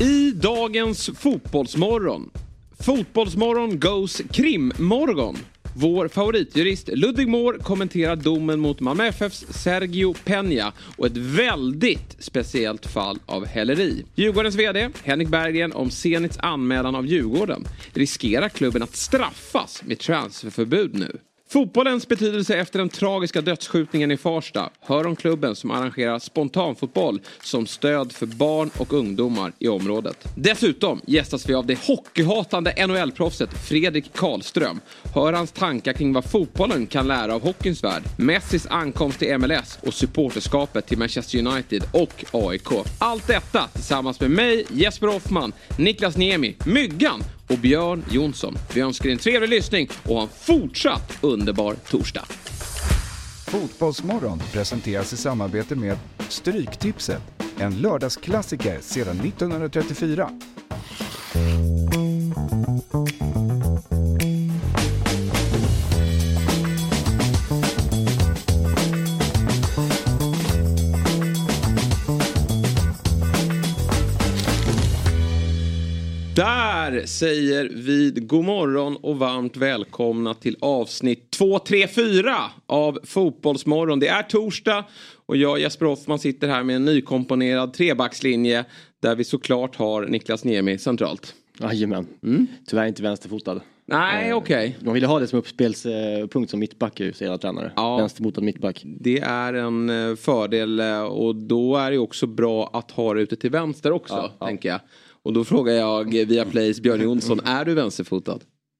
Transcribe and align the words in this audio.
I 0.00 0.32
dagens 0.32 1.10
Fotbollsmorgon. 1.18 2.30
Fotbollsmorgon 2.78 3.80
goes 3.80 4.22
krimmorgon. 4.30 5.36
Vår 5.74 6.08
favoritjurist 6.08 6.88
Ludvig 6.88 7.28
Moore 7.28 7.58
kommenterar 7.58 8.16
domen 8.16 8.60
mot 8.60 8.80
Malmö 8.80 9.04
FFs 9.06 9.46
Sergio 9.48 10.14
Peña 10.24 10.72
och 10.96 11.06
ett 11.06 11.16
väldigt 11.16 12.16
speciellt 12.18 12.86
fall 12.86 13.18
av 13.26 13.46
häleri. 13.46 14.04
Djurgårdens 14.14 14.54
VD 14.54 14.88
Henrik 15.04 15.28
Berggren 15.28 15.72
om 15.72 15.90
Zenits 15.90 16.38
anmälan 16.38 16.94
av 16.94 17.06
Djurgården. 17.06 17.64
Riskerar 17.92 18.48
klubben 18.48 18.82
att 18.82 18.96
straffas 18.96 19.82
med 19.86 19.98
transferförbud 19.98 20.94
nu? 20.94 21.18
Fotbollens 21.48 22.08
betydelse 22.08 22.56
efter 22.56 22.78
den 22.78 22.88
tragiska 22.88 23.40
dödsskjutningen 23.40 24.10
i 24.10 24.16
Farsta. 24.16 24.70
Hör 24.80 25.06
om 25.06 25.16
klubben 25.16 25.56
som 25.56 25.70
arrangerar 25.70 26.18
spontanfotboll 26.18 27.20
som 27.42 27.66
stöd 27.66 28.12
för 28.12 28.26
barn 28.26 28.70
och 28.78 28.92
ungdomar 28.92 29.52
i 29.58 29.68
området. 29.68 30.28
Dessutom 30.34 31.00
gästas 31.06 31.48
vi 31.48 31.54
av 31.54 31.66
det 31.66 31.78
hockeyhatande 31.86 32.86
NHL-proffset 32.86 33.68
Fredrik 33.68 34.12
Karlström. 34.12 34.80
Hör 35.14 35.32
hans 35.32 35.52
tankar 35.52 35.92
kring 35.92 36.12
vad 36.12 36.24
fotbollen 36.24 36.86
kan 36.86 37.08
lära 37.08 37.34
av 37.34 37.42
hockeyns 37.42 37.84
värld. 37.84 38.02
Messis 38.18 38.66
ankomst 38.66 39.18
till 39.18 39.38
MLS 39.38 39.78
och 39.82 39.94
supporterskapet 39.94 40.86
till 40.86 40.98
Manchester 40.98 41.38
United 41.38 41.82
och 41.92 42.24
AIK. 42.32 42.68
Allt 42.98 43.26
detta 43.26 43.68
tillsammans 43.72 44.20
med 44.20 44.30
mig, 44.30 44.66
Jesper 44.70 45.06
Hoffman, 45.06 45.52
Niklas 45.78 46.16
Niemi, 46.16 46.56
Myggan 46.66 47.22
och 47.48 47.58
Björn 47.58 48.04
Jonsson. 48.10 48.54
Vi 48.74 48.80
önskar 48.80 49.08
er 49.08 49.12
en 49.12 49.18
trevlig 49.18 49.48
lyssning 49.48 49.88
och 50.04 50.22
en 50.22 50.28
fortsatt 50.28 51.18
underbar 51.20 51.74
torsdag. 51.74 52.24
Fotbollsmorgon 53.46 54.42
presenteras 54.52 55.12
i 55.12 55.16
samarbete 55.16 55.74
med 55.74 55.98
Stryktipset, 56.28 57.22
en 57.58 57.78
lördagsklassiker 57.80 58.78
sedan 58.80 59.20
1934. 59.20 60.30
Där 76.36 76.65
säger 77.06 77.70
vi 77.74 78.10
god 78.16 78.44
morgon 78.44 78.96
och 78.96 79.18
varmt 79.18 79.56
välkomna 79.56 80.34
till 80.34 80.56
avsnitt 80.60 81.30
234 81.30 82.36
av 82.66 82.98
Fotbollsmorgon. 83.04 84.00
Det 84.00 84.08
är 84.08 84.22
torsdag 84.22 84.84
och 85.26 85.36
jag 85.36 85.60
Jesper 85.60 85.86
Hoffman 85.86 86.18
sitter 86.18 86.48
här 86.48 86.62
med 86.62 86.76
en 86.76 86.84
nykomponerad 86.84 87.72
trebackslinje 87.72 88.64
där 89.02 89.16
vi 89.16 89.24
såklart 89.24 89.76
har 89.76 90.06
Niklas 90.06 90.44
Niemi 90.44 90.78
centralt. 90.78 91.34
Jajamän. 91.60 92.06
Mm. 92.22 92.46
Tyvärr 92.66 92.86
inte 92.86 93.02
vänsterfotad. 93.02 93.60
Nej, 93.86 94.28
Eh, 94.30 94.36
okej. 94.36 94.68
Okay. 94.68 94.84
De 94.84 94.94
ville 94.94 95.06
ha 95.06 95.18
det 95.18 95.26
som 95.26 95.38
uppspelspunkt 95.38 96.50
som 96.50 96.60
mittback 96.60 97.00
ju, 97.00 97.12
säger 97.12 97.30
alla 97.30 97.38
tränare. 97.38 97.72
Ja. 97.76 97.96
Vänsterfotad 97.96 98.40
mittback. 98.40 98.82
Det 98.84 99.18
är 99.18 99.54
en 99.54 99.90
eh, 99.90 100.16
fördel 100.16 100.80
eh, 100.80 101.02
och 101.02 101.36
då 101.36 101.76
är 101.76 101.90
det 101.90 101.98
också 101.98 102.26
bra 102.26 102.70
att 102.72 102.90
ha 102.90 103.14
det 103.14 103.20
ute 103.20 103.36
till 103.36 103.50
vänster 103.50 103.92
också, 103.92 104.14
Ja, 104.14 104.32
ja. 104.38 104.46
tänker 104.46 104.68
jag. 104.68 104.80
Och 105.26 105.32
då 105.32 105.44
frågar 105.44 105.72
jag 105.74 106.10
via 106.12 106.44
Plays 106.44 106.80
Björn 106.80 107.00
Jonsson, 107.02 107.40
är 107.44 107.64
du 107.64 107.74
vänsterfotad? 107.74 108.38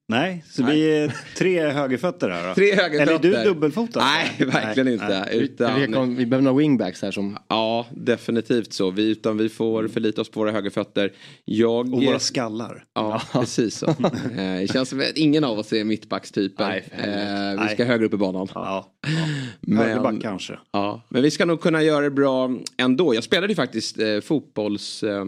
Nej, 0.09 0.43
så 0.49 0.63
vi 0.63 0.97
är 0.97 1.15
tre 1.37 1.69
högerfötter 1.69 2.29
här 2.29 2.47
då? 2.47 2.53
Tre 2.53 2.75
högerfötter. 2.75 3.01
Eller 3.01 3.13
är 3.13 3.43
du 3.43 3.49
dubbelfotad? 3.49 3.99
Nej, 3.99 4.47
verkligen 4.51 4.87
inte. 4.93 5.07
nej. 5.07 5.27
Vi, 5.31 5.37
Utan, 5.37 6.09
vi, 6.09 6.15
vi 6.15 6.25
behöver 6.25 6.43
några 6.43 6.57
wingbacks 6.57 7.01
här 7.01 7.11
som... 7.11 7.37
Ja, 7.47 7.85
definitivt 7.91 8.73
så. 8.73 8.89
Vi, 8.91 9.11
utan 9.11 9.37
vi 9.37 9.49
får 9.49 9.87
förlita 9.87 10.21
oss 10.21 10.29
på 10.29 10.39
våra 10.39 10.51
högerfötter. 10.51 11.11
Jag, 11.45 11.93
Och 11.93 12.03
våra 12.03 12.19
skallar. 12.19 12.85
Ja, 12.95 13.21
precis 13.31 13.77
så. 13.77 13.85
Eh, 14.37 14.59
Det 14.59 14.69
känns 14.73 14.89
som 14.89 14.99
att 14.99 15.11
ingen 15.17 15.43
av 15.43 15.59
oss 15.59 15.73
är 15.73 15.83
mittbackstypen. 15.83 16.67
Nej, 16.67 16.83
Eh, 16.91 17.05
Vi 17.51 17.55
Nej. 17.57 17.69
ska 17.73 17.85
högre 17.85 18.05
upp 18.05 18.13
i 18.13 18.17
banan. 18.17 18.47
Ja. 18.55 18.91
Men- 19.61 19.77
Högerback 19.77 20.21
kanske. 20.21 20.59
Ja, 20.71 21.01
men 21.09 21.21
vi 21.21 21.31
ska 21.31 21.45
nog 21.45 21.61
kunna 21.61 21.83
göra 21.83 22.01
det 22.03 22.11
bra 22.11 22.51
ändå. 22.77 23.15
Jag 23.15 23.23
spelade 23.23 23.47
ju 23.47 23.55
faktiskt 23.55 23.99
eh, 23.99 24.19
fotbolls... 24.19 25.03
Eh, 25.03 25.25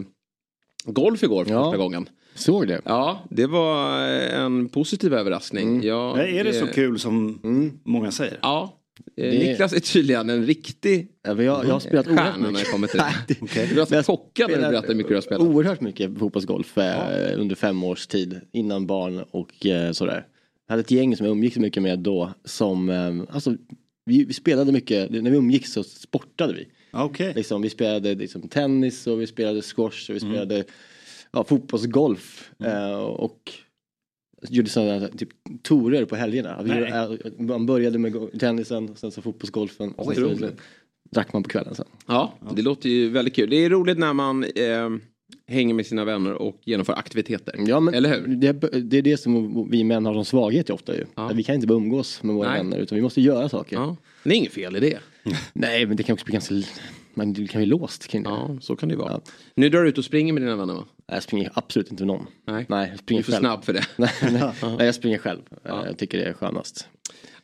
golf 0.84 1.22
igår 1.22 1.44
för 1.44 1.52
Ja. 1.52 1.64
första 1.64 1.76
gången. 1.78 2.08
Såg 2.34 2.68
det? 2.68 2.80
Ja, 2.84 3.20
det 3.30 3.46
var 3.46 3.98
eh, 4.08 4.40
en 4.40 4.68
positiv 4.68 5.14
överraskning. 5.14 5.82
Ja, 5.82 6.14
Nej, 6.16 6.38
är 6.38 6.44
det 6.44 6.52
så 6.52 6.66
kul 6.66 6.98
som 6.98 7.38
många 7.84 8.10
säger? 8.10 8.38
Ja. 8.42 8.76
Eh, 9.16 9.30
Det- 9.30 9.38
Niklas 9.38 9.72
är 9.72 9.80
tydligen 9.80 10.30
en 10.30 10.46
riktig 10.46 11.08
Ja, 11.22 11.34
men 11.34 11.44
jag, 11.46 11.64
jag 11.64 11.72
har 11.72 11.80
spelat 11.80 12.06
oerhört 12.06 12.32
stjärna 12.34 12.50
när 12.50 12.58
det 12.58 12.64
kommer 12.72 12.86
till 12.86 12.98
det. 13.28 13.34
det- 13.54 13.74
Du 13.90 13.96
Jag 13.96 14.06
chockad 14.06 14.50
när 14.50 14.56
du 14.56 14.62
berättade 14.62 14.86
hur 14.86 14.94
mycket 14.94 15.08
du 15.08 15.14
har 15.14 15.22
spelat. 15.22 15.42
Oerhört 15.46 15.80
mycket 15.80 16.18
fotbollsgolf 16.18 16.78
eh, 16.78 17.40
under 17.40 17.54
fem 17.56 17.84
års 17.84 18.06
tid. 18.06 18.40
Innan 18.52 18.86
barn 18.86 19.24
och 19.30 19.66
eh, 19.66 19.92
sådär. 19.92 20.26
Jag 20.66 20.72
hade 20.72 20.80
ett 20.80 20.90
gäng 20.90 21.16
som 21.16 21.26
jag 21.26 21.32
umgicks 21.32 21.56
mycket 21.56 21.82
med 21.82 21.98
då. 21.98 22.30
Som, 22.44 22.88
eh, 22.88 23.34
alltså, 23.34 23.54
vi, 24.04 24.24
vi 24.24 24.32
spelade 24.32 24.72
mycket, 24.72 25.10
när 25.10 25.30
vi 25.30 25.36
umgicks 25.36 25.72
så 25.72 25.82
sportade 25.82 26.52
vi. 26.54 26.68
Okej. 26.90 27.32
Liksom, 27.36 27.62
vi 27.62 27.70
spelade 27.70 28.14
liksom, 28.14 28.48
tennis 28.48 29.06
och 29.06 29.20
vi 29.20 29.26
spelade 29.26 29.62
squash 29.62 30.10
och 30.10 30.16
vi 30.16 30.20
spelade 30.20 30.64
ja, 31.32 31.44
fotbollsgolf. 31.44 32.50
Eh, 32.64 32.98
och 33.00 33.52
gjorde 34.48 34.70
sådana 34.70 35.08
typ 35.08 35.28
torer 35.62 36.04
på 36.04 36.16
helgerna. 36.16 36.62
Vi, 36.62 36.70
Nej. 36.70 36.92
eh, 36.92 37.10
man 37.38 37.66
började 37.66 37.98
med 37.98 38.40
tennisen, 38.40 38.96
sen 38.96 39.10
så 39.10 39.22
fotbollsgolfen. 39.22 39.92
Och 39.92 40.14
sen 40.14 40.38
så, 40.38 40.48
drack 41.10 41.32
man 41.32 41.42
på 41.42 41.48
kvällen 41.48 41.74
sen. 41.74 41.86
Ja, 42.06 42.34
det 42.56 42.62
låter 42.62 42.88
ju 42.88 43.08
väldigt 43.08 43.34
kul. 43.34 43.50
Det 43.50 43.56
är 43.56 43.70
roligt 43.70 43.98
när 43.98 44.12
man 44.12 44.44
eh, 44.44 44.90
hänger 45.46 45.74
med 45.74 45.86
sina 45.86 46.04
vänner 46.04 46.32
och 46.32 46.60
genomför 46.64 46.92
aktiviteter. 46.92 47.54
Ja, 47.58 47.80
men 47.80 47.94
Eller 47.94 48.08
hur? 48.08 48.36
Det, 48.36 48.52
det 48.80 48.98
är 48.98 49.02
det 49.02 49.16
som 49.16 49.68
vi 49.70 49.84
män 49.84 50.06
har 50.06 50.14
som 50.14 50.24
svaghet 50.24 50.70
ofta 50.70 50.96
ju. 50.96 51.04
Ja. 51.14 51.30
Att 51.30 51.36
Vi 51.36 51.42
kan 51.42 51.54
inte 51.54 51.66
bara 51.66 51.78
umgås 51.78 52.22
med 52.22 52.34
våra 52.34 52.48
Nej. 52.48 52.58
vänner 52.58 52.78
utan 52.78 52.96
vi 52.96 53.02
måste 53.02 53.20
göra 53.20 53.48
saker. 53.48 53.76
Ja. 53.76 53.96
Det 54.24 54.30
är 54.30 54.34
inget 54.34 54.52
fel 54.52 54.76
i 54.76 54.80
det. 54.80 54.98
Nej 55.52 55.86
men 55.86 55.96
det 55.96 56.02
kan 56.02 56.12
också 56.14 56.24
bli 56.24 56.32
ganska, 56.32 56.54
man 57.14 57.32
det 57.32 57.46
kan 57.46 57.58
bli 57.58 57.66
låst 57.66 58.06
kring 58.08 58.22
det. 58.22 58.30
Ja, 58.30 58.56
så 58.60 58.76
kan 58.76 58.88
det 58.88 58.92
ju 58.92 58.98
vara. 58.98 59.12
Ja. 59.12 59.20
Nu 59.54 59.68
drar 59.68 59.82
du 59.82 59.88
ut 59.88 59.98
och 59.98 60.04
springer 60.04 60.32
med 60.32 60.42
dina 60.42 60.56
vänner 60.56 60.74
va? 60.74 60.84
Nej, 61.08 61.16
Jag 61.16 61.22
springer 61.22 61.50
absolut 61.54 61.90
inte 61.90 62.02
med 62.02 62.06
någon. 62.06 62.26
Nej. 62.46 62.66
Nej 62.68 62.88
jag 62.88 62.98
Du 62.98 62.98
springer 62.98 63.20
är 63.20 63.24
för 63.24 63.32
själv. 63.32 63.40
snabb 63.42 63.64
för 63.64 63.72
det. 63.72 63.84
nej, 63.96 64.10
nej, 64.22 64.52
nej, 64.78 64.86
jag 64.86 64.94
springer 64.94 65.18
själv. 65.18 65.40
Eh, 65.64 65.70
Jag 65.86 65.98
tycker 65.98 66.18
det 66.18 66.24
är 66.24 66.32
skönast. 66.32 66.88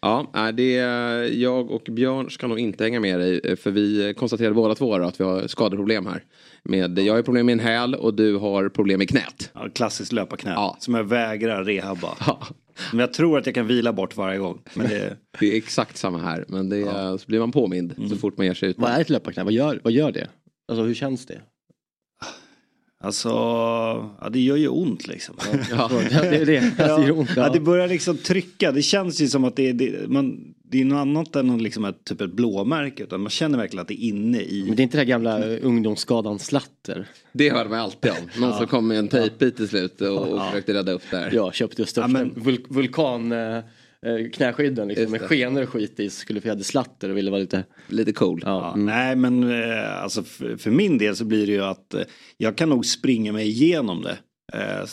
Ja, 0.00 0.52
det 0.54 0.76
är, 0.78 1.22
jag 1.22 1.70
och 1.70 1.82
Björn 1.90 2.30
ska 2.30 2.46
nog 2.46 2.58
inte 2.60 2.84
hänga 2.84 3.00
med 3.00 3.18
dig 3.20 3.40
eh, 3.44 3.56
för 3.56 3.70
vi 3.70 4.14
konstaterade 4.16 4.54
båda 4.54 4.74
två 4.74 4.94
att 4.94 5.20
vi 5.20 5.24
har 5.24 5.46
skadeproblem 5.46 6.06
här. 6.06 6.24
Med, 6.62 6.98
jag 6.98 7.14
har 7.14 7.22
problem 7.22 7.46
med 7.46 7.52
en 7.52 7.60
häl 7.60 7.94
och 7.94 8.14
du 8.14 8.36
har 8.36 8.68
problem 8.68 8.98
med 8.98 9.08
knät. 9.08 9.50
Ja, 9.54 9.68
klassiskt 9.74 10.12
löparknä. 10.12 10.50
Ja. 10.50 10.76
Som 10.80 10.94
jag 10.94 11.04
vägrar 11.04 11.64
rehabba. 11.64 12.14
Ja, 12.26 12.46
Men 12.90 12.98
jag 13.00 13.12
tror 13.12 13.38
att 13.38 13.46
jag 13.46 13.54
kan 13.54 13.66
vila 13.66 13.92
bort 13.92 14.16
varje 14.16 14.38
gång. 14.38 14.62
Men 14.74 14.88
det, 14.88 15.16
det 15.40 15.52
är 15.52 15.56
exakt 15.56 15.96
samma 15.96 16.18
här 16.18 16.44
men 16.48 16.68
det 16.68 16.76
är, 16.76 17.16
så 17.16 17.26
blir 17.26 17.38
man 17.40 17.52
påmind 17.52 17.94
så 18.10 18.16
fort 18.16 18.36
man 18.36 18.46
ger 18.46 18.54
sig 18.54 18.68
ut. 18.68 18.78
Vad 18.78 18.90
är 18.90 19.00
ett 19.00 19.10
löparknä? 19.10 19.44
Vad 19.44 19.52
gör, 19.52 19.80
vad 19.84 19.92
gör 19.92 20.12
det? 20.12 20.28
Alltså 20.68 20.82
hur 20.84 20.94
känns 20.94 21.26
det? 21.26 21.40
Alltså, 23.00 23.28
ja, 23.28 24.28
det 24.32 24.40
gör 24.40 24.56
ju 24.56 24.68
ont 24.68 25.06
liksom. 25.06 25.34
Ja, 25.70 25.90
det 26.12 26.36
är 26.36 26.46
det. 26.46 26.58
Alltså, 26.58 26.96
det 26.96 27.06
gör 27.06 27.18
ont. 27.18 27.30
Ja, 27.36 27.48
det 27.48 27.60
börjar 27.60 27.88
liksom 27.88 28.16
trycka. 28.16 28.72
Det 28.72 28.82
känns 28.82 29.20
ju 29.20 29.28
som 29.28 29.44
att 29.44 29.56
det 29.56 29.68
är, 29.68 29.72
det, 29.72 30.08
man, 30.08 30.54
det 30.62 30.80
är 30.80 30.84
något 30.84 30.96
annat 30.98 31.36
än 31.36 31.62
liksom 31.62 31.84
ett, 31.84 32.04
typ 32.04 32.20
ett 32.20 32.32
blåmärke. 32.32 33.02
Utan 33.02 33.20
man 33.20 33.30
känner 33.30 33.58
verkligen 33.58 33.82
att 33.82 33.88
det 33.88 33.94
är 34.04 34.08
inne 34.08 34.40
i. 34.42 34.64
Men 34.66 34.76
det 34.76 34.82
är 34.82 34.84
inte 34.84 34.96
det 34.96 35.00
här 35.00 35.08
gamla 35.08 35.46
ungdomsskadan 35.46 36.38
slatter? 36.38 37.08
Det 37.32 37.50
hör 37.50 37.68
man 37.68 37.78
alltid 37.78 38.10
om. 38.10 38.40
Någon 38.40 38.52
som 38.58 38.66
kom 38.66 38.88
med 38.88 38.98
en 38.98 39.08
tejpbit 39.08 39.56
till 39.56 39.68
slut 39.68 40.00
och, 40.00 40.28
och 40.28 40.46
försökte 40.46 40.74
rädda 40.74 40.92
upp 40.92 41.02
där. 41.10 41.30
Jag 41.32 41.54
köpte 41.54 41.82
just 41.82 41.96
Ja, 41.96 42.06
men- 42.06 42.32
vul 42.36 42.58
vulkan 42.68 43.32
eh, 43.32 43.58
knäskydden 44.32 44.88
liksom, 44.88 45.10
med 45.10 45.20
det. 45.20 45.26
skenor 45.28 45.62
och 45.62 45.68
skit 45.68 46.00
i. 46.00 46.10
Skulle 46.10 46.40
vi 46.40 46.48
hade 46.48 46.64
slatter 46.64 47.08
och 47.10 47.16
ville 47.16 47.30
vara 47.30 47.40
lite... 47.40 47.64
Lite 47.88 48.12
cool. 48.12 48.42
Ja. 48.44 48.72
Ja, 48.74 48.76
Nej 48.76 49.16
men 49.16 49.50
eh, 49.62 50.02
alltså 50.02 50.22
för, 50.22 50.56
för 50.56 50.70
min 50.70 50.98
del 50.98 51.16
så 51.16 51.24
blir 51.24 51.46
det 51.46 51.52
ju 51.52 51.64
att 51.64 51.94
eh, 51.94 52.00
jag 52.36 52.56
kan 52.56 52.68
nog 52.68 52.86
springa 52.86 53.32
mig 53.32 53.46
igenom 53.48 54.02
det. 54.02 54.18
Eh, 54.58 54.86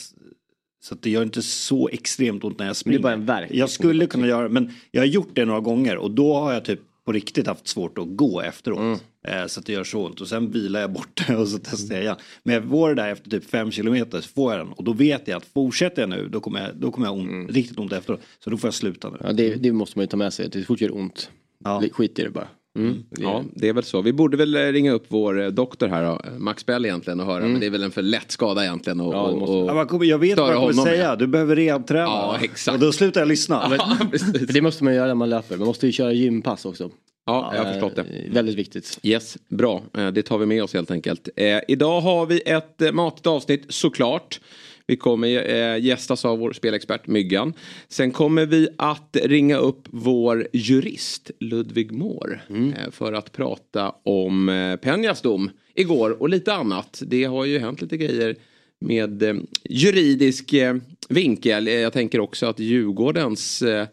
så 0.84 0.94
att 0.96 1.02
det 1.02 1.10
gör 1.10 1.24
inte 1.24 1.42
så 1.42 1.90
extremt 1.90 2.44
ont 2.44 2.60
när 2.60 2.66
jag 2.66 2.68
Men 2.68 2.74
det 2.74 2.76
springer. 2.76 3.00
är 3.00 3.04
bara 3.04 3.14
en 3.14 3.26
värk. 3.26 3.50
Jag 3.52 3.70
skulle 3.70 4.06
kunna 4.08 4.28
göra 4.28 4.50
men 4.50 4.72
jag 4.92 5.02
har 5.02 5.08
gjort 5.08 5.32
det 5.34 5.46
några 5.46 5.60
gånger 5.60 5.98
och 5.98 6.12
då 6.12 6.34
har 6.34 6.54
jag 6.54 6.66
typ 6.66 6.80
på 7.06 7.12
riktigt 7.12 7.48
haft 7.48 7.68
svårt 7.68 7.98
att 7.98 8.06
gå 8.18 8.42
efteråt. 8.42 8.80
Mm. 8.80 9.00
Eh, 9.28 9.48
så 9.48 9.60
att 9.60 9.66
det 9.66 9.74
gör 9.74 9.84
så 9.84 10.06
ont 10.06 10.22
och 10.22 10.28
sen 10.28 10.52
vilar 10.52 10.82
jag 10.82 10.92
bort 10.94 11.24
det 11.28 11.36
och 11.42 11.48
så 11.48 11.58
testar 11.64 11.96
jag 11.96 12.04
igen. 12.04 12.16
Men 12.44 12.56
jag 12.56 12.70
får 12.70 12.90
det 12.90 12.96
där 13.02 13.10
efter 13.12 13.30
typ 13.30 13.50
fem 13.50 13.72
kilometer 13.72 14.22
så 14.22 14.30
får 14.30 14.52
jag 14.54 14.62
den 14.62 14.74
och 14.74 14.84
då 14.84 14.94
vet 14.94 15.28
jag 15.28 15.38
att 15.38 15.46
fortsätter 15.46 16.02
jag 16.02 16.10
nu 16.10 16.30
då 16.30 16.40
kommer 16.40 16.62
jag, 16.62 16.76
då 16.76 16.92
kommer 16.92 17.08
jag 17.08 17.16
ont, 17.18 17.30
Mm. 17.30 17.48
riktigt 17.48 17.80
ont 17.80 17.92
efteråt. 17.94 18.22
Så 18.40 18.50
då 18.50 18.58
får 18.58 18.68
jag 18.68 18.74
sluta 18.74 19.10
nu. 19.10 19.18
Ja, 19.24 19.34
det, 19.34 19.56
det 19.56 19.72
måste 19.72 19.98
man 20.00 20.04
ju 20.04 20.08
ta 20.08 20.18
med 20.18 20.34
sig. 20.34 20.50
Det 20.50 20.64
fort 20.64 20.82
gör 20.82 20.96
ont. 20.96 21.30
Ja. 21.64 21.84
Skit 21.92 22.20
i 22.20 22.24
det 22.24 22.30
bara. 22.30 22.48
Mm. 22.76 23.04
Ja, 23.10 23.44
det 23.56 23.70
är 23.70 23.74
väl 23.74 23.84
så. 23.84 24.02
Vi 24.02 24.14
borde 24.14 24.38
väl 24.38 24.56
eh, 24.56 24.60
ringa 24.62 24.92
upp 24.92 25.06
vår 25.08 25.42
eh, 25.42 25.48
doktor 25.48 25.88
här 25.88 26.04
då, 26.06 26.22
eh, 26.26 26.38
Max 26.38 26.66
Bell 26.66 26.86
egentligen 26.86 27.20
och 27.20 27.26
höra. 27.26 27.44
Men 27.44 27.60
det 27.60 27.66
är 27.66 27.70
väl 27.70 27.84
en 27.84 27.92
för 27.92 28.02
lätt 28.02 28.32
skada 28.32 28.64
egentligen. 28.64 29.02
Och, 29.02 29.14
Ja, 29.14 29.32
måste- 29.36 29.54
och, 29.56 29.90
kommer, 29.90 30.06
jag 30.06 30.18
vet 30.18 30.40
vad 30.40 30.52
jag 30.54 30.70
kommer 30.70 30.84
säga, 30.84 31.16
du 31.16 31.28
behöver 31.28 31.56
rehabträna. 31.56 32.04
Ja, 32.06 32.38
exakt. 32.42 32.74
Och 32.76 32.80
då 32.80 32.92
slutar 32.92 33.22
jag 33.22 33.28
lyssna. 33.28 33.72
Ja, 33.78 33.98
det 34.54 34.62
måste 34.62 34.84
man 34.84 34.96
göra 34.96 35.08
när 35.08 35.16
man 35.16 35.30
löper. 35.30 35.58
Man 35.58 35.68
måste 35.68 35.86
ju 35.86 35.92
köra 35.92 36.12
gympass 36.14 36.66
också. 36.66 36.90
Ja, 37.26 37.52
jag 37.56 37.64
har 37.64 37.72
förstått 37.72 37.96
det. 37.96 38.06
Väldigt 38.32 38.56
viktigt. 38.56 39.00
Yes, 39.04 39.38
bra. 39.50 39.82
Det 40.14 40.22
tar 40.22 40.38
vi 40.38 40.46
med 40.46 40.64
oss 40.64 40.74
helt 40.74 40.92
enkelt. 40.92 41.30
Eh, 41.36 41.60
idag 41.68 42.02
har 42.02 42.26
vi 42.26 42.42
ett 42.46 42.94
matigt 42.94 43.28
avsnitt 43.28 43.66
såklart. 43.70 44.40
Vi 44.88 44.96
kommer 44.96 45.28
eh, 45.50 45.84
gästas 45.86 46.26
av 46.26 46.40
vår 46.40 46.54
spelexpert 46.54 47.08
Myggan. 47.08 47.54
Sen 47.88 48.12
kommer 48.12 48.46
vi 48.46 48.68
att 48.78 49.18
ringa 49.24 49.58
upp 49.58 49.88
vår 49.92 50.48
jurist 50.54 51.32
Ludvig 51.40 51.92
Moore 51.92 52.42
eh, 52.50 52.92
för 52.92 53.14
att 53.14 53.32
prata 53.32 53.94
om 54.04 54.50
eh, 54.50 54.76
Penjas 54.76 55.22
dom 55.22 55.50
igår 55.76 56.22
och 56.22 56.30
lite 56.30 56.54
annat. 56.54 57.04
Det 57.08 57.24
har 57.24 57.46
ju 57.46 57.60
hänt 57.60 57.82
lite 57.82 57.98
grejer 57.98 58.36
med 58.82 59.24
eh, 59.24 59.36
juridisk 59.70 60.54
eh, 60.54 60.76
vinkel. 61.10 61.68
Eh, 61.68 61.74
Jag 61.74 61.94
tänker 61.94 62.20
också 62.20 62.46
att 62.46 62.60
Djurgårdens 62.60 63.62
eh, 63.62 63.88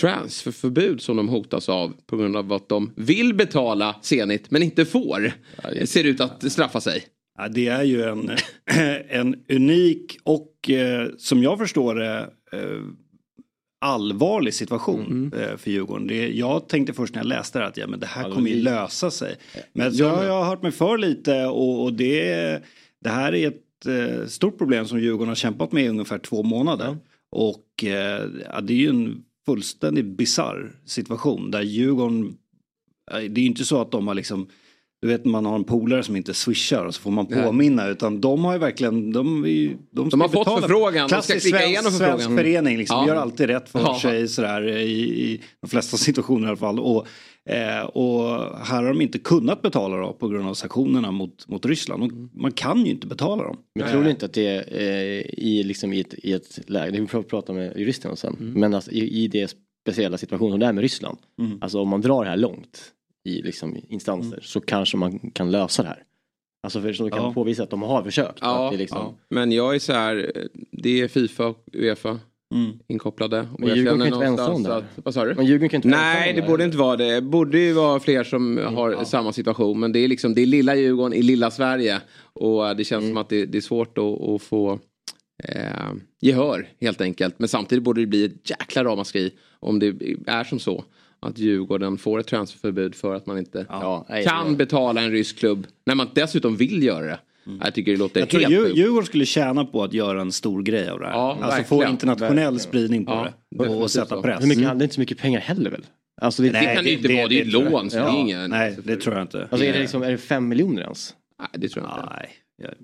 transferförbud 0.00 1.00
som 1.00 1.16
de 1.16 1.28
hotas 1.28 1.68
av 1.68 1.92
på 2.06 2.16
grund 2.16 2.36
av 2.36 2.52
att 2.52 2.68
de 2.68 2.92
vill 2.96 3.34
betala 3.34 3.96
Zenit 4.02 4.50
men 4.50 4.62
inte 4.62 4.84
får. 4.84 5.32
ser 5.86 6.04
ut 6.04 6.20
att 6.20 6.52
straffa 6.52 6.80
sig. 6.80 7.04
Ja, 7.38 7.48
det 7.48 7.68
är 7.68 7.82
ju 7.82 8.02
en, 8.02 8.30
en 9.08 9.36
unik 9.48 10.18
och 10.22 10.70
eh, 10.70 11.08
som 11.18 11.42
jag 11.42 11.58
förstår 11.58 11.94
det 11.94 12.30
eh, 12.52 12.80
allvarlig 13.80 14.54
situation 14.54 15.32
eh, 15.36 15.56
för 15.56 15.70
Djurgården. 15.70 16.06
Det, 16.06 16.28
jag 16.28 16.68
tänkte 16.68 16.92
först 16.92 17.14
när 17.14 17.20
jag 17.20 17.28
läste 17.28 17.58
det 17.58 17.66
att 17.66 17.76
ja, 17.76 17.86
men 17.86 18.00
det 18.00 18.06
här 18.06 18.28
Ja, 18.28 18.34
kommer 18.34 18.50
ju 18.50 18.62
lösa 18.62 19.10
sig. 19.10 19.36
Men 19.72 19.92
så 19.92 20.08
har 20.08 20.24
jag 20.24 20.44
hört 20.44 20.62
mig 20.62 20.72
för 20.72 20.98
lite 20.98 21.46
och, 21.46 21.84
och 21.84 21.92
det, 21.92 22.62
det 23.00 23.10
här 23.10 23.34
är 23.34 23.48
ett 23.48 23.86
eh, 23.86 24.26
stort 24.26 24.58
problem 24.58 24.86
som 24.86 25.00
Djurgården 25.00 25.28
har 25.28 25.34
kämpat 25.34 25.72
med 25.72 25.84
i 25.84 25.88
ungefär 25.88 26.18
två 26.18 26.42
månader. 26.42 26.96
Och 27.30 27.84
eh, 27.84 28.24
ja, 28.44 28.60
det 28.60 28.72
är 28.72 28.78
ju 28.78 28.88
en 28.88 29.24
fullständigt 29.46 30.06
bizarr 30.06 30.72
situation 30.84 31.50
där 31.50 31.62
Djurgården, 31.62 32.36
det 33.10 33.16
är 33.16 33.38
ju 33.38 33.46
inte 33.46 33.64
så 33.64 33.80
att 33.80 33.90
de 33.90 34.06
har 34.08 34.14
liksom 34.14 34.48
du 35.02 35.08
vet 35.08 35.24
man 35.24 35.46
har 35.46 35.54
en 35.54 35.64
polare 35.64 36.02
som 36.02 36.16
inte 36.16 36.34
swishar 36.34 36.84
och 36.84 36.94
så 36.94 37.00
får 37.00 37.10
man 37.10 37.26
Nej. 37.30 37.42
påminna 37.44 37.86
utan 37.88 38.20
de 38.20 38.44
har 38.44 38.52
ju 38.52 38.58
verkligen 38.58 39.12
de, 39.12 39.46
ju- 39.46 39.76
de, 39.90 40.10
ska 40.10 40.16
De 40.16 40.20
har 40.20 40.28
ju 40.28 40.32
fått 40.32 40.40
betala. 40.44 40.60
förfrågan, 40.60 40.92
de 40.94 41.08
ska 41.08 41.16
Klassisk 41.16 41.42
klicka 41.42 41.58
svensk- 41.58 41.68
igenom 41.68 41.92
förfrågan. 41.92 42.18
Svensk 42.20 42.36
förening 42.38 42.78
liksom, 42.78 42.96
Ja. 42.96 43.06
gör 43.14 43.16
alltid 43.20 43.46
rätt 43.46 43.68
för 43.68 43.78
Ja. 43.80 43.98
sig 44.02 44.28
sådär 44.28 44.68
i, 44.68 44.90
i 45.32 45.40
de 45.60 45.68
flesta 45.70 45.96
situationer 46.06 46.44
i 46.46 46.48
alla 46.48 46.56
fall. 46.56 46.80
Och, 46.80 47.06
eh, 47.50 47.84
och 47.84 48.24
här 48.66 48.82
har 48.82 48.88
de 48.88 49.00
inte 49.00 49.18
kunnat 49.18 49.62
betala 49.62 49.96
då 49.96 50.12
på 50.12 50.28
grund 50.28 50.48
av 50.48 50.54
sanktionerna 50.54 51.10
mot, 51.10 51.48
mot 51.48 51.66
Ryssland. 51.66 52.02
Och 52.02 52.10
man 52.42 52.52
kan 52.52 52.84
ju 52.84 52.90
inte 52.90 53.06
betala 53.06 53.42
dem. 53.42 53.56
Men 53.74 53.82
jag 53.84 53.92
tror 53.92 54.08
inte 54.08 54.26
att 54.26 54.32
det 54.32 54.46
är 54.46 54.64
eh, 54.80 55.22
i, 55.38 55.62
liksom, 55.64 55.92
i, 55.92 56.00
ett, 56.00 56.14
i 56.22 56.32
ett 56.32 56.58
läge, 56.70 56.90
det 56.90 57.00
vi 57.00 57.06
får 57.06 57.22
prata 57.22 57.52
med 57.52 57.76
juristerna 57.78 58.16
sen, 58.16 58.36
men 58.56 58.74
alltså, 58.74 58.90
i, 58.90 59.24
i 59.24 59.28
det 59.28 59.54
speciella 59.86 60.18
situationen 60.18 60.50
som 60.52 60.60
det 60.60 60.66
är 60.66 60.72
med 60.72 60.82
Ryssland. 60.82 61.18
Mm. 61.40 61.58
Alltså 61.60 61.80
om 61.80 61.88
man 61.88 62.00
drar 62.00 62.24
det 62.24 62.30
här 62.30 62.36
långt 62.36 62.80
i 63.28 63.42
liksom, 63.42 63.76
instanser 63.88 64.40
så 64.42 64.60
kanske 64.60 64.96
man 64.96 65.18
kan 65.34 65.50
lösa 65.50 65.82
det 65.82 65.88
här. 65.88 66.02
Alltså 66.62 66.80
för 66.80 66.92
de 66.98 67.10
kan 67.10 67.22
Ja. 67.22 67.32
påvisa 67.32 67.62
att 67.62 67.70
de 67.70 67.82
har 67.82 68.02
försökt. 68.02 68.38
Ja, 68.40 68.70
liksom, 68.70 68.98
ja. 68.98 69.14
Men 69.30 69.52
jag 69.52 69.74
är 69.74 69.78
så 69.78 69.92
här, 69.92 70.32
eh, 70.34 70.42
det 70.72 71.00
är 71.00 71.08
Fifa 71.08 71.46
och 71.46 71.64
Uefa 71.72 72.18
Mm. 72.54 72.78
inkopplade. 72.88 73.40
Och 73.52 73.60
Men 73.60 73.76
Djurgården 73.76 73.98
kan 73.98 74.06
inte 74.06 74.18
vara 74.18 74.26
ensam 74.28 74.62
där. 74.62 74.70
Att, 74.78 74.84
vad 75.04 75.14
sa 75.14 75.24
du? 75.24 75.34
Men 75.34 75.46
Djurgården 75.46 75.68
kan 75.68 75.78
inte 75.78 75.88
vara 75.88 76.00
Nej, 76.00 76.32
det 76.32 76.40
där. 76.40 76.48
borde 76.48 76.64
inte 76.64 76.76
vara 76.76 76.96
det. 76.96 77.14
Det 77.14 77.20
borde 77.22 77.58
ju 77.58 77.72
vara 77.72 78.00
fler 78.00 78.24
som 78.24 78.58
har 78.58 79.04
samma 79.04 79.32
situation. 79.32 79.80
Men 79.80 79.92
det 79.92 79.98
är 79.98 80.08
liksom, 80.08 80.34
det 80.34 80.42
är 80.42 80.46
lilla 80.46 80.74
Djurgården 80.76 81.12
i 81.12 81.22
lilla 81.22 81.50
Sverige. 81.50 82.00
Och 82.32 82.76
det 82.76 82.84
känns 82.84 83.06
som 83.08 83.16
att 83.16 83.28
det, 83.28 83.46
det 83.46 83.58
är 83.58 83.62
svårt 83.62 83.98
att, 83.98 84.04
att 84.28 84.42
få 84.42 84.78
eh, 85.44 85.92
gehör 86.20 86.68
helt 86.80 87.00
enkelt. 87.00 87.34
Men 87.38 87.48
samtidigt 87.48 87.84
borde 87.84 88.00
det 88.00 88.06
bli 88.06 88.24
ett 88.24 88.50
jäkla 88.50 88.84
ramaskri 88.84 89.30
om 89.60 89.78
det 89.78 89.86
är 90.26 90.44
som 90.44 90.58
så. 90.58 90.84
Att 91.20 91.38
Djurgården 91.38 91.98
får 91.98 92.18
ett 92.20 92.26
transferförbud 92.26 92.94
för 92.94 93.14
att 93.14 93.26
man 93.26 93.38
inte 93.38 93.66
Ja, 93.68 94.06
nej, 94.08 94.24
kan 94.24 94.50
det- 94.50 94.56
betala 94.56 95.00
en 95.02 95.10
rysk 95.10 95.38
klubb. 95.38 95.66
När 95.86 95.94
man 95.94 96.08
dessutom 96.14 96.56
vill 96.56 96.82
göra 96.82 97.06
det. 97.06 97.18
Jag 97.64 97.74
tycker 97.74 97.92
det 97.92 97.98
låter 97.98 98.20
Jag 98.20 98.28
tror 98.28 98.40
helt 98.40 98.56
sjukt. 98.66 98.76
Djurgården 98.78 99.06
skulle 99.06 99.26
tjäna 99.26 99.64
på 99.64 99.82
att 99.84 99.92
göra 99.92 100.20
en 100.20 100.32
stor 100.32 100.62
grej 100.62 100.88
av 100.88 101.00
det 101.00 101.06
här. 101.06 101.12
Ja, 101.12 101.38
alltså 101.40 101.62
få 101.62 101.74
verkligen. 101.76 101.92
internationell 101.92 102.36
Verkligen. 102.36 102.58
spridning 102.60 103.04
på 103.06 103.12
Ja, 103.12 103.22
det. 103.50 103.56
definitivt 103.56 103.82
Och 103.82 103.90
sätta 103.90 104.06
så. 104.16 104.22
press. 104.22 104.42
Hur 104.42 104.48
mycket, 104.48 104.62
det 104.64 104.68
är 104.68 104.82
inte 104.82 104.94
så 104.94 105.00
mycket 105.00 105.18
pengar 105.18 105.40
heller 105.40 105.70
väl? 105.70 105.86
Alltså, 106.20 106.42
det, 106.42 106.48
Det 106.50 106.74
kan 106.74 106.84
det 106.84 106.90
inte 106.92 107.08
vara, 107.14 107.26
det 107.28 107.40
är 107.40 107.44
ju 107.44 107.50
tror 107.50 107.62
jag. 107.64 107.72
lån 107.72 107.90
så 107.90 107.96
det 107.96 108.02
är 108.02 108.06
Ja, 108.06 108.18
ingen- 108.18 108.50
Nej, 108.50 108.76
det 108.84 108.96
tror 108.96 109.14
jag 109.14 109.24
inte. 109.24 109.48
alltså 109.50 109.66
är 109.66 109.72
det 109.72 109.78
liksom, 109.78 110.02
är 110.02 110.10
det 110.10 110.18
fem 110.18 110.48
miljoner 110.48 110.82
ens? 110.82 111.14
Nej, 111.40 111.48
det 111.52 111.68
tror 111.68 111.86
jag 111.86 111.94
inte. 111.96 112.14
Nej, 112.16 112.30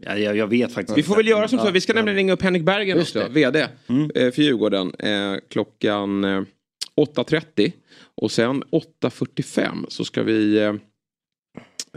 jag, 0.03 0.21
jag, 0.21 0.37
jag 0.37 0.47
vet 0.47 0.73
faktiskt 0.73 0.99
Vi 0.99 1.03
får 1.03 1.17
väl 1.17 1.29
göra 1.29 1.49
som 1.49 1.59
så, 1.59 1.71
vi 1.71 1.81
ska 1.81 1.93
nämligen 1.95 2.17
ringa 2.17 2.33
upp 2.33 2.43
Henrik 2.43 2.63
Bergen 2.63 3.01
också, 3.01 3.19
det. 3.19 3.29
VD 3.29 3.61
eh, 3.61 3.69
för 4.31 4.43
Djurgården 4.43 4.95
eh, 4.99 5.35
klockan 5.51 6.25
eh, 6.25 6.43
8.30 6.97 7.73
och 8.17 8.33
sen 8.33 8.65
8.45 8.65 9.85
så 9.89 10.05
ska 10.05 10.23
vi 10.23 10.59
eh, 10.59 10.75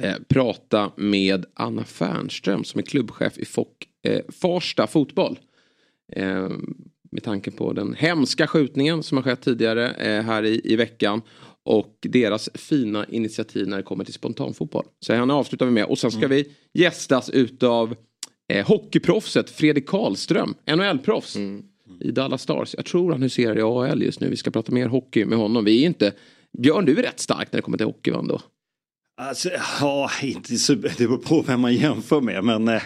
eh, 0.02 0.16
prata 0.28 0.92
med 0.98 1.46
Anna 1.54 1.84
Fernström 1.84 2.64
som 2.64 2.80
är 2.80 2.84
klubbchef 2.84 3.38
i 3.38 3.46
Fock, 3.46 3.88
eh, 4.04 4.22
Farsta 4.42 4.88
fotboll. 4.88 5.40
Eh, 6.14 6.50
med 7.12 7.24
tanke 7.24 7.52
på 7.52 7.74
den 7.74 7.94
hemska 7.94 8.48
skjutningen 8.48 9.04
som 9.04 9.18
har 9.18 9.24
skett 9.24 9.42
tidigare 9.42 9.90
eh, 9.90 10.24
här 10.24 10.44
i, 10.44 10.62
i 10.64 10.76
veckan. 10.76 11.22
Och 11.64 11.98
deras 12.02 12.50
fina 12.54 13.06
initiativ 13.06 13.68
när 13.68 13.78
det 13.78 13.84
kommer 13.84 14.04
till 14.04 14.14
spontanfotboll. 14.14 14.86
Så 15.00 15.14
henne 15.14 15.34
avslutar 15.34 15.66
vi 15.66 15.72
med. 15.72 15.86
Och 15.86 16.00
sen 16.00 16.12
ska 16.12 16.28
vi 16.28 16.52
gästas 16.74 17.30
utav 17.30 17.96
eh, 18.54 18.68
hockeyproffset 18.68 19.50
Fredrik 19.50 19.88
Karlström, 19.88 20.56
NHL-proffs. 20.66 21.36
I 22.00 22.12
Dallas 22.12 22.42
Stars. 22.42 22.76
Jag 22.78 22.86
tror 22.86 23.12
han 23.12 23.22
huserar 23.22 23.58
i 23.58 23.62
AHL 23.62 24.04
just 24.04 24.20
nu. 24.20 24.30
Vi 24.30 24.36
ska 24.36 24.52
prata 24.52 24.72
mer 24.72 24.88
hockey 24.88 25.26
med 25.26 25.38
honom. 25.38 25.66
Vi 25.66 25.82
är 25.82 25.86
inte... 25.86 26.14
Björn, 26.58 26.86
du 26.86 27.00
är 27.00 27.04
rätt 27.04 27.20
stark 27.20 27.52
när 27.52 27.58
det 27.58 27.62
kommer 27.62 27.78
till 27.78 27.88
hockey 27.88 28.12
va, 28.12 28.20
ändå? 28.20 28.42
Alltså, 29.22 29.50
ja, 29.80 30.10
inte 30.22 30.58
super, 30.58 30.94
det 30.98 31.08
beror 31.08 31.18
på 31.18 31.42
vem 31.42 31.62
man 31.62 31.76
jämför 31.76 32.22
med. 32.22 32.44
Men 32.44 32.68
eh, 32.68 32.82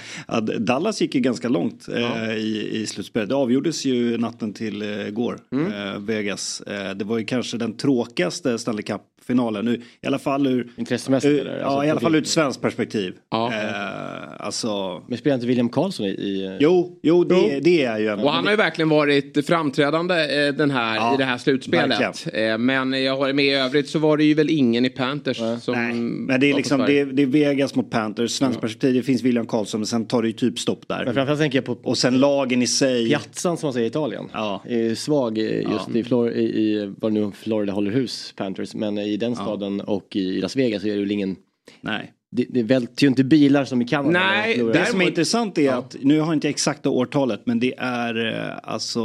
Dallas 0.60 1.02
gick 1.02 1.16
ju 1.16 1.22
ganska 1.22 1.50
långt 1.50 1.88
eh, 1.88 2.34
i, 2.34 2.70
i 2.72 2.88
slutspelet. 2.88 3.30
Det 3.30 3.36
avgjordes 3.36 3.86
ju 3.86 4.18
natten 4.18 4.54
till 4.54 4.82
eh, 4.82 5.08
igår, 5.08 5.40
eh, 5.52 6.00
Vegas. 6.00 6.62
Eh, 6.62 6.96
det 6.96 7.06
var 7.06 7.18
ju 7.18 7.26
kanske 7.26 7.58
den 7.58 7.78
tråkigaste 7.78 8.60
Stanley 8.60 8.84
Cup-finalen. 9.22 9.66
Nu, 9.66 9.82
I 10.02 10.08
alla 10.08 10.20
fall 10.20 10.48
ur, 10.48 10.68
Intressemässigt 10.78 11.32
ur, 11.32 11.46
ja, 11.46 11.66
Alltså, 11.66 11.88
i 11.88 11.90
alla 11.90 12.00
fall 12.00 12.16
ur 12.16 12.22
ett 12.22 12.28
svenskt 12.28 12.62
perspektiv. 12.62 13.14
Ja. 13.32 13.54
Eh, 13.54 14.46
alltså, 14.46 15.02
Men 15.08 15.18
spelar 15.18 15.36
inte 15.36 15.48
William 15.48 15.70
Karlsson 15.70 16.06
i... 16.06 16.10
i 16.10 16.58
jo, 16.60 17.00
jo, 17.04 17.24
det, 17.24 17.60
det 17.60 17.84
är 17.84 18.00
ju 18.00 18.08
en... 18.08 18.20
Och 18.20 18.32
han 18.32 18.44
har 18.44 18.52
ju 18.52 18.58
verkligen 18.58 18.90
varit 18.90 19.46
framträdande 19.48 20.46
eh, 20.48 20.54
den 20.54 20.72
här, 20.72 20.96
Ja, 20.96 21.14
i 21.14 21.18
det 21.18 21.24
här 21.26 21.38
slutspelet. 21.38 22.28
Eh, 22.34 22.58
men 22.58 23.04
jag 23.04 23.18
har 23.18 23.34
med 23.34 23.46
i 23.46 23.52
övrigt 23.52 23.90
så 23.90 24.00
var 24.00 24.18
det 24.18 24.24
ju 24.24 24.34
väl 24.34 24.50
ingen 24.50 24.86
i 24.86 24.90
Panthers 24.90 25.38
som... 25.38 25.74
Nej, 25.76 25.94
men 25.94 26.40
det 26.40 26.52
är 26.52 26.56
liksom 26.56 26.80
det, 26.80 27.04
det 27.04 27.22
är 27.22 27.26
Vegas 27.28 27.76
mot 27.76 27.90
Panthers, 27.90 28.32
svenskt 28.32 28.62
perspektiv, 28.62 28.94
det 28.94 29.04
finns 29.04 29.22
William 29.24 29.46
Karlsson 29.46 29.80
men 29.80 29.88
sen 29.88 30.06
tar 30.06 30.22
det 30.22 30.28
ju 30.28 30.34
typ 30.34 30.60
stopp 30.60 30.86
Men 30.88 30.98
där. 31.06 31.14
framförallt 31.14 31.40
tänker 31.40 31.58
jag 31.58 31.66
på 31.66 31.78
Och 31.84 31.98
sen 31.98 32.20
lagen 32.20 32.62
i 32.62 32.68
sig. 32.68 33.10
Piazzan 33.10 33.58
som 33.58 33.68
man 33.68 33.74
säger 33.74 33.86
i 33.86 33.90
Italien. 33.90 34.30
Ja. 34.34 34.62
Är 34.68 34.96
svag 34.96 35.38
eh, 35.38 35.44
just 35.46 35.90
i, 35.96 36.04
Flor- 36.04 36.32
i, 36.34 36.44
i 36.44 36.94
var 37.00 37.10
nu 37.10 37.32
Florida 37.36 37.74
håller 37.74 37.92
hus, 37.92 38.34
Panthers. 38.38 38.74
Men 38.74 38.98
i 38.98 39.11
den 39.18 39.36
staden 39.36 39.82
och 39.82 40.16
i 40.16 40.42
Las 40.42 40.56
Vegas 40.56 40.82
så 40.82 40.88
är 40.88 40.94
det 40.94 41.00
väl 41.00 41.12
ingen... 41.12 41.36
Nej. 41.82 42.14
Det, 42.34 42.46
det 42.50 42.64
välter 42.64 43.04
ju 43.04 43.08
inte 43.08 43.24
bilar 43.24 43.66
som 43.66 43.82
i 43.82 43.86
Kanada. 43.88 44.20
Nej. 44.20 44.58
Det 44.74 44.86
som 44.86 45.02
är 45.02 45.08
intressant 45.08 45.58
är 45.58 45.74
att, 45.74 45.96
nu 46.02 46.20
har 46.20 46.28
jag 46.28 46.36
inte 46.36 46.50
exakta 46.50 46.90
årtalet, 46.90 47.42
men 47.46 47.60
det 47.60 47.74
är 47.78 48.34
eh, 48.34 48.58
alltså, 48.64 49.00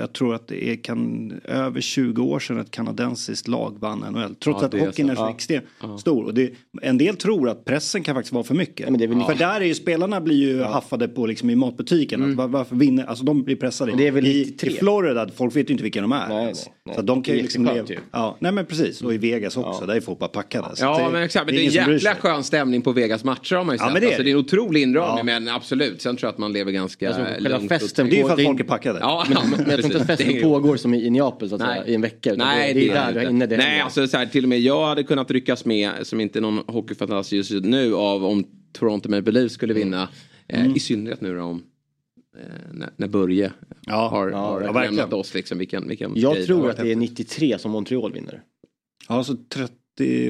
jag 0.00 0.12
tror 0.12 0.34
att 0.34 0.48
det 0.48 0.68
är 0.68 0.76
kan, 0.76 1.32
över 1.44 1.80
20 1.80 2.22
år 2.22 2.38
sedan 2.40 2.58
ett 2.58 2.70
kanadensiskt 2.70 3.48
lag 3.48 3.76
vann 3.80 3.98
NHL. 3.98 4.34
Trots 4.34 4.60
Ja, 4.60 4.66
att 4.66 4.72
det 4.72 4.78
är 4.78 4.86
hockeyn 4.86 5.06
så. 5.06 5.12
är 5.12 5.16
så 5.16 5.22
Ja. 5.22 5.30
extremt 5.30 5.64
stor. 6.00 6.24
Och 6.24 6.34
det, 6.34 6.50
en 6.82 6.98
del 6.98 7.16
tror 7.16 7.48
att 7.48 7.64
pressen 7.64 8.02
kan 8.02 8.14
faktiskt 8.14 8.32
vara 8.32 8.44
för 8.44 8.54
mycket. 8.54 8.88
men 8.90 8.98
det 8.98 9.04
är 9.04 9.08
väl 9.08 9.20
För 9.22 9.34
där 9.34 9.60
är 9.60 9.64
ju 9.64 9.74
spelarna 9.74 10.20
blir 10.20 10.36
ju 10.36 10.62
haffade 10.62 11.08
på 11.08 11.26
liksom 11.26 11.50
i 11.50 11.56
matbutiken. 11.56 12.30
Att 12.30 12.36
var, 12.36 12.48
varför 12.48 12.76
vinner, 12.76 13.04
alltså 13.04 13.24
de 13.24 13.42
blir 13.42 13.56
pressade. 13.56 13.92
Det 13.96 14.06
är 14.06 14.12
väl 14.12 14.26
I, 14.26 14.44
93. 14.46 14.70
I 14.70 14.72
Florida, 14.74 15.28
folk 15.36 15.56
vet 15.56 15.68
ju 15.70 15.72
inte 15.72 15.84
vilka 15.84 16.00
de 16.00 16.12
är. 16.12 16.28
Nej, 16.28 16.44
nej, 16.44 16.54
nej. 16.84 16.94
Så 16.94 17.00
att 17.00 17.06
de 17.06 17.22
kan 17.22 17.36
ju 17.36 17.42
liksom 17.42 17.64
leva. 17.64 17.86
Ja, 18.12 18.36
nej 18.40 18.52
men 18.52 18.66
precis. 18.66 19.02
Och 19.02 19.14
i 19.14 19.18
Vegas 19.18 19.56
också, 19.56 19.86
där 19.86 19.94
är 19.94 20.00
folk 20.00 20.18
bara 20.18 20.28
packade. 20.28 20.68
Ja 20.80 21.06
att 21.06 21.12
men 21.12 21.22
exakt, 21.22 21.46
men 21.46 21.54
det 21.54 21.66
är 21.66 21.82
en 21.88 21.92
jäkla 21.92 22.14
skön 22.14 22.44
stämning 22.44 22.69
på 22.82 22.92
Vegas 22.92 23.24
matcher 23.24 23.56
har 23.56 23.64
man 23.64 23.74
ju 23.74 23.78
Ja, 23.78 23.84
sett. 23.84 23.92
men 23.92 24.00
det 24.02 24.06
är 24.06 24.08
alltså, 24.08 24.22
det. 24.22 24.30
är 24.30 24.32
en 24.32 24.38
otrolig 24.38 24.82
indragning 24.82 25.18
Ja. 25.18 25.24
men 25.40 25.48
absolut. 25.48 26.02
Sen 26.02 26.16
tror 26.16 26.26
jag 26.28 26.32
att 26.32 26.38
man 26.38 26.52
lever 26.52 26.72
ganska 26.72 27.08
Alltså, 27.14 27.48
lugnt. 27.48 27.68
festen 27.68 28.04
och 28.06 28.10
Det 28.10 28.16
är 28.16 28.18
ju 28.18 28.24
för 28.26 28.32
att 28.32 28.38
är- 28.38 28.44
folk 28.44 28.60
är 28.60 28.64
packade. 28.64 28.98
Ja, 29.00 29.24
Men, 29.28 29.38
ja, 29.38 29.44
men, 29.58 29.70
jag 29.70 29.80
tror 29.80 29.84
inte 29.84 29.98
att 30.00 30.06
festen 30.06 30.30
är- 30.36 30.42
pågår 30.42 30.76
som 30.76 30.94
i, 30.94 31.04
i 31.06 31.10
Neapel 31.10 31.48
så 31.48 31.54
att 31.54 31.60
Nej. 31.60 31.68
säga, 31.80 31.86
i 31.86 31.94
en 31.94 32.00
vecka. 32.00 32.34
Nej, 32.36 32.74
det, 32.74 32.80
det 32.80 32.88
är 32.88 32.94
där 32.94 33.08
inte. 33.08 33.20
du 33.20 33.30
inne 33.30 33.46
det 33.46 33.56
Nej, 33.56 33.66
händer. 33.66 33.84
alltså 33.84 34.06
så 34.06 34.16
här, 34.16 34.26
till 34.26 34.44
och 34.44 34.48
med 34.48 34.60
jag 34.60 34.86
hade 34.86 35.02
kunnat 35.02 35.30
ryckas 35.30 35.64
med, 35.64 35.90
som 36.02 36.20
inte 36.20 36.38
är 36.38 36.40
någon 36.40 36.58
hockeyfantast 36.66 37.32
just 37.32 37.50
nu, 37.50 37.94
av 37.94 38.24
om 38.24 38.44
Toronto 38.72 39.08
Maple 39.10 39.32
Leafs 39.32 39.54
skulle 39.54 39.74
vinna. 39.74 40.08
Eh, 40.48 40.76
I 40.76 40.80
synnerhet 40.80 41.20
nu 41.20 41.34
då 41.36 41.42
om 41.42 41.62
eh, 42.38 42.42
när, 42.72 42.90
när 42.96 43.08
Börje 43.08 43.52
Ja, 43.86 44.08
har, 44.08 44.30
ja, 44.30 44.36
har 44.38 44.60
ja, 44.62 44.72
lämnat 44.82 45.12
oss. 45.12 45.34
Liksom, 45.34 45.58
vilken, 45.58 45.88
vilken 45.88 46.12
Jag 46.14 46.46
tror 46.46 46.70
att 46.70 46.76
det 46.76 46.92
är 46.92 46.96
93 46.96 47.58
som 47.58 47.70
Montreal 47.70 48.12
vinner. 48.12 48.42
Ja, 49.08 49.24
så 49.24 49.36
30 49.48 49.74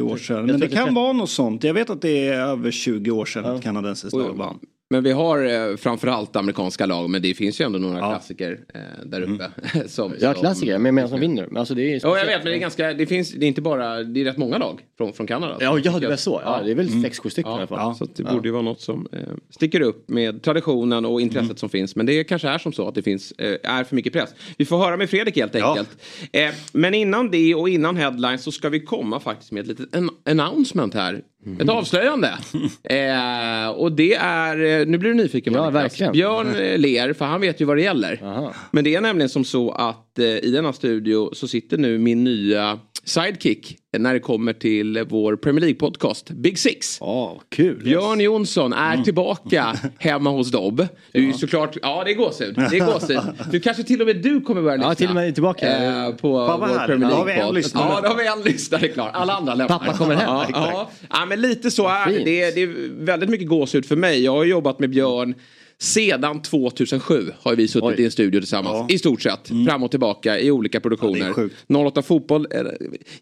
år 0.00 0.16
sedan. 0.16 0.46
Men 0.46 0.60
det 0.60 0.68
kan 0.68 0.84
30. 0.84 0.94
vara 0.94 1.12
något 1.12 1.30
sånt. 1.30 1.64
Jag 1.64 1.74
vet 1.74 1.90
att 1.90 2.02
det 2.02 2.28
är 2.28 2.40
över 2.40 2.70
20 2.70 3.10
år 3.10 3.24
sedan 3.24 3.44
Ja. 3.54 3.60
kanadensiskt 3.60 4.16
lag 4.16 4.34
vann. 4.36 4.58
Men 4.92 5.02
vi 5.02 5.12
har 5.12 5.70
eh, 5.70 5.76
framförallt 5.76 6.36
amerikanska 6.36 6.86
lag, 6.86 7.10
men 7.10 7.22
det 7.22 7.34
finns 7.34 7.60
ju 7.60 7.64
ändå 7.64 7.78
några 7.78 7.98
ja. 7.98 8.10
klassiker 8.10 8.60
eh, 8.74 8.80
där 9.04 9.22
uppe. 9.22 9.50
Mm. 9.74 9.88
som, 9.88 10.14
ja, 10.20 10.34
klassiker, 10.34 10.78
men 10.78 10.94
medan 10.94 11.10
som 11.10 11.20
vinner. 11.20 11.48
Alltså, 11.58 11.74
det 11.74 11.82
är 11.82 12.00
ja, 12.02 12.18
jag 12.18 12.26
vet, 12.26 12.44
men 12.44 12.52
det 12.52 12.58
är 12.58 12.60
ganska, 12.60 12.92
det 12.94 13.06
finns, 13.06 13.32
det 13.32 13.46
är 13.46 13.48
inte 13.48 13.60
bara, 13.60 14.02
det 14.02 14.20
är 14.20 14.24
rätt 14.24 14.36
många 14.36 14.58
lag 14.58 14.80
från, 14.96 15.12
från 15.12 15.26
Kanada. 15.26 15.56
Ja, 15.60 15.78
ja 15.84 15.98
det 15.98 16.06
är 16.06 16.08
väl 16.08 16.18
så. 16.18 16.40
Ja, 16.44 16.60
det 16.64 16.70
är 16.70 16.74
väl 16.74 16.88
mm. 16.88 17.02
sex, 17.02 17.18
sju 17.18 17.30
stycken 17.30 17.50
ja, 17.50 17.56
i 17.56 17.60
alla 17.60 17.66
fall. 17.66 17.78
Ja, 17.78 17.94
så 17.94 18.06
det 18.14 18.22
borde 18.22 18.48
ju 18.48 18.52
vara 18.52 18.62
något 18.62 18.80
som 18.80 19.08
eh, 19.12 19.18
sticker 19.50 19.80
upp 19.80 20.08
med 20.08 20.42
traditionen 20.42 21.04
och 21.04 21.20
intresset 21.20 21.44
mm. 21.44 21.56
som 21.56 21.68
finns. 21.68 21.96
Men 21.96 22.06
det 22.06 22.24
kanske 22.24 22.48
är 22.48 22.58
som 22.58 22.72
så 22.72 22.88
att 22.88 22.94
det 22.94 23.02
finns, 23.02 23.32
eh, 23.32 23.56
är 23.62 23.84
för 23.84 23.96
mycket 23.96 24.12
press. 24.12 24.34
Vi 24.58 24.64
får 24.64 24.78
höra 24.78 24.96
med 24.96 25.10
Fredrik 25.10 25.36
helt 25.36 25.54
enkelt. 25.54 25.88
Eh, 26.32 26.50
men 26.72 26.94
innan 26.94 27.30
det 27.30 27.54
och 27.54 27.68
innan 27.68 27.96
headlines 27.96 28.42
så 28.42 28.52
ska 28.52 28.68
vi 28.68 28.80
komma 28.80 29.20
faktiskt 29.20 29.52
med 29.52 29.60
ett 29.60 29.66
litet 29.66 29.88
announcement 30.24 30.94
här 30.94 31.12
Mm. 31.12 31.22
Ett 31.60 31.68
avslöjande. 31.68 32.28
eh, 32.82 33.68
och 33.68 33.92
det 33.92 34.14
är, 34.14 34.80
eh, 34.80 34.86
nu 34.86 34.98
blir 34.98 35.10
du 35.10 35.14
nyfiken 35.16 35.52
Ja, 35.54 35.70
verkligen. 35.70 36.12
Björn 36.12 36.56
eh, 36.60 36.78
ler 36.78 37.12
för 37.12 37.24
han 37.24 37.40
vet 37.40 37.60
ju 37.60 37.64
vad 37.64 37.76
det 37.76 37.82
gäller. 37.82 38.20
Aha. 38.22 38.54
Men 38.70 38.84
det 38.84 38.94
är 38.94 39.00
nämligen 39.00 39.28
som 39.28 39.44
så 39.44 39.70
att 39.70 40.18
eh, 40.18 40.26
i 40.26 40.50
denna 40.50 40.72
studio 40.72 41.34
så 41.34 41.48
sitter 41.48 41.78
nu 41.78 41.98
min 41.98 42.24
nya 42.24 42.78
sidekick 43.04 43.76
när 43.98 44.14
det 44.14 44.20
kommer 44.20 44.52
till 44.52 45.04
vår 45.08 45.36
Premier 45.36 45.60
League-podcast 45.60 46.32
Big 46.32 46.58
Six. 46.58 46.98
Oh, 47.00 47.40
kul. 47.48 47.82
Björn 47.84 48.20
Jonsson 48.20 48.72
är 48.72 48.92
mm. 48.92 49.04
tillbaka 49.04 49.76
hemma 49.98 50.30
hos 50.30 50.50
Dobb. 50.50 50.86
Du 51.12 51.28
är 51.28 51.32
såklart, 51.32 51.76
ja 51.82 52.04
det 52.04 52.10
är 52.10 52.14
gåshud. 52.14 52.54
Det 52.54 52.76
är 52.76 52.92
gåshud. 52.92 53.20
Du 53.50 53.60
kanske 53.60 53.82
till 53.82 54.00
och 54.00 54.06
med 54.06 54.16
du 54.16 54.40
kommer 54.40 54.62
börja 54.62 54.76
lyssna. 54.76 54.90
Ja, 54.90 54.94
till 54.94 55.08
och 55.08 55.14
med 55.14 55.34
tillbaka. 55.34 55.84
Eh, 56.06 56.14
på 56.14 56.28
vår 56.30 56.86
Premier 56.86 57.10
League-podd. 57.10 57.70
Ja, 57.74 58.00
då 58.02 58.08
har 58.08 58.16
vi 58.16 58.26
en 58.26 58.52
lyssnare 58.52 58.88
klar. 58.88 59.10
Alla 59.12 59.32
andra 59.32 59.54
lämnar. 59.54 59.78
Pappa 59.78 59.96
kommer 59.96 60.14
hem. 60.14 60.26
Ja, 60.26 60.46
ja. 60.52 60.90
ja, 61.10 61.26
men 61.26 61.40
lite 61.40 61.70
så 61.70 61.88
är 61.88 62.06
det. 62.24 62.50
Det 62.54 62.62
är 62.62 63.04
väldigt 63.04 63.30
mycket 63.30 63.48
gåshud 63.48 63.86
för 63.86 63.96
mig. 63.96 64.24
Jag 64.24 64.32
har 64.32 64.44
jobbat 64.44 64.78
med 64.78 64.90
Björn 64.90 65.34
sedan 65.82 66.42
2007 66.42 67.32
har 67.42 67.56
vi 67.56 67.68
suttit 67.68 67.84
Oj. 67.84 67.94
i 67.98 68.04
en 68.04 68.10
studio 68.10 68.40
tillsammans. 68.40 68.76
Ja. 68.88 68.94
I 68.94 68.98
stort 68.98 69.22
sett. 69.22 69.50
Mm. 69.50 69.66
Fram 69.66 69.82
och 69.82 69.90
tillbaka 69.90 70.38
i 70.38 70.50
olika 70.50 70.80
produktioner. 70.80 71.50
Ja, 71.66 71.78
08 71.86 72.02
Fotboll. 72.02 72.46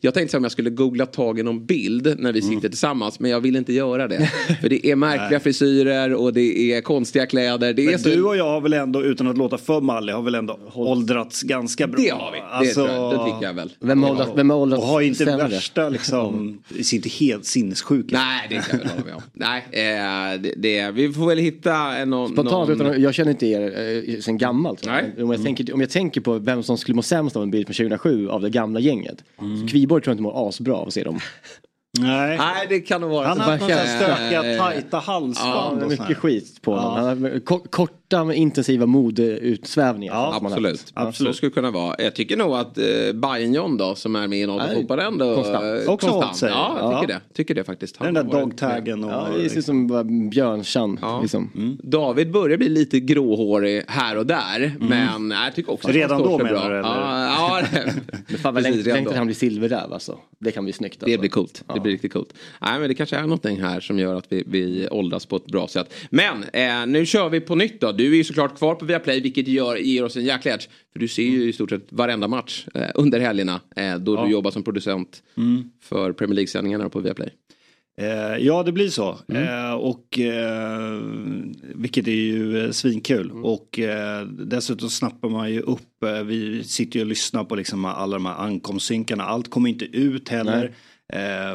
Jag 0.00 0.14
tänkte 0.14 0.36
om 0.36 0.42
jag 0.42 0.52
skulle 0.52 0.70
googla 0.70 1.06
tag 1.06 1.38
i 1.38 1.42
någon 1.42 1.66
bild 1.66 2.14
när 2.18 2.32
vi 2.32 2.40
mm. 2.40 2.54
sitter 2.54 2.68
tillsammans. 2.68 3.20
Men 3.20 3.30
jag 3.30 3.40
vill 3.40 3.56
inte 3.56 3.72
göra 3.72 4.08
det. 4.08 4.26
För 4.60 4.68
det 4.68 4.86
är 4.86 4.96
märkliga 4.96 5.40
frisyrer 5.40 6.14
och 6.14 6.32
det 6.32 6.72
är 6.72 6.80
konstiga 6.80 7.26
kläder. 7.26 7.72
Det 7.72 7.84
men 7.84 7.94
är 7.94 7.98
så... 7.98 8.08
du 8.08 8.22
och 8.22 8.36
jag 8.36 8.44
har 8.44 8.60
väl 8.60 8.72
ändå, 8.72 9.02
utan 9.02 9.26
att 9.26 9.38
låta 9.38 9.58
för 9.58 9.80
mallig, 9.80 10.12
har 10.12 10.22
väl 10.22 10.34
ändå 10.34 10.58
åldrats 10.74 11.42
ganska 11.42 11.86
bra. 11.86 12.02
Det 12.02 12.10
har 12.10 12.32
vi. 12.32 12.38
Alltså... 12.50 12.86
Det, 12.86 12.92
jag, 12.92 13.12
det 13.12 13.32
tycker 13.32 13.46
jag 13.46 13.54
väl. 13.54 13.72
Vem 13.80 14.02
har 14.02 14.10
åldrats, 14.10 14.30
vem 14.36 14.50
har 14.50 14.56
åldrats 14.56 14.82
Och 14.82 14.88
har 14.88 15.00
inte 15.00 15.24
sämre? 15.24 15.48
värsta 15.48 15.88
liksom, 15.88 16.58
inte 16.92 17.08
helt 17.08 17.44
sinnessjuka. 17.44 18.16
Nej, 18.16 18.46
det 18.48 18.54
kan 18.54 18.64
jag 18.70 18.78
väl 18.78 18.88
hålla 18.88 19.04
med 19.04 19.14
om. 19.14 19.22
Nej, 19.32 19.64
eh, 19.70 20.40
det, 20.40 20.54
det, 20.56 20.90
vi 20.90 21.12
får 21.12 21.26
väl 21.26 21.38
hitta 21.38 22.04
någon... 22.04 22.47
Spontant, 22.48 22.78
någon... 22.78 22.86
utan 22.86 23.02
jag 23.02 23.14
känner 23.14 23.30
inte 23.30 23.46
er 23.46 23.62
eh, 24.08 24.20
sen 24.20 24.38
gammalt. 24.38 24.86
Nej. 24.86 25.04
Om, 25.04 25.18
jag 25.18 25.34
mm. 25.34 25.44
tänker, 25.44 25.74
om 25.74 25.80
jag 25.80 25.90
tänker 25.90 26.20
på 26.20 26.38
vem 26.38 26.62
som 26.62 26.78
skulle 26.78 26.94
må 26.94 27.02
sämst 27.02 27.36
av 27.36 27.42
en 27.42 27.50
bild 27.50 27.66
från 27.66 27.74
2007 27.74 28.28
av 28.28 28.42
det 28.42 28.50
gamla 28.50 28.80
gänget. 28.80 29.24
Mm. 29.40 29.60
Så 29.60 29.66
Kviborg 29.68 30.02
tror 30.02 30.10
jag 30.10 30.14
inte 30.14 30.22
mår 30.22 30.48
asbra 30.48 30.74
av 30.74 30.86
att 30.86 30.94
se 30.94 31.04
dem. 31.04 31.20
Nej. 32.00 32.38
Nej, 32.38 32.66
det 32.68 32.80
kan 32.80 33.00
nog 33.00 33.10
vara 33.10 33.28
Han 33.28 33.40
har 33.40 33.50
haft 33.50 33.68
några 33.68 33.86
stökiga, 33.86 34.42
tajta 34.58 34.98
halsband. 34.98 35.82
Ja, 35.82 35.88
mycket 35.88 36.16
skit 36.16 36.62
på 36.62 36.76
honom. 36.76 37.24
Ja. 37.24 37.40
Korta 38.10 38.24
men 38.24 38.36
intensiva 38.36 38.86
modeutsvävningar. 38.86 40.14
Ja, 40.14 40.40
absolut. 40.42 40.92
absolut. 40.94 41.34
Så 41.34 41.36
skulle 41.36 41.50
det 41.50 41.54
kunna 41.54 41.70
vara. 41.70 41.94
Jag 41.98 42.14
tycker 42.14 42.36
nog 42.36 42.54
att 42.54 42.78
eh, 42.78 42.84
Bayern 43.14 43.54
John 43.54 43.76
då 43.76 43.94
som 43.94 44.16
är 44.16 44.28
med 44.28 44.38
i 44.38 44.46
Norra 44.46 44.74
fotboll 44.74 44.98
ändå. 44.98 45.34
Konstant. 45.34 45.64
Eh, 45.64 45.92
Också 45.92 46.08
konstant. 46.08 46.36
Sig. 46.36 46.50
Ja, 46.50 46.78
jag 46.80 47.00
tycker 47.00 47.14
det. 47.14 47.20
Tycker 47.34 47.54
det 47.54 47.64
faktiskt. 47.64 47.96
Han 47.96 48.14
Den 48.14 48.28
där 48.28 48.40
dogtaggen. 48.40 49.04
Och... 49.04 49.10
Ja, 49.10 49.28
det 49.42 49.48
ser 49.50 49.58
ut 49.58 49.64
som 49.64 50.30
Björnchan. 50.30 50.98
Ja. 51.02 51.20
Liksom. 51.20 51.50
Mm. 51.56 51.78
David 51.82 52.30
börjar 52.30 52.58
bli 52.58 52.68
lite 52.68 53.00
gråhårig 53.00 53.82
här 53.88 54.18
och 54.18 54.26
där. 54.26 54.76
Mm. 54.80 54.88
Men 54.88 55.30
jag 55.44 55.54
tycker 55.54 55.72
också 55.72 55.88
Redan 55.88 56.22
då 56.22 56.38
menar 56.38 56.70
du? 56.70 56.76
Ja, 56.76 57.62
ja. 57.62 57.62
men 58.28 58.38
fan 58.38 58.54
vad 58.54 58.62
längtar 58.62 59.14
han 59.14 59.26
blir 59.26 59.36
silverräv 59.36 59.92
alltså. 59.92 60.18
Det 60.38 60.52
kan 60.52 60.64
bli 60.64 60.72
snyggt. 60.72 60.94
Alltså. 60.94 61.10
Det 61.10 61.18
blir 61.18 61.30
coolt. 61.30 61.64
Det 61.74 61.80
blir 61.80 61.92
riktigt 61.92 62.12
coolt. 62.12 62.34
Nej 62.60 62.78
men 62.80 62.88
det 62.88 62.94
kanske 62.94 63.16
är 63.16 63.22
någonting 63.22 63.60
här 63.60 63.80
som 63.80 63.98
gör 63.98 64.14
att 64.14 64.26
vi, 64.28 64.44
vi 64.46 64.88
åldras 64.88 65.26
på 65.26 65.36
ett 65.36 65.46
bra 65.46 65.68
sätt. 65.68 65.94
Men 66.10 66.44
eh, 66.52 66.86
nu 66.86 67.06
kör 67.06 67.28
vi 67.28 67.40
på 67.40 67.54
nytt 67.54 67.80
då. 67.80 67.92
Du 67.98 68.12
är 68.12 68.16
ju 68.16 68.24
såklart 68.24 68.58
kvar 68.58 68.74
på 68.74 68.84
Viaplay 68.84 69.20
vilket 69.20 69.48
gör, 69.48 69.76
ger 69.76 70.04
oss 70.04 70.16
en 70.16 70.24
jäkla 70.24 70.52
edge. 70.52 70.68
För 70.92 71.00
du 71.00 71.08
ser 71.08 71.22
ju 71.22 71.48
i 71.48 71.52
stort 71.52 71.70
sett 71.70 71.86
varenda 71.92 72.28
match 72.28 72.66
eh, 72.74 72.90
under 72.94 73.20
helgerna 73.20 73.60
eh, 73.76 73.96
då 73.96 74.14
ja. 74.14 74.24
du 74.24 74.30
jobbar 74.30 74.50
som 74.50 74.62
producent 74.62 75.22
mm. 75.36 75.70
för 75.82 76.12
Premier 76.12 76.34
League-sändningarna 76.34 76.88
på 76.88 77.00
Viaplay. 77.00 77.30
Eh, 78.00 78.36
ja 78.46 78.62
det 78.62 78.72
blir 78.72 78.88
så. 78.88 79.18
Mm. 79.28 79.42
Eh, 79.42 79.74
och, 79.74 80.18
eh, 80.18 81.00
vilket 81.60 82.08
är 82.08 82.12
ju 82.12 82.64
eh, 82.64 82.70
svinkul. 82.70 83.30
Mm. 83.30 83.44
Och 83.44 83.78
eh, 83.78 84.26
dessutom 84.26 84.90
snappar 84.90 85.28
man 85.28 85.52
ju 85.52 85.60
upp, 85.60 86.02
eh, 86.02 86.22
vi 86.22 86.64
sitter 86.64 86.98
ju 86.98 87.02
och 87.02 87.08
lyssnar 87.08 87.44
på 87.44 87.54
liksom 87.54 87.84
alla 87.84 88.16
de 88.16 88.26
här 88.26 88.34
ankomstsynkarna. 88.34 89.24
Allt 89.24 89.50
kommer 89.50 89.70
inte 89.70 89.84
ut 89.84 90.28
heller. 90.28 90.72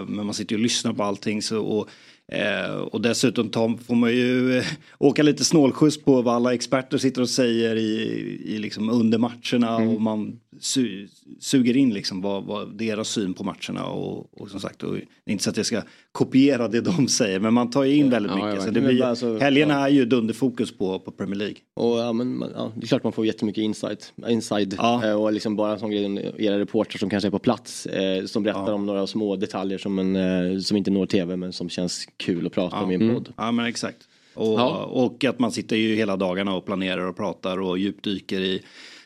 Men 0.07 0.25
man 0.25 0.33
sitter 0.33 0.55
ju 0.55 0.57
och 0.57 0.63
lyssnar 0.63 0.93
på 0.93 1.03
allting. 1.03 1.41
Så, 1.41 1.59
och, 1.61 1.89
eh, 2.31 2.75
och 2.75 3.01
dessutom 3.01 3.49
Tom, 3.49 3.77
får 3.77 3.95
man 3.95 4.11
ju 4.11 4.57
eh, 4.57 4.65
åka 4.97 5.23
lite 5.23 5.43
snålskjuts 5.45 6.03
på 6.03 6.21
vad 6.21 6.35
alla 6.35 6.53
experter 6.53 6.97
sitter 6.97 7.21
och 7.21 7.29
säger 7.29 7.75
i, 7.75 7.91
i 8.45 8.57
liksom 8.57 8.89
under 8.89 9.17
matcherna. 9.17 9.75
Mm. 9.75 9.89
Och 9.89 10.01
man 10.01 10.39
su 10.59 11.07
suger 11.39 11.77
in 11.77 11.93
liksom 11.93 12.21
vad, 12.21 12.43
vad, 12.43 12.77
deras 12.77 13.09
syn 13.09 13.33
på 13.33 13.43
matcherna. 13.43 13.85
Och, 13.85 14.41
och 14.41 14.49
som 14.49 14.59
sagt, 14.59 14.83
och, 14.83 14.97
inte 15.25 15.43
så 15.43 15.49
att 15.49 15.57
jag 15.57 15.65
ska 15.65 15.81
kopiera 16.11 16.67
det 16.67 16.81
de 16.81 17.07
säger. 17.07 17.39
Men 17.39 17.53
man 17.53 17.69
tar 17.69 17.83
ju 17.83 17.95
in 17.95 18.09
väldigt 18.09 18.35
mycket. 18.35 18.55
Ja, 18.55 18.61
så 18.61 18.71
det 18.71 18.81
blir, 18.81 19.03
alltså, 19.03 19.37
helgerna 19.37 19.73
ja. 19.73 19.87
är 19.87 19.91
ju 19.91 20.05
dunderfokus 20.05 20.77
på, 20.77 20.99
på 20.99 21.11
Premier 21.11 21.35
League. 21.35 21.55
Och, 21.73 21.99
ja, 21.99 22.13
men, 22.13 22.43
ja, 22.55 22.71
det 22.75 22.85
är 22.85 22.87
klart 22.87 23.03
man 23.03 23.13
får 23.13 23.25
jättemycket 23.25 23.61
insight. 23.61 24.13
inside. 24.27 24.75
Ja. 24.77 25.07
Eh, 25.07 25.21
och 25.21 25.33
liksom 25.33 25.55
bara 25.55 25.79
sån 25.79 25.91
grej, 25.91 26.33
era 26.37 26.59
reportrar 26.59 26.97
som 26.99 27.09
kanske 27.09 27.27
är 27.27 27.31
på 27.31 27.39
plats. 27.39 27.85
Eh, 27.85 28.25
som 28.25 28.43
berättar 28.43 28.73
om 28.73 28.85
några 28.85 29.07
små 29.07 29.35
detaljer 29.35 29.77
som, 29.77 29.99
en, 29.99 30.15
eh, 30.15 30.59
som 30.59 30.77
inte 30.77 30.91
når 30.91 31.05
tv 31.05 31.35
men 31.35 31.53
som 31.53 31.69
känns 31.69 32.07
kul 32.17 32.47
att 32.47 32.53
prata 32.53 32.77
om 32.77 32.91
i 32.91 32.95
en 32.95 33.01
mm. 33.01 33.15
podd. 33.15 33.33
Ja 33.37 33.51
men 33.51 33.65
exakt. 33.65 33.97
Och, 34.35 35.03
och 35.05 35.23
att 35.23 35.39
man 35.39 35.51
sitter 35.51 35.75
ju 35.75 35.95
hela 35.95 36.17
dagarna 36.17 36.55
och 36.55 36.65
planerar 36.65 37.07
och 37.07 37.17
pratar 37.17 37.59
och 37.59 37.79
djupdyker 37.79 38.41
i 38.41 38.61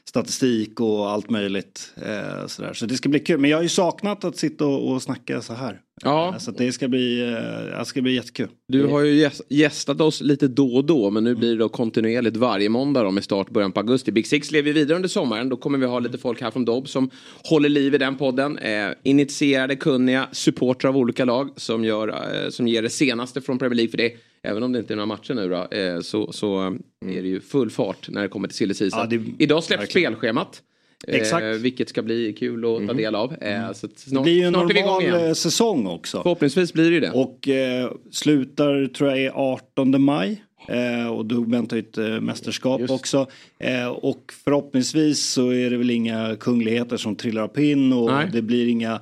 statistik 0.09 0.79
och 0.79 1.09
allt 1.09 1.29
möjligt. 1.29 1.93
Eh, 1.95 2.47
sådär. 2.47 2.73
Så 2.73 2.85
det 2.85 2.95
ska 2.95 3.09
bli 3.09 3.19
kul. 3.19 3.39
Men 3.39 3.49
jag 3.49 3.57
har 3.57 3.63
ju 3.63 3.69
saknat 3.69 4.23
att 4.23 4.37
sitta 4.37 4.65
och, 4.65 4.91
och 4.91 5.01
snacka 5.01 5.41
så 5.41 5.53
här. 5.53 5.81
Ja. 6.03 6.29
Eh, 6.33 6.37
så 6.37 6.51
det 6.51 6.71
ska 6.71 6.87
bli, 6.87 7.21
eh, 7.21 7.79
det 7.79 7.85
ska 7.85 8.01
bli 8.01 8.15
jättekul. 8.15 8.47
Du 8.67 8.85
har 8.85 9.01
ju 9.01 9.29
gästat 9.49 10.01
oss 10.01 10.21
lite 10.21 10.47
då 10.47 10.75
och 10.75 10.85
då 10.85 11.09
men 11.09 11.23
nu 11.23 11.35
blir 11.35 11.49
det 11.49 11.57
då 11.57 11.69
kontinuerligt 11.69 12.37
varje 12.37 12.69
måndag 12.69 13.03
då 13.03 13.11
med 13.11 13.23
start 13.23 13.49
början 13.49 13.71
på 13.71 13.79
augusti. 13.79 14.11
Big 14.11 14.27
Six 14.27 14.51
lever 14.51 14.73
vidare 14.73 14.95
under 14.95 15.09
sommaren. 15.09 15.49
Då 15.49 15.57
kommer 15.57 15.77
vi 15.77 15.85
ha 15.85 15.99
lite 15.99 16.17
folk 16.17 16.41
här 16.41 16.51
från 16.51 16.65
Dobb 16.65 16.89
som 16.89 17.09
håller 17.43 17.69
liv 17.69 17.95
i 17.95 17.97
den 17.97 18.17
podden. 18.17 18.57
Eh, 18.57 18.89
initierade, 19.03 19.75
kunniga 19.75 20.27
supportrar 20.31 20.89
av 20.89 20.97
olika 20.97 21.25
lag 21.25 21.49
som, 21.55 21.83
gör, 21.83 22.07
eh, 22.07 22.49
som 22.49 22.67
ger 22.67 22.81
det 22.81 22.89
senaste 22.89 23.41
från 23.41 23.59
Premier 23.59 23.75
League 23.75 23.91
för 23.91 23.97
det. 23.97 24.11
Även 24.43 24.63
om 24.63 24.71
det 24.71 24.79
inte 24.79 24.93
är 24.93 24.95
några 24.95 25.05
matcher 25.05 25.33
nu 25.33 25.49
då, 25.49 25.77
eh, 25.77 25.99
så, 25.99 26.31
så 26.31 26.57
mm. 26.57 26.81
är 27.01 27.21
det 27.21 27.27
ju 27.27 27.39
full 27.39 27.69
fart 27.69 28.09
när 28.09 28.21
det 28.21 28.27
kommer 28.27 28.47
till 28.47 28.75
silly. 28.75 28.89
Ja, 28.93 29.05
det... 29.09 29.21
Idag 29.39 29.63
släpps 29.63 29.81
verkligen. 29.81 30.13
spelschemat. 30.13 30.61
Exakt. 31.07 31.43
Eh, 31.43 31.49
vilket 31.49 31.89
ska 31.89 32.01
bli 32.01 32.33
kul 32.33 32.65
att 32.65 32.77
ta 32.77 32.93
mhm. 32.93 32.97
del 32.97 33.15
av. 33.15 33.35
Eh, 33.41 33.63
mm. 33.63 33.73
så 33.73 33.87
snart, 33.95 34.13
det 34.13 34.23
blir 34.23 34.33
ju 34.33 34.43
en 34.43 34.53
normal 34.53 35.27
eh, 35.27 35.33
säsong 35.33 35.87
också. 35.87 36.21
Förhoppningsvis 36.23 36.73
blir 36.73 36.89
det 36.89 36.93
ju 36.93 36.99
det. 36.99 37.11
Och 37.11 37.47
eh, 37.47 37.91
slutar 38.11 38.87
tror 38.87 39.09
jag 39.09 39.19
är 39.19 39.31
18 39.35 40.01
maj. 40.01 40.43
Eh, 40.67 41.07
och 41.07 41.25
då 41.25 41.41
väntar 41.41 41.77
ett 41.77 41.97
eh, 41.97 42.05
mästerskap 42.05 42.81
Just. 42.81 42.93
också. 42.93 43.27
Eh, 43.59 43.87
och 43.87 44.33
förhoppningsvis 44.43 45.25
så 45.25 45.49
är 45.49 45.69
det 45.69 45.77
väl 45.77 45.89
inga 45.89 46.35
kungligheter 46.39 46.97
som 46.97 47.15
trillar 47.15 47.43
upp 47.43 47.57
in 47.57 47.93
och 47.93 48.11
Nej. 48.11 48.29
det 48.33 48.41
blir 48.41 48.67
inga 48.67 48.93
eh, 48.93 48.99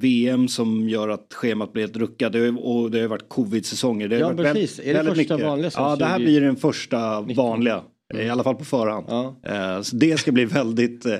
VM 0.00 0.48
som 0.48 0.88
gör 0.88 1.08
att 1.08 1.34
schemat 1.34 1.72
blir 1.72 1.84
ett 1.84 1.96
ruckat 1.96 2.34
och 2.60 2.90
det 2.90 3.00
har 3.00 3.08
varit 3.08 3.28
covid-säsonger. 3.28 4.08
Det 4.08 4.18
ja 4.18 4.34
precis, 4.34 4.80
är 4.84 4.94
det 4.94 5.04
första 5.04 5.34
mycket. 5.34 5.46
vanliga? 5.46 5.70
Ja 5.74 5.96
det 5.96 6.04
här 6.04 6.18
blir 6.18 6.40
den 6.40 6.56
första 6.56 7.20
vanliga. 7.20 7.82
I 8.14 8.28
alla 8.28 8.44
fall 8.44 8.54
på 8.54 8.64
förhand. 8.64 9.06
Ja. 9.08 9.40
Eh, 9.42 9.82
så 9.82 9.96
det 9.96 10.20
ska 10.20 10.32
bli 10.32 10.44
väldigt 10.60 11.06
eh, 11.06 11.14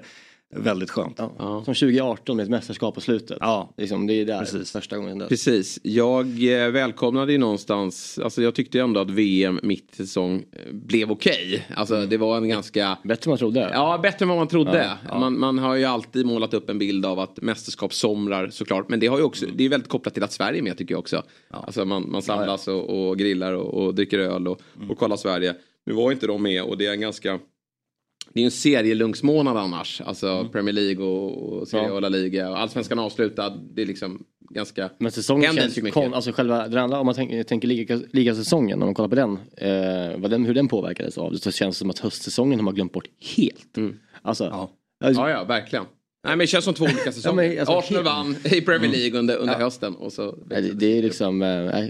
Väldigt 0.56 0.90
skönt. 0.90 1.14
Ja. 1.18 1.32
Ja. 1.38 1.64
Som 1.64 1.74
2018 1.74 2.36
med 2.36 2.42
ett 2.44 2.50
mästerskap 2.50 2.94
på 2.94 3.00
slutet. 3.00 3.38
Ja. 3.40 3.74
Liksom, 3.76 4.06
det 4.06 4.14
är 4.14 4.24
där 4.24 4.38
Precis. 4.38 4.72
första 4.72 4.96
gången. 4.96 5.18
Där. 5.18 5.28
Precis. 5.28 5.78
Jag 5.82 6.26
eh, 6.64 6.70
välkomnade 6.70 7.32
ju 7.32 7.38
någonstans, 7.38 8.18
alltså 8.24 8.42
jag 8.42 8.54
tyckte 8.54 8.80
ändå 8.80 9.00
att 9.00 9.10
VM 9.10 9.60
mitt 9.62 9.92
i 9.92 9.96
säsong 9.96 10.44
eh, 10.52 10.72
blev 10.72 11.10
okej. 11.10 11.46
Okay. 11.46 11.76
Alltså 11.76 11.96
mm. 11.96 12.08
det 12.08 12.16
var 12.16 12.36
en 12.36 12.48
ganska... 12.48 12.98
Bättre 13.02 13.28
än 13.28 13.30
man 13.30 13.38
trodde. 13.38 13.70
Ja, 13.72 13.98
bättre 14.02 14.24
än 14.24 14.28
vad 14.28 14.38
man 14.38 14.48
trodde. 14.48 14.90
Ja. 15.08 15.18
Man, 15.18 15.38
man, 15.38 15.58
har 15.58 15.74
ju 15.74 15.84
alltid 15.84 16.26
målat 16.26 16.54
upp 16.54 16.70
en 16.70 16.78
bild 16.78 17.06
av 17.06 17.18
att 17.18 17.42
mästerskap 17.42 17.94
somrar 17.94 18.48
såklart. 18.48 18.88
Men 18.88 19.00
det, 19.00 19.06
har 19.06 19.18
ju 19.18 19.24
också, 19.24 19.44
mm. 19.44 19.56
det 19.56 19.64
är 19.64 19.68
väldigt 19.68 19.90
kopplat 19.90 20.14
till 20.14 20.22
att 20.22 20.32
Sverige 20.32 20.60
är 20.60 20.62
med 20.62 20.78
tycker 20.78 20.94
jag 20.94 21.00
också. 21.00 21.22
Alltså 21.50 21.84
man, 21.84 22.10
man 22.10 22.22
samlas 22.22 22.68
och, 22.68 23.08
och, 23.08 23.18
grillar 23.18 23.52
och, 23.52 23.74
och 23.74 23.94
dricker 23.94 24.18
öl 24.18 24.48
och, 24.48 24.60
mm. 24.76 24.90
och 24.90 24.98
kollar 24.98 25.16
Sverige. 25.16 25.54
Nu 25.86 25.92
var 25.92 26.12
inte 26.12 26.26
de 26.26 26.42
med 26.42 26.62
och 26.62 26.78
det 26.78 26.86
är 26.86 26.92
en 26.92 27.00
ganska 27.00 27.38
det 28.34 28.40
är 28.40 28.42
ju 28.42 28.44
en 28.44 28.50
serielungsmånad 28.50 29.56
annars. 29.56 30.00
Alltså 30.00 30.26
mm. 30.26 30.48
Premier 30.48 30.72
League 30.72 31.04
och, 31.04 31.52
och 31.52 31.68
Serie 31.68 31.92
A, 31.92 32.00
La 32.00 32.08
Liga 32.08 32.50
och 32.50 32.58
Allsvenskan 32.58 32.98
avslutad. 32.98 33.50
Det 33.50 33.82
är 33.82 33.86
liksom 33.86 34.24
ganska... 34.50 34.90
Men 34.98 35.12
säsongen 35.12 35.54
känns 35.54 35.78
ju 35.78 35.90
kon, 35.90 36.14
alltså 36.14 36.32
själva 36.32 36.68
den 36.68 36.78
andra, 36.78 37.00
om 37.00 37.06
man 37.06 37.14
tänker, 37.14 37.42
tänker 37.42 37.68
liga, 37.68 38.00
ligasäsongen, 38.12 38.82
om 38.82 38.86
man 38.86 38.94
kollar 38.94 39.08
på 39.08 39.14
den, 39.14 39.38
eh, 39.56 40.18
vad 40.18 40.30
den, 40.30 40.44
hur 40.44 40.54
den 40.54 40.68
påverkades 40.68 41.18
av 41.18 41.32
det 41.32 41.38
så 41.38 41.50
känns 41.50 41.76
det 41.76 41.78
som 41.78 41.90
att 41.90 41.98
höstsäsongen 41.98 42.58
har 42.58 42.64
man 42.64 42.74
glömt 42.74 42.92
bort 42.92 43.08
helt. 43.36 43.76
Mm. 43.76 43.98
Alltså, 44.22 44.44
ja. 44.44 44.70
Alltså, 45.04 45.22
ja, 45.22 45.30
ja, 45.30 45.44
verkligen. 45.44 45.84
Nej 46.24 46.30
men 46.30 46.38
det 46.38 46.46
känns 46.46 46.64
som 46.64 46.74
två 46.74 46.84
olika 46.84 47.12
säsonger. 47.12 47.42
ja, 47.42 47.50
men, 47.50 47.58
alltså, 47.58 47.78
Arsenal 47.78 48.04
vann 48.04 48.36
i 48.44 48.60
Premier 48.60 48.88
mm. 48.88 48.90
League 48.90 49.18
under, 49.18 49.36
under 49.36 49.54
ja. 49.54 49.60
hösten. 49.60 49.94
Och 49.94 50.12
så, 50.12 50.38
det, 50.46 50.60
det 50.60 50.98
är 50.98 51.02
liksom 51.02 51.42
äh, 51.42 51.84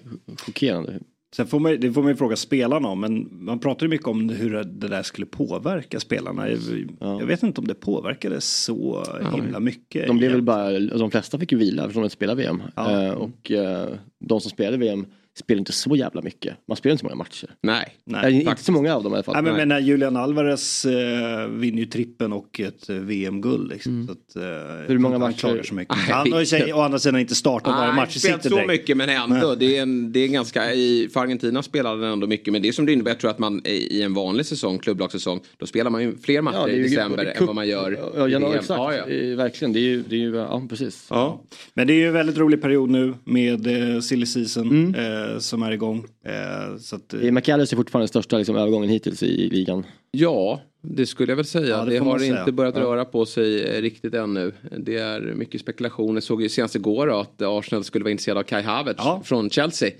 chockerande. 0.46 1.00
Sen 1.36 1.46
får 1.46 1.60
man, 1.60 1.80
det 1.80 1.92
får 1.92 2.02
man 2.02 2.10
ju 2.10 2.16
fråga 2.16 2.36
spelarna 2.36 2.88
om, 2.88 3.00
men 3.00 3.28
man 3.32 3.58
pratar 3.58 3.86
ju 3.86 3.90
mycket 3.90 4.06
om 4.06 4.28
hur 4.28 4.50
det 4.64 4.88
där 4.88 5.02
skulle 5.02 5.26
påverka 5.26 6.00
spelarna. 6.00 6.50
Jag, 6.50 6.58
ja. 7.00 7.20
jag 7.20 7.26
vet 7.26 7.42
inte 7.42 7.60
om 7.60 7.66
det 7.66 7.74
påverkade 7.74 8.40
så 8.40 9.04
himla 9.34 9.60
mycket. 9.60 10.06
De 10.06 10.18
blev 10.18 10.32
väl 10.32 10.42
bara, 10.42 10.78
de 10.78 11.10
flesta 11.10 11.38
fick 11.38 11.52
ju 11.52 11.58
vila 11.58 11.82
eftersom 11.82 12.02
de 12.02 12.06
inte 12.06 12.16
spelade 12.16 12.42
VM. 12.42 12.62
Ja. 12.76 13.06
Uh, 13.06 13.12
och 13.12 13.50
uh, 13.50 13.94
de 14.18 14.40
som 14.40 14.50
spelade 14.50 14.76
VM 14.76 15.06
spelar 15.38 15.58
inte 15.58 15.72
så 15.72 15.96
jävla 15.96 16.22
mycket. 16.22 16.56
Man 16.68 16.76
spelar 16.76 16.92
inte 16.92 17.00
så 17.00 17.06
många 17.06 17.16
matcher. 17.16 17.50
Nej. 17.62 17.96
Nej 18.04 18.32
inte 18.32 18.46
faktiskt. 18.46 18.66
så 18.66 18.72
många 18.72 18.94
av 18.94 19.02
dem 19.02 19.12
i 19.12 19.16
alla 19.16 19.22
fall. 19.22 19.34
Nej, 19.34 19.42
men, 19.42 19.56
men 19.56 19.68
när 19.68 19.80
Julian 19.80 20.16
Alvarez 20.16 20.84
eh, 20.84 21.46
vinner 21.48 21.78
ju 21.78 21.86
trippen 21.86 22.32
och 22.32 22.60
ett 22.60 22.88
eh, 22.88 22.96
VM-guld. 22.96 23.68
Liksom, 23.68 23.92
mm. 23.92 24.06
så 24.06 24.12
att, 24.12 24.36
eh, 24.36 24.88
Hur 24.88 24.98
många 24.98 25.18
matcher? 25.18 25.62
Så 25.62 25.74
mycket. 25.74 25.94
Han 25.94 26.32
har 26.32 26.66
ju 26.66 26.72
å 26.72 26.80
andra 26.80 26.98
sidan 26.98 27.20
inte 27.20 27.34
startat 27.34 27.76
varje 27.76 27.92
match 27.92 28.16
i 28.16 28.18
City 28.18 28.48
så 28.48 28.66
mycket 28.66 28.96
men 28.96 29.08
ändå. 29.08 29.54
Det 29.54 29.76
är, 29.76 29.82
en, 29.82 30.12
det 30.12 30.20
är 30.20 30.28
ganska, 30.28 30.72
i, 30.72 31.08
för 31.12 31.20
Argentina 31.20 31.62
spelade 31.62 32.04
han 32.04 32.12
ändå 32.12 32.26
mycket. 32.26 32.52
Men 32.52 32.62
det 32.62 32.72
som 32.72 32.86
det 32.86 32.92
innebär 32.92 33.14
tror 33.14 33.28
jag 33.28 33.32
att 33.32 33.38
man 33.38 33.60
i 33.64 34.02
en 34.02 34.14
vanlig 34.14 34.46
säsong, 34.46 34.78
klubblagssäsong, 34.78 35.40
då 35.56 35.66
spelar 35.66 35.90
man 35.90 36.02
ju 36.02 36.16
fler 36.18 36.42
matcher 36.42 36.56
ja, 36.56 36.68
i 36.68 36.82
december 36.82 37.34
än 37.36 37.46
vad 37.46 37.54
man 37.54 37.68
gör 37.68 37.98
ja, 38.16 38.28
ja, 38.28 38.54
exakt. 38.54 38.68
Ja, 38.68 38.94
ja. 38.94 39.36
Verkligen, 39.36 39.72
det 39.72 39.78
är 39.78 39.82
ju, 39.82 40.02
det 40.02 40.16
är 40.16 40.20
ju 40.20 40.36
ja 40.36 40.62
precis. 40.68 41.06
Ja. 41.10 41.42
Men 41.74 41.86
det 41.86 41.92
är 41.92 41.98
ju 41.98 42.06
en 42.06 42.12
väldigt 42.12 42.38
rolig 42.38 42.62
period 42.62 42.90
nu 42.90 43.14
med 43.24 43.94
eh, 43.94 44.00
silly 44.00 44.26
season. 44.26 44.70
Mm. 44.70 44.94
Eh, 45.20 45.38
som 45.38 45.62
är 45.62 45.72
igång. 45.72 46.06
Eh, 46.24 46.76
så 46.78 46.96
att, 46.96 47.14
eh. 47.14 47.32
McAllister 47.32 47.76
är 47.76 47.78
fortfarande 47.78 48.04
den 48.04 48.08
största 48.08 48.38
liksom, 48.38 48.56
övergången 48.56 48.90
hittills 48.90 49.22
i, 49.22 49.26
i 49.26 49.50
ligan. 49.50 49.86
Ja, 50.10 50.60
det 50.82 51.06
skulle 51.06 51.32
jag 51.32 51.36
väl 51.36 51.44
säga. 51.44 51.66
Ja, 51.66 51.84
det, 51.84 51.90
det 51.90 51.98
har 51.98 52.22
inte 52.22 52.52
börjat 52.52 52.76
ja. 52.76 52.82
röra 52.82 53.04
på 53.04 53.26
sig 53.26 53.64
eh, 53.64 53.82
riktigt 53.82 54.14
ännu. 54.14 54.52
Det 54.78 54.96
är 54.96 55.20
mycket 55.20 55.60
spekulationer. 55.60 56.14
Jag 56.14 56.22
såg 56.22 56.42
ju 56.42 56.48
senast 56.48 56.76
igår 56.76 57.20
att 57.20 57.42
Arsenal 57.42 57.84
skulle 57.84 58.02
vara 58.02 58.10
intresserade 58.10 58.40
av 58.40 58.44
Kai 58.44 58.62
Havertz 58.62 59.00
ja. 59.04 59.22
från 59.24 59.50
Chelsea. 59.50 59.90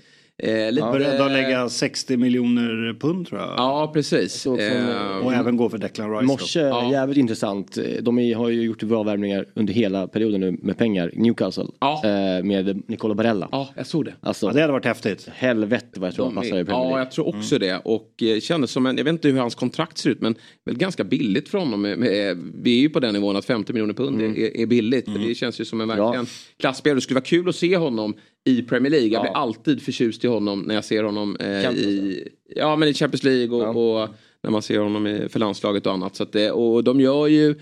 Eh, 0.43 0.71
lite, 0.71 0.87
Började 0.87 1.17
de 1.17 1.31
lägga 1.31 1.69
60 1.69 2.17
miljoner 2.17 2.99
pund 2.99 3.27
tror 3.27 3.41
jag. 3.41 3.49
Ja 3.57 3.91
precis. 3.93 4.45
Eh, 4.45 5.17
och 5.23 5.33
även 5.33 5.57
gå 5.57 5.69
för 5.69 5.77
Declan 5.77 6.11
Rice. 6.11 6.25
Morse, 6.25 6.59
ja. 6.59 6.91
jävligt 6.91 7.17
intressant. 7.17 7.77
De 8.01 8.19
är, 8.19 8.35
har 8.35 8.49
ju 8.49 8.61
gjort 8.61 8.83
bra 8.83 9.03
värvningar 9.03 9.45
under 9.53 9.73
hela 9.73 10.07
perioden 10.07 10.41
nu 10.41 10.57
med 10.61 10.77
pengar. 10.77 11.11
Newcastle. 11.15 11.65
Ja. 11.79 12.01
Eh, 12.05 12.43
med 12.43 12.89
Nicola 12.89 13.15
Barella. 13.15 13.49
Ja, 13.51 13.69
jag 13.75 13.87
såg 13.87 14.05
det. 14.05 14.13
Alltså, 14.21 14.45
ja, 14.45 14.53
det 14.53 14.61
hade 14.61 14.73
varit 14.73 14.85
häftigt. 14.85 15.29
Helvete 15.33 15.99
vad 15.99 16.07
jag 16.07 16.15
tror 16.15 16.25
han 16.25 16.35
passar 16.35 16.47
i 16.47 16.49
Premier 16.49 16.65
League. 16.65 16.91
Ja, 16.91 16.99
jag 16.99 17.11
tror 17.11 17.27
också 17.27 17.55
mm. 17.55 17.67
det. 17.67 17.81
Och 17.85 18.23
eh, 18.23 18.39
kändes 18.39 18.71
som 18.71 18.85
en, 18.85 18.97
jag 18.97 19.03
vet 19.03 19.11
inte 19.11 19.27
hur 19.27 19.39
hans 19.39 19.55
kontrakt 19.55 19.97
ser 19.97 20.09
ut 20.09 20.21
men 20.21 20.35
väl 20.65 20.77
ganska 20.77 21.03
billigt 21.03 21.49
för 21.49 21.57
honom. 21.57 21.81
Med, 21.81 21.99
med, 21.99 22.37
vi 22.63 22.77
är 22.77 22.81
ju 22.81 22.89
på 22.89 22.99
den 22.99 23.13
nivån 23.13 23.35
att 23.35 23.45
50 23.45 23.73
miljoner 23.73 23.93
pund 23.93 24.21
mm. 24.21 24.31
är, 24.31 24.57
är, 24.57 24.65
billigt. 24.65 25.07
Mm. 25.07 25.27
Det 25.27 25.35
känns 25.35 25.61
ju 25.61 25.65
som 25.65 25.81
en 25.81 25.87
verkligen 25.87 26.25
klasspelare. 26.59 26.97
Det 26.97 27.01
skulle 27.01 27.15
vara 27.15 27.25
kul 27.25 27.49
att 27.49 27.55
se 27.55 27.77
honom 27.77 28.15
i 28.45 28.61
Premier 28.61 28.91
League. 28.91 29.07
Jag 29.07 29.21
blir 29.21 29.31
alltid 29.31 29.81
förtjust 29.81 30.23
i 30.23 30.27
honom 30.27 30.61
när 30.61 30.75
jag 30.75 30.85
ser 30.85 31.03
honom 31.03 31.35
eh, 31.39 31.71
i, 31.71 32.27
ja, 32.55 32.75
men 32.75 32.89
i 32.89 32.93
Champions 32.93 33.23
League 33.23 33.55
och, 33.55 33.63
ja. 33.63 34.01
och, 34.03 34.09
när 34.43 34.51
man 34.51 34.61
ser 34.61 34.79
honom 34.79 35.07
i, 35.07 35.29
för 35.29 35.39
landslaget 35.39 35.85
och 35.85 35.93
annat. 35.93 36.15
Så 36.15 36.23
att 36.23 36.31
det, 36.31 36.51
och 36.51 36.83
de 36.83 37.01
gör 37.01 37.27
ju 37.27 37.55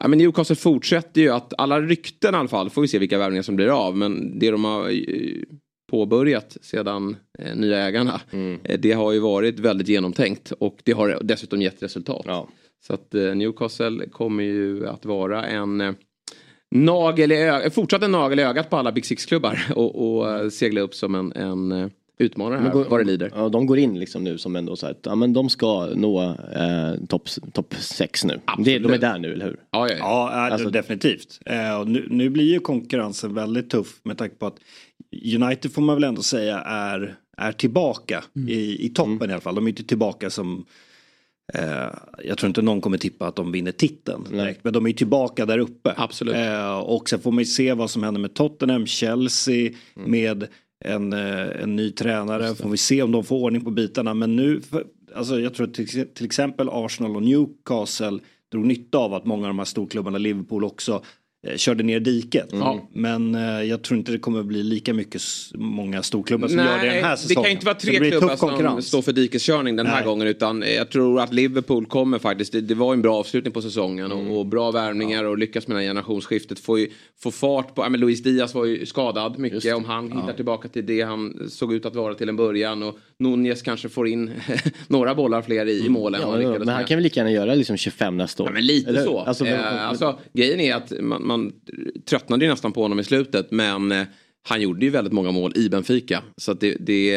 Ja, 0.00 0.08
men 0.08 0.18
Newcastle 0.18 0.56
fortsätter 0.56 1.20
ju 1.20 1.30
att 1.30 1.52
alla 1.58 1.80
rykten 1.80 2.34
i 2.34 2.38
alla 2.38 2.48
fall 2.48 2.70
får 2.70 2.82
vi 2.82 2.88
se 2.88 2.98
vilka 2.98 3.18
värvningar 3.18 3.42
som 3.42 3.56
blir 3.56 3.86
av. 3.86 3.96
Men 3.96 4.38
det 4.38 4.50
de 4.50 4.64
har 4.64 4.90
eh, 4.90 5.42
påbörjat 5.90 6.56
sedan 6.60 7.16
eh, 7.38 7.56
nya 7.56 7.78
ägarna. 7.78 8.20
Mm. 8.30 8.60
Eh, 8.64 8.80
det 8.80 8.92
har 8.92 9.12
ju 9.12 9.18
varit 9.18 9.58
väldigt 9.58 9.88
genomtänkt 9.88 10.52
och 10.52 10.78
det 10.84 10.92
har 10.92 11.18
dessutom 11.22 11.62
gett 11.62 11.82
resultat. 11.82 12.24
Ja. 12.26 12.48
Så 12.86 12.94
att 12.94 13.14
eh, 13.14 13.34
Newcastle 13.34 14.08
kommer 14.08 14.44
ju 14.44 14.88
att 14.88 15.04
vara 15.04 15.46
en 15.46 15.80
eh, 15.80 15.92
nagel 16.70 17.32
i 17.32 17.36
ögat, 17.36 17.74
fortsatt 17.74 18.02
en 18.02 18.12
nagel 18.12 18.38
i 18.38 18.42
ögat 18.42 18.70
på 18.70 18.76
alla 18.76 18.92
Big 18.92 19.06
Six-klubbar 19.06 19.60
och, 19.76 20.18
och 20.18 20.30
eh, 20.30 20.48
segla 20.48 20.80
upp 20.80 20.94
som 20.94 21.14
en, 21.14 21.32
en 21.32 21.72
eh, 21.72 21.88
utmanare 22.18 22.60
här, 22.60 22.84
vad 22.90 23.00
det 23.00 23.04
lider. 23.04 23.32
Ja, 23.34 23.48
de 23.48 23.66
går 23.66 23.78
in 23.78 23.98
liksom 23.98 24.24
nu 24.24 24.38
som 24.38 24.56
ändå 24.56 24.76
så 24.76 24.86
att 24.86 25.00
ja, 25.02 25.14
men 25.14 25.32
de 25.32 25.48
ska 25.48 25.86
nå 25.86 26.24
eh, 26.54 27.06
topp 27.08 27.28
top 27.52 27.74
6 27.78 28.24
nu. 28.24 28.40
Det, 28.58 28.78
de 28.78 28.92
är 28.92 28.98
där 28.98 29.18
nu, 29.18 29.32
eller 29.32 29.44
hur? 29.44 29.56
Ja, 29.70 29.88
ja, 29.88 29.96
ja. 29.98 30.30
ja 30.32 30.52
alltså, 30.52 30.70
definitivt. 30.70 31.40
Eh, 31.46 31.84
nu, 31.86 32.06
nu, 32.10 32.30
blir 32.30 32.52
ju 32.52 32.60
konkurrensen 32.60 33.34
väldigt 33.34 33.70
tuff 33.70 34.00
med 34.02 34.18
tanke 34.18 34.36
på 34.36 34.46
att 34.46 34.56
United 35.34 35.72
får 35.72 35.82
man 35.82 35.96
väl 35.96 36.04
ändå 36.04 36.22
säga 36.22 36.58
är, 36.60 37.14
är 37.36 37.52
tillbaka 37.52 38.24
mm. 38.36 38.48
i, 38.48 38.84
i 38.84 38.88
toppen 38.88 39.12
mm. 39.12 39.30
i 39.30 39.32
alla 39.32 39.40
fall. 39.40 39.54
De 39.54 39.64
är 39.64 39.68
inte 39.68 39.84
tillbaka 39.84 40.30
som 40.30 40.64
Eh, 40.64 40.64
jag 42.24 42.38
tror 42.38 42.48
inte 42.48 42.62
någon 42.62 42.80
kommer 42.80 42.98
tippa 42.98 43.26
att 43.26 43.36
de 43.36 43.52
vinner 43.52 43.72
titeln 43.72 44.24
direkt, 44.30 44.64
men 44.64 44.72
de 44.72 44.86
är 44.86 44.92
tillbaka 44.92 45.46
där 45.46 45.58
uppe. 45.58 45.94
Absolut. 45.96 46.34
Eh, 46.34 46.78
och 46.78 47.08
sen 47.08 47.20
får 47.20 47.32
man 47.32 47.38
ju 47.38 47.44
se 47.44 47.72
vad 47.72 47.90
som 47.90 48.02
händer 48.02 48.20
med 48.20 48.34
Tottenham, 48.34 48.86
Chelsea, 48.86 49.72
mm. 49.96 50.10
med 50.10 50.46
en, 50.84 51.12
eh, 51.12 51.62
en 51.62 51.76
ny 51.76 51.90
tränare. 51.90 52.54
Får 52.54 52.68
vi 52.68 52.76
se 52.76 53.02
om 53.02 53.12
de 53.12 53.24
får 53.24 53.36
ordning 53.36 53.64
på 53.64 53.70
bitarna. 53.70 54.14
Men 54.14 54.36
nu, 54.36 54.60
alltså 55.14 55.40
jag 55.40 55.54
tror 55.54 55.66
till, 55.66 56.08
till 56.08 56.26
exempel 56.26 56.68
Arsenal 56.72 57.16
och 57.16 57.22
Newcastle 57.22 58.18
drog 58.52 58.66
nytta 58.66 58.98
av 58.98 59.14
att 59.14 59.24
många 59.24 59.42
av 59.42 59.48
de 59.48 59.58
här 59.58 59.64
storklubbarna, 59.64 60.18
Liverpool 60.18 60.64
också, 60.64 60.92
Eh, 60.92 61.02
körde 61.56 61.82
ner 61.82 62.00
diket. 62.00 62.52
Mm. 62.52 62.78
Men 62.92 63.34
eh, 63.34 63.62
jag 63.62 63.82
tror 63.82 63.98
inte 63.98 64.12
det 64.12 64.18
kommer 64.18 64.42
bli 64.42 64.62
lika 64.62 64.94
mycket 64.94 65.22
många 65.54 66.02
storklubbar 66.02 66.48
som 66.48 66.56
Nej, 66.56 66.66
gör 66.66 66.78
det 66.78 66.94
den 66.94 67.04
här 67.04 67.16
säsongen. 67.16 67.42
Det 67.42 67.48
kan 67.48 67.52
inte 67.52 67.66
vara 67.66 67.74
tre 67.74 68.10
klubbar 68.10 68.70
som 68.70 68.82
står 68.82 69.02
för 69.02 69.12
dikeskörning 69.12 69.76
den 69.76 69.86
här 69.86 69.94
Nej. 69.94 70.04
gången 70.04 70.26
utan 70.26 70.64
jag 70.76 70.90
tror 70.90 71.20
att 71.20 71.32
Liverpool 71.32 71.86
kommer 71.86 72.18
faktiskt, 72.18 72.52
det, 72.52 72.60
det 72.60 72.74
var 72.74 72.92
en 72.92 73.02
bra 73.02 73.16
avslutning 73.16 73.52
på 73.52 73.62
säsongen 73.62 74.12
mm. 74.12 74.30
och, 74.30 74.38
och, 74.38 74.46
bra 74.46 74.70
värvningar 74.70 75.24
ja. 75.24 75.30
och 75.30 75.38
lyckas 75.38 75.68
med 75.68 75.76
det 75.76 75.80
här 75.80 75.88
generationsskiftet. 75.88 76.58
Få, 76.58 76.86
få 77.22 77.30
fart 77.30 77.74
på, 77.74 77.82
ja, 77.82 77.88
men 77.88 78.00
Luis 78.00 78.22
Diaz 78.22 78.54
var 78.54 78.64
ju 78.64 78.86
skadad 78.86 79.38
mycket 79.38 79.74
om 79.74 79.84
han 79.84 80.08
ja. 80.08 80.20
hittar 80.20 80.32
tillbaka 80.32 80.68
till 80.68 80.86
det 80.86 81.02
han 81.02 81.50
såg 81.50 81.74
ut 81.74 81.86
att 81.86 81.96
vara 81.96 82.14
till 82.14 82.28
en 82.28 82.36
början 82.36 82.82
och 82.82 82.98
Nunez 83.18 83.62
kanske 83.62 83.88
får 83.88 84.08
in 84.08 84.30
några 84.86 85.14
bollar 85.14 85.42
fler 85.42 85.66
i 85.66 85.80
mm. 85.80 85.92
målen. 85.92 86.20
Ja, 86.20 86.58
men 86.58 86.68
han 86.68 86.84
kan 86.84 86.96
väl 86.96 87.02
lika 87.02 87.20
gärna 87.20 87.30
göra 87.30 87.54
liksom 87.54 87.76
25 87.76 88.16
nästa 88.16 88.42
år? 88.42 88.48
Ja, 88.48 88.52
men 88.52 88.66
lite 88.66 88.90
Eller, 88.90 89.04
så. 89.04 89.18
Alltså, 89.18 89.46
eh, 89.46 89.88
alltså, 89.88 90.18
grejen 90.32 90.60
är 90.60 90.74
att 90.74 90.92
man, 91.00 91.26
man 91.28 91.52
tröttnade 92.10 92.44
ju 92.44 92.50
nästan 92.50 92.72
på 92.72 92.82
honom 92.82 92.98
i 92.98 93.04
slutet 93.04 93.50
men 93.50 93.92
eh, 93.92 94.06
han 94.48 94.60
gjorde 94.60 94.84
ju 94.84 94.90
väldigt 94.90 95.12
många 95.12 95.30
mål 95.30 95.52
i 95.56 95.68
Benfica. 95.68 96.22
Så 96.36 96.54
det, 96.54 96.76
det 96.80 97.16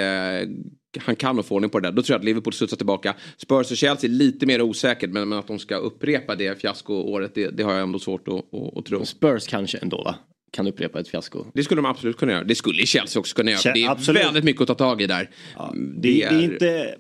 han 1.00 1.16
kan 1.16 1.36
nog 1.36 1.46
få 1.46 1.56
ordning 1.56 1.70
på 1.70 1.80
det 1.80 1.88
där. 1.88 1.96
Då 1.96 2.02
tror 2.02 2.14
jag 2.14 2.20
att 2.20 2.26
Liverpool 2.26 2.54
studsar 2.54 2.78
tillbaka. 2.78 3.16
Spurs 3.38 3.72
och 3.72 3.78
Chelsea 3.78 4.10
är 4.10 4.14
lite 4.14 4.46
mer 4.46 4.62
osäkert 4.62 5.10
men, 5.10 5.30
men 5.30 5.40
att 5.40 5.48
de 5.48 5.60
ska 5.60 5.76
upprepa 5.76 6.36
det 6.36 6.62
fiaskoåret 6.62 7.36
det, 7.36 7.50
det 7.50 7.64
har 7.64 7.74
jag 7.74 7.82
ändå 7.82 8.00
svårt 8.00 8.28
att, 8.28 8.34
att, 8.34 8.78
att 8.78 8.86
tro. 8.86 9.06
Spurs 9.06 9.48
kanske 9.48 9.78
ändå 9.78 10.04
va? 10.04 10.16
kan 10.52 10.68
upprepa 10.68 11.00
ett 11.00 11.08
fiasko. 11.08 11.46
Det 11.54 11.64
skulle 11.64 11.82
de 11.82 11.86
absolut 11.86 12.18
kunna 12.18 12.32
göra. 12.32 12.44
Det 12.44 12.56
skulle 12.56 12.86
Chelsea 12.86 13.20
också 13.20 13.36
kunna 13.36 13.52
göra. 13.52 13.74
det 13.74 13.84
är 13.84 13.90
absolut. 13.90 14.22
väldigt 14.22 14.44
mycket 14.44 14.62
att 14.62 14.68
ta 14.68 14.74
tag 14.74 15.02
i 15.02 15.08
där. 15.08 15.30
Ja, 15.56 15.74
det, 15.76 16.02
det, 16.02 16.24
är... 16.24 16.30
det, 16.30 16.36
är... 16.36 16.44
inte... 16.44 16.96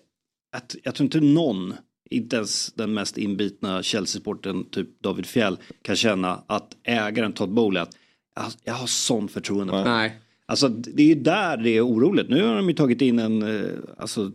Jag 0.84 0.96
tror 0.96 1.06
inte 1.06 1.20
någon, 1.20 1.74
inte 2.12 2.36
ens 2.36 2.74
den 2.74 2.94
mest 2.94 3.18
inbitna 3.18 3.84
Chelsea-sporten, 3.84 4.66
typ 4.70 5.02
David 5.02 5.26
Fjell, 5.26 5.58
kan 5.82 5.96
känna 5.96 6.44
att 6.48 6.78
ägaren 6.84 7.34
Todd 7.34 7.54
Bowley, 7.54 7.82
att 7.82 8.58
jag, 8.64 8.74
har 8.74 8.88
sån 8.88 9.28
förtroende 9.28 9.74
för 9.74 9.84
Nej. 9.84 10.20
Alltså 10.46 10.70
det 10.70 11.04
är 11.04 11.08
ju 11.08 11.16
där 11.16 11.58
det 11.58 11.70
är 11.70 11.88
oroligt. 11.88 12.30
Nu 12.30 12.44
har 12.44 12.56
de 12.56 12.70
ju 12.70 12.76
tagit 12.76 13.02
in 13.02 13.20
en 13.20 13.42
eh, 13.42 13.72
alltså, 13.98 14.32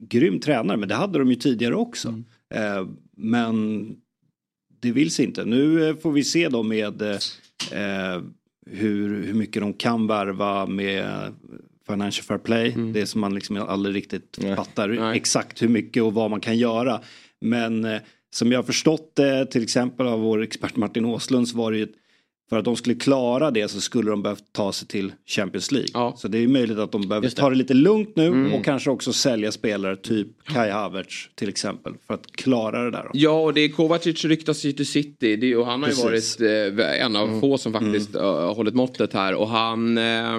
grym 0.00 0.40
tränare, 0.40 0.76
men 0.76 0.88
det 0.88 0.94
hade 0.94 1.18
de 1.18 1.30
ju 1.30 1.36
tidigare 1.36 1.74
också. 1.74 2.08
Mm. 2.08 2.24
Eh, 2.54 2.88
men 3.16 3.86
det 4.80 4.92
vill 4.92 5.10
sig 5.10 5.24
inte. 5.24 5.44
Nu 5.44 5.88
eh, 5.88 5.96
får 5.96 6.12
vi 6.12 6.24
se 6.24 6.48
då 6.48 6.62
med 6.62 7.02
eh, 7.02 8.22
hur, 8.66 9.22
hur 9.22 9.34
mycket 9.34 9.62
de 9.62 9.72
kan 9.72 10.06
värva 10.06 10.66
med 10.66 11.34
Financial 11.86 12.24
Fair 12.24 12.38
Play. 12.38 12.72
Mm. 12.72 12.92
Det 12.92 13.06
som 13.06 13.20
man 13.20 13.34
liksom 13.34 13.56
aldrig 13.56 13.94
riktigt 13.94 14.38
Nej. 14.40 14.56
fattar 14.56 14.88
Nej. 14.88 15.16
exakt 15.16 15.62
hur 15.62 15.68
mycket 15.68 16.02
och 16.02 16.14
vad 16.14 16.30
man 16.30 16.40
kan 16.40 16.58
göra. 16.58 17.00
Men 17.40 17.84
eh, 17.84 18.00
som 18.34 18.52
jag 18.52 18.58
har 18.58 18.64
förstått 18.64 19.12
det 19.16 19.46
till 19.46 19.62
exempel 19.62 20.06
av 20.06 20.20
vår 20.20 20.42
expert 20.42 20.76
Martin 20.76 21.04
Åslund 21.04 21.48
så 21.48 21.56
var 21.56 21.72
det 21.72 21.78
ju 21.78 21.84
ett 21.84 21.94
för 22.48 22.58
att 22.58 22.64
de 22.64 22.76
skulle 22.76 22.94
klara 22.94 23.50
det 23.50 23.68
så 23.68 23.80
skulle 23.80 24.10
de 24.10 24.22
behövt 24.22 24.44
ta 24.52 24.72
sig 24.72 24.88
till 24.88 25.12
Champions 25.26 25.72
League. 25.72 25.88
Ja. 25.94 26.14
Så 26.16 26.28
det 26.28 26.38
är 26.38 26.48
möjligt 26.48 26.78
att 26.78 26.92
de 26.92 27.08
behöver 27.08 27.28
det. 27.28 27.34
ta 27.34 27.50
det 27.50 27.56
lite 27.56 27.74
lugnt 27.74 28.16
nu 28.16 28.26
Mm. 28.26 28.52
och 28.54 28.64
kanske 28.64 28.90
också 28.90 29.12
sälja 29.12 29.52
spelare 29.52 29.96
typ 29.96 30.26
Kai 30.44 30.70
Havertz 30.70 31.28
till 31.34 31.48
exempel. 31.48 31.92
För 32.06 32.14
att 32.14 32.32
klara 32.32 32.84
det 32.84 32.90
där. 32.90 33.02
Då. 33.02 33.10
Ja, 33.12 33.40
och 33.42 33.54
det 33.54 33.60
är 33.60 33.68
Kovacic 33.68 34.24
ryktas 34.24 34.64
ju 34.64 34.72
till 34.72 34.86
City 34.86 35.36
det, 35.36 35.56
och 35.56 35.66
han 35.66 35.82
har 35.82 35.88
ju 35.90 35.94
Precis. 35.94 36.40
varit 36.40 36.78
eh, 36.80 37.04
en 37.04 37.16
av 37.16 37.40
få 37.40 37.58
som 37.58 37.72
faktiskt 37.72 38.14
eh, 38.14 38.54
hållit 38.54 38.74
måttet 38.74 39.12
här. 39.12 39.34
Och 39.34 39.48
han, 39.48 39.98
eh, 39.98 40.38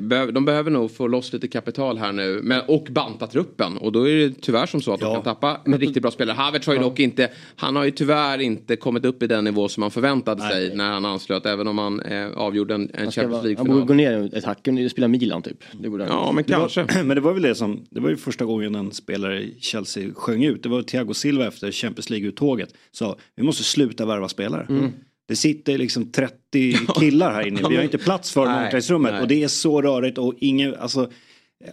behöv, 0.00 0.32
de 0.32 0.44
behöver 0.44 0.70
nog 0.70 0.96
få 0.96 1.06
loss 1.06 1.32
lite 1.32 1.48
kapital 1.48 1.98
här 1.98 2.12
nu 2.12 2.40
men, 2.42 2.60
och 2.68 2.86
banta 2.90 3.26
truppen. 3.26 3.76
Och 3.76 3.92
då 3.92 4.08
är 4.08 4.14
det 4.16 4.34
tyvärr 4.40 4.66
som 4.66 4.80
så 4.82 4.92
att 4.92 5.00
de 5.00 5.06
Ja. 5.08 5.14
kan 5.14 5.22
tappa 5.22 5.60
en 5.64 5.78
riktigt 5.78 6.02
bra 6.02 6.10
spelare. 6.10 6.34
Havertz 6.36 6.66
har 6.66 6.74
ju 6.74 6.80
dock 6.80 6.98
inte, 7.00 7.30
han 7.56 7.76
har 7.76 7.84
ju 7.84 7.90
tyvärr 7.90 8.38
inte 8.38 8.76
kommit 8.76 9.04
upp 9.04 9.22
i 9.22 9.26
den 9.26 9.44
nivå 9.44 9.68
som 9.68 9.80
man 9.80 9.90
förväntade 9.90 10.42
sig 10.42 10.74
när 10.76 10.90
han 10.90 11.04
anslöt. 11.04 11.27
Även 11.30 11.66
om 11.66 11.78
han 11.78 12.00
eh, 12.00 12.26
avgjorde 12.28 12.74
en, 12.74 12.90
en 12.94 13.10
Champions 13.10 13.16
vara, 13.44 13.54
han 13.56 13.66
borde 13.66 13.86
gå 13.86 13.94
League-final. 13.94 14.22
ner 14.30 14.38
ett 14.38 14.44
hack 14.44 14.68
och 14.84 14.90
spela 14.90 15.08
Milan 15.08 15.42
typ. 15.42 15.58
Det 15.80 15.90
borde. 15.90 16.04
Ja, 16.04 16.32
men 16.32 16.44
Det 16.46 16.52
var- 16.52 16.58
kanske. 16.68 17.02
Men 17.04 17.14
det 17.14 17.20
var 17.20 17.32
väl 17.32 17.42
det 17.42 17.54
som, 17.54 17.84
det 17.90 18.00
var 18.00 18.08
ju 18.10 18.16
första 18.16 18.44
gången 18.44 18.74
en 18.74 18.92
spelare 18.92 19.42
i 19.42 19.56
Chelsea 19.60 20.14
sjöng 20.14 20.44
ut. 20.44 20.62
Det 20.62 20.68
var 20.68 20.82
Thiago 20.82 21.14
Silva 21.14 21.46
efter 21.46 21.72
Champions 21.72 22.10
League-uttåget. 22.10 22.74
Sa 22.92 23.16
vi 23.36 23.42
måste 23.42 23.62
sluta 23.62 24.06
värva 24.06 24.28
spelare. 24.28 24.66
Mm. 24.68 24.90
Det 25.28 25.36
sitter 25.36 25.78
liksom 25.78 26.12
30 26.12 26.32
killar 27.00 27.32
här 27.32 27.46
inne. 27.46 27.60
Vi 27.68 27.76
har 27.76 27.82
inte 27.84 27.98
plats 27.98 28.32
för 28.32 28.40
dem 28.44 28.50
i 28.54 28.56
omklädningsrummet. 28.56 29.22
Och 29.22 29.28
det 29.28 29.42
är 29.44 29.48
så 29.48 29.82
rörigt 29.82 30.18
och 30.18 30.34
ingen, 30.38 30.74
alltså, 30.74 31.10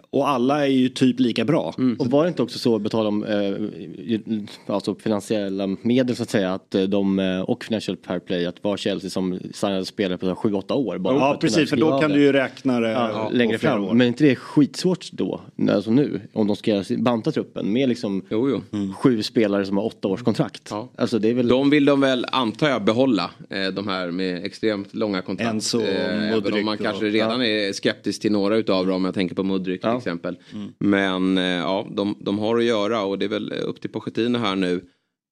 och 0.09 0.29
alla 0.29 0.65
är 0.65 0.69
ju 0.69 0.89
typ 0.89 1.19
lika 1.19 1.45
bra. 1.45 1.73
Mm. 1.77 1.95
Och 1.99 2.07
var 2.07 2.23
det 2.23 2.27
inte 2.27 2.43
också 2.43 2.59
så, 2.59 2.79
betala 2.79 3.09
om 3.09 3.23
eh, 3.23 3.53
alltså 4.67 4.95
finansiella 4.95 5.67
medel 5.81 6.15
så 6.15 6.23
att 6.23 6.29
säga, 6.29 6.53
att 6.53 6.75
eh, 6.75 6.83
de, 6.83 7.19
eh, 7.19 7.39
och 7.41 7.63
Financial 7.63 7.97
Fair 8.05 8.19
Play, 8.19 8.45
att 8.45 8.63
var 8.63 8.77
Chelsea 8.77 9.09
som 9.09 9.39
signade 9.53 9.85
spelare 9.85 10.17
på 10.17 10.25
7-8 10.25 10.73
år. 10.73 10.97
Bara 10.97 11.15
Ja 11.15 11.37
precis, 11.41 11.69
för 11.69 11.77
då 11.77 11.99
kan 11.99 12.11
det. 12.11 12.17
du 12.17 12.23
ju 12.23 12.31
räkna 12.31 12.79
det 12.79 12.91
Ja, 12.91 13.27
på 13.29 13.35
längre 13.37 13.57
fram. 13.57 13.83
år. 13.83 13.93
Men 13.93 14.01
är 14.01 14.07
inte 14.07 14.23
det 14.23 14.35
skitsvårt 14.35 15.11
då, 15.11 15.41
alltså 15.69 15.91
nu, 15.91 16.21
om 16.33 16.47
de 16.47 16.55
ska 16.55 16.83
banta 16.97 17.31
truppen 17.31 17.73
med 17.73 17.89
liksom 17.89 18.21
Jo, 18.29 18.49
jo. 18.49 18.61
Mm. 18.77 18.93
sju 18.93 19.23
spelare 19.23 19.65
som 19.65 19.77
har 19.77 19.85
åtta 19.85 20.07
års 20.07 20.23
kontrakt. 20.23 20.67
Ja. 20.71 20.89
Alltså 20.95 21.19
det 21.19 21.29
är 21.29 21.33
väl... 21.33 21.47
De 21.47 21.69
vill 21.69 21.85
de 21.85 22.01
väl, 22.01 22.25
antar 22.31 22.69
jag, 22.69 22.83
behålla. 22.83 23.31
Eh, 23.49 23.67
de 23.67 23.87
här 23.87 24.11
med 24.11 24.45
extremt 24.45 24.93
långa 24.95 25.21
kontrakt. 25.21 25.51
Enzo 25.51 25.77
och 25.77 25.83
även 25.83 26.53
om 26.53 26.65
man 26.65 26.77
kanske 26.77 27.05
redan 27.05 27.41
är 27.41 27.73
skeptisk 27.73 28.21
till 28.21 28.31
några 28.31 28.57
utav 28.57 28.87
dem. 28.87 29.05
Jag 29.05 29.13
tänker 29.13 29.35
på 29.35 29.43
Mudryk 29.75 29.81
till 29.81 29.89
Ja. 29.89 29.97
exempel. 29.97 30.37
Men 30.79 31.37
eh, 31.37 31.43
ja, 31.43 31.87
de, 31.91 32.17
de 32.19 32.39
har 32.39 32.57
att 32.57 32.63
göra 32.63 33.01
och 33.03 33.19
det 33.19 33.25
är 33.25 33.29
väl 33.29 33.53
upp 33.53 33.81
till 33.81 33.89
Pochettino 33.89 34.37
här 34.37 34.55
nu. 34.55 34.81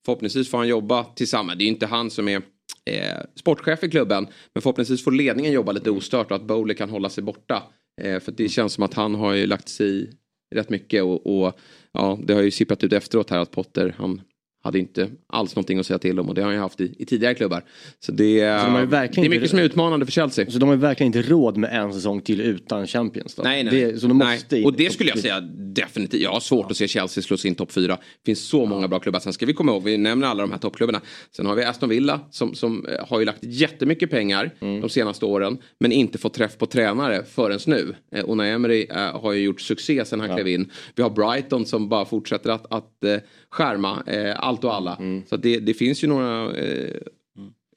Förhoppningsvis 0.06 0.50
får 0.50 0.58
han 0.58 0.68
jobba 0.68 1.04
tillsammans. 1.04 1.58
Det 1.58 1.64
är 1.64 1.66
ju 1.66 1.72
inte 1.72 1.86
han 1.86 2.10
som 2.10 2.28
är 2.28 2.38
eh, 2.86 3.18
sportchef 3.36 3.84
i 3.84 3.90
klubben. 3.90 4.28
Men 4.54 4.62
förhoppningsvis 4.62 5.04
får 5.04 5.12
ledningen 5.12 5.52
jobba 5.52 5.72
lite 5.72 5.92
ostört 5.92 6.32
och 6.32 6.36
att 6.38 6.48
Bowley 6.48 6.76
kan 6.78 6.90
hålla 6.90 7.10
sig 7.10 7.24
borta. 7.24 7.64
Eh, 8.02 8.20
för 8.20 8.32
det 8.32 8.50
känns 8.50 8.74
som 8.74 8.84
att 8.84 8.94
han 8.94 9.16
har 9.16 9.34
ju 9.34 9.46
lagt 9.48 9.70
sig 9.70 10.04
i 10.04 10.56
rätt 10.56 10.70
mycket 10.70 11.04
och, 11.04 11.46
och 11.46 11.54
ja, 11.92 12.20
det 12.24 12.34
har 12.34 12.42
ju 12.42 12.52
sipprat 12.52 12.84
ut 12.84 12.94
efteråt 12.94 13.30
här 13.30 13.40
att 13.40 13.52
Potter 13.52 13.96
han 13.98 14.22
hade 14.64 14.80
inte 14.80 15.10
alls 15.28 15.56
någonting 15.56 15.80
att 15.80 15.86
säga 15.86 16.00
till 16.00 16.20
om 16.20 16.30
och 16.30 16.36
det 16.36 16.42
har 16.42 16.46
han 16.46 16.56
ju 16.56 16.62
haft 16.62 16.82
i, 16.82 16.96
i 17.00 17.06
tidigare 17.06 17.34
klubbar. 17.36 17.64
Så 18.00 18.12
det, 18.12 18.60
Så 18.62 18.66
de 18.66 18.90
det 18.90 19.26
är 19.26 19.30
mycket 19.30 19.50
som 19.50 19.60
är 19.60 19.64
utmanande 19.64 20.06
för 20.06 20.12
Chelsea. 20.12 20.52
Så 20.52 20.60
de 20.60 20.70
har 20.70 20.76
ju 20.76 20.82
verkligen 20.82 21.14
inte 21.16 21.30
råd 21.32 21.58
med 21.58 21.82
en 21.82 21.94
säsong 21.94 22.22
till 22.22 22.42
utan 22.42 22.88
Champions 22.88 23.36
då. 23.36 23.44
Nej, 23.44 23.64
nej. 23.64 23.86
Det, 23.92 24.00
så 24.00 24.08
de 24.08 24.18
måste 24.18 24.56
nej. 24.56 24.66
Och 24.66 24.74
det 24.74 24.94
skulle 24.94 25.10
jag 25.10 25.20
säga 25.20 25.42
definitivt. 25.58 26.22
Jag 26.22 26.32
har 26.32 26.40
svårt 26.40 26.72
att 26.72 26.78
se 26.78 26.88
Chelsea 26.88 27.22
slå 27.22 27.38
sin 27.38 27.56
topp 27.56 27.72
fyra. 27.72 27.96
Det 27.96 28.26
finns 28.26 28.48
så 28.48 28.66
många 28.66 28.88
bra 28.88 29.00
klubbar. 29.00 29.20
Sen 29.20 29.34
ska 29.34 29.46
vi 29.46 29.54
komma 29.54 29.72
ihåg, 29.72 29.84
vi 29.84 29.98
nämner 29.98 30.28
alla 30.28 30.44
de 30.44 30.52
här 30.52 30.60
toppklubbarna. 30.60 31.02
Sen 31.36 31.46
har 31.46 31.56
vi 31.56 31.64
Aston 31.64 31.90
Villa 31.90 32.20
som, 32.32 32.56
som 32.56 32.86
eh, 32.86 33.08
har 33.08 33.20
ju 33.20 33.26
lagt 33.26 33.40
jättemycket 33.42 34.10
pengar 34.10 34.52
Mm. 34.60 34.82
de 34.82 34.90
senaste 34.90 35.26
åren. 35.26 35.58
Men 35.80 35.92
inte 35.92 36.18
fått 36.18 36.34
träff 36.34 36.58
på 36.58 36.66
tränare 36.66 37.24
förrän 37.26 37.60
nu. 37.68 37.96
Eh, 38.16 38.24
Unai 38.28 38.50
Emery 38.50 38.88
eh, 38.90 39.22
har 39.22 39.32
ju 39.34 39.42
gjort 39.44 39.62
succé 39.62 40.06
sen 40.06 40.20
han 40.20 40.36
klev 40.36 40.48
in. 40.48 40.72
Vi 40.96 41.04
har 41.04 41.10
Brighton 41.10 41.66
som 41.66 41.90
bara 41.90 42.06
fortsätter 42.06 42.50
att, 42.50 42.74
att 42.74 43.04
eh, 43.04 43.18
skärma 43.50 44.04
eh, 44.08 44.44
allt 44.54 44.64
och 44.64 44.74
alla. 44.76 44.96
Mm. 44.96 45.24
Så 45.30 45.38
det, 45.38 45.60
det 45.60 45.74
finns 45.74 46.04
ju 46.04 46.08
några 46.08 46.56
eh, 46.56 46.96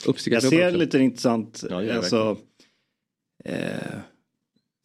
Jag 0.05 0.21
ser 0.43 0.67
också. 0.67 0.79
lite 0.79 0.99
intressant 0.99 1.65
Ja, 1.71 1.83
jag 1.83 1.97
alltså, 1.97 2.37
eh, 3.45 3.99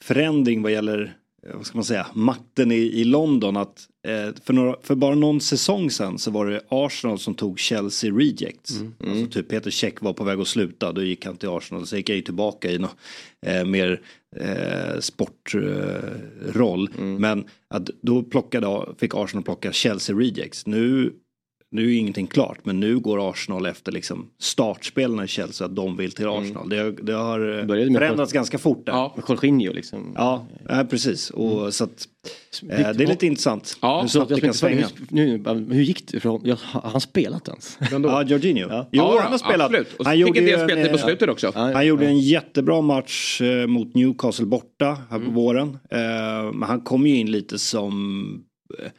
förändring 0.04 0.62
vad 0.62 0.72
gäller 0.72 1.16
eh, 1.48 1.56
vad 1.56 1.66
ska 1.66 1.78
man 1.78 1.86
säga, 1.86 2.08
makten 2.14 2.72
i, 2.72 2.76
i 2.76 3.04
London. 3.04 3.58
Att, 3.58 3.88
eh, 4.08 4.36
för, 4.44 4.54
några, 4.54 4.76
för 4.84 4.96
bara 4.96 5.16
någon 5.16 5.42
säsong 5.42 5.92
sedan 5.92 6.18
så 6.20 6.32
var 6.32 6.46
det 6.46 6.62
Arsenal 6.70 7.20
som 7.20 7.36
tog 7.36 7.60
Chelsea 7.60 8.12
Rejects. 8.12 8.80
Mm. 8.80 8.94
Alltså 9.00 9.28
typ 9.28 9.50
Peter 9.50 9.72
Cech 9.72 9.94
var 10.02 10.14
på 10.14 10.24
väg 10.24 10.40
att 10.40 10.48
sluta, 10.48 10.92
då 10.92 11.04
gick 11.04 11.26
han 11.26 11.38
till 11.38 11.50
Arsenal. 11.50 11.88
Så 11.88 11.98
gick 11.98 12.10
jag 12.10 12.16
ju 12.16 12.22
tillbaka 12.22 12.72
i 12.72 12.78
någon 12.78 12.90
eh, 13.46 13.66
mer 13.66 14.02
eh, 14.36 15.00
sportroll. 15.00 16.90
Mm. 16.98 17.16
Men 17.16 17.46
att 17.68 17.90
då 18.02 18.24
plockade, 18.24 18.86
fick 18.98 19.16
Arsenal 19.16 19.44
plocka 19.44 19.72
Chelsea 19.72 20.16
Rejects. 20.16 20.66
Nu 20.66 21.14
nu 21.74 21.82
är 21.82 21.88
ju 21.90 21.96
ingenting 21.96 22.28
klart 22.28 22.58
men 22.64 22.80
nu 22.80 23.00
går 23.00 23.30
Arsenal 23.30 23.66
efter 23.66 23.92
liksom 23.92 24.30
startspelarna 24.40 25.24
i 25.24 25.28
Chelsea 25.28 25.68
att 25.68 25.76
de 25.76 25.98
vill 25.98 26.12
till 26.12 26.28
Arsenal. 26.28 26.70
Det, 26.70 26.92
det 26.92 27.14
har 27.14 27.40
Började 27.66 27.92
med- 27.92 28.00
förändrats 28.02 28.34
ganska 28.34 28.58
fort 28.58 28.86
där. 28.86 28.94
Ja. 28.94 29.14
Med 29.16 29.26
Jorginho 29.30 29.74
liksom. 29.74 30.12
Ja, 30.16 30.48
ja 30.70 30.86
precis. 30.90 31.30
Och, 31.30 31.74
så 31.74 31.84
att, 31.84 32.08
eh, 32.70 32.78
det 32.78 33.04
är 33.04 33.08
lite 33.08 33.26
intressant. 33.26 33.78
Ja, 33.82 34.02
hur 34.02 34.08
Så 34.08 34.12
snabbt 34.18 34.36
det 34.36 34.42
kan 34.42 34.54
svänga. 34.54 34.88
nu, 35.10 35.44
hur 35.70 35.82
gick 35.82 36.08
det? 36.12 36.20
För, 36.20 36.40
jag, 36.44 36.58
har 36.62 36.90
han 36.92 37.02
spelat 37.02 37.48
ens? 37.48 37.78
Ja, 37.92 38.24
Jorginho. 38.24 38.68
Ja. 38.70 38.88
Jo, 38.92 39.04
Ja, 39.04 39.20
han 39.22 39.32
har 39.32 39.38
spelat. 39.38 39.66
Absolut. 39.66 39.94
Och 40.00 40.06
Han 40.06 40.14
fick 40.14 40.22
gjorde 40.28 40.40
en 40.40 40.46
del 40.46 40.60
speltid 40.70 40.92
på 40.92 40.98
eh, 40.98 41.04
slutet 41.04 41.30
också. 41.30 41.52
Ja, 41.56 41.62
Han 41.74 41.86
gjorde 41.88 42.06
en 42.08 42.20
jättebra 42.20 42.82
match 42.82 43.42
eh, 43.42 43.68
mot 43.68 43.96
Newcastle 43.96 44.46
borta 44.46 44.98
här 45.10 45.20
på 45.20 45.32
våren. 45.32 45.78
Eh, 45.90 46.00
men 46.54 46.64
han 46.64 46.82
kom 46.82 47.08
ju 47.08 47.16
in 47.18 47.32
lite 47.32 47.60
som 47.60 48.44
eh, 48.80 48.92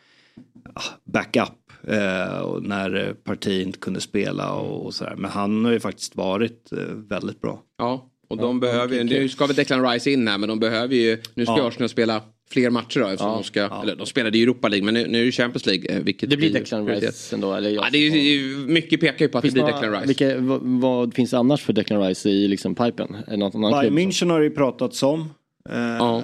ah, 0.74 0.82
backup 1.04 1.52
eh, 1.88 2.38
och 2.40 2.62
när 2.62 3.14
partiet 3.24 3.66
inte 3.66 3.78
kunde 3.78 4.00
spela 4.00 4.52
och, 4.52 4.86
och 4.86 4.94
sådär. 4.94 5.14
Men 5.16 5.30
han 5.30 5.64
har 5.64 5.72
ju 5.72 5.80
faktiskt 5.80 6.16
varit 6.16 6.72
eh, 6.72 6.78
väldigt 6.94 7.40
bra. 7.40 7.62
Ja, 7.78 8.08
och 8.28 8.36
de 8.36 8.60
behöver 8.60 8.96
ju, 8.96 9.04
nu 9.04 9.28
ska 9.28 9.46
väl 9.46 9.56
Declan 9.56 9.88
Rice 9.90 10.10
in 10.10 10.28
här 10.28 10.38
men 10.38 10.48
de 10.48 10.58
behöver 10.58 10.94
ju, 10.94 11.18
nu 11.34 11.44
ska 11.46 11.58
Ja. 11.58 11.68
Arsenal 11.68 11.88
spela 11.88 12.22
fler 12.50 12.70
matcher 12.70 13.00
då 13.00 13.06
eftersom 13.06 13.28
Ja, 13.30 13.36
de 13.36 13.44
ska, 13.44 13.80
eller 13.82 13.96
de 13.96 14.06
spelade 14.06 14.38
i 14.38 14.42
Europa 14.42 14.68
League 14.68 14.84
men 14.84 14.94
nu, 14.94 15.06
nu 15.08 15.20
är 15.20 15.24
det 15.24 15.32
Champions 15.32 15.66
League. 15.66 15.84
eh, 15.96 16.02
Vilket 16.02 16.30
Det 16.30 16.36
blir 16.36 16.50
blir 16.50 16.60
Declan. 16.60 16.86
Rice 16.88 17.34
ändå? 17.36 17.52
Eller 17.54 17.70
Ja, 17.70 17.84
det 17.92 17.98
är 17.98 18.16
ju, 18.16 18.56
mycket 18.56 19.00
pekar 19.00 19.24
ju 19.24 19.28
på 19.28 19.38
att 19.38 19.42
det 19.42 19.46
Finns 19.48 19.54
blir 19.54 19.62
några- 19.62 19.76
Declan 19.80 19.92
Rice. 19.94 20.06
Vilka, 20.06 20.38
vad, 20.40 20.60
vad 20.62 21.14
finns 21.14 21.30
det 21.30 21.38
annars 21.38 21.62
för 21.62 21.72
Declan 21.72 22.02
Rice 22.08 22.28
i 22.30 22.48
liksom 22.48 22.74
pipen? 22.74 23.16
Det 23.28 23.36
något 23.36 23.54
annan 23.54 23.70
Bayern? 23.72 23.98
München 23.98 24.30
har 24.30 24.38
det 24.38 24.44
ju 24.44 24.50
pratats 24.50 25.02
om. 25.02 25.20
Eh, 25.70 25.78
Ja. 25.78 26.22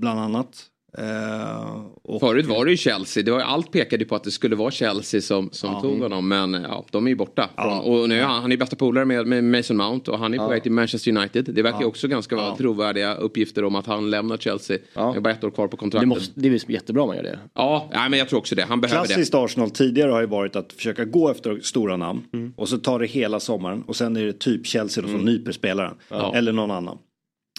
Bland 0.00 0.20
annat. 0.20 0.64
Eh, 0.98 1.80
och, 2.02 2.20
Förut 2.20 2.46
var 2.46 2.64
det 2.64 2.70
ju 2.70 2.76
Chelsea, 2.76 3.22
det 3.22 3.30
var, 3.30 3.40
allt 3.40 3.72
pekade 3.72 4.02
ju 4.02 4.08
på 4.08 4.16
att 4.16 4.24
det 4.24 4.30
skulle 4.30 4.56
vara 4.56 4.70
Chelsea 4.70 5.20
som, 5.20 5.48
som 5.52 5.82
tog 5.82 6.00
honom 6.00 6.28
men 6.28 6.52
ja, 6.54 6.84
de 6.90 7.06
är 7.06 7.10
ju 7.10 7.16
borta. 7.16 7.50
Från, 7.56 7.78
och 7.78 8.08
nu 8.08 8.20
är 8.20 8.24
han, 8.24 8.42
han 8.42 8.52
är 8.52 8.56
bästa 8.56 8.76
polare 8.76 9.04
med, 9.04 9.26
med 9.26 9.44
Mason 9.44 9.76
Mount 9.76 10.10
och 10.10 10.18
han 10.18 10.34
är 10.34 10.38
på 10.38 10.48
väg 10.48 10.62
till 10.62 10.72
Manchester 10.72 11.16
United. 11.16 11.44
Det 11.44 11.62
verkar 11.62 11.80
ju 11.80 11.86
också 11.86 12.08
ganska 12.08 12.36
vara 12.36 12.56
trovärdiga 12.56 13.14
uppgifter 13.14 13.64
om 13.64 13.74
att 13.74 13.86
han 13.86 14.10
lämnar 14.10 14.36
Chelsea. 14.36 14.78
Ja. 14.94 15.10
Det 15.12 15.18
är 15.18 15.20
bara 15.20 15.32
ett 15.34 15.44
år 15.44 15.50
kvar 15.50 15.68
på 15.68 15.76
Det, 15.76 15.80
kontraktet. 15.80 16.08
måste, 16.08 16.40
det 16.40 16.48
är 16.48 16.70
jättebra 16.70 17.02
om 17.02 17.08
man 17.08 17.16
gör 17.16 17.22
det. 17.22 17.38
Ja, 17.54 17.88
nej, 17.92 18.10
men 18.10 18.18
jag 18.18 18.28
tror 18.28 18.38
också 18.38 18.54
det. 18.54 18.62
Han 18.62 18.80
behöver 18.80 19.02
det. 19.02 19.06
Klassiskt 19.06 19.34
Arsenal 19.34 19.70
tidigare 19.70 20.10
har 20.10 20.20
ju 20.20 20.26
varit 20.26 20.56
att 20.56 20.72
försöka 20.72 21.04
gå 21.04 21.30
efter 21.30 21.60
stora 21.60 21.96
namn 21.96 22.52
och 22.56 22.68
så 22.68 22.78
tar 22.78 22.98
det 22.98 23.06
hela 23.06 23.40
sommaren 23.40 23.82
och 23.82 23.96
sen 23.96 24.16
är 24.16 24.24
det 24.24 24.38
typ 24.38 24.66
Chelsea 24.66 25.02
då 25.02 25.08
som 25.08 25.20
nyper 25.20 25.52
spelaren. 25.52 25.94
Eller 26.34 26.52
någon 26.52 26.70
annan. 26.70 26.98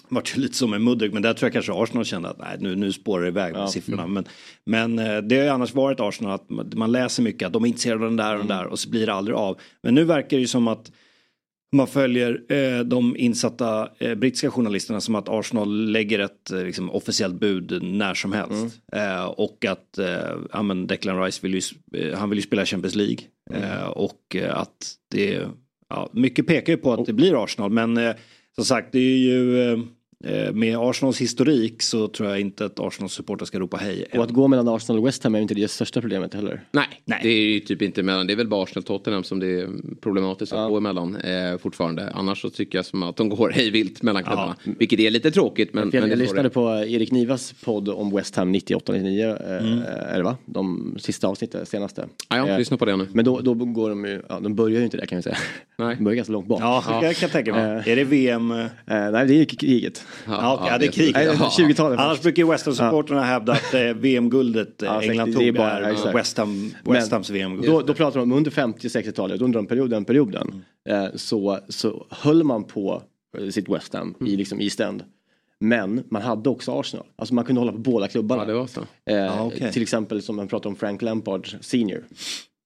Vart 0.08 0.36
ju 0.36 0.40
lite 0.40 0.54
som 0.54 0.70
med 0.70 0.80
Mudryk 0.80 1.12
men 1.12 1.22
där 1.22 1.34
tror 1.34 1.46
jag 1.46 1.52
kanske 1.52 1.72
Arsenal 1.72 2.04
kände 2.04 2.28
att 2.28 2.38
nej, 2.38 2.56
nu, 2.60 2.76
nu 2.76 2.92
spårar 2.92 3.22
det 3.22 3.28
iväg 3.28 3.52
med 3.52 3.70
siffrorna. 3.70 4.06
Men, 4.06 4.24
men 4.66 4.98
eh, 4.98 5.18
det 5.18 5.36
har 5.36 5.42
ju 5.44 5.48
annars 5.50 5.74
varit 5.74 6.00
Arsenal 6.00 6.32
att 6.32 6.74
man- 6.74 6.92
läser 6.92 7.22
mycket 7.22 7.46
att 7.46 7.52
de 7.52 7.64
är 7.64 7.68
intresserade 7.68 8.04
av 8.04 8.10
den 8.10 8.16
där 8.16 8.32
och 8.32 8.38
den 8.38 8.48
där 8.48 8.66
och 8.66 8.78
så 8.78 8.90
blir 8.90 9.06
det 9.06 9.12
aldrig 9.12 9.36
av. 9.36 9.58
Men 9.82 9.94
nu 9.94 10.04
verkar 10.04 10.36
det 10.36 10.40
ju 10.40 10.46
som 10.46 10.68
att 10.68 10.92
man 11.76 11.86
följer 11.86 12.40
eh, 12.52 12.80
de 12.80 13.16
insatta 13.16 13.88
eh, 13.98 14.14
brittiska 14.14 14.50
journalisterna 14.50 15.00
som 15.00 15.14
att 15.14 15.28
Arsenal 15.28 15.90
lägger 15.90 16.18
ett 16.18 16.50
eh, 16.50 16.62
liksom, 16.64 16.90
officiellt 16.90 17.40
bud 17.40 17.82
när 17.82 18.14
som 18.14 18.32
helst. 18.32 18.78
Eh, 18.92 19.24
och 19.24 19.64
att 19.64 19.98
eh, 19.98 20.36
ja, 20.52 20.62
men 20.62 20.86
Declan 20.86 21.22
Rice 21.22 21.40
vill 21.42 21.54
ju, 21.54 22.14
han 22.14 22.30
vill 22.30 22.38
ju 22.38 22.42
spela 22.42 22.66
Champions 22.66 22.94
League. 22.94 23.18
Eh, 23.52 23.86
och 23.86 24.36
att 24.50 24.94
det, 25.10 25.40
ja, 25.88 26.10
mycket 26.12 26.46
pekar 26.46 26.72
ju 26.72 26.76
på 26.76 26.92
att 26.92 27.06
det 27.06 27.12
blir 27.12 27.44
Arsenal 27.44 27.70
men 27.70 28.14
som 28.54 28.64
sagt 28.64 28.92
det 28.92 28.98
är 28.98 29.16
ju 29.18 29.78
med 30.52 30.76
Arsenals 30.78 31.20
historik 31.20 31.82
så 31.82 32.08
tror 32.08 32.28
jag 32.28 32.40
inte 32.40 32.64
att 32.64 32.80
Arsenals 32.80 33.12
supportrar 33.12 33.46
ska 33.46 33.58
ropa 33.58 33.76
hej. 33.76 34.06
Och 34.12 34.24
att 34.24 34.30
gå 34.30 34.48
mellan 34.48 34.68
Arsenal 34.68 34.98
och 34.98 35.06
West 35.06 35.24
Ham 35.24 35.34
är 35.34 35.40
inte 35.40 35.54
det 35.54 35.68
största 35.68 36.00
problemet 36.00 36.34
heller. 36.34 36.60
Nej, 36.70 36.86
Nej. 37.04 37.20
det 37.22 37.28
är 37.28 37.40
ju 37.40 37.60
typ 37.60 37.82
inte 37.82 38.02
mellan. 38.02 38.26
Det 38.26 38.32
är 38.32 38.36
väl 38.36 38.48
bara 38.48 38.62
Arsenal 38.62 38.80
och 38.80 38.86
Tottenham 38.86 39.24
som 39.24 39.40
det 39.40 39.60
är 39.60 39.68
problematiskt 40.00 40.52
att 40.52 40.58
ja. 40.58 40.68
gå 40.68 40.76
emellan 40.76 41.16
eh, 41.16 41.58
fortfarande. 41.58 42.10
Annars 42.14 42.40
så 42.40 42.50
tycker 42.50 42.78
jag 42.78 42.86
som 42.86 43.02
att 43.02 43.16
de 43.16 43.28
går 43.28 43.50
hej 43.54 43.70
vilt 43.70 44.02
mellan 44.02 44.24
klubbarna. 44.24 44.56
Ja. 44.64 44.72
Vilket 44.78 45.00
är 45.00 45.10
lite 45.10 45.30
tråkigt. 45.30 45.74
Men, 45.74 45.90
jag, 45.92 46.00
men 46.00 46.10
jag 46.10 46.18
lyssnade 46.18 46.50
på 46.50 46.68
Erik 46.68 47.12
Nivas 47.12 47.54
podd 47.64 47.88
om 47.88 48.16
West 48.16 48.36
Ham 48.36 48.54
98-99. 48.54 49.50
Eh, 49.50 49.66
mm. 49.66 49.82
Är 49.82 50.16
det 50.16 50.22
va? 50.22 50.36
De 50.44 50.94
sista 50.98 51.28
avsnittet, 51.28 51.68
senaste. 51.68 52.08
Ja, 52.28 52.36
jag 52.36 52.48
eh, 52.48 52.58
lyssnar 52.58 52.78
på 52.78 52.84
det 52.84 52.96
nu. 52.96 53.06
Men 53.12 53.24
då, 53.24 53.40
då 53.40 53.54
går 53.54 53.90
de 53.90 54.04
ju, 54.04 54.22
ja, 54.28 54.40
de 54.40 54.54
börjar 54.54 54.78
ju 54.78 54.84
inte 54.84 54.96
där 54.96 55.06
kan 55.06 55.16
vi 55.16 55.22
säga. 55.22 55.36
Nej. 55.76 55.96
De 55.96 56.04
börjar 56.04 56.16
ganska 56.16 56.32
långt 56.32 56.46
bak. 56.46 56.60
Ja, 56.60 56.84
ja. 56.88 57.04
jag 57.04 57.16
kan 57.16 57.30
tänka 57.30 57.52
mig. 57.52 57.62
Eh, 57.62 57.88
är 57.88 57.96
det 57.96 58.04
VM? 58.04 58.50
Eh, 58.50 58.66
nej, 58.86 59.26
det 59.26 59.40
är 59.40 59.44
kriget. 59.44 60.04
Ja, 60.26 60.54
okay, 60.54 60.68
ja, 60.68 60.78
det 60.78 60.86
är 60.86 60.92
kriget. 60.92 61.16
20-talet. 61.38 62.00
Annars 62.00 62.22
brukar 62.22 62.42
ju 62.42 62.50
West 62.50 62.66
Ham-supportrarna 62.66 63.22
hävda 63.22 63.52
att 63.52 63.74
eh, 63.74 63.80
VM-guldet 63.80 64.82
eh, 64.82 64.98
England 64.98 65.32
tog 65.32 65.42
är, 65.42 65.82
är 65.82 66.12
West, 66.12 66.38
Ham, 66.38 66.74
West 66.84 67.12
Hams 67.12 67.30
VM-guld. 67.30 67.66
Då, 67.66 67.82
då 67.82 67.94
pratar 67.94 68.20
de 68.20 68.32
om 68.32 68.38
under 68.38 68.50
50-60-talet, 68.50 69.40
under 69.40 69.58
den 69.58 69.66
perioden, 69.66 70.04
perioden 70.04 70.64
mm. 70.88 71.18
så, 71.18 71.58
så 71.68 72.06
höll 72.10 72.44
man 72.44 72.64
på 72.64 73.02
sitt 73.50 73.68
West 73.68 73.94
Ham 73.94 74.14
mm. 74.20 74.32
i 74.32 74.36
liksom 74.36 74.60
East 74.60 74.80
End. 74.80 75.04
Men 75.58 76.04
man 76.08 76.22
hade 76.22 76.50
också 76.50 76.80
Arsenal. 76.80 77.06
Alltså 77.16 77.34
man 77.34 77.44
kunde 77.44 77.60
hålla 77.60 77.72
på 77.72 77.78
båda 77.78 78.08
klubbarna. 78.08 78.42
Ja, 78.42 78.46
det 78.46 78.54
var 78.54 78.66
så. 78.66 78.80
Eh, 79.10 79.40
ah, 79.40 79.44
okay. 79.44 79.72
Till 79.72 79.82
exempel 79.82 80.22
som 80.22 80.36
man 80.36 80.48
pratar 80.48 80.70
om 80.70 80.76
Frank 80.76 81.02
Lampard 81.02 81.56
senior. 81.60 82.04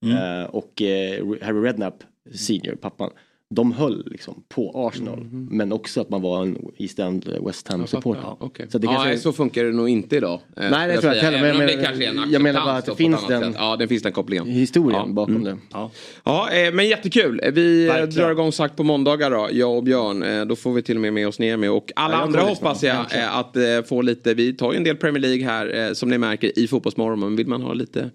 Mm. 0.04 0.16
Eh, 0.16 0.44
och 0.44 0.82
eh, 0.82 1.26
Harry 1.42 1.60
Redknapp 1.60 2.04
senior, 2.34 2.74
pappan 2.74 3.10
de 3.54 3.72
höll 3.72 4.04
liksom 4.06 4.42
på 4.48 4.88
Arsenal. 4.88 5.18
Mm. 5.18 5.48
Men 5.50 5.72
också 5.72 6.00
att 6.00 6.10
man 6.10 6.22
var 6.22 6.42
en 6.42 6.58
East 6.78 6.98
End 6.98 7.28
eh, 7.28 7.46
West 7.46 7.68
Ham 7.68 7.86
supporter. 7.86 8.22
Ja, 8.22 8.36
okay. 8.40 8.66
så, 8.68 8.78
ja, 8.82 8.92
kanske... 8.92 9.18
så 9.18 9.32
funkar 9.32 9.64
det 9.64 9.72
nog 9.72 9.88
inte 9.88 10.16
idag. 10.16 10.40
Eh, 10.56 10.70
Nej 10.70 10.88
det 10.88 11.00
tror 11.00 11.14
jag 11.14 11.16
inte 11.16 11.38
heller. 11.38 11.58
Men, 11.58 11.66
det 11.66 11.84
kanske 11.84 12.04
är 12.04 12.08
en 12.08 12.30
jag 12.30 12.42
menar 12.42 12.64
bara 12.64 12.76
att 12.76 12.86
det 12.86 12.96
finns 12.96 13.26
den, 13.26 13.54
ja, 13.58 13.76
det 13.76 13.88
finns 13.88 14.02
den 14.02 14.12
kopplingen. 14.12 14.46
Historien 14.46 15.02
ja. 15.06 15.12
bakom 15.12 15.36
mm. 15.36 15.44
det. 15.44 15.56
Ja. 15.72 15.90
ja 16.24 16.50
eh, 16.50 16.72
men 16.72 16.88
jättekul. 16.88 17.40
Vi 17.52 17.86
Verkligen. 17.86 18.10
drar 18.10 18.30
igång 18.30 18.52
sagt 18.52 18.76
på 18.76 18.82
måndagar 18.82 19.30
då, 19.30 19.48
jag 19.52 19.76
och 19.76 19.82
Björn. 19.82 20.48
Då 20.48 20.56
får 20.56 20.72
vi 20.72 20.82
till 20.82 20.96
och 20.96 21.00
med 21.02 21.12
med 21.12 21.28
oss 21.28 21.38
ner 21.38 21.56
med 21.56 21.70
och 21.70 21.92
alla 21.96 22.16
andra 22.16 22.40
hoppas 22.40 22.82
jag 22.82 23.06
att 23.30 23.88
få 23.88 24.02
lite. 24.02 24.34
Vi 24.34 24.52
tar 24.52 24.72
ju 24.72 24.76
en 24.76 24.84
del 24.84 24.96
Premier 24.96 25.20
League 25.20 25.44
här 25.44 25.94
som 25.94 26.08
ni 26.08 26.18
märker 26.18 26.58
i 26.58 26.66
Fotbollsmorgon. 26.66 27.20
Men 27.20 27.36
vill 27.36 27.46
man 27.46 27.62
ha 27.62 27.72
lite 27.72 28.10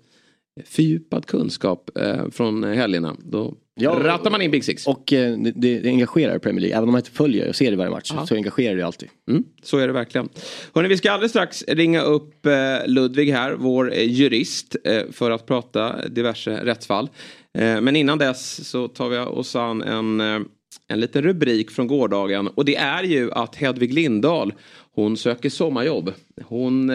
fördjupad 0.65 1.25
kunskap 1.25 1.89
från 2.31 2.63
helgerna 2.63 3.15
då 3.19 3.53
Ja, 3.79 3.99
rattar 3.99 4.31
man 4.31 4.41
in 4.41 4.51
Big 4.51 4.63
Six. 4.63 4.87
Och 4.87 5.13
eh, 5.13 5.37
det, 5.37 5.51
det, 5.79 5.89
engagerar 5.89 6.39
Premier 6.39 6.61
League. 6.61 6.77
Även 6.77 6.89
om 6.89 6.91
man 6.91 6.99
inte 6.99 7.11
följer 7.11 7.49
och 7.49 7.55
ser 7.55 7.71
det 7.71 7.77
varje 7.77 7.91
match 7.91 8.11
Aha. 8.11 8.27
så 8.27 8.35
engagerar 8.35 8.75
det 8.75 8.85
alltid. 8.85 9.09
Mm, 9.29 9.43
så 9.63 9.77
är 9.77 9.87
det 9.87 9.93
verkligen. 9.93 10.29
Hörrni, 10.73 10.89
vi 10.89 10.97
ska 10.97 11.11
alldeles 11.11 11.31
strax 11.31 11.63
ringa 11.67 12.01
upp 12.01 12.45
eh, 12.45 12.51
Ludvig 12.87 13.31
här, 13.31 13.53
vår 13.53 13.93
eh, 13.93 14.03
jurist, 14.03 14.75
eh, 14.83 15.01
för 15.11 15.31
att 15.31 15.45
prata 15.45 16.07
diverse 16.07 16.65
rättsfall. 16.65 17.09
Men 17.57 17.95
innan 17.95 18.17
dess 18.17 18.69
så 18.69 18.87
tar 18.87 19.09
vi 19.09 19.17
oss 19.17 19.55
an 19.55 19.81
en, 19.81 20.19
en 20.87 20.99
liten 20.99 21.21
rubrik 21.21 21.71
från 21.71 21.87
gårdagen. 21.87 22.47
Och 22.47 22.65
det 22.65 22.75
är 22.75 23.03
ju 23.03 23.31
att 23.31 23.55
Hedvig 23.55 23.93
Lindahl, 23.93 24.53
hon 24.95 25.17
söker 25.17 25.49
sommarjobb. 25.49 26.13
Hon 26.43 26.91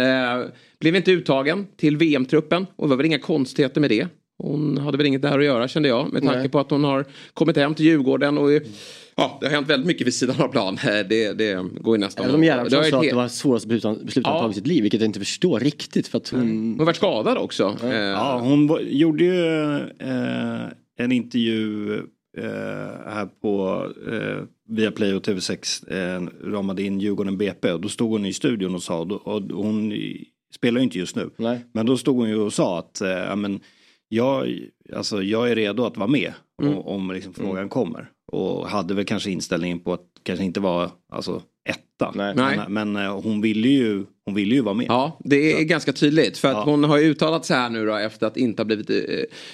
blev 0.81 0.97
inte 0.97 1.13
uttagen 1.13 1.67
till 1.77 1.97
VM-truppen 1.97 2.67
och 2.77 2.87
det 2.87 2.91
var 2.91 2.97
väl 2.97 3.07
inga 3.07 3.19
konstigheter 3.19 3.81
med 3.81 3.91
det. 3.91 4.09
Hon 4.43 4.79
hade 4.79 4.97
väl 4.97 5.07
inget 5.07 5.23
där 5.23 5.39
att 5.39 5.45
göra 5.45 5.69
kände 5.69 5.89
jag 5.89 6.13
med 6.13 6.23
tanke 6.23 6.39
Nej. 6.39 6.49
på 6.49 6.61
att 6.61 6.71
hon 6.71 6.85
har 6.85 7.05
kommit 7.35 7.57
hem 7.57 7.75
till 7.75 7.87
Djurgården 7.87 8.39
och 8.39 8.51
Ja, 9.17 9.39
det 9.41 9.47
har 9.47 9.53
hänt 9.53 9.71
väldigt 9.71 9.87
mycket 9.87 10.07
vid 10.07 10.15
sidan 10.15 10.41
av 10.41 10.49
plan. 10.49 10.79
Det, 10.85 11.33
det 11.33 11.67
går 11.81 11.97
ju 11.97 12.01
nästan... 12.01 12.25
Även 12.25 12.35
om 12.35 12.43
Gerhardsson 12.45 12.85
sa 12.85 12.97
att 12.97 13.03
det 13.03 13.15
var 13.15 13.29
svåraste 13.29 13.69
beslutet 13.69 14.05
beslut 14.05 14.27
han 14.27 14.35
ja. 14.35 14.41
tagit 14.41 14.57
i 14.57 14.61
sitt 14.61 14.67
liv, 14.67 14.83
vilket 14.83 15.01
jag 15.01 15.09
inte 15.09 15.19
förstår 15.19 15.61
riktigt. 15.61 16.09
För 16.09 16.19
att 16.19 16.29
hon... 16.29 16.41
hon 16.41 16.79
har 16.79 16.87
varit 16.87 16.97
skadad 16.97 17.39
också. 17.39 17.77
Ja, 17.83 17.89
eh. 17.89 17.95
ja 17.95 18.39
hon 18.43 18.79
gjorde 18.83 19.25
ju 19.25 19.75
eh, 19.99 20.61
en 20.97 21.13
intervju 21.13 21.95
eh, 22.39 22.45
här 23.07 23.29
på 23.43 23.87
eh, 24.13 24.45
via 24.69 24.91
Play 24.91 25.15
och 25.15 25.27
TV6 25.27 25.93
eh, 25.93 26.51
ramade 26.51 26.83
in 26.83 27.01
Djurgården 27.01 27.39
BP 27.39 27.73
och 27.73 27.81
då 27.81 27.89
stod 27.89 28.11
hon 28.11 28.27
i 28.27 28.33
studion 28.33 28.75
och 28.75 28.83
sa, 28.83 29.01
och, 29.01 29.51
och 29.51 29.65
hon 29.65 29.93
spelar 30.55 30.79
ju 30.79 30.85
inte 30.85 30.99
just 30.99 31.17
nu, 31.17 31.31
Nej. 31.37 31.65
men 31.73 31.87
då 31.87 31.97
stod 31.97 32.17
hon 32.17 32.29
ju 32.29 32.37
och 32.37 32.53
sa 32.53 32.79
att 32.79 33.01
eh, 33.01 33.37
men, 33.37 33.61
jag, 34.13 34.59
alltså, 34.97 35.23
jag 35.23 35.51
är 35.51 35.55
redo 35.55 35.85
att 35.85 35.97
vara 35.97 36.09
med 36.09 36.33
mm. 36.63 36.75
och, 36.75 36.95
om 36.95 37.11
liksom, 37.11 37.35
frågan 37.35 37.57
mm. 37.57 37.69
kommer. 37.69 38.11
Och 38.33 38.69
hade 38.69 38.95
väl 38.95 39.05
kanske 39.05 39.31
inställningen 39.31 39.81
på 39.81 39.93
att 39.93 40.07
kanske 40.23 40.45
inte 40.45 40.61
vara 40.61 40.91
alltså, 41.13 41.43
etta. 41.69 42.13
Nej. 42.15 42.35
Men, 42.35 42.73
men 42.73 42.97
eh, 42.97 43.21
hon, 43.21 43.41
ville 43.41 43.69
ju, 43.69 44.05
hon 44.25 44.35
ville 44.35 44.55
ju 44.55 44.61
vara 44.61 44.75
med. 44.75 44.87
Ja, 44.89 45.19
det 45.25 45.53
är 45.53 45.57
Så. 45.57 45.65
ganska 45.65 45.93
tydligt. 45.93 46.39
För 46.39 46.49
att 46.49 46.55
ja. 46.55 46.65
hon 46.65 46.85
har 46.85 46.99
ju 46.99 47.05
uttalat 47.05 47.45
sig 47.45 47.57
här 47.57 47.71
nu 47.71 47.87
då 47.87 47.95
efter 47.95 48.27
att 48.27 48.37
inte 48.37 48.63
ha 48.63 48.65
blivit 48.65 48.91
uh, 48.91 48.97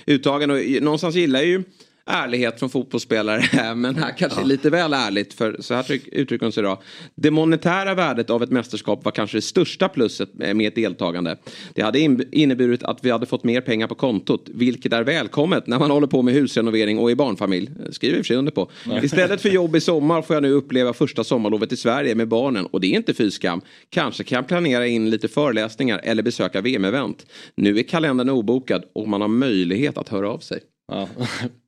uttagen. 0.06 0.50
Och 0.50 0.58
någonstans 0.80 1.14
gillar 1.14 1.42
ju 1.42 1.62
ärlighet 2.06 2.58
från 2.58 2.70
fotbollsspelare. 2.70 3.74
Men 3.74 3.96
här 3.96 4.18
kanske 4.18 4.40
ja. 4.40 4.46
lite 4.46 4.70
väl 4.70 4.92
ärligt. 4.92 5.34
För 5.34 5.56
så 5.60 5.74
här 5.74 6.00
uttrycker 6.12 6.46
hon 6.46 6.52
sig 6.52 6.62
då. 6.62 6.82
Det 7.14 7.30
monetära 7.30 7.94
värdet 7.94 8.30
av 8.30 8.42
ett 8.42 8.50
mästerskap 8.50 9.04
var 9.04 9.12
kanske 9.12 9.36
det 9.36 9.42
största 9.42 9.88
plusset 9.88 10.34
med 10.34 10.60
ett 10.60 10.74
deltagande. 10.74 11.36
Det 11.74 11.82
hade 11.82 11.98
inneburit 12.32 12.82
att 12.82 13.04
vi 13.04 13.10
hade 13.10 13.26
fått 13.26 13.44
mer 13.44 13.60
pengar 13.60 13.86
på 13.86 13.94
kontot. 13.94 14.48
Vilket 14.54 14.92
är 14.92 15.02
välkommet 15.02 15.66
när 15.66 15.78
man 15.78 15.90
håller 15.90 16.06
på 16.06 16.22
med 16.22 16.34
husrenovering 16.34 16.98
och 16.98 17.10
är 17.10 17.14
barnfamilj. 17.14 17.70
Skriver 17.90 18.16
i 18.16 18.20
och 18.20 18.24
för 18.24 18.28
sig 18.28 18.36
under 18.36 18.52
på. 18.52 18.70
Istället 19.02 19.40
för 19.40 19.48
jobb 19.48 19.76
i 19.76 19.80
sommar 19.80 20.22
får 20.22 20.36
jag 20.36 20.42
nu 20.42 20.52
uppleva 20.52 20.92
första 20.92 21.24
sommarlovet 21.24 21.72
i 21.72 21.76
Sverige 21.76 22.14
med 22.14 22.28
barnen. 22.28 22.66
Och 22.66 22.80
det 22.80 22.86
är 22.86 22.96
inte 22.96 23.14
fy 23.14 23.30
skam. 23.30 23.60
Kanske 23.90 24.24
kan 24.24 24.36
jag 24.36 24.48
planera 24.48 24.86
in 24.86 25.10
lite 25.10 25.28
föreläsningar 25.28 26.00
eller 26.04 26.22
besöka 26.22 26.60
VM-event. 26.60 27.26
Nu 27.54 27.78
är 27.78 27.82
kalendern 27.82 28.28
obokad 28.28 28.84
och 28.92 29.08
man 29.08 29.20
har 29.20 29.28
möjlighet 29.28 29.98
att 29.98 30.08
höra 30.08 30.30
av 30.30 30.38
sig. 30.38 30.60
Ja. 30.88 31.08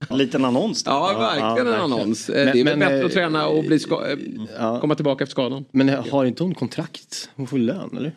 En 0.09 0.18
liten 0.18 0.44
annons. 0.44 0.85
Då. 0.85 0.90
Ja, 0.90 1.16
verkligen 1.18 1.66
ja, 1.66 1.74
en 1.74 1.92
annons. 1.92 2.28
Men, 2.28 2.46
det 2.46 2.61
är 2.61 2.64
men, 2.64 2.78
bättre 2.78 3.07
att 3.07 3.12
träna 3.12 3.48
och 3.48 3.64
bli 3.64 3.78
ja. 4.59 4.81
komma 4.81 4.94
tillbaka 4.94 5.24
efter 5.24 5.31
skadan. 5.31 5.64
Men 5.70 5.88
har 5.88 6.24
inte 6.24 6.42
hon 6.42 6.54
kontrakt? 6.54 7.31
Hon 7.37 7.46
får 7.46 7.59
lön 7.59 7.96
eller? 7.96 8.14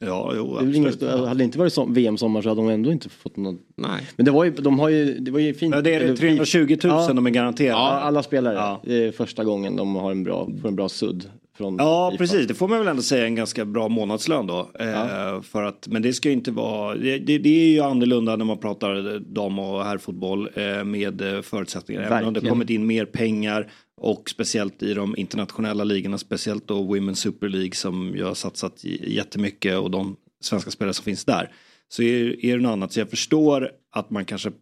Ja, 0.00 0.32
jo, 0.36 0.58
det 0.60 0.76
ingen, 0.76 0.92
Hade 1.00 1.34
det 1.34 1.44
inte 1.44 1.58
varit 1.58 1.72
som 1.72 1.94
VM-sommar 1.94 2.42
så 2.42 2.48
hade 2.48 2.60
de 2.60 2.68
ändå 2.68 2.92
inte 2.92 3.08
fått 3.08 3.36
någon. 3.36 3.58
Nej. 3.76 4.08
Men 4.16 4.24
det 4.24 4.30
var 4.30 4.44
ju, 4.44 4.50
de 4.50 4.78
har 4.78 4.88
ju, 4.88 5.18
det 5.18 5.30
var 5.30 5.40
ju 5.40 5.54
fint. 5.54 5.74
Ja, 5.74 5.80
det 5.80 5.94
är 5.94 6.16
320 6.16 6.78
000 6.84 6.92
ja. 6.92 7.12
de 7.12 7.26
är 7.26 7.30
garanterade. 7.30 7.80
Ja, 7.80 7.90
alla 7.90 8.22
spelare. 8.22 8.54
Ja. 8.54 8.80
Det 8.84 9.04
är 9.04 9.12
första 9.12 9.44
gången 9.44 9.76
de 9.76 9.96
har 9.96 10.10
en 10.10 10.24
bra, 10.24 10.48
får 10.62 10.68
en 10.68 10.76
bra 10.76 10.88
sudd. 10.88 11.30
Från 11.56 11.76
ja, 11.78 12.08
IFA. 12.08 12.18
precis. 12.18 12.46
Det 12.46 12.54
får 12.54 12.68
man 12.68 12.78
väl 12.78 12.88
ändå 12.88 13.02
säga 13.02 13.26
en 13.26 13.34
ganska 13.34 13.64
bra 13.64 13.88
månadslön 13.88 14.46
då. 14.46 14.70
Eh, 14.78 14.88
ja. 14.88 15.42
för 15.42 15.62
att, 15.62 15.88
men 15.88 16.02
det 16.02 16.12
ska 16.12 16.28
ju 16.28 16.34
inte 16.34 16.50
vara, 16.50 16.94
det, 16.94 17.18
det, 17.18 17.38
det, 17.38 17.48
är 17.48 17.68
ju 17.68 17.80
annorlunda 17.80 18.36
när 18.36 18.44
man 18.44 18.58
pratar 18.58 19.18
dam 19.18 19.58
och 19.58 19.84
herrfotboll 19.84 20.50
eh, 20.54 20.84
med 20.84 21.20
eh, 21.20 21.42
förutsättningar. 21.42 22.00
Verkligen. 22.00 22.22
Även 22.22 22.28
om 22.28 22.34
det 22.34 22.48
kommit 22.48 22.70
in 22.70 22.86
mer 22.86 23.04
pengar 23.04 23.70
och 24.00 24.30
speciellt 24.30 24.82
i 24.82 24.94
de 24.94 25.16
internationella 25.16 25.84
ligorna, 25.84 26.18
speciellt 26.18 26.68
då 26.68 26.94
Women's 26.94 27.14
Super 27.14 27.48
League 27.48 27.74
som 27.74 28.14
jag 28.16 28.26
har 28.26 28.34
satsat 28.34 28.84
jättemycket 28.84 29.78
och 29.78 29.90
de 29.90 30.16
svenska 30.40 30.70
spelare 30.70 30.94
som 30.94 31.04
finns 31.04 31.24
där. 31.24 31.50
Så 31.88 32.02
är, 32.02 32.44
är 32.44 32.56
det 32.56 32.62
något 32.62 32.72
annat. 32.72 32.92
Så 32.92 33.00
jag 33.00 33.10
förstår 33.10 33.70
att 33.92 34.10
man 34.10 34.24
kanske 34.24 34.52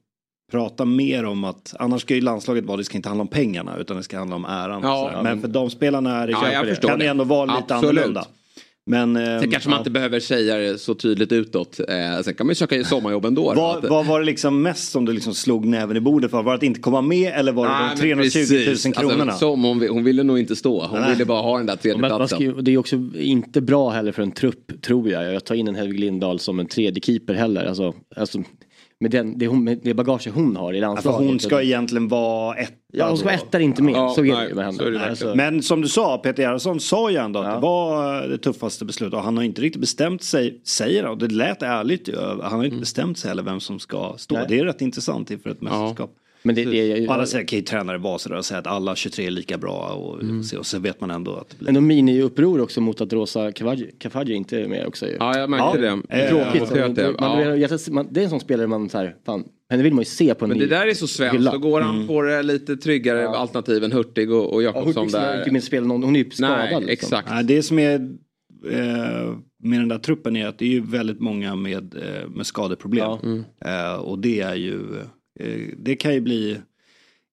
prata 0.54 0.84
mer 0.84 1.24
om 1.24 1.44
att 1.44 1.74
annars 1.78 2.02
ska 2.02 2.14
ju 2.14 2.20
landslaget 2.20 2.64
vara, 2.64 2.76
det 2.76 2.84
ska 2.84 2.96
inte 2.96 3.08
handla 3.08 3.22
om 3.22 3.28
pengarna 3.28 3.76
utan 3.76 3.96
det 3.96 4.02
ska 4.02 4.18
handla 4.18 4.36
om 4.36 4.44
äran. 4.44 4.80
Ja, 4.82 5.20
men 5.22 5.40
för 5.40 5.48
de 5.48 5.70
spelarna 5.70 6.22
är, 6.22 6.28
ja, 6.28 6.62
det, 6.62 6.86
kan 6.86 6.98
det 6.98 7.06
ändå 7.06 7.24
vara 7.24 7.44
lite 7.44 7.74
Absolut. 7.74 7.98
annorlunda. 7.98 8.26
Men, 8.86 9.16
eh, 9.16 9.40
Sen 9.40 9.50
kanske 9.50 9.68
man 9.68 9.76
ja. 9.76 9.80
inte 9.80 9.90
behöver 9.90 10.20
säga 10.20 10.56
det 10.56 10.78
så 10.78 10.94
tydligt 10.94 11.32
utåt. 11.32 11.80
Eh, 11.80 12.22
sen 12.24 12.34
kan 12.34 12.46
man 12.46 12.50
ju 12.50 12.54
söka 12.54 12.84
sommarjobb 12.84 13.24
ändå. 13.24 13.54
Vad, 13.54 13.88
vad 13.88 14.06
var 14.06 14.20
det 14.20 14.26
liksom 14.26 14.62
mest 14.62 14.92
som 14.92 15.04
du 15.04 15.12
liksom 15.12 15.34
slog 15.34 15.66
näven 15.66 15.96
i 15.96 16.00
bordet 16.00 16.30
för? 16.30 16.42
Var 16.42 16.52
det 16.52 16.56
att 16.56 16.62
inte 16.62 16.80
komma 16.80 17.00
med 17.02 17.32
eller 17.34 17.52
var 17.52 17.66
det 17.66 17.72
Nej, 17.72 17.90
de 17.94 18.00
320 18.00 18.54
000 18.54 18.68
alltså, 18.68 18.92
kronorna? 18.92 19.22
Alltså, 19.22 19.38
som 19.38 19.64
hon, 19.64 19.88
hon 19.88 20.04
ville 20.04 20.22
nog 20.22 20.38
inte 20.38 20.56
stå. 20.56 20.86
Hon 20.86 21.00
Nej. 21.00 21.10
ville 21.10 21.24
bara 21.24 21.42
ha 21.42 21.56
den 21.56 21.66
där 21.66 21.76
tredjeplatsen. 21.76 22.64
Det 22.64 22.70
är 22.70 22.78
också 22.78 22.96
inte 23.18 23.60
bra 23.60 23.90
heller 23.90 24.12
för 24.12 24.22
en 24.22 24.32
trupp 24.32 24.82
tror 24.82 25.10
jag. 25.10 25.34
Jag 25.34 25.44
tar 25.44 25.54
in 25.54 25.68
en 25.68 25.74
Hedvig 25.74 26.00
Lindahl 26.00 26.38
som 26.38 26.60
en 26.60 26.66
tredje 26.66 27.02
keeper 27.02 27.34
heller. 27.34 27.64
Alltså, 27.64 27.94
alltså 28.16 28.38
med, 29.00 29.11
den, 29.11 29.38
det, 29.38 29.46
hon, 29.46 29.64
med 29.64 29.80
det 29.83 29.94
bagage 29.94 30.28
hon 30.35 30.57
har 30.57 30.72
i 30.72 30.80
landslaget. 30.80 31.16
Alltså 31.16 31.30
hon 31.30 31.40
ska 31.40 31.62
egentligen 31.62 32.09
vara 32.09 32.57
etta. 32.57 32.74
Ja 32.92 33.09
hon 33.09 33.16
ska 33.16 33.24
vara 33.26 33.35
etta 33.35 33.61
inte 33.61 33.83
med. 33.83 33.94
Ja, 33.94 34.12
så 34.14 34.24
är 34.24 34.48
det 34.48 34.54
med 34.54 34.64
henne. 34.64 34.90
Det 34.90 35.09
alltså. 35.09 35.35
Men 35.35 35.62
som 35.62 35.80
du 35.80 35.88
sa, 35.88 36.18
Peter 36.18 36.42
Gerhardsson 36.42 36.80
sa 36.80 37.11
ju 37.11 37.16
ändå 37.16 37.40
att 37.40 37.46
ja. 37.46 37.54
det 37.54 37.61
var 37.61 38.28
det 38.28 38.38
tuffaste 38.38 38.85
beslutet. 38.85 39.14
Och 39.14 39.22
han 39.22 39.37
har 39.37 39.44
inte 39.44 39.62
riktigt 39.62 39.80
bestämt 39.80 40.22
sig, 40.22 40.61
säger 40.64 41.02
han. 41.02 41.12
Och 41.12 41.18
det 41.18 41.28
lät 41.28 41.62
ärligt 41.62 42.09
Han 42.16 42.40
har 42.40 42.64
inte 42.64 42.66
mm. 42.66 42.80
bestämt 42.80 43.18
sig 43.18 43.28
heller 43.28 43.42
vem 43.42 43.61
som 43.61 43.78
ska 43.78 44.14
stå. 44.16 44.35
Nej. 44.35 44.46
Det 44.48 44.59
är 44.59 44.64
rätt 44.64 44.80
intressant 44.80 45.30
inför 45.30 45.50
ett 45.50 45.62
mästerskap. 45.62 46.11
Men 46.46 46.54
det, 46.54 46.64
det, 46.64 47.09
alla 47.09 47.26
säger, 47.26 47.46
kan 47.46 47.59
ju 47.59 47.64
tränare 47.64 47.98
vara 47.98 48.18
sådär 48.18 48.37
och 48.37 48.44
säga 48.44 48.61
att 48.61 48.66
alla 48.66 48.96
23 48.96 49.26
är 49.26 49.30
lika 49.30 49.59
bra 49.59 49.88
och, 49.88 50.22
mm. 50.22 50.42
och 50.59 50.66
så 50.66 50.78
vet 50.78 51.00
man 51.00 51.11
ändå 51.11 51.37
att 51.37 51.50
det 51.50 51.57
blir... 51.57 51.66
Men 51.66 51.74
de 51.74 51.87
miniuppror 51.87 52.61
också 52.61 52.80
mot 52.80 53.00
att 53.00 53.12
Rosa 53.12 53.52
Kafaji 53.98 54.35
inte 54.35 54.61
är 54.61 54.68
med 54.68 54.87
också 54.87 55.07
Ja, 55.07 55.38
jag 55.38 55.50
märkte 55.50 55.78
ja. 55.78 55.98
det. 56.09 56.28
Tråkigt. 56.28 56.76
Ja, 56.76 56.88
det. 56.88 57.20
Man, 57.20 57.61
ja. 57.61 57.78
man, 57.90 58.09
det 58.11 58.20
är 58.20 58.24
en 58.24 58.30
sån 58.30 58.40
spelare 58.40 58.66
man 58.66 58.88
så 58.88 58.98
här, 58.98 59.16
fan, 59.26 59.44
henne 59.70 59.83
vill 59.83 59.94
man 59.94 60.02
ju 60.02 60.04
se 60.04 60.35
på 60.35 60.44
en 60.44 60.48
Men 60.48 60.59
det 60.59 60.66
där 60.66 60.87
är 60.87 60.94
så 60.94 61.07
svenskt, 61.07 61.52
då 61.52 61.59
går 61.59 61.80
han 61.80 61.94
mm. 61.94 62.07
på 62.07 62.22
det 62.22 62.42
lite 62.42 62.76
tryggare 62.76 63.20
ja. 63.20 63.37
alternativ 63.37 63.85
än 63.85 63.92
Hurtig 63.92 64.33
och, 64.33 64.52
och 64.52 64.62
Jakobsson 64.62 65.09
ja, 65.12 65.18
där. 65.18 65.38
Inte 65.38 65.50
minst 65.50 65.66
spela 65.66 65.87
någon, 65.87 66.02
hon 66.02 66.16
är 66.16 66.24
ju 66.24 66.30
skadad. 66.30 66.59
Nej, 66.59 66.68
liksom. 66.70 66.88
exakt. 66.88 67.28
Ja, 67.30 67.42
det 67.42 67.62
som 67.62 67.78
är 67.78 67.94
eh, 68.70 69.35
med 69.62 69.80
den 69.80 69.88
där 69.88 69.98
truppen 69.98 70.37
är 70.37 70.46
att 70.46 70.59
det 70.59 70.64
är 70.64 70.68
ju 70.70 70.80
väldigt 70.80 71.20
många 71.20 71.57
med, 71.57 71.94
eh, 71.94 72.28
med 72.28 72.46
skadeproblem. 72.46 73.04
Ja. 73.04 73.20
Mm. 73.22 73.44
Eh, 73.61 73.94
och 73.94 74.18
det 74.18 74.40
är 74.40 74.54
ju, 74.54 74.74
eh, 74.74 75.07
det 75.76 75.96
kan 75.96 76.14
ju 76.14 76.20
bli 76.20 76.60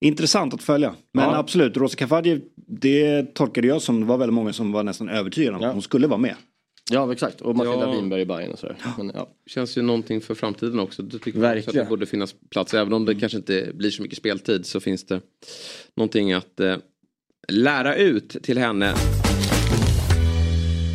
intressant 0.00 0.54
att 0.54 0.62
följa. 0.62 0.94
Men 1.12 1.24
ja. 1.24 1.36
absolut, 1.36 1.76
Rosa 1.76 1.96
Kafaji, 1.96 2.40
det 2.56 3.34
tolkade 3.34 3.66
jag 3.66 3.82
som, 3.82 4.00
det 4.00 4.06
var 4.06 4.18
väldigt 4.18 4.34
många 4.34 4.52
som 4.52 4.72
var 4.72 4.82
nästan 4.82 5.08
övertygade 5.08 5.56
om 5.56 5.64
att 5.64 5.72
hon 5.72 5.82
skulle 5.82 6.06
vara 6.06 6.18
med. 6.18 6.36
Ja 6.90 7.12
exakt 7.12 7.40
och 7.40 7.56
Matilda 7.56 7.86
ja. 7.86 7.92
Winberg 7.92 8.20
i 8.20 8.26
Bayern 8.26 8.52
och 8.52 8.58
sådär. 8.58 8.76
Men, 8.98 9.12
ja. 9.14 9.28
Känns 9.46 9.78
ju 9.78 9.82
någonting 9.82 10.20
för 10.20 10.34
framtiden 10.34 10.78
också. 10.78 11.02
Du 11.02 11.18
tycker 11.18 11.40
Verkligen. 11.40 11.80
att 11.80 11.86
det 11.86 11.90
borde 11.90 12.06
finnas 12.06 12.34
plats. 12.50 12.74
Även 12.74 12.92
om 12.92 13.04
det 13.04 13.14
kanske 13.14 13.38
inte 13.38 13.70
blir 13.74 13.90
så 13.90 14.02
mycket 14.02 14.18
speltid 14.18 14.66
så 14.66 14.80
finns 14.80 15.06
det 15.06 15.20
någonting 15.96 16.32
att 16.32 16.60
eh, 16.60 16.76
lära 17.48 17.96
ut 17.96 18.36
till 18.42 18.58
henne. 18.58 18.94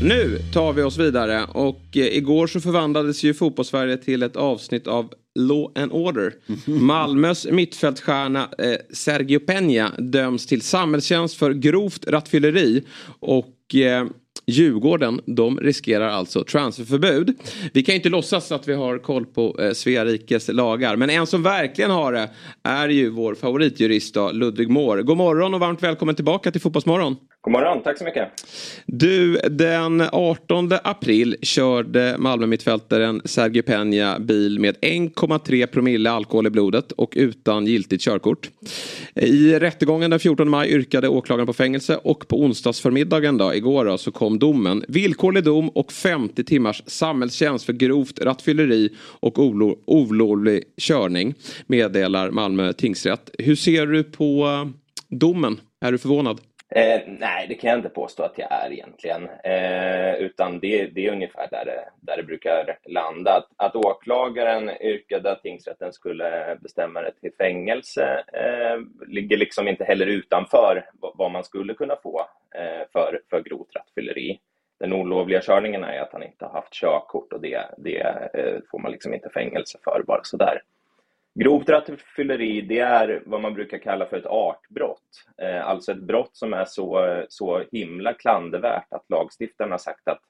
Nu 0.01 0.39
tar 0.53 0.73
vi 0.73 0.81
oss 0.81 0.97
vidare 0.97 1.45
och 1.53 1.81
eh, 1.95 2.17
igår 2.17 2.47
så 2.47 2.61
förvandlades 2.61 3.23
ju 3.23 3.33
fotbollssverige 3.33 3.97
till 3.97 4.23
ett 4.23 4.35
avsnitt 4.35 4.87
av 4.87 5.13
Law 5.35 5.71
and 5.75 5.91
Order. 5.91 6.33
Mhm. 6.45 6.85
Malmös 6.85 7.47
mittfältstjärna 7.51 8.49
eh, 8.57 8.75
Sergio 8.93 9.39
Peña 9.39 10.01
döms 10.01 10.45
till 10.45 10.61
samhällstjänst 10.61 11.35
för 11.35 11.53
grovt 11.53 12.07
rattfylleri 12.07 12.83
och 13.19 13.75
eh, 13.75 14.05
Djurgården, 14.51 15.21
de 15.25 15.59
riskerar 15.59 16.09
alltså 16.09 16.43
transferförbud. 16.43 17.33
Vi 17.73 17.83
kan 17.83 17.95
inte 17.95 18.09
låtsas 18.09 18.51
att 18.51 18.67
vi 18.67 18.73
har 18.73 18.97
koll 18.97 19.25
på 19.25 19.59
eh, 19.59 19.71
Svea 19.71 20.05
rikes 20.05 20.47
lagar. 20.47 20.95
Men 20.95 21.09
en 21.09 21.27
som 21.27 21.43
verkligen 21.43 21.91
har 21.91 22.13
det 22.13 22.29
är 22.63 22.89
ju 22.89 23.09
vår 23.09 23.35
favoritjurist 23.35 24.13
då, 24.13 24.31
Ludvig 24.31 24.69
Moore. 24.69 25.03
God 25.03 25.17
morgon 25.17 25.53
och 25.53 25.59
varmt 25.59 25.83
välkommen 25.83 26.15
tillbaka 26.15 26.51
till 26.51 26.61
Fotbollsmorgon. 26.61 27.15
God 27.47 27.51
morgon, 27.51 27.81
tack 27.83 27.97
så 27.97 28.03
mycket. 28.03 28.27
Du, 28.85 29.37
den 29.37 30.01
18 30.11 30.71
april 30.83 31.35
körde 31.41 32.15
Malmö-mittfältaren 32.19 33.21
Sergio 33.25 33.61
Peña 33.61 34.19
bil 34.19 34.59
med 34.59 34.75
1,3 34.81 35.65
promille 35.65 36.11
alkohol 36.11 36.47
i 36.47 36.49
blodet 36.49 36.91
och 36.91 37.13
utan 37.15 37.65
giltigt 37.65 38.03
körkort. 38.03 38.49
I 39.15 39.59
rättegången 39.59 40.09
den 40.09 40.19
14 40.19 40.49
maj 40.49 40.69
yrkade 40.69 41.07
åklagaren 41.07 41.47
på 41.47 41.53
fängelse 41.53 41.97
och 41.97 42.27
på 42.27 42.41
onsdagsförmiddagen 42.41 43.37
då, 43.37 43.53
igår 43.53 43.85
då, 43.85 43.97
så 43.97 44.11
kom 44.11 44.39
domen. 44.39 44.83
Villkorlig 44.87 45.43
dom 45.43 45.69
och 45.69 45.91
50 45.91 46.43
timmars 46.43 46.83
samhällstjänst 46.85 47.65
för 47.65 47.73
grovt 47.73 48.19
rattfylleri 48.21 48.89
och 48.99 49.39
olovlig 49.85 50.63
körning 50.77 51.33
meddelar 51.67 52.31
Malmö 52.31 52.73
tingsrätt. 52.73 53.29
Hur 53.39 53.55
ser 53.55 53.85
du 53.85 54.03
på 54.03 54.45
eh, 54.47 54.65
domen? 55.17 55.59
Är 55.81 55.91
du 55.91 55.97
förvånad? 55.97 56.39
Eh, 56.69 57.01
nej, 57.07 57.47
det 57.47 57.55
kan 57.55 57.69
jag 57.69 57.79
inte 57.79 57.89
påstå 57.89 58.23
att 58.23 58.37
jag 58.37 58.51
är 58.51 58.71
egentligen. 58.71 59.29
Eh, 59.43 60.15
utan 60.15 60.59
det, 60.59 60.85
det, 60.85 61.07
är 61.07 61.11
ungefär 61.11 61.47
där 61.51 61.65
det, 61.65 61.89
där 62.01 62.17
det 62.17 62.23
brukar 62.23 62.77
landa. 62.85 63.37
Att, 63.37 63.47
att 63.55 63.75
åklagaren 63.75 64.71
yrkade 64.81 65.31
att 65.31 65.41
tingsrätten 65.41 65.93
skulle 65.93 66.57
bestämma 66.61 67.01
det 67.01 67.11
till 67.11 67.31
fängelse 67.37 68.23
eh, 68.33 69.07
ligger 69.07 69.37
liksom 69.37 69.67
inte 69.67 69.83
heller 69.83 70.07
utanför 70.07 70.89
vad 70.99 71.31
man 71.31 71.43
skulle 71.43 71.73
kunna 71.73 71.95
få 72.03 72.29
eh, 72.55 72.87
för, 72.93 73.21
för 73.29 73.41
grovt 73.41 73.75
rattfylleri. 73.75 74.39
Den 74.79 74.93
olovliga 74.93 75.41
körningen 75.41 75.83
är 75.83 76.01
att 76.01 76.13
han 76.13 76.23
inte 76.23 76.45
har 76.45 76.53
haft 76.53 76.73
körkort 76.73 77.33
och 77.33 77.41
det, 77.41 77.65
det 77.77 77.99
eh, 78.33 78.59
får 78.71 78.79
man 78.79 78.91
liksom 78.91 79.13
inte 79.13 79.29
fängelse 79.29 79.77
för 79.83 80.03
bara 80.07 80.23
sådär. 80.23 80.61
Grovt 81.39 81.69
rattfylleri, 81.69 82.61
det 82.61 82.79
är 82.79 83.23
vad 83.25 83.41
man 83.41 83.53
brukar 83.53 83.77
kalla 83.77 84.05
för 84.05 84.17
ett 84.17 84.25
artbrott. 84.25 85.25
Eh, 85.41 85.67
alltså 85.67 85.91
ett 85.91 86.01
brott 86.01 86.29
som 86.33 86.53
är 86.53 86.65
så, 86.65 87.23
så 87.29 87.63
himla 87.71 88.13
klandervärt 88.13 88.93
att 88.93 89.05
lagstiftarna 89.09 89.73
har 89.73 89.77
sagt 89.77 90.07
att 90.07 90.21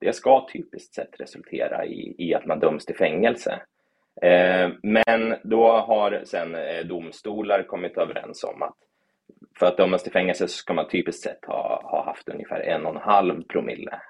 det 0.00 0.12
ska 0.12 0.48
typiskt 0.52 0.94
sett 0.94 1.20
resultera 1.20 1.84
i, 1.86 2.14
i 2.18 2.34
att 2.34 2.46
man 2.46 2.60
döms 2.60 2.84
till 2.84 2.96
fängelse. 2.96 3.62
Eh, 4.22 4.70
men 4.82 5.36
då 5.42 5.72
har 5.72 6.22
sen 6.24 6.54
eh, 6.54 6.86
domstolar 6.86 7.62
kommit 7.62 7.96
överens 7.96 8.44
om 8.44 8.62
att 8.62 8.76
för 9.58 9.66
att 9.66 9.76
dömas 9.76 10.02
till 10.02 10.12
fängelse 10.12 10.48
så 10.48 10.56
ska 10.56 10.72
man 10.72 10.88
typiskt 10.88 11.22
sett 11.22 11.44
ha, 11.44 11.82
ha 11.84 12.04
haft 12.04 12.28
ungefär 12.28 12.60
en 12.60 12.86
och 12.86 12.94
en 12.94 13.00
halv 13.00 13.42
promille 13.42 14.00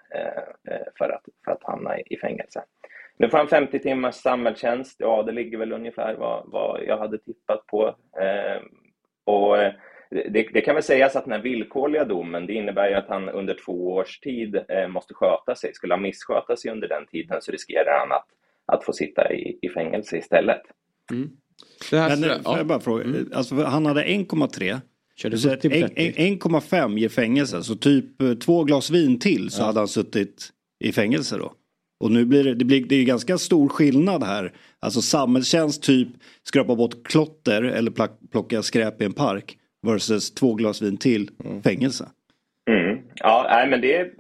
för, 0.99 1.11
att, 1.11 1.25
för 1.45 1.53
att 1.53 1.63
hamna 1.63 1.99
i, 1.99 2.03
i 2.07 2.17
fängelse. 2.17 2.63
Nu 3.21 3.29
får 3.29 3.39
han 3.39 3.49
50 3.49 3.79
timmars 3.79 4.15
samhällstjänst. 4.15 4.97
Ja, 4.99 5.23
det 5.23 5.33
ligger 5.33 5.59
väl 5.59 5.73
ungefär 5.73 6.15
vad, 6.15 6.43
vad 6.47 6.85
jag 6.87 6.99
hade 6.99 7.19
tippat 7.19 7.67
på. 7.67 7.87
Eh, 8.21 8.63
och 9.25 9.57
det, 10.11 10.49
det, 10.53 10.61
kan 10.61 10.75
väl 10.75 10.85
sägas 10.85 11.17
att 11.17 11.25
den 11.25 11.33
här 11.33 11.43
villkorliga 11.43 12.05
domen, 12.05 12.47
det 12.47 12.53
innebär 12.53 12.89
ju 12.89 12.95
att 12.95 13.09
han 13.09 13.29
under 13.29 13.57
två 13.65 13.93
års 13.93 14.21
tid 14.21 14.57
eh, 14.69 14.89
måste 14.89 15.15
sköta 15.15 15.55
sig. 15.55 15.75
Skulle 15.75 15.95
han 15.95 16.03
missköta 16.03 16.57
sig 16.57 16.71
under 16.71 16.89
den 16.89 17.07
tiden 17.07 17.43
så 17.43 17.53
riskerar 17.53 17.99
han 17.99 18.13
att, 18.13 18.27
att 18.67 18.85
få 18.85 18.93
sitta 18.93 19.33
i, 19.33 19.59
i 19.63 19.69
fängelse 19.69 20.17
istället. 20.17 20.63
Mm. 21.11 21.31
Men 21.93 22.23
ja. 22.23 22.39
får 22.45 22.57
jag 22.57 22.67
bara 22.67 22.81
fråga, 22.81 23.05
mm. 23.05 23.31
alltså, 23.35 23.55
han 23.55 23.87
hade 23.87 24.05
1,3 24.05 24.81
1,5 25.25 26.99
ger 26.99 27.09
fängelse, 27.09 27.63
så 27.63 27.75
typ 27.75 28.23
eh, 28.23 28.35
två 28.35 28.65
glas 28.65 28.91
vin 28.91 29.19
till 29.19 29.51
så 29.51 29.63
ja. 29.63 29.67
hade 29.67 29.81
han 29.81 29.89
suttit 29.89 30.49
i 30.79 30.93
fängelse 30.93 31.37
då? 31.37 31.53
Och 32.01 32.11
nu 32.11 32.25
blir 32.25 32.45
det, 32.45 32.55
det, 32.55 32.65
blir, 32.65 32.85
det 32.85 32.97
är 32.97 33.05
ganska 33.05 33.39
stor 33.39 33.69
skillnad 33.69 34.23
här. 34.23 34.53
Alltså 34.81 35.01
samhällstjänst 35.01 35.83
typ 35.83 36.09
skrapa 36.43 36.77
bort 36.77 37.07
klotter 37.07 37.63
eller 37.63 37.93
plocka 38.31 38.63
skräp 38.63 39.03
i 39.03 39.05
en 39.05 39.13
park 39.13 39.57
versus 39.87 40.35
två 40.35 40.55
glas 40.55 40.83
vin 40.83 40.97
till 40.97 41.31
mm. 41.45 41.63
fängelse. 41.63 42.09
Mm. 42.71 42.99
Ja, 43.15 43.47
nej, 43.51 43.69
men 43.69 43.81
det 43.81 43.97
är 43.97 44.13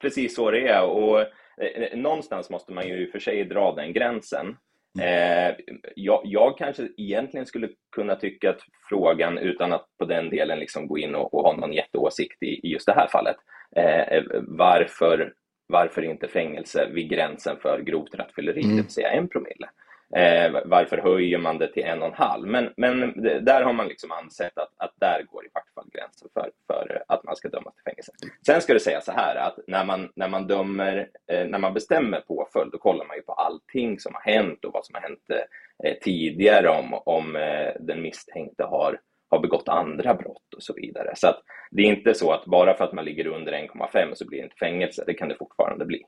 precis 0.00 0.34
så 0.34 0.50
det 0.50 0.68
är 0.68 0.82
och 0.82 1.20
eh, 1.20 1.96
någonstans 1.96 2.50
måste 2.50 2.72
man 2.72 2.88
ju 2.88 3.10
för 3.10 3.18
sig 3.18 3.44
dra 3.44 3.74
den 3.74 3.92
gränsen. 3.92 4.56
Mm. 4.98 5.50
Eh, 5.50 5.56
jag, 5.96 6.20
jag, 6.24 6.58
kanske 6.58 6.88
egentligen 6.96 7.46
skulle 7.46 7.68
kunna 7.96 8.14
tycka 8.14 8.50
att 8.50 8.60
frågan, 8.88 9.38
utan 9.38 9.72
att 9.72 9.86
på 9.98 10.04
den 10.04 10.30
delen 10.30 10.58
liksom 10.58 10.86
gå 10.86 10.98
in 10.98 11.14
och, 11.14 11.34
och 11.34 11.42
ha 11.42 11.56
någon 11.56 11.72
jätteåsikt 11.72 12.42
i, 12.42 12.46
i 12.46 12.68
just 12.72 12.86
det 12.86 12.94
här 12.94 13.08
fallet, 13.08 13.36
eh, 13.76 14.22
varför 14.46 15.32
varför 15.68 16.02
inte 16.02 16.28
fängelse 16.28 16.88
vid 16.92 17.10
gränsen 17.10 17.56
för 17.62 17.80
grovt 17.80 18.14
rattfylleri, 18.14 18.62
mm. 18.62 18.76
det 18.76 18.82
vill 18.82 18.92
säga 18.92 19.10
en 19.10 19.28
promille? 19.28 19.68
Eh, 20.16 20.60
varför 20.64 20.98
höjer 20.98 21.38
man 21.38 21.58
det 21.58 21.72
till 21.72 21.82
en 21.82 22.02
och 22.02 22.08
en 22.08 22.14
halv? 22.14 22.46
Men, 22.46 22.72
men 22.76 23.22
där 23.44 23.62
har 23.62 23.72
man 23.72 23.88
liksom 23.88 24.12
ansett 24.12 24.58
att, 24.58 24.72
att 24.76 24.92
där 25.00 25.22
går 25.22 25.46
i 25.46 25.48
vart 25.54 25.74
fall 25.74 25.88
gränsen 25.92 26.28
för, 26.34 26.50
för 26.66 27.02
att 27.08 27.24
man 27.24 27.36
ska 27.36 27.48
dömas 27.48 27.74
till 27.74 27.82
fängelse. 27.84 28.12
Sen 28.46 28.60
ska 28.60 28.72
det 28.72 28.80
säga 28.80 29.00
så 29.00 29.12
här 29.12 29.36
att 29.36 29.58
när 29.66 29.84
man, 29.84 30.12
när 30.14 30.28
man 30.28 30.46
dömer, 30.46 31.08
eh, 31.26 31.46
när 31.46 31.58
man 31.58 31.74
bestämmer 31.74 32.20
påföljd, 32.20 32.72
då 32.72 32.78
kollar 32.78 33.04
man 33.06 33.16
ju 33.16 33.22
på 33.22 33.32
allting 33.32 34.00
som 34.00 34.14
har 34.14 34.32
hänt 34.32 34.64
och 34.64 34.72
vad 34.72 34.86
som 34.86 34.94
har 34.94 35.02
hänt 35.02 35.30
eh, 35.84 35.94
tidigare 36.02 36.68
om, 36.68 36.94
om 36.94 37.36
eh, 37.36 37.72
den 37.80 38.02
misstänkte 38.02 38.64
har 38.64 39.00
har 39.28 39.38
begått 39.38 39.68
andra 39.68 40.14
brott 40.14 40.54
och 40.56 40.62
så 40.62 40.74
vidare. 40.74 41.12
Så 41.16 41.28
att 41.28 41.42
det 41.70 41.82
är 41.82 41.86
inte 41.86 42.14
så 42.14 42.32
att 42.32 42.44
bara 42.44 42.74
för 42.74 42.84
att 42.84 42.92
man 42.92 43.04
ligger 43.04 43.26
under 43.26 43.52
1,5 43.52 44.14
så 44.14 44.26
blir 44.26 44.38
det 44.38 44.44
inte 44.44 44.56
fängelse, 44.56 45.04
det 45.06 45.14
kan 45.14 45.28
det 45.28 45.34
fortfarande 45.34 45.84
bli. 45.84 46.02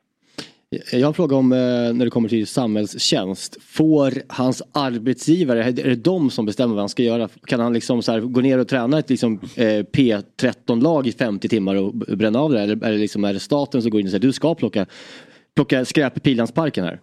Jag 0.92 1.00
har 1.00 1.06
en 1.06 1.14
fråga 1.14 1.36
om 1.36 1.52
eh, 1.52 1.58
när 1.58 2.04
det 2.04 2.10
kommer 2.10 2.28
till 2.28 2.46
samhällstjänst. 2.46 3.62
Får 3.62 4.12
hans 4.28 4.62
arbetsgivare, 4.72 5.64
är 5.64 5.72
det 5.72 5.94
de 5.94 6.30
som 6.30 6.46
bestämmer 6.46 6.74
vad 6.74 6.82
han 6.82 6.88
ska 6.88 7.02
göra? 7.02 7.28
Kan 7.46 7.60
han 7.60 7.72
liksom 7.72 8.02
så 8.02 8.12
här, 8.12 8.20
gå 8.20 8.40
ner 8.40 8.58
och 8.58 8.68
träna 8.68 8.98
ett 8.98 9.10
liksom, 9.10 9.40
eh, 9.56 9.64
P13-lag 9.64 11.06
i 11.06 11.12
50 11.12 11.48
timmar 11.48 11.74
och 11.74 11.94
bränna 11.94 12.40
av 12.40 12.50
det? 12.50 12.60
Eller 12.60 12.84
är 12.84 12.92
det, 12.92 12.98
liksom, 12.98 13.24
är 13.24 13.32
det 13.32 13.40
staten 13.40 13.82
som 13.82 13.90
går 13.90 14.00
in 14.00 14.06
och 14.06 14.10
säger 14.10 14.22
du 14.22 14.32
ska 14.32 14.54
plocka, 14.54 14.86
plocka 15.54 15.84
skräp 15.84 16.16
i 16.16 16.20
Pildammsparken 16.20 16.84
här? 16.84 17.00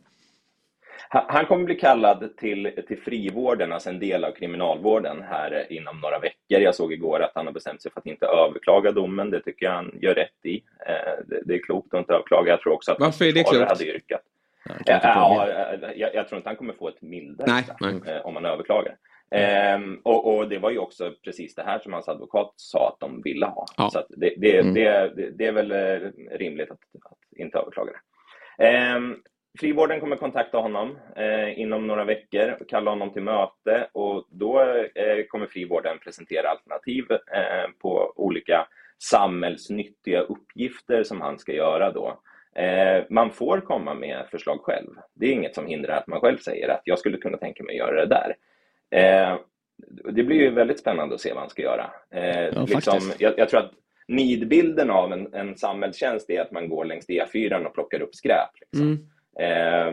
Han 1.10 1.46
kommer 1.46 1.66
bli 1.66 1.76
kallad 1.76 2.38
till, 2.38 2.84
till 2.88 3.02
frivården, 3.02 3.72
alltså 3.72 3.90
en 3.90 4.00
del 4.00 4.24
av 4.24 4.32
kriminalvården 4.32 5.24
här 5.30 5.72
inom 5.72 6.00
några 6.00 6.20
veckor. 6.20 6.60
Jag 6.60 6.76
såg 6.76 6.94
igår 6.94 7.20
att 7.20 7.32
han 7.36 7.46
har 7.46 7.54
bestämt 7.54 7.82
sig 7.82 7.92
för 7.92 8.00
att 8.00 8.06
inte 8.06 8.26
överklaga 8.26 8.92
domen. 8.92 9.30
Det 9.30 9.42
tycker 9.42 9.66
jag 9.66 9.74
han 9.74 9.92
gör 10.02 10.14
rätt 10.14 10.46
i. 10.46 10.56
Eh, 10.88 11.26
det, 11.28 11.42
det 11.46 11.54
är 11.54 11.64
klokt 11.64 11.94
att 11.94 12.00
inte 12.00 12.14
överklaga. 12.14 12.50
Jag 12.50 12.62
tror 12.62 12.74
också 12.74 12.92
att 12.92 13.00
Varför 13.00 13.26
är 13.26 13.34
det 13.34 13.44
klokt? 13.44 13.70
hade 13.70 13.86
yrkat. 13.86 14.22
Ja, 14.86 15.00
ja, 15.04 15.48
jag, 15.96 16.16
jag, 16.16 16.28
tror 16.28 16.38
inte 16.38 16.50
han 16.50 16.56
kommer 16.56 16.74
få 16.74 16.88
ett 16.88 17.02
mildare 17.02 17.52
nej, 17.52 17.64
nej. 17.80 18.16
Eh, 18.16 18.26
om 18.26 18.34
man 18.34 18.46
överklagar. 18.46 18.96
Ehm, 19.32 20.02
och, 20.04 20.36
och, 20.36 20.50
det 20.50 20.60
var 20.60 20.72
ju 20.72 20.78
också 20.78 21.14
precis 21.24 21.56
det 21.56 21.64
här 21.64 21.80
som 21.80 21.94
hans 21.94 22.08
advokat 22.08 22.54
sa 22.56 22.90
att 22.90 23.00
de 23.00 23.22
ville 23.22 23.46
ha. 23.46 23.66
Ja. 23.78 23.90
Så 23.90 24.04
det, 24.10 24.34
det, 24.38 24.58
mm. 24.58 24.74
det, 24.74 25.12
det, 25.38 25.46
är 25.46 25.52
väl 25.52 25.72
eh, 25.72 26.10
rimligt 26.38 26.72
att, 26.72 26.80
att 27.04 27.38
inte 27.38 27.58
överklaga 27.58 27.92
det. 27.92 28.66
Ehm, 28.66 29.16
frivården 29.60 30.00
kommer 30.00 30.16
kontakta 30.16 30.58
honom 30.58 30.98
eh, 31.16 31.60
inom 31.60 31.88
några 31.88 32.04
veckor 32.04 32.58
och 32.60 32.70
kalla 32.70 32.92
honom 32.92 33.14
till 33.14 33.22
möte 33.22 33.88
och 33.92 34.28
då 34.32 34.62
eh, 34.96 35.26
kommer 35.28 35.48
frivården 35.48 36.00
presentera 36.00 36.50
alternativ 36.50 37.06
eh, 37.12 37.72
på 37.82 38.14
olika 38.16 38.68
samhällsnyttiga 39.00 40.22
uppgifter 40.22 41.04
som 41.04 41.22
han 41.22 41.40
ska 41.40 41.54
göra 41.54 41.92
då. 41.92 42.20
Eh, 42.56 43.04
man 43.10 43.32
får 43.32 43.62
komma 43.62 43.94
med 43.94 44.26
förslag 44.32 44.60
själv. 44.62 44.90
Det 45.14 45.26
är 45.26 45.32
inget 45.34 45.56
som 45.56 45.68
hindrar 45.68 45.98
att 45.98 46.08
man 46.08 46.22
själv 46.22 46.38
säger 46.38 46.70
att 46.70 46.82
jag 46.84 47.00
skulle 47.00 47.18
kunna 47.18 47.38
tänka 47.38 47.64
mig 47.64 47.74
att 47.74 47.88
göra 47.88 48.06
det 48.06 48.16
där. 48.16 48.36
Eh, 49.02 49.38
det 50.12 50.24
blir 50.24 50.42
ju 50.42 50.50
väldigt 50.50 50.80
spännande 50.80 51.16
att 51.16 51.22
se 51.22 51.34
vad 51.34 51.42
han 51.42 51.50
ska 51.50 51.62
göra. 51.62 51.92
Eh, 52.12 52.46
ja, 52.46 52.66
liksom, 52.70 53.00
jag, 53.18 53.34
jag, 53.38 53.50
tror 53.50 53.60
att 53.60 53.72
nidbilden 54.08 54.90
av 54.90 55.14
en, 55.14 55.34
en 55.34 55.58
samhällstjänst 55.58 56.30
är 56.30 56.42
att 56.42 56.52
man 56.52 56.70
går 56.70 56.86
längs 56.86 57.10
E4 57.10 57.66
och 57.66 57.74
plockar 57.74 58.02
upp 58.02 58.16
skräp. 58.16 58.50
Liksom. 58.60 58.88
Mm. 58.88 59.10
Eh, 59.40 59.92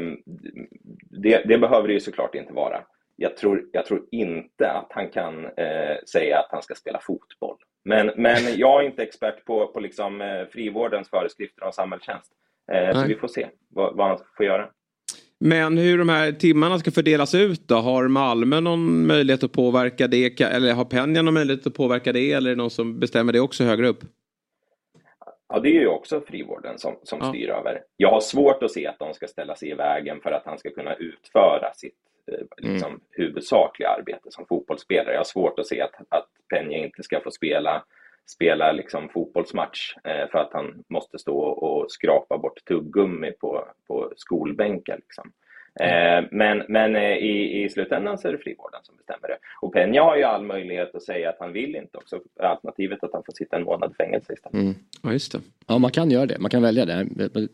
det, 1.22 1.42
det, 1.44 1.59
behöver 1.59 1.88
det 1.88 1.94
ju 1.94 2.00
såklart 2.00 2.35
inte 2.35 2.52
vara. 2.52 2.80
Jag 3.16 3.37
tror, 3.37 3.64
jag 3.72 3.87
tror 3.87 4.04
inte 4.11 4.70
att 4.70 4.88
han 4.90 5.09
kan 5.09 5.44
eh, 5.44 5.96
säga 6.12 6.38
att 6.38 6.48
han 6.50 6.62
ska 6.62 6.74
spela 6.74 7.00
fotboll. 7.00 7.57
Men, 7.85 8.11
men 8.16 8.57
jag 8.57 8.83
är 8.83 8.87
inte 8.87 9.02
expert 9.02 9.44
på, 9.44 9.66
på 9.66 9.80
liksom, 9.80 10.20
eh, 10.20 10.46
frivårdens 10.52 11.11
föreskrifter 11.11 11.64
om 11.64 11.72
samhällstjänst. 11.72 12.33
Eh, 12.72 13.00
så 13.00 13.07
vi 13.07 13.14
får 13.14 13.28
se 13.28 13.46
vad, 13.68 13.96
vad 13.96 14.09
han 14.09 14.18
får 14.37 14.46
göra. 14.46 14.68
Men 15.40 15.78
hur 15.78 15.98
de 15.98 16.09
här 16.09 16.33
timmarna 16.33 16.78
ska 16.78 16.90
fördelas 16.90 17.35
ut 17.35 17.68
då? 17.68 17.74
Har 17.74 18.09
Malmö 18.09 18.61
någon 18.61 19.07
möjlighet 19.07 19.44
att 19.44 19.52
påverka 19.52 20.09
det? 20.09 20.40
Eller 20.40 20.72
har 20.72 20.85
Penja 20.85 21.22
någon 21.22 21.35
möjlighet 21.35 21.66
att 21.66 21.74
påverka 21.74 22.12
det? 22.12 22.33
Eller 22.33 22.50
är 22.50 22.54
det 22.54 22.62
någon 22.62 22.70
som 22.70 23.00
bestämmer 23.00 23.33
det 23.33 23.40
också 23.40 23.64
högre 23.64 23.88
upp? 23.88 24.04
Ja, 25.55 25.61
det 25.61 25.68
är 25.68 25.80
ju 25.80 25.86
också 25.86 26.20
frivården 26.20 26.78
som, 26.78 26.96
som 27.02 27.18
ja. 27.22 27.28
styr 27.28 27.48
över. 27.48 27.82
Jag 27.96 28.11
har 28.11 28.20
svårt 28.20 28.62
att 28.62 28.70
se 28.70 28.86
att 28.86 28.98
de 28.98 29.14
ska 29.14 29.26
ställa 29.26 29.57
sig 29.57 29.70
i 29.70 29.74
vägen 29.74 30.20
för 30.20 30.30
att 30.30 30.44
han 30.44 30.59
ska 30.59 30.70
kunna 30.70 30.94
utföra 30.94 31.72
sitt 31.74 31.94
eh, 32.32 32.46
liksom, 32.57 32.88
mm. 32.88 33.00
huvudsakliga 33.11 33.88
arbete 33.88 34.30
som 34.30 34.46
fotbollsspelare. 34.46 35.12
Jag 35.12 35.18
har 35.18 35.24
svårt 35.24 35.59
att 35.59 35.66
se 35.66 35.80
att, 35.80 35.94
att 36.09 36.28
Penja 36.48 36.78
inte 36.78 37.02
ska 37.02 37.20
få 37.20 37.30
spela, 37.30 37.84
spela 38.26 38.72
liksom 38.72 39.09
fotbollsmatch 39.09 39.96
eh, 40.05 40.28
för 40.30 40.38
att 40.38 40.52
han 40.52 40.84
måste 40.88 41.18
stå 41.18 41.38
och 41.38 41.90
skrapa 41.90 42.38
bort 42.38 42.64
tuggummi 42.64 43.32
på, 43.32 43.68
på 43.86 44.12
skolbänkar. 44.16 44.96
Liksom. 44.96 45.32
Eh, 45.81 46.25
men 46.31 46.62
men 46.68 46.97
eh, 46.97 47.03
i, 47.03 47.64
i 47.64 47.68
slutändan 47.68 48.18
så 48.18 48.29
är 48.29 48.33
det 48.33 48.39
frivården 48.39 48.81
som 48.83 48.97
bestämmer 48.97 49.29
det. 49.29 49.37
Och 49.61 49.75
Peña 49.75 50.01
har 50.01 50.16
ju 50.16 50.22
all 50.22 50.43
möjlighet 50.43 50.95
att 50.95 51.03
säga 51.03 51.31
att 51.31 51.37
han 51.39 51.53
vill 51.53 51.77
inte 51.77 51.99
också. 51.99 52.20
Alternativet 52.41 53.05
att 53.05 53.12
han 53.12 53.22
får 53.27 53.33
sitta 53.33 53.57
en 53.57 53.64
månad 53.64 53.91
i 53.91 53.95
fängelse 53.95 54.33
istället. 54.33 54.55
Mm. 54.55 54.75
Ja, 55.03 55.12
just 55.12 55.33
det. 55.33 55.41
Ja, 55.66 55.79
man 55.79 55.91
kan 55.91 56.11
göra 56.11 56.27
det. 56.27 56.39
Man 56.39 56.51
kan 56.51 56.62
välja 56.62 56.85
det. 56.85 57.07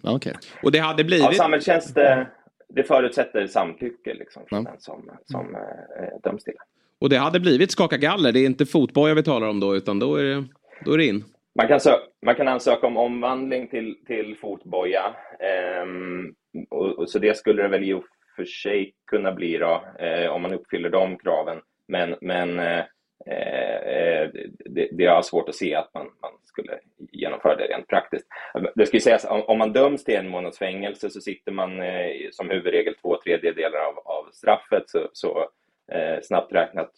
Ja, 0.03 0.15
okay. 0.15 0.33
Och 0.63 0.73
det 0.73 0.79
hade 0.79 1.05
blivit... 1.05 1.25
Ja, 1.25 1.33
samhällstjänst, 1.33 1.97
eh, 1.97 2.23
det 2.69 2.83
förutsätter 2.83 3.47
samtycke 3.47 4.15
liksom, 4.15 4.43
från 4.49 4.65
ja. 4.65 4.71
den 4.71 4.81
som, 4.81 5.11
som 5.25 5.55
äh, 5.55 6.21
döms 6.23 6.45
till 6.45 6.55
Och 6.99 7.09
det 7.09 7.17
hade 7.17 7.41
blivit 7.41 7.71
skaka 7.71 7.97
galler. 7.97 8.33
Det 8.33 8.41
är 8.41 8.47
inte 8.47 8.67
fotboja 8.67 9.15
vi 9.15 9.23
talar 9.23 9.49
om 9.49 9.61
då, 9.61 9.77
utan 9.77 9.99
då 9.99 10.17
är 10.17 10.25
det, 10.25 10.45
då 10.85 10.93
är 10.93 10.99
det 10.99 11.07
in. 11.07 11.25
Man 11.61 11.69
kan, 11.69 11.81
man 12.27 12.35
kan 12.35 12.49
ansöka 12.49 12.87
om 12.87 12.97
omvandling 12.97 13.69
till, 13.69 14.05
till 14.07 14.37
fotboja. 14.37 15.17
Ehm, 15.41 16.35
och, 16.71 16.99
och, 16.99 17.11
så 17.11 17.19
det 17.19 17.37
skulle 17.37 17.63
det 17.63 17.69
väl 17.69 17.85
i 17.85 17.93
och 17.93 18.05
för 18.37 18.45
sig 18.45 18.95
kunna 19.07 19.33
bli 19.33 19.59
då, 19.59 19.85
eh, 19.99 20.31
om 20.31 20.43
man 20.43 20.55
uppfyller 20.55 20.91
de 20.91 21.19
kraven. 21.19 21.61
Men, 21.89 22.17
men 22.21 22.59
eh, 22.59 22.79
eh 23.27 24.29
det, 24.65 24.89
det 24.93 25.05
är 25.05 25.23
svårt 25.23 25.49
att 25.49 25.55
se 25.55 25.75
att 25.75 25.95
man, 25.95 26.07
man, 26.23 26.33
skulle 26.43 26.79
genomföra 27.13 27.57
det 27.57 27.65
rent 27.65 27.89
praktiskt. 27.89 28.27
Det 28.75 28.87
ska 28.87 29.01
sägas, 29.01 29.25
om, 29.25 29.43
om 29.43 29.59
man 29.59 29.73
döms 29.73 30.05
till 30.05 30.17
en 30.17 30.29
månads 30.29 30.59
fängelse 30.59 31.11
så 31.11 31.21
sitter 31.21 31.53
man 31.53 31.83
eh, 31.83 32.29
som 32.31 32.51
huvudregel 32.51 32.95
två 32.95 33.17
tredjedelar 33.25 33.79
av, 33.79 33.99
av 33.99 34.31
straffet. 34.33 34.91
Så, 34.91 35.09
så 35.13 35.49
eh, 35.91 36.23
snabbt 36.23 36.53
räknat 36.53 36.93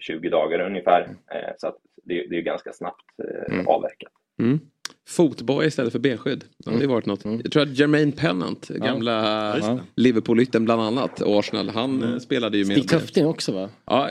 20 0.00 0.28
dagar 0.30 0.60
ungefär. 0.60 1.00
Eh, 1.02 1.52
så 1.58 1.74
det, 2.04 2.26
det, 2.30 2.36
är 2.36 2.42
ganska 2.42 2.72
snabbt 2.72 3.04
mm. 3.50 3.68
avverkat. 3.68 4.12
Mm. 4.40 4.60
Fotboja 5.08 5.68
istället 5.68 5.92
för 5.92 5.98
benskydd. 5.98 6.44
Det 6.58 6.70
hade 6.70 6.84
mm. 6.84 6.94
varit 6.94 7.06
något. 7.06 7.24
Mm. 7.24 7.40
Jag 7.44 7.52
tror 7.52 7.62
att 7.62 7.78
Jermaine 7.78 8.12
Pennant, 8.12 8.68
gamla 8.68 9.12
ja. 9.58 9.80
Liverpool-ytten 9.96 10.64
bland 10.64 10.82
annat, 10.82 11.20
och 11.20 11.38
Arsenal, 11.38 11.68
han 11.68 12.02
mm. 12.02 12.20
spelade 12.20 12.58
ju 12.58 12.64
med. 12.64 12.76
Stig 12.76 12.88
Tufting 12.90 13.26
också 13.26 13.52
va? 13.52 13.68
Ja, 13.84 14.10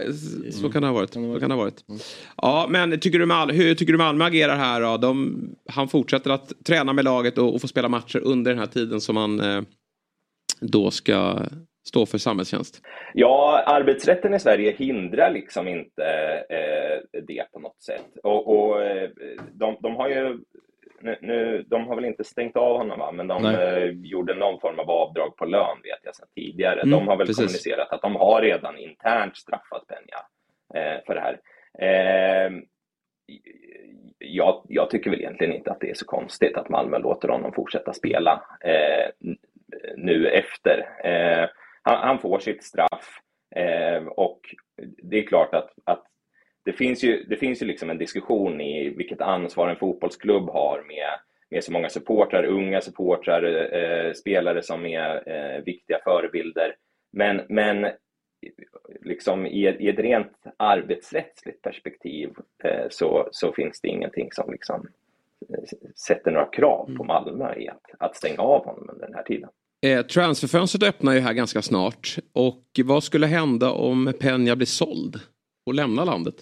så 0.51 0.69
kan 0.69 0.81
det 0.81 0.87
ha 0.87 0.95
varit. 0.95 1.13
Så 1.13 1.39
kan 1.39 1.49
det 1.49 1.55
ha 1.55 1.63
varit. 1.63 1.89
Mm. 1.89 2.01
Ja, 2.37 2.67
men 2.69 2.99
tycker 2.99 3.19
du 3.19 3.25
Mal 3.25 3.51
hur 3.51 3.75
tycker 3.75 3.93
du 3.93 3.97
Malmö 3.97 4.25
agerar 4.25 4.55
här 4.55 4.81
då? 4.81 4.97
De, 4.97 5.41
han 5.69 5.87
fortsätter 5.87 6.29
att 6.29 6.53
träna 6.65 6.93
med 6.93 7.05
laget 7.05 7.37
och, 7.37 7.55
och 7.55 7.61
få 7.61 7.67
spela 7.67 7.89
matcher 7.89 8.19
under 8.19 8.51
den 8.51 8.59
här 8.59 8.67
tiden 8.67 9.01
som 9.01 9.17
han 9.17 9.39
eh, 9.39 9.61
då 10.61 10.91
ska 10.91 11.39
stå 11.87 12.05
för 12.05 12.17
samhällstjänst? 12.17 12.81
Ja, 13.13 13.63
arbetsrätten 13.65 14.33
i 14.33 14.39
Sverige 14.39 14.71
hindrar 14.71 15.31
liksom 15.31 15.67
inte 15.67 16.03
eh, 16.49 17.21
det 17.27 17.51
på 17.53 17.59
något 17.59 17.81
sätt. 17.81 18.17
Och, 18.23 18.57
och 18.57 18.83
eh, 18.83 19.09
de, 19.51 19.77
de, 19.79 19.95
har 19.95 20.09
ju 20.09 20.39
nu, 21.01 21.17
nu, 21.21 21.65
de 21.67 21.87
har 21.87 21.95
väl 21.95 22.05
inte 22.05 22.23
stängt 22.23 22.57
av 22.57 22.77
honom, 22.77 22.99
va? 22.99 23.11
men 23.11 23.27
de 23.27 23.45
eh, 23.45 23.89
gjorde 23.89 24.35
någon 24.35 24.59
form 24.59 24.79
av 24.79 24.89
avdrag 24.89 25.35
på 25.35 25.45
lön 25.45 25.77
vet 25.83 25.99
jag 26.03 26.15
sedan 26.15 26.27
tidigare. 26.35 26.81
Mm, 26.81 26.91
de 26.91 27.07
har 27.07 27.17
väl 27.17 27.27
precis. 27.27 27.37
kommunicerat 27.37 27.93
att 27.93 28.01
de 28.01 28.15
har 28.15 28.41
redan 28.41 28.77
internt 28.77 29.37
straffat 29.37 29.83
Peña 29.87 30.21
eh, 30.79 31.03
för 31.05 31.15
det 31.15 31.21
här. 31.21 31.39
Eh, 31.79 32.51
jag, 34.19 34.65
jag, 34.69 34.89
tycker 34.89 35.09
väl 35.09 35.19
egentligen 35.19 35.53
inte 35.53 35.71
att 35.71 35.79
det 35.79 35.89
är 35.89 35.95
så 35.95 36.05
konstigt 36.05 36.57
att 36.57 36.69
Malmö 36.69 36.99
låter 36.99 37.27
honom 37.27 37.53
fortsätta 37.53 37.93
spela 37.93 38.43
eh, 38.63 39.29
nu 39.97 40.27
efter. 40.27 40.85
Han, 41.87 42.07
han, 42.07 42.19
får 42.19 42.39
sitt 42.39 42.63
straff 42.63 43.19
eh, 43.55 44.03
och 44.07 44.55
det 45.03 45.19
är 45.19 45.27
klart 45.27 45.53
att, 45.53 45.69
att 45.83 46.03
det 46.65 46.73
finns 46.73 47.03
ju, 47.03 47.23
det 47.23 47.37
finns 47.37 47.61
ju 47.61 47.65
liksom 47.65 47.89
en 47.89 47.97
diskussion 47.97 48.61
i 48.61 48.89
vilket 48.89 49.21
ansvar 49.21 49.69
en 49.69 49.75
fotbollsklubb 49.75 50.49
har 50.49 50.83
med, 50.87 51.19
med 51.49 51.63
så 51.63 51.71
många 51.71 51.89
supportrar, 51.89 52.43
unga 52.43 52.81
supportrar, 52.81 53.73
eh, 53.73 54.13
spelare 54.13 54.61
som 54.61 54.85
är 54.85 55.29
eh, 55.29 55.63
viktiga 55.63 55.99
förebilder. 56.03 56.75
Men, 57.11 57.41
men 57.49 57.87
liksom 59.01 59.45
i, 59.45 59.67
i 59.67 59.89
ett 59.89 59.99
rent 59.99 60.33
arbetsrättsligt 60.57 61.61
perspektiv 61.61 62.33
eh, 62.63 62.85
så, 62.89 63.27
så 63.31 63.53
finns 63.53 63.81
det 63.81 63.87
ingenting 63.87 64.31
som 64.31 64.51
liksom 64.51 64.87
eh, 65.49 65.63
sätter 66.07 66.31
några 66.31 66.45
krav 66.45 66.85
på 66.85 67.03
mm. 67.03 67.07
Malmö 67.07 67.55
i 67.55 67.69
att, 67.69 67.85
att 67.99 68.15
stänga 68.15 68.41
av 68.41 68.65
honom 68.65 68.89
under 68.89 69.05
den 69.05 69.15
här 69.15 69.23
tiden. 69.23 69.49
Eh, 69.85 70.05
transferfönstret 70.05 70.83
öppnar 70.83 71.13
ju 71.13 71.19
här 71.19 71.33
ganska 71.33 71.61
snart. 71.61 72.15
Och 72.33 72.63
vad 72.85 73.03
skulle 73.03 73.27
hända 73.27 73.71
om 73.71 74.13
Penja 74.19 74.55
blir 74.55 74.67
såld 74.67 75.15
och 75.65 75.73
lämnar 75.73 76.05
landet? 76.05 76.35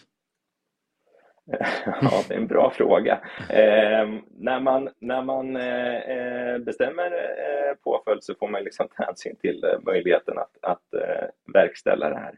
Ja, 2.01 2.23
det 2.27 2.33
är 2.33 2.37
en 2.37 2.47
bra 2.47 2.71
fråga. 2.71 3.13
Eh, 3.49 4.09
när 4.37 4.59
man, 4.59 4.89
när 4.99 5.21
man 5.21 5.55
eh, 5.55 6.57
bestämmer 6.57 7.11
eh, 7.11 7.75
påföljd 7.83 8.23
så 8.23 8.35
får 8.35 8.47
man 8.47 8.63
liksom 8.63 8.87
ta 8.87 9.03
hänsyn 9.05 9.35
till 9.35 9.63
eh, 9.63 9.79
möjligheten 9.85 10.37
att, 10.37 10.57
att 10.61 10.93
eh, 10.93 11.27
verkställa 11.53 12.09
det 12.09 12.19
här. 12.19 12.35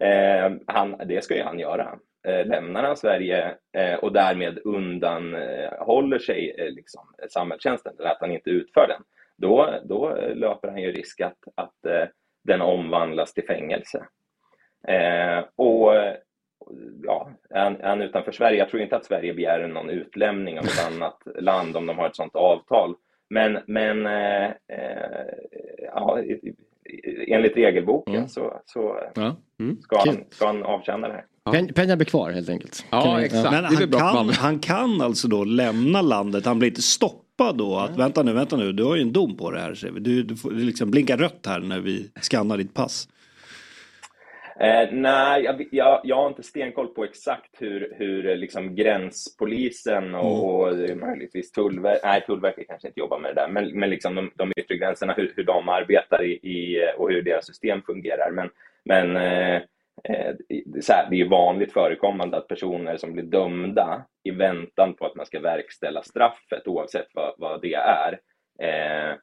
Ehm, 0.00 0.60
han, 0.66 0.96
det 1.06 1.24
ska 1.24 1.36
ju 1.36 1.42
han 1.42 1.58
göra. 1.58 1.98
Eh, 2.26 2.46
lämnar 2.46 2.82
han 2.82 2.96
Sverige 2.96 3.54
eh, 3.76 3.94
och 3.94 4.12
därmed 4.12 4.58
undanhåller 4.64 6.18
sig 6.18 6.54
eh, 6.58 6.70
liksom, 6.70 7.14
samhällstjänsten, 7.30 7.92
eller 7.98 8.10
att 8.10 8.20
han 8.20 8.32
inte 8.32 8.50
utför 8.50 8.86
den, 8.88 9.02
då, 9.38 9.80
då 9.84 10.18
löper 10.34 10.68
han 10.68 10.82
ju 10.82 10.92
risk 10.92 11.20
att, 11.20 11.38
att 11.54 11.74
den 12.44 12.60
omvandlas 12.60 13.32
till 13.34 13.46
fängelse. 13.46 14.06
och 15.56 15.92
ja, 17.02 17.30
är 17.50 17.82
han 17.82 18.02
utanför 18.02 18.32
Sverige, 18.32 18.58
jag 18.58 18.68
tror 18.68 18.82
inte 18.82 18.96
att 18.96 19.04
Sverige 19.04 19.34
begär 19.34 19.68
någon 19.68 19.90
utlämning 19.90 20.58
av 20.58 20.64
ett 20.64 20.86
annat 20.92 21.22
land 21.40 21.76
om 21.76 21.86
de 21.86 21.98
har 21.98 22.06
ett 22.06 22.16
sådant 22.16 22.36
avtal. 22.36 22.94
Men, 23.30 23.58
men 23.66 24.06
eh, 24.06 24.44
eh 24.46 25.26
ja, 25.94 26.18
enligt 27.26 27.56
regelboken 27.56 28.14
mm. 28.14 28.28
så, 28.28 28.60
så 28.66 28.98
ja. 29.14 29.36
mm. 29.60 29.80
ska, 29.82 29.98
han, 30.06 30.24
ska 30.30 30.46
han 30.46 30.62
avtjäna 30.62 31.08
det 31.08 31.14
här. 31.14 31.24
Ja. 31.44 31.52
Penja 31.74 31.96
blir 31.96 32.06
kvar 32.06 32.30
helt 32.30 32.48
enkelt. 32.48 32.86
Ja, 32.90 33.20
exakt. 33.20 33.50
Men 33.50 33.64
han 33.64 33.90
kan, 33.90 34.28
han 34.28 34.58
kan 34.58 35.00
alltså 35.00 35.28
då 35.28 35.44
lämna 35.44 36.02
landet, 36.02 36.46
han 36.46 36.58
blir 36.58 36.68
inte 36.68 36.82
stoppad 36.82 37.27
då 37.38 37.76
att 37.76 37.90
ja. 37.90 37.96
vänta 37.96 38.22
nu, 38.22 38.32
vänta 38.32 38.56
nu, 38.56 38.72
du 38.72 38.84
har 38.84 38.96
ju 38.96 39.02
en 39.02 39.12
dom 39.12 39.36
på 39.36 39.50
det 39.50 39.60
här. 39.60 40.00
Du, 40.00 40.22
du 40.22 40.36
får 40.36 40.50
liksom 40.50 40.90
blinka 40.90 41.16
rött 41.16 41.46
här 41.46 41.60
när 41.60 41.80
vi 41.80 42.10
skannar 42.20 42.56
ditt 42.56 42.74
pass. 42.74 43.08
Eh, 44.60 44.88
nej, 44.92 45.42
jag, 45.42 45.68
jag, 45.70 46.00
jag, 46.04 46.16
har 46.16 46.28
inte 46.28 46.42
stenkoll 46.42 46.86
på 46.86 47.04
exakt 47.04 47.50
hur, 47.58 47.94
hur 47.96 48.36
liksom 48.36 48.74
gränspolisen 48.74 50.14
och, 50.14 50.68
mm. 50.68 50.92
och 50.92 51.08
möjligtvis 51.08 51.52
Tullverket, 51.52 52.02
nej 52.04 52.24
Tullverket 52.26 52.66
kanske 52.68 52.88
inte 52.88 53.00
jobbar 53.00 53.18
med 53.18 53.30
det 53.30 53.40
där, 53.40 53.48
men, 53.48 53.78
men 53.78 53.90
liksom 53.90 54.14
de, 54.14 54.30
de 54.34 54.52
yttre 54.56 54.76
gränserna, 54.76 55.12
hur, 55.16 55.32
hur 55.36 55.44
de 55.44 55.68
arbetar 55.68 56.24
i, 56.24 56.32
i, 56.32 56.78
och 56.96 57.10
hur 57.10 57.22
deras 57.22 57.46
system 57.46 57.82
fungerar. 57.82 58.30
Men, 58.30 58.50
men 58.84 59.16
eh, 59.16 59.56
eh 59.56 59.62
Eh, 60.04 60.34
så 60.80 60.92
här, 60.92 61.10
det 61.10 61.20
är 61.20 61.28
vanligt 61.28 61.72
förekommande 61.72 62.36
att 62.36 62.48
personer 62.48 62.96
som 62.96 63.12
blir 63.12 63.24
dömda 63.24 64.04
i 64.24 64.30
väntan 64.30 64.94
på 64.94 65.06
att 65.06 65.16
man 65.16 65.26
ska 65.26 65.40
verkställa 65.40 66.02
straffet, 66.02 66.66
oavsett 66.66 67.06
vad, 67.14 67.34
vad 67.38 67.62
det 67.62 67.74
är, 67.74 68.12
eh, 68.62 69.16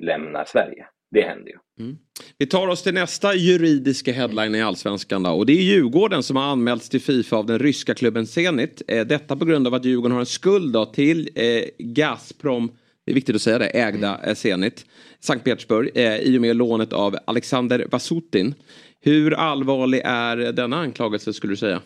lämnar 0.00 0.44
Sverige. 0.44 0.86
det 1.10 1.22
händer 1.22 1.52
ju. 1.52 1.84
Mm. 1.84 1.96
Vi 2.38 2.46
tar 2.46 2.68
oss 2.68 2.82
till 2.82 2.94
nästa 2.94 3.34
juridiska 3.34 4.12
headline 4.12 4.54
i 4.54 4.62
Allsvenskan 4.62 5.22
då. 5.22 5.30
Och 5.30 5.46
det 5.46 5.52
är 5.52 5.62
Djurgården 5.62 6.22
som 6.22 6.36
har 6.36 6.44
anmälts 6.44 6.88
till 6.88 7.00
Fifa 7.00 7.36
av 7.36 7.46
den 7.46 7.58
ryska 7.58 7.94
klubben 7.94 8.26
Zenit. 8.26 8.82
Eh, 8.88 9.06
detta 9.06 9.36
på 9.36 9.44
grund 9.44 9.66
av 9.66 9.74
att 9.74 9.84
Djurgården 9.84 10.12
har 10.12 10.20
en 10.20 10.26
skuld 10.26 10.72
då 10.72 10.84
till 10.84 11.30
eh, 11.34 11.64
Gazprom, 11.78 12.70
det 13.04 13.12
är 13.12 13.14
viktigt 13.14 13.36
att 13.36 13.42
säga 13.42 13.58
det, 13.58 13.66
ägda 13.66 14.20
eh, 14.24 14.34
Zenit, 14.34 14.86
Sankt 15.20 15.44
Petersburg, 15.44 15.90
eh, 15.94 16.16
i 16.16 16.38
och 16.38 16.40
med 16.40 16.56
lånet 16.56 16.92
av 16.92 17.16
Alexander 17.24 17.86
Vasutin. 17.90 18.54
Hur 19.06 19.34
allvarlig 19.34 20.02
är 20.04 20.36
denna 20.36 20.76
anklagelse 20.76 21.32
skulle 21.32 21.52
du 21.52 21.56
säga? 21.56 21.82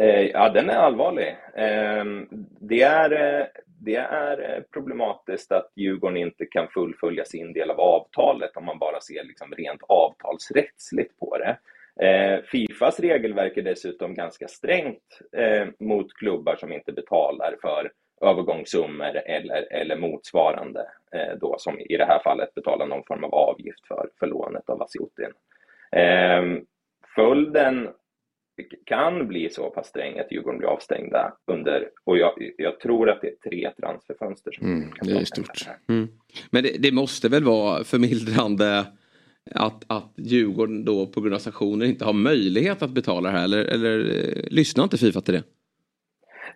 Eh, 0.00 0.20
ja, 0.20 0.48
den 0.48 0.70
är 0.70 0.74
allvarlig. 0.74 1.36
Ehm, 1.54 2.28
det 2.60 2.82
är, 2.82 3.12
eh, 3.12 3.46
det 3.80 3.96
är 3.96 4.56
eh, 4.56 4.62
problematiskt 4.72 5.52
att 5.52 5.72
Djurgården 5.74 6.16
inte 6.16 6.46
kan 6.46 6.68
fullfölja 6.68 7.24
sin 7.24 7.52
del 7.52 7.70
av 7.70 7.80
avtalet 7.80 8.56
om 8.56 8.64
man 8.64 8.78
bara 8.78 9.00
ser 9.00 9.24
liksom 9.24 9.54
rent 9.54 9.80
avtalsrättsligt 9.88 11.18
på 11.18 11.38
det. 11.38 11.58
Fifas 12.44 13.00
regelverk 13.00 13.56
är 13.56 13.62
dessutom 13.62 14.14
ganska 14.14 14.48
strängt 14.48 15.20
mot 15.78 16.14
klubbar 16.14 16.56
som 16.56 16.72
inte 16.72 16.92
betalar 16.92 17.56
för 17.60 17.92
övergångssummor 18.20 19.16
eller, 19.16 19.72
eller 19.72 19.96
motsvarande, 19.96 20.86
då, 21.40 21.54
som 21.58 21.80
i 21.80 21.96
det 21.96 22.04
här 22.04 22.18
fallet 22.24 22.54
betalar 22.54 22.86
någon 22.86 23.04
form 23.04 23.24
av 23.24 23.34
avgift 23.34 23.86
för, 23.88 24.08
för 24.18 24.26
lånet 24.26 24.70
av 24.70 24.78
Vasiutin. 24.78 25.32
Ehm, 25.92 26.60
följden 27.14 27.88
kan 28.84 29.28
bli 29.28 29.50
så 29.50 29.70
pass 29.70 29.86
sträng 29.86 30.18
att 30.18 30.32
Djurgården 30.32 30.58
blir 30.58 30.68
avstängda 30.68 31.32
under, 31.46 31.88
och 32.04 32.18
jag, 32.18 32.32
jag 32.58 32.80
tror 32.80 33.10
att 33.10 33.20
det 33.20 33.28
är 33.28 33.50
tre 33.50 33.70
transferfönster 33.80 34.52
som 34.52 34.66
mm, 34.66 34.90
det 35.02 35.12
är 35.12 35.24
stort. 35.24 35.68
Mm. 35.88 36.08
Men 36.50 36.62
det, 36.62 36.76
det, 36.78 36.92
måste 36.92 37.28
väl 37.28 37.44
vara 37.44 37.84
förmildrande 37.84 38.86
att, 39.54 39.84
att 39.86 40.12
Djurgården 40.16 40.84
då 40.84 41.06
på 41.06 41.20
grund 41.20 41.34
av 41.34 41.38
sanktioner 41.38 41.86
inte 41.86 42.04
har 42.04 42.12
möjlighet 42.12 42.82
att 42.82 42.90
betala 42.90 43.30
det 43.30 43.38
här 43.38 43.44
eller, 43.44 43.64
eller 43.64 43.98
eh, 43.98 44.42
lyssnar 44.50 44.84
inte 44.84 44.98
Fifa 44.98 45.20
till 45.20 45.34
det? 45.34 45.42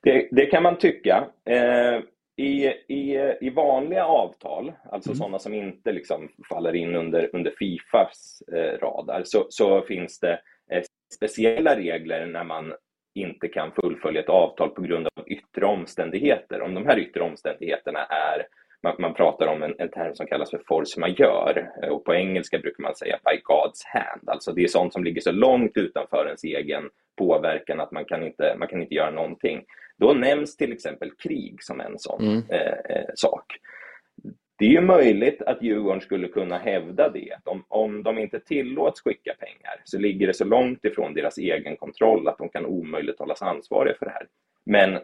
Det, 0.03 0.29
det 0.31 0.47
kan 0.47 0.63
man 0.63 0.79
tycka. 0.79 1.27
Eh, 1.45 2.03
i, 2.41 2.67
i, 2.89 3.35
I 3.41 3.51
vanliga 3.51 4.05
avtal, 4.05 4.73
alltså 4.91 5.11
mm. 5.11 5.17
sådana 5.17 5.39
som 5.39 5.55
inte 5.55 5.93
liksom 5.93 6.29
faller 6.49 6.75
in 6.75 6.97
under, 6.97 7.31
under 7.33 7.55
Fifas 7.59 8.43
eh, 8.53 8.79
radar, 8.79 9.23
så, 9.25 9.47
så 9.49 9.83
finns 9.83 10.21
det 10.21 10.41
eh, 10.73 10.83
speciella 11.15 11.77
regler 11.77 12.27
när 12.27 12.45
man 12.45 12.73
inte 13.15 13.49
kan 13.49 13.73
fullfölja 13.73 14.21
ett 14.21 14.29
avtal 14.29 14.69
på 14.69 14.83
grund 14.83 15.07
av 15.07 15.29
yttre 15.29 15.67
omständigheter. 15.67 16.63
Om 16.63 16.75
de 16.75 16.87
här 16.87 16.99
yttre 16.99 17.21
omständigheterna 17.21 18.05
är, 18.05 18.47
man, 18.83 18.95
man 18.99 19.15
pratar 19.15 19.47
om 19.47 19.63
en, 19.63 19.75
en, 19.79 19.89
term 19.89 20.15
som 20.15 20.27
kallas 20.27 20.51
för 20.51 20.63
force 20.67 21.01
majeure 21.01 21.71
eh, 21.83 21.89
och 21.89 22.05
på 22.05 22.15
engelska 22.15 22.59
brukar 22.59 22.83
man 22.83 22.95
säga 22.95 23.19
by 23.25 23.37
God's 23.37 23.83
hand. 23.85 24.29
Alltså 24.29 24.53
det 24.53 24.65
är 24.65 24.69
sånt 24.69 24.93
som 24.93 25.05
ligger 25.05 25.21
så 25.21 25.33
långt 25.33 25.77
utanför 25.77 26.25
ens 26.27 26.45
egen 26.45 26.91
påverkan 27.17 27.81
att 27.81 27.93
man 27.93 28.05
kan 28.05 28.23
inte, 28.23 28.57
man 28.59 28.69
kan 28.69 28.83
inte 28.83 28.95
göra 28.95 29.11
någonting. 29.11 29.65
Då 29.97 30.13
nämns 30.13 30.57
till 30.57 30.73
exempel 30.73 31.11
krig 31.11 31.63
som 31.63 31.81
en 31.81 31.99
sån 31.99 32.23
mm. 32.23 32.43
eh, 32.49 32.97
eh 32.97 33.11
sak. 33.15 33.45
Det 34.59 34.67
är 34.67 34.71
ju 34.71 34.81
möjligt 34.81 35.43
att 35.43 35.63
Djurgården 35.63 36.01
skulle 36.01 36.29
kunna 36.29 36.59
hävda 36.59 37.09
det. 37.09 37.37
Om, 37.45 37.65
om 37.69 38.03
de 38.03 38.19
inte 38.19 38.41
tillåts 38.41 39.01
skicka 39.01 39.35
pengar 39.39 39.83
så 39.85 39.99
ligger 39.99 40.27
det 40.27 40.35
så 40.35 40.45
långt 40.45 40.85
ifrån 40.85 41.15
deras 41.15 41.39
egen 41.39 41.77
kontroll 41.77 42.29
att 42.29 42.39
de 42.39 42.49
kan 42.49 42.67
omöjligt 42.67 43.19
hållas 43.19 43.43
ansvariga 43.43 43.95
för 43.99 44.07
det 44.07 44.13
här. 44.13 44.27
Men 44.65 44.99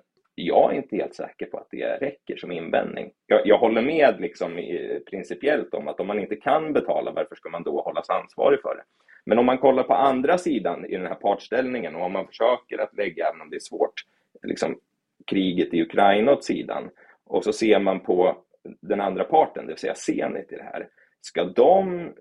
jag 0.44 0.72
är 0.72 0.76
inte 0.76 0.96
helt 0.96 1.14
säker 1.14 1.46
på 1.46 1.58
att 1.58 1.68
det 1.70 1.86
räcker 1.86 2.36
som 2.36 2.52
invändning. 2.52 3.10
Jag, 3.26 3.46
jag 3.46 3.58
håller 3.58 3.82
med 3.82 4.20
liksom 4.20 4.58
i, 4.58 5.00
principiellt 5.10 5.74
om 5.74 5.88
att 5.88 6.00
om 6.00 6.06
man 6.06 6.20
inte 6.20 6.36
kan 6.36 6.72
betala, 6.72 7.12
varför 7.12 7.36
ska 7.36 7.48
man 7.48 7.62
då 7.62 7.80
hållas 7.80 8.10
ansvarig 8.10 8.60
för 8.62 8.74
det? 8.76 8.82
Men 9.24 9.38
om 9.38 9.46
man 9.46 9.58
kollar 9.58 9.82
på 9.82 9.94
andra 9.94 10.38
sidan 10.38 10.84
i 10.84 10.96
den 10.96 11.06
här 11.06 11.14
partställningen 11.14 11.96
och 11.96 12.02
om 12.02 12.12
man 12.12 12.26
försöker 12.26 12.78
att 12.78 12.96
lägga, 12.96 13.28
även 13.28 13.40
om 13.40 13.50
det 13.50 13.56
är 13.56 13.60
svårt, 13.60 13.94
liksom 14.42 14.78
kriget 15.26 15.74
i 15.74 15.82
Ukraina 15.82 16.32
åt 16.32 16.44
sidan 16.44 16.90
och 17.24 17.44
så 17.44 17.52
ser 17.52 17.78
man 17.78 18.00
på 18.00 18.36
den 18.62 19.00
andra 19.00 19.24
parten, 19.24 19.66
det 19.66 19.72
vill 19.72 19.78
säga 19.78 19.94
Zenit 19.94 20.52
i 20.52 20.56
det 20.56 20.62
här, 20.62 20.88
ska 21.20 21.44
de 21.44 22.12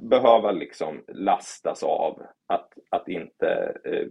behöva 0.00 0.52
liksom 0.52 1.04
lastas 1.08 1.82
av 1.82 2.22
att, 2.48 2.68
att, 2.90 3.08
inte, 3.08 3.76
eh, 3.84 4.06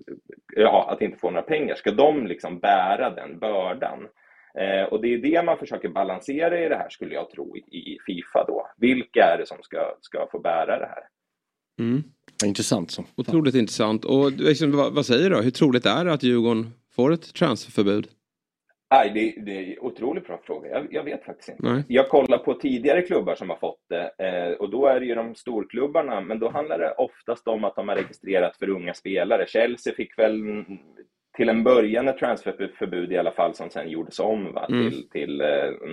ja, 0.55 0.89
att 0.91 1.01
inte 1.01 1.17
få 1.17 1.29
några 1.29 1.41
pengar? 1.41 1.75
Ska 1.75 1.91
de 1.91 2.27
liksom 2.27 2.59
bära 2.59 3.09
den 3.09 3.39
bördan? 3.39 4.07
Eh, 4.59 4.83
och 4.83 5.01
det 5.01 5.13
är 5.13 5.17
det 5.17 5.43
man 5.45 5.57
försöker 5.57 5.89
balansera 5.89 6.65
i 6.65 6.69
det 6.69 6.75
här, 6.75 6.89
skulle 6.89 7.13
jag 7.13 7.29
tro, 7.29 7.57
i 7.57 7.97
Fifa 8.05 8.45
då. 8.47 8.67
Vilka 8.77 9.23
är 9.23 9.37
det 9.37 9.45
som 9.45 9.57
ska, 9.61 9.95
ska 10.01 10.27
få 10.31 10.39
bära 10.39 10.79
det 10.79 10.85
här? 10.85 11.03
Mm. 11.79 12.03
Intressant. 12.45 12.91
Så. 12.91 13.05
Otroligt 13.17 13.55
intressant. 13.55 14.05
Och 14.05 14.31
liksom, 14.31 14.71
vad, 14.71 14.93
vad 14.93 15.05
säger 15.05 15.29
du? 15.29 15.41
Hur 15.41 15.51
troligt 15.51 15.85
är 15.85 16.05
det 16.05 16.13
att 16.13 16.23
Djurgården 16.23 16.73
får 16.95 17.13
ett 17.13 17.33
transferförbud? 17.33 18.07
Nej, 18.91 19.11
det, 19.13 19.41
det 19.45 19.57
är 19.57 19.71
en 19.71 19.79
otroligt 19.79 20.27
bra 20.27 20.39
fråga. 20.43 20.69
Jag, 20.69 20.87
jag 20.91 21.03
vet 21.03 21.25
faktiskt 21.25 21.49
inte. 21.49 21.63
Nej. 21.63 21.83
Jag 21.87 22.09
kollar 22.09 22.37
på 22.37 22.53
tidigare 22.53 23.01
klubbar 23.01 23.35
som 23.35 23.49
har 23.49 23.57
fått 23.57 23.79
det 23.89 24.11
eh, 24.17 24.53
och 24.53 24.69
då 24.69 24.85
är 24.85 24.99
det 24.99 25.05
ju 25.05 25.15
de 25.15 25.35
storklubbarna, 25.35 26.21
men 26.21 26.39
då 26.39 26.49
handlar 26.49 26.79
det 26.79 26.91
oftast 26.91 27.47
om 27.47 27.63
att 27.63 27.75
de 27.75 27.87
har 27.87 27.95
registrerat 27.95 28.57
för 28.57 28.69
unga 28.69 28.93
spelare. 28.93 29.45
Chelsea 29.47 29.93
fick 29.93 30.19
väl 30.19 30.63
till 31.37 31.49
en 31.49 31.63
början 31.63 32.07
ett 32.07 32.17
transferförbud 32.17 33.11
i 33.11 33.17
alla 33.17 33.31
fall 33.31 33.55
som 33.55 33.69
sen 33.69 33.89
gjordes 33.89 34.19
om 34.19 34.53
va, 34.53 34.65
mm. 34.69 34.89
till, 34.89 35.09
till 35.09 35.41
eh, 35.41 35.47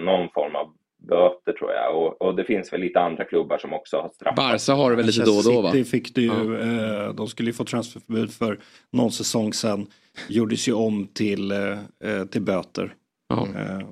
någon 0.05 0.29
form 0.29 0.57
av 0.57 0.75
böter 1.09 1.53
tror 1.53 1.73
jag. 1.73 1.97
Och, 1.97 2.23
och, 2.23 2.37
det 2.37 2.45
finns 2.45 2.73
väl 2.73 2.81
lite 2.81 3.01
andra 3.01 3.25
klubbar 3.25 3.59
som 3.59 3.73
också 3.73 3.97
har 3.97 4.09
straffat. 4.09 4.37
Barca 4.37 4.73
har 4.73 4.91
det 4.91 4.97
väl 4.97 5.07
lite 5.07 5.25
då 5.25 5.33
och 5.33 5.45
då 5.45 5.63
va? 5.63 5.73
City 5.73 5.85
fick 5.85 6.15
det 6.15 6.21
ju, 6.21 6.29
ja. 6.29 7.07
eh, 7.07 7.15
de 7.15 7.27
skulle 7.27 7.49
ju 7.49 7.55
få 7.55 7.65
transferförbud 7.65 8.33
för 8.33 8.59
någon 8.93 9.11
säsong 9.11 9.53
sedan. 9.53 9.87
Gjordes 10.29 10.69
ju 10.69 10.73
om 10.73 11.07
till, 11.07 11.51
eh, 11.51 12.25
till 12.31 12.43
böter. 12.43 12.95
Ja. 13.29 13.49
Eh, 13.57 13.89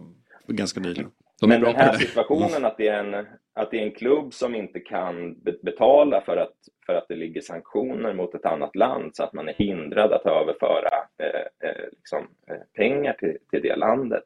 ganska 0.48 0.80
nyligen. 0.80 1.10
De 1.40 1.48
Men 1.48 1.60
den 1.60 1.74
här 1.74 1.92
situationen 1.92 2.64
att 2.64 2.76
det, 2.76 2.88
är 2.88 3.04
en, 3.04 3.26
att 3.54 3.70
det 3.70 3.78
är 3.78 3.82
en 3.82 3.94
klubb 3.94 4.34
som 4.34 4.54
inte 4.54 4.80
kan 4.80 5.34
betala 5.62 6.20
för 6.20 6.36
att, 6.36 6.54
för 6.86 6.94
att 6.94 7.08
det 7.08 7.16
ligger 7.16 7.40
sanktioner 7.40 8.14
mot 8.14 8.34
ett 8.34 8.46
annat 8.46 8.76
land 8.76 9.16
så 9.16 9.22
att 9.22 9.32
man 9.32 9.48
är 9.48 9.54
hindrad 9.54 10.12
att 10.12 10.26
överföra 10.26 10.90
eh, 11.18 11.68
eh 11.68 11.88
liksom, 11.92 12.28
eh, 12.50 12.56
pengar 12.74 13.12
till, 13.12 13.38
till 13.50 13.62
det 13.62 13.76
landet. 13.76 14.24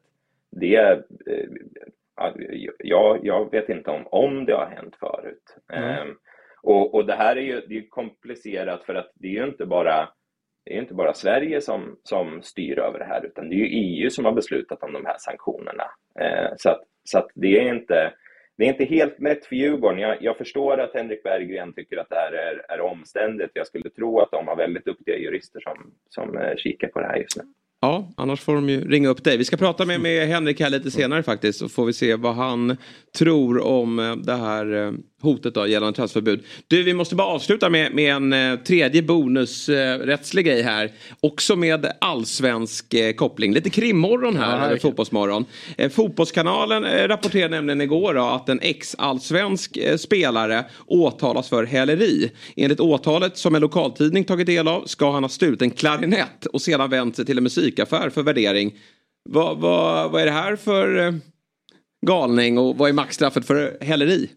Det, 0.51 0.75
eh, 1.27 1.49
jag, 2.79 3.25
jag 3.25 3.51
vet 3.51 3.69
inte 3.69 3.91
om, 3.91 4.07
om 4.07 4.45
det 4.45 4.53
har 4.53 4.65
hänt 4.65 4.95
förut. 4.95 5.57
Mm. 5.73 6.07
Um, 6.07 6.17
och, 6.63 6.95
och 6.95 7.05
det 7.05 7.13
här 7.13 7.35
är 7.35 7.41
ju 7.41 7.61
det 7.67 7.77
är 7.77 7.89
komplicerat 7.89 8.83
för 8.83 8.95
att 8.95 9.11
det 9.15 9.27
är 9.27 9.31
ju 9.31 9.47
inte 9.47 9.65
bara 9.65 10.09
det 10.63 10.75
är 10.75 10.81
inte 10.81 10.93
bara 10.93 11.13
Sverige 11.13 11.61
som, 11.61 11.97
som 12.03 12.41
styr 12.41 12.79
över 12.79 12.99
det 12.99 13.05
här 13.05 13.25
utan 13.25 13.49
det 13.49 13.55
är 13.55 13.57
ju 13.57 13.67
EU 13.67 14.09
som 14.09 14.25
har 14.25 14.31
beslutat 14.31 14.83
om 14.83 14.93
de 14.93 15.05
här 15.05 15.15
sanktionerna. 15.19 15.83
Eh, 16.19 16.53
så 16.57 16.69
att, 16.69 16.81
så 17.03 17.17
att 17.17 17.27
det, 17.35 17.59
är 17.59 17.73
inte, 17.73 18.13
det 18.57 18.65
är 18.65 18.69
inte 18.69 18.85
helt 18.85 19.19
mätt 19.19 19.45
för 19.45 19.55
Djurgården. 19.55 19.99
Jag, 19.99 20.17
jag 20.21 20.37
förstår 20.37 20.79
att 20.79 20.93
Henrik 20.93 21.23
Berggren 21.23 21.73
tycker 21.73 21.97
att 21.97 22.09
det 22.09 22.15
här 22.15 22.31
är, 22.31 22.65
är 22.69 22.81
omständigt. 22.81 23.51
Jag 23.53 23.67
skulle 23.67 23.89
tro 23.89 24.19
att 24.19 24.31
de 24.31 24.47
har 24.47 24.55
väldigt 24.55 24.85
duktiga 24.85 25.17
jurister 25.17 25.59
som, 25.59 25.93
som 26.09 26.37
eh, 26.37 26.55
kikar 26.55 26.87
på 26.87 26.99
det 26.99 27.07
här 27.07 27.15
just 27.15 27.37
nu. 27.37 27.43
Ja, 27.81 28.11
annars 28.17 28.41
får 28.41 28.55
de 28.55 28.69
ju 28.69 28.89
ringa 28.89 29.09
upp 29.09 29.23
dig. 29.23 29.37
Vi 29.37 29.45
ska 29.45 29.57
prata 29.57 29.85
med, 29.85 30.01
med 30.01 30.27
Henrik 30.27 30.59
här 30.59 30.69
lite 30.69 30.91
senare 30.91 31.23
faktiskt. 31.23 31.59
Så 31.59 31.69
får 31.69 31.85
vi 31.85 31.93
se 31.93 32.15
vad 32.15 32.35
han 32.35 32.77
tror 33.17 33.65
om 33.65 33.99
eh, 33.99 34.15
det 34.15 34.35
här 34.35 34.73
eh, 34.73 34.91
hotet 35.21 35.53
då 35.53 35.67
gällande 35.67 35.95
transferförbud. 35.95 36.43
Du, 36.67 36.83
vi 36.83 36.93
måste 36.93 37.15
bara 37.15 37.27
avsluta 37.27 37.69
med, 37.69 37.93
med 37.93 38.13
en 38.13 38.33
eh, 38.33 38.55
tredje 38.59 39.01
bonusrättslig 39.01 40.45
grej 40.45 40.61
här. 40.61 40.91
Också 41.19 41.55
med 41.55 41.91
allsvensk 42.01 42.95
koppling. 43.15 43.53
Lite 43.53 43.69
krimmorgon 43.69 44.37
här, 44.37 44.57
ja, 44.57 44.65
eller 44.65 44.77
fotbollsmorgon. 44.77 45.45
Fotbollskanalen 45.91 47.07
rapporterade 47.07 47.55
nämligen 47.55 47.81
igår 47.81 48.13
då, 48.13 48.21
att 48.21 48.49
en 48.49 48.59
ex-allsvensk 48.61 49.77
spelare 49.97 50.65
åtalas 50.87 51.49
för 51.49 51.63
häleri. 51.63 52.31
Enligt 52.55 52.79
åtalet 52.79 53.37
som 53.37 53.55
en 53.55 53.61
lokaltidning 53.61 54.23
tagit 54.23 54.47
del 54.47 54.67
av 54.67 54.85
ska 54.85 55.11
han 55.11 55.23
ha 55.23 55.29
stulit 55.29 55.61
en 55.61 55.71
klarinett 55.71 56.45
och 56.45 56.61
sedan 56.61 56.89
vänt 56.89 57.15
sig 57.15 57.25
till 57.25 57.37
en 57.37 57.43
musik 57.43 57.61
musikaffär 57.61 58.09
för 58.09 58.23
värdering. 58.23 58.73
Vad, 59.29 59.57
vad, 59.57 60.11
vad 60.11 60.21
är 60.21 60.25
det 60.25 60.31
här 60.31 60.55
för 60.55 60.97
eh, 60.97 61.13
galning 62.05 62.57
och 62.57 62.77
vad 62.77 62.89
är 62.89 62.93
maxstraffet 62.93 63.45
för 63.45 63.77
häleri? 63.81 64.29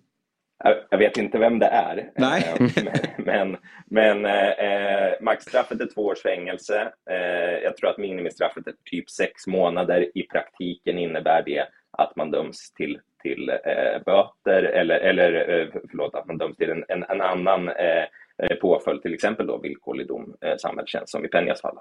Jag 0.91 0.99
vet 0.99 1.17
inte 1.17 1.39
vem 1.39 1.59
det 1.59 1.67
är. 1.67 2.11
Nej. 2.17 2.55
Eh, 2.61 3.03
men 3.19 3.57
men 3.87 4.27
eh, 4.27 5.13
maxstraffet 5.21 5.81
är 5.81 5.95
två 5.95 6.03
års 6.03 6.23
fängelse. 6.23 6.93
Eh, 7.11 7.59
jag 7.63 7.77
tror 7.77 7.91
att 7.91 7.99
minimistraffet 7.99 8.67
är 8.67 8.75
typ 8.91 9.11
sex 9.11 9.47
månader. 9.47 10.11
I 10.15 10.23
praktiken 10.23 10.99
innebär 10.99 11.43
det 11.47 11.67
att 11.99 12.17
man 12.17 12.31
döms 12.31 12.73
till, 12.73 13.01
till 13.23 13.49
eh, 13.49 14.03
böter 14.07 14.63
eller, 14.63 14.97
eller 14.97 15.61
eh, 15.61 15.69
förlåt, 15.91 16.15
att 16.15 16.27
man 16.27 16.39
döms 16.39 16.57
till 16.57 16.71
en, 16.71 16.85
en, 16.89 17.03
en 17.03 17.21
annan 17.21 17.69
eh, 17.69 18.57
påföljd, 18.61 19.03
till 19.03 19.15
exempel 19.15 19.47
då 19.47 19.59
villkorlig 19.59 20.07
dom, 20.07 20.37
eh, 20.45 20.57
samhällstjänst 20.57 21.13
som 21.13 21.25
i 21.25 21.29
Penjas 21.29 21.61
fall. 21.61 21.79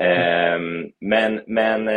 Mm. 0.00 0.90
Men, 1.00 1.40
men 1.46 1.88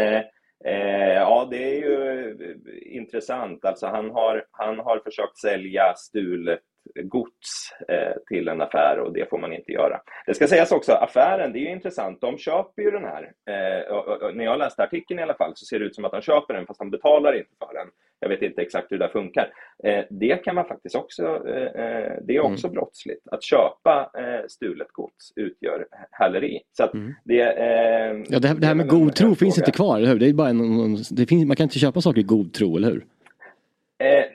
eh, 0.66 1.14
ja, 1.14 1.48
det 1.52 1.64
är 1.64 1.80
ju 1.80 2.30
eh, 2.32 2.96
intressant. 2.98 3.66
Alltså 3.66 3.88
han 3.88 4.10
har, 4.12 4.46
han 4.52 4.80
har 4.80 5.00
försökt 5.00 5.38
sälja 5.38 5.94
stulet 5.96 6.60
gods 7.04 7.72
eh, 7.88 8.14
till 8.28 8.48
en 8.48 8.62
affär 8.62 9.00
och 9.00 9.14
det 9.14 9.30
får 9.30 9.38
man 9.38 9.54
inte 9.54 9.72
göra. 9.72 10.02
Det 10.26 10.34
ska 10.34 10.48
sägas 10.48 10.72
också, 10.72 10.92
affären, 10.92 11.54
det 11.54 11.60
är 11.60 11.62
ju 11.62 11.72
intressant, 11.72 12.22
de 12.22 12.38
köper 12.38 12.82
ju 12.82 12.92
den 12.92 13.04
här. 13.04 13.24
Eh, 13.24 14.34
när 14.34 14.44
jag 14.44 14.60
läste 14.60 14.84
artikeln 14.84 15.20
i 15.20 15.24
alla 15.24 15.34
fall 15.34 15.52
så 15.56 15.66
ser 15.66 15.80
det 15.80 15.86
ut 15.86 15.96
som 15.96 16.06
att 16.06 16.12
de 16.12 16.22
köper 16.22 16.54
den 16.54 16.66
fast 16.66 16.80
de 16.80 16.90
betalar 16.90 17.38
inte 17.38 17.52
för 17.60 17.74
den. 17.74 17.88
Jag 18.20 18.30
vet 18.30 18.42
inte 18.42 18.62
exakt 18.62 18.92
hur 18.92 18.98
det 18.98 19.10
funkar. 19.10 19.54
Eh, 19.84 20.06
det 20.10 20.44
kan 20.44 20.56
man 20.56 20.66
faktiskt 20.66 20.96
också, 20.96 21.42
det 22.22 22.36
är 22.36 22.40
också 22.40 22.68
mm. 22.68 22.76
brottsligt. 22.76 23.28
Att 23.32 23.44
köpa 23.44 24.12
stulet 24.48 24.92
gods 24.92 25.34
utgör 25.36 25.88
häleri. 26.12 26.60
Så 26.72 26.90
mm. 26.94 27.14
det, 27.24 27.36
ja, 28.30 28.40
det, 28.40 28.48
här, 28.48 28.56
det 28.56 28.68
här 28.68 28.76
med 28.76 28.88
god 28.88 29.16
tro 29.16 29.36
finns 29.36 29.58
inte 29.58 29.72
kvar, 29.72 29.98
eller 29.98 30.08
hur? 30.08 30.20
Det 30.20 30.30
är 30.30 30.34
bara 30.34 30.50
en, 30.50 30.96
det 31.12 31.26
finns, 31.26 31.48
man 31.48 31.56
kan 31.56 31.64
inte 31.64 31.80
köpa 31.80 32.02
saker 32.02 32.20
i 32.20 32.24
god 32.24 32.54
tro, 32.54 32.78
eller 32.78 32.92
hur? 32.92 33.06
Eh, 34.00 34.26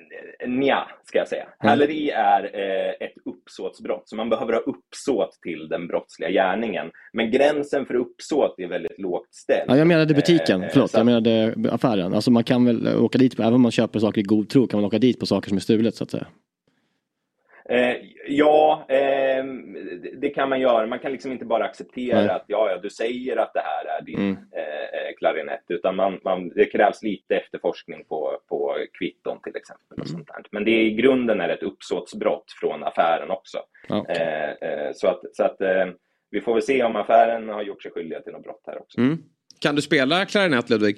nja, 0.49 0.89
ska 1.13 1.19
jag 1.19 1.29
säga. 1.29 1.43
Mm. 1.43 1.71
Häleri 1.71 2.11
är 2.11 2.43
eh, 2.45 3.07
ett 3.07 3.15
uppsåtsbrott, 3.25 4.09
så 4.09 4.17
man 4.17 4.29
behöver 4.31 4.53
ha 4.53 4.61
uppsåt 4.61 5.39
till 5.43 5.69
den 5.69 5.87
brottsliga 5.87 6.31
gärningen. 6.31 6.91
Men 7.13 7.31
gränsen 7.31 7.87
för 7.87 7.95
uppsåt 7.95 8.55
är 8.59 8.67
väldigt 8.67 8.99
lågt 8.99 9.35
ställd. 9.35 9.65
Ja, 9.71 9.77
jag 9.77 9.87
menade 9.87 10.15
butiken, 10.15 10.63
eh, 10.63 10.69
förlåt, 10.73 10.91
så... 10.91 10.99
jag 10.99 11.07
menade 11.07 11.55
affären. 11.71 12.15
Alltså 12.15 12.31
man 12.31 12.45
kan 12.45 12.65
väl 12.65 12.97
åka 12.97 13.19
dit, 13.19 13.41
även 13.41 13.55
om 13.55 13.63
man 13.63 13.71
köper 13.71 13.99
saker 13.99 14.21
i 14.21 14.25
god 14.25 14.49
tro, 14.49 14.67
kan 14.67 14.81
man 14.81 14.87
åka 14.87 14.99
dit 14.99 15.21
på 15.21 15.27
saker 15.27 15.49
som 15.49 15.57
är 15.57 15.61
stulet 15.61 15.95
så 15.95 16.05
att 16.05 16.11
säga. 16.11 16.27
Eh, 17.69 17.97
ja, 18.29 18.62
det 20.23 20.31
kan 20.31 20.49
man 20.49 20.61
göra. 20.61 20.87
Man 20.87 20.99
kan 20.99 21.13
liksom 21.13 21.33
inte 21.33 21.45
bara 21.45 21.65
acceptera 21.65 22.21
Nej. 22.21 22.29
att 22.29 22.45
ja, 22.47 22.71
ja, 22.71 22.79
du 22.79 22.91
säger 22.91 23.37
att 23.37 23.53
det 23.55 23.61
här 23.61 23.85
är 23.99 24.03
din 24.05 24.19
mm. 24.21 24.33
eh, 24.33 25.17
klarinett, 25.19 25.65
utan 25.69 25.97
man, 25.97 26.21
man, 26.25 26.49
det 26.49 26.65
krävs 26.65 27.03
lite 27.03 27.37
efterforskning 27.37 28.05
på, 28.09 28.41
på 28.49 28.77
kvitton 28.99 29.41
till 29.43 29.57
exempel. 29.57 30.01
Och 30.01 30.07
mm. 30.07 30.07
sånt 30.07 30.29
där. 30.29 30.45
Men 30.51 30.65
det 30.65 30.71
är, 30.71 30.83
i 30.83 30.91
grunden 30.91 31.41
är 31.41 31.49
ett 31.49 31.63
uppsåtsbrott 31.63 32.45
från 32.61 32.85
affären 32.85 33.31
också. 33.31 33.59
Okay. 33.89 34.17
Eh, 34.17 34.51
eh, 34.51 34.93
så 34.95 35.09
att, 35.09 35.21
så 35.33 35.45
att 35.45 35.61
eh, 35.61 35.87
vi 36.31 36.41
får 36.41 36.55
väl 36.55 36.63
se 36.63 36.83
om 36.83 36.97
affären 36.97 37.49
har 37.49 37.63
gjort 37.63 37.83
sig 37.83 37.93
skyldiga 37.93 38.21
till 38.21 38.33
något 38.33 38.43
brott 38.43 38.65
här 38.67 38.81
också. 38.81 38.99
Mm. 38.99 39.19
Kan 39.61 39.77
du 39.77 39.83
spela 39.83 40.25
klarinett, 40.25 40.71
Ludvig? 40.71 40.97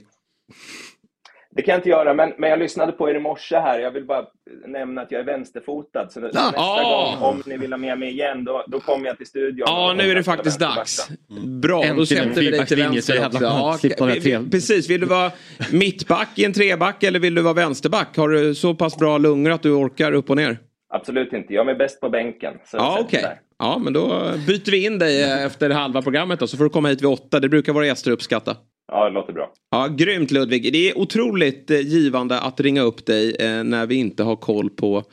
Det 1.56 1.62
kan 1.62 1.72
jag 1.72 1.78
inte 1.78 1.88
göra, 1.88 2.14
men, 2.14 2.32
men 2.38 2.50
jag 2.50 2.58
lyssnade 2.58 2.92
på 2.92 3.10
er 3.10 3.14
i 3.14 3.20
morse 3.20 3.56
här. 3.56 3.78
Jag 3.78 3.90
vill 3.90 4.04
bara 4.04 4.24
nämna 4.66 5.00
att 5.00 5.12
jag 5.12 5.20
är 5.20 5.24
vänsterfotad. 5.24 6.08
Så 6.08 6.20
nästa 6.20 6.52
ah. 6.56 7.16
gång, 7.16 7.30
om 7.30 7.42
ni 7.46 7.56
vill 7.56 7.72
ha 7.72 7.78
med 7.78 7.98
mig 7.98 8.10
igen, 8.10 8.44
då, 8.44 8.64
då 8.66 8.80
kommer 8.80 9.06
jag 9.06 9.16
till 9.16 9.26
studion. 9.26 9.64
Ja, 9.66 9.94
nu 9.98 10.10
är 10.10 10.14
det 10.14 10.22
faktiskt 10.22 10.60
dags. 10.60 11.08
Mm. 11.30 11.60
Bra, 11.60 11.76
Äntligen 11.76 11.96
då 11.96 12.06
sätter 12.06 12.40
vi 12.40 12.50
dig 12.50 12.66
till 12.66 12.76
vänster 12.76 13.26
också. 13.26 13.44
Ja, 13.44 14.40
precis, 14.50 14.90
vill 14.90 15.00
du 15.00 15.06
vara 15.06 15.30
mittback 15.72 16.28
i 16.34 16.44
en 16.44 16.52
treback 16.52 17.02
eller 17.02 17.18
vill 17.18 17.34
du 17.34 17.42
vara 17.42 17.54
vänsterback? 17.54 18.16
Har 18.16 18.28
du 18.28 18.54
så 18.54 18.74
pass 18.74 18.96
bra 18.96 19.18
lungor 19.18 19.52
att 19.52 19.62
du 19.62 19.70
orkar 19.70 20.12
upp 20.12 20.30
och 20.30 20.36
ner? 20.36 20.58
Absolut 20.88 21.32
inte. 21.32 21.54
Jag 21.54 21.68
är 21.68 21.74
bäst 21.74 22.00
på 22.00 22.08
bänken. 22.08 22.54
ja, 22.72 22.98
okej. 23.00 23.18
Okay. 23.18 23.34
Ja, 23.58 23.80
men 23.84 23.92
då 23.92 24.30
byter 24.46 24.70
vi 24.70 24.86
in 24.86 24.98
dig 24.98 25.22
efter 25.44 25.70
halva 25.70 26.02
programmet 26.02 26.40
då, 26.40 26.46
så 26.46 26.56
får 26.56 26.64
du 26.64 26.70
komma 26.70 26.88
hit 26.88 27.02
vid 27.02 27.10
åtta. 27.10 27.40
Det 27.40 27.48
brukar 27.48 27.72
våra 27.72 27.86
gäster 27.86 28.10
uppskatta. 28.10 28.56
Ja, 28.92 29.04
det 29.04 29.10
låter 29.10 29.32
bra. 29.32 29.52
Ja, 29.70 29.88
grymt 29.88 30.30
Ludvig. 30.30 30.72
Det 30.72 30.90
är 30.90 30.98
otroligt 30.98 31.70
eh, 31.70 31.80
givande 31.80 32.40
att 32.40 32.60
ringa 32.60 32.82
upp 32.82 33.06
dig 33.06 33.36
eh, 33.40 33.64
när 33.64 33.86
vi 33.86 33.94
inte 33.94 34.22
har 34.22 34.36
koll 34.36 34.70
på 34.70 35.04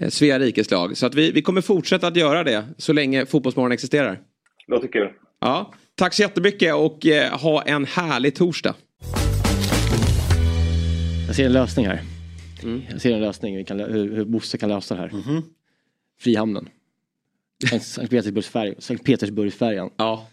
eh, 0.00 0.08
Svea 0.08 0.38
rikes 0.38 0.70
lag. 0.70 0.96
Så 0.96 1.06
att 1.06 1.14
vi, 1.14 1.30
vi 1.30 1.42
kommer 1.42 1.60
fortsätta 1.60 2.06
att 2.06 2.16
göra 2.16 2.44
det 2.44 2.64
så 2.76 2.92
länge 2.92 3.26
Fotbollsmorgon 3.26 3.72
existerar. 3.72 4.20
Låter 4.66 4.88
kul. 4.88 5.08
Ja, 5.40 5.72
tack 5.94 6.14
så 6.14 6.22
jättemycket 6.22 6.74
och 6.74 7.06
ha 7.40 7.62
en 7.62 7.84
härlig 7.84 8.34
torsdag. 8.34 8.74
Jag 11.26 11.36
ser 11.36 11.46
en 11.46 11.52
lösning 11.52 11.86
här. 11.86 12.00
Mm. 12.62 12.82
Jag 12.90 13.00
ser 13.00 13.14
en 13.14 13.20
lösning 13.20 13.56
vi 13.56 13.64
kan, 13.64 13.80
hur, 13.80 14.16
hur 14.16 14.24
Bosse 14.24 14.58
kan 14.58 14.68
lösa 14.68 14.94
det 14.94 15.00
här. 15.00 15.08
Mm 15.08 15.22
-hmm. 15.22 15.42
Frihamnen. 16.20 16.68
Sankt 17.80 18.10
Petersburgsfärjan. 18.10 18.74
Sankt 18.78 19.04
Petersburgsfärjan. 19.04 19.90
Ja. 19.96 20.26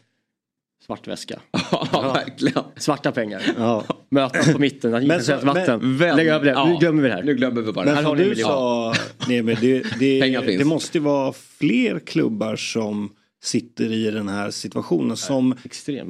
Svart 0.88 1.08
väska. 1.08 1.40
ja, 1.72 2.14
verkligen. 2.14 2.64
Svarta 2.78 3.12
pengar. 3.12 3.42
Ja. 3.58 3.84
Mötas 4.10 4.54
på 4.54 4.60
mitten, 4.60 4.92
men, 5.08 5.24
så, 5.24 5.38
vatten. 5.38 5.98
Men, 5.98 6.16
Lägg 6.16 6.28
över 6.28 6.46
det, 6.46 6.52
ja. 6.52 6.66
nu 6.66 6.76
glömmer 6.76 7.04
vi 7.04 7.10
det 7.10 7.16
här. 7.16 7.24
Nu 7.24 7.36
glömmer 7.36 7.62
vi 7.62 7.72
bara 7.72 7.86
Men 7.86 8.04
som 8.04 8.18
du 8.18 8.36
sa, 8.36 8.94
nej, 9.28 9.42
men 9.42 9.56
det, 9.62 9.86
det, 10.00 10.20
det 10.58 10.66
måste 10.66 11.00
vara 11.00 11.34
fler 11.34 12.00
klubbar 12.00 12.56
som 12.56 13.10
sitter 13.44 13.92
i 13.92 14.12
den 14.12 14.30
här 14.30 14.52
situationen 14.52 15.18
som 15.18 15.56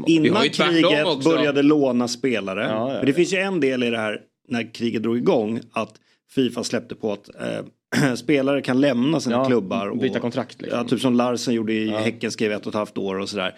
innan 0.07 0.49
kriget 0.49 1.23
började 1.23 1.61
låna 1.61 2.07
spelare. 2.07 2.63
Ja, 2.63 2.93
ja, 2.93 2.99
För 2.99 3.05
det 3.05 3.13
finns 3.13 3.33
ju 3.33 3.37
en 3.37 3.59
del 3.59 3.83
i 3.83 3.89
det 3.89 3.97
här 3.97 4.21
när 4.47 4.73
kriget 4.73 5.03
drog 5.03 5.17
igång 5.17 5.61
att 5.71 5.93
Fifa 6.31 6.63
släppte 6.63 6.95
på 6.95 7.13
att 7.13 7.29
eh, 7.29 8.13
spelare 8.15 8.61
kan 8.61 8.81
lämna 8.81 9.19
sina 9.19 9.45
klubbar. 9.45 9.87
Och, 9.87 9.97
byta 9.97 10.19
kontrakt. 10.19 10.61
Liksom. 10.61 10.79
Ja, 10.79 10.87
typ 10.87 11.01
som 11.01 11.13
Larsen 11.13 11.53
gjorde 11.53 11.73
i 11.73 11.89
Häcken, 11.89 12.31
skrev 12.31 12.51
ett 12.51 12.61
och 12.61 12.71
ett 12.71 12.75
halvt 12.75 12.97
år 12.97 13.19
och 13.19 13.29
sådär. 13.29 13.55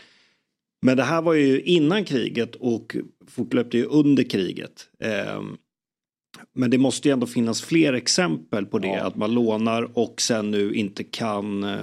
Men 0.82 0.98
det 0.98 1.04
här 1.04 1.22
var 1.22 1.34
ju 1.34 1.62
innan 1.62 2.06
kriget 2.06 2.56
och 2.56 2.96
fortlöpte 3.28 3.78
ju 3.78 3.86
under 3.86 4.24
kriget. 4.24 4.90
Eh, 5.00 5.42
men 6.56 6.70
det 6.70 6.78
måste 6.78 7.08
ju 7.08 7.14
ändå 7.14 7.28
finnas 7.28 7.62
fler 7.62 7.94
exempel 7.94 8.66
på 8.66 8.80
det, 8.80 8.88
ja. 8.88 9.04
att 9.04 9.16
man 9.16 9.34
lånar 9.34 9.98
och 9.98 10.22
sen 10.22 10.52
nu 10.52 10.74
inte 10.74 11.04
kan 11.04 11.64
eh, 11.64 11.80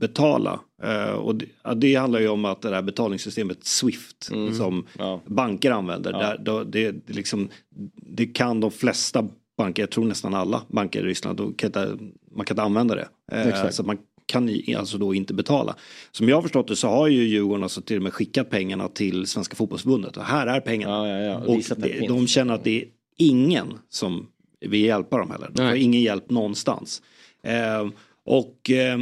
betala. 0.00 0.60
Eh, 0.82 1.10
och 1.10 1.34
det, 1.34 1.46
ja, 1.64 1.74
det, 1.74 1.94
handlar 1.94 2.20
ju 2.20 2.28
om 2.28 2.44
att 2.44 2.62
det 2.62 2.74
här 2.74 2.82
betalningssystemet 2.82 3.64
Swift 3.64 4.30
mm. 4.32 4.54
som 4.54 4.86
ja. 4.98 5.20
banker 5.26 5.70
använder, 5.70 6.12
där, 6.12 6.38
då, 6.38 6.64
det, 6.64 6.90
det, 6.90 7.12
liksom, 7.12 7.48
det 7.94 8.26
kan 8.26 8.60
de 8.60 8.70
flesta 8.70 9.28
banker, 9.58 9.82
jag 9.82 9.90
tror 9.90 10.04
nästan 10.04 10.34
alla 10.34 10.62
banker 10.68 11.00
i 11.00 11.02
Ryssland, 11.02 11.58
kan 11.58 11.66
inte, 11.66 11.98
man 12.30 12.46
kan 12.46 12.54
inte 12.54 12.62
använda 12.62 12.94
det. 12.94 13.08
Eh, 13.32 13.70
så 13.70 13.82
man 13.82 13.98
kan 14.30 14.46
ni 14.46 14.74
alltså 14.74 14.98
då 14.98 15.14
inte 15.14 15.34
betala. 15.34 15.76
Som 16.10 16.28
jag 16.28 16.36
har 16.36 16.42
förstått 16.42 16.68
det 16.68 16.76
så 16.76 16.88
har 16.88 17.08
ju 17.08 17.28
Djurgården 17.28 17.62
alltså 17.62 17.80
till 17.82 17.96
och 17.96 18.02
med 18.02 18.12
skickat 18.12 18.50
pengarna 18.50 18.88
till 18.88 19.26
Svenska 19.26 19.56
fotbollsförbundet 19.56 20.16
och 20.16 20.24
här 20.24 20.46
är 20.46 20.60
pengarna. 20.60 21.08
Ja, 21.08 21.18
ja, 21.18 21.24
ja. 21.24 21.36
Och 21.36 21.62
det, 21.76 22.08
de 22.08 22.26
känner 22.26 22.54
att 22.54 22.64
det 22.64 22.82
är 22.82 22.88
ingen 23.16 23.78
som 23.88 24.26
vill 24.60 24.80
hjälpa 24.80 25.18
dem 25.18 25.30
heller. 25.30 25.50
De 25.52 25.62
har 25.62 25.74
ingen 25.74 26.00
hjälp 26.00 26.30
någonstans. 26.30 27.02
Eh, 27.42 27.88
och 28.24 28.70
eh, 28.70 29.00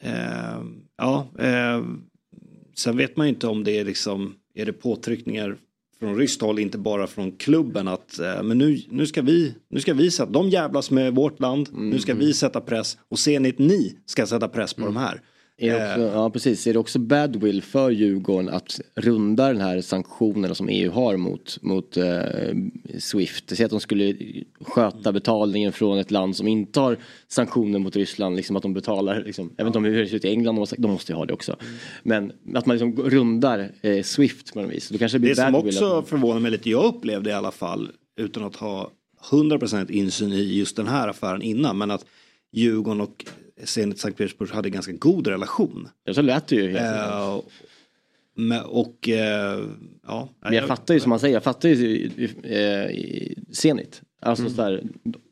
eh, 0.00 0.62
ja, 0.96 1.28
eh, 1.38 1.84
sen 2.74 2.96
vet 2.96 3.16
man 3.16 3.26
ju 3.26 3.32
inte 3.32 3.46
om 3.46 3.64
det 3.64 3.78
är 3.78 3.84
liksom, 3.84 4.34
är 4.54 4.66
det 4.66 4.72
påtryckningar 4.72 5.56
från 6.04 6.16
ryskt 6.16 6.40
håll, 6.40 6.58
inte 6.58 6.78
bara 6.78 7.06
från 7.06 7.32
klubben 7.32 7.88
att 7.88 8.18
eh, 8.18 8.42
men 8.42 8.58
nu, 8.58 8.80
nu, 8.88 9.06
ska 9.06 9.22
vi, 9.22 9.54
nu 9.70 9.80
ska 9.80 9.94
vi 9.94 10.10
sätta, 10.10 10.30
de 10.30 10.50
jävlas 10.50 10.90
med 10.90 11.14
vårt 11.14 11.40
land, 11.40 11.68
mm. 11.68 11.90
nu 11.90 11.98
ska 11.98 12.14
vi 12.14 12.24
mm. 12.24 12.34
sätta 12.34 12.60
press 12.60 12.98
och 13.10 13.18
ser 13.18 13.40
ni 13.40 13.48
att 13.48 13.58
ni 13.58 13.98
ska 14.06 14.26
sätta 14.26 14.48
press 14.48 14.74
på 14.74 14.82
mm. 14.82 14.94
de 14.94 15.00
här. 15.00 15.20
Är 15.56 15.74
också, 15.74 16.00
ja 16.14 16.30
precis, 16.30 16.66
är 16.66 16.72
det 16.72 16.78
också 16.78 16.98
badwill 16.98 17.62
för 17.62 17.90
Djurgården 17.90 18.48
att 18.48 18.80
runda 18.94 19.48
den 19.48 19.60
här 19.60 19.80
sanktionerna 19.80 20.54
som 20.54 20.68
EU 20.68 20.90
har 20.90 21.16
mot, 21.16 21.62
mot 21.62 21.96
uh, 21.96 22.04
Swift? 22.98 23.56
Säg 23.56 23.64
att 23.64 23.70
de 23.70 23.80
skulle 23.80 24.14
sköta 24.60 25.12
betalningen 25.12 25.72
från 25.72 25.98
ett 25.98 26.10
land 26.10 26.36
som 26.36 26.48
inte 26.48 26.80
har 26.80 26.98
sanktioner 27.28 27.78
mot 27.78 27.96
Ryssland, 27.96 28.36
liksom 28.36 28.56
att 28.56 28.62
de 28.62 28.74
betalar, 28.74 29.22
liksom, 29.26 29.52
jag 29.56 29.64
vet 29.64 29.68
inte 29.68 29.78
om 29.78 29.84
hur 29.84 30.02
det 30.02 30.08
ser 30.08 30.16
ut 30.16 30.24
i 30.24 30.28
England, 30.28 30.66
de 30.78 30.90
måste 30.90 31.12
ju 31.12 31.16
ha 31.16 31.24
det 31.24 31.32
också. 31.32 31.56
Men 32.02 32.32
att 32.54 32.66
man 32.66 32.76
liksom 32.76 33.10
rundar 33.10 33.72
uh, 33.84 34.02
Swift 34.02 34.54
på 34.54 34.62
något 34.62 34.70
vis. 34.70 34.88
Då 34.88 34.98
kanske 34.98 35.18
det 35.18 35.20
blir 35.20 35.30
det 35.30 35.36
som 35.36 35.54
också 35.54 35.98
att... 35.98 36.08
förvånar 36.08 36.40
mig 36.40 36.50
lite, 36.50 36.70
jag 36.70 36.84
upplevde 36.84 37.30
i 37.30 37.32
alla 37.32 37.50
fall, 37.50 37.90
utan 38.20 38.44
att 38.44 38.56
ha 38.56 38.90
100% 39.30 39.90
insyn 39.90 40.32
i 40.32 40.58
just 40.58 40.76
den 40.76 40.86
här 40.86 41.08
affären 41.08 41.42
innan, 41.42 41.78
men 41.78 41.90
att 41.90 42.06
Djurgården 42.52 43.00
och 43.00 43.24
Zenit 43.64 43.98
Sankt 43.98 44.18
Petersburg 44.18 44.50
hade 44.50 44.70
ganska 44.70 44.92
god 44.92 45.26
relation. 45.26 45.88
Ja, 46.04 46.14
så 46.14 46.22
lät 46.22 46.48
det 46.48 46.56
ju. 46.56 46.76
Uh, 46.76 47.40
och 48.64 49.08
uh, 49.08 49.14
ja. 50.06 50.28
Men 50.40 50.52
jag 50.52 50.66
fattar 50.66 50.94
ju 50.94 51.00
som 51.00 51.10
man 51.10 51.20
säger, 51.20 51.34
jag 51.34 51.42
fattar 51.42 51.68
ju 51.68 52.06
uh, 52.06 52.90
Zenit. 53.52 54.02
Alltså 54.20 54.42
mm. 54.42 54.54
sådär, 54.54 54.82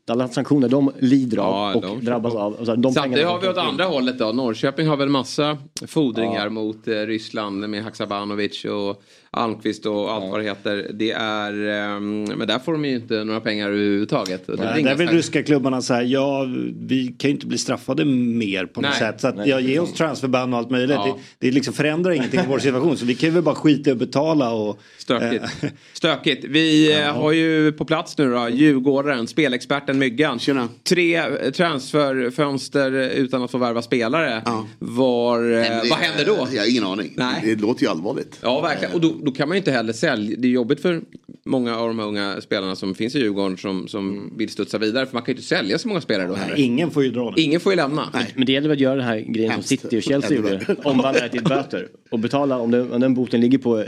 alla 0.07 0.27
sanktioner 0.27 0.69
de 0.69 0.91
lider 0.99 1.37
av 1.37 1.53
ja, 1.53 1.75
och 1.75 1.81
de 1.81 2.05
drabbas 2.05 2.35
av. 2.35 2.53
Och 2.53 2.65
så 2.65 2.75
de 2.75 2.93
Samtidigt 2.93 3.27
har 3.27 3.41
vi 3.41 3.47
åt 3.47 3.57
andra 3.57 3.85
hållet 3.85 4.19
då. 4.19 4.31
Norrköping 4.31 4.87
har 4.87 4.97
väl 4.97 5.09
massa 5.09 5.57
fordringar 5.87 6.43
ja. 6.43 6.49
mot 6.49 6.87
eh, 6.87 6.93
Ryssland 6.93 7.69
med 7.69 7.83
Haksabanovic 7.83 8.65
och 8.65 9.03
Almqvist 9.35 9.85
och 9.85 10.11
allt 10.11 10.23
ja. 10.23 10.29
vad 10.31 10.39
det 10.39 10.43
heter. 10.43 10.91
Det 10.93 11.11
är, 11.11 11.53
um, 11.95 12.23
men 12.23 12.47
där 12.47 12.59
får 12.59 12.73
de 12.73 12.85
ju 12.85 12.95
inte 12.95 13.23
några 13.23 13.39
pengar 13.39 13.67
överhuvudtaget. 13.67 14.47
Det 14.47 14.55
Nej, 14.55 14.83
där 14.83 14.95
vill 14.95 15.09
ryska 15.09 15.43
klubbarna 15.43 15.81
säga, 15.81 16.03
ja 16.03 16.47
vi 16.79 17.07
kan 17.07 17.29
ju 17.29 17.35
inte 17.35 17.47
bli 17.47 17.57
straffade 17.57 18.05
mer 18.05 18.65
på 18.65 18.81
något 18.81 18.91
Nej. 18.91 18.99
sätt. 18.99 19.21
Så 19.21 19.27
att, 19.27 19.47
ja, 19.47 19.59
ge 19.59 19.79
oss 19.79 19.93
transferban 19.93 20.53
och 20.53 20.59
allt 20.59 20.69
möjligt. 20.69 20.95
Ja. 20.95 21.17
Det, 21.39 21.47
det 21.47 21.53
liksom 21.53 21.73
förändrar 21.73 22.11
ingenting 22.11 22.39
i 22.39 22.43
vår 22.47 22.59
situation. 22.59 22.97
Så 22.97 23.05
vi 23.05 23.15
kan 23.15 23.29
ju 23.29 23.33
väl 23.33 23.43
bara 23.43 23.55
skita 23.55 23.89
i 23.89 23.93
att 23.93 23.99
betala 23.99 24.51
och... 24.53 24.79
Stökigt. 24.97 25.43
Äh. 25.43 25.69
Stökigt. 25.93 26.45
Vi 26.45 26.91
ja. 26.91 27.11
har 27.11 27.31
ju 27.31 27.71
på 27.71 27.85
plats 27.85 28.17
nu 28.17 28.31
då, 28.31 28.49
Djurgårdaren, 28.49 29.27
spelexperten 29.27 29.99
Myggan. 29.99 30.39
Tjena. 30.39 30.69
Tre 30.83 31.23
transferfönster 31.51 32.91
utan 32.91 33.43
att 33.43 33.51
få 33.51 33.57
värva 33.57 33.81
spelare. 33.81 34.41
Ja. 34.45 34.67
Var, 34.79 35.41
det, 35.41 35.89
vad 35.89 35.99
händer 35.99 36.25
då? 36.25 36.47
Jag 36.51 36.61
har 36.61 36.69
ingen 36.69 36.83
aning. 36.83 37.13
Nej. 37.15 37.41
Det 37.43 37.61
låter 37.61 37.83
ju 37.83 37.89
allvarligt. 37.89 38.39
Ja, 38.41 38.61
verkligen. 38.61 38.93
Och 38.93 39.01
då, 39.01 39.22
då 39.25 39.31
kan 39.31 39.47
man 39.47 39.55
ju 39.55 39.59
inte 39.59 39.71
heller 39.71 39.93
sälja. 39.93 40.35
Det 40.39 40.47
är 40.47 40.51
jobbigt 40.51 40.81
för 40.81 41.01
många 41.45 41.77
av 41.77 41.87
de 41.87 41.99
här 41.99 42.05
unga 42.07 42.41
spelarna 42.41 42.75
som 42.75 42.95
finns 42.95 43.15
i 43.15 43.19
Djurgården 43.19 43.57
som, 43.57 43.87
som 43.87 44.09
Mm. 44.09 44.37
vill 44.37 44.49
studsa 44.49 44.77
vidare. 44.77 45.05
För 45.05 45.13
man 45.13 45.23
kan 45.23 45.31
ju 45.31 45.35
inte 45.35 45.47
sälja 45.47 45.77
så 45.77 45.87
många 45.87 46.01
spelare 46.01 46.27
då 46.27 46.33
heller. 46.33 46.59
Ingen 46.59 46.91
får 46.91 47.03
ju 47.03 47.11
dra 47.11 47.31
det. 47.31 47.41
Ingen 47.41 47.59
får 47.59 47.71
ju 47.71 47.75
lämna. 47.75 48.09
Men 48.35 48.45
det 48.45 48.51
gäller 48.51 48.67
väl 48.69 48.75
att 48.77 48.81
göra 48.81 48.95
den 48.95 49.05
här 49.05 49.19
grejen 49.19 49.51
Hemskt. 49.51 49.67
som 49.69 49.77
City 49.77 49.97
och 49.99 50.03
Chelsea 50.03 50.37
gjorde. 50.37 50.75
Omvandla 50.83 51.21
det 51.21 51.29
till 51.29 51.43
böter. 51.43 51.87
Och 52.11 52.19
betala, 52.19 52.57
om 52.57 52.71
den, 52.71 52.91
om 52.91 53.01
den 53.01 53.13
boten 53.13 53.41
ligger 53.41 53.57
på 53.57 53.79
eh, 53.79 53.85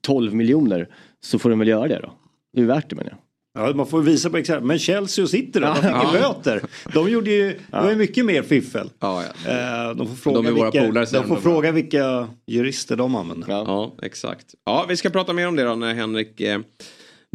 12 0.00 0.34
miljoner 0.34 0.88
så 1.20 1.38
får 1.38 1.50
de 1.50 1.58
väl 1.58 1.68
göra 1.68 1.88
det 1.88 2.00
då. 2.02 2.12
Det 2.52 2.60
är 2.62 2.66
värt 2.66 2.90
det 2.90 2.96
menar 2.96 3.10
jag. 3.10 3.18
Ja, 3.56 3.72
man 3.74 3.86
får 3.86 4.02
visa 4.02 4.30
på 4.30 4.36
exakt. 4.36 4.62
Men 4.64 4.78
Chelsea 4.78 5.22
och 5.22 5.30
City 5.30 5.58
då? 5.58 5.60
De 5.60 5.74
fick 5.74 5.84
Ja. 5.84 6.12
ju 6.14 6.20
böter. 6.20 6.62
De 6.94 7.10
gjorde 7.10 7.30
ju, 7.30 7.48
det 7.52 7.58
var 7.70 7.94
mycket 7.94 8.24
mer 8.24 8.42
fiffel. 8.42 8.90
Ja, 9.00 9.22
ja. 9.44 9.50
Eh, 9.50 9.96
De 9.96 10.06
får 10.08 10.14
fråga, 10.16 10.42
De 10.50 10.54
vilka, 10.54 11.04
de 11.20 11.24
får 11.28 11.34
de 11.34 11.42
fråga 11.42 11.72
vilka 11.72 12.28
jurister 12.46 12.96
de 12.96 13.14
använder. 13.14 13.48
Ja. 13.50 13.64
Ja, 13.66 14.06
exakt. 14.06 14.46
Ja, 14.66 14.86
vi 14.88 14.96
ska 14.96 15.10
prata 15.10 15.32
mer 15.32 15.48
om 15.48 15.56
det 15.56 15.64
då 15.64 15.74
när 15.74 15.94
Henrik 15.94 16.40
eh, 16.40 16.58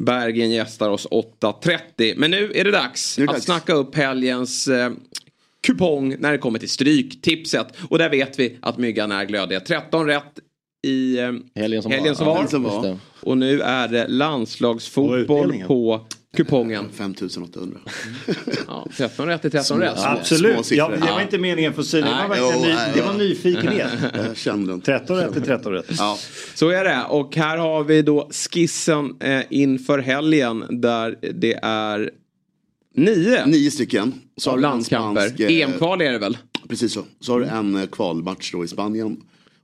Bergen 0.01 0.51
gästar 0.51 0.89
oss 0.89 1.07
8.30. 1.07 2.13
Men 2.17 2.31
nu 2.31 2.51
är 2.55 2.63
det 2.63 2.71
dags 2.71 3.17
är 3.17 3.21
det 3.21 3.29
att 3.29 3.35
dags. 3.35 3.45
snacka 3.45 3.73
upp 3.73 3.95
helgens 3.95 4.67
eh, 4.67 4.91
kupong 5.67 6.15
när 6.19 6.31
det 6.31 6.37
kommer 6.37 6.59
till 6.59 6.69
Stryktipset. 6.69 7.67
Och 7.89 7.97
där 7.97 8.09
vet 8.09 8.39
vi 8.39 8.57
att 8.61 8.77
Myggan 8.77 9.11
är 9.11 9.25
glödiga. 9.25 9.59
13 9.59 10.05
rätt 10.07 10.23
i 10.83 11.19
eh, 11.19 11.31
Helgen 11.55 11.83
som 11.83 11.91
helgen 11.91 12.15
som 12.15 12.25
var. 12.25 12.47
som 12.47 12.63
var. 12.63 12.97
Och 13.21 13.37
nu 13.37 13.61
är 13.61 13.87
det 13.87 14.07
landslagsfotboll 14.07 15.63
på 15.67 16.05
kupongen. 16.37 16.85
5800. 16.93 17.79
Ja, 18.67 18.87
13 18.97 19.27
rätt 19.27 19.45
är 19.45 19.49
13 19.49 19.79
rätt. 19.79 19.99
Små 19.99 20.07
Absolut. 20.07 20.71
Ja, 20.71 20.89
det 20.89 21.11
var 21.11 21.21
inte 21.21 21.37
meningen 21.37 21.73
för 21.73 21.83
Siri. 21.83 22.01
Det 22.01 22.27
var, 22.29 22.37
Jo, 22.39 22.61
ny, 22.61 22.67
nej, 22.67 22.91
det 22.95 23.01
var 23.01 23.13
nyfikenhet. 23.13 23.89
Jag 24.27 24.37
kände 24.37 24.71
den. 24.71 24.81
13 24.81 25.17
rätt 25.17 25.35
är 25.35 25.41
13 25.41 25.73
rätt. 25.73 25.85
Ja. 25.97 26.17
Så 26.55 26.69
är 26.69 26.83
det. 26.83 27.03
Och 27.09 27.35
här 27.35 27.57
har 27.57 27.83
vi 27.83 28.01
då 28.01 28.29
skissen 28.31 29.15
eh, 29.19 29.41
inför 29.49 29.99
helgen 29.99 30.63
där 30.81 31.15
det 31.33 31.59
är 31.63 32.11
nio 32.95 33.45
Nio 33.45 33.71
stycken. 33.71 34.13
Så 34.37 34.49
har 34.49 34.57
av 34.57 34.61
landskamper. 34.61 35.21
spansk, 35.21 35.39
eh, 35.39 35.49
EM-kval 35.61 36.01
är 36.01 36.11
det 36.11 36.19
väl? 36.19 36.37
Precis 36.69 36.93
så. 36.93 37.03
Så 37.19 37.31
har 37.31 37.39
du 37.39 37.45
en 37.45 37.75
eh, 37.75 37.85
kvalmatch 37.85 38.51
då 38.51 38.63
i 38.63 38.67
Spanien. 38.67 39.17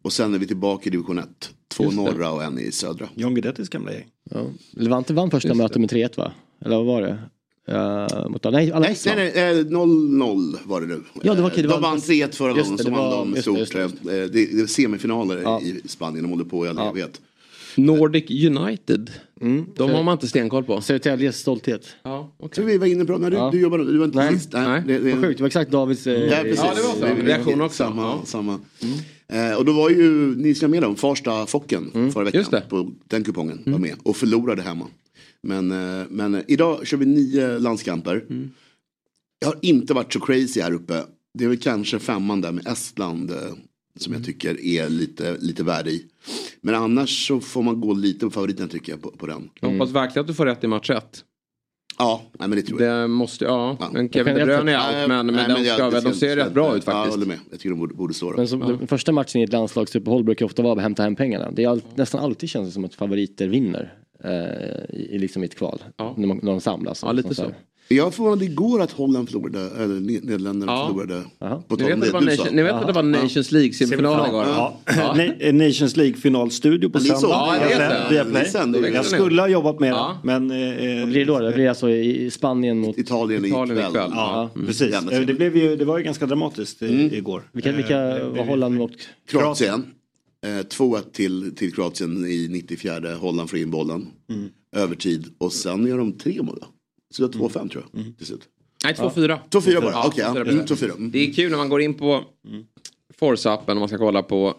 Och 0.08 0.14
sen 0.14 0.34
är 0.34 0.40
vi 0.40 0.48
tillbaka 0.48 0.88
i 0.88 0.90
division 0.90 1.20
1. 1.20 1.28
Två 1.68 1.84
Just 1.84 1.98
det. 1.98 2.04
norra 2.04 2.32
och 2.32 2.44
en 2.44 2.60
i 2.60 2.72
södra. 2.72 3.10
John 3.16 3.34
Guidettis 3.34 3.70
gamla 3.70 3.94
gäng. 3.94 4.06
Ja. 4.32 4.46
Levante 4.72 5.14
vann 5.14 5.32
första 5.32 5.54
mötet 5.54 5.78
med 5.82 5.90
3-1 5.92 6.18
va? 6.18 6.32
Eller 6.66 6.76
vad 6.78 6.86
var 6.86 7.02
det? 7.02 7.18
Uh, 7.72 8.30
mot, 8.30 8.44
nej, 8.44 8.52
Nej, 8.80 8.96
nej, 9.06 9.16
nej, 9.16 9.60
eh, 9.60 9.66
0-0 9.66 10.58
var 10.66 10.82
det 10.82 10.88
nu. 10.88 11.02
Ja, 11.24 11.34
det 11.34 11.42
var 11.42 11.50
okej, 11.50 11.62
det 11.64 11.70
de 11.70 11.74
var- 11.82 11.90
vann 11.90 11.98
3-1 12.00 12.36
förra 12.36 12.54
gången, 12.54 12.76
det, 12.78 12.84
så 12.84 12.90
vann 12.92 13.00
var- 13.00 13.26
de 13.36 13.42
stort. 13.42 13.72
det, 13.74 13.82
eh, 14.24 14.30
Det, 14.30 14.42
är 14.62 14.68
semifinaler 14.68 15.42
Ja. 15.42 15.62
i 15.62 15.82
Spanien, 15.88 16.24
de 16.24 16.30
håller 16.32 16.44
på 16.46 16.66
i 16.66 16.70
all 16.70 16.76
Ja. 16.78 16.90
evighet. 16.90 17.22
Nordic 17.76 18.30
United. 18.46 19.12
Mm. 19.42 19.66
De 19.76 19.92
har 19.92 20.04
man 20.04 20.14
inte 20.14 20.28
stenkoll 20.28 20.64
på. 20.64 20.82
Södertäljes 20.82 21.38
stolthet. 21.40 21.88
Ja, 22.04 22.32
Så 22.40 22.46
okej. 22.46 22.66
vi 22.66 22.78
var 22.78 22.88
inne 22.88 23.06
på, 23.06 23.18
när 23.18 23.30
du, 23.32 23.38
Ja. 23.38 23.50
du 23.52 23.60
jobbade, 23.62 23.92
du 23.92 23.98
var 23.98 24.06
inte 24.06 24.18
Nej. 24.18 24.34
sist. 24.34 24.54
Nej. 24.54 24.84
det, 24.88 25.00
det, 25.00 25.12
Vad 25.14 25.24
sjukt, 25.24 25.38
det 25.38 25.44
var 25.44 25.48
exakt 25.48 25.72
Davids... 25.72 26.08
Eh, 26.08 26.14
Ja, 26.14 26.38
precis. 26.44 26.60
Ja, 26.64 26.72
det 26.76 26.82
var 26.82 26.94
så. 26.96 27.06
är- 27.22 27.26
Reaktion 27.26 27.62
också. 27.62 27.78
Samma, 27.84 28.02
Ja. 28.02 28.22
samma. 28.26 28.60
Eh, 29.34 29.58
och 29.58 29.66
då 29.66 29.74
var 29.74 29.90
ju, 29.90 30.36
ni 30.36 30.56
ska 30.56 30.68
med 30.68 30.84
om 30.84 30.96
Farsta 30.96 31.46
Focken 31.46 31.92
förra 32.12 32.24
veckan. 32.24 32.62
På 32.70 32.92
den 33.08 33.24
kupongen 33.24 33.64
var 33.66 33.80
med 33.80 33.96
och 34.04 34.18
förlorade 34.18 34.62
hemma. 34.62 34.88
Men, 35.42 35.72
eh, 35.72 36.06
men 36.10 36.44
idag 36.48 36.88
kör 36.88 36.98
vi 36.98 37.06
nio 37.06 37.60
landskamper. 37.60 38.26
Jag 39.40 39.48
har 39.48 39.58
inte 39.62 39.94
varit 39.94 40.14
så 40.14 40.20
crazy 40.20 40.62
här 40.62 40.74
uppe. 40.74 41.04
Det 41.34 41.44
är 41.44 41.50
väl 41.50 41.58
kanske 41.58 42.00
femman 42.00 42.42
där 42.42 42.52
med 42.52 42.68
Estland 42.68 43.32
eh, 43.32 43.38
som 43.96 44.14
jag 44.14 44.26
tycker 44.26 44.62
är 44.66 44.90
lite, 44.90 45.38
lite 45.38 45.64
värde 45.64 45.92
i. 45.92 46.06
Men 46.62 46.76
annars 46.76 47.28
så 47.28 47.40
får 47.40 47.64
man 47.64 47.82
gå 47.82 47.94
lite 47.94 48.20
på 48.20 48.32
favoriten 48.32 48.70
tycker 48.70 48.92
jag 48.92 49.02
på, 49.02 49.12
på 49.12 49.28
den. 49.28 49.50
Jag 49.62 49.70
hoppas 49.70 49.90
verkligen 49.92 50.22
att 50.22 50.28
du 50.28 50.34
får 50.34 50.46
rätt 50.46 50.64
i 50.64 50.68
match 50.68 50.90
1. 50.90 51.24
Ja, 51.98 52.22
nej, 52.40 52.50
men 52.50 52.58
det 52.58 52.64
tror 52.64 52.82
jag. 52.82 53.02
Det 53.02 53.08
måste, 53.08 53.46
ja. 53.46 53.78
Ja. 53.80 53.90
Men 53.94 54.10
Kevin 54.10 54.36
De 54.36 54.46
Bruyne 54.46 54.72
är 54.72 55.02
out. 55.02 55.08
Men, 55.08 55.26
men, 55.26 55.36
nej, 55.36 55.46
de, 55.48 55.64
jag- 55.64 55.94
ska, 55.94 56.02
de 56.10 56.14
ser 56.14 56.36
rätt 56.36 56.54
bra 56.54 56.66
ut 56.66 56.70
Ja, 56.70 56.74
jag 56.76 56.84
faktiskt. 56.84 57.16
håller 57.16 57.26
med. 57.28 57.38
Jag 57.52 57.60
tycker 57.60 57.70
de 57.70 57.80
borde, 57.80 57.94
borde 57.96 58.14
slå 58.14 58.34
Men 58.38 58.48
som, 58.48 58.60
Den 58.60 58.88
första 58.88 59.12
matchen 59.12 59.42
i 59.42 59.44
ett 59.44 59.52
landslagsuppehåll 59.54 60.24
brukar 60.24 60.46
ofta 60.46 60.62
vara 60.64 60.74
att 60.74 60.82
hämta 60.82 61.04
hem 61.04 61.16
pengarna. 61.16 61.52
Det 61.52 61.64
är 61.64 61.68
all, 61.70 61.82
nästan 61.96 62.22
alltid 62.24 62.50
känns 62.50 62.68
det 62.68 62.72
som 62.74 62.86
att 62.86 62.96
favoriter 62.96 63.48
vinner. 63.48 63.94
Eh, 64.24 64.96
i, 65.00 65.18
liksom 65.20 65.44
i 65.44 65.46
ett 65.46 65.56
kval. 65.56 65.84
Ja. 65.98 66.14
När, 66.18 66.28
man, 66.28 66.40
när 66.44 66.52
de 66.52 66.62
samlas. 66.62 67.02
Ja, 67.06 67.12
lite 67.12 67.30
Och 67.30 67.36
så. 67.36 67.52
Jag 67.90 68.04
var 68.04 68.12
förvånad 68.12 68.44
igår 68.44 68.82
att 68.82 68.92
Holland 68.92 69.30
förlorade, 69.30 69.60
eller 69.84 69.96
Ne- 69.96 70.22
Nederländerna 70.24 70.72
Ja. 70.72 70.88
förlorade. 70.88 71.24
På 71.68 71.76
Ni 71.76 71.84
vet 71.84 72.02
det 72.02 72.12
det 72.12 72.26
nation, 72.26 72.48
ni 72.56 72.64
vet 72.64 72.74
att 72.74 72.88
det 72.88 72.94
var 72.94 73.04
Nations 73.04 73.52
League-semifinal 73.52 74.28
igår? 74.28 74.44
Ja. 74.46 74.80
Na- 74.88 75.52
Nations 75.68 75.98
League-finalstudio 75.98 76.90
på 76.90 77.00
Ja, 77.02 77.20
söndag. 77.20 77.56
det. 77.60 77.72
Ja, 77.72 77.80
det 78.10 78.18
är 78.78 78.82
det. 78.82 78.90
Jag 78.90 79.06
skulle 79.06 79.42
ha 79.42 79.48
jobbat 79.50 79.80
med 79.80 79.90
Ja. 79.90 80.18
det. 80.24 80.28
Men, 80.40 80.52
eh, 80.52 81.00
Vad 81.00 81.10
blir 81.10 81.20
det 81.20 81.26
då? 81.26 81.40
Det 81.40 81.52
blir 81.52 81.70
alltså 81.70 81.90
i, 81.90 82.32
Spanien 82.32 82.80
mot... 82.80 82.98
Italien 82.98 83.46
Italien 83.46 83.78
ikväll. 83.78 83.90
ikväll. 83.92 84.12
Ja, 84.14 84.50
Mm. 84.56 84.68
precis. 84.68 84.94
Eh. 85.12 85.22
Det, 85.22 85.34
blev 85.34 85.58
ju, 85.58 85.76
det 85.76 85.86
var 85.86 85.98
ju 85.98 86.04
ganska 86.04 86.26
dramatiskt 86.26 86.82
i, 86.82 87.10
igår. 87.18 87.44
Vilka, 87.52 87.72
vilka 87.72 87.98
Eh, 88.18 88.28
var 88.28 88.46
Holland 88.46 88.76
mot? 88.76 88.92
Kroatien. 89.30 89.86
Eh, 90.46 90.66
2-1 90.66 91.02
till, 91.14 91.56
till 91.56 91.74
Kroatien 91.74 92.26
i 92.26 92.48
94. 92.52 93.16
Holland 93.16 93.50
får 93.50 93.60
in 93.60 93.72
bollen. 93.72 94.08
Mm. 94.30 94.50
Övertid. 94.76 95.26
Och 95.38 95.54
sen 95.54 95.88
gör 95.88 95.98
de 95.98 96.12
tre 96.12 96.42
mål. 96.42 96.60
Så 97.10 97.28
det 97.28 97.38
var 97.38 97.50
2-5 97.50 97.70
tror 97.70 97.86
jag. 97.92 98.18
Till 98.18 98.28
slut. 98.28 98.48
Nej, 98.84 98.94
2-4. 98.94 99.40
2-4 99.50 99.82
bara. 99.82 99.92
Ja, 99.92 100.08
Okej, 100.08 100.24
ja. 100.24 100.34
2-4. 100.34 100.50
Mm, 100.50 100.66
2-4. 100.66 100.96
Mm. 100.98 101.12
Det 101.12 101.20
är 101.20 101.34
kul 101.34 101.52
när 101.52 101.58
man 101.58 101.70
går 101.70 101.82
in 101.82 101.94
på 101.94 102.24
Forza-appen 103.20 103.70
och 103.72 103.78
man 103.78 103.88
ska 103.88 103.98
kolla 103.98 104.24
på 104.24 104.56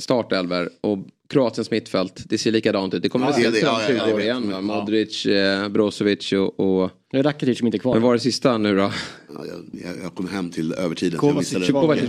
startelver 0.00 0.68
och 0.80 0.98
Kroatiens 1.32 1.70
mittfält. 1.70 2.22
Det 2.28 2.38
ser 2.38 2.52
likadant 2.52 2.94
ut. 2.94 3.02
Det 3.02 3.08
kommer 3.08 3.26
Ja, 3.26 3.30
att 3.30 3.36
se 3.36 3.46
ut 3.48 3.54
som 3.56 3.68
ja, 3.68 3.80
ja, 3.82 3.86
20 3.88 3.96
ja, 3.96 4.04
jag 4.06 4.12
år 4.14 4.16
vet. 4.16 4.24
igen. 4.24 4.48
Ja. 4.50 4.60
Modric, 4.60 5.26
eh, 5.26 5.68
Brozovic 5.68 6.32
och, 6.32 6.60
och... 6.60 6.90
Det 7.12 7.18
är 7.18 7.22
Rakitic 7.22 7.58
som 7.58 7.66
inte 7.66 7.76
är 7.76 7.78
kvar. 7.78 7.94
Men 7.94 8.02
var 8.02 8.12
det 8.12 8.20
sista 8.20 8.58
nu 8.58 8.76
då? 8.76 8.82
Ja, 8.82 8.90
jag, 9.72 9.90
jag, 10.04 10.14
kom 10.14 10.28
hem 10.28 10.50
till 10.50 10.72
övertiden. 10.72 11.18
Kovacic 11.18 11.52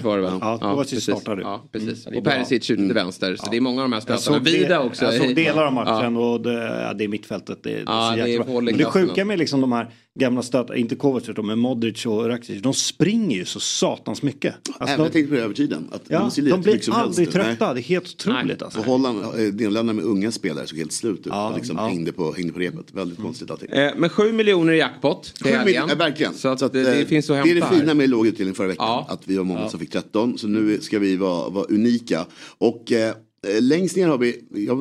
var 0.04 0.18
det 0.18 0.24
väl? 0.24 0.34
Ja, 0.42 0.58
Kovacic 0.58 0.92
precis. 0.92 1.04
startade. 1.04 1.42
Ja, 1.42 1.64
precis. 1.72 2.08
är 2.08 2.18
Och. 2.18 2.24
Perisic 2.24 2.72
ute 2.72 2.84
till 2.84 2.94
vänster. 2.94 3.36
Så 3.36 3.50
det 3.52 3.58
är 3.58 3.62
många 3.62 3.82
av 3.84 3.90
de 3.90 3.94
här 3.94 4.02
såg, 4.18 4.44
Vida 4.44 4.82
också. 4.82 5.06
jag 5.06 5.14
såg 5.14 5.32
i- 5.32 5.34
delar 5.34 5.66
av 5.66 5.74
matchen 5.74 6.18
och 6.18 6.42
det, 6.42 6.54
ja, 6.88 6.94
det 6.94 7.04
är 7.04 7.08
mittfältet. 7.08 7.64
Det, 7.64 7.70
det 7.70 7.76
är 7.82 7.86
så 7.86 8.16
det 8.62 8.72
är 8.72 8.78
det 8.78 8.86
sjuka 8.86 9.26
med 9.26 9.40
liksom 9.40 9.62
de 9.62 9.72
här 9.72 9.90
gamla 10.20 10.42
stötarna, 10.42 10.76
inte 10.76 10.96
Kovacic 10.96 11.38
men 11.44 11.60
Modric 11.60 12.06
och 12.06 12.28
Rakitic, 12.28 12.62
de 12.62 12.74
springer 12.74 13.38
ju 13.38 13.46
så 13.46 13.60
satans 13.60 14.22
mycket. 14.22 14.56
Alltså, 14.68 14.84
Även 14.84 14.98
de, 14.98 15.04
jag 15.04 15.14
på 15.30 15.36
övertiden. 15.36 15.88
Att 15.92 16.02
ja, 16.08 16.20
de 16.36 16.42
mycket 16.42 16.44
blir 16.64 16.94
aldrig 16.94 17.28
helst. 17.28 17.36
Nej. 17.36 17.56
trötta, 17.56 17.74
det 17.74 17.80
är 17.80 17.84
helt 17.84 18.06
otroligt 18.06 18.62
alltså. 18.62 18.80
Och 18.80 18.86
Holland, 18.86 19.20
eh, 19.24 19.30
Nederländerna 19.36 19.94
med 19.94 20.06
unga 20.06 20.32
spelare 20.32 20.68
såg 20.68 20.78
helt 20.78 20.92
slut 20.92 21.20
ut. 21.20 21.26
Ja, 21.26 21.54
liksom 21.56 21.78
ja. 21.78 21.88
hängde, 21.88 22.12
på, 22.12 22.34
hängde 22.34 22.54
på 22.54 22.60
repet. 22.60 22.94
Väldigt 22.94 23.20
konstigt 23.20 23.52
allting. 23.52 23.70
Eh, 23.70 23.92
Men 23.98 24.10
7 24.10 24.32
miljoner 24.32 24.74
i 24.74 24.78
jackpot 24.78 25.24
till 25.36 25.46
Sju 25.46 25.50
helgen. 25.52 25.86
ja, 25.90 25.96
verkligen. 25.96 26.34
Så 26.34 26.48
att 26.48 26.60
Så 26.60 26.66
att, 26.66 26.74
det, 26.74 26.84
det 26.84 27.02
eh, 27.02 27.08
finns 27.08 27.30
att 27.30 27.44
Det 27.44 27.50
är 27.52 27.54
hämta 27.56 27.70
det 27.70 27.76
fina 27.76 27.88
här. 27.88 27.96
med 27.96 28.10
låg 28.10 28.28
utdelning 28.28 28.56
förra 28.56 28.68
veckan. 28.68 28.86
Ja. 28.86 29.08
Att 29.10 29.22
vi 29.28 29.38
var 29.38 29.44
många 29.44 29.70
som 29.70 29.80
fick 29.80 29.92
13. 29.92 30.38
Så 30.38 30.48
nu 30.48 30.82
ska 30.82 31.00
vi 31.00 31.16
vara, 31.18 31.50
vara 31.50 31.66
unika. 31.66 32.26
Och 32.58 32.92
eh, 32.92 33.16
längst 33.60 33.96
ner 33.96 34.08
har 34.08 34.18
vi, 34.18 34.44
jag 34.52 34.76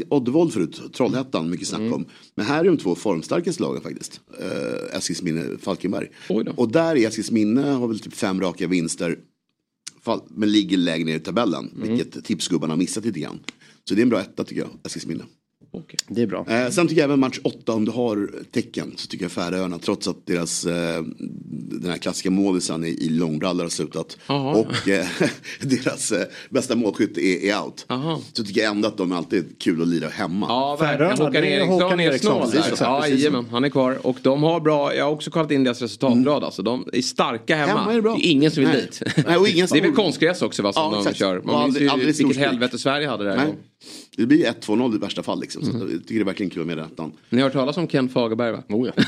i 0.00 0.04
Oddevold 0.10 0.52
förut, 0.52 0.80
Trollhättan, 0.92 1.50
mycket 1.50 1.68
snack 1.68 1.80
Mm. 1.80 1.92
om. 1.92 2.04
Men 2.34 2.46
här 2.46 2.60
är 2.60 2.64
de 2.68 2.76
två 2.76 2.94
formstarkaste 2.94 3.62
lagen 3.62 3.82
faktiskt. 3.82 4.20
Eh, 4.40 4.96
Eskilsminne, 4.96 5.58
Falkenberg. 5.58 6.08
Och 6.56 6.72
där 6.72 6.96
är 6.96 7.08
Eskilsminne, 7.08 7.62
har 7.62 7.88
väl 7.88 8.00
typ 8.00 8.14
fem 8.14 8.40
raka 8.40 8.66
vinster. 8.66 9.18
Men 10.28 10.52
ligger 10.52 10.76
lägre 10.76 11.04
ner 11.04 11.16
i 11.16 11.20
tabellen. 11.20 11.70
Mm. 11.76 11.88
Vilket 11.88 12.24
tipsgubbarna 12.24 12.72
har 12.72 12.78
missat 12.78 13.04
lite 13.04 13.20
grann. 13.20 13.38
Så 13.88 13.94
det 13.94 14.00
är 14.00 14.02
en 14.02 14.08
bra 14.08 14.20
etta 14.20 14.44
tycker 14.44 14.62
jag, 14.62 14.70
Eskilsminne. 14.84 15.24
Okej. 15.74 15.98
Det 16.08 16.22
är 16.22 16.26
bra. 16.26 16.46
Eh, 16.48 16.70
sen 16.70 16.88
tycker 16.88 17.00
jag 17.00 17.04
även 17.08 17.20
match 17.20 17.38
8 17.44 17.72
om 17.72 17.84
du 17.84 17.90
har 17.90 18.30
tecken 18.52 18.92
så 18.96 19.06
tycker 19.06 19.24
jag 19.24 19.32
Färöarna 19.32 19.78
trots 19.78 20.08
att 20.08 20.26
deras 20.26 20.66
eh, 20.66 21.02
den 21.80 21.90
här 21.90 21.98
klassiska 21.98 22.30
målisen 22.30 22.84
i, 22.84 22.88
i 22.88 23.08
långbrallor 23.08 23.62
har 23.62 23.70
slutat 23.70 24.18
Jaha. 24.26 24.54
och 24.54 24.88
eh, 24.88 25.06
deras 25.60 26.12
eh, 26.12 26.24
bästa 26.50 26.76
målskytt 26.76 27.18
är, 27.18 27.44
är 27.44 27.60
out. 27.60 27.84
Jaha. 27.88 28.18
Så 28.32 28.44
tycker 28.44 28.60
jag 28.60 28.70
ändå 28.70 28.88
att 28.88 28.96
de 28.96 29.12
är 29.12 29.16
alltid 29.16 29.58
kul 29.58 29.82
att 29.82 29.88
lira 29.88 30.08
hemma. 30.08 30.46
Ja, 30.48 30.76
Färöarna. 30.80 31.24
Håkan 31.24 31.32
det 31.32 31.38
är 31.38 32.00
Eriksson 32.00 32.42
är 32.42 32.48
snål. 32.48 32.76
Ja, 32.80 33.08
jajamän, 33.08 33.46
han 33.50 33.64
är 33.64 33.68
kvar. 33.68 34.06
Och 34.06 34.16
de 34.22 34.42
har 34.42 34.60
bra, 34.60 34.94
jag 34.94 35.04
har 35.04 35.12
också 35.12 35.30
kollat 35.30 35.50
in 35.50 35.64
deras 35.64 35.82
resultatblad. 35.82 36.44
Alltså, 36.44 36.62
de 36.62 36.88
är 36.92 37.02
starka 37.02 37.56
hemma. 37.56 37.78
Hemma 37.78 37.92
är 37.92 37.96
det 37.96 38.02
bra. 38.02 38.14
är 38.14 38.26
ingen 38.26 38.50
som 38.50 38.60
vill 38.60 38.72
Nej. 38.72 38.80
dit. 38.82 39.02
Nej, 39.26 39.36
och 39.36 39.48
ingen 39.48 39.66
det 39.72 39.78
är 39.78 39.82
väl 39.82 39.92
konstgräs 39.92 40.42
också 40.42 40.62
va, 40.62 40.72
som 40.72 40.82
Ja, 40.82 40.90
de 40.90 40.98
exakt. 40.98 41.18
kör. 41.18 41.42
Man 41.44 41.64
minns 41.64 41.80
ju 42.20 42.24
vilket 42.24 42.36
helvete 42.36 42.78
Sverige 42.78 43.08
hade 43.08 43.24
där. 43.24 43.54
Det 44.16 44.26
blir 44.26 44.46
1-2-0 44.46 44.94
i 44.94 44.98
värsta 44.98 45.22
fall 45.22 45.40
liksom. 45.40 45.64
Så 45.64 45.70
jag 45.78 45.88
tycker 45.88 46.14
det 46.14 46.20
är 46.20 46.24
verkligen 46.24 46.50
kul 46.50 46.60
att 46.60 46.66
med 46.66 46.78
i 46.78 46.80
ettan. 46.80 47.12
Ni 47.30 47.38
har 47.38 47.44
hört 47.44 47.52
talas 47.52 47.76
om 47.76 47.86
Ken 47.86 48.08
Fagerberg 48.08 48.52
va? 48.52 48.62
Oh, 48.68 48.88
ja. 48.88 49.04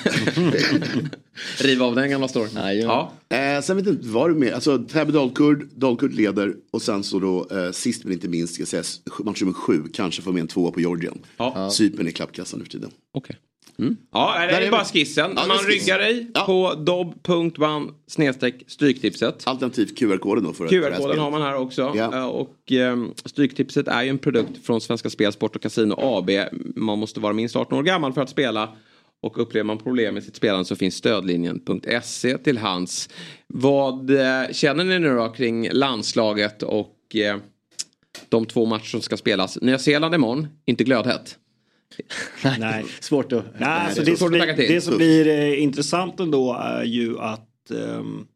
Riva 1.59 1.85
av 1.85 1.95
den 1.95 2.11
gamla 2.11 2.29
storyn. 2.29 2.51
Nej, 2.55 2.79
ja. 2.79 3.13
ja. 3.29 3.37
Eh, 3.37 3.63
sen 3.63 3.77
vet 3.77 3.87
jag 3.87 3.95
inte 3.95 4.09
vad 4.09 4.31
du 4.31 4.35
med. 4.35 4.53
Alltså 4.53 4.79
Täby 4.79 5.13
Dalkurd, 5.13 5.69
Dalkurd 5.75 6.13
leder 6.13 6.55
och 6.71 6.83
sen 6.83 7.05
så 7.05 7.19
då 7.19 7.47
eh, 7.51 7.71
sist 7.71 8.05
men 8.05 8.13
inte 8.13 8.29
minst 8.29 8.55
ska 8.55 8.61
jag 8.61 8.69
säga 8.69 8.83
match 9.25 9.41
nummer 9.41 9.53
sju. 9.55 9.83
Kanske 9.93 10.23
får 10.23 10.33
med 10.33 10.41
en 10.41 10.49
tvåa 10.49 10.71
på 10.71 10.81
Georgien. 10.81 11.19
Ja. 11.37 11.71
Cypern 11.71 12.07
är 12.07 12.11
klappkassa 12.11 12.57
nu 12.57 12.63
för 12.65 12.71
tiden. 12.71 12.91
Okej. 13.13 13.37
Mm. 13.79 13.97
Ja, 14.13 14.35
det 14.39 14.57
är, 14.57 14.61
är 14.61 14.71
bara 14.71 14.85
skissen. 14.85 15.33
Ja, 15.37 15.47
Man 15.47 15.59
ryggar 15.59 15.99
dig 15.99 16.31
ja. 16.35 16.45
på 17.23 17.93
snedstreck 18.07 18.65
stryktipset. 18.67 19.43
Alternativt 19.47 19.99
QR-koden 19.99 20.45
då. 20.45 20.53
QR-koden 20.53 21.19
har 21.19 21.31
man 21.31 21.43
här 21.43 21.57
också. 21.57 21.93
Ja. 21.95 22.15
Eh, 22.15 22.27
och 22.27 22.73
um, 22.73 23.15
Stryktipset 23.25 23.89
är 23.89 24.03
ju 24.03 24.11
en 24.11 24.19
produkt 24.19 24.67
från 24.67 24.81
Svenska 24.81 25.11
Spel, 25.11 25.33
Sport 25.33 25.57
och 25.57 25.63
Casino 25.63 25.95
AB. 25.99 26.31
Man 26.77 26.99
måste 26.99 27.21
vara 27.21 27.33
minst 27.33 27.57
18 27.57 27.79
år 27.79 27.83
gammal 27.83 28.13
för 28.13 28.23
att 28.23 28.31
spela. 28.31 28.69
Och 29.23 29.39
upplever 29.39 29.65
man 29.65 29.79
problem 29.79 30.15
med 30.15 30.25
sitt 30.25 30.37
spelande 30.37 30.65
så 30.65 30.77
finns 30.77 30.95
stödlinjen.se 30.95 32.39
till 32.39 32.59
hands. 32.59 33.09
Vad 33.47 34.11
eh, 34.11 34.53
känner 34.53 34.85
ni 34.85 34.99
nu 34.99 35.15
då 35.15 35.29
kring 35.29 35.69
landslaget 35.73 36.63
och 36.63 37.17
eh, 37.17 37.37
de 38.29 38.47
två 38.47 38.67
matcher 38.67 38.85
som 38.85 39.01
ska 39.01 39.17
spelas? 39.17 39.59
Nya 39.61 39.79
Zeeland 39.79 40.15
imorgon, 40.15 40.47
inte 40.65 40.85
glödhett. 40.85 41.39
Nej. 42.59 42.85
Svårt 43.01 43.33
att... 43.33 43.45
Nej, 43.61 43.69
alltså 43.69 44.03
det, 44.03 44.17
som 44.17 44.29
blir, 44.29 44.57
det 44.57 44.81
som 44.81 44.97
blir 44.97 45.27
eh, 45.27 45.63
intressant 45.63 46.21
ändå 46.21 46.55
är 46.55 46.85
ju 46.85 47.19
att 47.19 47.71
um, 47.71 48.27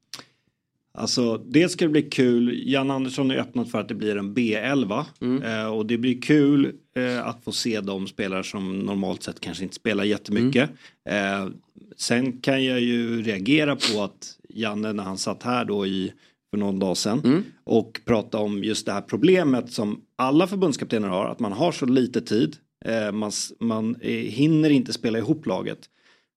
Alltså 0.92 1.38
dels 1.38 1.72
ska 1.72 1.84
det 1.84 1.90
bli 1.90 2.02
kul. 2.02 2.62
Jan 2.64 2.90
Andersson 2.90 3.30
är 3.30 3.36
öppnat 3.36 3.70
för 3.70 3.80
att 3.80 3.88
det 3.88 3.94
blir 3.94 4.16
en 4.16 4.34
B11. 4.34 5.04
Mm. 5.20 5.42
Eh, 5.42 5.66
och 5.66 5.86
det 5.86 5.98
blir 5.98 6.20
kul 6.20 6.72
eh, 6.96 7.26
att 7.26 7.44
få 7.44 7.52
se 7.52 7.80
de 7.80 8.06
spelare 8.06 8.44
som 8.44 8.78
normalt 8.78 9.22
sett 9.22 9.40
kanske 9.40 9.62
inte 9.62 9.76
spelar 9.76 10.04
jättemycket. 10.04 10.70
Mm. 11.04 11.42
Eh, 11.42 11.50
sen 11.96 12.40
kan 12.40 12.64
jag 12.64 12.80
ju 12.80 13.22
reagera 13.22 13.76
på 13.76 14.02
att 14.02 14.36
Janne 14.48 14.92
när 14.92 15.04
han 15.04 15.18
satt 15.18 15.42
här 15.42 15.64
då 15.64 15.86
i 15.86 16.12
för 16.50 16.58
någon 16.58 16.78
dag 16.78 16.96
sedan 16.96 17.20
mm. 17.24 17.44
och 17.64 18.00
prata 18.04 18.38
om 18.38 18.64
just 18.64 18.86
det 18.86 18.92
här 18.92 19.00
problemet 19.00 19.72
som 19.72 20.00
alla 20.16 20.46
förbundskaptener 20.46 21.08
har. 21.08 21.26
Att 21.26 21.40
man 21.40 21.52
har 21.52 21.72
så 21.72 21.86
lite 21.86 22.20
tid. 22.20 22.56
Eh, 22.84 23.12
man, 23.12 23.32
man 23.60 23.96
eh, 24.00 24.10
hinner 24.10 24.70
inte 24.70 24.92
spela 24.92 25.18
ihop 25.18 25.46
laget. 25.46 25.78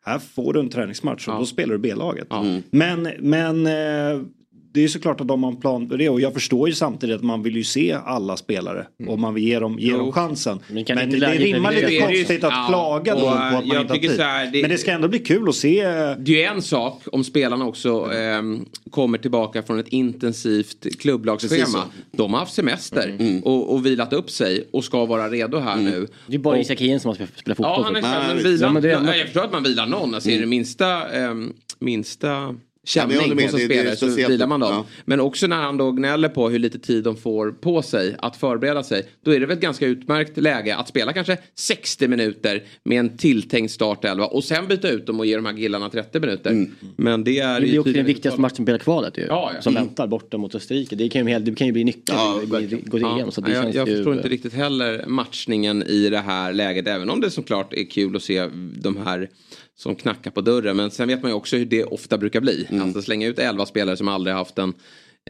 Här 0.05 0.19
får 0.19 0.53
du 0.53 0.59
en 0.59 0.69
träningsmatch 0.69 1.27
och 1.27 1.33
ja. 1.33 1.39
då 1.39 1.45
spelar 1.45 1.73
du 1.73 1.79
B-laget. 1.79 2.27
Ja. 2.29 2.45
Men, 2.71 3.09
men 3.19 3.67
eh, 3.67 4.21
det 4.73 4.83
är 4.83 4.87
såklart 4.87 5.21
att 5.21 5.27
de 5.27 5.43
har 5.43 5.51
en 5.51 5.57
plan 5.57 5.89
för 5.89 5.97
det 5.97 6.09
och 6.09 6.21
jag 6.21 6.33
förstår 6.33 6.69
ju 6.69 6.75
samtidigt 6.75 7.15
att 7.15 7.23
man 7.23 7.43
vill 7.43 7.55
ju 7.55 7.63
se 7.63 7.97
alla 8.05 8.37
spelare 8.37 8.87
mm. 8.99 9.11
och 9.11 9.19
man 9.19 9.33
vill 9.33 9.43
ge 9.43 9.59
dem, 9.59 9.79
ge 9.79 9.91
dem 9.91 10.11
chansen. 10.11 10.59
Men, 10.67 10.85
men 10.87 11.09
det 11.09 11.27
rimmar 11.27 11.71
lite 11.71 11.99
konstigt 11.99 12.43
att 12.43 12.53
ja, 12.53 12.65
klaga 12.67 13.15
då 13.15 13.21
på 13.21 13.27
att 13.27 13.53
man 13.53 13.63
inte 13.63 13.93
har 13.93 13.99
tid. 13.99 14.19
Här, 14.19 14.51
det, 14.51 14.61
men 14.61 14.69
det 14.69 14.77
ska 14.77 14.91
ändå 14.91 15.07
bli 15.07 15.19
kul 15.19 15.49
att 15.49 15.55
se. 15.55 15.83
Det 16.17 16.31
är 16.31 16.37
ju 16.37 16.43
en 16.43 16.61
sak 16.61 17.01
om 17.11 17.23
spelarna 17.23 17.65
också 17.65 18.13
eh, 18.13 18.41
kommer 18.91 19.17
tillbaka 19.17 19.63
från 19.63 19.79
ett 19.79 19.87
intensivt 19.87 20.99
klubblagsschema. 20.99 21.83
De 22.11 22.33
har 22.33 22.39
haft 22.39 22.53
semester 22.53 23.15
mm. 23.19 23.43
och, 23.43 23.73
och 23.73 23.85
vilat 23.85 24.13
upp 24.13 24.29
sig 24.29 24.67
och 24.71 24.83
ska 24.83 25.05
vara 25.05 25.29
redo 25.29 25.59
här 25.59 25.73
mm. 25.73 25.85
nu. 25.85 26.07
Det 26.27 26.35
är 26.35 26.39
bara 26.39 26.59
Isak 26.59 26.81
Hien 26.81 26.99
som 26.99 27.09
har 27.09 27.15
spelat 27.15 27.57
fotboll. 27.57 27.65
Ja, 27.65 27.83
han 27.83 27.95
är, 27.95 28.73
men, 28.73 28.81
vila, 28.83 29.07
ja, 29.07 29.15
jag 29.15 29.25
förstår 29.25 29.43
att 29.43 29.51
man 29.51 29.63
vilar 29.63 29.85
någon. 29.85 30.15
Alltså, 30.15 30.29
mm. 30.29 30.37
är 30.37 30.41
det 30.41 30.49
minsta, 30.49 31.19
eh, 31.23 31.33
minsta 31.79 32.55
känning 32.85 33.17
ja, 33.17 33.35
på 33.35 33.49
som 33.49 33.59
spelare 33.59 33.95
så 33.95 34.07
vilar 34.07 34.47
man 34.47 34.59
dem. 34.59 34.71
Ja. 34.71 34.85
Men 35.05 35.19
också 35.19 35.47
när 35.47 35.61
han 35.61 35.77
då 35.77 35.91
gnäller 35.91 36.29
på 36.29 36.49
hur 36.49 36.59
lite 36.59 36.79
tid 36.79 37.03
de 37.03 37.17
får 37.17 37.51
på 37.51 37.81
sig 37.81 38.15
att 38.19 38.37
förbereda 38.37 38.83
sig. 38.83 39.07
Då 39.23 39.31
är 39.31 39.39
det 39.39 39.45
väl 39.45 39.57
ett 39.57 39.63
ganska 39.63 39.85
utmärkt 39.85 40.37
läge 40.37 40.75
att 40.75 40.87
spela 40.87 41.13
kanske 41.13 41.37
60 41.55 42.07
minuter 42.07 42.63
med 42.83 42.99
en 42.99 43.17
tilltänkt 43.17 43.71
startelva 43.71 44.25
och 44.25 44.43
sen 44.43 44.67
byta 44.67 44.89
ut 44.89 45.05
dem 45.05 45.19
och 45.19 45.25
ge 45.25 45.35
de 45.35 45.45
här 45.45 45.53
gillarna 45.53 45.89
30 45.89 46.19
minuter. 46.19 46.49
Mm. 46.49 46.71
Men 46.95 47.23
det 47.23 47.39
är 47.39 47.59
det 47.59 47.67
blir 47.67 47.79
också 47.79 47.93
den 47.93 48.05
viktigaste 48.05 48.41
matchen 48.41 48.65
på 48.65 48.77
kvalet 48.77 49.17
ju. 49.17 49.25
Ja, 49.27 49.51
ja. 49.55 49.61
Som 49.61 49.73
mm. 49.73 49.87
väntar 49.87 50.07
borta 50.07 50.37
mot 50.37 50.55
Österrike. 50.55 50.95
Det 50.95 51.09
kan 51.09 51.27
ju, 51.27 51.39
det 51.39 51.55
kan 51.55 51.67
ju 51.67 51.73
bli 51.73 51.83
nyckeln 51.83 52.17
ja, 52.17 52.41
gå 52.85 52.97
till 52.97 53.05
EM. 53.05 53.31
Så 53.31 53.41
det 53.41 53.51
jag, 53.51 53.63
känns 53.63 53.75
jag 53.75 53.89
ju... 53.89 53.95
förstår 53.95 54.15
inte 54.15 54.29
riktigt 54.29 54.53
heller 54.53 55.03
matchningen 55.07 55.83
i 55.83 56.09
det 56.09 56.19
här 56.19 56.53
läget. 56.53 56.87
Även 56.87 57.09
om 57.09 57.21
det 57.21 57.31
såklart 57.31 57.73
är 57.73 57.83
kul 57.83 58.15
att 58.15 58.23
se 58.23 58.49
de 58.81 58.97
här 58.97 59.29
som 59.75 59.95
knackar 59.95 60.31
på 60.31 60.41
dörren. 60.41 60.77
Men 60.77 60.91
sen 60.91 61.07
vet 61.07 61.21
man 61.21 61.31
ju 61.31 61.35
också 61.35 61.57
hur 61.57 61.65
det 61.65 61.83
ofta 61.83 62.17
brukar 62.17 62.41
bli. 62.41 62.67
Mm. 62.69 62.83
Alltså 62.83 63.01
slänga 63.01 63.27
ut 63.27 63.39
elva 63.39 63.65
spelare 63.65 63.97
som 63.97 64.07
aldrig 64.07 64.35
haft 64.35 64.57
en, 64.57 64.73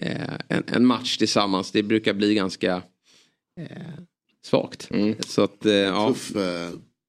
eh, 0.01 0.33
en, 0.47 0.63
en, 0.67 0.85
match 0.85 1.17
tillsammans. 1.17 1.71
Det 1.71 1.83
brukar 1.83 2.13
bli 2.13 2.33
ganska 2.33 2.75
eh, 3.59 3.67
svagt. 4.45 4.91
Mm. 4.91 5.15
Så 5.19 5.43
att, 5.43 5.65
eh, 5.65 5.73
ja. 5.73 6.07
Tuff, 6.07 6.33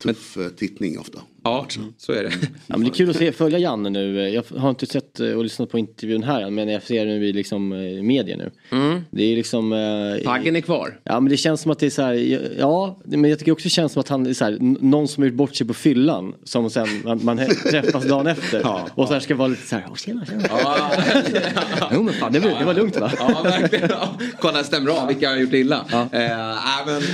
tuff 0.03 0.37
men, 0.37 0.51
tittning 0.57 0.99
ofta. 0.99 1.22
Ja, 1.45 1.66
så 1.99 2.12
är 2.12 2.22
det. 2.22 2.30
Ja, 2.66 2.76
men 2.76 2.80
det 2.80 2.86
är 2.86 2.95
kul 2.95 3.11
att 3.11 3.16
se, 3.16 3.32
följa 3.32 3.59
Janne 3.59 3.90
nu. 3.90 4.28
Jag 4.28 4.45
har 4.57 4.70
inte 4.70 4.86
sett 4.86 5.20
och 5.20 5.42
lyssnat 5.42 5.70
på 5.70 5.78
intervjun 5.78 6.22
här 6.22 6.51
men 6.51 6.68
jag 6.68 6.82
ser 6.82 7.07
nu 7.07 7.26
i 7.26 7.32
liksom, 7.32 7.68
media 8.03 8.36
nu. 8.36 8.51
Mm. 8.70 9.01
Det 9.11 9.32
är 9.32 9.36
liksom... 9.36 9.72
Eh, 9.72 10.24
Taggen 10.24 10.57
är 10.57 10.61
kvar. 10.61 11.01
Ja 11.05 11.20
men 11.20 11.30
det 11.30 11.36
känns 11.36 11.61
som 11.61 11.70
att 11.70 11.78
det 11.78 11.86
är 11.86 11.90
så 11.90 12.03
här, 12.03 12.40
ja 12.59 12.99
men 13.05 13.30
jag 13.30 13.38
tycker 13.38 13.53
också 13.53 13.64
det 13.64 13.70
känns 13.70 13.92
som 13.92 14.01
att 14.01 14.09
han 14.09 14.26
är 14.26 14.34
så 14.34 14.45
här, 14.45 14.59
någon 14.80 15.09
som 15.09 15.22
har 15.22 15.28
gjort 15.28 15.36
bort 15.36 15.55
sig 15.55 15.66
på 15.66 15.74
fyllan. 15.74 16.34
Som 16.45 16.70
sen 16.70 16.88
man, 17.05 17.20
man 17.24 17.36
träffas 17.70 18.05
dagen 18.05 18.26
efter. 18.26 18.61
Ja, 18.61 18.88
och 18.95 19.09
så 19.09 19.12
här 19.12 19.20
ska 19.20 19.34
vara 19.34 19.49
lite 19.49 19.66
så 19.66 19.76
här, 19.76 19.84
tjena 19.97 20.26
tjena. 20.26 20.42
Ja, 20.49 20.90
jo 21.95 22.03
men 22.03 22.14
fan 22.14 22.32
det 22.32 22.38
var, 22.38 22.59
det 22.59 22.64
var 22.64 22.74
lugnt 22.74 23.01
va? 23.01 23.12
Ja 23.18 23.40
verkligen. 23.45 23.88
Ja. 23.90 24.09
Kolla 24.40 24.64
stämmer 24.64 24.90
av 24.90 25.09
vilka 25.09 25.28
har 25.28 25.36
gjort 25.36 25.53
illa. 25.53 25.84
Ja. 25.90 26.09
Eh, 26.12 26.57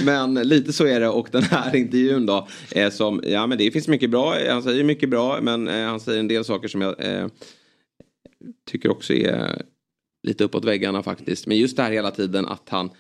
men, 0.05 0.35
men 0.35 0.49
lite 0.49 0.73
så 0.73 0.87
är 0.87 1.01
det 1.01 1.09
och 1.09 1.29
den 1.31 1.43
här 1.43 1.77
intervjun 1.77 2.27
då. 2.27 2.49
Eh, 2.71 2.91
som, 2.91 3.23
ja 3.27 3.47
men 3.47 3.59
det 3.59 3.71
finns 3.71 3.89
mycket 3.89 4.11
bra 4.11 4.20
bra, 4.21 4.53
han 4.53 4.63
säger 4.63 4.85
mycket 4.85 5.09
bra 5.09 5.41
men 5.41 5.69
eh, 5.69 5.87
han 5.87 6.01
säger 6.01 6.21
en 6.21 6.29
del 6.29 6.45
saker 6.45 6.69
som 6.69 6.81
jag 6.81 7.05
eh, 7.05 7.27
tycker 8.71 8.91
också 8.91 9.13
är 9.13 9.63
lite 10.23 10.45
uppåt 10.45 10.65
väggarna 10.65 11.03
faktiskt. 11.03 11.47
Men 11.47 11.57
just 11.57 11.77
det 11.77 11.83
här 11.83 11.91
hela 11.91 12.11
tiden 12.11 12.47
att 12.47 12.69
han 12.69 12.91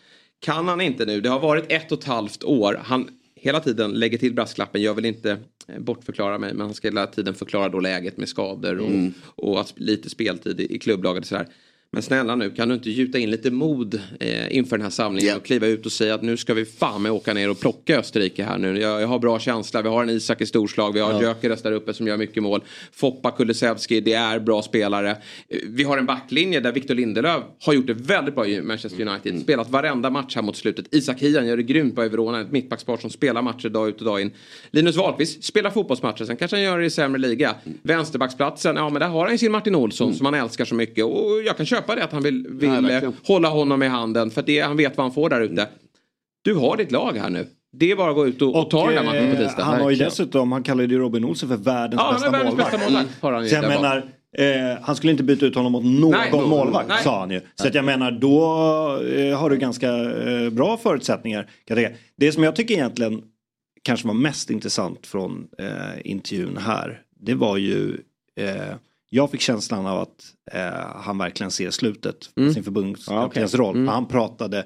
kan 0.40 0.68
han 0.68 0.80
inte 0.80 1.06
nu. 1.06 1.20
Det 1.20 1.28
har 1.28 1.40
varit 1.40 1.64
ett 1.68 1.92
och 1.92 1.98
ett 1.98 2.04
halvt 2.04 2.44
år. 2.44 2.80
Han 2.84 3.08
hela 3.34 3.60
tiden 3.60 3.92
lägger 3.92 4.18
till 4.18 4.34
brasklappen. 4.34 4.82
Jag 4.82 4.94
vill 4.94 5.04
inte 5.04 5.38
eh, 5.68 5.78
bortförklara 5.78 6.38
mig 6.38 6.54
men 6.54 6.66
han 6.66 6.74
ska 6.74 6.88
hela 6.88 7.06
tiden 7.06 7.34
förklara 7.34 7.68
då 7.68 7.80
läget 7.80 8.16
med 8.16 8.28
skador 8.28 8.78
och, 8.78 8.90
mm. 8.90 9.12
och 9.22 9.60
att 9.60 9.72
lite 9.76 10.10
speltid 10.10 10.60
i, 10.60 10.74
i 10.74 10.78
klubblaget. 10.78 11.22
Och 11.22 11.28
så 11.28 11.36
här. 11.36 11.48
Men 11.93 12.03
snälla 12.03 12.34
nu, 12.34 12.51
kan 12.51 12.68
du 12.68 12.74
inte 12.74 12.91
gjuta 12.91 13.18
in 13.18 13.30
lite 13.30 13.51
mod 13.51 14.01
eh, 14.20 14.57
inför 14.57 14.76
den 14.76 14.82
här 14.82 14.91
samlingen 14.91 15.26
yeah. 15.26 15.38
och 15.38 15.45
kliva 15.45 15.66
ut 15.66 15.86
och 15.86 15.93
säga 15.93 16.14
att 16.14 16.22
nu 16.22 16.36
ska 16.36 16.55
vi 16.55 16.64
fan 16.64 17.03
med 17.03 17.12
åka 17.12 17.34
ner 17.34 17.51
och 17.51 17.61
plocka 17.61 17.99
Österrike 17.99 18.45
här 18.45 18.59
nu. 18.59 18.80
Jag, 18.80 19.03
jag 19.03 19.07
har 19.07 19.18
bra 19.18 19.38
känsla, 19.38 19.82
vi 19.82 19.88
har 19.88 20.03
en 20.03 20.11
Isak 20.11 20.41
i 20.41 20.47
storslag, 20.47 20.93
vi 20.93 21.01
har 21.01 21.12
ja. 21.12 21.20
Gyökeres 21.20 21.62
där 21.62 21.72
uppe 21.72 21.95
som 21.95 22.07
gör 22.07 22.16
mycket 22.16 22.43
mål. 22.43 22.64
Foppa 22.93 23.30
Kulusevski, 23.30 24.01
det 24.01 24.12
är 24.12 24.41
bra 24.41 24.62
spelare. 24.62 25.11
Eh, 25.11 25.59
vi 25.68 25.84
har 25.84 25.99
en 25.99 26.07
backlinje 26.07 26.61
där 26.61 26.72
Victor 26.72 26.95
Lindelöf 26.95 27.43
har 27.61 27.72
gjort 27.72 27.86
det 27.86 27.95
väldigt 27.95 28.34
bra 28.34 28.47
i 28.47 28.62
Manchester 28.62 29.09
United. 29.09 29.32
Mm. 29.32 29.43
Spelat 29.43 29.70
varenda 29.70 30.11
match 30.11 30.34
här 30.34 30.43
mot 30.43 30.57
slutet. 30.57 30.95
Isak 30.95 31.20
Hien 31.20 31.47
gör 31.47 31.57
det 31.57 31.62
grymt 31.62 31.95
bra 31.95 32.05
i 32.05 32.09
Verona, 32.09 32.41
ett 32.41 32.53
mittbackspar 32.53 32.97
som 32.97 33.11
spelar 33.11 33.43
matcher 33.43 33.68
dag 33.68 33.88
ut 33.88 33.99
och 33.99 34.05
dag 34.05 34.20
in. 34.20 34.30
Linus 34.70 34.97
Wahlqvist 34.97 35.45
spelar 35.45 35.70
fotbollsmatcher, 35.70 36.24
sen 36.24 36.36
kanske 36.36 36.57
han 36.57 36.64
gör 36.64 36.78
det 36.78 36.86
i 36.86 36.91
sämre 36.91 37.20
liga. 37.20 37.55
Mm. 37.64 37.78
Vänsterbacksplatsen, 37.82 38.76
ja 38.76 38.91
men 38.91 39.01
där 39.01 39.09
har 39.09 39.28
han 39.28 39.38
sin 39.38 39.53
Martin 39.53 39.74
Olsson 39.74 40.07
mm. 40.07 40.16
som 40.16 40.26
han 40.26 40.34
älskar 40.34 40.64
så 40.64 40.74
mycket 40.74 41.05
och 41.05 41.43
jag 41.47 41.57
kan 41.57 41.66
köpa 41.66 41.79
det 41.86 42.04
att 42.04 42.12
han 42.12 42.22
vill 42.22 42.46
vill 42.50 42.70
Nej, 42.70 43.08
hålla 43.26 43.48
honom 43.48 43.82
i 43.82 43.88
handen 43.88 44.30
för 44.30 44.42
det, 44.42 44.60
han 44.60 44.76
vet 44.76 44.96
vad 44.96 45.04
han 45.04 45.14
får 45.14 45.30
där 45.30 45.40
ute. 45.40 45.68
Du 46.42 46.54
har 46.54 46.76
ditt 46.76 46.92
lag 46.92 47.16
här 47.18 47.30
nu. 47.30 47.46
Det 47.72 47.90
är 47.90 47.96
bara 47.96 48.10
att 48.10 48.16
gå 48.16 48.26
ut 48.26 48.42
och, 48.42 48.48
och, 48.48 48.62
och 48.64 48.70
ta 48.70 48.90
den 48.90 48.96
här 48.96 49.04
matchen 49.04 49.36
på 49.36 49.42
tisdag. 49.42 49.62
Han 49.62 49.80
har 49.80 49.90
ju 49.90 49.96
dessutom, 49.96 50.52
han 50.52 50.62
kallar 50.62 50.84
ju 50.84 50.98
Robin 50.98 51.24
Olsen 51.24 51.48
för 51.48 51.56
världens 51.56 52.02
ja, 52.02 52.12
bästa 52.12 52.30
världens 52.30 52.50
målvakt. 52.50 52.72
Bästa 52.72 52.90
målvakt 52.90 53.22
har 53.22 53.32
han 53.32 53.48
Så 53.48 53.54
jag 53.54 53.68
menar, 53.68 53.96
eh, 54.38 54.82
han 54.82 54.96
skulle 54.96 55.10
inte 55.10 55.22
byta 55.24 55.46
ut 55.46 55.54
honom 55.54 55.72
mot 55.72 55.84
någon 55.84 56.10
nej, 56.10 56.32
målvakt 56.32 56.88
nej. 56.88 57.02
sa 57.02 57.20
han 57.20 57.30
ju. 57.30 57.40
Så 57.54 57.68
att 57.68 57.74
jag 57.74 57.84
menar 57.84 58.10
då 58.10 58.42
eh, 59.16 59.38
har 59.38 59.50
du 59.50 59.56
ganska 59.56 59.88
eh, 59.92 60.50
bra 60.50 60.76
förutsättningar. 60.76 61.50
Det 62.16 62.32
som 62.32 62.44
jag 62.44 62.56
tycker 62.56 62.74
egentligen 62.74 63.22
kanske 63.82 64.06
var 64.06 64.14
mest 64.14 64.50
intressant 64.50 65.06
från 65.06 65.46
eh, 65.58 66.00
intervjun 66.04 66.56
här. 66.56 67.02
Det 67.20 67.34
var 67.34 67.56
ju 67.56 67.98
eh, 68.36 68.74
jag 69.11 69.30
fick 69.30 69.40
känslan 69.40 69.86
av 69.86 69.98
att 69.98 70.24
eh, 70.52 70.86
han 70.96 71.18
verkligen 71.18 71.50
ser 71.50 71.70
slutet 71.70 72.34
på 72.34 72.40
mm. 72.40 72.54
sin 72.54 72.64
förbundskaptens 72.64 73.54
okay. 73.54 73.66
roll. 73.66 73.76
Mm. 73.76 73.88
Han 73.88 74.08
pratade, 74.08 74.58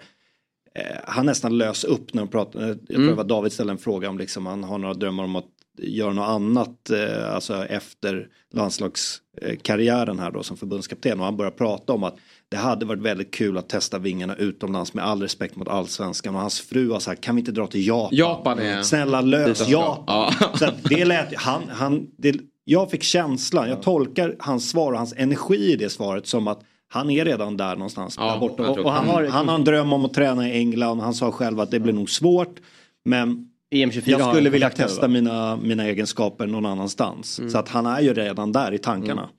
eh, 0.74 1.00
han 1.04 1.26
nästan 1.26 1.58
lös 1.58 1.84
upp 1.84 2.14
när 2.14 2.22
han 2.22 2.28
pratade, 2.28 2.68
jag 2.68 2.86
tror 2.86 2.96
mm. 2.96 3.08
det 3.08 3.14
var 3.14 3.24
David 3.24 3.52
ställde 3.52 3.72
en 3.72 3.78
fråga 3.78 4.08
om 4.08 4.18
liksom 4.18 4.46
han 4.46 4.64
har 4.64 4.78
några 4.78 4.94
drömmar 4.94 5.24
om 5.24 5.36
att 5.36 5.50
göra 5.78 6.12
något 6.12 6.28
annat, 6.28 6.90
eh, 6.90 7.34
alltså 7.34 7.64
efter 7.64 8.28
landslagskarriären 8.52 10.18
här 10.18 10.30
då 10.30 10.42
som 10.42 10.56
förbundskapten 10.56 11.18
och 11.18 11.24
han 11.24 11.36
börjar 11.36 11.50
prata 11.50 11.92
om 11.92 12.04
att 12.04 12.16
det 12.48 12.56
hade 12.56 12.86
varit 12.86 13.02
väldigt 13.02 13.34
kul 13.34 13.58
att 13.58 13.68
testa 13.68 13.98
vingarna 13.98 14.36
utomlands 14.36 14.94
med 14.94 15.04
all 15.04 15.22
respekt 15.22 15.56
mot 15.56 15.68
allsvenskan 15.68 16.34
och 16.34 16.40
hans 16.40 16.60
fru 16.60 16.90
har 16.90 17.00
sagt 17.00 17.20
kan 17.20 17.36
vi 17.36 17.40
inte 17.40 17.52
dra 17.52 17.66
till 17.66 17.86
Japan? 17.86 18.16
Japan 18.16 18.58
är... 18.58 18.82
Snälla 18.82 19.20
lös 19.20 19.68
Japan. 19.68 20.32
Ja. 20.40 20.52
Så 20.58 20.66
det 20.88 21.04
lät, 21.04 21.34
han, 21.34 21.62
han, 21.68 22.06
det, 22.18 22.40
jag 22.64 22.90
fick 22.90 23.02
känslan, 23.02 23.68
jag 23.68 23.82
tolkar 23.82 24.36
hans 24.38 24.70
svar 24.70 24.92
och 24.92 24.98
hans 24.98 25.14
energi 25.16 25.72
i 25.72 25.76
det 25.76 25.90
svaret 25.90 26.26
som 26.26 26.48
att 26.48 26.60
han 26.88 27.10
är 27.10 27.24
redan 27.24 27.56
där 27.56 27.76
någonstans. 27.76 28.14
Ja, 28.18 28.32
där 28.32 28.40
borta. 28.40 28.68
Och, 28.68 28.78
och 28.78 28.92
han, 28.92 29.08
har, 29.08 29.24
han 29.24 29.48
har 29.48 29.54
en 29.54 29.64
dröm 29.64 29.92
om 29.92 30.04
att 30.04 30.14
träna 30.14 30.48
i 30.48 30.58
England. 30.58 31.00
Han 31.00 31.14
sa 31.14 31.32
själv 31.32 31.60
att 31.60 31.70
det 31.70 31.80
blir 31.80 31.92
nog 31.92 32.10
svårt. 32.10 32.60
Men 33.04 33.48
EM24 33.74 34.02
jag 34.10 34.30
skulle 34.34 34.50
vilja 34.50 34.70
testa 34.70 35.08
mina, 35.08 35.56
mina 35.56 35.84
egenskaper 35.84 36.46
någon 36.46 36.66
annanstans. 36.66 37.38
Mm. 37.38 37.50
Så 37.50 37.58
att 37.58 37.68
han 37.68 37.86
är 37.86 38.00
ju 38.00 38.14
redan 38.14 38.52
där 38.52 38.74
i 38.74 38.78
tankarna. 38.78 39.22
Mm. 39.22 39.34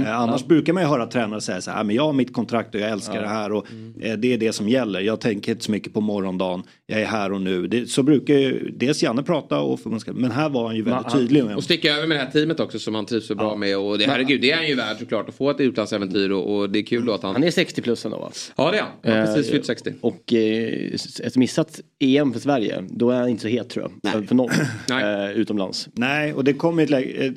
Eh, 0.00 0.20
annars 0.20 0.40
ja. 0.40 0.46
brukar 0.46 0.72
man 0.72 0.82
ju 0.82 0.88
höra 0.88 1.06
tränare 1.06 1.40
säga 1.40 1.60
så 1.60 1.70
här, 1.70 1.84
men 1.84 1.96
jag 1.96 2.02
har 2.02 2.12
mitt 2.12 2.32
kontrakt 2.32 2.74
och 2.74 2.80
jag 2.80 2.90
älskar 2.90 3.14
ja. 3.14 3.22
det 3.22 3.28
här 3.28 3.52
och 3.52 3.66
mm. 3.70 3.94
eh, 4.00 4.16
det 4.16 4.32
är 4.32 4.38
det 4.38 4.52
som 4.52 4.68
gäller. 4.68 5.00
Jag 5.00 5.20
tänker 5.20 5.52
inte 5.52 5.64
så 5.64 5.70
mycket 5.70 5.94
på 5.94 6.00
morgondagen, 6.00 6.62
jag 6.86 7.00
är 7.00 7.06
här 7.06 7.32
och 7.32 7.40
nu. 7.40 7.66
Det, 7.66 7.90
så 7.90 8.02
brukar 8.02 8.34
ju 8.34 8.70
dels 8.76 9.02
Janne 9.02 9.22
prata 9.22 9.60
och 9.60 9.80
men 10.06 10.30
här 10.30 10.48
var 10.48 10.66
han 10.66 10.76
ju 10.76 10.82
väldigt 10.82 11.12
tydlig. 11.12 11.44
Med. 11.44 11.56
Och 11.56 11.64
sticka 11.64 11.96
över 11.96 12.06
med 12.06 12.16
det 12.16 12.22
här 12.24 12.30
teamet 12.30 12.60
också 12.60 12.78
som 12.78 12.94
han 12.94 13.06
trivs 13.06 13.26
så 13.26 13.34
bra 13.34 13.56
med. 13.56 13.78
Och 13.78 13.98
det, 13.98 14.06
herregud, 14.06 14.40
det 14.40 14.50
är 14.50 14.56
han 14.56 14.68
ju 14.68 14.74
värd 14.74 14.96
såklart 14.98 15.28
att 15.28 15.34
få 15.34 15.50
ett 15.50 15.60
utlandsäventyr 15.60 16.30
och, 16.30 16.56
och 16.56 16.70
det 16.70 16.78
är 16.78 16.82
kul 16.82 17.06
då 17.06 17.12
att 17.12 17.22
han... 17.22 17.32
Han 17.32 17.44
är 17.44 17.50
60 17.50 17.82
plus 17.82 18.04
ändå 18.04 18.18
va? 18.18 18.30
Ja 18.56 18.70
det 18.70 18.78
är 18.78 18.82
han, 18.82 19.26
han 19.26 19.34
precis 19.34 19.50
fyllt 19.50 19.66
60. 19.66 19.92
Och 20.00 20.32
eh, 20.32 20.92
ett 21.24 21.36
missat 21.36 21.80
EM 21.98 22.32
för 22.32 22.40
Sverige, 22.40 22.84
då 22.90 23.10
är 23.10 23.18
han 23.18 23.28
inte 23.28 23.42
så 23.42 23.48
het 23.48 23.68
tror 23.68 23.84
jag. 23.84 24.14
Nej. 24.14 24.26
För 24.26 24.34
någon 24.34 24.50
eh, 24.90 25.30
utomlands. 25.30 25.88
Nej, 25.92 26.34
och 26.34 26.44
det 26.44 26.52
kommer 26.52 26.82
ett 26.82 26.90
läge, 26.90 27.34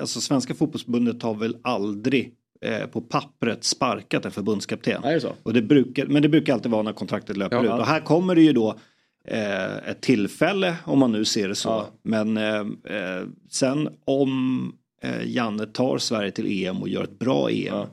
alltså 0.00 0.20
svenska 0.20 0.54
fotbollsförbundet 0.54 1.22
har 1.22 1.34
väl 1.34 1.56
aldrig 1.88 2.32
eh, 2.60 2.86
på 2.86 3.00
pappret 3.00 3.64
sparkat 3.64 4.24
en 4.24 4.30
förbundskapten. 4.30 5.04
Är 5.04 5.20
det? 5.20 5.32
Och 5.42 5.52
det 5.52 5.62
brukar, 5.62 6.06
men 6.06 6.22
det 6.22 6.28
brukar 6.28 6.54
alltid 6.54 6.70
vara 6.70 6.82
när 6.82 6.92
kontraktet 6.92 7.36
löper 7.36 7.56
ja, 7.56 7.62
ut. 7.64 7.80
Och 7.80 7.86
här 7.86 8.00
kommer 8.00 8.34
det 8.34 8.42
ju 8.42 8.52
då 8.52 8.78
eh, 9.24 9.76
ett 9.76 10.00
tillfälle 10.00 10.76
om 10.84 10.98
man 10.98 11.12
nu 11.12 11.24
ser 11.24 11.48
det 11.48 11.54
så. 11.54 11.68
Ja. 11.68 11.88
Men 12.02 12.36
eh, 12.36 12.60
eh 12.96 13.26
sen 13.50 13.88
om 14.04 14.72
eh, 15.02 15.26
Janne 15.26 15.66
tar 15.66 15.98
Sverige 15.98 16.30
till 16.30 16.66
EM 16.66 16.82
och 16.82 16.88
gör 16.88 17.04
ett 17.04 17.18
bra 17.18 17.50
EM. 17.50 17.66
Ja. 17.66 17.88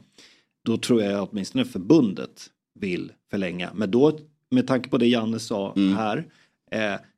Då 0.66 0.78
tror 0.78 1.02
jag 1.02 1.28
åtminstone 1.32 1.66
förbundet 1.66 2.46
vill 2.80 3.12
förlänga. 3.32 3.70
Men 3.76 3.92
då 3.92 4.20
med 4.52 4.68
tanke 4.68 4.90
på 4.90 4.98
det 4.98 5.08
Janne 5.08 5.40
sa 5.40 5.74
mm. 5.76 5.98
här. 5.98 6.26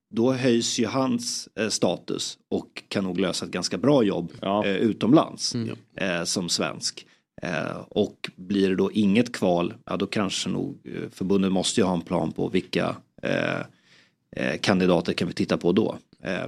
Då 0.09 0.33
höjs 0.33 0.79
ju 0.79 0.85
hans 0.85 1.49
eh, 1.59 1.69
status 1.69 2.37
och 2.49 2.83
kan 2.87 3.03
nog 3.03 3.19
lösa 3.19 3.45
ett 3.45 3.51
ganska 3.51 3.77
bra 3.77 4.03
jobb 4.03 4.31
ja. 4.41 4.65
eh, 4.65 4.75
utomlands 4.75 5.55
mm. 5.55 5.75
eh, 5.95 6.23
som 6.23 6.49
svensk. 6.49 7.05
Eh, 7.41 7.77
och 7.89 8.29
blir 8.35 8.69
det 8.69 8.75
då 8.75 8.91
inget 8.91 9.33
kval, 9.35 9.73
ja 9.85 9.97
då 9.97 10.05
kanske 10.05 10.49
nog 10.49 10.79
eh, 10.83 11.09
förbundet 11.11 11.51
måste 11.51 11.81
ju 11.81 11.85
ha 11.85 11.93
en 11.93 12.01
plan 12.01 12.31
på 12.31 12.49
vilka 12.49 12.95
eh, 13.23 14.57
kandidater 14.61 15.13
kan 15.13 15.27
vi 15.27 15.33
titta 15.33 15.57
på 15.57 15.71
då. 15.71 15.97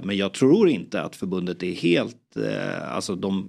men 0.02 0.16
jag 0.16 0.32
tror 0.32 0.68
inte 0.68 1.02
att 1.02 1.16
förbundet 1.16 1.62
är 1.62 1.72
helt, 1.72 2.36
alltså 2.84 3.14
de 3.16 3.48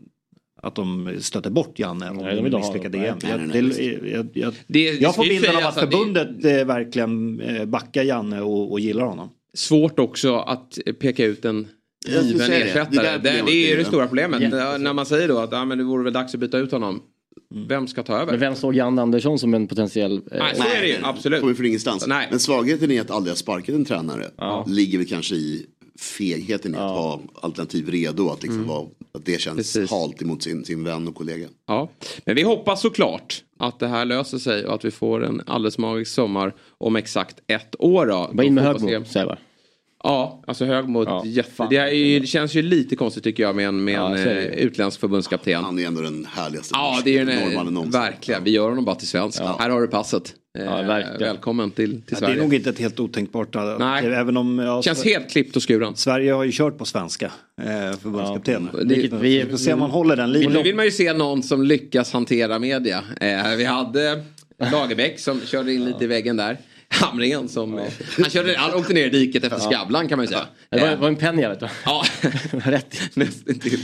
att 0.61 0.75
de 0.75 1.17
stöter 1.19 1.49
bort 1.49 1.79
Janne 1.79 2.09
om 2.09 2.17
nej, 2.17 2.49
de 2.49 2.57
misslyckade 2.59 2.97
EM. 2.97 3.17
Jag, 4.99 5.15
får 5.15 5.23
bilden 5.23 5.55
av 5.55 5.65
att 5.65 5.79
förbundet 5.79 6.41
det... 6.41 6.63
verkligen 6.63 7.41
backar 7.71 8.03
Janne 8.03 8.41
och, 8.41 8.71
och 8.71 8.79
gillar 8.79 9.05
honom 9.05 9.29
svårt 9.57 9.99
också 9.99 10.35
att 10.35 10.77
peka 10.99 11.25
ut 11.25 11.45
en 11.45 11.67
given 12.07 12.51
ersättare. 12.51 13.17
Det, 13.17 13.17
det, 13.17 13.43
det, 13.45 13.71
är 13.71 13.77
det 13.77 13.85
stora 13.85 14.07
problemet. 14.07 14.41
När 14.79 14.93
man 14.93 15.05
säger 15.05 15.27
då 15.27 15.39
att 15.39 15.53
ah, 15.53 15.65
men 15.65 15.77
det 15.77 15.83
vore 15.83 16.03
väl 16.03 16.13
dags 16.13 16.33
att 16.33 16.39
byta 16.39 16.57
ut 16.57 16.71
honom. 16.71 17.01
Mm. 17.53 17.67
Vem 17.67 17.87
ska 17.87 18.03
ta 18.03 18.13
över? 18.13 18.31
Men 18.31 18.39
vem 18.39 18.55
såg 18.55 18.75
Jan 18.75 18.99
Andersson 18.99 19.39
som 19.39 19.53
en 19.53 19.67
potentiell... 19.67 20.17
Eh, 20.17 20.21
Nej, 20.39 20.55
så 20.55 20.63
är 20.63 20.81
det 20.81 20.87
ju. 20.87 20.97
Absolut. 21.03 21.39
Kommer 21.39 21.53
från 21.53 21.65
ingenstans. 21.65 22.07
Nej. 22.07 22.27
Men 22.29 22.39
svagheten 22.39 22.91
i 22.91 22.99
att 22.99 23.11
aldrig 23.11 23.31
ha 23.31 23.35
sparkat 23.35 23.75
en 23.75 23.85
tränare 23.85 24.31
ja. 24.37 24.65
ligger 24.67 24.97
väl 24.97 25.07
kanske 25.07 25.35
i 25.35 25.65
fegheten 25.99 26.75
i 26.75 26.77
att 26.77 26.81
ha 26.81 27.21
alternativ 27.41 27.89
redo. 27.89 28.29
Att, 28.29 28.43
liksom 28.43 28.57
mm. 28.57 28.69
vara, 28.69 28.87
att 29.13 29.25
det 29.25 29.41
känns 29.41 29.57
Precis. 29.57 29.91
halt 29.91 30.21
emot 30.21 30.43
sin, 30.43 30.65
sin 30.65 30.83
vän 30.83 31.07
och 31.07 31.15
kollega. 31.15 31.47
Ja, 31.67 31.89
men 32.25 32.35
vi 32.35 32.41
hoppas 32.41 32.81
såklart 32.81 33.43
att 33.61 33.79
det 33.79 33.87
här 33.87 34.05
löser 34.05 34.37
sig 34.37 34.65
och 34.65 34.75
att 34.75 34.85
vi 34.85 34.91
får 34.91 35.25
en 35.25 35.41
alldeles 35.47 35.77
magisk 35.77 36.13
sommar 36.13 36.53
om 36.77 36.95
exakt 36.95 37.35
ett 37.47 37.75
år. 37.79 38.05
Då. 38.05 38.29
Bara 38.33 38.43
in 38.43 38.53
med 38.53 38.63
Högmo, 38.63 39.05
säger 39.05 39.39
Ja, 40.03 40.43
alltså 40.47 40.65
Högmo. 40.65 41.03
Ja, 41.03 41.25
jätte, 41.25 41.67
det, 41.69 42.19
det 42.19 42.27
känns 42.27 42.55
ju 42.55 42.61
lite 42.61 42.95
konstigt 42.95 43.23
tycker 43.23 43.43
jag 43.43 43.55
med 43.55 43.67
en, 43.67 43.83
med 43.83 43.93
ja, 43.93 44.17
en 44.17 44.27
eh, 44.27 44.43
utländsk 44.43 44.99
förbundskapten. 44.99 45.63
Han 45.63 45.79
är 45.79 45.87
ändå 45.87 46.01
den 46.01 46.27
härligaste 46.31 46.71
ja, 46.77 47.01
det 47.03 47.17
är 47.17 47.21
en, 47.21 47.91
Verkligen, 47.91 48.43
vi 48.43 48.51
gör 48.51 48.69
honom 48.69 48.85
bara 48.85 48.95
till 48.95 49.07
svensk. 49.07 49.41
Ja. 49.41 49.55
Här 49.59 49.69
har 49.69 49.81
du 49.81 49.87
passet. 49.87 50.35
Ja, 50.53 50.99
eh, 50.99 51.17
välkommen 51.19 51.71
till, 51.71 52.01
till 52.01 52.17
Sverige. 52.17 52.35
Det 52.35 52.39
är 52.39 52.43
nog 52.43 52.53
inte 52.53 52.69
ett 52.69 52.79
helt 52.79 52.99
otänkbart. 52.99 53.55
Eh, 53.55 53.75
Nej. 53.79 54.05
Även 54.05 54.37
om, 54.37 54.59
ja, 54.59 54.81
Känns 54.81 55.05
helt 55.05 55.31
klippt 55.31 55.55
och 55.55 55.67
skuren. 55.67 55.95
Sverige 55.95 56.31
har 56.31 56.43
ju 56.43 56.51
kört 56.53 56.77
på 56.77 56.85
svenska 56.85 57.25
eh, 57.61 57.97
förbundskapten. 57.99 58.69
Ja, 58.73 58.79
vi, 58.85 59.09
vi, 59.21 59.43
vi 59.43 59.57
se 59.57 59.73
om 59.73 59.79
man 59.79 59.91
håller 59.91 60.15
den 60.15 60.31
linjen. 60.31 60.51
Nu 60.53 60.63
vill 60.63 60.75
man 60.75 60.85
ju 60.85 60.91
se 60.91 61.13
någon 61.13 61.43
som 61.43 61.63
lyckas 61.63 62.13
hantera 62.13 62.59
media. 62.59 63.03
Eh, 63.21 63.55
vi 63.57 63.65
hade 63.65 64.23
Lagerbäck 64.71 65.19
som 65.19 65.41
körde 65.41 65.73
in 65.73 65.85
lite 65.85 66.03
i 66.03 66.07
väggen 66.07 66.37
där. 66.37 66.57
Hamringen 66.91 67.49
som... 67.49 67.77
Ja. 67.77 67.85
Han, 68.17 68.29
körde, 68.29 68.55
han 68.57 68.73
åkte 68.73 68.93
ner 68.93 69.05
i 69.05 69.09
diket 69.09 69.43
efter 69.43 69.59
ja. 69.59 69.71
Skavlan 69.71 70.07
kan 70.07 70.17
man 70.17 70.25
ju 70.25 70.27
säga. 70.27 70.47
Det 70.69 70.79
var, 70.79 70.95
var 70.95 71.07
en 71.07 71.15
Penja 71.15 71.49
vet 71.49 71.59
du. 71.59 71.67
Ja. 71.85 72.03
Rätt. 72.51 72.97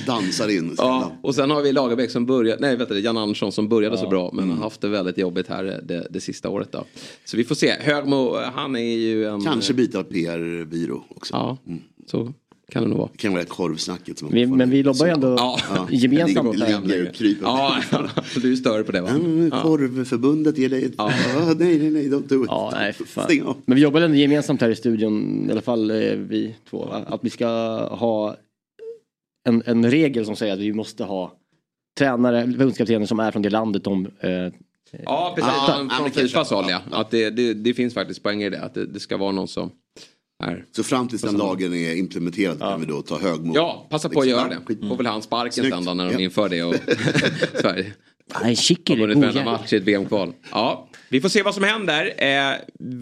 Dansar 0.05 0.57
in. 0.57 0.75
Ja. 0.77 1.11
Och 1.21 1.35
sen 1.35 1.51
har 1.51 1.61
vi 1.61 1.71
Lagerbäck 1.71 2.11
som 2.11 2.25
började, 2.25 2.61
nej 2.61 2.75
vet 2.75 2.89
du, 2.89 2.99
Jan 2.99 3.17
Andersson 3.17 3.51
som 3.51 3.69
började 3.69 3.95
ja. 3.95 4.01
så 4.01 4.09
bra 4.09 4.29
men 4.33 4.43
mm. 4.43 4.57
har 4.57 4.63
haft 4.63 4.81
det 4.81 4.87
väldigt 4.87 5.17
jobbigt 5.17 5.47
här 5.47 5.81
det, 5.83 6.07
det 6.09 6.21
sista 6.21 6.49
året 6.49 6.71
då. 6.71 6.85
Så 7.25 7.37
vi 7.37 7.43
får 7.43 7.55
se. 7.55 7.73
Högmo, 7.79 8.37
han 8.55 8.75
är 8.75 8.97
ju 8.97 9.25
en... 9.25 9.43
Kanske 9.43 9.73
byta 9.73 10.03
PR-byrå 10.03 11.03
också. 11.09 11.33
Ja, 11.33 11.57
mm. 11.67 11.81
så 12.05 12.33
kan 12.71 12.83
det 12.83 12.89
nog 12.89 12.97
vara. 12.97 13.09
Det 13.11 13.17
kan 13.17 13.33
vara 13.33 13.45
korvsnacket. 13.45 14.19
Som 14.19 14.29
vi, 14.31 14.45
men 14.45 14.69
vi 14.69 14.81
jobbar 14.81 15.05
ju 15.05 15.11
ändå 15.11 15.35
ja. 15.37 15.87
gemensamt. 15.91 16.57
Ligger, 16.57 16.81
ligger 16.81 17.37
ja, 17.41 17.81
du 18.41 18.51
är 18.51 18.55
större 18.55 18.83
på 18.83 18.91
det 18.91 19.01
va? 19.01 19.09
Ja, 19.51 19.61
korvförbundet 19.61 20.57
ger 20.57 20.69
dig 20.69 20.85
ett... 20.85 20.93
Ja. 20.97 21.11
nej, 21.59 21.77
nej, 21.77 21.91
nej, 21.91 22.09
don't 22.09 22.27
do 22.27 22.43
it. 22.43 22.47
Ja, 22.49 22.73
nej, 22.75 23.43
Men 23.65 23.75
vi 23.75 23.81
jobbar 23.81 24.01
ändå 24.01 24.17
gemensamt 24.17 24.61
här 24.61 24.69
i 24.69 24.75
studion, 24.75 25.45
i 25.49 25.51
alla 25.51 25.61
fall 25.61 25.91
eh, 25.91 25.97
vi 26.15 26.55
två. 26.69 26.89
Att 27.07 27.23
vi 27.23 27.29
ska 27.29 27.47
ha 27.87 28.35
en, 29.47 29.63
en 29.65 29.91
regel 29.91 30.25
som 30.25 30.35
säger 30.35 30.53
att 30.53 30.59
vi 30.59 30.73
måste 30.73 31.03
ha 31.03 31.33
tränare, 31.97 32.51
förbundskaptener 32.51 33.05
som 33.05 33.19
är 33.19 33.31
från 33.31 33.41
det 33.41 33.49
landet 33.49 33.83
de 33.83 34.05
eh, 34.19 34.53
Ja, 35.05 35.33
precis. 35.35 35.51
Ah, 35.51 35.89
från 35.97 36.11
Fifas 36.11 36.49
håll 36.49 36.65
ja. 36.69 36.81
Att 36.91 37.11
det, 37.11 37.29
det, 37.29 37.53
det, 37.53 37.73
finns 37.73 37.93
faktiskt 37.93 38.23
poäng 38.23 38.43
i 38.43 38.49
det. 38.49 38.61
Att 38.61 38.73
det, 38.73 38.85
det 38.85 38.99
ska 38.99 39.17
vara 39.17 39.31
någon 39.31 39.47
som 39.47 39.71
är. 40.43 40.65
Så 40.71 40.83
fram 40.83 41.07
tills 41.07 41.21
den 41.21 41.37
lagen 41.37 41.73
är 41.73 41.95
implementerad 41.95 42.57
ja. 42.59 42.71
kan 42.71 42.79
vi 42.79 42.85
då 42.85 43.01
ta 43.01 43.19
högmod? 43.19 43.55
Ja, 43.55 43.87
passa 43.89 44.09
på 44.09 44.19
att 44.19 44.25
liksom. 44.25 44.43
göra 44.43 44.59
det. 44.77 44.87
Får 44.87 44.97
väl 44.97 45.05
han 45.05 45.21
sparken 45.21 45.71
sen 45.71 45.85
då 45.85 45.93
när 45.93 46.05
de 46.05 46.13
ja. 46.13 46.19
inför 46.19 46.49
det. 46.49 46.63
Och 46.63 46.75
Sverige. 47.61 47.93
Nej, 48.41 48.55
Chicken 48.55 49.01
är 49.01 49.13
god 49.13 49.45
match 49.45 49.73
i 49.73 49.75
ett 49.75 49.83
VM-kval. 49.83 50.33
Ja, 50.51 50.89
vi 51.09 51.21
får 51.21 51.29
se 51.29 51.43
vad 51.43 51.53
som 51.53 51.63
händer. 51.63 52.13
Eh, 52.17 52.55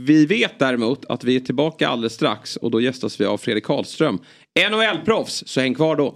vi 0.05 0.25
vet 0.25 0.59
däremot 0.59 1.05
att 1.05 1.23
vi 1.23 1.35
är 1.35 1.39
tillbaka 1.39 1.87
alldeles 1.87 2.13
strax 2.13 2.55
och 2.55 2.71
då 2.71 2.81
gästas 2.81 3.21
vi 3.21 3.25
av 3.25 3.37
Fredrik 3.37 3.63
Karlström. 3.63 4.19
NHL-proffs, 4.69 5.43
så 5.47 5.61
häng 5.61 5.75
kvar 5.75 5.95
då. 5.95 6.15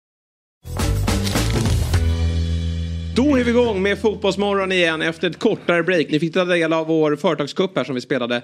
Då 3.15 3.37
är 3.37 3.43
vi 3.43 3.49
igång 3.49 3.81
med 3.81 3.99
Fotbollsmorgon 3.99 4.71
igen 4.71 5.01
efter 5.01 5.29
ett 5.29 5.39
kortare 5.39 5.83
break. 5.83 6.07
Ni 6.09 6.19
fick 6.19 6.33
ta 6.33 6.45
del 6.45 6.73
av 6.73 6.87
vår 6.87 7.15
företagscup 7.15 7.77
här 7.77 7.83
som 7.83 7.95
vi 7.95 8.01
spelade 8.01 8.41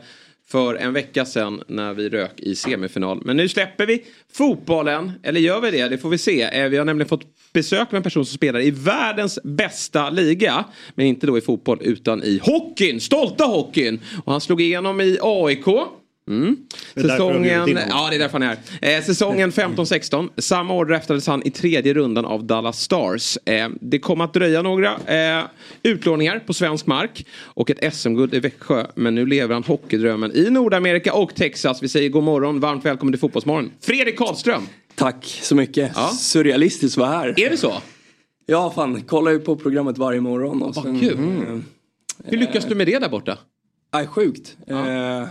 för 0.48 0.76
en 0.76 0.94
vecka 0.94 1.26
sedan 1.26 1.64
när 1.68 1.94
vi 1.94 2.10
rök 2.10 2.40
i 2.40 2.56
semifinal. 2.56 3.22
Men 3.26 3.38
nu 3.38 3.50
släpper 3.50 3.86
vi 3.86 4.06
fotbollen, 4.34 5.12
eller 5.24 5.40
gör 5.40 5.62
vi 5.62 5.72
det? 5.72 5.88
Det 5.88 5.98
får 5.98 6.10
vi 6.10 6.18
se. 6.18 6.42
Eh, 6.42 6.70
vi 6.70 6.78
har 6.78 6.86
nämligen 6.86 7.10
fått 7.10 7.24
besök 7.54 7.92
med 7.92 7.98
en 7.98 8.04
person 8.04 8.26
som 8.26 8.36
spelar 8.36 8.62
i 8.62 8.72
världens 8.72 9.40
bästa 9.44 10.10
liga. 10.10 10.66
Men 10.96 11.06
inte 11.06 11.28
då 11.28 11.38
i 11.38 11.42
fotboll 11.42 11.80
utan 11.82 12.24
i 12.24 12.40
hockeyn, 12.44 13.02
stolta 13.02 13.44
hockeyn. 13.44 14.00
Och 14.26 14.32
han 14.32 14.42
slog 14.42 14.62
igenom 14.62 15.02
i 15.02 15.18
AIK. 15.22 15.66
Mm. 16.28 16.58
Säsongen, 16.96 17.78
ja 17.90 18.08
det 18.10 18.16
är 18.16 18.20
därför 18.20 18.40
han 18.40 18.44
är 18.44 18.58
här. 18.82 18.98
Eh, 18.98 19.04
säsongen 19.04 19.52
15-16. 19.52 20.30
Samma 20.38 20.74
år 20.74 20.86
draftades 20.86 21.28
han 21.28 21.42
i 21.46 21.52
tredje 21.52 21.94
rundan 21.94 22.26
av 22.26 22.44
Dallas 22.44 22.80
Stars. 22.82 23.38
Eh, 23.46 23.70
det 23.82 24.00
kom 24.00 24.22
att 24.22 24.34
dröja 24.34 24.62
några 24.62 24.96
eh, 25.40 25.46
utlåningar 25.84 26.40
på 26.40 26.54
svensk 26.54 26.86
mark 26.86 27.26
och 27.42 27.70
ett 27.70 27.94
SM-guld 27.94 28.34
i 28.34 28.40
Växjö. 28.40 28.86
Men 28.96 29.16
nu 29.16 29.26
lever 29.26 29.54
han 29.54 29.64
hockeydrömmen 29.64 30.32
i 30.36 30.50
Nordamerika 30.50 31.14
och 31.14 31.36
Texas. 31.36 31.84
Vi 31.84 31.88
säger 31.88 32.10
god 32.10 32.24
morgon, 32.24 32.60
varmt 32.60 32.86
välkommen 32.86 33.14
till 33.14 33.20
Fotbollsmorgon. 33.20 33.72
Fredrik 33.82 34.18
Karlström. 34.18 34.62
Tack 34.96 35.26
så 35.42 35.56
mycket. 35.56 35.92
Ja. 35.96 36.08
Surrealistiskt 36.08 36.98
att 36.98 37.02
vara 37.02 37.18
här. 37.18 37.40
Är 37.40 37.50
det 37.50 37.58
så? 37.58 37.74
Ja, 38.46 38.72
fan. 38.76 39.02
Kollar 39.02 39.32
ju 39.32 39.40
på 39.40 39.56
programmet 39.56 39.98
varje 39.98 40.22
morgon. 40.22 40.62
Och 40.62 40.76
Vad 40.76 40.86
sen, 40.86 41.00
kul. 41.00 41.18
Mm. 41.18 41.66
Hur 42.26 42.38
lyckas 42.38 42.66
du 42.66 42.76
med 42.76 42.88
det 42.88 43.00
där 43.00 43.10
borta? 43.10 43.38
Nej, 43.94 44.08
sjukt. 44.08 44.58
Ja. 44.66 44.88
Eh, 45.22 45.28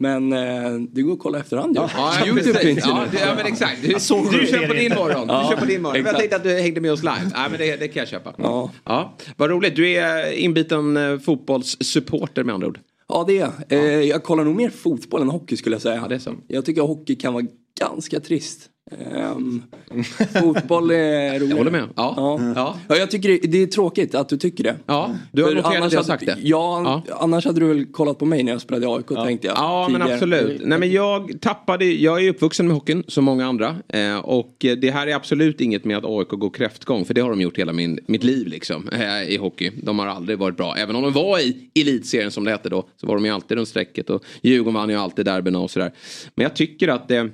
Men 0.00 0.32
eh, 0.32 0.72
det 0.92 1.02
går 1.02 1.12
att 1.12 1.18
kolla 1.18 1.38
efterhand 1.38 1.76
ju. 1.76 1.82
Ja, 1.82 1.90
ja, 2.20 2.26
Youtube 2.26 2.58
finns 2.58 2.86
ju 2.86 2.90
ja, 2.90 3.04
nu. 3.12 3.18
ja 3.18 3.34
men 3.36 3.46
exakt. 3.46 3.82
Du, 3.82 3.88
du 3.88 4.66
på 4.66 4.72
det 4.72 4.80
din 4.80 4.94
morgon. 4.94 5.26
Du 5.26 5.32
Ja, 5.32 5.48
kör 5.50 5.56
på 5.56 5.64
din 5.64 5.82
morgon. 5.82 5.92
Men 6.02 6.04
jag 6.04 6.14
exakt. 6.14 6.18
tänkte 6.18 6.36
att 6.36 6.42
du 6.42 6.62
hängde 6.62 6.80
med 6.80 6.92
oss 6.92 7.02
live. 7.02 7.30
Ja, 7.34 7.46
men 7.50 7.58
det, 7.58 7.76
det 7.76 7.88
kan 7.88 8.00
jag 8.00 8.08
köpa. 8.08 8.34
Ja. 8.38 8.70
Ja, 8.84 9.16
vad 9.36 9.50
roligt. 9.50 9.76
Du 9.76 9.88
är 9.92 10.32
inbiten 10.32 10.96
eh, 10.96 11.18
fotbollssupporter 11.18 12.44
med 12.44 12.54
andra 12.54 12.66
ord. 12.68 12.80
Ja 13.08 13.24
det 13.26 13.38
är 13.38 13.40
jag. 13.40 13.52
Eh, 13.68 14.00
jag 14.00 14.22
kollar 14.22 14.44
nog 14.44 14.56
mer 14.56 14.70
fotboll 14.70 15.22
än 15.22 15.28
hockey 15.28 15.56
skulle 15.56 15.74
jag 15.74 15.82
säga. 15.82 15.96
Ja, 16.02 16.08
det 16.08 16.14
är 16.14 16.18
så. 16.18 16.34
Jag 16.48 16.64
tycker 16.64 16.82
att 16.82 16.88
hockey 16.88 17.16
kan 17.16 17.32
vara 17.34 17.44
ganska 17.80 18.20
trist. 18.20 18.60
Ehm, 19.14 19.62
fotboll 20.42 20.90
är 20.90 21.38
roligare. 21.40 21.48
Jag 21.48 21.56
håller 21.56 21.70
med. 21.70 21.84
Ja. 21.96 22.14
Ja. 22.16 22.40
Ja. 22.56 22.76
Ja, 22.88 22.96
jag 22.96 23.10
tycker 23.10 23.28
det, 23.28 23.38
det 23.38 23.62
är 23.62 23.66
tråkigt 23.66 24.14
att 24.14 24.28
du 24.28 24.36
tycker 24.36 24.64
det. 24.64 24.76
Ja, 24.86 25.10
du 25.32 25.42
har 25.42 25.48
För 25.48 25.56
noterat 25.56 25.76
annars 25.76 25.86
att 25.86 25.92
jag 25.92 26.04
sagt 26.04 26.26
det. 26.26 26.36
Ja, 26.42 27.02
Ja. 27.08 27.16
annars 27.20 27.44
hade 27.46 27.60
du 27.60 27.66
väl 27.68 27.86
kollat 27.86 28.18
på 28.18 28.24
mig 28.24 28.42
när 28.42 28.52
jag 28.52 28.60
spelade 28.60 28.86
i 28.86 28.88
AIK 28.88 29.06
tänkte 29.26 29.46
jag. 29.46 29.56
Ja 29.56 29.88
men 29.90 30.00
tidigare. 30.00 30.14
absolut. 30.14 30.60
Nej 30.64 30.78
men 30.78 30.90
jag 30.92 31.40
tappade, 31.40 31.84
jag 31.84 32.24
är 32.24 32.30
uppvuxen 32.30 32.66
med 32.66 32.74
hockeyn 32.76 33.04
som 33.08 33.24
många 33.24 33.46
andra. 33.46 33.76
Eh, 33.88 34.18
och 34.18 34.64
eh, 34.64 34.76
det 34.76 34.90
här 34.90 35.06
är 35.06 35.14
absolut 35.14 35.60
inget 35.60 35.84
med 35.84 35.96
att 35.98 36.04
AIK 36.04 36.28
går 36.28 36.50
kräftgång. 36.50 37.04
För 37.04 37.14
det 37.14 37.20
har 37.20 37.30
de 37.30 37.40
gjort 37.40 37.58
hela 37.58 37.72
min, 37.72 37.98
mitt 38.06 38.24
liv 38.24 38.46
liksom. 38.46 38.88
Eh, 38.88 39.22
I 39.22 39.36
hockey. 39.36 39.70
De 39.82 39.98
har 39.98 40.06
aldrig 40.06 40.38
varit 40.38 40.56
bra. 40.56 40.74
Även 40.76 40.96
om 40.96 41.02
de 41.02 41.12
var 41.12 41.38
i 41.38 41.70
elitserien 41.80 42.30
som 42.30 42.44
det 42.44 42.50
hette 42.50 42.68
då. 42.68 42.88
Så 43.00 43.06
var 43.06 43.14
de 43.14 43.24
ju 43.24 43.30
alltid 43.30 43.56
runt 43.58 43.68
strecket. 43.68 44.10
Och 44.10 44.22
Djurgården 44.42 44.74
vann 44.74 44.88
ju 44.90 44.96
alltid 44.96 45.24
derbyna 45.24 45.58
och 45.58 45.70
sådär. 45.70 45.92
Men 46.34 46.42
jag 46.42 46.56
tycker 46.56 46.88
att 46.88 47.08
det 47.08 47.30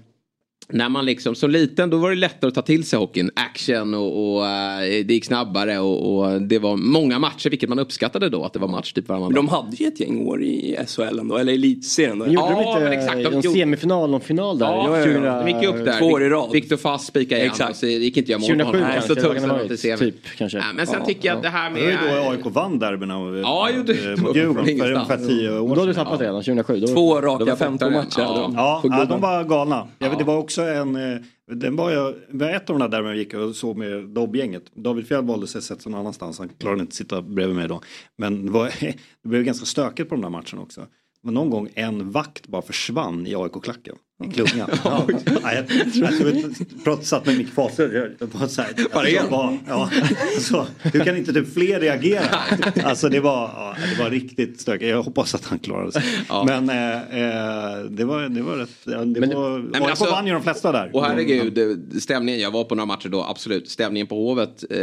när 0.69 0.89
man 0.89 1.05
liksom 1.05 1.35
som 1.35 1.51
liten 1.51 1.91
då 1.91 1.97
var 1.97 2.11
det 2.11 2.17
lättare 2.17 2.49
att 2.49 2.55
ta 2.55 2.63
till 2.63 2.85
sig 2.85 2.99
hockeyn. 2.99 3.31
Action 3.37 3.95
och, 3.95 4.35
och 4.37 4.47
eh, 4.47 4.81
det 4.81 5.15
gick 5.15 5.25
snabbare 5.25 5.79
och, 5.79 6.19
och 6.25 6.43
det 6.43 6.59
var 6.59 6.77
många 6.77 7.19
matcher 7.19 7.51
vilket 7.51 7.69
man 7.69 7.79
uppskattade 7.79 8.29
då 8.29 8.45
att 8.45 8.53
det 8.53 8.59
var 8.59 8.69
match 8.69 8.93
typ 8.93 9.09
varannan 9.09 9.27
Men 9.33 9.35
de 9.37 9.49
hade 9.49 9.77
ju 9.77 9.87
ett 9.87 10.01
gäng 10.01 10.27
år 10.27 10.43
i 10.43 10.77
SHL 10.87 11.19
ändå, 11.19 11.37
eller 11.37 11.53
elitserien 11.53 12.19
då. 12.19 12.27
Gjorde 12.27 12.35
Ja, 12.41 12.51
de 12.51 12.69
inte 12.69 12.81
men 12.85 12.93
exakt, 12.93 13.17
de 13.17 13.27
en 13.27 13.41
gjorde- 13.41 13.59
semifinal 13.59 14.15
en 14.15 14.21
final 14.21 14.59
där? 14.59 14.67
Ja, 14.67 14.85
ja, 14.91 14.99
ja. 14.99 15.05
2000 15.05 15.23
De 15.23 15.49
gick 15.49 15.65
upp 15.69 15.85
där. 15.85 15.99
Två 15.99 16.07
år 16.07 16.23
i 16.23 16.29
rad. 16.29 16.53
Viktor 16.53 16.77
Fast 16.77 17.07
spikade 17.07 17.41
igen. 17.41 17.51
Exakt. 17.53 17.77
Så 17.77 17.87
gick 17.87 18.17
inte 18.17 18.33
jag 18.33 18.41
mål 18.41 18.51
på 18.51 18.55
2007 18.57 18.79
honom. 18.79 18.93
kanske, 18.93 19.09
Så 19.09 19.15
det 19.15 19.21
tog 19.21 19.51
ha 19.51 19.69
till 19.69 19.99
typ, 19.99 20.17
kanske. 20.39 20.59
Ja, 20.59 20.65
men 20.75 20.87
sen 20.87 20.97
Ja, 21.01 21.07
tycker 21.07 21.29
jag 21.29 21.35
ja. 21.35 21.37
att 21.37 21.43
det 21.43 21.49
här 21.49 21.71
Det 21.71 21.81
var 21.81 21.89
ju 21.91 21.95
med... 22.15 22.25
då 22.25 22.31
AIK 22.31 22.55
vann 22.55 22.79
derbyna 22.79 23.17
av- 23.19 23.37
Ja, 23.39 23.69
det. 23.87 23.93
eh, 24.13 24.17
mot 24.23 24.37
Djurgården 24.37 24.65
för 24.79 24.93
ungefär 24.93 25.17
tio 25.17 25.59
år 25.59 25.69
Då 25.69 25.75
hade 25.75 25.87
du 25.87 25.95
sedan. 25.95 26.05
tappat 26.05 26.21
redan, 26.21 26.35
2007. 26.43 26.81
Då... 26.81 26.87
Två 26.87 27.15
De 27.21 27.27
raka 27.27 27.45
var 27.45 27.57
15 27.57 27.93
borta. 27.93 28.05
matcher. 28.05 28.53
Ja. 28.57 28.81
de. 28.83 29.07
De 29.09 29.21
var 29.21 29.45
galna. 29.45 29.89
Det 29.99 30.25
var 30.25 30.37
också 30.39 30.54
en, 30.63 30.97
eh, 30.97 31.21
den 31.47 31.77
var 31.77 31.91
jag, 31.91 32.15
var 32.29 32.51
ett 32.51 32.71
av 32.71 32.79
de 32.79 32.91
där 32.91 33.03
man 33.03 33.11
jag 33.11 33.19
gick 33.19 33.35
och 33.35 33.57
såg 33.57 33.77
med 33.77 34.09
Dobb-gänget. 34.09 34.75
David 34.75 35.09
Fjäll 35.09 35.25
valde 35.25 35.47
sig 35.47 35.63
sätta 35.63 35.91
någon 35.91 36.01
annanstans, 36.01 36.39
han 36.39 36.49
klarade 36.49 36.81
inte 36.81 36.91
att 36.91 36.95
sitta 36.95 37.23
bredvid 37.23 37.57
mig 37.57 37.69
då. 37.69 37.81
Men 38.19 38.47
det, 38.47 38.53
var, 38.53 38.67
det 39.23 39.29
blev 39.29 39.43
ganska 39.43 39.67
stökigt 39.67 40.09
på 40.09 40.15
de 40.15 40.23
där 40.23 40.31
matcherna 40.31 40.63
också. 40.63 40.87
Men 41.25 41.35
någon 41.35 41.51
gång 41.51 41.69
en 41.75 42.11
vakt 42.11 42.47
bara 42.49 42.63
försvann 42.63 43.27
i 43.27 43.35
AIK-klacken. 43.35 43.95
I 44.25 44.33
klungan. 44.33 44.71
Ja. 44.85 45.07
Ja, 45.43 45.53
jag, 45.55 45.65
jag, 45.95 46.55
jag 46.85 47.05
satt 47.05 47.27
med 47.27 47.39
Micke 47.39 47.49
Fahlström. 47.55 47.91
Jag 48.19 48.29
bara 48.29 48.49
så 48.49 48.63
här, 48.63 48.71
alltså, 48.93 49.09
jag 49.09 49.31
bara, 49.31 49.59
ja, 49.69 49.91
alltså, 50.35 50.67
hur 50.83 51.05
kan 51.05 51.17
inte 51.17 51.33
typ 51.33 51.55
fler 51.55 51.81
reagera? 51.81 52.25
Alltså 52.85 53.09
det 53.09 53.21
var, 53.21 53.41
ja, 53.43 53.77
det 53.97 54.03
var 54.03 54.11
riktigt 54.11 54.61
stökigt. 54.61 54.91
Jag 54.91 55.03
hoppas 55.03 55.35
att 55.35 55.45
han 55.45 55.59
klarade 55.59 55.93
sig. 55.93 56.03
Ja. 56.29 56.45
Men 56.47 56.69
eh, 56.69 56.95
eh, 56.95 57.85
det, 57.91 58.05
var, 58.05 58.29
det 58.29 58.43
var 58.43 58.57
rätt, 58.57 58.71
det 58.85 59.21
Men- 59.21 59.35
var, 59.35 59.59
men 59.59 59.83
AIK 59.83 59.91
alltså- 59.91 60.05
vann 60.11 60.27
ju 60.27 60.33
de 60.33 60.43
flesta 60.43 60.73
där. 60.73 60.91
Och 60.95 61.05
herregud, 61.05 61.59
eh, 61.59 61.99
stämningen, 62.01 62.41
jag 62.41 62.51
var 62.51 62.65
på 62.65 62.75
några 62.75 62.87
matcher 62.87 63.09
då, 63.09 63.23
absolut. 63.23 63.71
Stämningen 63.71 64.07
på 64.07 64.15
Hovet. 64.29 64.65
Eh, 64.71 64.79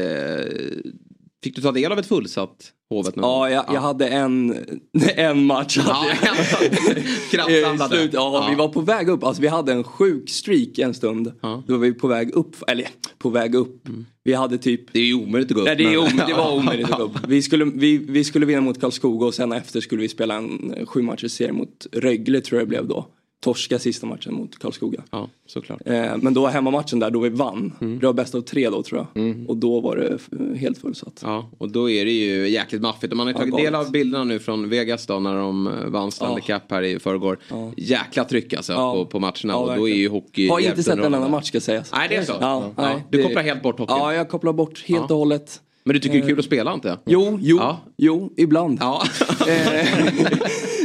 fick 1.44 1.56
du 1.56 1.62
ta 1.62 1.72
del 1.72 1.92
av 1.92 2.00
ett 2.00 2.06
fullsatt 2.08 2.72
Hovet? 2.89 3.14
Ja, 3.18 3.50
jag, 3.50 3.66
jag 3.68 3.82
hade 3.82 4.08
en, 4.08 4.58
en 5.16 5.46
match. 5.46 5.78
Ja, 5.88 5.94
Hade 5.94 7.02
Kraftsamlade. 7.32 7.96
slut, 7.96 8.14
ja, 8.14 8.48
vi 8.50 8.56
var 8.56 8.68
på 8.68 8.82
väg 8.82 9.10
upp. 9.10 9.24
Alltså 9.24 9.42
vi 9.42 9.48
hade 9.48 9.72
en 9.72 9.84
sjuk 9.84 10.30
streak 10.30 10.78
en 10.80 10.94
stund. 10.94 11.32
Ja. 11.42 11.64
Då 11.68 11.74
var 11.74 11.80
vi 11.80 11.94
på 11.94 12.08
väg 12.08 12.32
upp, 12.32 12.56
eller 12.68 12.88
på 13.18 13.30
väg 13.30 13.56
upp. 13.56 13.88
Vi 14.24 14.34
hade 14.34 14.58
typ 14.58 14.94
Det 14.94 15.00
är 15.00 15.06
ju 15.06 15.14
omöjligt 15.14 15.52
att 15.52 15.56
gå 15.56 15.62
upp. 15.62 15.66
Nej, 15.68 15.76
det, 15.76 15.94
är 15.94 15.98
om, 15.98 16.22
det 16.28 16.34
var 16.34 16.56
omöjligt 16.56 16.92
att 16.92 16.98
gå 16.98 17.04
upp. 17.04 17.18
Vi 17.28 17.42
skulle, 17.42 17.66
vi, 17.66 17.98
vi 17.98 18.24
skulle 18.24 18.46
vinna 18.46 18.62
mot 18.62 18.82
Karlskoga 18.82 19.26
och 19.26 19.34
sen 19.34 19.52
efter 19.52 19.82
skulle 19.82 20.02
vi 20.02 20.10
spela 20.10 20.36
en 20.36 20.74
eh, 20.74 20.86
sju 20.86 21.02
matchers 21.02 21.32
serie 21.32 21.54
mot 21.54 21.88
Rögle 21.92 22.42
tror 22.42 22.60
jag 22.62 22.68
det 22.68 22.70
blev 22.70 22.88
då. 22.88 23.08
Torska 23.44 23.80
sista 23.80 24.08
matchen 24.08 24.34
mot 24.34 24.60
Karlskoga. 24.60 25.04
Ja, 25.12 25.30
såklart. 25.48 25.82
Eh, 25.86 26.18
men 26.18 26.34
då 26.34 26.48
hemmamatchen 26.48 27.00
där 27.00 27.10
då 27.12 27.20
vi 27.20 27.30
vann. 27.30 27.74
Det 28.02 28.06
var 28.06 28.14
bäst 28.14 28.36
av 28.36 28.42
tre 28.42 28.70
då 28.70 28.84
tror 28.84 29.08
jag. 29.14 29.46
Och 29.50 29.58
då 29.58 29.80
var 29.82 29.96
det 29.96 30.58
helt 30.60 30.78
fullsatt. 30.78 31.20
Ja, 31.24 31.50
och 31.58 31.70
då 31.72 31.89
är 31.89 32.06
det 32.06 32.12
ju 32.12 32.50
jäkligt 32.50 32.82
maffigt. 32.82 33.14
Och 33.14 33.18
man 33.18 33.28
har 33.28 33.32
ju 33.32 33.36
Ja, 33.36 33.39
tagit 33.39 33.52
galet. 33.52 33.66
del 33.66 33.76
av 33.76 33.92
bilderna 33.92 34.24
nu 34.24 34.39
från 34.39 34.70
Vegas 34.70 35.06
då 35.08 35.20
när 35.20 35.36
de 35.36 35.68
eh, 35.68 35.74
vann 35.86 36.12
Stanley 36.12 36.44
Ja. 36.48 36.60
Cup 36.60 36.72
här 36.72 36.82
i 36.84 37.00
förrgår. 37.00 37.38
Ja. 37.50 37.72
Jäkla 37.78 38.24
tryck 38.24 38.54
alltså 38.54 38.74
Ja. 38.74 38.94
på, 38.94 39.06
på 39.06 39.20
matcherna. 39.20 39.34
Ja, 39.48 39.56
och 39.56 39.76
då 39.76 39.89
är 39.89 39.96
ju 39.96 40.10
hockey 40.10 40.48
Har 40.50 40.60
inte 40.60 40.84
sett 40.84 41.00
en 41.00 41.14
enda 41.14 41.28
match 41.30 41.48
ska 41.48 41.60
sägas. 41.62 41.92
Nej, 41.92 42.10
det 42.10 42.16
är 42.16 42.24
så? 42.24 42.34
Ja, 42.39 42.64
Ja. 42.78 42.84
nej, 42.84 43.04
Du 43.10 43.24
kopplar 43.24 43.44
helt 43.44 43.64
bort 43.64 43.80
hockeyn? 43.80 43.98
Ja, 43.98 44.14
jag 44.14 44.30
kopplar 44.30 44.54
bort 44.54 44.84
helt 44.88 45.06
Ja. 45.10 45.14
och 45.16 45.20
hållet. 45.20 45.62
Men 45.84 45.93
du 45.93 45.99
tycker 45.99 46.15
det 46.17 46.23
är 46.23 46.27
kul 46.27 46.39
att 46.39 46.45
spela 46.45 46.73
inte? 46.73 46.97
Jo, 47.05 47.38
jo, 47.41 47.57
Ja. 47.57 47.79
jo, 47.97 48.34
ibland. 48.38 48.77
Ja. 48.82 49.03
Eh, 49.29 49.47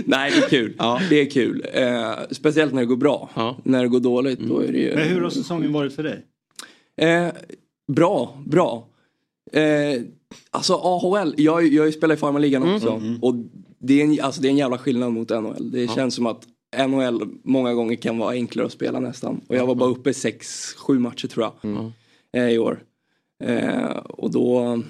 Nej, 0.04 0.30
det 0.30 0.36
är 0.44 0.48
kul. 0.48 0.74
Ja. 0.78 1.00
Det 1.10 1.20
är 1.20 1.30
kul. 1.30 1.66
Eh, 1.72 2.10
speciellt 2.30 2.72
när 2.74 2.80
det 2.80 2.86
går 2.86 2.96
bra. 2.96 3.30
Ja. 3.34 3.56
När 3.64 3.82
det 3.82 3.88
går 3.88 4.00
dåligt 4.00 4.38
då 4.40 4.58
är 4.60 4.72
det 4.72 4.78
ju... 4.78 4.94
Men 4.94 5.08
hur 5.08 5.20
har 5.20 5.30
säsongen 5.30 5.72
varit 5.72 5.92
för 5.94 6.02
dig? 6.02 6.24
Eh, 7.00 7.28
bra, 7.92 8.42
bra. 8.46 8.86
Eh, 9.52 10.02
alltså 10.50 10.74
AHL, 10.74 11.34
jag, 11.36 11.66
jag 11.66 11.94
spelar 11.94 12.14
i 12.14 12.18
farmarligan 12.18 12.74
också. 12.74 13.02
Och 13.22 13.34
det 13.78 14.00
är, 14.00 14.04
en, 14.04 14.20
alltså, 14.20 14.40
det 14.42 14.48
är 14.48 14.50
en 14.50 14.56
jävla 14.56 14.78
skillnad 14.78 15.12
mot 15.12 15.28
NHL. 15.30 15.70
Det 15.70 15.90
känns 15.90 16.14
som 16.14 16.26
att 16.26 16.42
NHL 16.88 17.22
många 17.44 17.74
gånger 17.74 17.96
kan 17.96 18.18
vara 18.18 18.30
enklare 18.32 18.66
att 18.66 18.72
spela 18.72 19.00
nästan. 19.00 19.40
Och 19.48 19.56
jag 19.56 19.66
var 19.66 19.74
bara 19.74 19.90
uppe 19.90 20.10
i 20.10 20.14
sex, 20.14 20.72
sju 20.74 20.98
matcher 20.98 21.26
tror 21.28 21.50
jag. 21.62 21.92
Eh, 22.42 22.48
I 22.50 22.58
år. 22.58 22.82
Eh, 23.44 23.96
och 23.96 24.30
då, 24.30 24.82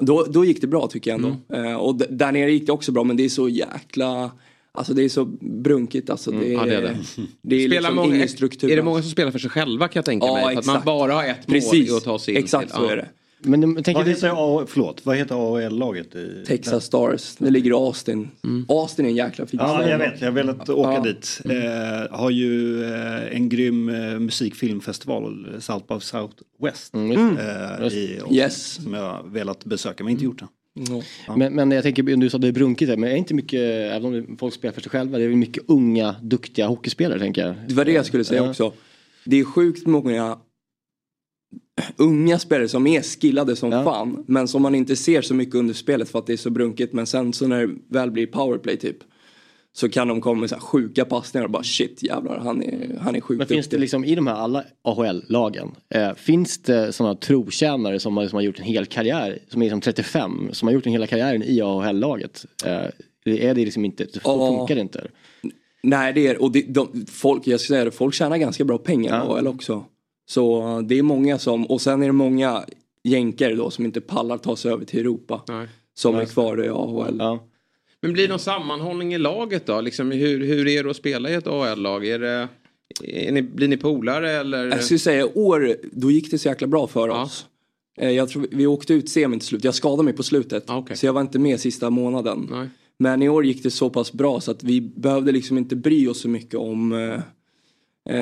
då, 0.00 0.22
då 0.24 0.44
gick 0.44 0.60
det 0.60 0.66
bra 0.66 0.86
tycker 0.86 1.10
jag 1.10 1.18
ändå. 1.24 1.36
Eh, 1.56 1.74
och 1.74 1.96
där 1.96 2.32
nere 2.32 2.52
gick 2.52 2.66
det 2.66 2.72
också 2.72 2.92
bra 2.92 3.04
men 3.04 3.16
det 3.16 3.24
är 3.24 3.28
så 3.28 3.48
jäkla 3.48 4.30
Alltså 4.72 4.94
det 4.94 5.02
är 5.02 5.08
så 5.08 5.24
brunkigt 5.40 6.10
alltså. 6.10 6.30
Det 6.30 6.48
är, 6.48 6.52
ja, 6.52 6.64
det 6.64 6.74
är 6.74 6.82
det. 6.82 6.96
det 7.42 7.64
är 7.64 7.68
liksom 7.68 7.94
många, 7.96 8.14
ingen 8.16 8.28
struktur. 8.28 8.70
Är 8.70 8.76
det 8.76 8.82
många 8.82 9.02
som 9.02 9.10
spelar 9.10 9.30
för 9.30 9.38
sig 9.38 9.50
själva 9.50 9.88
kan 9.88 9.98
jag 10.00 10.04
tänka 10.04 10.26
Ja, 10.26 10.34
mig? 10.34 10.54
För 10.54 10.60
att 10.60 10.66
man 10.66 10.82
bara 10.84 11.12
har 11.14 11.24
ett 11.24 11.48
mål 11.48 11.54
Precis, 11.54 11.92
att 11.92 12.04
ta 12.04 12.18
sig 12.18 12.34
in 12.34 12.44
exakt 12.44 12.66
till. 12.68 12.76
så 12.76 12.84
Ja. 12.84 12.90
är 12.92 12.96
det. 12.96 13.08
Men 13.40 13.74
Vad 13.74 13.84
du... 13.84 14.10
heter, 14.10 14.30
A- 14.62 14.66
förlåt, 14.68 15.00
vad 15.06 15.16
heter 15.16 15.34
AHL-laget? 15.34 16.14
I... 16.14 16.44
Texas 16.46 16.84
Stars, 16.84 17.36
det 17.38 17.50
ligger 17.50 17.70
i 17.70 17.72
Austin. 17.74 18.30
Austin 18.68 19.04
är 19.04 19.08
en 19.10 19.16
jäkla 19.16 19.46
fin 19.46 19.60
Ja, 19.62 19.88
jag 19.88 19.98
vet. 19.98 20.20
Jag 20.20 20.26
har 20.28 20.32
velat 20.32 20.68
åka 20.68 20.90
Ja. 20.92 21.00
dit. 21.02 21.40
Eh, 21.44 22.16
har 22.18 22.30
ju 22.30 22.84
eh, 22.84 23.36
en 23.36 23.48
grym 23.48 23.88
eh, 23.88 24.18
musikfilmfestival, 24.18 25.46
South 25.60 25.86
by 25.94 26.00
Southwest. 26.00 26.94
Mm. 26.94 27.36
Eh, 27.38 27.44
i 27.44 27.82
Austin, 27.82 28.34
Yes. 28.36 28.74
Som 28.74 28.94
jag 28.94 29.02
har 29.02 29.22
velat 29.28 29.64
besöka, 29.64 30.04
men 30.04 30.10
inte 30.12 30.24
gjort 30.24 30.38
det. 30.38 30.46
Ja. 31.26 31.36
Men, 31.36 31.54
men 31.54 31.70
jag 31.70 31.82
tänker, 31.82 32.02
du 32.02 32.30
sa 32.30 32.38
det 32.38 32.48
är 32.48 32.52
brunkigt 32.52 32.88
här, 32.88 32.96
men 32.96 33.10
är 33.10 33.16
inte 33.16 33.34
mycket, 33.34 33.60
även 33.92 34.04
om 34.04 34.12
det- 34.12 34.26
folk 34.38 34.54
spelar 34.54 34.72
för 34.72 34.80
sig 34.80 34.90
själva, 34.90 35.18
det 35.18 35.24
är 35.24 35.28
väl 35.28 35.36
mycket 35.36 35.64
unga, 35.68 36.14
duktiga 36.22 36.66
hockeyspelare 36.66 37.18
tänker 37.18 37.46
jag. 37.46 37.54
Det 37.68 37.74
var 37.74 37.84
det 37.84 37.92
jag 37.92 38.06
skulle 38.06 38.24
säga 38.24 38.42
Ja. 38.42 38.50
också. 38.50 38.72
Det 39.24 39.36
är 39.40 39.44
sjukt 39.44 39.86
många 39.86 40.38
unga 41.96 42.38
spelare 42.38 42.68
som 42.68 42.86
är 42.86 43.02
skillade 43.02 43.56
som 43.56 43.72
Ja. 43.72 43.84
fan. 43.84 44.24
Men 44.28 44.48
som 44.48 44.62
man 44.62 44.74
inte 44.74 44.96
ser 44.96 45.22
så 45.22 45.34
mycket 45.34 45.54
under 45.54 45.74
spelet 45.74 46.08
för 46.08 46.18
att 46.18 46.26
det 46.26 46.32
är 46.32 46.36
så 46.36 46.50
brunkigt. 46.50 46.92
Men 46.92 47.06
sen 47.06 47.32
så 47.32 47.46
när 47.46 47.66
det 47.66 47.74
väl 47.88 48.10
blir 48.10 48.26
powerplay 48.26 48.76
typ. 48.76 48.96
Så 49.72 49.88
kan 49.88 50.08
de 50.08 50.20
komma 50.20 50.40
med 50.40 50.48
så 50.48 50.54
här 50.54 50.62
sjuka 50.62 51.04
passningar 51.04 51.44
och 51.44 51.50
bara 51.50 51.62
shit 51.62 52.02
jävlar 52.02 52.38
han 52.38 52.62
är, 52.62 52.98
han 53.00 53.16
är 53.16 53.20
sjukt 53.20 53.38
Men 53.38 53.46
finns 53.46 53.68
det 53.68 53.78
liksom 53.78 54.04
i 54.04 54.14
de 54.14 54.26
här 54.26 54.34
alla 54.34 54.64
AHL-lagen, 54.84 55.70
eh, 55.94 56.14
finns 56.14 56.58
det 56.62 56.92
sådana 56.92 57.14
trotjänare 57.14 58.00
som 58.00 58.16
har, 58.16 58.26
som 58.28 58.36
har 58.36 58.42
gjort 58.42 58.58
en 58.58 58.64
hel 58.64 58.86
karriär, 58.86 59.38
som 59.48 59.62
är 59.62 59.66
liksom 59.66 59.80
35, 59.80 60.48
som 60.52 60.68
har 60.68 60.72
gjort 60.72 60.86
en 60.86 60.92
hela 60.92 61.06
karriären 61.06 61.42
i 61.42 61.60
AHL-laget? 61.60 62.46
Eh, 62.64 62.72
är 63.24 63.54
det 63.54 63.64
liksom 63.64 63.84
inte, 63.84 64.06
så 64.12 64.20
Ja. 64.24 64.48
funkar 64.58 64.74
det 64.74 64.80
inte? 64.80 65.06
Nej 65.82 66.12
det 66.12 66.26
är 66.26 66.42
och 66.42 66.52
det, 66.52 66.62
de, 66.62 67.06
folk, 67.10 67.46
jag 67.46 67.60
ska 67.60 67.68
säga 67.74 67.84
det, 67.84 67.90
folk 67.90 68.14
tjänar 68.14 68.36
ganska 68.36 68.64
bra 68.64 68.78
pengar 68.78 69.10
i 69.10 69.26
Ja. 69.26 69.36
AHL 69.38 69.46
också. 69.46 69.84
Så 70.28 70.80
det 70.88 70.98
är 70.98 71.02
många 71.02 71.38
som, 71.38 71.64
och 71.66 71.80
sen 71.80 72.02
är 72.02 72.06
det 72.06 72.12
många 72.12 72.64
jänkare 73.04 73.54
då 73.54 73.70
som 73.70 73.84
inte 73.84 74.00
pallar 74.00 74.38
ta 74.38 74.56
sig 74.56 74.72
över 74.72 74.84
till 74.84 75.00
Europa. 75.00 75.42
Nej. 75.48 75.66
Som 75.94 76.16
är 76.16 76.24
kvar 76.24 76.64
i 76.64 76.68
AHL. 76.68 77.16
Ja. 77.18 77.44
Men 78.00 78.12
blir 78.12 78.22
det 78.22 78.28
någon 78.30 78.38
sammanhållning 78.38 79.14
i 79.14 79.18
laget 79.18 79.66
då? 79.66 79.80
Liksom, 79.80 80.10
hur, 80.10 80.44
hur 80.46 80.68
är 80.68 80.84
det 80.84 80.90
att 80.90 80.96
spela 80.96 81.30
i 81.30 81.34
ett 81.34 81.46
AHL-lag? 81.46 82.06
Är 82.06 82.18
det, 82.18 82.48
är 83.04 83.32
ni, 83.32 83.42
blir 83.42 83.68
ni 83.68 83.76
polare 83.76 84.30
eller? 84.30 84.66
Jag 84.66 84.84
skulle 84.84 84.98
säga 84.98 85.26
år, 85.38 85.76
då 85.92 86.10
gick 86.10 86.30
det 86.30 86.38
så 86.38 86.48
jäkla 86.48 86.66
bra 86.66 86.86
för 86.86 87.08
Ja. 87.08 87.22
oss. 87.22 87.46
Eh, 87.98 88.10
Jag 88.10 88.28
tror 88.28 88.46
vi 88.50 88.66
åkte 88.66 88.94
ut 88.94 89.08
semin 89.08 89.38
till 89.38 89.48
slut. 89.48 89.64
Jag 89.64 89.74
skadade 89.74 90.02
mig 90.02 90.12
på 90.12 90.22
slutet. 90.22 90.70
Ah, 90.70 90.76
okej. 90.78 90.96
Så 90.96 91.06
jag 91.06 91.12
var 91.12 91.20
inte 91.20 91.38
med 91.38 91.60
sista 91.60 91.90
månaden. 91.90 92.48
Nej. 92.50 92.68
Men 92.98 93.22
i 93.22 93.28
år 93.28 93.44
gick 93.44 93.62
det 93.62 93.70
så 93.70 93.90
pass 93.90 94.12
bra 94.12 94.40
så 94.40 94.50
att 94.50 94.62
vi 94.64 94.80
behövde 94.80 95.32
liksom 95.32 95.58
inte 95.58 95.76
bry 95.76 96.08
oss 96.08 96.20
så 96.20 96.28
mycket 96.28 96.54
om, 96.54 96.92
eh, 96.92 97.20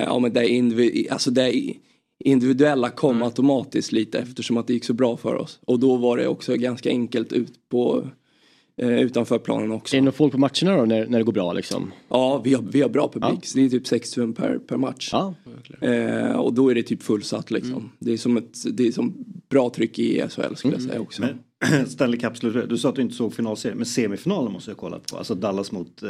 eh, 0.02 0.12
om 0.12 0.32
det, 0.32 0.48
individ, 0.48 1.06
alltså 1.10 1.30
det 1.30 1.52
individuella 2.18 2.90
kom 2.90 3.22
automatiskt 3.22 3.92
lite 3.92 4.18
eftersom 4.18 4.56
att 4.56 4.66
det 4.66 4.72
gick 4.72 4.84
så 4.84 4.94
bra 4.94 5.16
för 5.16 5.34
oss. 5.34 5.58
Och 5.64 5.78
då 5.78 5.96
var 5.96 6.16
det 6.16 6.28
också 6.28 6.56
ganska 6.56 6.88
enkelt 6.88 7.32
ut 7.32 7.68
på 7.68 8.06
Eh, 8.78 9.00
utanför 9.00 9.38
planen 9.38 9.72
också. 9.72 9.96
Är 9.96 10.00
det 10.00 10.04
någon 10.04 10.12
folk 10.12 10.32
på 10.32 10.38
matcherna 10.38 10.76
då 10.76 10.84
när, 10.84 11.06
när 11.06 11.18
det 11.18 11.24
går 11.24 11.32
bra 11.32 11.52
liksom? 11.52 11.92
Ja, 12.08 12.40
vi 12.44 12.54
har, 12.54 12.62
vi 12.62 12.82
har 12.82 12.88
bra 12.88 13.10
publik. 13.12 13.46
Så 13.46 13.58
det 13.58 13.64
är 13.64 13.68
typ 13.68 13.86
6000 13.86 14.32
per, 14.32 14.58
per 14.58 14.76
match. 14.76 15.10
Eh, 15.80 16.36
och 16.36 16.52
då 16.54 16.70
är 16.70 16.74
det 16.74 16.82
typ 16.82 17.02
fullsatt 17.02 17.50
liksom. 17.50 17.92
Det, 17.98 18.12
är 18.12 18.16
som 18.16 18.36
ett, 18.36 18.76
det 18.76 18.86
är 18.86 18.92
som 18.92 19.14
bra 19.48 19.70
tryck 19.70 19.98
i 19.98 20.22
SHL 20.28 20.54
skulle 20.54 20.74
jag 20.74 20.82
säga 20.82 21.00
också. 21.00 21.22
Men 21.22 21.38
Stanley 21.88 22.20
Cup 22.20 22.40
du 22.68 22.78
sa 22.78 22.88
att 22.88 22.94
du 22.94 23.02
inte 23.02 23.14
såg 23.14 23.34
finalserien, 23.34 23.78
men 23.78 23.86
semifinalen 23.86 24.52
måste 24.52 24.70
jag 24.70 24.78
kolla 24.78 24.98
på. 24.98 25.16
Alltså 25.18 25.34
Dallas 25.34 25.72
mot 25.72 26.02
eh, 26.02 26.08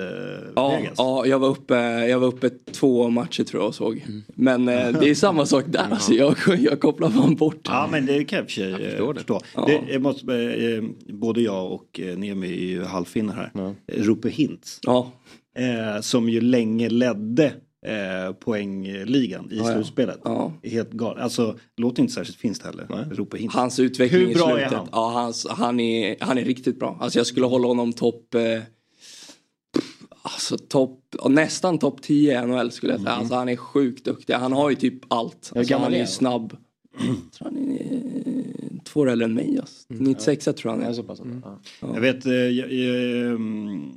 Ja, 0.56 0.68
Vegas. 0.76 0.94
ja 0.96 1.26
jag, 1.26 1.38
var 1.38 1.48
uppe, 1.48 1.74
jag 2.06 2.18
var 2.18 2.28
uppe 2.28 2.50
två 2.72 3.08
matcher 3.10 3.44
tror 3.44 3.62
jag 3.62 3.68
och 3.68 3.74
såg. 3.74 4.06
Men 4.34 4.68
eh, 4.68 4.88
det 5.00 5.10
är 5.10 5.14
samma 5.14 5.46
sak 5.46 5.64
där. 5.68 5.86
Alltså, 5.90 6.12
jag, 6.12 6.36
jag 6.58 6.80
kopplar 6.80 7.10
fan 7.10 7.34
bort. 7.36 7.60
Ja 7.64 7.88
men 7.90 8.06
det 8.06 8.24
kan 8.24 8.36
jag 8.36 8.44
i 8.44 8.46
och 8.46 8.50
för 8.50 8.54
sig 8.60 8.72
eh, 8.72 8.78
förstår 8.90 9.14
det. 9.14 9.20
förstå. 9.20 9.40
Ja. 9.54 9.64
Det, 9.66 9.92
jag 9.92 10.02
måste, 10.02 10.34
eh, 10.34 11.14
både 11.14 11.40
jag 11.40 11.72
och 11.72 12.00
eh, 12.00 12.18
Nemi 12.18 12.46
är 12.52 12.66
ju 12.66 12.84
halvfinnar 12.84 13.34
här. 13.34 13.50
Ja. 13.54 13.74
Rupe 13.86 14.28
Hintz. 14.28 14.78
Ja. 14.82 15.12
Eh, 15.58 16.00
som 16.00 16.28
ju 16.28 16.40
länge 16.40 16.88
ledde 16.88 17.52
eh, 17.86 18.32
poängligan 18.32 19.48
i 19.52 19.56
Ja, 19.58 19.72
slutspelet. 19.72 20.20
Ja. 20.24 20.52
Helt 20.62 20.90
galet. 20.92 21.22
Alltså, 21.22 21.58
låter 21.76 22.02
inte 22.02 22.14
särskilt 22.14 22.38
finskt 22.38 22.64
heller. 22.66 23.36
Hintz. 23.36 23.54
Hans 23.54 23.78
utveckling 23.80 24.20
Hur 24.20 24.30
i 24.30 24.34
bra 24.34 24.46
slutet. 24.46 24.72
är 24.72 24.76
han? 24.76 24.88
Ja, 24.92 25.10
hans, 25.10 25.46
han, 25.50 25.80
är, 25.80 26.16
han 26.20 26.38
är 26.38 26.44
riktigt 26.44 26.78
bra. 26.78 26.98
Alltså 27.00 27.18
jag 27.18 27.26
skulle 27.26 27.46
hålla 27.46 27.66
honom 27.68 27.92
topp... 27.92 28.34
Eh, 28.34 28.62
alltså 30.22 30.58
topp... 30.58 31.00
ja, 31.22 31.28
Nästan 31.28 31.78
topp 31.78 32.02
10 32.02 32.42
i 32.42 32.46
NHL 32.46 32.70
skulle 32.70 32.92
jag 32.92 33.00
säga. 33.00 33.12
Alltså 33.12 33.34
han 33.34 33.48
är 33.48 33.56
sjukt 33.56 34.04
duktig. 34.04 34.34
Han 34.34 34.52
har 34.52 34.70
ju 34.70 34.76
typ 34.76 35.12
allt. 35.12 35.52
Alltså, 35.56 35.76
han 35.76 35.94
är 35.94 35.98
ju 35.98 36.06
snabb. 36.06 36.56
Jag 36.98 37.32
tror 37.32 37.44
han 37.48 37.56
är 37.72 38.84
två 38.84 39.00
år 39.00 39.10
äldre 39.10 39.24
än 39.24 39.34
mig. 39.34 39.58
Alltså. 39.60 39.84
96 39.88 40.44
tror 40.44 40.56
jag 40.74 40.82
han 40.82 40.94
är. 40.94 41.02
pass. 41.02 41.20
Ja. 41.44 41.58
Jag 41.94 42.00
vet, 42.00 42.26
eh, 42.26 42.32
jag, 42.32 42.72
jag, 42.72 43.26
mm, 43.26 43.92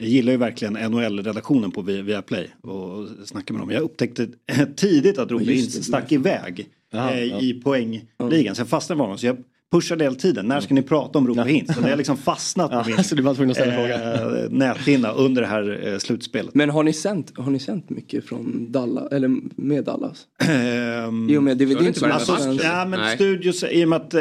jag 0.00 0.08
gillar 0.08 0.32
ju 0.32 0.38
verkligen 0.38 0.72
NHL-redaktionen 0.92 1.70
på 1.70 1.82
Vi- 1.82 2.02
Viaplay 2.02 2.50
och 2.62 3.08
snackar 3.24 3.54
med 3.54 3.62
dem. 3.62 3.70
Jag 3.70 3.82
upptäckte 3.82 4.28
tidigt 4.76 5.18
att 5.18 5.28
det. 5.28 5.56
stack 5.84 6.12
iväg 6.12 6.68
Jaha, 6.92 7.12
eh, 7.12 7.24
ja. 7.24 7.40
i 7.40 7.52
poängligan. 7.54 8.54
Så 8.54 8.60
jag 8.60 8.68
fastnade 8.68 8.96
med 8.96 9.04
honom. 9.04 9.18
Så 9.18 9.26
jag 9.26 9.36
pushade 9.72 10.04
hela 10.04 10.16
tiden. 10.16 10.46
När 10.46 10.60
ska 10.60 10.74
ni 10.74 10.82
prata 10.82 11.18
om 11.18 11.28
Rupe 11.28 11.42
Hintz? 11.48 11.76
Det 11.76 11.90
har 11.90 11.96
liksom 11.96 12.16
fastnat 12.16 12.70
på 12.84 12.90
min 12.90 13.04
så 13.04 13.14
du 13.14 13.22
var 13.22 13.34
tvungen 13.34 13.50
att 13.50 13.56
ställa 13.56 13.72
frågan. 13.74 14.36
eh, 14.44 14.50
näthinna 14.50 15.12
under 15.12 15.42
det 15.42 15.48
här 15.48 15.88
eh, 15.92 15.98
slutspelet. 15.98 16.54
Men 16.54 16.70
har 16.70 16.82
ni 16.82 16.92
sänt, 16.92 17.32
har 17.38 17.50
ni 17.50 17.58
sänt 17.58 17.90
mycket 17.90 18.24
från 18.24 18.72
Dallas, 18.72 19.12
eller 19.12 19.30
med 19.56 19.84
Dallas? 19.84 20.26
Ehm, 20.44 21.30
I 21.30 21.36
och 21.36 21.42
med 21.42 21.58
DVD 21.58 21.70
är 21.76 21.82
det 21.84 21.94
som 21.98 22.08
bara 22.08 22.14
Alltså, 22.14 22.64
ja, 22.64 22.84
men 22.84 23.00
Nej. 23.00 23.14
studios, 23.16 23.64
i 23.70 23.84
och 23.84 23.88
med 23.88 23.96
att 23.96 24.14
eh, 24.14 24.20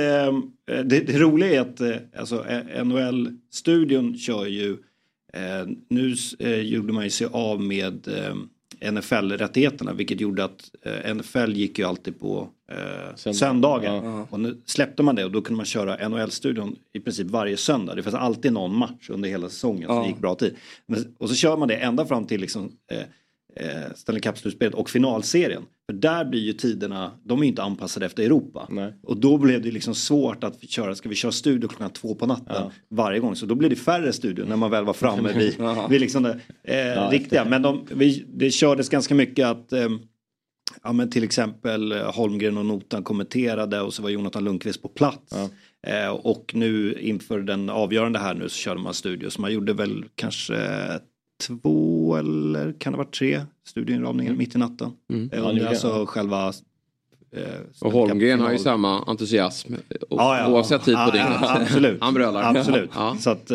det, 0.83 0.99
det 0.99 1.17
roliga 1.19 1.51
är 1.55 1.59
att 1.61 1.81
eh, 1.81 1.91
alltså, 2.19 2.45
NHL-studion 2.83 4.17
kör 4.17 4.45
ju, 4.45 4.71
eh, 4.71 4.77
nu 5.89 6.15
eh, 6.39 6.59
gjorde 6.61 6.93
man 6.93 7.03
ju 7.03 7.09
sig 7.09 7.27
av 7.31 7.61
med 7.61 8.07
eh, 8.07 8.35
NFL-rättigheterna 8.91 9.93
vilket 9.93 10.21
gjorde 10.21 10.43
att 10.43 10.71
eh, 10.81 11.15
NFL 11.15 11.51
gick 11.53 11.79
ju 11.79 11.85
alltid 11.85 12.19
på 12.19 12.49
eh, 12.71 13.15
Söndag. 13.15 13.37
söndagar. 13.37 13.95
Ja. 13.95 14.27
Och 14.29 14.39
nu 14.39 14.57
släppte 14.65 15.03
man 15.03 15.15
det 15.15 15.25
och 15.25 15.31
då 15.31 15.41
kunde 15.41 15.57
man 15.57 15.65
köra 15.65 16.09
NHL-studion 16.09 16.75
i 16.93 16.99
princip 16.99 17.27
varje 17.27 17.57
söndag. 17.57 17.95
Det 17.95 18.03
fanns 18.03 18.15
alltid 18.15 18.53
någon 18.53 18.75
match 18.77 19.09
under 19.09 19.29
hela 19.29 19.49
säsongen 19.49 19.87
som 19.87 19.95
Ja. 19.95 20.07
gick 20.07 20.17
bra 20.17 20.35
tid. 20.35 20.55
Men, 20.85 21.15
och 21.17 21.29
så 21.29 21.35
kör 21.35 21.57
man 21.57 21.67
det 21.67 21.75
ända 21.75 22.05
fram 22.05 22.25
till 22.27 22.41
liksom, 22.41 22.71
eh, 22.91 23.01
eh, 23.55 23.93
Stanley 23.95 24.21
Cup-slutspelet 24.21 24.73
och 24.73 24.89
finalserien. 24.89 25.63
För 25.89 25.93
där 25.93 26.25
blir 26.25 26.39
ju 26.41 26.53
tiderna, 26.53 27.11
de 27.23 27.39
är 27.39 27.43
ju 27.43 27.49
inte 27.49 27.63
anpassade 27.63 28.05
efter 28.05 28.23
Europa. 28.23 28.67
Nej. 28.69 28.93
Och 29.03 29.17
då 29.17 29.37
blev 29.37 29.61
det 29.61 29.71
liksom 29.71 29.95
svårt 29.95 30.43
att 30.43 30.69
köra, 30.69 30.95
ska 30.95 31.09
vi 31.09 31.15
köra 31.15 31.31
studio 31.31 31.67
klockan 31.67 31.89
två 31.89 32.15
på 32.15 32.25
natten 32.25 32.55
Ja. 32.55 32.71
varje 32.89 33.19
gång. 33.19 33.35
Så 33.35 33.45
då 33.45 33.55
blev 33.55 33.69
det 33.69 33.75
färre 33.75 34.13
studior 34.13 34.45
när 34.45 34.55
man 34.55 34.71
väl 34.71 34.85
var 34.85 34.93
framme 34.93 35.33
vid, 35.33 35.55
vid 35.89 36.01
liksom 36.01 36.23
det 36.23 36.39
eh, 36.63 37.09
riktiga. 37.09 37.45
Men 37.45 37.61
de, 37.61 37.87
vi, 37.91 38.25
det 38.27 38.51
kördes 38.51 38.89
ganska 38.89 39.15
mycket 39.15 39.47
att 39.47 39.73
eh, 39.73 39.89
Ja 40.83 40.93
men 40.93 41.09
till 41.09 41.23
exempel 41.23 41.91
eh, 41.91 42.15
Holmgren 42.15 42.57
och 42.57 42.65
Notan 42.65 43.03
kommenterade 43.03 43.81
och 43.81 43.93
så 43.93 44.03
var 44.03 44.09
Jonathan 44.09 44.43
Lundqvist 44.43 44.81
på 44.81 44.87
plats. 44.87 45.33
Eh, 45.87 46.09
och 46.09 46.51
nu 46.55 46.93
inför 46.99 47.39
den 47.39 47.69
avgörande 47.69 48.19
här 48.19 48.33
nu 48.33 48.49
så 48.49 48.55
körde 48.55 48.79
man 48.81 48.93
studio. 48.93 49.29
Så 49.29 49.41
man 49.41 49.53
gjorde 49.53 49.73
väl 49.73 50.05
kanske 50.15 50.55
två 51.47 52.15
eller 52.15 52.73
kan 52.79 52.93
det 52.93 52.97
vara 52.97 53.07
tre 53.07 53.41
studioinramningar 53.67 54.33
mitt 54.33 54.55
i 54.55 54.57
natten. 54.57 54.91
Mm. 55.09 55.29
Eh, 55.33 55.39
Ja, 55.39 55.43
under 55.49 55.61
det 55.61 55.65
är- 55.67 55.69
alltså 55.69 56.05
själva 56.05 56.47
eh, 57.35 57.43
Och 57.81 57.91
Holmgren 57.91 58.39
har 58.39 58.51
ju 58.51 58.57
samma 58.57 59.03
entusiasm 59.07 59.73
Ja, 60.09 60.37
ja. 60.37 60.47
oavsett 60.51 60.83
tid 60.83 60.95
på 60.95 61.01
Ja, 61.01 61.11
dygnet. 61.11 61.37
ja, 61.41 61.57
absolut. 61.61 61.97
Han 62.01 62.13
brölar. 62.13 62.57
Absolut. 62.57 62.89
Ja. 62.95 63.15
Så, 63.19 63.29
att, 63.29 63.51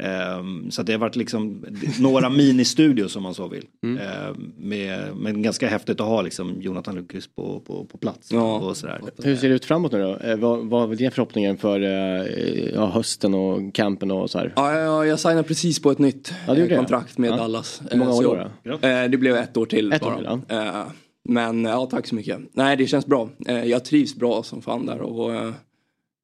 eh, 0.00 0.32
ehm, 0.32 0.70
så 0.70 0.80
att 0.80 0.86
det 0.86 0.92
har 0.92 1.00
varit 1.00 1.16
liksom 1.16 1.64
några 2.00 2.30
ministudios 2.30 3.16
om 3.16 3.22
man 3.22 3.34
så 3.34 3.48
vill. 3.48 3.64
Mm. 3.84 3.98
Eh, 3.98 4.34
med, 4.58 5.16
men 5.16 5.42
ganska 5.42 5.68
häftigt 5.68 6.00
att 6.00 6.06
ha 6.06 6.22
liksom 6.22 6.62
Jonathan 6.62 6.94
Lundqvist 6.94 7.36
på, 7.36 7.60
på, 7.60 7.84
på 7.84 7.98
plats. 7.98 8.32
Ja. 8.32 8.58
Och 8.58 8.76
sådär. 8.76 9.00
Hur 9.22 9.36
ser 9.36 9.48
det 9.48 9.54
ut 9.54 9.64
framåt 9.64 9.92
nu 9.92 10.02
då? 10.02 10.16
Eh, 10.16 10.36
vad, 10.36 10.58
vad 10.66 10.92
är 10.92 10.96
dina 10.96 11.10
förhoppningar 11.10 11.56
för 11.56 11.80
eh, 11.80 12.26
ja, 12.74 12.86
hösten 12.86 13.34
och 13.34 13.74
campen 13.74 14.10
och 14.10 14.30
så 14.30 14.38
här? 14.38 14.52
Ja, 14.56 14.78
jag, 14.78 15.06
jag 15.06 15.20
signade 15.20 15.42
precis 15.42 15.82
på 15.82 15.90
ett 15.90 15.98
nytt 15.98 16.32
Ja, 16.46 16.56
eh, 16.56 16.68
det? 16.68 16.76
kontrakt 16.76 17.18
med 17.18 17.30
Ja. 17.30 17.36
Dallas. 17.36 17.82
Hur 17.90 17.98
många 17.98 18.10
Eh, 18.10 18.16
år 18.30 18.50
då? 18.64 18.88
Eh, 18.88 19.08
det 19.10 19.16
blev 19.16 19.36
ett 19.36 19.56
år 19.56 19.66
till 19.66 19.92
Ett 19.92 20.02
år 20.02 20.10
bara. 20.24 20.40
till, 20.40 20.56
Eh, 20.56 20.82
Men 21.28 21.64
ja, 21.64 21.86
tack 21.90 22.06
så 22.06 22.14
mycket. 22.14 22.38
Nej, 22.52 22.76
det 22.76 22.86
känns 22.86 23.06
bra. 23.06 23.28
Eh, 23.46 23.64
Jag 23.64 23.84
trivs 23.84 24.14
bra 24.16 24.42
som 24.42 24.62
fan 24.62 24.86
där. 24.86 25.00
Och, 25.00 25.52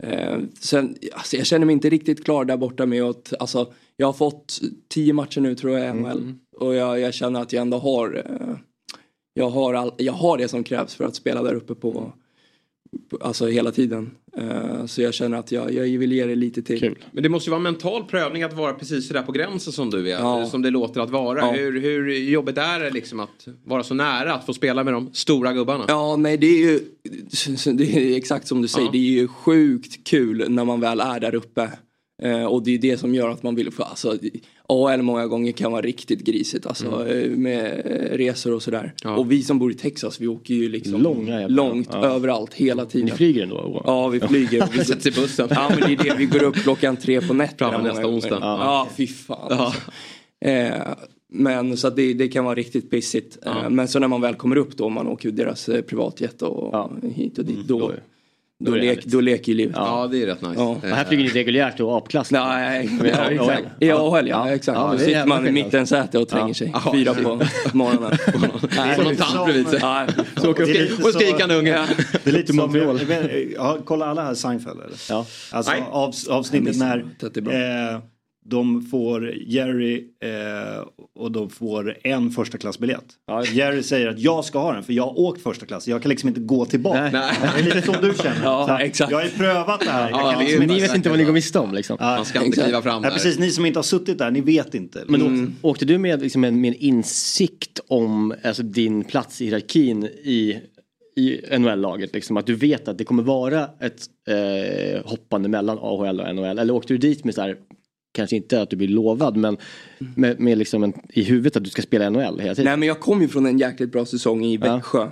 eh, 0.02 0.38
sen, 0.60 0.96
alltså, 1.12 1.36
jag 1.36 1.46
känner 1.46 1.66
mig 1.66 1.72
inte 1.72 1.90
riktigt 1.90 2.24
klar 2.24 2.44
där 2.44 2.56
borta 2.56 2.86
med 2.86 3.02
att, 3.02 3.32
alltså, 3.40 3.72
jag 3.96 4.06
har 4.06 4.12
fått 4.12 4.60
tio 4.88 5.12
matcher 5.12 5.40
nu 5.40 5.54
tror 5.54 5.78
jag 5.78 5.96
i 5.96 6.00
NHL. 6.00 6.18
Mm. 6.18 6.38
Och 6.56 6.74
jag, 6.74 7.00
jag 7.00 7.14
känner 7.14 7.42
att 7.42 7.52
jag 7.52 7.60
ändå 7.60 7.78
har, 7.78 8.22
eh, 8.26 8.56
jag 9.34 9.50
har, 9.50 9.74
all, 9.74 9.92
jag 9.96 10.12
har 10.12 10.38
det 10.38 10.48
som 10.48 10.64
krävs 10.64 10.94
för 10.94 11.04
att 11.04 11.14
spela 11.14 11.42
där 11.42 11.54
uppe 11.54 11.74
på 11.74 12.12
alltså 13.20 13.46
hela 13.46 13.72
tiden. 13.72 14.10
Eh, 14.36 14.86
Så 14.86 15.02
jag 15.02 15.14
känner 15.14 15.38
att 15.38 15.52
jag, 15.52 15.74
jag 15.74 15.98
vill 15.98 16.12
ge 16.12 16.26
det 16.26 16.34
lite 16.34 16.62
till. 16.62 16.80
Kul. 16.80 16.98
Men 17.12 17.22
det 17.22 17.28
måste 17.28 17.48
ju 17.48 17.50
vara 17.50 17.56
en 17.58 17.62
mental 17.62 18.04
prövning 18.04 18.42
att 18.42 18.52
vara 18.52 18.72
precis 18.72 19.08
sådär 19.08 19.22
på 19.22 19.32
gränsen 19.32 19.72
som 19.72 19.90
du 19.90 20.06
är. 20.10 20.18
Ja. 20.18 20.46
Som 20.46 20.62
det 20.62 20.70
låter 20.70 21.00
att 21.00 21.10
vara. 21.10 21.38
Ja. 21.38 21.52
Hur, 21.52 21.80
hur 21.80 22.12
jobbigt 22.12 22.58
är 22.58 22.80
det 22.80 22.90
liksom 22.90 23.20
att 23.20 23.48
vara 23.64 23.82
så 23.82 23.94
nära 23.94 24.34
att 24.34 24.46
få 24.46 24.54
spela 24.54 24.84
med 24.84 24.92
de 24.94 25.10
stora 25.12 25.52
gubbarna? 25.52 25.84
Ja, 25.88 26.16
nej 26.16 26.36
det 26.36 26.46
är 26.46 26.58
ju 26.58 26.80
det 27.74 27.96
är 27.96 28.16
exakt 28.16 28.48
som 28.48 28.62
du 28.62 28.68
säger. 28.68 28.86
Ja. 28.86 28.92
Det 28.92 28.98
är 28.98 29.20
ju 29.20 29.28
sjukt 29.28 30.04
kul 30.08 30.44
när 30.48 30.64
man 30.64 30.80
väl 30.80 31.00
är 31.00 31.20
där 31.20 31.34
uppe. 31.34 31.70
Eh, 32.22 32.44
och 32.44 32.62
det 32.64 32.74
är 32.74 32.78
det 32.78 32.98
som 32.98 33.14
gör 33.14 33.28
att 33.28 33.42
man 33.42 33.54
vill 33.54 33.70
få, 33.70 33.82
alltså 33.82 34.18
AL 34.68 35.02
många 35.02 35.26
gånger 35.26 35.52
kan 35.52 35.72
vara 35.72 35.82
riktigt 35.82 36.24
grisigt 36.24 36.66
alltså 36.66 37.08
eh, 37.08 37.30
med 37.30 37.82
eh, 37.84 38.16
resor 38.16 38.54
och 38.54 38.62
sådär. 38.62 38.80
Mm. 38.80 38.92
Ja. 39.02 39.16
Och 39.16 39.32
vi 39.32 39.42
som 39.42 39.58
bor 39.58 39.70
i 39.72 39.74
Texas 39.74 40.20
vi 40.20 40.26
åker 40.26 40.54
ju 40.54 40.68
liksom 40.68 41.02
Långa 41.02 41.48
långt 41.48 41.88
ja. 41.92 42.04
överallt 42.04 42.54
hela 42.54 42.84
tiden. 42.86 43.06
Ni 43.06 43.12
flyger 43.12 43.42
ändå? 43.42 43.82
Ja, 43.86 44.08
vi 44.08 44.20
flyger. 44.20 44.68
Vi 44.72 44.84
Sätts 44.84 45.06
i 45.06 45.10
bussen. 45.10 45.48
Ja, 45.50 45.70
men 45.70 45.80
det 45.80 45.92
är 45.92 46.04
det. 46.04 46.14
Vi 46.18 46.26
går 46.26 46.42
upp 46.42 46.54
klockan 46.54 46.96
tre 46.96 47.20
på 47.20 47.34
nätterna. 47.34 47.70
Framme 47.70 47.88
nästa 47.88 48.06
onsdag. 48.06 48.30
gånger. 48.30 48.46
Ja. 48.46 48.58
Ja, 48.64 48.88
fy 48.96 49.06
fan. 49.06 49.52
Alltså. 49.52 49.80
Eh, 50.40 50.72
men 51.30 51.76
så 51.76 51.90
det, 51.90 52.14
det 52.14 52.28
kan 52.28 52.44
vara 52.44 52.54
riktigt 52.54 52.90
pissigt. 52.90 53.38
Eh, 53.46 53.70
men 53.70 53.88
så 53.88 53.98
när 53.98 54.08
man 54.08 54.20
väl 54.20 54.34
kommer 54.34 54.56
upp 54.56 54.76
då, 54.76 54.88
man 54.88 55.06
åker 55.06 55.30
deras 55.30 55.68
eh, 55.68 55.82
privatjet 55.82 56.42
och 56.42 56.88
hit 57.14 57.38
och 57.38 57.44
dit. 57.44 57.68
Då, 57.68 57.78
Då- 57.78 57.92
då, 58.64 58.74
lek, 58.74 59.04
då 59.04 59.20
leker 59.20 59.52
ju 59.52 59.58
livet. 59.58 59.76
Ja, 59.78 60.08
det 60.10 60.22
är 60.22 60.26
rätt 60.26 60.42
nice. 60.42 60.54
Ja. 60.56 60.68
Och 60.68 60.82
här 60.82 61.04
flyger 61.04 61.24
ni 61.24 61.30
reguljärt 61.30 61.80
och 61.80 61.96
apklass? 61.96 62.30
Nej, 62.30 62.90
Men- 63.00 63.06
ja, 63.06 63.30
exakt. 63.30 63.62
ja. 63.78 63.86
Ja, 63.86 64.18
AHL, 64.18 64.28
ja, 64.28 64.50
exakt. 64.50 64.78
Ja, 64.78 64.92
då 64.92 64.98
sitter 64.98 65.26
man 65.26 65.46
i 65.48 65.52
mittensäte 65.52 66.18
och 66.18 66.28
tränger 66.28 66.54
sig. 66.54 66.72
Ja. 66.84 66.92
Fyra 66.92 67.14
på 67.14 67.40
morgonen. 67.72 68.10
Nej, 68.76 68.96
Får 68.96 69.04
någon 69.04 69.16
tant 69.16 69.44
bredvid 69.44 69.68
sig. 69.68 69.80
Så 70.36 70.50
och 70.50 71.14
skrikande 71.14 71.54
unge. 71.54 71.86
Det 72.24 72.30
är 72.30 72.32
lite 72.32 72.52
som, 72.52 72.98
ja, 73.56 73.78
kolla 73.84 74.06
alla 74.06 74.22
här 74.24 74.34
Seinfeld 74.34 74.80
eller? 74.80 74.96
Ja. 75.08 75.26
Alltså 75.50 75.72
avsnittet 76.30 76.76
när 76.76 77.04
de 78.50 78.82
får 78.82 79.34
Jerry 79.36 80.04
eh, 80.24 80.86
och 81.14 81.32
de 81.32 81.50
får 81.50 81.96
en 82.04 82.30
första 82.30 82.58
klassbiljett. 82.58 83.04
Ja. 83.26 83.44
Jerry 83.44 83.82
säger 83.82 84.08
att 84.08 84.18
jag 84.18 84.44
ska 84.44 84.58
ha 84.58 84.72
den 84.72 84.82
för 84.82 84.92
jag 84.92 85.02
har 85.04 85.18
åkt 85.18 85.42
första 85.42 85.66
klass. 85.66 85.88
Jag 85.88 86.02
kan 86.02 86.08
liksom 86.08 86.28
inte 86.28 86.40
gå 86.40 86.64
tillbaka. 86.64 87.10
Nej. 87.12 87.32
Det 87.54 87.60
är 87.60 87.64
lite 87.64 87.82
som 87.82 87.94
du 88.02 88.14
känner. 88.22 88.42
Ja, 88.44 88.80
exakt. 88.80 89.10
Jag 89.10 89.18
har 89.18 89.24
ju 89.24 89.30
prövat 89.30 89.80
det 89.80 89.90
här. 89.90 90.10
Ja, 90.10 90.36
liksom 90.40 90.64
Ni 90.66 90.80
vet 90.80 90.94
inte 90.96 91.08
vad 91.08 91.18
ni 91.18 91.24
går 91.24 91.32
miste 91.32 91.58
om 91.58 91.74
liksom? 91.74 91.96
Man 92.00 92.24
ska 92.24 92.44
inte 92.44 92.62
kliva 92.62 92.82
fram 92.82 93.02
där. 93.02 93.10
precis, 93.10 93.38
ni 93.38 93.50
som 93.50 93.66
inte 93.66 93.78
har 93.78 93.84
suttit 93.84 94.18
där, 94.18 94.30
ni 94.30 94.40
vet 94.40 94.74
inte. 94.74 95.04
Men 95.08 95.20
Mm. 95.20 95.54
åkte, 95.62 95.84
du 95.84 95.98
med, 95.98 96.22
liksom, 96.22 96.40
med, 96.40 96.54
med 96.54 96.68
en 96.68 96.74
insikt 96.80 97.80
om 97.88 98.34
alltså, 98.44 98.62
din 98.62 99.04
plats 99.04 99.40
i 99.40 99.44
hierarkin 99.44 100.04
i, 100.04 100.56
i 101.16 101.40
NHL-laget? 101.58 102.14
Liksom, 102.14 102.36
att 102.36 102.46
du 102.46 102.54
vet 102.54 102.88
att 102.88 102.98
det 102.98 103.04
kommer 103.04 103.22
vara 103.22 103.68
ett 103.80 104.02
eh, 104.28 105.10
hoppande 105.10 105.48
mellan 105.48 105.78
AHL 105.78 106.20
och 106.20 106.34
NHL? 106.34 106.58
Eller 106.58 106.74
åkte 106.74 106.94
du 106.94 106.98
dit 106.98 107.24
med 107.24 107.34
så 107.34 107.40
här, 107.40 107.56
kanske 108.12 108.36
inte 108.36 108.62
att 108.62 108.70
du 108.70 108.76
blir 108.76 108.88
lovad, 108.88 109.36
men 109.36 109.56
med, 109.98 110.40
med 110.40 110.58
liksom 110.58 110.82
en, 110.84 110.92
i 111.08 111.22
huvudet 111.22 111.56
att 111.56 111.64
du 111.64 111.70
ska 111.70 111.82
spela 111.82 112.10
NHL 112.10 112.20
hela 112.20 112.54
tiden? 112.54 112.64
Nej 112.64 112.76
men 112.76 112.88
jag 112.88 113.00
kom 113.00 113.22
ju 113.22 113.28
från 113.28 113.46
en 113.46 113.58
jäkligt 113.58 113.92
bra 113.92 114.04
säsong 114.04 114.44
i 114.44 114.58
Ja. 114.62 114.74
Växjö. 114.74 115.08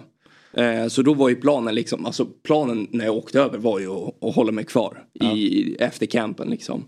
Eh, 0.56 0.88
så 0.88 1.02
då 1.02 1.14
var 1.14 1.28
ju 1.28 1.34
planen 1.34 1.74
liksom, 1.74 2.06
alltså 2.06 2.26
planen 2.42 2.86
när 2.90 3.04
jag 3.04 3.16
åkte 3.16 3.40
över 3.40 3.58
var 3.58 3.78
ju 3.80 3.90
att, 3.90 4.24
att 4.24 4.34
hålla 4.34 4.52
mig 4.52 4.64
kvar 4.64 5.04
i, 5.20 5.74
efter 5.78 6.06
campen 6.06 6.50
liksom. 6.50 6.84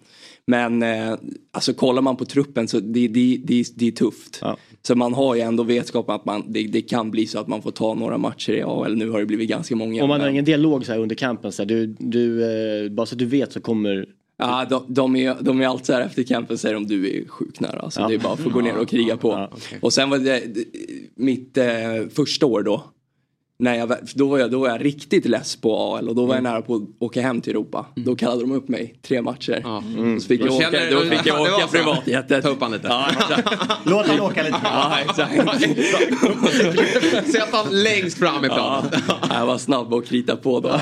Men 0.46 0.82
eh, 0.82 1.14
alltså 1.52 1.74
kollar 1.74 2.02
man 2.02 2.16
på 2.16 2.24
truppen 2.24 2.68
så 2.68 2.80
det, 2.80 3.08
det, 3.08 3.40
det, 3.44 3.64
det 3.74 3.86
är 3.86 3.90
tufft. 3.92 4.42
Så 4.82 4.94
man 4.94 5.14
har 5.14 5.34
ju 5.34 5.40
ändå 5.40 5.62
vetskap 5.62 6.10
att 6.10 6.24
man, 6.24 6.44
det, 6.52 6.62
det 6.62 6.82
kan 6.82 7.10
bli 7.10 7.26
så 7.26 7.38
att 7.38 7.48
man 7.48 7.62
får 7.62 7.70
ta 7.70 7.94
några 7.94 8.18
matcher 8.18 8.52
i 8.52 8.62
AHL. 8.62 8.96
Nu 8.96 9.10
har 9.10 9.20
det 9.20 9.26
blivit 9.26 9.48
ganska 9.48 9.76
många. 9.76 10.02
Om 10.02 10.08
man 10.08 10.20
har 10.20 10.28
ingen 10.28 10.44
dialog 10.44 10.86
så 10.86 10.92
här 10.92 10.98
under 10.98 11.16
campen, 11.16 11.52
så 11.52 11.62
här, 11.62 11.68
du, 11.68 11.86
du, 11.98 12.44
eh, 12.84 12.90
bara 12.90 13.06
så 13.06 13.14
att 13.14 13.18
du 13.18 13.26
vet 13.26 13.52
så 13.52 13.60
kommer 13.60 14.06
Ja, 14.38 14.66
de, 14.70 14.84
de, 14.88 15.16
är, 15.16 15.36
de 15.40 15.60
är 15.60 15.66
alltid 15.66 15.86
så 15.86 15.92
här 15.92 16.00
efter 16.00 16.22
campen 16.22 16.58
säger 16.58 16.74
de 16.74 16.86
du 16.86 17.18
är 17.18 17.28
sjukt 17.28 17.60
nära. 17.60 17.80
Alltså, 17.80 18.00
Ja. 18.00 18.08
Det 18.08 18.14
är 18.14 18.18
bara 18.18 18.36
för 18.36 18.46
att 18.46 18.52
gå 18.52 18.60
ner 18.60 18.76
och 18.76 18.88
kriga 18.88 19.16
på. 19.16 19.48
Och 19.80 19.92
sen 19.92 20.10
var 20.10 20.18
det, 20.18 20.40
det 20.46 20.64
mitt 21.14 21.56
eh, 21.56 21.66
första 22.14 22.46
år 22.46 22.62
då. 22.62 22.84
När 23.60 23.74
jag, 23.74 23.92
då, 24.14 24.28
var 24.28 24.38
jag, 24.38 24.50
då 24.50 24.58
var 24.58 24.68
jag 24.68 24.84
riktigt 24.84 25.26
less 25.26 25.56
på 25.56 25.76
AL 25.96 26.08
och 26.08 26.14
då 26.14 26.26
var 26.26 26.34
jag 26.34 26.44
nära 26.44 26.62
på 26.62 26.74
att 26.74 26.82
åka 26.98 27.22
hem 27.22 27.40
till 27.40 27.50
Europa. 27.52 27.86
Då 27.94 28.16
kallade 28.16 28.40
de 28.40 28.52
upp 28.52 28.68
mig 28.68 28.94
tre 29.02 29.22
matcher. 29.22 29.62
Så 30.20 30.26
fick 30.28 30.40
jag 30.40 30.52
åka, 30.52 30.70
då 30.90 31.00
fick 31.00 31.26
jag 31.26 31.40
åka 31.40 31.66
privatjetet. 31.66 32.42
Ta 32.44 32.48
upp 32.48 32.60
han 32.60 32.72
lite. 32.72 32.86
Ja. 32.88 33.06
Låt 33.84 34.06
han 34.06 34.20
åka 34.20 34.42
lite. 34.42 34.56
Ja, 34.64 34.92
exakt. 35.00 35.34
Sätt 37.32 37.48
han 37.52 37.82
längst 37.82 38.18
fram 38.18 38.44
i 38.44 38.48
planen. 38.48 38.90
Jag 39.30 39.46
var 39.46 39.58
snabb 39.58 39.94
och 39.94 40.06
krita 40.06 40.36
på 40.36 40.60
då. 40.60 40.80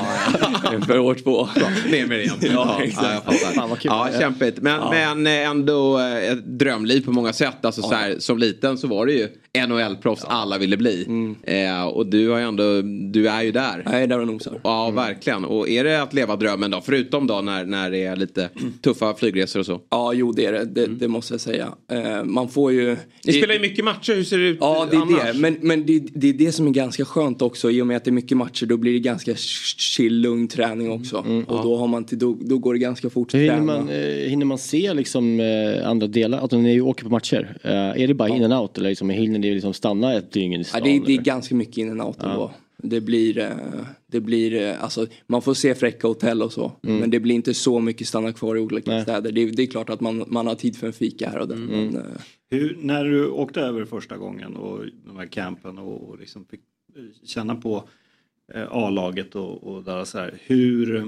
För 0.87 0.99
år 0.99 1.15
två. 1.15 1.47
Ner 1.91 2.07
med 2.07 2.19
det 2.19 2.23
igen. 2.23 2.35
Ja, 2.41 2.49
Ja, 2.79 2.83
exakt. 2.83 3.07
jag 3.13 3.23
fattar. 3.23 3.53
Fan, 3.53 3.69
vad 3.69 3.79
kul. 3.79 3.91
Ja, 3.93 4.09
kämpigt. 4.19 4.61
Men, 4.61 4.73
Ja. 4.73 4.89
men 4.91 5.27
eh, 5.27 5.49
ändå 5.49 5.99
eh, 5.99 6.31
ett 6.31 6.45
drömliv 6.59 7.05
på 7.05 7.11
många 7.11 7.33
sätt. 7.33 7.65
Alltså, 7.65 7.81
så 7.81 7.93
här, 7.95 8.15
som 8.19 8.37
liten 8.37 8.77
så 8.77 8.87
var 8.87 9.05
det 9.05 9.13
ju 9.13 9.27
NHL-proffs 9.67 10.25
alla 10.27 10.57
ville 10.57 10.77
bli. 10.77 11.05
Mm. 11.07 11.35
Eh, 11.43 11.83
och 11.87 12.05
du, 12.07 12.29
har 12.29 12.37
ju 12.37 12.43
ändå, 12.43 12.63
du 13.11 13.27
är 13.29 13.43
ju 13.43 13.51
där. 13.51 13.81
Jag 13.85 14.03
är 14.03 14.07
där 14.07 14.19
och 14.19 14.27
nosar. 14.27 14.59
Ja, 14.63 14.91
verkligen. 14.91 15.45
Och 15.45 15.69
är 15.69 15.83
det 15.83 16.01
att 16.01 16.13
leva 16.13 16.35
drömmen 16.35 16.71
då? 16.71 16.81
Förutom 16.81 17.27
då 17.27 17.41
när, 17.41 17.65
när 17.65 17.91
det 17.91 18.03
är 18.03 18.15
lite 18.15 18.49
tuffa 18.81 19.13
flygresor 19.13 19.59
och 19.59 19.65
så. 19.65 19.81
Ja, 19.89 20.13
jo 20.13 20.31
det 20.31 20.45
är 20.45 20.51
det. 20.53 20.65
Det, 20.65 20.85
det 20.87 21.07
måste 21.07 21.33
jag 21.33 21.41
säga. 21.41 21.67
Eh, 21.91 22.23
man 22.23 22.49
får 22.49 22.71
ju... 22.71 22.87
Ni 22.89 22.97
det- 23.23 23.31
spelar 23.33 23.53
ju 23.53 23.59
mycket 23.59 23.85
matcher. 23.85 24.13
Hur 24.15 24.23
ser 24.23 24.37
det 24.37 24.47
ut 24.47 24.57
Ja, 24.61 24.87
det 24.91 24.97
är 24.97 25.01
annars? 25.01 25.33
det. 25.35 25.39
Men, 25.39 25.57
men 25.61 25.85
det, 25.85 25.99
det 25.99 26.29
är 26.29 26.33
det 26.33 26.51
som 26.51 26.67
är 26.67 26.71
ganska 26.71 27.05
skönt 27.05 27.41
också. 27.41 27.71
I 27.71 27.81
och 27.81 27.87
med 27.87 27.97
att 27.97 28.03
det 28.03 28.09
är 28.09 28.13
mycket 28.13 28.37
matcher 28.37 28.65
då 28.65 28.77
blir 28.77 28.93
det 28.93 28.99
ganska 28.99 29.35
chill, 29.35 30.21
lugn 30.21 30.47
träning 30.47 30.91
också. 30.91 31.17
och 31.47 31.63
då, 31.63 31.77
har 31.77 31.87
man 31.87 32.03
till, 32.05 32.19
då, 32.19 32.37
då 32.41 32.57
går 32.57 32.73
det 32.73 32.79
ganska 32.79 33.09
fort 33.09 33.27
att 33.27 33.39
hinner 33.39 33.49
träna. 33.55 33.65
man, 33.65 33.89
eh, 33.89 34.29
hinner 34.29 34.45
man 34.45 34.57
se 34.57 34.93
liksom, 34.93 35.39
eh, 35.39 35.89
andra 35.89 36.07
delar? 36.07 36.37
Alltså 36.39 36.57
när 36.57 36.63
ni 36.63 36.81
åker 36.81 37.03
på 37.03 37.09
matcher, 37.09 37.57
eh, 37.63 37.71
är 37.71 38.07
det 38.07 38.13
bara 38.13 38.29
in 38.29 38.43
and 38.43 38.53
out 38.53 38.77
eller 38.77 38.89
liksom, 38.89 39.09
hinner 39.09 39.39
ni 39.39 39.53
liksom 39.53 39.73
stanna 39.73 40.13
ett 40.13 40.31
dygn 40.31 40.53
i 40.53 40.57
Ja, 40.57 40.63
stan? 40.63 40.81
det, 40.83 40.95
är- 40.95 41.01
det 41.05 41.13
är 41.13 41.17
ganska 41.21 41.55
mycket 41.55 41.77
in 41.77 41.89
and 41.91 42.01
out 42.01 42.17
ändå. 42.23 42.51
Det 42.83 43.01
blir, 43.01 43.37
eh, 43.37 43.51
det 44.07 44.19
blir 44.21 44.61
eh, 44.61 44.83
alltså, 44.83 45.07
man 45.27 45.41
får 45.41 45.53
se 45.53 45.75
fräcka 45.75 46.07
hotell 46.07 46.41
och 46.41 46.53
så. 46.53 46.71
Men 46.81 47.09
det 47.09 47.19
blir 47.19 47.35
inte 47.35 47.53
så 47.53 47.79
mycket 47.79 48.07
stanna 48.07 48.33
kvar 48.33 48.55
i 48.55 48.59
olika 48.59 48.91
Nej. 48.91 49.01
städer. 49.03 49.31
Det, 49.31 49.41
är- 49.41 49.51
det 49.51 49.63
är 49.63 49.67
klart 49.67 49.89
att 49.89 50.01
man, 50.01 50.23
man 50.27 50.47
har 50.47 50.55
tid 50.55 50.75
för 50.77 50.87
en 50.87 50.93
fika 50.93 51.29
här 51.29 51.39
och 51.39 51.47
där. 51.47 51.55
Men, 51.55 51.95
eh, 51.95 52.01
Hur, 52.49 52.77
när 52.81 53.03
du 53.05 53.27
åkte 53.29 53.61
över 53.61 53.85
första 53.85 54.17
gången 54.17 54.55
och 54.55 54.85
de 55.05 55.17
här 55.17 55.25
campen 55.25 55.77
och, 55.77 56.09
och 56.09 56.19
liksom 56.19 56.45
fick 56.45 56.61
känna 57.23 57.55
på 57.55 57.89
eh, 58.53 58.67
A-laget 58.71 59.35
och, 59.35 59.63
och 59.63 59.83
där 59.83 60.03
så 60.03 60.17
här, 60.17 60.33
hur, 60.45 61.07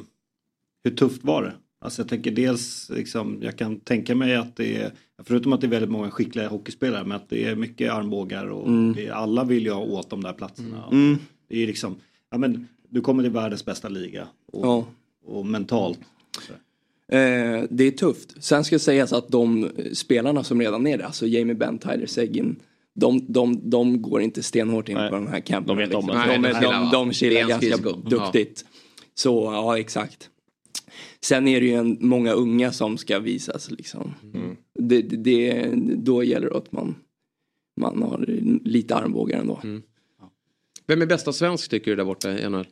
hur 0.84 0.92
tufft 0.92 1.24
var 1.24 1.44
det? 1.44 1.54
Alltså 1.82 2.02
jag 2.02 2.10
tänker 2.10 2.32
dels, 2.32 2.90
liksom, 2.96 3.38
jag 3.42 3.58
kan 3.58 3.80
tänka 3.80 4.16
mig 4.16 4.36
att 4.36 4.56
det 4.56 4.76
är, 4.78 4.92
förutom 5.24 5.54
att 5.54 5.62
det 5.62 5.68
är 5.68 5.72
väldigt 5.72 5.90
många 5.92 6.12
skickliga 6.12 6.48
hockeyspelare, 6.48 7.04
men 7.04 7.18
att 7.18 7.30
det 7.30 7.44
är 7.46 7.56
mycket 7.56 7.92
armbågar 7.92 8.48
och 8.48 8.72
det 8.96 9.08
är, 9.08 9.12
alla 9.12 9.44
vill 9.44 9.64
ju 9.64 9.72
ha 9.72 9.82
åt 9.82 10.10
de 10.10 10.24
där 10.24 10.34
platserna. 10.34 10.84
Mm. 10.92 11.18
Det 11.50 11.64
är 11.64 11.68
liksom, 11.68 11.96
ja 12.32 12.38
men 12.38 12.68
du 12.90 13.02
kommer 13.02 13.24
till 13.24 13.32
världens 13.32 13.66
bästa 13.66 13.90
liga 13.90 14.28
och, 14.46 14.66
ja. 14.66 14.88
och 15.26 15.46
mentalt. 15.46 16.00
Eh, 17.12 17.64
det 17.70 17.84
är 17.84 17.92
tufft. 17.92 18.44
Sen 18.44 18.64
ska 18.64 18.80
sägas 18.80 19.14
att 19.14 19.28
de 19.28 19.70
spelarna 19.94 20.44
som 20.44 20.62
redan 20.62 20.88
är 20.88 20.98
där, 20.98 21.06
alltså 21.06 21.28
Jamie 21.28 21.56
Benn, 21.56 21.78
Tyler 21.78 22.06
Seguin, 22.06 22.56
de, 22.96 23.26
de, 23.28 23.70
de 23.70 24.02
går 24.02 24.22
inte 24.22 24.44
stenhårt 24.44 24.90
in 24.90 24.96
Nej. 24.96 25.10
på 25.10 25.16
de 25.16 25.28
här 25.28 25.40
campen. 25.40 25.78
De 25.78 25.78
vet 25.78 25.96
om 25.96 26.08
det. 26.08 26.14
de, 26.14 26.42
de, 26.42 26.62
de 26.62 26.90
de, 26.92 27.14
chillar 27.14 27.48
ganska 27.48 27.78
duktigt. 28.10 28.66
Så 29.16 29.44
ja, 29.54 29.80
exakt. 29.80 30.30
Sen 31.22 31.48
är 31.48 31.62
det 31.62 31.68
ju 31.68 31.74
en, 31.74 31.98
många 32.00 32.32
unga 32.32 32.72
som 32.72 32.98
ska 32.98 33.20
visas 33.20 33.72
liksom. 33.72 34.14
Mm. 34.34 34.56
Det, 34.80 35.02
det, 35.02 35.18
det, 35.18 35.76
då 35.96 36.24
gäller 36.24 36.50
det 36.50 36.58
att 36.58 36.72
man, 36.72 36.96
man 37.80 38.04
har 38.04 38.26
lite 38.64 38.96
armbågar 38.96 39.40
ändå. 39.40 39.60
Mm. 39.64 39.82
Vem 40.90 41.02
är 41.02 41.06
bästa 41.06 41.34
svensk 41.34 41.70
tycker 41.70 41.92
du 41.92 41.96
där 41.96 42.06
borta 42.06 42.32
i 42.40 42.50
NHL? 42.50 42.68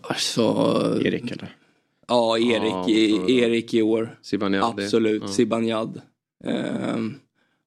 Alltså, 0.00 0.42
Erik 1.04 1.30
eller? 1.30 1.56
ja 2.08 2.38
Erik, 2.38 2.72
Ja, 2.72 3.28
Erik 3.28 3.74
i 3.74 3.82
år. 3.82 4.18
Zibanejad? 4.22 4.64
Absolut, 4.80 5.22
Ja. 5.22 5.28
Zibanejad. 5.28 6.00
Ehm, 6.44 7.14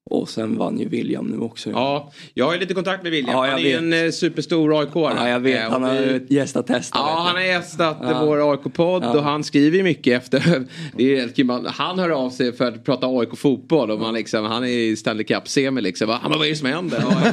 och 0.09 0.29
sen 0.29 0.57
vann 0.57 0.79
ju 0.79 0.87
William 0.87 1.25
nu 1.25 1.39
också. 1.39 1.69
Ja, 1.71 2.11
jag 2.33 2.45
har 2.45 2.53
ju 2.53 2.59
lite 2.59 2.73
kontakt 2.73 3.03
med 3.03 3.11
William. 3.11 3.35
Ja, 3.35 3.45
han 3.49 3.59
är 3.59 3.63
ju 3.63 3.73
en 3.73 3.93
eh, 4.05 4.11
superstor 4.11 4.79
aik 4.81 4.89
Ja, 4.93 5.29
jag 5.29 5.39
vet. 5.39 5.69
Han 5.69 5.83
har 5.83 6.19
gästat 6.33 6.67
testet. 6.67 6.91
Ja, 6.95 7.05
vet 7.05 7.25
han 7.25 7.35
har 7.35 7.43
gästat 7.43 7.97
Ja. 8.01 8.25
vår 8.25 8.51
AIK-podd 8.51 9.03
Ja. 9.03 9.09
och 9.17 9.23
han 9.23 9.43
skriver 9.43 9.77
ju 9.77 9.83
mycket 9.83 10.23
efter. 10.23 10.63
Det 10.97 11.15
är 11.19 11.69
han 11.69 11.99
hör 11.99 12.09
av 12.09 12.29
sig 12.29 12.53
för 12.53 12.65
att 12.67 12.85
prata 12.85 13.07
AIK-fotboll 13.07 13.91
och 13.91 13.99
man 13.99 14.13
liksom, 14.13 14.45
han 14.45 14.63
är 14.63 14.67
i 14.67 14.95
Stanley 14.95 15.23
Cup-semi 15.23 15.81
liksom. 15.81 16.09
Han 16.09 16.31
bara, 16.31 16.37
vad 16.37 16.45
är 16.47 16.49
det 16.51 16.55
som 16.55 16.67
händer? 16.67 17.03
Ja, 17.09 17.31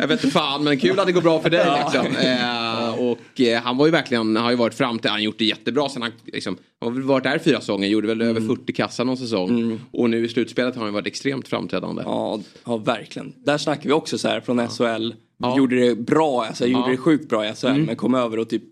jag, 0.00 0.08
vet 0.08 0.24
inte 0.24 0.34
fan, 0.34 0.64
men 0.64 0.78
kul 0.78 1.00
att 1.00 1.06
det 1.06 1.12
går 1.12 1.22
bra 1.22 1.40
för 1.40 1.50
dig 1.50 1.66
liksom. 1.84 2.06
Eh, 2.16 3.10
och 3.10 3.40
eh, 3.40 3.62
han 3.62 3.76
var 3.76 3.86
ju 3.86 3.92
verkligen, 3.92 4.36
har 4.36 4.50
ju 4.50 4.56
varit 4.56 4.74
fram 4.74 4.98
till, 4.98 5.10
han 5.10 5.18
har 5.18 5.24
gjort 5.24 5.38
det 5.38 5.44
jättebra 5.44 5.88
sen 5.88 6.02
han 6.02 6.12
liksom, 6.32 6.56
han 6.80 6.92
har 6.94 7.00
varit 7.02 7.24
där 7.24 7.38
fyra 7.38 7.60
säsonger, 7.60 7.88
gjorde 7.88 8.06
väl 8.08 8.22
över 8.22 8.40
40 8.40 8.72
kassar 8.72 9.04
någon 9.04 9.16
säsong. 9.16 9.80
Och 9.90 10.10
nu 10.10 10.24
i 10.24 10.28
slutspelet 10.28 10.76
har 10.76 10.84
han 10.84 10.92
varit 10.92 11.06
extremt 11.06 11.48
framträdande. 11.48 11.75
Ja, 12.04 12.40
ja, 12.64 12.76
verkligen. 12.76 13.32
Där 13.44 13.58
snackar 13.58 13.84
vi 13.84 13.92
också 13.92 14.18
så 14.18 14.28
här 14.28 14.40
från 14.40 14.68
SHL. 14.68 15.12
Ja. 15.38 15.56
Gjorde 15.56 15.76
det 15.88 15.94
bra, 15.94 16.44
alltså, 16.44 16.66
gjorde 16.66 16.84
Ja. 16.84 16.90
det 16.90 16.96
sjukt 16.96 17.28
bra 17.28 17.46
i 17.48 17.54
SHL. 17.54 17.66
Men 17.86 17.96
kom 17.96 18.14
över 18.14 18.38
och 18.38 18.48
typ, 18.48 18.62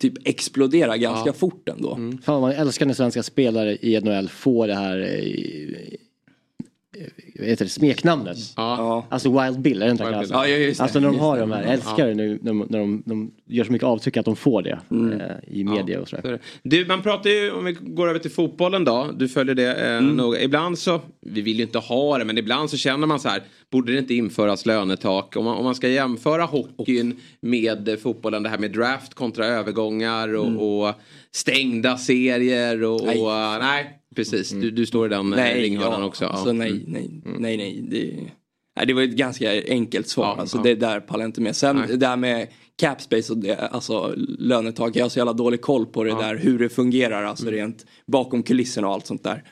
typ 0.00 0.28
explodera 0.28 0.96
ganska 0.96 1.32
fort 1.32 1.68
ändå. 1.68 1.98
Fan 2.24 2.40
man 2.40 2.52
älskar 2.52 2.86
när 2.86 2.94
svenska 2.94 3.22
spelare 3.22 3.76
i 3.80 4.00
NHL 4.00 4.28
får 4.28 4.66
det 4.66 4.74
här 4.74 4.98
eh, 5.00 7.06
heter 7.34 7.64
det, 7.64 7.70
smeknamnet. 7.70 8.36
Ja. 8.56 9.06
Alltså 9.08 9.40
Wild 9.42 9.60
Bill, 9.60 9.82
är 9.82 9.86
det 9.86 9.92
inte 9.92 10.04
Wild 10.04 10.14
han 10.14 10.22
Bill. 10.24 10.30
Ja, 10.32 10.46
just 10.46 10.78
det, 10.78 10.82
Alltså 10.82 11.00
när 11.00 11.06
de 11.06 11.12
just 11.14 11.22
har 11.22 11.34
det. 11.36 11.40
de 11.40 11.52
här, 11.52 11.62
jag 11.62 11.72
älskar 11.72 12.06
det 12.06 12.14
nu 12.14 12.38
när 12.42 12.50
de, 12.52 12.66
när 12.70 12.78
de, 12.78 13.02
de 13.06 13.30
gör 13.46 13.64
så 13.64 13.72
mycket 13.72 13.86
avtryck 13.86 14.16
att 14.16 14.24
de 14.24 14.36
får 14.36 14.62
det 14.62 14.78
eh, 14.90 15.54
i 15.58 15.64
media 15.64 16.00
och 16.00 16.08
Så 16.08 16.16
sådär. 16.16 16.40
Du, 16.62 16.86
man 16.86 17.02
pratar 17.02 17.30
ju, 17.30 17.50
om 17.52 17.64
vi 17.64 17.72
går 17.80 18.08
över 18.08 18.18
till 18.18 18.30
fotbollen 18.30 18.84
då, 18.84 19.10
du 19.16 19.28
följer 19.28 19.54
det 19.54 19.74
eh, 19.74 19.92
Mm. 19.96 20.16
noga. 20.16 20.40
Ibland 20.40 20.78
så, 20.78 21.00
vi 21.20 21.40
vill 21.40 21.56
ju 21.56 21.62
inte 21.62 21.78
ha 21.78 22.18
det, 22.18 22.24
men 22.24 22.38
ibland 22.38 22.70
så 22.70 22.76
känner 22.76 23.06
man 23.06 23.20
så 23.20 23.28
här, 23.28 23.42
borde 23.70 23.92
det 23.92 23.98
inte 23.98 24.14
införas 24.14 24.66
lönetak? 24.66 25.36
Om 25.36 25.44
man, 25.44 25.56
om 25.56 25.64
man 25.64 25.74
ska 25.74 25.88
jämföra 25.88 26.42
hockeyn 26.44 27.16
med 27.40 27.98
fotbollen, 28.02 28.42
det 28.42 28.48
här 28.48 28.58
med 28.58 28.72
draft 28.72 29.14
kontra 29.14 29.46
övergångar 29.46 30.34
och, 30.36 30.82
och 30.86 30.94
stängda 31.34 31.96
serier 31.98 32.82
och, 32.84 33.00
Mm. 33.02 33.14
Nej. 33.14 33.22
och 33.22 33.32
eh, 33.32 33.58
nej, 33.58 33.98
precis. 34.14 34.50
Du, 34.50 34.70
du 34.70 34.86
står 34.86 35.06
i 35.06 35.08
den 35.08 35.30
nej, 35.30 35.38
Nej, 35.54 35.62
ringhörnan 35.62 36.00
ja, 36.00 36.06
också. 36.06 36.24
Ja. 36.24 36.30
Alltså, 36.30 36.52
nej, 36.52 36.70
Mm. 36.70 36.82
nej, 36.86 37.10
nej, 37.38 37.56
nej. 37.56 37.84
Det, 37.90 38.30
nej, 38.76 38.86
det 38.86 38.94
var 38.94 39.02
ett 39.02 39.10
ganska 39.16 39.62
enkelt 39.68 40.08
svar. 40.08 40.24
Ja, 40.24 40.40
alltså, 40.40 40.56
ja. 40.56 40.62
Det 40.62 40.74
där 40.74 41.00
pallar 41.00 41.22
jag 41.22 41.28
inte 41.28 41.40
med. 41.40 41.56
Sen 41.56 41.76
Nej. 41.76 41.86
det 41.88 41.96
där 41.96 42.16
med 42.16 42.48
capspace 42.80 43.32
och 43.32 43.38
det, 43.38 43.56
alltså, 43.56 44.14
lönetak. 44.38 44.96
Jag 44.96 45.04
har 45.04 45.08
så 45.08 45.18
jävla 45.18 45.32
dålig 45.32 45.60
koll 45.60 45.86
på 45.86 46.04
det 46.04 46.10
där. 46.10 46.36
Hur 46.36 46.58
det 46.58 46.68
fungerar. 46.68 47.24
Alltså 47.24 47.44
Mm. 47.48 47.54
rent 47.54 47.86
bakom 48.06 48.42
kulisserna 48.42 48.86
och 48.88 48.94
allt 48.94 49.06
sånt 49.06 49.24
där. 49.24 49.44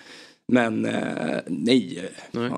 Men 0.53 0.85
eh, 0.85 0.93
nej. 1.47 2.09
Nej. 2.31 2.51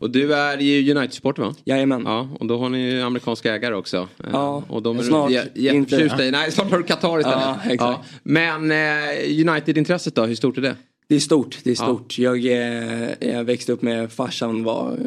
Och 0.00 0.10
du 0.10 0.34
är 0.34 0.58
ju 0.58 0.94
United-supporter 0.94 1.42
va? 1.42 1.54
Jajamän. 1.64 2.02
Ja, 2.04 2.28
och 2.40 2.46
då 2.46 2.58
har 2.58 2.68
ni 2.68 2.90
ju 2.90 3.00
amerikanska 3.02 3.54
ägare 3.54 3.74
också. 3.74 3.96
Eh, 3.96 4.30
Ja, 4.32 4.64
och 4.68 4.82
de 4.82 4.98
är 4.98 5.02
snart 5.02 5.30
inte. 5.56 6.22
i. 6.24 6.30
Nej, 6.30 6.52
snart 6.52 6.70
har 6.70 6.78
du 6.78 6.84
Qatar 6.84 7.18
istället. 7.18 7.38
Ja, 7.40 7.58
exakt. 7.70 8.08
Men 8.22 8.70
eh, 8.70 9.48
United-intresset 9.50 10.14
då, 10.14 10.24
hur 10.24 10.34
stort 10.34 10.58
är 10.58 10.62
det? 10.62 10.76
Det 11.10 11.16
är 11.16 11.20
stort, 11.20 11.58
det 11.64 11.70
är 11.70 11.76
Ja. 11.78 11.84
stort. 11.84 12.18
Jag, 12.18 12.46
eh, 12.46 13.28
jag 13.34 13.44
växte 13.44 13.72
upp 13.72 13.82
med 13.82 14.12
farsan 14.12 14.64
var 14.64 14.98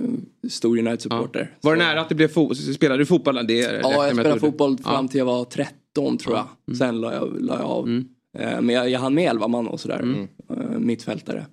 stor 0.50 0.78
United-supporter. 0.78 1.52
Var 1.62 1.76
det 1.76 1.82
Så- 1.82 1.88
nära 1.88 2.02
att 2.02 2.10
det 2.10 2.16
blev 2.16 2.28
fotboll? 2.28 2.56
Spelade 2.56 3.02
du 3.02 3.06
fotboll? 3.06 3.36
Det 3.48 3.74
räknar 3.74 3.92
Ja, 3.92 4.06
jag 4.08 4.14
spelade 4.16 4.40
fotboll 4.40 4.78
fram 4.78 4.94
Ja. 4.94 5.00
Mm. 5.00 5.08
till 5.10 5.18
jag 5.18 5.26
var 5.26 5.46
13 5.46 6.18
tror 6.18 6.36
jag. 6.66 6.78
Sen 6.78 7.02
la 7.02 7.14
jag, 7.14 7.38
la 7.42 7.56
jag 7.60 7.66
av. 7.66 8.04
Eh, 8.40 8.62
Men 8.62 8.70
jag, 8.70 8.90
jag 8.90 9.00
hann 9.00 9.14
med 9.14 9.30
11 9.30 9.48
man 9.48 9.68
och 9.68 9.80
sådär. 9.80 10.28
Eh, 10.50 10.80
Mittfältare. 10.80 11.46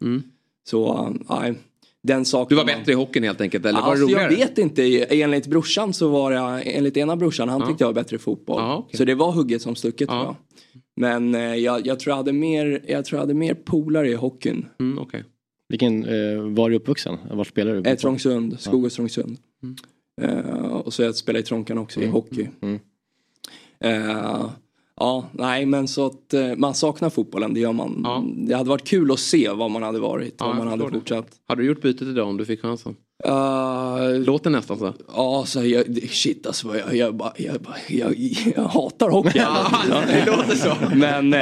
Så, 0.69 0.93
eh, 1.29 1.37
nej. 1.41 1.55
Den 2.03 2.25
saken. 2.25 2.57
Mm. 2.59 2.67
Du 2.67 2.73
var 2.73 2.79
bättre 2.79 2.93
i 2.93 2.95
hockeyn 2.95 3.25
helt 3.25 3.41
enkelt? 3.41 3.67
Eller 3.67 3.81
var 3.81 3.87
det 3.87 3.91
Alltså, 3.91 4.17
jag 4.17 4.25
roligare? 4.27 4.47
vet 4.47 4.59
inte. 4.59 5.05
Enligt 5.23 5.47
brorsan 5.47 5.93
så 5.93 6.09
var 6.09 6.33
jag, 6.33 6.63
enligt 6.67 6.97
ena 6.97 7.17
brorsan, 7.17 7.49
han 7.49 7.67
tyckte 7.69 7.85
jag 7.85 7.89
var 7.89 7.95
bättre 7.95 8.17
i 8.17 8.19
fotboll. 8.19 8.61
Ja, 8.63 8.77
okej. 8.77 8.97
Så 8.99 9.05
det 9.05 9.15
var 9.15 9.33
hugget 9.33 9.63
som 9.63 9.77
stucket 9.77 10.09
Ja. 10.11 10.15
tror 10.15 10.25
jag. 10.25 10.37
Men 11.01 11.35
eh, 11.35 11.55
jag, 11.55 11.87
jag, 11.87 12.01
tror 12.01 12.11
jag, 12.11 12.17
hade 12.17 12.33
mer, 12.33 12.83
jag 12.89 13.05
tror 13.05 13.17
jag 13.17 13.23
hade 13.23 13.35
mer 13.35 13.55
polare 13.55 14.09
i 14.09 14.15
hockeyn. 14.15 14.67
Mm, 14.81 14.99
okej. 14.99 15.25
Vilken, 15.69 16.05
eh, 16.05 16.41
var 16.41 16.71
du 16.71 16.77
uppvuxen? 16.77 17.17
Var 17.31 17.45
spelar 17.45 17.75
du? 17.75 17.91
Eh, 17.91 17.97
Trångsund, 17.97 18.61
Skog 18.61 18.85
och 18.85 18.93
Trångsund. 18.93 19.39
Eh, 20.23 20.73
och 20.73 20.93
så 20.93 21.03
jag 21.03 21.15
spelade 21.15 21.41
i 21.41 21.43
Trånkan 21.43 21.79
också 21.79 22.01
i 22.01 22.07
hockey. 22.07 22.49
Mm. 22.61 22.81
Eh, 23.81 24.51
ja, 24.97 25.29
nej 25.33 25.67
men 25.67 25.89
så 25.89 26.07
att 26.07 26.35
man 26.57 26.75
saknar 26.75 27.11
fotbollen, 27.11 27.55
det 27.55 27.61
gör 27.61 27.73
man. 27.73 28.01
Ja. 28.05 28.25
Det 28.37 28.55
hade 28.55 28.69
varit 28.69 28.89
kul 28.89 29.11
att 29.13 29.19
se 29.21 29.51
vad 29.51 29.71
man 29.71 29.83
hade 29.83 29.99
varit, 29.99 30.35
Ja, 30.39 30.51
om 30.51 30.57
man 30.57 30.67
hade 30.69 30.83
förstår 30.83 30.91
det. 30.91 30.99
fortsatt. 30.99 31.41
Hade 31.47 31.63
du 31.63 31.69
gjort 31.69 31.83
bytet 31.83 32.09
idag 32.09 32.29
om 32.29 32.37
du 32.37 32.45
fick 32.45 32.61
chansen? 32.61 32.97
Uh, 33.27 34.21
Låter 34.21 34.51
nästan 34.51 34.79
så. 34.79 34.95
Ja, 35.15 35.45
så 35.47 35.65
jag, 35.65 36.09
shit 36.11 36.47
alltså 36.47 36.79
jag, 36.79 36.97
jag, 36.97 37.33
jag, 37.89 38.15
jag, 38.57 38.63
hatar 38.63 39.11
hockey. 39.11 39.39
Det 40.07 40.27
låter 40.27 40.57
så. 40.57 40.77
Men, 40.95 41.35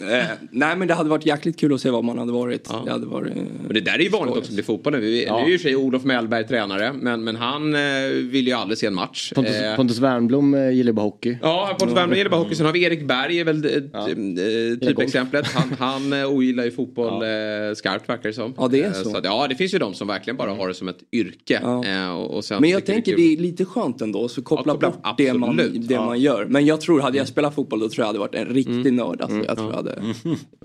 eh, 0.00 0.18
eh, 0.18 0.24
nej 0.50 0.76
men 0.76 0.88
det 0.88 0.94
hade 0.94 1.10
varit 1.10 1.26
jäkligt 1.26 1.60
kul 1.60 1.74
att 1.74 1.80
se 1.80 1.90
vad 1.90 2.04
man 2.04 2.18
hade 2.18 2.32
varit. 2.32 2.70
Det 2.84 2.90
hade 2.90 3.06
varit 3.06 3.36
eh, 3.36 3.42
Men 3.64 3.74
det 3.74 3.80
där 3.80 3.94
är 3.94 3.98
ju 3.98 4.08
vanligt 4.08 4.36
också 4.36 4.52
i 4.52 4.62
fotbollen. 4.62 5.00
Vi, 5.00 5.24
Ja. 5.26 5.36
Nu 5.38 5.42
är 5.44 5.48
ju 5.48 5.54
och 5.54 5.60
sig 5.60 5.76
Olof 5.76 6.04
Mellberg 6.04 6.46
tränare, 6.46 6.92
men, 6.92 7.24
men 7.24 7.36
han 7.36 7.74
eh, 7.74 7.80
vill 8.22 8.46
ju 8.46 8.52
aldrig 8.52 8.78
se 8.78 8.86
en 8.86 8.94
match. 8.94 9.32
Pontus, 9.34 9.54
Eh, 9.54 9.76
Pontus 9.76 9.98
Wernbloom 9.98 10.54
eh, 10.54 10.70
gillar 10.70 10.92
bara 10.92 11.02
hockey. 11.02 11.36
Ja, 11.42 11.76
Pontus 11.78 11.96
Wernbloom 11.96 12.18
gillar 12.18 12.30
bara 12.30 12.40
hockey. 12.40 12.54
Sen 12.54 12.66
har 12.66 12.72
vi 12.72 12.82
Erik 12.84 13.02
Berg, 13.06 13.40
är 13.40 13.44
väl 13.44 13.64
ett 13.64 13.94
eh, 13.94 14.88
typexemplet. 14.88 15.46
Han, 15.46 15.72
han 15.78 16.12
eh, 16.12 16.28
ogillar 16.28 16.64
ju 16.64 16.70
fotboll 16.70 17.12
eh, 17.22 17.28
skarpt 17.74 18.08
verkar 18.08 18.28
det 18.28 18.32
som. 18.32 18.54
Ja, 18.58 18.68
det 18.68 18.82
är 18.82 18.86
Eh, 18.86 18.92
så. 18.92 19.16
att, 19.16 19.24
ja, 19.24 19.46
det 19.48 19.54
finns 19.54 19.74
ju 19.74 19.78
de 19.78 19.94
som 19.94 20.08
verkligen 20.08 20.36
bara 20.36 20.50
har 20.54 20.68
det 20.68 20.74
som 20.74 20.88
ett 20.88 20.98
yrke. 21.12 21.60
Eh, 21.86 22.10
och, 22.16 22.34
och 22.36 22.44
sen 22.44 22.60
Men 22.60 22.70
jag 22.70 22.80
tycker 22.80 22.92
tänker 22.92 23.16
det 23.16 23.32
är 23.32 23.36
lite 23.36 23.64
skönt 23.64 24.00
ändå, 24.00 24.28
så 24.28 24.42
koppla, 24.42 24.72
koppla- 24.72 24.90
bort 24.90 25.18
det, 25.18 25.34
man, 25.34 25.50
absolut. 25.50 25.88
det 25.88 25.94
Ja. 25.94 26.04
man 26.06 26.20
gör. 26.20 26.44
Men 26.44 26.66
jag 26.66 26.80
tror, 26.80 27.00
hade 27.00 27.18
jag 27.18 27.28
spelat 27.28 27.54
fotboll 27.54 27.80
då 27.80 27.88
tror 27.88 28.02
jag 28.02 28.06
hade 28.06 28.18
varit 28.18 28.34
en 28.34 28.46
riktig 28.46 28.92
nörd. 28.92 29.20
Alltså, 29.20 29.42
jag 29.46 29.56
tror 29.56 29.77
hade... 29.78 30.14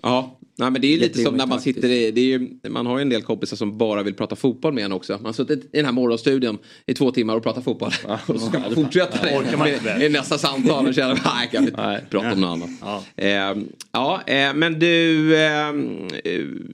Ja, 0.02 0.40
nej, 0.57 0.72
men 0.72 0.81
det 0.81 0.88
är 0.88 0.91
ju 0.91 0.98
lite 0.99 1.19
Det 1.19 1.23
som 1.26 1.35
när 1.35 1.48
man 1.48 1.60
sitter 1.61 1.90
i, 1.90 2.11
det 2.11 2.22
är 2.22 2.26
ju, 2.26 2.49
man 2.69 2.85
har 2.85 2.98
ju 2.98 3.02
en 3.02 3.10
del 3.10 3.22
kompisar 3.22 3.57
som 3.57 3.77
bara 3.77 4.03
vill 4.03 4.14
prata 4.14 4.35
fotboll 4.35 4.73
med 4.73 4.85
en 4.85 4.91
också. 4.91 5.14
Man 5.14 5.26
har 5.26 5.34
suttit 5.34 5.64
i 5.64 5.68
den 5.77 5.85
här 5.85 5.91
morgonstudion 5.91 6.57
i 6.85 6.94
två 6.94 7.11
timmar 7.11 7.35
och 7.35 7.44
pratat 7.44 7.64
fotboll. 7.64 7.91
och 8.27 8.40
så 8.40 8.48
ska 8.48 8.60
man 8.60 8.76
fortsätta 8.76 9.26
det 9.26 9.57
man 9.57 9.68
inte 9.68 9.84
med- 9.84 9.99
det. 9.99 10.06
i 10.06 10.10
nästa 10.10 10.38
samtal 10.38 10.88
och 10.88 10.94
känna 10.94 11.14
nej, 11.26 11.49
kan 11.52 11.64
vi 11.64 11.69
inte 11.69 12.02
prata 12.10 12.31
om 12.34 12.41
något 12.41 12.49
annat. 12.49 12.69
Ja. 12.81 13.03
Eh, 13.15 13.56
ja, 13.91 14.22
eh, 14.27 14.53
men 14.53 14.80
du, 14.80 15.35
eh, 15.35 15.68
eh, 15.69 15.73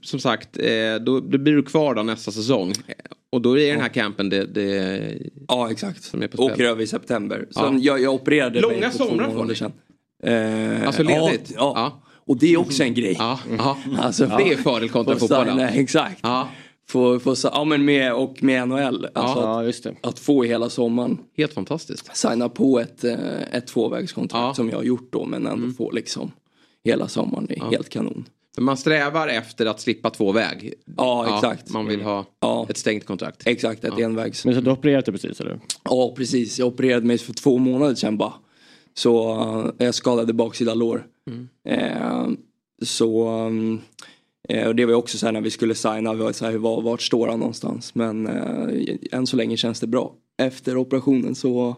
som 0.02 0.20
sagt, 0.20 0.56
eh, 0.58 0.94
då, 1.00 1.20
då 1.20 1.38
blir 1.38 1.52
du 1.52 1.62
kvar 1.62 1.94
då 1.94 2.02
nästa 2.02 2.30
säsong. 2.30 2.72
Och 3.32 3.40
då 3.42 3.58
är 3.58 3.72
den 3.72 3.80
här 3.80 3.88
campen 3.88 4.28
det, 4.28 4.44
det 4.44 5.00
Ja, 5.48 5.70
exakt. 5.70 6.02
som 6.02 6.22
är 6.22 6.28
på 6.28 6.36
spel. 6.36 6.52
Åker 6.52 6.64
över 6.64 6.82
i 6.82 6.86
september. 6.86 7.46
Ja. 7.54 7.60
Sen 7.62 7.82
jag, 7.82 8.00
jag 8.00 8.14
opererade 8.14 8.60
Långa 8.60 8.90
somrar 8.90 9.30
får 9.30 9.44
ni. 9.44 9.54
sedan. 9.54 9.72
Eh, 10.22 10.86
Alltså 10.86 11.02
ledigt? 11.02 11.52
Ja, 11.56 11.72
ja. 11.76 12.02
Och 12.30 12.36
det 12.36 12.52
är 12.52 12.56
också 12.56 12.82
en 12.82 12.94
grej. 12.94 13.16
Ja, 13.18 13.38
ja. 13.58 13.76
Alltså, 13.98 14.26
Det 14.26 14.52
är 14.52 14.56
fördel 14.56 14.88
kontra 14.88 15.16
fotbollen. 15.16 15.60
Exakt. 15.60 16.18
Ja, 16.22 16.48
Få, 16.88 17.18
få, 17.20 17.36
sa- 17.36 17.50
ja 17.54 17.64
men 17.64 17.84
med, 17.84 18.14
och 18.14 18.42
med 18.42 18.68
NHL. 18.68 19.06
Alltså 19.14 19.38
Ja, 19.40 19.64
just 19.64 19.84
det. 19.84 19.90
att, 19.90 20.06
att 20.06 20.18
få 20.18 20.42
hela 20.42 20.70
sommaren 20.70 21.18
helt 21.36 21.52
fantastiskt. 21.52 22.16
signa 22.16 22.48
på 22.48 22.80
ett, 22.80 23.04
eh, 23.04 23.14
ett 23.52 23.66
tvåvägskontrakt 23.66 24.42
Ja. 24.42 24.54
som 24.54 24.68
jag 24.70 24.76
har 24.76 24.82
gjort 24.84 25.08
då 25.12 25.24
men 25.24 25.46
ändå 25.46 25.72
få 25.72 25.90
liksom 25.90 26.32
hela 26.84 27.08
sommaren. 27.08 27.46
Det 27.48 27.56
är 27.58 27.64
helt 27.70 27.88
kanon. 27.88 28.24
Men 28.56 28.64
man 28.64 28.76
strävar 28.76 29.28
efter 29.28 29.66
att 29.66 29.80
slippa 29.80 30.10
två 30.10 30.32
väg. 30.32 30.74
Ja, 30.96 31.34
exakt. 31.34 31.70
Man 31.70 31.86
vill 31.86 32.00
ha 32.02 32.24
Ja. 32.40 32.66
ett 32.68 32.76
stängt 32.78 33.06
kontrakt. 33.06 33.42
Exakt, 33.46 33.84
ett 33.84 33.98
envägs. 33.98 34.44
Men 34.44 34.54
så 34.54 34.60
du 34.60 34.70
har 34.70 34.76
opererat 34.76 35.06
det 35.06 35.12
precis 35.12 35.40
eller? 35.40 35.60
Ja 35.84 36.14
precis, 36.16 36.58
jag 36.58 36.68
opererade 36.68 37.06
mig 37.06 37.18
för 37.18 37.32
två 37.32 37.58
månader 37.58 37.94
sedan 37.94 38.16
bara. 38.16 38.32
Så 38.94 39.40
eh, 39.78 39.86
jag 39.86 39.94
skadade 39.94 40.32
baksida 40.32 40.74
lår. 40.74 41.06
Eh, 41.64 42.28
så 42.82 43.28
eh, 44.48 44.66
och 44.68 44.74
det 44.76 44.84
var 44.84 44.92
ju 44.92 44.96
också 44.96 45.18
så 45.18 45.26
här 45.26 45.32
när 45.32 45.40
vi 45.40 45.50
skulle 45.50 45.74
signa, 45.74 46.14
vi 46.14 46.22
var 46.22 46.32
så 46.32 46.44
här, 46.46 46.56
var, 46.56 46.82
vart 46.82 47.02
står 47.02 47.28
han 47.28 47.38
någonstans? 47.38 47.94
Men 47.94 48.26
eh, 48.26 48.96
än 49.12 49.26
så 49.26 49.36
länge 49.36 49.56
känns 49.56 49.80
det 49.80 49.86
bra. 49.86 50.14
Efter 50.42 50.76
operationen 50.76 51.34
så 51.34 51.76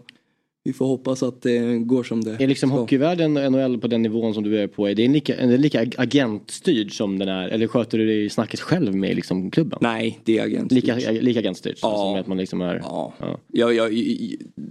vi 0.65 0.73
får 0.73 0.87
hoppas 0.87 1.23
att 1.23 1.43
det 1.43 1.79
går 1.79 2.03
som 2.03 2.25
det 2.25 2.37
Är 2.43 2.47
liksom 2.47 2.71
ska. 2.71 2.79
hockeyvärlden 2.79 3.37
och 3.37 3.53
NHL 3.53 3.79
på 3.79 3.87
den 3.87 4.03
nivån 4.03 4.35
som 4.35 4.43
du 4.43 4.59
är 4.59 4.67
på, 4.67 4.89
är 4.89 4.95
det 4.95 5.09
lika, 5.09 5.37
är 5.37 5.47
det 5.47 5.57
lika 5.57 5.81
ag- 5.83 5.95
agentstyrd 5.99 6.97
som 6.97 7.19
den 7.19 7.29
är? 7.29 7.49
Eller 7.49 7.67
sköter 7.67 7.99
du 7.99 8.07
det 8.07 8.15
i 8.25 8.31
snacket 8.31 8.61
själv 8.61 8.95
med 8.97 9.17
liksom 9.17 9.51
klubben? 9.51 9.79
Nej, 9.83 10.21
det 10.25 10.39
är 10.39 10.45
agent. 10.45 10.73
Lika, 10.73 10.97
lika 11.11 11.41
agentstyrt? 11.41 11.79
Ja. 11.83 11.97
Som 11.97 12.21
att 12.21 12.27
man 12.27 12.37
liksom 12.39 12.61
är... 12.61 12.81
Ja. 12.85 13.13
Ja. 13.21 13.39
Jag, 13.53 13.75
jag, 13.75 13.93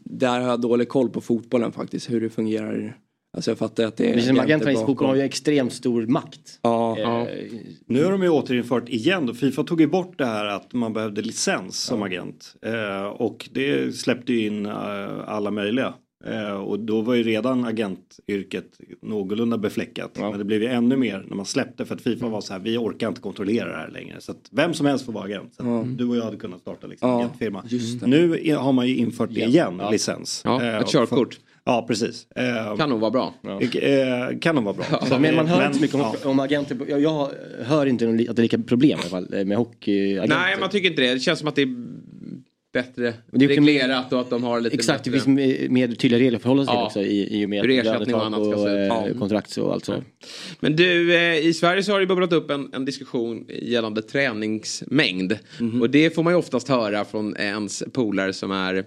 där 0.03 0.40
har 0.40 0.49
jag 0.49 0.62
dålig 0.62 0.90
koll 0.90 1.10
på 1.10 1.22
fotbollen 1.22 1.72
faktiskt, 1.72 2.12
hur 2.12 2.22
det 2.22 2.30
fungerar. 2.30 2.98
Alltså 3.34 3.52
jag 3.52 3.58
fattar 3.58 3.84
att 3.84 3.98
det 3.98 4.10
är 4.10 4.14
Precis 4.14 4.28
som 4.28 4.40
agenter 4.40 4.70
i 4.70 4.74
bakom. 4.74 4.88
fotboll 4.88 5.08
har 5.08 5.16
ju 5.16 5.22
extremt 5.22 5.74
stor 5.74 6.06
makt. 6.08 6.60
Ja. 6.62 6.98
Eh, 6.99 7.28
Nu 7.86 8.03
har 8.03 8.12
de 8.12 8.24
ju 8.24 8.30
återinfört 8.30 8.90
igen 8.90 9.26
då. 9.26 9.34
Fifa 9.34 9.64
tog 9.64 9.82
ju 9.82 9.88
bort 9.88 10.18
det 10.18 10.26
här 10.26 10.45
att 10.45 10.74
man 10.74 10.94
behövde 10.94 11.22
licens 11.22 11.80
som 11.84 12.03
agent. 12.03 12.56
Eh, 12.66 13.03
och 13.06 13.49
det 13.53 13.95
släppte 13.95 14.34
ju 14.34 14.48
in 14.48 14.66
eh, 14.66 14.74
alla 15.30 15.52
möjliga. 15.52 15.94
Eh, 16.26 16.52
och 16.53 16.80
då 16.80 17.02
var 17.02 17.14
ju 17.14 17.24
redan 17.24 17.66
agentyrket 17.66 18.66
någorlunda 19.02 19.58
befläckat. 19.58 20.12
Men 20.20 20.38
det 20.38 20.44
blev 20.44 20.62
ju 20.62 20.68
ännu 20.68 20.98
mer 20.98 21.26
när 21.28 21.36
man 21.36 21.45
släppte 21.45 21.86
för 21.86 21.95
att 21.95 22.02
Fifa 22.02 22.28
var 22.28 22.41
så 22.41 22.53
här, 22.53 22.60
vi 22.60 22.78
orkar 22.78 23.08
inte 23.08 23.22
kontrollera 23.22 23.70
det 23.72 23.78
här 23.78 23.90
längre. 23.90 24.22
Så 24.22 24.32
att 24.32 24.49
vem 24.52 24.74
som 24.74 24.86
helst 24.86 25.06
får 25.06 25.14
vara 25.14 25.24
agent. 25.26 25.56
Så 25.56 25.84
du 25.98 26.06
och 26.08 26.18
jag 26.18 26.24
hade 26.24 26.38
kunnat 26.38 26.62
starta 26.62 26.88
liksom 26.88 27.10
Ja, 27.10 27.20
agentfirma. 27.20 27.64
just 27.68 27.99
det. 27.99 28.08
Nu 28.08 28.56
har 28.56 28.72
man 28.72 28.88
ju 28.88 28.95
infört 28.95 29.30
det 29.34 29.41
igen, 29.41 29.82
licens. 29.91 30.41
Ja, 30.45 30.62
Eh, 30.64 30.78
ett 30.78 30.88
körkort. 30.88 31.40
Ja, 31.65 31.85
precis. 31.88 32.27
Eh, 32.35 32.77
Kan 32.77 32.89
nog 32.89 32.99
vara 32.99 33.11
bra. 33.11 33.33
eh, 33.81 34.39
kan 34.39 34.55
nog 34.55 34.63
vara 34.63 34.73
bra. 34.75 34.85
Så 35.07 35.19
men 35.19 35.35
man 35.35 35.47
hör 35.47 35.57
men- 35.57 35.65
inte 35.65 35.77
så 35.77 35.81
mycket 35.81 35.95
om, 35.95 36.01
ja. 36.23 36.29
om 36.29 36.39
agenter. 36.39 36.77
Jag, 36.89 37.01
jag 37.01 37.29
hör 37.63 37.85
inte 37.85 38.05
att 38.09 38.17
det 38.17 38.39
är 38.39 38.41
lika 38.41 38.59
problem 38.59 38.89
i 38.99 39.01
alla 39.01 39.09
fall 39.09 39.33
eh, 39.33 39.45
med 39.45 39.57
hockeyagenter. 39.57 40.35
Nej, 40.38 40.55
man 40.59 40.69
tycker 40.69 40.89
inte 40.89 41.01
det. 41.01 41.13
Det 41.13 41.19
känns 41.19 41.39
som 41.39 41.47
att 41.47 41.55
det 41.55 41.61
är 41.61 41.75
bättre 42.73 43.13
det 43.31 43.45
är 43.45 43.49
reglerat 43.49 44.13
och 44.13 44.21
att 44.21 44.29
de 44.29 44.43
har 44.43 44.61
lite 44.61 44.75
Exakt, 44.75 45.03
det 45.03 45.11
bättre... 45.11 45.23
finns 45.25 45.69
mer- 45.71 45.88
tydliga 45.88 46.19
regler 46.19 46.35
att 46.38 46.41
förhålla 46.41 46.65
sig 46.65 46.71
till 46.73 46.79
Ja. 46.79 46.85
också 46.85 47.01
i, 47.01 47.41
i 47.41 47.45
och 47.45 47.49
med 47.49 47.61
Hur 47.61 47.69
ersättning 47.69 48.15
och 48.15 48.25
annat 48.25 48.39
och, 48.39 48.69
Ja. 48.69 49.07
kontrakt 49.19 49.57
och 49.57 49.73
allt 49.73 49.85
sådär. 49.85 50.03
Men 50.59 50.75
du, 50.75 51.15
i 51.39 51.53
Sverige 51.53 51.83
så 51.83 51.91
har 51.91 51.99
det 51.99 52.05
bubblat 52.05 52.33
upp 52.33 52.51
en, 52.51 52.69
en 52.73 52.85
diskussion 52.85 53.45
gällande 53.61 54.01
träningsmängd. 54.01 55.38
Mhm. 55.59 55.81
Och 55.81 55.89
det 55.89 56.15
får 56.15 56.23
man 56.23 56.33
ju 56.33 56.38
oftast 56.38 56.67
höra 56.67 57.05
från 57.05 57.38
ens 57.38 57.83
polare 57.93 58.33
som 58.33 58.51
är 58.51 58.83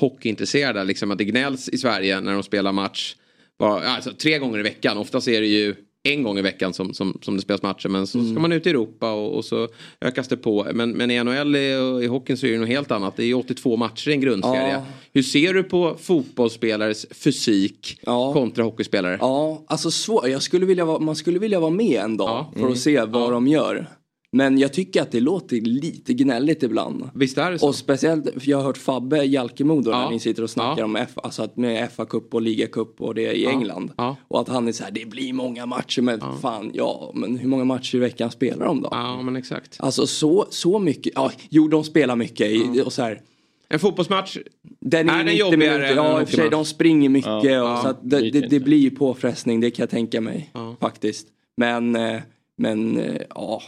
hockeyintresserade. 0.00 0.84
Liksom 0.84 1.10
att 1.10 1.18
det 1.18 1.24
gnälls 1.24 1.68
i 1.68 1.78
Sverige 1.78 2.20
när 2.20 2.32
de 2.32 2.42
spelar 2.42 2.72
match. 2.72 3.16
Bara, 3.58 3.88
alltså, 3.88 4.10
tre 4.12 4.38
gånger 4.38 4.58
i 4.58 4.62
veckan. 4.62 4.98
Oftast 4.98 5.28
är 5.28 5.40
det 5.40 5.46
ju 5.46 5.74
en 6.04 6.22
gång 6.22 6.38
i 6.38 6.42
veckan 6.42 6.72
som, 6.74 6.94
som, 6.94 7.18
som 7.22 7.36
det 7.36 7.42
spelas 7.42 7.62
matcher. 7.62 7.88
Men 7.88 8.06
så 8.06 8.18
Mm. 8.18 8.32
ska 8.34 8.40
man 8.42 8.52
ut 8.52 8.66
i 8.66 8.70
Europa 8.70 9.12
och, 9.12 9.36
och 9.36 9.44
så 9.44 9.68
ökas 10.00 10.28
det 10.28 10.36
på. 10.36 10.66
Men, 10.74 10.90
men 10.90 11.10
i 11.10 11.24
NHL 11.24 11.56
och 11.94 12.04
i 12.04 12.06
hockeyn 12.06 12.36
så 12.36 12.46
är 12.46 12.52
det 12.52 12.58
något 12.58 12.68
helt 12.68 12.90
annat. 12.90 13.16
Det 13.16 13.24
är 13.24 13.34
82 13.34 13.76
matcher 13.76 14.08
i 14.08 14.12
en 14.12 14.20
grundserie. 14.20 14.72
Ja. 14.72 14.84
Hur 15.12 15.22
ser 15.22 15.54
du 15.54 15.62
på 15.62 15.96
fotbollsspelares 16.00 17.06
fysik 17.10 17.98
Ja. 18.02 18.32
kontra 18.32 18.64
hockeyspelare? 18.64 19.18
Ja, 19.20 19.64
alltså 19.66 19.90
svår. 19.90 20.28
Jag 20.28 20.42
skulle 20.42 20.66
vilja 20.66 20.84
vara, 20.84 20.98
man 20.98 21.16
skulle 21.16 21.38
vilja 21.38 21.60
vara 21.60 21.70
med 21.70 22.00
en 22.00 22.16
dag 22.16 22.28
Ja. 22.28 22.50
för 22.52 22.60
Mm. 22.60 22.72
att 22.72 22.78
se 22.78 23.04
vad 23.04 23.32
de 23.32 23.48
gör. 23.48 23.86
Men 24.34 24.58
jag 24.58 24.72
tycker 24.72 25.02
att 25.02 25.10
det 25.12 25.20
låter 25.20 25.56
lite 25.60 26.14
gnälligt 26.14 26.62
ibland. 26.62 27.10
Visst 27.14 27.38
är 27.38 27.50
det 27.50 27.58
så? 27.58 27.68
Och 27.68 27.74
speciellt, 27.74 28.24
för 28.24 28.50
jag 28.50 28.56
har 28.56 28.64
hört 28.64 28.76
Fabbe 28.78 29.24
Jalkemo 29.24 29.80
då 29.80 29.90
Ja. 29.90 30.04
när 30.04 30.10
ni 30.10 30.20
sitter 30.20 30.42
och 30.42 30.50
snackar 30.50 30.78
Ja. 30.78 30.84
om 30.84 30.96
F, 30.96 31.10
alltså 31.14 31.42
att 31.42 31.56
med 31.56 31.88
FA-cup 31.96 32.34
och 32.34 32.42
ligacup 32.42 33.00
och 33.00 33.14
det 33.14 33.32
i 33.32 33.44
Ja. 33.44 33.50
England. 33.50 33.92
Ja. 33.96 34.16
Och 34.28 34.40
att 34.40 34.48
han 34.48 34.68
är 34.68 34.72
så 34.72 34.84
här, 34.84 34.90
det 34.90 35.08
blir 35.08 35.32
många 35.32 35.66
matcher 35.66 36.02
men 36.02 36.20
fan, 36.42 36.70
ja, 36.74 37.12
men 37.14 37.36
hur 37.38 37.48
många 37.48 37.64
matcher 37.64 37.96
i 37.96 37.98
veckan 37.98 38.30
spelar 38.30 38.66
de 38.66 38.80
då? 38.82 38.88
Ja, 38.92 39.22
men 39.22 39.36
exakt. 39.36 39.76
Alltså 39.78 40.06
så, 40.06 40.46
så 40.50 40.78
mycket, 40.78 41.12
ja, 41.16 41.32
jo 41.50 41.68
de 41.68 41.84
spelar 41.84 42.16
mycket 42.16 42.50
i, 42.50 42.82
och 42.86 42.92
så 42.92 43.02
här. 43.02 43.20
En 43.68 43.78
fotbollsmatch 43.78 44.36
Den 44.80 45.08
Är 45.08 45.12
är, 45.14 45.16
den 45.18 45.26
90 45.26 45.40
jobbigare 45.40 45.74
minuter, 45.78 45.92
än 45.92 45.98
en 45.98 46.04
ja 46.04 46.20
i 46.20 46.24
och 46.24 46.28
för 46.28 46.36
sig 46.36 46.50
de 46.50 46.64
springer 46.64 47.08
mycket 47.08 47.44
Ja. 47.44 47.72
och 47.72 47.78
så 47.82 47.88
att 47.88 48.10
det, 48.10 48.30
det, 48.30 48.40
det 48.40 48.60
blir 48.60 48.78
ju 48.78 48.90
påfrestning, 48.90 49.60
det 49.60 49.70
kan 49.70 49.82
jag 49.82 49.90
tänka 49.90 50.20
mig 50.20 50.50
Ja. 50.54 50.76
faktiskt. 50.80 51.26
Men, 51.56 51.96
eh, 51.96 52.20
men 52.56 52.98
eh, 53.00 53.20
ja. 53.34 53.62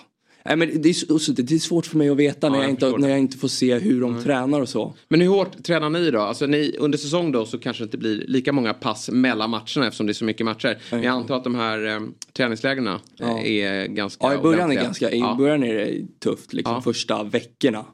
Nej, 0.46 0.56
men 0.56 0.68
det, 0.82 0.88
är, 0.88 1.42
det 1.42 1.54
är 1.54 1.58
svårt 1.58 1.86
för 1.86 1.96
mig 1.98 2.08
att 2.08 2.16
veta 2.16 2.48
när, 2.48 2.56
jag 2.56 2.64
jag 2.64 2.70
inte, 2.70 2.98
när 2.98 3.08
jag 3.08 3.18
inte 3.18 3.38
får 3.38 3.48
se 3.48 3.78
hur 3.78 4.00
de 4.00 4.22
tränar 4.22 4.60
och 4.60 4.68
så. 4.68 4.94
Men 5.08 5.20
hur 5.20 5.28
hårt 5.28 5.62
tränar 5.64 5.90
ni 5.90 6.10
då? 6.10 6.20
Alltså 6.20 6.46
ni, 6.46 6.76
under 6.78 6.98
säsong 6.98 7.32
då 7.32 7.46
så 7.46 7.58
kanske 7.58 7.82
det 7.82 7.84
inte 7.84 7.98
blir 7.98 8.24
lika 8.28 8.52
många 8.52 8.74
pass 8.74 9.10
mellan 9.10 9.50
matcherna 9.50 9.86
eftersom 9.86 10.06
det 10.06 10.10
är 10.10 10.14
så 10.14 10.24
mycket 10.24 10.44
matcher. 10.46 10.78
Men 10.90 11.02
jag 11.02 11.12
antar 11.12 11.36
att 11.36 11.44
de 11.44 11.54
här 11.54 11.86
eh, 11.86 12.00
träningslägren 12.32 12.86
eh, 12.86 12.94
Ja. 13.16 13.40
är 13.40 13.86
ganska 13.86 14.26
Ja 14.26 14.34
i 14.34 14.38
början 14.38 14.60
är, 14.60 14.64
ordentliga. 14.64 14.82
ganska, 14.82 15.10
i 15.10 15.18
Ja. 15.18 15.34
början 15.38 15.64
är 15.64 15.74
det 15.74 15.92
tufft 16.20 16.52
liksom 16.52 16.74
Ja. 16.74 16.80
första 16.82 17.22
veckorna. 17.22 17.84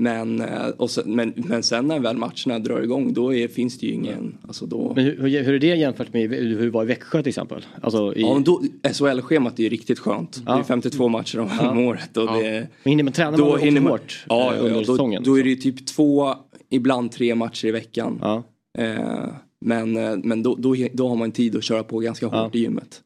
Men, 0.00 0.40
eh, 0.40 0.68
och 0.76 0.90
sen, 0.90 1.14
men, 1.14 1.32
men 1.36 1.62
sen 1.62 1.86
när 1.88 1.98
väl 2.00 2.16
matcherna 2.16 2.58
drar 2.58 2.80
igång 2.82 3.12
då 3.12 3.34
är, 3.34 3.48
finns 3.48 3.78
det 3.78 3.86
ju 3.86 3.92
ingen, 3.92 4.38
alltså 4.46 4.66
då. 4.66 4.92
Men 4.96 5.04
hur, 5.04 5.16
hur, 5.42 5.54
är 5.54 5.58
det 5.58 5.66
jämfört 5.66 6.12
med 6.12 6.30
hur 6.30 6.64
det 6.64 6.70
var 6.70 6.82
i 6.82 6.86
Växjö 6.86 7.22
till 7.22 7.28
exempel? 7.28 7.66
Alltså 7.82 8.14
i, 8.14 8.20
Ja, 8.20 8.42
då, 8.44 8.62
SHL-schemat 8.92 9.58
är 9.58 9.62
ju 9.62 9.68
riktigt 9.68 9.98
skönt. 9.98 10.42
Det 10.46 10.52
är 10.52 10.56
Ja. 10.56 10.64
52 10.64 11.08
matcher 11.08 11.38
om, 11.38 11.48
om 11.70 11.78
året. 11.78 12.16
Och 12.16 12.22
Ja. 12.22 12.36
det, 12.42 12.68
men 12.82 12.90
hinner 12.90 13.04
man 13.04 13.12
träna 13.12 13.30
man 13.30 13.40
också 13.42 13.64
hinner 13.64 13.80
man- 13.80 13.90
hårt 13.90 14.24
ja, 14.28 14.54
ja, 14.54 14.60
under 14.60 14.70
ja, 14.74 14.78
då, 14.78 14.84
säsongen? 14.84 15.22
Då 15.24 15.38
är 15.38 15.42
det 15.42 15.48
ju 15.50 15.56
typ 15.56 15.86
två, 15.86 16.34
ibland 16.70 17.12
tre 17.12 17.34
matcher 17.34 17.66
i 17.68 17.70
veckan. 17.70 18.18
Ja. 18.22 18.42
Eh, 18.78 19.24
men 19.60 19.96
eh, 19.96 20.16
men 20.24 20.42
då, 20.42 20.54
då, 20.54 20.74
då 20.92 21.08
har 21.08 21.16
man 21.16 21.32
tid 21.32 21.56
att 21.56 21.64
köra 21.64 21.82
på 21.84 21.98
ganska 21.98 22.26
hårt 22.26 22.34
Ja. 22.54 22.58
i 22.58 22.62
gymmet. 22.62 23.00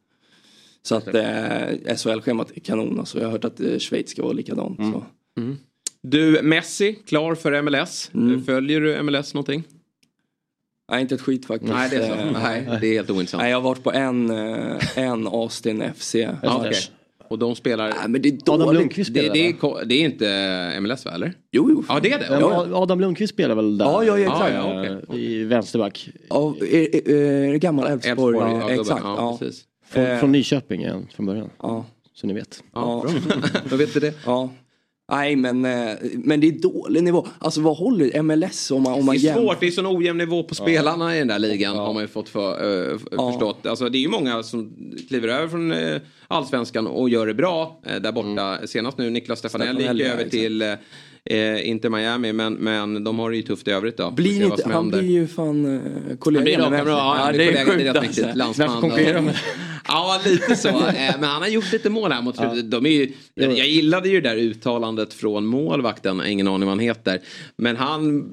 Så 0.83 0.95
att 0.95 1.15
eh, 1.15 1.95
SHL-schemat 1.97 2.51
är 2.55 2.61
kanon. 2.61 2.99
Alltså. 2.99 3.19
Jag 3.19 3.25
har 3.25 3.33
hört 3.33 3.45
att 3.45 3.61
eh, 3.61 3.79
Schweiz 3.79 4.11
ska 4.11 4.23
vara 4.23 4.33
likadant. 4.33 4.79
Mm. 4.79 4.93
Så. 4.93 5.05
Du, 6.03 6.43
Messi, 6.43 6.95
klar 7.07 7.35
för 7.35 7.63
MLS. 7.63 8.11
Mm. 8.15 8.45
Följer 8.45 8.81
du 8.81 9.03
MLS 9.03 9.35
någonting? 9.35 9.63
Nej, 10.91 11.01
inte 11.03 11.15
ett 11.15 11.21
skit 11.21 11.47
faktiskt. 11.47 11.73
Nej, 11.73 11.89
det 11.91 11.97
är 11.97 12.09
så. 12.09 12.15
Eh, 12.15 12.33
Nej, 12.43 12.69
det 12.81 12.87
är 12.87 12.93
helt 12.93 13.11
ointressant. 13.11 13.43
Nej, 13.43 13.51
jag 13.51 13.57
har 13.57 13.63
varit 13.63 13.83
på 13.83 13.93
en, 13.93 14.31
eh, 14.31 14.99
en 14.99 15.27
Austin 15.27 15.83
FC. 15.97 16.15
Ja, 16.15 16.57
okej. 16.67 16.75
Och 17.29 17.39
de 17.39 17.55
spelar... 17.55 17.89
Nej, 17.89 18.09
men 18.09 18.23
det 18.23 18.29
är 18.29 18.55
Adam. 18.55 18.75
Lundqvist 18.75 19.15
Det, 19.15 19.21
spelar 19.21 19.35
det, 19.35 19.49
är, 19.49 19.53
va? 19.53 19.59
ko- 19.61 19.79
det 19.85 19.95
är 19.95 20.05
inte 20.05 20.81
MLS 20.81 21.05
va, 21.05 21.11
eller? 21.13 21.33
Jo, 21.53 21.71
jo. 21.71 21.85
Ja, 21.89 22.01
det 22.03 22.13
är 22.13 22.19
det. 22.19 22.27
Ja, 22.41 22.67
Adam 22.73 23.01
Lundqvist 23.01 23.33
spelar 23.33 23.55
väl 23.55 23.79
där? 23.79 23.85
Ja, 23.85 24.05
ja, 24.05 24.19
ja, 24.19 24.33
exakt. 24.33 24.55
Ja, 24.55 24.85
ja, 24.85 24.99
okej. 25.09 25.25
I 25.25 25.45
vänsterback. 25.45 26.09
Ja, 26.29 26.55
är, 26.61 26.97
är, 26.97 27.11
är, 27.53 27.57
gammal 27.57 27.87
Elfsborg. 27.87 28.39
Ja, 28.39 28.71
exakt. 28.71 29.01
Ja. 29.05 29.39
Från, 29.87 30.05
Eh. 30.05 30.19
från 30.19 30.33
Nyköping 30.33 30.83
är 30.83 30.91
han 30.91 31.07
från 31.15 31.27
början. 31.27 31.51
ja, 31.63 31.85
Så 32.15 32.27
ni 32.27 32.33
vet. 32.35 32.63
Ja, 32.75 33.05
ja. 33.07 33.21
bra. 33.29 33.49
Då 33.71 33.77
vet 33.77 33.95
du 33.95 34.01
det. 34.01 34.15
ja. 34.27 34.51
Nej, 35.11 35.37
men, 35.37 35.65
eh, 35.65 35.97
men 36.15 36.41
det 36.41 36.47
är 36.49 36.53
dålig 36.53 37.03
nivå. 37.03 37.27
Alltså 37.39 37.61
vad 37.61 37.77
håller 37.77 38.23
MLS 38.23 38.71
om 38.71 38.83
man, 38.83 38.93
om 38.93 39.05
man 39.07 39.15
Det 39.15 39.21
är 39.21 39.25
jämför? 39.25 39.41
svårt, 39.43 39.61
det 39.61 39.67
är 39.67 39.71
sån 39.71 39.87
ojämn 39.97 40.19
nivå 40.19 40.43
på 40.43 40.55
spelarna 40.55 41.17
i 41.17 41.19
den 41.19 41.29
där 41.29 41.39
ligan 41.39 41.77
har 41.77 41.93
man 41.93 42.03
ju 42.03 42.09
fått 42.09 42.29
för, 42.29 42.95
f- 42.97 43.03
Ja. 43.11 43.31
förstått. 43.33 43.67
Alltså, 43.67 43.89
det 43.89 43.99
är 43.99 44.01
ju 44.01 44.09
många 44.09 44.43
som 44.43 44.73
kliver 45.09 45.29
över 45.29 45.49
från 45.49 45.73
eh, 45.73 46.01
allsvenskan 46.29 46.87
och 46.87 47.09
gör 47.11 47.27
det 47.27 47.35
bra 47.35 47.81
där 48.01 48.13
borta. 48.13 48.67
Senast 48.67 48.99
nu 48.99 49.11
Niklas 49.11 49.39
Stefanelli 49.39 49.83
gick 49.83 49.91
ja, 50.01 50.07
över 50.07 50.15
exakt. 50.25 50.31
till 50.31 50.77
eh, 51.31 51.69
Inter 51.69 51.89
Miami 51.91 52.33
men, 52.33 52.55
men 52.55 53.05
de 53.05 53.19
har 53.19 53.31
det 53.31 53.37
ju 53.37 53.43
tufft 53.43 53.69
i 53.69 53.71
övrigt 53.71 53.97
då. 53.97 54.11
Blir 54.11 54.45
inte, 54.45 54.63
han 54.65 54.73
händer. 54.73 54.99
blir 54.99 55.11
ju 55.11 55.27
fan 55.27 55.65
eh, 55.65 55.81
Han 56.09 56.17
kollega 56.17 56.45
blir 56.45 56.71
med 56.71 56.87
ja, 56.87 57.15
han 57.19 57.33
blir 57.35 57.49
är 57.53 57.65
kollega, 57.65 57.73
sjukt 57.73 57.87
rätt 57.97 58.03
mäktigt. 58.03 58.27
alltså. 58.27 58.63
Landsman. 58.63 59.25
Med? 59.25 59.35
Ja, 59.89 60.21
lite 60.25 60.57
så. 60.57 60.69
Eh, 60.69 61.15
Men 61.21 61.25
han 61.25 61.43
har 61.43 61.49
gjort 61.49 61.73
lite 61.73 61.91
mål 61.91 62.13
här 62.13 62.23
mot 62.23 62.37
slutet. 62.37 62.71
De 62.71 62.87
är 62.87 62.91
ju, 62.91 63.13
jag, 63.35 63.59
jag 63.59 63.67
gillade 63.69 64.09
ju 64.09 64.21
det 64.21 64.29
där 64.29 64.37
uttalandet 64.37 65.15
från 65.15 65.47
målvakten, 65.47 66.27
ingen 66.27 66.49
aning 66.49 66.61
vad 66.61 66.69
han 66.69 66.79
heter. 66.79 67.21
Men 67.57 67.77
han 67.77 68.25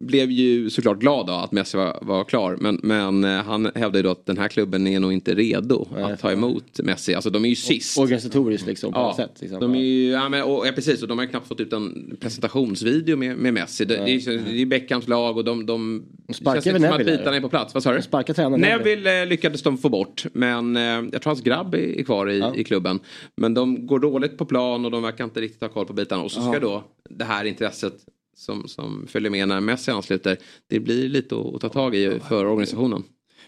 blev 0.00 0.30
ju 0.30 0.70
såklart 0.70 0.98
glad 0.98 1.26
då 1.26 1.32
att 1.32 1.52
Messi 1.52 1.76
var, 1.76 1.98
var 2.02 2.24
klar. 2.24 2.56
Men, 2.60 2.80
men 2.82 3.24
eh, 3.24 3.30
han 3.44 3.64
hävdade 3.74 3.98
ju 3.98 4.02
då 4.02 4.10
att 4.10 4.26
den 4.26 4.38
här 4.38 4.48
klubben 4.48 4.86
är 4.86 5.00
nog 5.00 5.12
inte 5.12 5.34
redo 5.34 5.86
att 5.96 6.20
ta 6.20 6.32
emot 6.32 6.80
Messi. 6.82 7.14
Alltså 7.14 7.30
de 7.30 7.44
är 7.44 7.48
ju 7.48 7.54
sist. 7.54 7.98
Organisatoriskt 7.98 8.66
liksom 8.66 8.92
på 8.92 8.98
Ja, 8.98 9.06
något 9.06 9.16
sätt. 9.16 9.30
Liksom. 9.40 9.60
de 9.60 9.74
är 9.74 9.78
ju, 9.80 10.10
ja, 10.10 10.28
men, 10.28 10.42
och, 10.42 10.66
ja, 10.66 10.72
precis, 10.74 11.02
och 11.02 11.08
de 11.08 11.18
har 11.18 11.24
ju 11.24 11.30
knappt 11.30 11.48
fått 11.48 11.60
ut 11.60 11.72
en 11.72 12.16
presentationsvideo 12.20 13.16
med, 13.16 13.36
med 13.36 13.54
Messi. 13.54 13.84
Det, 13.84 13.96
det, 13.96 14.02
är, 14.10 14.18
ju- 14.30 14.38
det 14.38 14.62
är 14.62 14.66
Beckhams 14.66 15.08
lag 15.08 15.36
och 15.36 15.44
de, 15.44 15.66
de 15.66 16.04
sparkar 16.34 16.60
känns 16.60 16.76
inte 16.76 16.88
som 16.88 17.00
att 17.00 17.06
bitarna 17.06 17.36
är 17.36 17.40
på 17.40 17.48
plats. 17.48 17.74
Vad 17.74 17.82
sa 17.82 17.90
du? 17.90 17.96
De 17.96 18.02
sparkar 18.02 18.34
tränaren 18.34 18.60
Neville. 18.60 19.22
Eh, 19.22 19.28
lyckades 19.28 19.62
de 19.62 19.78
få 19.78 19.88
bort. 19.88 20.24
Men 20.32 20.76
eh, 20.76 20.82
jag 20.82 21.12
tror 21.12 21.24
hans 21.24 21.40
grabb 21.42 21.74
är, 21.74 21.78
är 21.98 22.02
kvar 22.02 22.30
i, 22.30 22.42
i 22.56 22.64
klubben. 22.64 22.98
Men 23.36 23.54
de 23.54 23.86
går 23.86 23.98
dåligt 23.98 24.38
på 24.38 24.44
plan 24.44 24.84
och 24.84 24.90
de 24.90 25.02
verkar 25.02 25.24
inte 25.24 25.40
riktigt 25.40 25.60
ha 25.62 25.68
koll 25.68 25.86
på 25.86 25.92
bitarna. 25.92 26.22
Och 26.22 26.30
så 26.32 26.40
ska 26.40 26.60
då 26.60 26.84
det 27.10 27.24
här 27.24 27.44
intresset 27.44 27.94
som, 28.36 28.68
som 28.68 29.06
följer 29.06 29.30
med 29.30 29.48
när 29.48 29.60
Messi 29.60 29.90
ansluter. 29.90 30.36
Det 30.66 30.80
blir 30.80 31.08
lite 31.08 31.34
att, 31.36 31.54
att 31.54 31.60
ta 31.60 31.68
tag 31.68 31.94
i 31.94 32.20
för 32.28 32.44
organisationen. 32.46 33.02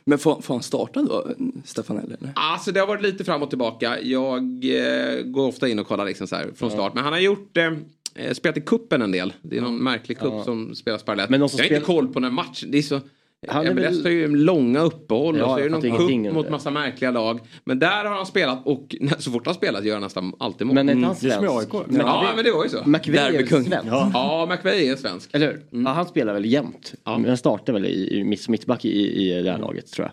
Men 0.05 0.19
får, 0.19 0.41
får 0.41 0.55
han 0.55 0.63
starta 0.63 1.03
då, 1.03 1.27
Stefanelli? 1.65 2.15
Eller? 2.21 2.33
Alltså 2.35 2.73
det 2.73 2.81
har 2.81 2.87
varit 2.87 3.03
lite 3.03 3.25
fram 3.25 3.43
och 3.43 3.49
tillbaka. 3.49 4.01
Jag 4.03 4.65
eh, 4.65 5.23
går 5.23 5.47
ofta 5.47 5.69
in 5.69 5.79
och 5.79 5.87
kollar 5.87 6.05
liksom 6.05 6.27
så 6.27 6.37
här 6.37 6.51
från 6.55 6.71
start. 6.71 6.95
Men 6.95 7.05
han 7.05 7.13
har 7.13 7.21
gjort 7.21 7.57
eh, 7.57 7.73
eh, 8.15 8.33
spelat 8.33 8.57
i 8.57 8.61
kuppen 8.61 9.03
en 9.03 9.13
del. 9.13 9.33
Det 9.43 9.57
är 9.57 9.61
någon 9.61 9.77
märklig 9.79 10.19
kupp 10.19 10.45
som 10.45 10.75
spelas 10.75 11.03
parallellt. 11.03 11.31
Men 11.31 11.41
jag 11.41 11.49
har 11.49 11.53
inte 11.53 11.65
spel- 11.67 11.83
koll 11.83 12.09
på 12.09 12.21
den 12.21 12.35
matchen. 12.35 12.71
Det 12.71 12.79
är 12.79 12.83
så... 12.83 13.01
Han 13.49 13.67
är 13.67 13.75
MLS 13.75 13.85
väl- 13.85 14.03
har 14.05 14.11
ju 14.11 14.37
långa 14.37 14.81
uppehåll 14.81 15.39
Ja, 15.39 15.45
och 15.45 15.51
så 15.51 15.59
är 15.59 15.63
det 15.65 15.69
någon 15.69 15.87
ingenting. 15.87 16.33
mot 16.35 16.51
massa 16.51 16.71
märkliga 16.71 17.11
lag. 17.11 17.41
Men 17.65 17.79
där 17.79 18.05
har 18.05 18.17
han 18.17 18.27
spelat 18.27 18.67
och 18.67 18.97
så 19.19 19.31
fort 19.31 19.47
han 19.47 19.55
spelat 19.55 19.85
gör 19.85 19.93
han 19.95 20.03
nästan 20.03 20.33
alltid 20.39 20.67
mål. 20.67 20.75
Men 20.75 20.89
är 20.89 20.93
inte 20.93 21.07
han 21.07 21.17
Det 21.21 21.27
är 21.29 21.31
som 21.37 21.45
i 21.45 21.49
svensk? 21.49 21.75
AIK. 21.75 21.87
ja, 21.99 22.33
men 22.37 22.45
det 22.45 22.51
var 22.51 22.65
ju 22.65 22.71
så. 22.71 22.79
McVeigh 22.87 23.35
är 23.41 23.47
svensk. 23.47 23.71
Ja, 24.15 24.47
McVeigh 24.51 24.91
är 24.93 24.97
svensk. 24.97 25.31
Eller 25.35 25.47
hur? 25.47 25.83
Ja, 25.85 25.91
han 25.91 26.07
spelar 26.07 26.35
väl 26.35 26.45
jämt. 26.45 26.95
Men 27.05 27.25
han 27.25 27.37
startar 27.37 27.73
väl 27.73 27.85
i, 27.87 28.19
i 28.19 28.25
mitt, 28.25 28.49
mittback 28.49 28.85
i, 28.85 29.23
i 29.31 29.43
det 29.43 29.51
här 29.51 29.59
laget 29.59 29.93
tror 29.93 30.07
jag. 30.07 30.13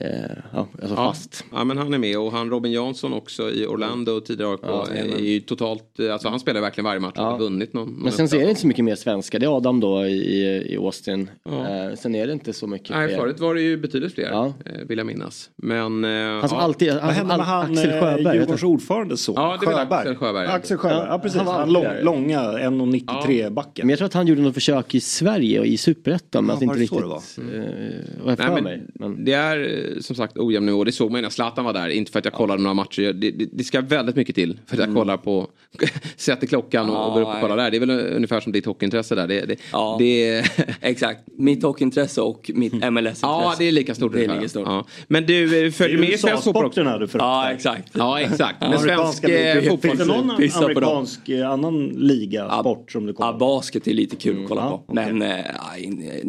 Eh, 0.00 0.08
ja, 0.52 0.68
alltså 0.82 0.94
Ja. 0.96 1.08
fast. 1.12 1.44
ja, 1.52 1.64
men 1.64 1.78
han 1.78 1.94
är 1.94 1.98
med 1.98 2.18
och 2.18 2.32
han 2.32 2.50
Robin 2.50 2.72
Jansson 2.72 3.12
också 3.12 3.50
i 3.50 3.66
Orlando 3.66 4.12
och 4.12 4.24
tidigare 4.24 4.50
AIK. 4.52 4.60
Ja, 4.62 4.86
är 4.94 5.18
ju 5.18 5.40
totalt, 5.40 6.00
alltså 6.12 6.28
han 6.28 6.40
spelar 6.40 6.60
verkligen 6.60 6.84
varje 6.84 7.00
match 7.00 7.16
och 7.18 7.24
har 7.24 7.38
vunnit 7.38 7.72
någon. 7.72 7.88
någon 7.88 8.02
Men 8.02 8.12
sen 8.12 8.28
så 8.28 8.36
är 8.36 8.40
det 8.40 8.48
inte 8.48 8.60
så 8.60 8.66
mycket 8.66 8.84
mer 8.84 8.94
svenska. 8.94 9.38
Det 9.38 9.46
är 9.46 9.56
Adam 9.56 9.80
då 9.80 10.06
i, 10.06 10.42
i 10.72 10.76
Austin. 10.76 11.30
Eh, 11.48 11.96
sen 11.96 12.14
är 12.14 12.26
det 12.26 12.32
inte 12.32 12.52
så 12.52 12.66
mycket 12.66 12.90
Nej, 12.90 13.08
fler. 13.08 13.16
förut 13.18 13.40
var 13.40 13.54
det 13.54 13.60
ju 13.60 13.76
betydligt 13.76 14.14
fler, 14.14 14.28
Ja. 14.30 14.52
eh, 14.66 14.72
vill 14.88 14.98
jag 14.98 15.06
minnas. 15.06 15.50
Men... 15.56 16.04
eh, 16.04 16.10
Han 16.40 16.48
som 16.48 16.58
ja. 16.58 16.64
alltid, 16.64 16.90
han 16.92 17.00
Vad 17.06 17.10
hände 17.14 17.36
med 17.36 17.46
han, 17.46 17.70
Axel 17.72 17.90
eh, 17.90 18.00
Sjöberg. 18.00 18.34
Djurgårdens 18.36 18.60
du? 18.60 18.66
ordförandes 18.66 19.20
son? 19.20 19.34
Ja, 19.38 19.56
det 19.60 19.66
är 19.66 19.70
väl 19.70 19.92
Axel 19.92 20.16
Sjöberg. 20.16 20.46
Axel 20.46 20.76
Sjöberg, 20.78 21.06
Ja, 21.08 21.18
precis. 21.18 21.36
han 21.36 21.46
var 21.46 21.52
Han 21.58 21.72
lång, 21.72 21.84
långa 22.02 22.40
1,93 22.42 23.50
backen. 23.50 23.86
Men 23.86 23.90
jag 23.90 23.98
tror 23.98 24.06
att 24.06 24.14
han 24.14 24.26
gjorde 24.26 24.42
något 24.42 24.54
försök 24.54 24.94
i 24.94 25.00
Sverige 25.00 25.60
och 25.60 25.66
i 25.66 25.76
Superettan. 25.76 26.44
Men 26.44 26.50
Ja, 26.52 26.56
att 26.56 26.62
inte 26.62 26.74
var 26.74 26.80
det 26.80 26.86
så 26.86 26.94
riktigt... 27.40 27.52
det 27.52 27.56
Eh, 27.58 28.24
vad 28.24 28.32
jag 28.32 28.38
Nej, 28.38 28.46
för 28.46 28.54
men 28.54 28.64
mig. 28.64 28.82
Men, 28.94 29.24
Det 29.24 29.32
är 29.32 29.58
eh, 29.58 29.89
som 30.00 30.16
sagt 30.16 30.38
ojämn 30.38 30.66
nivå. 30.66 30.84
Det 30.84 30.92
såg 30.92 31.10
man 31.10 31.18
ju 31.18 31.22
när 31.22 31.30
Zlatan 31.30 31.64
var 31.64 31.72
där. 31.72 31.88
Inte 31.88 32.12
för 32.12 32.18
att 32.18 32.24
jag 32.24 32.34
kollade 32.34 32.62
några 32.62 32.74
matcher. 32.74 33.12
Det, 33.12 33.30
det, 33.30 33.46
det 33.52 33.64
ska 33.64 33.80
väldigt 33.80 34.16
mycket 34.16 34.34
till 34.34 34.58
för 34.66 34.76
att 34.80 34.86
jag 34.86 34.94
kollar 34.96 35.16
på, 35.16 35.50
sätter 36.16 36.46
klockan 36.46 36.90
och, 36.90 37.06
och 37.06 37.12
går 37.12 37.20
upp 37.20 37.26
och 37.28 37.34
Ja, 37.34 37.40
kollar 37.40 37.56
där. 37.56 37.70
Det 37.70 37.76
är 37.76 37.80
väl 37.80 37.90
ungefär 37.90 38.40
som 38.40 38.52
ditt 38.52 38.66
hockeyintresse 38.66 39.14
där. 39.14 39.26
Det, 39.28 39.40
det, 39.46 39.56
Ja. 39.72 39.96
det, 39.98 40.44
Exakt. 40.80 41.20
Mitt 41.38 41.62
hockeyntresse 41.62 42.20
och 42.20 42.50
mitt 42.54 42.72
MLS-intresse. 42.72 43.26
ja, 43.26 43.54
det 43.58 43.68
är 43.68 43.72
lika 43.72 43.94
stort. 43.94 44.12
Det 44.12 44.24
är 44.24 44.34
lika 44.34 44.48
stort. 44.48 44.62
Ja. 44.66 44.84
Men 45.08 45.26
du 45.26 45.72
följer 45.72 45.98
med 45.98 46.10
i 46.10 46.18
svensk 46.18 46.44
fotboll 46.44 46.64
också? 46.64 46.80
Du 46.84 47.08
föraktar. 47.08 47.18
Ja, 47.18 47.50
exakt. 47.50 47.90
Ja, 47.92 48.20
exakt. 48.20 48.60
Men 48.60 48.78
svensk 48.78 49.24
eh, 49.24 49.62
fotboll. 49.62 49.78
Finns 49.90 49.98
det 49.98 50.04
någon 50.04 50.30
amerikansk 50.30 51.28
eh, 51.28 51.50
annan 51.50 51.86
liga, 51.88 52.60
sport 52.60 52.90
som 52.92 53.06
du 53.06 53.10
Ja, 53.12 53.14
kollar 53.16 53.32
på? 53.32 53.38
basket 53.38 53.86
är 53.86 53.94
lite 53.94 54.16
kul 54.16 54.42
att 54.42 54.48
kolla 54.48 54.60
Ja, 54.60 54.84
på. 54.86 54.94
Men, 54.94 55.22
eh, 55.22 55.38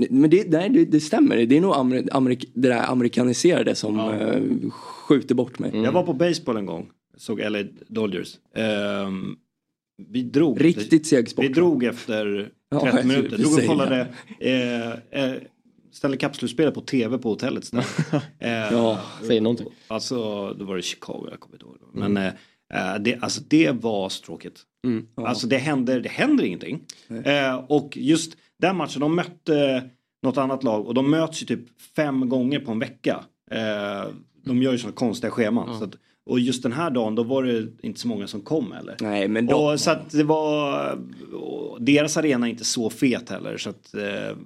men 0.10 0.30
det, 0.30 0.50
nej, 0.50 0.86
det, 0.90 1.00
stämmer. 1.00 1.38
Det 1.46 1.58
är 1.58 1.62
nog 1.62 1.76
amer, 1.76 2.04
amerik, 2.12 2.46
det 2.54 2.68
där 2.68 2.82
amerikaniserade 3.52 3.76
som 3.76 4.00
eh, 4.00 4.72
skjuter 4.72 5.36
bort 5.36 5.60
mig. 5.60 5.72
Jag 5.84 5.92
var 5.92 6.04
på 6.04 6.14
baseball 6.14 6.58
en 6.58 6.66
gång. 6.66 6.90
Såg 7.18 7.40
LA 7.40 7.64
Dodgers. 7.88 8.38
Ehm, 8.56 9.36
vi 10.08 10.24
drog. 10.24 10.64
Riktigt 10.64 11.08
seg 11.08 11.30
sport. 11.30 11.46
Vi 11.46 11.50
drog 11.50 11.84
efter 11.84 12.52
Ja, 12.70 12.80
30 12.82 12.98
jag 12.98 13.06
minuter. 13.06 13.38
Drog 13.38 13.54
och 13.54 13.66
kollade. 13.66 14.08
Eh, 14.40 14.92
eh, 14.92 15.36
ställde 15.92 16.18
kapselspelet 16.18 16.74
på 16.74 16.82
tv 16.82 17.18
på 17.18 17.30
hotellet. 17.30 17.72
Eh, 18.40 18.52
Ja, 18.52 19.00
säg 19.28 19.40
någonting. 19.40 19.68
Alltså, 19.88 20.16
då 20.54 20.66
var 20.66 20.76
det 20.76 20.82
Chicago, 20.82 21.28
jag 21.32 21.40
kommer 21.40 21.56
inte 21.56 21.66
ihåg. 21.66 21.78
Men 21.94 22.18
eh, 22.18 22.28
eh, 22.74 23.00
det, 23.00 23.18
alltså, 23.22 23.42
det 23.48 23.72
var 23.72 24.10
stråkigt. 24.10 24.62
Mm. 24.88 25.08
Alltså 25.16 25.48
det 25.48 25.58
händer, 25.58 26.00
det 26.00 26.10
händer 26.10 26.44
ingenting. 26.44 26.82
Eh, 27.26 27.56
och 27.56 27.98
just 27.98 28.38
den 28.60 28.76
matchen, 28.76 29.00
de 29.02 29.16
mötte 29.16 29.84
något 30.24 30.38
annat 30.38 30.64
lag 30.64 30.88
och 30.88 30.94
de 30.94 31.12
möts 31.12 31.42
ju 31.42 31.46
typ 31.46 31.82
fem 31.96 32.30
gånger 32.30 32.60
på 32.60 32.72
en 32.72 32.80
vecka. 32.80 33.24
Eh, 33.52 34.10
de 34.44 34.62
gör 34.62 34.72
ju 34.72 34.78
sådana 34.78 34.96
konstiga 34.96 35.32
scheman. 35.32 35.78
Så 35.80 35.84
att, 35.84 35.96
och 36.26 36.40
just 36.40 36.64
den 36.64 36.72
här 36.72 36.90
dagen 36.90 37.16
då 37.16 37.24
var 37.24 37.44
det 37.44 37.68
inte 37.82 38.00
så 38.00 38.08
många 38.08 38.28
som 38.28 38.42
kom 38.42 38.72
heller. 38.72 38.96
Nej, 39.02 39.28
men 39.28 39.46
då, 39.46 39.58
Och 39.58 39.80
så 39.80 39.92
att 39.92 40.10
det 40.12 40.24
var, 40.24 40.98
deras 41.80 42.18
arena 42.18 42.48
är 42.48 42.52
inte 42.52 42.64
så 42.66 42.90
fet 42.90 43.30
heller 43.30 43.58
så 43.58 43.70
att 43.70 43.94
eh, 43.94 44.38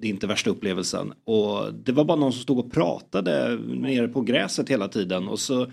det 0.00 0.06
är 0.06 0.10
inte 0.10 0.26
värsta 0.26 0.50
upplevelsen. 0.50 1.12
Och 1.24 1.74
det 1.74 1.92
var 1.92 2.04
bara 2.04 2.16
någon 2.18 2.32
som 2.32 2.42
stod 2.42 2.58
och 2.58 2.72
pratade 2.72 3.58
nere 3.66 4.08
på 4.08 4.20
gräset 4.20 4.68
hela 4.68 4.88
tiden 4.88 5.28
och 5.28 5.38
så 5.40 5.66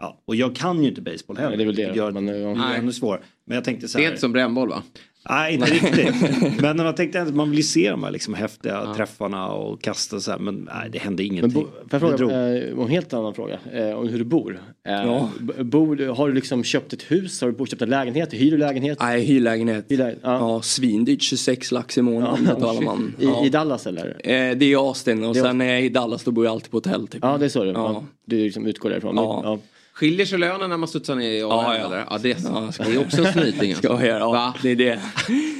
Ja, 0.00 0.22
och 0.24 0.36
jag 0.36 0.56
kan 0.56 0.82
ju 0.82 0.88
inte 0.88 1.00
baseball 1.02 1.36
heller. 1.36 1.48
Nej, 1.56 1.58
det 1.58 1.62
är 1.62 1.66
väl 1.66 1.74
det. 1.94 1.96
gör 1.96 2.12
Men, 2.12 2.26
det 2.26 2.38
ja. 2.38 2.48
är 2.50 2.54
Nej. 2.54 2.78
ännu 2.78 2.92
svårare. 2.92 3.20
Men 3.44 3.54
jag 3.54 3.64
tänkte 3.64 3.88
så 3.88 3.98
Det 3.98 4.02
här. 4.04 4.08
är 4.08 4.12
inte 4.12 4.20
som 4.20 4.32
brännboll 4.32 4.68
va? 4.68 4.82
Nej, 5.30 5.54
inte 5.54 5.66
riktigt. 5.66 6.60
Men 6.62 6.76
man 6.76 6.94
tänkte 6.94 7.22
att 7.22 7.34
man 7.34 7.50
vill 7.50 7.68
se 7.68 7.90
de 7.90 8.04
här 8.04 8.10
liksom 8.10 8.34
häftiga 8.34 8.94
träffarna 8.96 9.48
och 9.48 9.82
kasta 9.82 10.20
så 10.20 10.30
här. 10.30 10.38
Men 10.38 10.54
nej, 10.74 10.90
det 10.92 10.98
hände 10.98 11.22
Men 11.22 11.32
ingenting. 11.32 11.62
bo, 11.62 11.98
får 11.98 12.10
jag 12.10 12.18
fråga 12.18 12.56
eh, 12.56 12.78
en 12.78 12.88
helt 12.88 13.12
annan 13.12 13.34
fråga? 13.34 13.58
Eh, 13.72 13.90
om 13.90 14.08
hur 14.08 14.18
du 14.18 14.24
bor. 14.24 14.60
Eh, 14.88 14.92
Ja. 14.92 15.30
bor. 15.64 16.14
Har 16.14 16.28
du 16.28 16.34
liksom 16.34 16.64
köpt 16.64 16.92
ett 16.92 17.02
hus? 17.02 17.40
Har 17.40 17.50
du 17.50 17.66
köpt 17.66 17.82
en 17.82 17.90
lägenhet? 17.90 18.32
Hyr 18.32 18.50
du 18.50 18.56
lägenhet? 18.56 18.98
nej, 19.00 19.20
hyrlägenhet. 19.24 19.84
Hyr 19.88 19.96
lägenhet? 19.96 20.20
Ja. 20.22 20.38
Ja, 20.38 20.62
svindyrt. 20.62 21.22
26 21.22 21.72
lax 21.72 21.98
i 21.98 22.02
månaden 22.02 22.44
betalar 22.44 22.82
man. 22.82 23.14
I, 23.20 23.24
Ja. 23.24 23.44
I 23.46 23.48
Dallas 23.48 23.86
eller? 23.86 24.06
Eh, 24.08 24.56
det 24.56 24.72
är 24.72 24.76
Austin 24.76 25.24
och 25.24 25.36
sen 25.36 25.58
när 25.58 25.64
jag 25.66 25.78
är 25.78 25.82
i 25.82 25.88
Dallas 25.88 26.24
då 26.24 26.30
bor 26.30 26.44
jag 26.44 26.52
alltid 26.52 26.70
på 26.70 26.76
hotell. 26.76 27.08
Typ. 27.08 27.20
Ja 27.22 27.38
det 27.38 27.44
är 27.44 27.48
så 27.48 27.64
du. 27.64 27.70
Ja. 27.70 27.74
Ja. 27.74 28.04
Du 28.24 28.36
liksom 28.38 28.66
utgår 28.66 28.90
därifrån. 28.90 29.16
Ja. 29.16 29.58
Skiljer 29.96 30.26
sig 30.26 30.38
lönen 30.38 30.70
när 30.70 30.76
man 30.76 30.88
studsar 30.88 31.14
ner 31.14 31.30
i 31.30 31.42
AHL 31.42 31.50
Ja, 31.50 31.78
ja. 31.78 31.86
eller? 31.86 32.04
Ja, 32.10 32.18
det 32.22 32.30
är, 32.30 32.34
så. 32.36 32.72
Ja, 32.78 32.84
det 32.88 32.94
är 32.94 33.00
också 33.00 33.24
en 33.24 33.32
snyting 33.32 33.70
alltså. 33.72 33.86
Ska 33.88 33.94
jag 33.94 34.06
göra? 34.06 34.18
Ja, 34.18 34.30
Va? 34.30 34.54
det 34.62 34.70
är 34.70 34.76
det. 34.76 35.00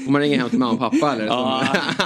Får 0.05 0.13
man 0.13 0.21
ringa 0.21 0.39
hem 0.39 0.51
till 0.51 0.59
mamma 0.59 0.73
och 0.73 0.79
pappa 0.79 1.13
eller? 1.13 1.27
Ja, 1.27 1.65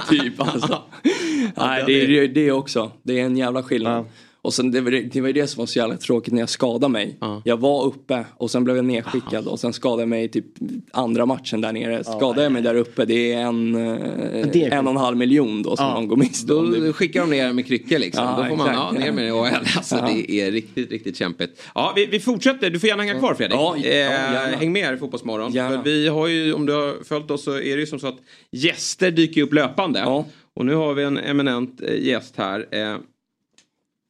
typ 0.09 0.41
alltså. 0.41 0.81
Nej, 1.55 1.83
det 1.87 2.01
är 2.01 2.07
det, 2.07 2.27
det 2.27 2.51
också. 2.51 2.91
Det 3.03 3.19
är 3.19 3.25
en 3.25 3.37
jävla 3.37 3.63
skillnad. 3.63 3.97
Ja. 3.97 4.05
Och 4.43 4.53
sen 4.53 4.71
det 4.71 4.81
var 4.81 4.91
det, 4.91 5.21
var 5.21 5.27
ju 5.27 5.33
det 5.33 5.47
som 5.47 5.59
var 5.59 5.65
så 5.65 5.79
jävla 5.79 5.97
tråkigt 5.97 6.33
när 6.33 6.39
jag 6.39 6.49
skadade 6.49 6.91
mig. 6.91 7.17
Ja. 7.21 7.41
Jag 7.45 7.57
var 7.57 7.85
uppe 7.85 8.25
och 8.37 8.51
sen 8.51 8.63
blev 8.63 8.75
jag 8.75 8.85
nedskickad 8.85 9.47
och 9.47 9.59
sen 9.59 9.73
skadade 9.73 10.01
jag 10.01 10.09
mig 10.09 10.27
typ 10.27 10.45
andra 10.91 11.25
matchen 11.25 11.61
där 11.61 11.73
nere. 11.73 12.03
Skadade 12.03 12.43
jag 12.43 12.51
mig 12.51 12.61
där 12.61 12.75
uppe 12.75 13.05
det 13.05 13.33
är 13.33 13.41
en, 13.41 13.75
eh, 13.75 14.47
det 14.53 14.63
är 14.63 14.71
en 14.71 14.87
och 14.87 14.91
en 14.91 14.97
halv 14.97 15.17
miljon 15.17 15.63
då 15.63 15.75
som 15.75 15.85
Ja. 15.85 15.93
man 15.93 16.07
går 16.07 16.15
miste 16.15 16.53
om. 16.53 16.85
Då 16.85 16.93
skickar 16.93 17.21
de 17.21 17.29
ner 17.29 17.53
med 17.53 17.67
kryckor 17.67 17.99
liksom. 17.99 18.25
Då 18.37 18.45
får 18.45 18.55
man 18.55 18.73
ja, 18.73 18.91
ner 18.91 19.11
med 19.11 19.23
det 19.23 19.27
i 19.27 19.31
AHL. 19.31 19.67
Alltså. 19.77 19.95
Det 19.95 20.31
är 20.31 20.51
riktigt, 20.51 20.91
riktigt 20.91 21.17
kämpigt. 21.17 21.61
Ja, 21.75 21.93
vi, 21.95 22.05
vi 22.05 22.19
fortsätter. 22.19 22.69
Du 22.69 22.79
får 22.79 22.89
gärna 22.89 23.03
hänga 23.03 23.19
kvar 23.19 23.33
Fredrik. 23.33 23.59
Ja, 23.59 23.75
eh, 23.77 24.57
häng 24.57 24.71
med 24.71 24.85
här 24.85 24.93
i 24.93 24.97
Fotbollsmorgon. 24.97 25.51
Gärna. 25.51 25.77
För 25.77 25.83
vi 25.83 26.07
har 26.07 26.27
ju, 26.27 26.53
om 26.53 26.65
du 26.65 26.73
har 26.73 27.03
följt 27.03 27.31
oss 27.31 27.43
så 27.43 27.51
är 27.51 27.75
det 27.75 27.79
ju 27.79 27.87
som 27.87 27.99
så 27.99 28.07
att 28.07 28.19
gäster 28.51 29.11
dyker 29.11 29.41
upp 29.41 29.53
löpande. 29.53 30.23
Och 30.53 30.65
nu 30.65 30.75
har 30.75 30.93
vi 30.93 31.03
en 31.03 31.17
eminent 31.17 31.81
eh, 31.81 32.07
gäst 32.07 32.33
här. 32.37 32.67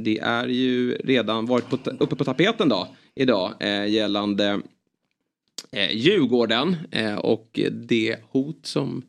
Det 0.03 0.19
är 0.19 0.47
ju 0.47 0.95
redan 0.95 1.45
varit 1.45 1.69
på, 1.69 1.77
uppe 1.99 2.15
på 2.15 2.23
tapeten 2.23 2.69
då, 2.69 2.87
idag 3.15 3.53
eh, 3.59 3.85
gällande 3.87 4.61
eh, 5.71 5.91
Djurgården 5.91 6.75
eh, 6.91 7.15
och 7.15 7.59
det 7.71 8.17
hot 8.31 8.65
som 8.65 9.03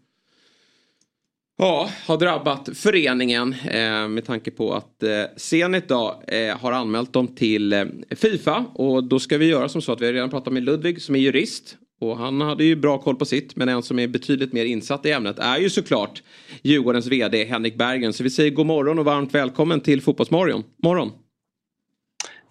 ja, 1.59 1.91
har 2.07 2.17
drabbat 2.17 2.69
föreningen 2.75 3.55
eh, 3.65 4.09
med 4.09 4.25
tanke 4.25 4.51
på 4.51 4.75
att 4.75 5.03
eh, 5.03 5.25
Zenit 5.37 5.89
då, 5.89 6.23
eh, 6.29 6.59
har 6.59 6.73
anmält 6.73 7.13
dem 7.13 7.29
till 7.29 7.73
eh, 7.73 7.85
Fifa. 8.11 8.65
Och 8.75 9.05
då 9.05 9.19
ska 9.19 9.39
vi 9.39 9.47
göra 9.47 9.69
som 9.69 9.83
så 9.83 9.93
att 9.93 10.01
vi 10.01 10.07
har 10.07 10.13
redan 10.13 10.31
pratat 10.31 10.53
med 10.53 10.63
Ludvig 10.63 11.03
som 11.03 11.15
är 11.15 11.19
jurist 11.19 11.77
och 12.03 12.17
han 12.17 12.41
hade 12.41 12.65
ju 12.65 12.77
bra 12.77 12.99
koll 12.99 13.17
på 13.17 13.25
sitt 13.25 13.57
men 13.57 13.69
en 13.69 13.83
som 13.83 13.99
är 13.99 14.09
betydligt 14.09 14.53
mer 14.53 14.65
insatt 14.65 15.07
i 15.07 15.11
ämnet 15.11 15.39
är 15.39 15.59
ju 15.59 15.71
såklart 15.71 16.23
Djurgårdens 16.63 17.07
vd 17.07 17.45
Henrik 17.45 17.79
Bergen. 17.79 18.13
Så 18.13 18.23
vi 18.23 18.31
säger 18.31 18.51
god 18.51 18.67
morgon 18.67 18.99
och 18.99 19.05
varmt 19.05 19.35
välkommen 19.35 19.81
till 19.81 20.03
Fotbollsmorgon. 20.03 20.65
Morgon. 20.83 21.11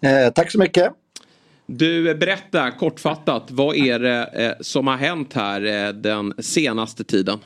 Eh, 0.02 0.32
tack 0.34 0.50
så 0.50 0.58
mycket. 0.58 0.92
Du, 1.66 2.14
berätta 2.14 2.70
kortfattat, 2.70 3.50
vad 3.50 3.76
är 3.76 3.98
det 3.98 4.24
eh, 4.34 4.52
som 4.60 4.86
har 4.86 4.96
hänt 4.96 5.32
här 5.32 5.86
eh, 5.86 5.92
den 5.92 6.34
senaste 6.38 7.04
tiden? 7.04 7.38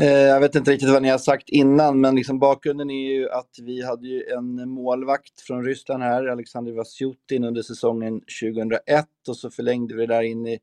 Eh, 0.00 0.08
jag 0.08 0.40
vet 0.40 0.54
inte 0.54 0.70
riktigt 0.70 0.88
vad 0.88 1.02
ni 1.02 1.08
har 1.08 1.18
sagt 1.18 1.48
innan, 1.48 2.00
men 2.00 2.14
liksom 2.14 2.38
bakgrunden 2.38 2.90
är 2.90 3.12
ju 3.12 3.30
att 3.30 3.50
vi 3.62 3.82
hade 3.84 4.08
ju 4.08 4.24
en 4.24 4.68
målvakt 4.68 5.40
från 5.40 5.64
Ryssland 5.64 6.02
här, 6.02 6.26
Alexander 6.26 6.72
Vasjutin, 6.72 7.44
under 7.44 7.62
säsongen 7.62 8.20
2001 8.42 9.06
och 9.28 9.36
så 9.36 9.50
förlängde 9.50 9.94
vi 9.94 10.06
det 10.06 10.14
där 10.14 10.22
in 10.22 10.46
i 10.46 10.60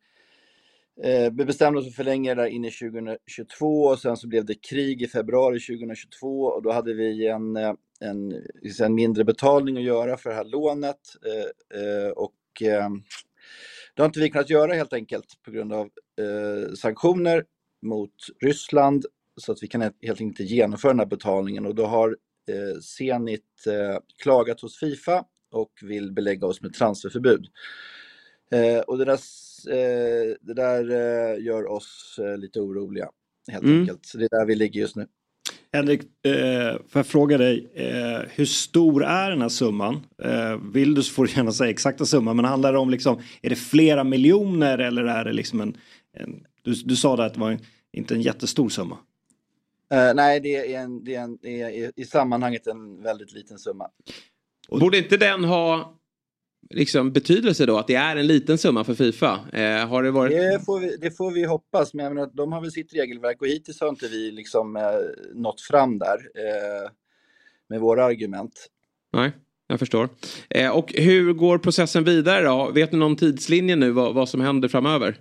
eh, 1.03 1.33
vi 1.33 1.45
bestämde 1.45 1.79
oss 1.79 1.85
för 1.85 1.89
att 1.89 1.95
förlänga 1.95 2.35
det 2.35 2.41
där 2.41 2.49
in 2.49 2.65
i 2.65 2.71
2022 2.71 3.83
och 3.83 3.99
sen 3.99 4.17
så 4.17 4.27
blev 4.27 4.45
det 4.45 4.61
krig 4.69 5.01
i 5.01 5.07
februari 5.07 5.59
2022 5.59 6.43
och 6.43 6.63
då 6.63 6.71
hade 6.71 6.93
vi 6.93 7.27
en, 7.27 7.55
eh, 7.55 7.73
en, 7.99 8.29
liksom 8.61 8.85
en 8.85 8.95
mindre 8.95 9.23
betalning 9.23 9.77
att 9.77 9.83
göra 9.83 10.17
för 10.17 10.29
det 10.29 10.35
här 10.35 10.45
lånet 10.45 11.01
eh, 11.25 12.09
och 12.09 12.33
det 13.95 14.01
har 14.01 14.05
inte 14.05 14.19
vi 14.19 14.29
kunnat 14.29 14.49
göra 14.49 14.73
helt 14.73 14.93
enkelt 14.93 15.25
på 15.45 15.51
grund 15.51 15.73
av 15.73 15.89
sanktioner 16.75 17.43
mot 17.81 18.13
Ryssland 18.41 19.05
så 19.37 19.51
att 19.51 19.63
vi 19.63 19.67
kan 19.67 19.81
helt 19.81 19.95
enkelt 20.01 20.21
inte 20.21 20.43
genomföra 20.43 20.91
den 20.91 20.99
här 20.99 21.05
betalningen 21.05 21.65
och 21.65 21.75
då 21.75 21.85
har 21.85 22.09
eh, 22.49 22.79
Zenit 22.81 23.67
eh, 23.67 23.99
klagat 24.23 24.61
hos 24.61 24.79
Fifa 24.79 25.23
och 25.51 25.71
vill 25.81 26.11
belägga 26.11 26.47
oss 26.47 26.61
med 26.61 26.73
transferförbud. 26.73 27.47
Eh, 28.51 28.79
och 28.79 28.97
det 28.97 29.05
där, 29.05 29.19
eh, 29.69 30.35
det 30.41 30.53
där 30.53 30.91
eh, 30.91 31.43
gör 31.43 31.65
oss 31.71 32.19
eh, 32.21 32.37
lite 32.37 32.59
oroliga 32.59 33.09
helt 33.51 33.63
mm. 33.63 33.79
enkelt. 33.79 34.05
Så 34.05 34.17
det 34.17 34.25
är 34.25 34.39
där 34.39 34.45
vi 34.45 34.55
ligger 34.55 34.81
just 34.81 34.95
nu. 34.95 35.07
Henrik, 35.73 36.01
eh, 36.25 36.73
får 36.89 36.99
jag 36.99 37.07
fråga 37.07 37.37
dig, 37.37 37.69
eh, 37.73 38.21
hur 38.29 38.45
stor 38.45 39.03
är 39.03 39.29
den 39.29 39.41
här 39.41 39.49
summan? 39.49 39.99
Eh, 40.23 40.57
vill 40.73 40.93
du 40.93 41.03
så 41.03 41.13
får 41.13 41.25
du 41.25 41.31
gärna 41.31 41.51
säga 41.51 41.69
exakta 41.69 42.05
summan, 42.05 42.35
men 42.35 42.45
handlar 42.45 42.73
det 42.73 42.79
om 42.79 42.89
liksom, 42.89 43.21
är 43.41 43.49
det 43.49 43.55
flera 43.55 44.03
miljoner 44.03 44.77
eller 44.77 45.03
är 45.03 45.25
det 45.25 45.33
liksom 45.33 45.61
en, 45.61 45.77
en 46.13 46.43
du, 46.61 46.73
du 46.73 46.95
sa 46.95 47.15
det 47.15 47.25
att 47.25 47.33
det 47.33 47.39
var 47.39 47.51
en, 47.51 47.59
inte 47.93 48.15
en 48.15 48.21
jättestor 48.21 48.69
summa? 48.69 48.97
Uh, 49.93 50.13
nej, 50.15 50.39
det 50.39 50.73
är, 50.73 50.79
en, 50.79 51.03
det 51.03 51.15
är, 51.15 51.21
en, 51.21 51.37
det 51.41 51.61
är 51.61 51.91
i 51.95 52.05
sammanhanget 52.05 52.67
en 52.67 53.03
väldigt 53.03 53.31
liten 53.31 53.57
summa. 53.57 53.89
Borde 54.69 54.97
inte 54.97 55.17
den 55.17 55.43
ha 55.43 55.97
liksom, 56.69 57.11
betydelse 57.11 57.65
då? 57.65 57.77
Att 57.77 57.87
det 57.87 57.95
är 57.95 58.15
en 58.15 58.27
liten 58.27 58.57
summa 58.57 58.83
för 58.83 58.93
Fifa? 58.93 59.39
Eh, 59.53 59.87
har 59.87 60.03
det, 60.03 60.11
varit... 60.11 60.31
det, 60.31 60.65
får 60.65 60.79
vi, 60.79 60.97
det 60.97 61.11
får 61.11 61.31
vi 61.31 61.45
hoppas, 61.45 61.93
men 61.93 62.05
jag 62.05 62.15
menar, 62.15 62.31
de 62.33 62.51
har 62.51 62.61
väl 62.61 62.71
sitt 62.71 62.93
regelverk 62.93 63.41
och 63.41 63.47
hittills 63.47 63.81
har 63.81 63.89
inte 63.89 64.07
vi 64.07 64.31
liksom, 64.31 64.75
eh, 64.75 64.83
nått 65.33 65.61
fram 65.61 65.99
där 65.99 66.17
eh, 66.35 66.89
med 67.69 67.79
våra 67.79 68.05
argument. 68.05 68.67
Nej, 69.13 69.31
jag 69.67 69.79
förstår. 69.79 70.09
Eh, 70.49 70.71
och 70.71 70.93
hur 70.93 71.33
går 71.33 71.57
processen 71.57 72.03
vidare 72.03 72.45
då? 72.45 72.71
Vet 72.71 72.91
ni 72.91 72.97
någon 72.97 73.15
tidslinje 73.15 73.75
nu 73.75 73.91
vad, 73.91 74.15
vad 74.15 74.29
som 74.29 74.41
händer 74.41 74.67
framöver? 74.67 75.17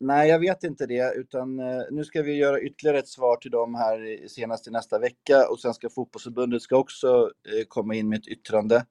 Nej, 0.00 0.28
jag 0.28 0.38
vet 0.38 0.64
inte 0.64 0.86
det, 0.86 1.14
utan 1.16 1.58
eh, 1.58 1.82
nu 1.90 2.04
ska 2.04 2.22
vi 2.22 2.36
göra 2.36 2.60
ytterligare 2.60 2.98
ett 2.98 3.08
svar 3.08 3.36
till 3.36 3.50
dem 3.50 3.74
här 3.74 4.28
senast 4.28 4.68
i 4.68 4.70
nästa 4.70 4.98
vecka 4.98 5.48
och 5.48 5.60
sen 5.60 5.74
ska 5.74 5.90
fotbollsförbundet 5.90 6.62
ska 6.62 6.76
också 6.76 7.30
eh, 7.52 7.64
komma 7.68 7.94
in 7.94 8.08
med 8.08 8.18
ett 8.18 8.28
yttrande 8.28 8.86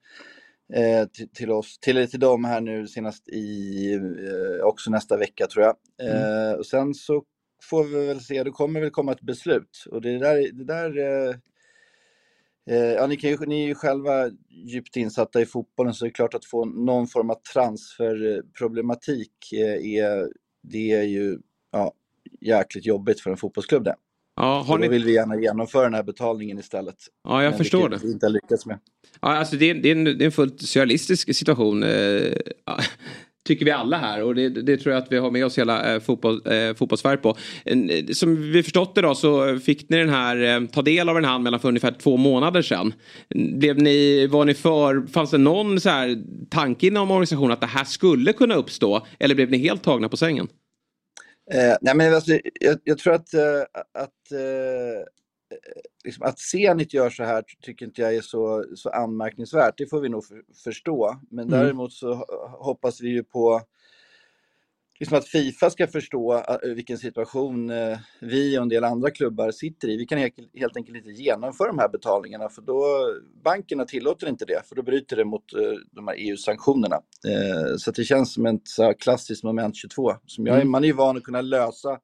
eh, 0.73 1.07
till, 1.07 1.29
till, 1.29 1.51
oss, 1.51 1.79
till, 1.79 2.09
till 2.09 2.19
dem 2.19 2.43
här 2.43 2.61
nu 2.61 2.87
senast 2.87 3.29
i, 3.29 3.99
också 4.63 4.91
nästa 4.91 5.17
vecka 5.17 5.47
tror 5.47 5.65
jag. 5.65 5.75
Mm. 6.01 6.59
och 6.59 6.65
sen 6.65 6.93
så 6.93 7.23
får 7.69 7.83
vi 7.83 8.07
väl 8.07 8.21
se, 8.21 8.43
det 8.43 8.51
kommer 8.51 8.81
väl 8.81 8.89
komma 8.89 9.11
ett 9.11 9.21
beslut 9.21 9.85
och 9.91 10.01
det 10.01 10.19
där, 10.19 10.51
det 10.53 10.63
där 10.63 10.93
Ja, 12.65 13.07
ni, 13.07 13.17
kan 13.17 13.29
ju, 13.29 13.37
ni 13.47 13.63
är 13.63 13.67
ju 13.67 13.75
själva 13.75 14.29
djupt 14.49 14.95
insatta 14.95 15.41
i 15.41 15.45
fotbollen 15.45 15.93
så 15.93 16.05
det 16.05 16.09
är 16.09 16.13
klart 16.13 16.33
att 16.33 16.45
få 16.45 16.65
någon 16.65 17.07
form 17.07 17.29
av 17.29 17.35
transferproblematik 17.53 19.53
är 19.81 20.27
det 20.63 20.91
är 20.91 21.03
ju 21.03 21.37
ja, 21.71 21.93
jäkligt 22.41 22.85
jobbigt 22.85 23.19
för 23.19 23.31
en 23.31 23.37
fotbollsklubb 23.37 23.83
det. 23.83 23.95
Ja, 24.35 24.61
har 24.67 24.77
ni... 24.77 24.85
Då 24.85 24.91
vill 24.91 25.03
vi 25.03 25.13
gärna 25.13 25.39
genomföra 25.39 25.83
den 25.83 25.93
här 25.93 26.03
betalningen 26.03 26.59
istället. 26.59 26.95
Ja, 27.23 27.43
jag 27.43 27.51
Men 27.51 27.57
förstår 27.57 27.89
det. 27.89 27.99
vi 28.03 28.11
inte 28.11 28.25
har 28.25 28.31
lyckats 28.31 28.65
med. 28.65 28.79
Ja, 29.21 29.27
alltså 29.27 29.55
det, 29.55 29.69
är, 29.69 29.75
det, 29.75 29.89
är 29.89 29.95
en, 29.95 30.03
det 30.03 30.11
är 30.11 30.25
en 30.25 30.31
fullt 30.31 30.61
surrealistisk 30.61 31.35
situation. 31.35 31.83
Tycker 33.45 33.65
vi 33.65 33.71
alla 33.71 33.97
här 33.97 34.23
och 34.23 34.35
det, 34.35 34.49
det, 34.49 34.77
tror 34.77 34.93
jag 34.93 35.03
att 35.03 35.11
vi 35.11 35.17
har 35.17 35.31
med 35.31 35.45
oss 35.45 35.57
hela 35.57 35.93
eh, 35.93 35.99
fotboll, 35.99 36.41
eh, 36.45 36.73
fotbollssverige 36.75 37.17
på. 37.17 37.37
Eh, 37.65 38.05
som 38.13 38.51
vi 38.51 38.63
förstått 38.63 38.95
det 38.95 39.01
då 39.01 39.15
så 39.15 39.59
fick 39.59 39.89
ni 39.89 39.97
den 39.97 40.09
här, 40.09 40.43
eh, 40.43 40.67
ta 40.67 40.81
del 40.81 41.09
av 41.09 41.15
den 41.15 41.25
här 41.25 41.31
anmälan 41.31 41.59
för 41.59 41.67
ungefär 41.67 41.91
två 41.91 42.17
månader 42.17 42.61
sedan. 42.61 42.93
Blev 43.29 43.77
ni, 43.77 44.27
var 44.27 44.45
ni 44.45 44.53
för, 44.53 45.07
fanns 45.07 45.31
det 45.31 45.37
någon 45.37 45.79
så 45.79 45.89
här 45.89 46.23
tanke 46.49 46.87
inom 46.87 47.11
organisationen 47.11 47.51
att 47.51 47.61
det 47.61 47.67
här 47.67 47.83
skulle 47.83 48.33
kunna 48.33 48.55
uppstå 48.55 49.05
eller 49.19 49.35
blev 49.35 49.51
ni 49.51 49.57
helt 49.57 49.83
tagna 49.83 50.09
på 50.09 50.17
sängen? 50.17 50.47
Eh, 51.51 51.77
nej 51.81 51.95
men 51.95 52.13
alltså, 52.13 52.39
jag, 52.61 52.79
jag 52.83 52.97
tror 52.97 53.13
att, 53.13 53.33
eh, 53.33 53.61
att 53.93 54.31
eh, 54.31 55.03
liksom 56.03 56.25
att 56.25 56.39
Zenit 56.39 56.93
gör 56.93 57.09
så 57.09 57.23
här 57.23 57.43
tycker 57.61 57.85
inte 57.85 58.01
jag 58.01 58.15
är 58.15 58.21
så, 58.21 58.65
så 58.75 58.89
anmärkningsvärt. 58.89 59.77
Det 59.77 59.89
får 59.89 60.01
vi 60.01 60.09
nog 60.09 60.25
för, 60.25 60.41
förstå. 60.63 61.19
Men 61.31 61.47
mm. 61.47 61.59
däremot 61.59 61.93
så 61.93 62.13
hoppas 62.59 63.01
vi 63.01 63.09
ju 63.09 63.23
på 63.23 63.61
liksom 64.99 65.17
att 65.17 65.27
Fifa 65.27 65.69
ska 65.69 65.87
förstå 65.87 66.43
vilken 66.75 66.97
situation 66.97 67.69
äh, 67.69 67.97
vi 68.21 68.57
och 68.57 68.61
en 68.61 68.69
del 68.69 68.83
andra 68.83 69.11
klubbar 69.11 69.51
sitter 69.51 69.87
i. 69.87 69.97
Vi 69.97 70.05
kan 70.05 70.19
helt, 70.19 70.77
enkelt 70.77 70.97
inte 70.97 71.09
genomföra 71.09 71.67
de 71.67 71.79
här 71.79 71.89
betalningarna 71.89 72.49
för 72.49 72.61
då 72.61 72.83
bankerna 73.43 73.85
tillåter 73.85 74.29
inte 74.29 74.45
det 74.45 74.61
för 74.69 74.75
då 74.75 74.81
bryter 74.81 75.15
det 75.15 75.25
mot 75.25 75.53
äh, 75.53 75.59
de 75.91 76.07
här 76.07 76.15
EU-sanktionerna. 76.17 76.95
Så 77.77 77.91
det 77.91 78.03
känns 78.03 78.33
som 78.33 78.45
ett 78.45 78.99
klassiskt 78.99 79.43
moment 79.43 79.75
22 79.75 80.13
som 80.25 80.45
jag, 80.45 80.55
mm. 80.55 80.71
man 80.71 80.83
är 80.83 80.87
ju 80.87 80.93
van 80.93 81.17
att 81.17 81.23
kunna 81.23 81.41
lösa 81.41 81.99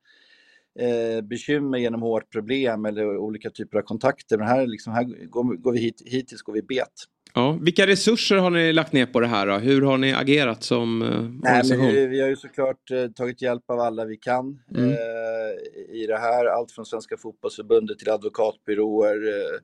bekymmer 1.23 1.77
genom 1.77 2.01
hårt 2.01 2.31
problem 2.31 2.85
eller 2.85 3.18
olika 3.18 3.49
typer 3.49 3.77
av 3.77 3.81
kontakter. 3.81 4.38
Men 4.38 4.47
här, 4.47 4.68
liksom, 4.68 4.93
här 4.93 5.03
går, 5.03 5.56
går 5.56 5.72
vi 5.72 5.80
hit, 5.80 6.01
hittills 6.06 6.41
går 6.41 6.53
vi 6.53 6.61
bet. 6.61 6.93
Ja, 7.34 7.57
vilka 7.61 7.88
resurser 7.88 8.35
har 8.35 8.49
ni 8.49 8.73
lagt 8.73 8.93
ner 8.93 9.06
på 9.06 9.19
det 9.19 9.27
här? 9.27 9.47
Då? 9.47 9.57
Hur 9.57 9.81
har 9.81 9.97
ni 9.97 10.14
agerat 10.14 10.64
som 10.64 11.01
eh, 11.01 11.30
Nej, 11.43 11.91
vi, 11.93 12.07
vi, 12.07 12.22
har 12.22 12.27
ju 12.27 12.35
såklart 12.35 12.91
eh, 12.91 13.07
tagit 13.07 13.41
hjälp 13.41 13.69
av 13.69 13.80
alla 13.80 14.06
vi 14.06 14.18
kan 14.18 14.60
mm. 14.76 14.89
eh, 14.89 15.95
i 16.01 16.06
det 16.07 16.18
här. 16.18 16.45
Allt 16.45 16.72
från 16.72 16.85
Svenska 16.85 17.18
fotbollsförbundet 17.18 17.99
till 17.99 18.10
advokatbyråer 18.10 19.27
eh, 19.27 19.60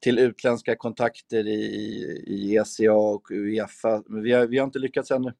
till 0.00 0.18
utländska 0.18 0.76
kontakter 0.76 1.46
i, 1.46 1.62
i 2.26 2.56
ECA 2.56 2.92
och 2.92 3.30
Uefa. 3.30 4.02
Men 4.06 4.22
vi 4.22 4.32
har, 4.32 4.46
vi 4.46 4.58
har 4.58 4.64
inte 4.64 4.78
lyckats 4.78 5.10
ännu. 5.10 5.32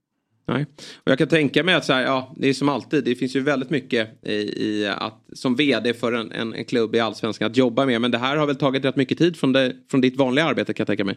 Nej. 0.47 0.67
Och 0.97 1.11
jag 1.11 1.19
kan 1.19 1.29
tänka 1.29 1.65
mig 1.65 1.75
att 1.75 1.85
så 1.85 1.93
här, 1.93 2.03
ja, 2.03 2.35
det 2.37 2.49
är 2.49 2.53
som 2.53 2.69
alltid, 2.69 3.05
det 3.05 3.15
finns 3.15 3.37
ju 3.37 3.41
väldigt 3.41 3.71
mycket 3.71 4.09
i, 4.23 4.33
i 4.65 4.87
att, 4.87 5.21
som 5.33 5.57
vd 5.57 5.95
för 5.95 6.13
en, 6.13 6.33
en, 6.33 6.55
en, 6.55 6.65
klubb 6.65 6.95
i 6.95 7.01
allsvenskan 7.01 7.51
att 7.51 7.57
jobba 7.57 7.87
med. 7.87 8.01
Men 8.01 8.11
det 8.11 8.19
här 8.19 8.37
har 8.37 8.47
väl 8.47 8.57
tagit 8.57 8.85
rätt 8.85 8.97
mycket 8.97 9.19
tid 9.19 9.37
från, 9.37 9.53
det, 9.53 9.77
från 9.91 10.01
ditt 10.01 10.17
vanliga 10.17 10.45
arbete 10.45 10.73
kan 10.73 10.83
jag 10.83 10.87
tänka 10.87 11.05
mig. 11.05 11.17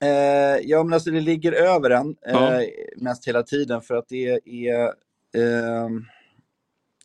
Eh, 0.00 0.60
ja, 0.62 0.84
men 0.84 0.92
alltså 0.92 1.10
det 1.10 1.20
ligger 1.20 1.52
över 1.52 1.90
en 1.90 2.16
ja. 2.26 2.62
eh, 2.62 2.68
mest 2.96 3.28
hela 3.28 3.42
tiden 3.42 3.80
för 3.80 3.94
att 3.94 4.08
det 4.08 4.40
är... 4.46 4.84
Eh, 5.34 5.88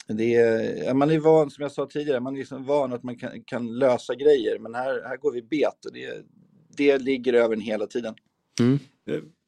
det 0.08 0.36
är 0.36 0.94
man 0.94 1.12
är 1.12 1.20
van, 1.20 1.50
som 1.50 1.62
jag 1.62 1.72
sa 1.72 1.86
tidigare, 1.86 2.20
man 2.20 2.34
är 2.34 2.40
liksom 2.40 2.66
van 2.66 2.94
att 2.94 3.04
man 3.04 3.16
kan, 3.16 3.44
kan 3.46 3.80
lösa 3.80 4.16
grejer. 4.16 4.60
Men 4.60 4.76
här, 4.76 5.04
här 5.08 5.18
går 5.18 5.32
vi 5.32 5.42
bet 5.42 5.86
och 5.86 5.94
det, 5.94 6.26
det 6.78 6.98
ligger 6.98 7.34
över 7.34 7.56
en 7.56 7.62
hela 7.62 7.88
tiden. 7.88 8.16
Mm. 8.60 8.80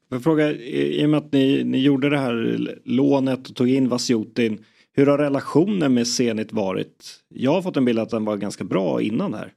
Men 0.09 0.39
jag 0.39 0.51
i 0.55 1.05
och 1.05 1.09
med 1.09 1.17
att 1.17 1.33
ni, 1.33 1.63
ni 1.63 1.77
gjorde 1.77 2.09
det 2.09 2.17
här 2.17 2.79
lånet 2.85 3.49
och 3.49 3.55
tog 3.55 3.69
in 3.69 3.89
Vasjutin. 3.89 4.65
Hur 4.91 5.05
har 5.05 5.17
relationen 5.17 5.93
med 5.93 6.07
Zenit 6.07 6.53
varit? 6.53 7.19
Jag 7.27 7.51
har 7.51 7.61
fått 7.61 7.77
en 7.77 7.85
bild 7.85 7.99
att 7.99 8.09
den 8.09 8.25
var 8.25 8.37
ganska 8.37 8.63
bra 8.63 9.01
innan 9.01 9.33
här. 9.33 9.53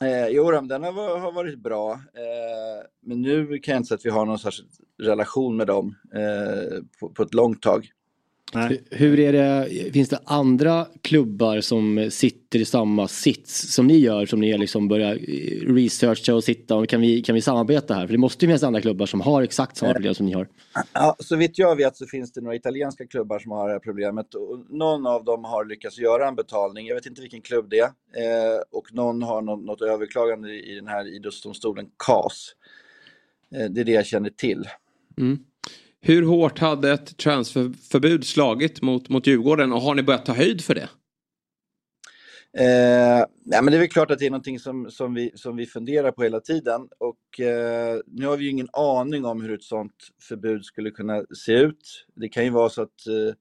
Eh, 0.00 0.28
jo, 0.28 0.50
den 0.50 0.82
har, 0.82 1.18
har 1.18 1.32
varit 1.32 1.58
bra. 1.58 1.92
Eh, 1.92 2.86
men 3.02 3.22
nu 3.22 3.58
kan 3.58 3.72
jag 3.72 3.78
inte 3.78 3.88
säga 3.88 3.96
att 3.96 4.06
vi 4.06 4.10
har 4.10 4.26
någon 4.26 4.38
särskild 4.38 4.70
relation 5.02 5.56
med 5.56 5.66
dem 5.66 5.94
eh, 6.14 6.82
på, 7.00 7.08
på, 7.08 7.22
ett 7.22 7.34
långt 7.34 7.62
tag. 7.62 7.88
Hur 8.90 9.20
är 9.20 9.32
det, 9.32 9.68
finns 9.92 10.08
det 10.08 10.18
andra 10.24 10.86
klubbar 11.02 11.60
som 11.60 12.10
sitter 12.10 12.58
i 12.58 12.64
samma 12.64 13.08
sits 13.08 13.74
som 13.74 13.86
ni 13.86 13.98
gör 13.98 14.26
som 14.26 14.40
ni 14.40 14.58
liksom 14.58 14.88
börjar 14.88 15.14
researcha 15.74 16.34
och 16.34 16.44
sitta 16.44 16.76
och 16.76 16.88
kan 16.88 17.00
vi, 17.00 17.22
kan 17.22 17.34
vi 17.34 17.40
samarbeta 17.40 17.94
här? 17.94 18.06
För 18.06 18.12
det 18.12 18.18
måste 18.18 18.44
ju 18.44 18.48
finnas 18.48 18.62
andra 18.62 18.80
klubbar 18.80 19.06
som 19.06 19.20
har 19.20 19.42
exakt 19.42 19.76
samma 19.76 19.92
problem 19.92 20.14
som 20.14 20.26
ni 20.26 20.32
har. 20.32 20.48
Ja, 20.92 21.16
så 21.18 21.36
vitt 21.36 21.58
jag 21.58 21.76
vet 21.76 21.96
så 21.96 22.06
finns 22.06 22.32
det 22.32 22.40
några 22.40 22.56
italienska 22.56 23.06
klubbar 23.06 23.38
som 23.38 23.52
har 23.52 23.68
det 23.68 23.72
här 23.72 23.80
problemet. 23.80 24.34
Och 24.34 24.58
någon 24.68 25.06
av 25.06 25.24
dem 25.24 25.44
har 25.44 25.64
lyckats 25.64 25.98
göra 25.98 26.28
en 26.28 26.36
betalning. 26.36 26.86
Jag 26.86 26.94
vet 26.94 27.06
inte 27.06 27.20
vilken 27.20 27.42
klubb 27.42 27.70
det 27.70 27.78
är. 27.78 27.86
Eh, 27.86 28.60
och 28.70 28.94
någon 28.94 29.22
har 29.22 29.42
något, 29.42 29.64
något 29.64 29.82
överklagande 29.82 30.52
i 30.52 30.74
den 30.74 30.86
här 30.86 31.16
idrottsdomstolen, 31.16 31.86
CAS. 32.06 32.54
Eh, 33.54 33.70
det 33.70 33.80
är 33.80 33.84
det 33.84 33.92
jag 33.92 34.06
känner 34.06 34.30
till. 34.30 34.68
Mm. 35.18 35.38
Hur 36.06 36.22
hårt 36.22 36.58
hade 36.58 36.92
ett 36.92 37.16
transferförbud 37.16 38.24
slagit 38.24 38.82
mot, 38.82 39.08
mot 39.08 39.26
Djurgården 39.26 39.72
och 39.72 39.80
har 39.80 39.94
ni 39.94 40.02
börjat 40.02 40.26
ta 40.26 40.32
höjd 40.32 40.60
för 40.64 40.74
det? 40.74 40.88
Eh, 42.58 43.26
nej, 43.44 43.62
men 43.62 43.66
det 43.66 43.76
är 43.76 43.78
väl 43.78 43.88
klart 43.88 44.10
att 44.10 44.18
det 44.18 44.26
är 44.26 44.30
någonting 44.30 44.58
som, 44.58 44.90
som, 44.90 45.14
vi, 45.14 45.32
som 45.34 45.56
vi 45.56 45.66
funderar 45.66 46.12
på 46.12 46.22
hela 46.22 46.40
tiden. 46.40 46.88
Och 46.98 47.40
eh, 47.40 48.00
nu 48.06 48.26
har 48.26 48.36
vi 48.36 48.44
ju 48.44 48.50
ingen 48.50 48.68
aning 48.72 49.24
om 49.24 49.42
hur 49.42 49.54
ett 49.54 49.62
sådant 49.62 49.94
förbud 50.28 50.64
skulle 50.64 50.90
kunna 50.90 51.24
se 51.44 51.52
ut. 51.52 52.06
Det 52.14 52.28
kan 52.28 52.44
ju 52.44 52.50
vara 52.50 52.68
så 52.68 52.82
att 52.82 53.06
eh, 53.06 53.34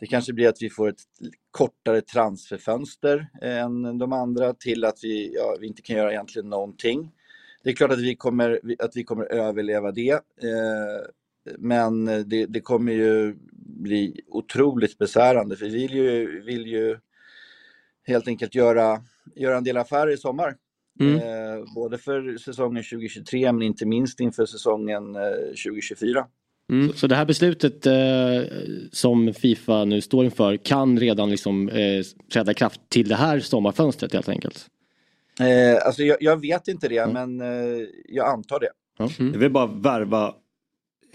det 0.00 0.06
kanske 0.06 0.32
blir 0.32 0.48
att 0.48 0.62
vi 0.62 0.70
får 0.70 0.88
ett 0.88 1.02
kortare 1.50 2.00
transferfönster 2.00 3.28
eh, 3.42 3.58
än 3.58 3.98
de 3.98 4.12
andra 4.12 4.54
till 4.54 4.84
att 4.84 4.98
vi, 5.02 5.34
ja, 5.34 5.56
vi 5.60 5.66
inte 5.66 5.82
kan 5.82 5.96
göra 5.96 6.12
egentligen 6.12 6.48
någonting. 6.48 7.12
Det 7.64 7.70
är 7.70 7.74
klart 7.74 7.92
att 7.92 8.02
vi 8.02 8.16
kommer, 8.16 8.60
att 8.78 8.96
vi 8.96 9.04
kommer 9.04 9.24
överleva 9.24 9.92
det. 9.92 10.12
Eh, 10.12 11.06
men 11.58 12.04
det, 12.04 12.46
det, 12.46 12.60
kommer 12.60 12.92
ju 12.92 13.36
bli 13.56 14.20
otroligt 14.28 14.98
besvärande 14.98 15.56
för 15.56 15.66
vi 15.66 15.72
vill 15.72 15.94
ju, 15.94 16.42
vill 16.42 16.66
ju 16.66 16.98
helt 18.06 18.28
enkelt 18.28 18.54
göra, 18.54 19.02
göra 19.34 19.56
en 19.56 19.64
del 19.64 19.76
affärer 19.76 20.10
i 20.10 20.16
sommar. 20.16 20.56
Mm. 21.00 21.16
Eh, 21.16 21.64
både 21.74 21.98
för 21.98 22.38
säsongen 22.38 22.82
2023 22.82 23.52
men 23.52 23.62
inte 23.62 23.86
minst 23.86 24.20
inför 24.20 24.46
säsongen 24.46 25.16
eh, 25.16 25.22
2024. 25.64 26.26
Mm. 26.70 26.92
Så, 26.92 27.06
det 27.06 27.14
här 27.14 27.24
beslutet 27.24 27.86
eh, 27.86 27.92
som 28.92 29.34
Fifa 29.34 29.84
nu 29.84 30.00
står 30.00 30.24
inför 30.24 30.56
kan 30.56 30.98
redan 30.98 31.30
liksom 31.30 31.68
eh, 31.68 32.02
träda 32.32 32.54
kraft 32.54 32.80
till 32.88 33.08
det 33.08 33.14
här 33.14 33.40
sommarfönstret 33.40 34.12
helt 34.12 34.28
enkelt? 34.28 34.66
Eh, 35.40 35.86
alltså 35.86 36.02
jag, 36.02 36.16
jag, 36.20 36.40
vet 36.40 36.68
inte 36.68 36.88
det 36.88 36.98
mm. 36.98 37.12
men 37.12 37.40
eh, 37.40 37.86
jag 38.08 38.28
antar 38.28 38.60
det. 38.60 38.70
Mm. 38.98 39.32
Jag 39.32 39.40
vill 39.40 39.50
bara 39.50 39.66
värva 39.66 40.34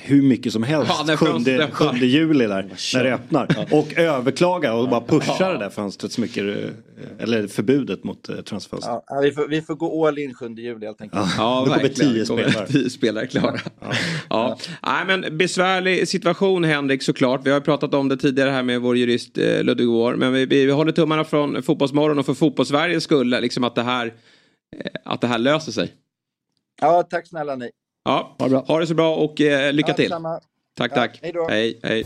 hur 0.01 0.21
mycket 0.21 0.53
som 0.53 0.63
helst 0.63 0.91
ja, 1.07 1.17
7, 1.17 1.26
7 1.71 2.05
juli 2.05 2.47
där 2.47 2.69
när 2.93 3.03
det 3.03 3.13
öppnar. 3.13 3.47
Ja. 3.57 3.77
Och 3.77 3.93
överklaga 3.97 4.73
och 4.73 4.89
bara 4.89 5.01
pusha 5.01 5.35
ja. 5.39 5.51
det 5.51 5.57
där 5.57 5.69
fönstret 5.69 6.11
så 6.11 6.21
mycket, 6.21 6.43
eh, 6.43 6.69
eller 7.17 7.47
förbudet 7.47 8.03
mot 8.03 8.30
eh, 8.30 8.35
transferfönstret. 8.35 9.03
Ja, 9.07 9.19
vi, 9.23 9.31
får, 9.31 9.47
vi 9.47 9.61
får 9.61 9.76
gå 9.76 10.07
all 10.07 10.19
in 10.19 10.34
7 10.34 10.47
juli 10.49 10.85
helt 10.85 11.01
enkelt. 11.01 11.26
Ja, 11.38 11.63
Då 11.67 11.73
kommer 11.73 11.89
tio 11.89 12.26
spelare. 12.26 12.67
Tio 12.67 12.89
spelare 12.89 13.27
klara. 13.27 13.59
Ja. 13.80 13.91
Ja. 14.30 14.57
Nej, 14.84 15.05
men 15.07 15.38
besvärlig 15.38 16.07
situation 16.07 16.63
Henrik 16.63 17.03
såklart. 17.03 17.41
Vi 17.43 17.51
har 17.51 17.59
pratat 17.59 17.93
om 17.93 18.09
det 18.09 18.17
tidigare 18.17 18.49
här 18.49 18.63
med 18.63 18.81
vår 18.81 18.97
jurist 18.97 19.38
eh, 19.38 19.63
Ludvig 19.63 19.88
Wår. 19.88 20.15
Men 20.15 20.34
vi, 20.34 20.45
vi, 20.45 20.65
vi 20.65 20.71
håller 20.71 20.91
tummarna 20.91 21.23
från 21.23 21.63
Fotbollsmorgon 21.63 22.19
och 22.19 22.26
för 22.26 22.34
Fotbollssveriges 22.34 23.03
skull 23.03 23.30
liksom 23.30 23.63
att 23.63 23.76
det 23.76 23.84
här, 23.84 24.13
att 25.05 25.21
det 25.21 25.27
här 25.27 25.38
löser 25.38 25.71
sig. 25.71 25.93
Ja, 26.81 27.03
tack 27.03 27.27
snälla 27.27 27.55
ni. 27.55 27.71
Ja, 28.10 28.36
ha 28.40 28.45
det, 28.45 28.49
bra. 28.49 28.64
ha 28.68 28.80
det 28.80 28.88
så 28.88 28.94
bra 28.94 29.15
och 29.15 29.41
eh, 29.41 29.73
lycka 29.73 29.90
ja, 29.91 29.95
till. 29.95 30.10
Samma. 30.10 30.40
Tack, 30.77 30.94
tack. 30.94 31.19
hej, 31.22 31.31
då. 31.31 31.48
hej, 31.49 31.80
hej. 31.84 32.06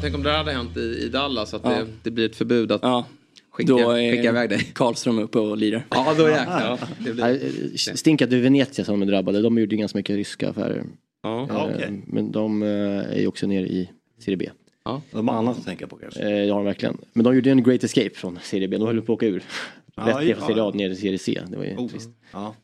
Tänk 0.00 0.14
om 0.14 0.22
det 0.22 0.32
hade 0.32 0.52
hänt 0.52 0.76
i, 0.76 0.80
i 0.80 1.08
Dallas, 1.08 1.54
att 1.54 1.62
ja. 1.64 1.70
det, 1.70 1.86
det, 2.02 2.10
blir 2.10 2.26
ett 2.26 2.36
förbud 2.36 2.72
att 2.72 2.82
ja. 2.82 3.06
skicka, 3.50 3.72
då 3.72 3.90
är 3.90 4.12
skicka 4.12 4.28
iväg 4.28 4.50
dig. 4.50 4.72
Karlström 4.74 5.18
uppe 5.18 5.38
och 5.38 5.56
lirar. 5.56 5.86
Ja, 5.90 6.14
då 6.18 6.28
jäklar. 6.28 6.78
Ja, 7.16 7.34
Stink 7.94 8.22
att 8.22 8.30
det 8.30 8.36
är 8.36 8.40
Venezia 8.40 8.84
som 8.84 9.02
är 9.02 9.06
drabbade. 9.06 9.42
De 9.42 9.58
gjorde 9.58 9.76
ganska 9.76 9.98
mycket 9.98 10.16
ryska 10.16 10.50
affärer. 10.50 10.84
Ja. 11.22 11.48
Eh, 11.50 11.64
okay. 11.64 11.90
Men 12.06 12.32
de 12.32 12.62
eh, 12.62 12.68
är 12.68 13.20
ju 13.20 13.26
också 13.26 13.46
nere 13.46 13.66
i 13.66 13.90
Serie 14.18 14.36
B. 14.36 14.50
Ja. 14.84 15.02
De 15.10 15.28
har 15.28 15.36
annat 15.36 15.58
att 15.58 15.64
tänka 15.64 15.86
på 15.86 15.96
kanske? 15.96 16.20
Eh, 16.20 16.44
ja, 16.44 16.62
verkligen. 16.62 16.98
Men 17.12 17.24
de 17.24 17.34
gjorde 17.34 17.50
en 17.50 17.62
great 17.62 17.84
escape 17.84 18.14
från 18.14 18.38
Serie 18.42 18.68
B. 18.68 18.76
De 18.76 18.86
höll 18.86 19.02
på 19.02 19.12
att 19.12 19.16
åka 19.16 19.26
ur. 19.26 19.42
Rätt 19.96 20.24
ner 20.24 20.34
från 20.34 20.46
Serie 20.46 20.62
A 20.62 20.70
ner 20.74 20.88
till 20.88 21.00
Serie 21.00 21.18
C. 21.18 21.40
Det 21.46 21.56
var 21.56 21.64
ju 21.64 21.76
oh. 21.76 21.88
trist. 21.88 22.10
Ja. 22.32 22.54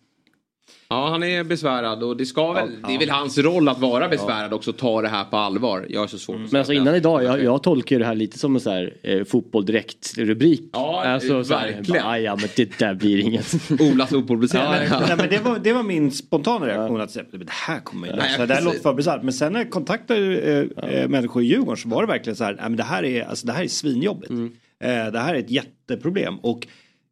Ja, 0.88 1.08
han 1.08 1.22
är 1.22 1.44
besvärad 1.44 2.02
och 2.02 2.16
det 2.16 2.26
ska 2.26 2.52
väl, 2.52 2.70
ja, 2.82 2.88
det 2.88 2.94
är 2.94 2.98
väl 2.98 3.10
hans 3.10 3.38
roll 3.38 3.68
att 3.68 3.78
vara 3.78 4.08
besvärad 4.08 4.52
också, 4.52 4.72
ta 4.72 5.02
det 5.02 5.08
här 5.08 5.24
på 5.24 5.36
allvar. 5.36 5.86
Jag 5.88 6.02
är 6.02 6.06
så 6.06 6.18
svårt 6.18 6.36
mm. 6.36 6.48
Men 6.52 6.58
alltså 6.58 6.72
innan 6.72 6.94
idag, 6.94 7.24
jag, 7.24 7.42
jag 7.42 7.62
tolkar 7.62 7.98
det 7.98 8.04
här 8.04 8.14
lite 8.14 8.38
som 8.38 8.54
en 8.54 8.60
så 8.60 8.70
här 8.70 8.96
eh, 9.02 9.24
fotboll 9.24 9.66
direkt 9.66 10.18
rubrik. 10.18 10.70
Ja, 10.72 11.04
alltså, 11.04 11.42
verkligen. 11.42 12.02
Här, 12.02 12.18
ja, 12.18 12.36
men 12.36 12.48
det 12.56 12.78
där 12.78 12.94
blir 12.94 13.18
inget. 13.18 13.54
Olas 13.80 14.12
opublicerat. 14.12 14.88
Ja, 14.90 15.00
nej, 15.00 15.16
men 15.16 15.28
det, 15.28 15.38
var, 15.38 15.58
det 15.58 15.72
var 15.72 15.82
min 15.82 16.12
spontana 16.12 16.66
reaktion 16.66 17.00
att 17.00 17.10
säga, 17.10 17.24
det 17.32 17.50
här 17.50 17.80
kommer 17.80 18.06
ju 18.06 18.12
lösa. 18.12 18.46
Det 18.46 18.54
här 18.54 18.62
låter 18.62 18.80
för 18.80 18.94
bisarrt. 18.94 19.22
Men 19.22 19.32
sen 19.32 19.52
när 19.52 19.60
jag 19.60 19.70
kontaktade 19.70 20.38
eh, 20.38 20.90
eh, 20.90 21.08
människor 21.08 21.42
i 21.42 21.46
Djurgården 21.46 21.76
så 21.76 21.88
var 21.88 22.02
det 22.02 22.08
verkligen 22.08 22.36
så 22.36 22.44
här, 22.44 22.52
nej, 22.52 22.62
men 22.62 22.76
det 22.76 22.82
här 22.82 23.04
är, 23.04 23.24
alltså, 23.24 23.46
det 23.46 23.52
här 23.52 23.64
är 23.64 23.68
svinjobbigt. 23.68 24.30
Mm. 24.30 24.52
Eh, 24.80 25.12
det 25.12 25.18
här 25.18 25.34
är 25.34 25.38
ett 25.38 25.50
jätteproblem. 25.50 26.38
Och 26.38 26.66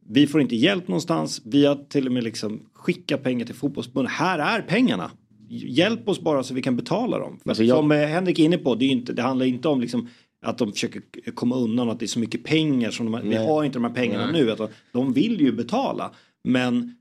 vi 0.08 0.26
får 0.26 0.40
inte 0.40 0.56
hjälp 0.56 0.88
någonstans. 0.88 1.42
Vi 1.44 1.66
har 1.66 1.74
till 1.74 2.06
och 2.06 2.12
med 2.12 2.24
liksom 2.24 2.60
skickat 2.72 3.22
pengar 3.22 3.46
till 3.46 3.54
fotbollsförbundet. 3.54 4.12
Här 4.12 4.38
är 4.38 4.62
pengarna. 4.62 5.10
Hjälp 5.48 6.08
oss 6.08 6.20
bara 6.20 6.42
så 6.42 6.54
vi 6.54 6.62
kan 6.62 6.76
betala 6.76 7.18
dem. 7.18 7.38
Alltså 7.44 7.64
jag... 7.64 7.76
Som 7.76 7.92
eh, 7.92 7.98
Henrik 7.98 8.38
är 8.38 8.44
inne 8.44 8.58
på, 8.58 8.74
det, 8.74 8.84
är 8.84 8.88
inte, 8.88 9.12
det 9.12 9.22
handlar 9.22 9.46
inte 9.46 9.68
om 9.68 9.80
liksom 9.80 10.08
att 10.42 10.58
de 10.58 10.72
försöker 10.72 11.02
komma 11.34 11.56
undan 11.56 11.90
att 11.90 11.98
det 11.98 12.04
är 12.04 12.08
så 12.08 12.18
mycket 12.18 12.44
pengar 12.44 12.90
som 12.90 13.12
de, 13.12 13.28
vi 13.28 13.36
har 13.36 13.64
inte 13.64 13.78
de 13.78 13.84
här 13.84 13.94
pengarna 13.94 14.30
Nej. 14.30 14.42
nu. 14.42 14.50
Att 14.50 14.70
de 14.92 15.12
vill 15.12 15.40
ju 15.40 15.52
betala 15.52 16.12
men 16.44 16.94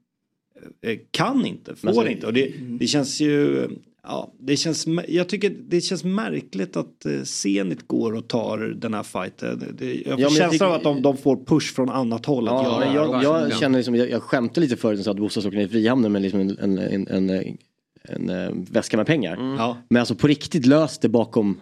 eh, 0.81 0.99
kan 1.11 1.45
inte, 1.45 1.75
får 1.75 1.87
alltså, 1.87 2.07
inte. 2.07 2.27
Och 2.27 2.33
det, 2.33 2.53
det 2.79 2.87
känns 2.87 3.21
ju 3.21 3.67
Ja, 4.03 4.33
det 4.39 4.57
känns, 4.57 4.87
jag 5.07 5.29
tycker 5.29 5.49
det 5.49 5.81
känns 5.81 6.03
märkligt 6.03 6.77
att 6.77 7.05
eh, 7.05 7.23
Zenit 7.23 7.87
går 7.87 8.13
och 8.13 8.27
tar 8.27 8.57
den 8.57 8.93
här 8.93 9.03
fighten. 9.03 9.77
Jag 10.05 10.19
får 10.19 10.21
ja, 10.21 10.29
känslan 10.29 10.69
av 10.69 10.75
att 10.75 10.83
de, 10.83 11.01
de, 11.01 11.17
får 11.17 11.45
push 11.45 11.73
från 11.75 11.89
annat 11.89 12.25
håll 12.25 12.45
ja, 12.45 12.59
att 12.59 12.93
göra 12.93 12.95
jag, 12.95 13.23
jag, 13.23 13.49
jag 13.49 13.57
känner 13.57 13.79
liksom, 13.79 13.95
jag, 13.95 14.09
jag 14.09 14.23
skämtade 14.23 14.61
lite 14.61 14.77
förut 14.77 15.07
och 15.07 15.11
att 15.11 15.17
bostadsåkaren 15.17 15.63
i 15.63 15.67
Frihamnen 15.67 16.11
med 16.11 16.21
liksom 16.21 16.39
en, 16.39 16.57
en, 16.57 16.77
en, 16.77 17.07
en, 17.07 17.57
en, 18.03 18.29
eh, 18.29 18.51
väska 18.71 18.97
med 18.97 19.05
pengar. 19.05 19.33
Mm. 19.33 19.75
Men 19.89 19.99
alltså 19.99 20.15
på 20.15 20.27
riktigt 20.27 20.65
löst 20.65 21.01
det 21.01 21.09
bakom 21.09 21.59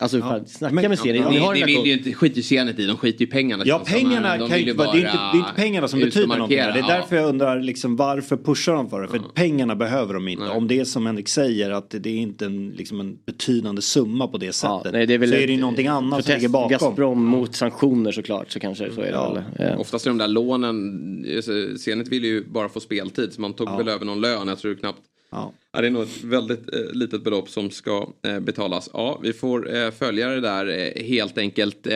Alltså 0.00 0.18
ja. 0.18 0.40
snacka 0.46 0.74
men, 0.74 0.88
med 0.88 0.98
serien. 0.98 1.34
Ja, 1.34 1.52
det, 1.52 1.60
det 1.60 1.66
vill 1.66 1.86
ju 1.86 1.92
inte, 1.92 2.12
skiter 2.12 2.36
ju 2.36 2.42
Zenit 2.42 2.78
i, 2.78 2.86
de 2.86 2.96
skiter 2.96 3.20
ju 3.20 3.26
i 3.26 3.30
pengarna. 3.30 3.64
Ja 3.66 3.82
pengarna 3.86 4.36
de 4.36 4.48
kan 4.48 4.62
ju 4.62 4.74
bara, 4.74 4.92
det, 4.92 4.98
är 4.98 5.00
inte, 5.00 5.12
det 5.12 5.38
är 5.38 5.38
inte 5.38 5.52
pengarna 5.56 5.88
som 5.88 6.00
betyder 6.00 6.26
någonting. 6.26 6.58
Det 6.58 6.62
är 6.62 6.86
därför 6.86 7.16
jag 7.16 7.28
undrar 7.28 7.60
liksom, 7.60 7.96
varför 7.96 8.36
pushar 8.36 8.74
de 8.74 8.90
för 8.90 9.02
det? 9.02 9.08
För 9.08 9.16
ja. 9.16 9.22
pengarna 9.34 9.76
behöver 9.76 10.14
de 10.14 10.28
inte. 10.28 10.44
Nej. 10.44 10.56
Om 10.56 10.68
det 10.68 10.80
är 10.80 10.84
som 10.84 11.06
Henrik 11.06 11.28
säger 11.28 11.70
att 11.70 11.90
det 11.90 12.10
är 12.10 12.16
inte 12.16 12.46
en, 12.46 12.68
liksom 12.68 13.00
en 13.00 13.18
betydande 13.26 13.82
summa 13.82 14.26
på 14.28 14.38
det 14.38 14.52
sättet. 14.52 14.80
Ja, 14.84 14.90
nej, 14.92 15.06
det 15.06 15.14
är 15.14 15.18
väl 15.18 15.28
så 15.28 15.34
är 15.34 15.46
det 15.46 15.52
ju 15.52 15.60
någonting 15.60 15.86
annat 15.86 16.24
som 16.24 16.34
ligger 16.34 16.48
bakom. 16.48 16.70
Gazprom 16.70 17.24
mot 17.24 17.54
sanktioner 17.54 18.12
såklart 18.12 18.50
så 18.50 18.60
kanske 18.60 18.92
så 18.92 19.00
är 19.00 19.04
det 19.04 19.10
ja. 19.10 19.32
väl. 19.32 19.42
Ja. 19.58 19.76
Oftast 19.76 20.06
är 20.06 20.10
de 20.10 20.18
där 20.18 20.28
lånen, 20.28 21.24
alltså, 21.36 21.52
Zenit 21.78 22.08
vill 22.08 22.24
ju 22.24 22.44
bara 22.44 22.68
få 22.68 22.80
speltid 22.80 23.32
så 23.32 23.40
man 23.40 23.52
tog 23.52 23.76
väl 23.76 23.88
över 23.88 24.04
någon 24.04 24.20
lön. 24.20 24.48
Jag 24.48 24.58
tror 24.58 24.74
knappt 24.74 25.00
Ja. 25.30 25.52
ja. 25.72 25.80
det 25.80 25.86
är 25.86 25.90
nog 25.90 26.02
ett 26.02 26.24
väldigt 26.24 26.74
eh, 26.74 26.92
litet 26.92 27.24
belopp 27.24 27.48
som 27.48 27.70
ska 27.70 28.08
eh, 28.26 28.40
betalas. 28.40 28.90
Ja, 28.92 29.20
vi 29.22 29.32
får 29.32 29.76
eh, 29.76 29.90
följa 29.90 30.28
det 30.28 30.40
där 30.40 30.92
helt 31.02 31.38
enkelt. 31.38 31.86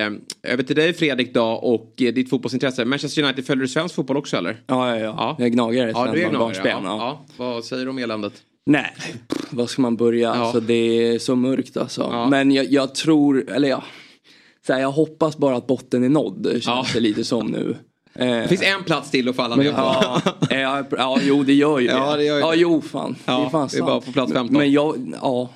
Över 0.42 0.62
till 0.62 0.76
dig 0.76 0.92
Fredrik 0.92 1.34
då 1.34 1.44
och 1.44 1.92
ditt 1.96 2.30
fotbollsintresse. 2.30 2.84
Manchester 2.84 3.22
United, 3.22 3.46
följer 3.46 3.62
du 3.62 3.68
svensk 3.68 3.94
fotboll 3.94 4.16
också 4.16 4.36
eller? 4.36 4.62
Ja, 4.66 4.88
ja, 4.88 4.98
ja. 4.98 5.14
ja. 5.18 5.36
Jag 5.38 5.46
är 5.46 5.50
gnagare 5.50 5.90
ja, 5.90 6.12
du 6.12 6.22
är 6.22 6.30
gnagare, 6.30 6.68
ja. 6.68 6.82
ja. 6.84 7.24
Vad 7.36 7.64
säger 7.64 7.84
du 7.84 7.90
om 7.90 7.98
eländet? 7.98 8.32
Nej, 8.66 8.94
pff, 9.28 9.46
vad 9.50 9.70
ska 9.70 9.82
man 9.82 9.96
börja? 9.96 10.28
Ja. 10.28 10.34
Alltså, 10.34 10.60
det 10.60 10.74
är 10.74 11.18
så 11.18 11.36
mörkt 11.36 11.76
alltså. 11.76 12.26
Men 12.30 12.52
jag, 12.52 12.72
jag, 12.72 12.94
tror, 12.94 13.50
eller 13.50 13.68
ja. 13.68 13.84
Så 14.66 14.72
här, 14.72 14.80
jag 14.80 14.90
hoppas 14.90 15.38
bara 15.38 15.56
att 15.56 15.66
botten 15.66 16.04
är 16.04 16.08
nådd. 16.08 16.58
Känns 16.60 16.92
det 16.92 17.00
lite 17.00 17.24
som 17.24 17.46
nu. 17.46 17.76
Det 18.14 18.48
finns 18.48 18.62
en 18.62 18.84
plats 18.84 19.10
till 19.10 19.28
att 19.28 19.36
falla 19.36 19.56
ner 19.56 19.72
på. 19.72 19.76
ja, 19.78 20.20
ja, 20.50 20.84
ja, 20.90 21.18
jo 21.22 21.42
det 21.42 21.52
gör 21.54 21.78
ju 21.78 21.86
det. 21.86 21.92
Ja, 21.92 22.16
det 22.16 22.24
gör 22.24 22.34
ju 22.36 22.40
ja, 22.40 22.50
det. 22.50 22.56
jo 22.56 22.80
fan. 22.80 23.12
det 23.12 23.32
Ja, 23.32 23.46
är 23.46 23.50
fan 23.50 23.68
det 23.72 23.76
är 23.78 23.80
bara 23.80 23.90
sant. 23.92 24.06
på 24.06 24.12
plats 24.12 24.32
15. 24.32 24.56
Men 24.58 24.72
jag, 24.72 25.14
ja. 25.22 25.50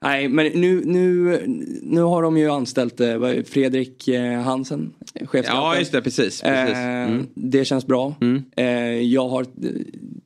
Nej, 0.00 0.28
men 0.28 0.46
nu, 0.46 0.82
nu, 0.84 1.42
nu 1.82 2.00
har 2.02 2.22
de 2.22 2.36
ju 2.38 2.50
anställt 2.50 3.00
eh, 3.00 3.20
det, 3.20 3.44
Fredrik 3.44 4.08
eh, 4.08 4.40
Hansen, 4.40 4.92
chefscouten. 5.14 5.50
Ja, 5.56 5.78
just 5.78 5.92
det, 5.92 6.02
precis. 6.02 6.40
precis. 6.42 6.74
Eh, 6.76 6.86
Mm. 7.06 7.26
Det 7.34 7.64
känns 7.64 7.86
bra. 7.86 8.14
Eh, 8.56 8.66
jag 9.02 9.28
har 9.28 9.42
eh, 9.42 9.46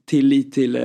tillit 0.06 0.52
till, 0.52 0.76
eh, 0.76 0.82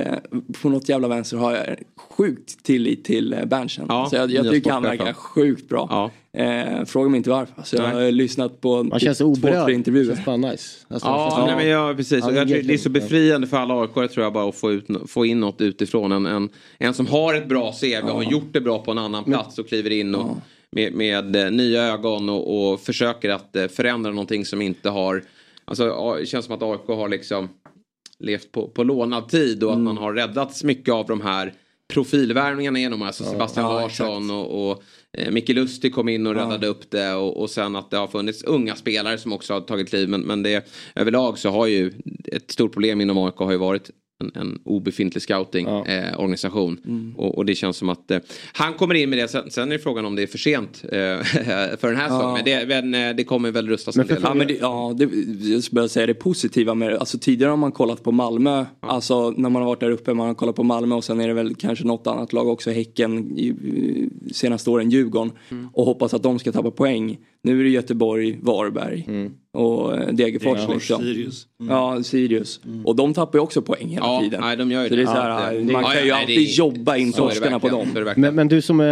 på 0.62 0.68
något 0.68 0.88
jävla 0.88 1.08
vänster 1.08 1.36
har 1.36 1.52
jag 1.52 1.66
sjukt 2.10 2.64
tillit 2.64 3.04
till 3.04 3.32
eh, 3.32 3.44
Berntsen. 3.44 3.86
Ja, 3.88 4.06
så 4.10 4.16
jag, 4.16 4.30
jag 4.30 4.50
tycker 4.50 4.70
han 4.70 4.82
verkar 4.82 5.12
sjukt 5.12 5.68
bra. 5.68 6.10
Eh, 6.36 6.84
fråga 6.84 7.08
mig 7.08 7.18
inte 7.18 7.30
varför. 7.30 7.62
Så 7.62 7.76
jag 7.76 7.82
Nej. 7.82 8.04
har 8.04 8.12
lyssnat 8.12 8.60
på 8.60 8.82
Man 8.82 9.00
känns 9.00 9.18
två, 9.18 9.34
tre 9.36 9.74
intervjuer. 9.74 10.14
Känns 10.14 10.24
bara 10.24 10.36
nice. 10.36 10.86
Alltså, 10.88 11.08
Ja, 11.08 11.34
känns- 11.36 11.46
nej, 11.46 11.56
men 11.56 11.68
ja, 11.68 11.94
precis. 11.96 12.24
Ja, 12.24 12.32
jag 12.32 12.48
det 12.48 12.74
är 12.74 12.78
så 12.78 12.90
befriande 12.90 13.46
för 13.46 13.56
alla 13.56 13.80
AIK 13.80 13.94
tror 13.94 14.24
jag 14.24 14.32
bara 14.32 14.48
att 14.48 14.54
få, 14.54 14.72
ut, 14.72 14.86
få 15.06 15.26
in 15.26 15.40
något 15.40 15.60
utifrån. 15.60 16.12
En, 16.12 16.26
en, 16.26 16.48
en 16.78 16.94
som 16.94 17.06
har 17.06 17.34
ett 17.34 17.48
bra 17.48 17.72
CV 17.72 18.08
och 18.08 18.14
har 18.14 18.22
gjort 18.22 18.52
det 18.52 18.60
bra 18.60 18.78
på 18.78 18.90
en 18.90 18.98
annan 18.98 19.24
plats 19.24 19.58
och 19.58 19.68
kliver 19.68 19.90
in 19.90 20.14
och, 20.14 20.36
med, 20.72 20.92
med 20.94 21.36
eh, 21.36 21.50
nya 21.50 21.82
ögon 21.82 22.28
och, 22.28 22.72
och 22.72 22.80
försöker 22.80 23.30
att 23.30 23.56
eh, 23.56 23.66
förändra 23.66 24.10
någonting 24.10 24.44
som 24.44 24.62
inte 24.62 24.90
har... 24.90 25.22
Alltså, 25.64 26.14
det 26.20 26.26
känns 26.26 26.44
som 26.44 26.54
att 26.54 26.62
AIK 26.62 26.86
har 26.86 27.08
liksom 27.08 27.48
levt 28.18 28.52
på, 28.52 28.68
på 28.68 28.84
lånad 28.84 29.28
tid 29.28 29.62
och 29.64 29.72
att 29.72 29.78
man 29.78 29.98
har 29.98 30.12
räddats 30.12 30.64
mycket 30.64 30.94
av 30.94 31.06
de 31.06 31.20
här 31.20 31.52
profilvärvningarna 31.88 32.78
genom 32.78 33.02
alltså 33.02 33.24
Sebastian 33.24 33.66
Ja, 33.66 33.80
Larsson 33.80 34.30
och, 34.30 34.70
och 34.70 34.82
eh, 35.18 35.30
Micke 35.30 35.48
Lustig 35.48 35.94
kom 35.94 36.08
in 36.08 36.26
och 36.26 36.34
Ja. 36.34 36.38
räddade 36.40 36.66
upp 36.66 36.90
det 36.90 37.14
och, 37.14 37.40
och 37.40 37.50
sen 37.50 37.76
att 37.76 37.90
det 37.90 37.96
har 37.96 38.06
funnits 38.06 38.44
unga 38.44 38.76
spelare 38.76 39.18
som 39.18 39.32
också 39.32 39.54
har 39.54 39.60
tagit 39.60 39.88
kliv 39.88 40.08
men, 40.08 40.20
men 40.20 40.42
det 40.42 40.68
överlag 40.94 41.38
så 41.38 41.50
har 41.50 41.66
ju 41.66 41.92
ett 42.32 42.50
stort 42.50 42.72
problem 42.72 43.00
inom 43.00 43.18
AIK 43.18 43.36
har 43.36 43.52
ju 43.52 43.58
varit 43.58 43.90
en, 44.20 44.30
en 44.42 44.58
obefintlig 44.64 45.22
scouting 45.22 45.66
eh, 45.66 46.20
organisation 46.20 46.80
Mm. 46.86 47.14
och, 47.16 47.38
och 47.38 47.44
det 47.46 47.54
känns 47.54 47.76
som 47.76 47.88
att 47.88 48.10
eh, 48.10 48.18
han 48.52 48.74
kommer 48.74 48.94
in 48.94 49.10
med 49.10 49.18
det 49.18 49.28
sen, 49.28 49.50
sen 49.50 49.72
är 49.72 49.78
frågan 49.78 50.04
om 50.04 50.16
det 50.16 50.22
är 50.22 50.26
för 50.26 50.38
sent 50.38 50.84
eh, 50.84 50.88
för 51.78 51.86
den 51.88 51.96
här 51.96 52.08
Ja. 52.08 52.16
säsongen 52.18 52.32
men, 52.34 52.44
det, 52.44 52.82
men 52.92 53.08
eh, 53.10 53.16
det 53.16 53.24
kommer 53.24 53.50
väl 53.50 53.68
rustas 53.68 53.96
en 53.96 54.06
del. 54.06 54.18
Ja, 54.22 54.34
men 54.34 54.46
det, 54.46 54.54
ja 54.60 54.94
det, 54.98 55.04
jag 55.48 55.62
skulle 55.64 55.80
bara 55.80 55.88
säga 55.88 56.06
det 56.06 56.14
positiva 56.14 56.74
med 56.74 56.90
det. 56.90 56.98
Alltså 56.98 57.18
tidigare 57.18 57.50
har 57.50 57.56
man 57.56 57.72
kollat 57.72 58.02
på 58.02 58.12
Malmö. 58.12 58.64
Alltså 58.80 59.30
när 59.30 59.50
man 59.50 59.62
har 59.62 59.68
varit 59.68 59.80
där 59.80 59.90
uppe. 59.90 60.14
Man 60.14 60.26
har 60.26 60.34
kollat 60.34 60.56
på 60.56 60.62
Malmö 60.62 60.94
och 60.94 61.04
sen 61.04 61.20
är 61.20 61.28
det 61.28 61.34
väl 61.34 61.54
kanske 61.54 61.84
något 61.84 62.06
annat 62.06 62.32
lag 62.32 62.48
också. 62.48 62.70
Häcken 62.70 63.38
i, 63.38 63.46
i, 63.46 64.08
senaste 64.32 64.70
åren 64.70 64.90
Djurgården. 64.90 65.32
Mm. 65.50 65.68
Och 65.72 65.84
hoppas 65.86 66.14
att 66.14 66.22
de 66.22 66.38
ska 66.38 66.52
tappa 66.52 66.70
poäng. 66.70 67.18
Nu 67.46 67.60
är 67.60 67.64
det 67.64 67.70
Göteborg, 67.70 68.38
Varberg 68.42 69.04
och 69.52 69.96
eh, 69.96 70.06
Degerfors. 70.12 70.16
Degerfors, 70.56 70.74
liksom. 70.74 71.02
Sirius. 71.02 71.46
Ja, 71.68 72.02
Sirius. 72.02 72.60
Och 72.84 72.96
de 72.96 73.14
tappar 73.14 73.38
ju 73.38 73.42
också 73.42 73.62
poäng 73.62 73.88
hela 73.88 74.06
Ja, 74.06 74.20
tiden. 74.22 74.40
nej, 74.40 74.56
de 74.56 74.70
gör 74.70 74.82
ju 74.82 74.88
så 74.88 74.94
det. 74.94 75.00
det 75.00 75.10
är 75.10 75.14
så 75.14 75.16
Ja, 75.16 75.38
här, 75.38 75.54
det- 75.54 75.72
man 75.72 75.82
ja, 75.82 75.88
kan 75.90 76.02
ju 76.02 76.08
ja, 76.08 76.14
nej, 76.14 76.22
alltid 76.22 76.36
det 76.38 76.42
är- 76.42 76.58
jobba 76.58 76.96
in 76.96 77.12
torskarna 77.12 77.58
på 77.60 77.68
dem. 77.68 77.88
Men, 78.16 78.34
men 78.34 78.48
du 78.48 78.62
som 78.62 78.80
är, 78.80 78.84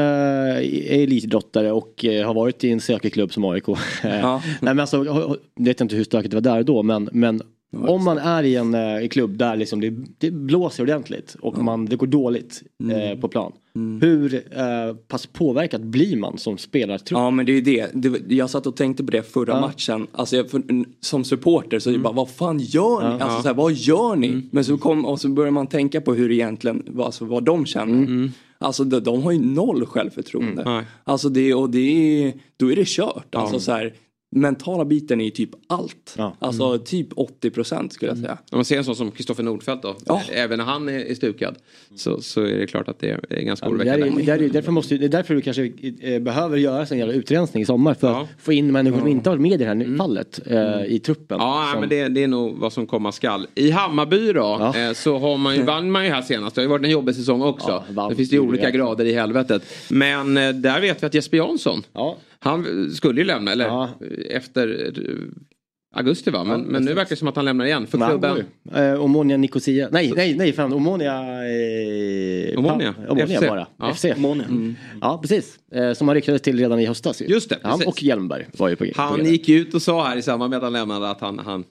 är 0.61 1.03
elitidrottare 1.03 1.73
och 1.73 2.05
eh, 2.05 2.27
har 2.27 2.35
varit 2.35 2.65
i 2.65 2.71
en 2.71 2.81
sökerklubb 2.81 3.33
som 3.33 3.45
AIK. 3.45 3.65
Ja. 3.69 3.77
Nej, 4.45 4.59
men 4.61 4.81
alltså, 4.81 5.05
jag 5.05 5.17
jag 5.57 5.65
vet 5.65 5.81
inte 5.81 5.97
hur 5.97 6.05
stökigt 6.05 6.31
det 6.31 6.37
var 6.37 6.57
där 6.57 6.63
då 6.63 6.83
men, 6.83 7.09
men 7.13 7.43
om 7.77 8.05
man 8.05 8.19
är 8.19 8.43
i 8.43 8.55
en 8.57 8.75
eh, 8.75 9.09
klubb 9.09 9.39
där 9.39 9.57
liksom 9.57 9.81
det, 9.81 9.91
det 10.19 10.31
blåser 10.31 10.83
ordentligt 10.83 11.37
och 11.41 11.59
man, 11.59 11.87
det 11.87 11.97
går 11.97 12.07
dåligt 12.07 12.63
eh, 13.13 13.21
på 13.21 13.29
plan. 13.29 13.53
Hur 14.01 14.35
eh, 14.35 14.95
pass 15.09 15.27
påverkat 15.27 15.81
blir 15.83 16.17
man 16.17 16.39
som 16.39 16.59
spelartrupp? 16.59 17.19
Ja 17.19 17.31
men 17.31 17.47
det 17.47 17.53
är 17.53 17.55
ju 17.55 17.61
det. 17.61 17.89
det. 17.95 18.35
Jag 18.35 18.51
satt 18.51 18.67
och 18.67 18.77
tänkte 18.77 19.05
på 19.05 19.11
det 19.11 19.23
förra 19.23 19.53
Ja. 19.53 19.61
matchen. 19.61 20.07
Alltså 20.13 20.37
jag, 20.37 20.51
för, 20.51 20.63
som 21.01 21.25
supporter 21.25 21.79
så 21.79 21.91
det 21.91 21.99
bara 21.99 22.13
vad 22.13 22.31
fan 22.31 22.59
gör 22.59 23.01
ni? 23.01 23.07
Ja. 23.07 23.13
Alltså 23.13 23.27
Ja. 23.37 23.43
så 23.43 23.49
här, 23.49 23.55
vad 23.55 23.73
gör 23.73 24.17
ni? 24.17 24.43
Men 24.53 24.65
så 24.65 24.79
kom, 24.79 25.05
och 25.07 25.21
så 25.21 25.29
börjar 25.29 25.51
man 25.51 25.67
tänka 25.67 26.01
på 26.01 26.15
hur 26.15 26.31
egentligen, 26.33 26.83
vad- 26.87 27.07
alltså 27.07 27.25
vad 27.25 27.45
de 27.45 27.67
känner. 27.67 28.31
Alltså 28.59 28.85
de, 28.85 29.01
de 29.01 29.23
har 29.23 29.33
ju 29.33 29.39
noll 29.41 29.87
självförtroende. 29.87 30.63
Nej. 30.65 30.85
Alltså 31.05 31.29
det, 31.29 31.55
och 31.55 31.71
det 31.71 31.79
är, 32.27 32.33
då 32.57 32.73
är 32.73 32.77
det 32.77 32.87
kört. 32.89 33.35
Alltså 33.35 33.61
så 33.61 33.73
här, 33.73 33.95
mentala 34.35 34.85
biten 34.85 35.21
är 35.21 35.25
ju 35.25 35.31
typ 35.31 35.51
allt. 35.67 36.17
Alltså 36.39 36.79
typ 36.79 37.09
80 37.17 37.51
procent 37.51 37.93
skulle 37.93 38.11
jag 38.11 38.19
säga. 38.19 38.39
Om 38.51 38.59
man 38.59 38.65
ser 38.65 38.79
en 38.79 38.85
sån 38.85 38.97
som 38.97 39.11
Kristoffer 39.11 39.43
Nordfeldt 39.43 39.83
då, 39.83 39.97
Ja. 40.07 40.23
även 40.33 40.59
när 40.59 40.65
han 40.65 40.89
är, 40.89 40.93
är 40.99 41.15
stukad 41.15 41.55
så, 41.97 42.21
så 42.21 42.41
är 42.43 42.59
det 42.59 42.67
klart 42.67 42.89
att 42.89 42.99
det 42.99 43.11
är 43.31 43.41
ganska 43.43 43.67
Ja, 43.67 43.71
men 43.71 43.79
det, 43.87 43.93
är, 43.93 43.97
oroväckande. 43.97 44.33
det, 44.37 44.45
är, 44.45 44.49
därför 44.49 44.73
måste, 44.73 44.97
det 44.97 45.05
är 45.05 45.09
därför 45.09 45.35
du 45.35 45.41
kanske 45.41 45.73
eh, 46.01 46.23
behöver 46.23 46.57
göra 46.57 46.85
en 46.85 46.99
jävla 46.99 47.15
utrensning 47.15 47.63
i 47.63 47.67
sommar 47.67 47.95
för 47.95 48.23
att 48.23 48.29
få 48.39 48.53
in 48.53 48.73
människor 48.73 48.99
som 48.99 49.09
inte 49.09 49.31
har 49.31 49.37
varit 49.37 49.43
med 49.43 49.53
i 49.53 49.57
det 49.57 49.65
här 49.65 49.97
fallet 49.99 50.41
eh, 50.47 50.85
i 50.95 50.99
truppen. 50.99 51.39
Ja, 51.41 51.69
som, 51.73 51.81
men 51.81 51.89
det, 51.89 52.09
det 52.09 52.23
är 52.23 52.29
nog 52.29 52.59
vad 52.59 52.73
som 52.73 52.87
komma 52.87 53.13
skall. 53.13 53.47
I 53.55 53.71
Hammarby 53.71 54.33
då, 54.33 54.73
eh, 54.77 54.93
så 54.93 55.19
har 55.19 55.37
man 55.37 55.57
ju, 55.57 55.63
vann 55.65 55.91
man 55.91 56.05
ju 56.05 56.11
här 56.11 56.23
senast. 56.23 56.55
Det 56.55 56.61
har 56.61 56.65
ju 56.65 56.71
varit 56.71 56.85
en 56.85 56.91
jobbig 56.91 57.15
säsong 57.15 57.43
också. 57.43 57.85
Ja, 57.97 58.09
det 58.09 58.17
finns 58.17 58.31
det 58.31 58.37
ju 58.37 58.41
olika 58.43 58.71
grader 58.71 59.05
i 59.05 59.13
helvetet. 59.13 59.63
Men 59.91 60.37
eh, 60.37 60.49
där 60.51 60.81
vet 60.81 61.03
vi 61.03 61.07
att 61.07 61.15
Jesper 61.15 61.37
Jansson, 61.37 61.83
Ja. 61.93 62.17
Han 62.45 62.91
skulle 62.91 63.21
ju 63.21 63.27
lämna, 63.27 63.53
eller 63.53 63.65
Ja. 63.65 63.91
efter 64.31 64.93
eh, 64.99 65.15
augusti 65.97 66.31
va? 66.31 66.45
Men, 66.45 66.61
Ja, 66.61 66.67
men 66.69 66.85
nu 66.85 66.95
verkar 66.95 67.11
det 67.11 67.17
som 67.17 67.29
att 67.29 67.37
han 67.37 67.45
lämnar 67.45 67.65
igen 67.65 67.87
för 67.87 68.09
klubben. 68.09 68.45
Eh, 68.75 69.03
Omonia 69.05 69.37
Nicosia, 69.37 69.89
nej 69.93 70.13
nej 70.17 70.35
nej 70.37 70.53
fan 70.53 70.73
Omonia... 70.73 71.13
Eh, 71.45 72.59
Omonia? 72.59 72.95
Omonia 73.09 73.27
FC. 73.41 73.49
bara. 73.49 73.67
Ja. 73.79 73.95
FC. 73.95 74.05
Mm. 74.05 74.75
Ja 75.01 75.19
precis. 75.23 75.59
Eh, 75.73 75.93
som 75.93 76.09
han 76.09 76.15
ryktades 76.15 76.43
till 76.43 76.59
redan 76.59 76.81
i 76.81 76.87
höstas 76.87 77.23
ju. 77.23 77.27
Just 77.27 77.49
det, 77.49 77.59
Han 77.63 77.73
precis. 77.73 77.87
och 77.87 78.03
Hjelmberg 78.03 78.47
var 78.59 78.69
ju 78.69 78.77
på 78.77 78.85
på 78.85 79.03
Han 79.03 79.17
grejen. 79.17 79.33
gick 79.33 79.49
ut 79.49 79.75
och 79.75 79.83
sa 79.83 80.05
här 80.09 80.17
i 80.17 80.23
samband 80.23 80.51
med 80.51 80.57
att 80.57 80.63
han 80.63 80.73
lämnade 80.73 81.11
att 81.11 81.21
han, 81.21 81.39
han 81.39 81.65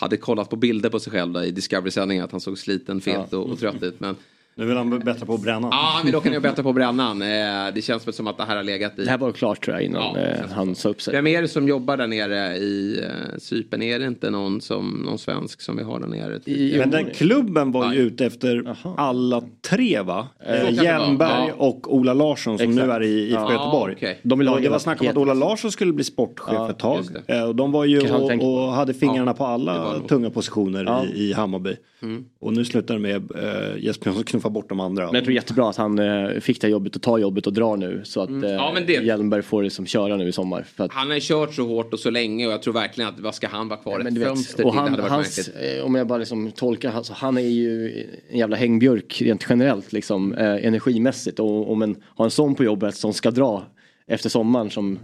hade 0.00 0.16
kollat 0.16 0.50
på 0.50 0.56
bilder 0.56 0.90
på 0.90 0.98
sig 1.00 1.12
själv 1.12 1.32
där, 1.32 1.42
i 1.44 1.50
Discovery-sändningen 1.50 2.24
att 2.24 2.30
han 2.32 2.40
såg 2.40 2.58
sliten, 2.58 3.00
fet 3.00 3.32
och, 3.32 3.46
och 3.50 3.58
trött 3.58 3.82
ut. 3.82 4.00
Men 4.00 4.16
Nu 4.56 4.64
vill 4.66 4.76
han 4.76 4.98
bättra 4.98 5.26
på 5.26 5.38
brännan. 5.38 5.70
ja, 5.72 5.90
han 5.96 6.06
vill 6.06 6.16
åka 6.16 6.30
ner 6.30 6.36
och 6.36 6.42
bättra 6.42 6.62
på 6.62 6.72
brännan. 6.72 7.22
Eh, 7.22 7.28
Det 7.74 7.84
känns 7.84 8.06
väl 8.06 8.14
som 8.14 8.26
att 8.26 8.36
det 8.38 8.44
här 8.44 8.56
har 8.56 8.62
legat 8.62 8.98
i. 8.98 9.04
Det 9.04 9.10
här 9.10 9.18
var 9.18 9.32
klart 9.32 9.64
tror 9.64 9.76
jag 9.76 9.84
innan 9.84 10.02
Ja, 10.02 10.12
det 10.20 10.26
eh, 10.30 10.50
han 10.54 10.74
sa 10.74 10.88
upp 10.88 11.02
sig. 11.02 11.14
Vem 11.14 11.26
är 11.26 11.42
det 11.42 11.48
som 11.48 11.68
jobbar 11.68 11.96
där 11.96 12.06
nere 12.06 12.56
i 12.56 13.00
uh, 13.00 13.38
Cypern? 13.38 13.82
Är 13.82 13.98
det 13.98 14.06
inte 14.06 14.30
någon, 14.30 14.60
som, 14.60 15.02
någon 15.06 15.18
svensk 15.18 15.60
som 15.60 15.76
vi 15.76 15.82
har 15.82 16.00
där 16.00 16.06
nere? 16.06 16.40
I- 16.44 16.74
Men 16.78 16.90
den 16.90 17.04
klubben 17.10 17.72
var 17.72 17.92
ju 17.92 17.98
ute 18.00 18.26
efter 18.26 18.76
alla 18.96 19.42
tre 19.68 20.00
va? 20.00 20.26
Eh. 20.46 20.70
Hjelmberg 20.70 21.48
Ja. 21.48 21.54
och 21.58 21.94
Ola 21.94 22.14
Larsson 22.14 22.58
som 22.58 22.68
Exakt. 22.70 22.86
nu 22.86 22.92
är 22.92 23.02
i 23.02 23.20
IFK 23.28 23.34
Ja, 23.40 23.52
Göteborg. 23.52 23.94
okej. 23.96 24.20
De 24.22 24.38
vill 24.38 24.48
ha 24.48 24.58
det 24.60 24.68
var 24.68 24.78
snack 24.78 25.00
om 25.00 25.08
att. 25.08 25.16
Ola 25.16 25.34
Larsson 25.34 25.72
skulle 25.72 25.92
bli 25.92 26.04
sportchef 26.04 26.54
Ja, 26.54 26.70
ett 26.70 26.78
tag. 26.78 27.04
Eh, 27.26 27.42
Och 27.44 27.54
de 27.56 27.72
var 27.72 27.84
ju 27.84 28.10
och, 28.12 28.30
och 28.64 28.72
hade 28.72 28.94
fingrarna 28.94 29.34
på 29.34 29.44
alla 29.46 30.00
tunga 30.08 30.30
positioner 30.30 30.84
Ja. 30.84 31.04
i, 31.04 31.30
i 31.30 31.32
Hammarby. 31.32 31.76
Mm. 32.02 32.24
Och 32.40 32.52
nu 32.52 32.64
slutar 32.64 32.94
det 32.94 33.00
med 33.00 33.14
eh, 33.16 33.84
Jesper 33.84 34.06
Jansson 34.06 34.24
knuffar 34.44 34.50
bort 34.54 34.68
de 34.68 34.80
andra. 34.80 35.06
Men 35.06 35.14
jag 35.14 35.24
tror 35.24 35.34
jättebra 35.34 35.68
att 35.70 35.76
han 35.76 35.98
eh, 35.98 36.40
fick 36.40 36.60
det 36.60 36.66
här 36.66 36.72
jobbet 36.72 36.96
och 36.96 37.02
tar 37.02 37.18
jobbet 37.18 37.46
och 37.46 37.52
drar 37.52 37.76
nu 37.76 38.00
så 38.04 38.20
att 38.20 38.28
eh, 38.30 38.34
Mm. 38.34 38.50
Ja, 38.52 38.70
men 38.74 38.86
det- 38.86 38.92
Hjelmberg 39.04 39.42
får 39.42 39.62
det 39.62 39.70
som 39.70 39.86
köra 39.86 40.16
nu 40.16 40.28
i 40.28 40.32
sommar. 40.32 40.62
För 40.62 40.84
att, 40.84 40.92
Han 40.92 41.10
har 41.10 41.20
kört 41.20 41.54
så 41.54 41.66
hårt 41.66 41.92
och 41.92 41.98
så 42.00 42.10
länge 42.10 42.46
och 42.46 42.52
jag 42.52 42.62
tror 42.62 42.74
verkligen 42.74 43.10
att 43.10 43.20
vad 43.20 43.34
ska 43.34 43.48
han 43.48 43.68
vara 43.68 43.80
kvar? 43.80 43.98
men 43.98 44.16
Ett 44.16 44.22
fönster 44.28 44.66
och 44.66 44.74
han, 44.74 45.00
hans, 45.00 45.48
eh, 45.48 45.84
om 45.84 45.94
jag 45.94 46.06
bara 46.06 46.18
liksom 46.18 46.50
tolkar, 46.52 46.92
alltså, 46.92 47.12
han 47.16 47.36
är 47.38 47.42
ju 47.42 48.02
en 48.30 48.38
jävla 48.38 48.56
hängbjörk 48.56 49.22
rent 49.22 49.46
generellt 49.48 49.92
liksom 49.92 50.34
eh, 50.34 50.66
energimässigt 50.66 51.40
och 51.40 51.72
om 51.72 51.82
en, 51.82 51.96
har 52.04 52.24
en 52.24 52.30
sån 52.30 52.54
på 52.54 52.64
jobbet 52.64 52.94
som 52.94 53.12
ska 53.12 53.30
dra 53.30 53.62
efter 54.06 54.28
sommaren 54.28 54.70
som 54.70 54.98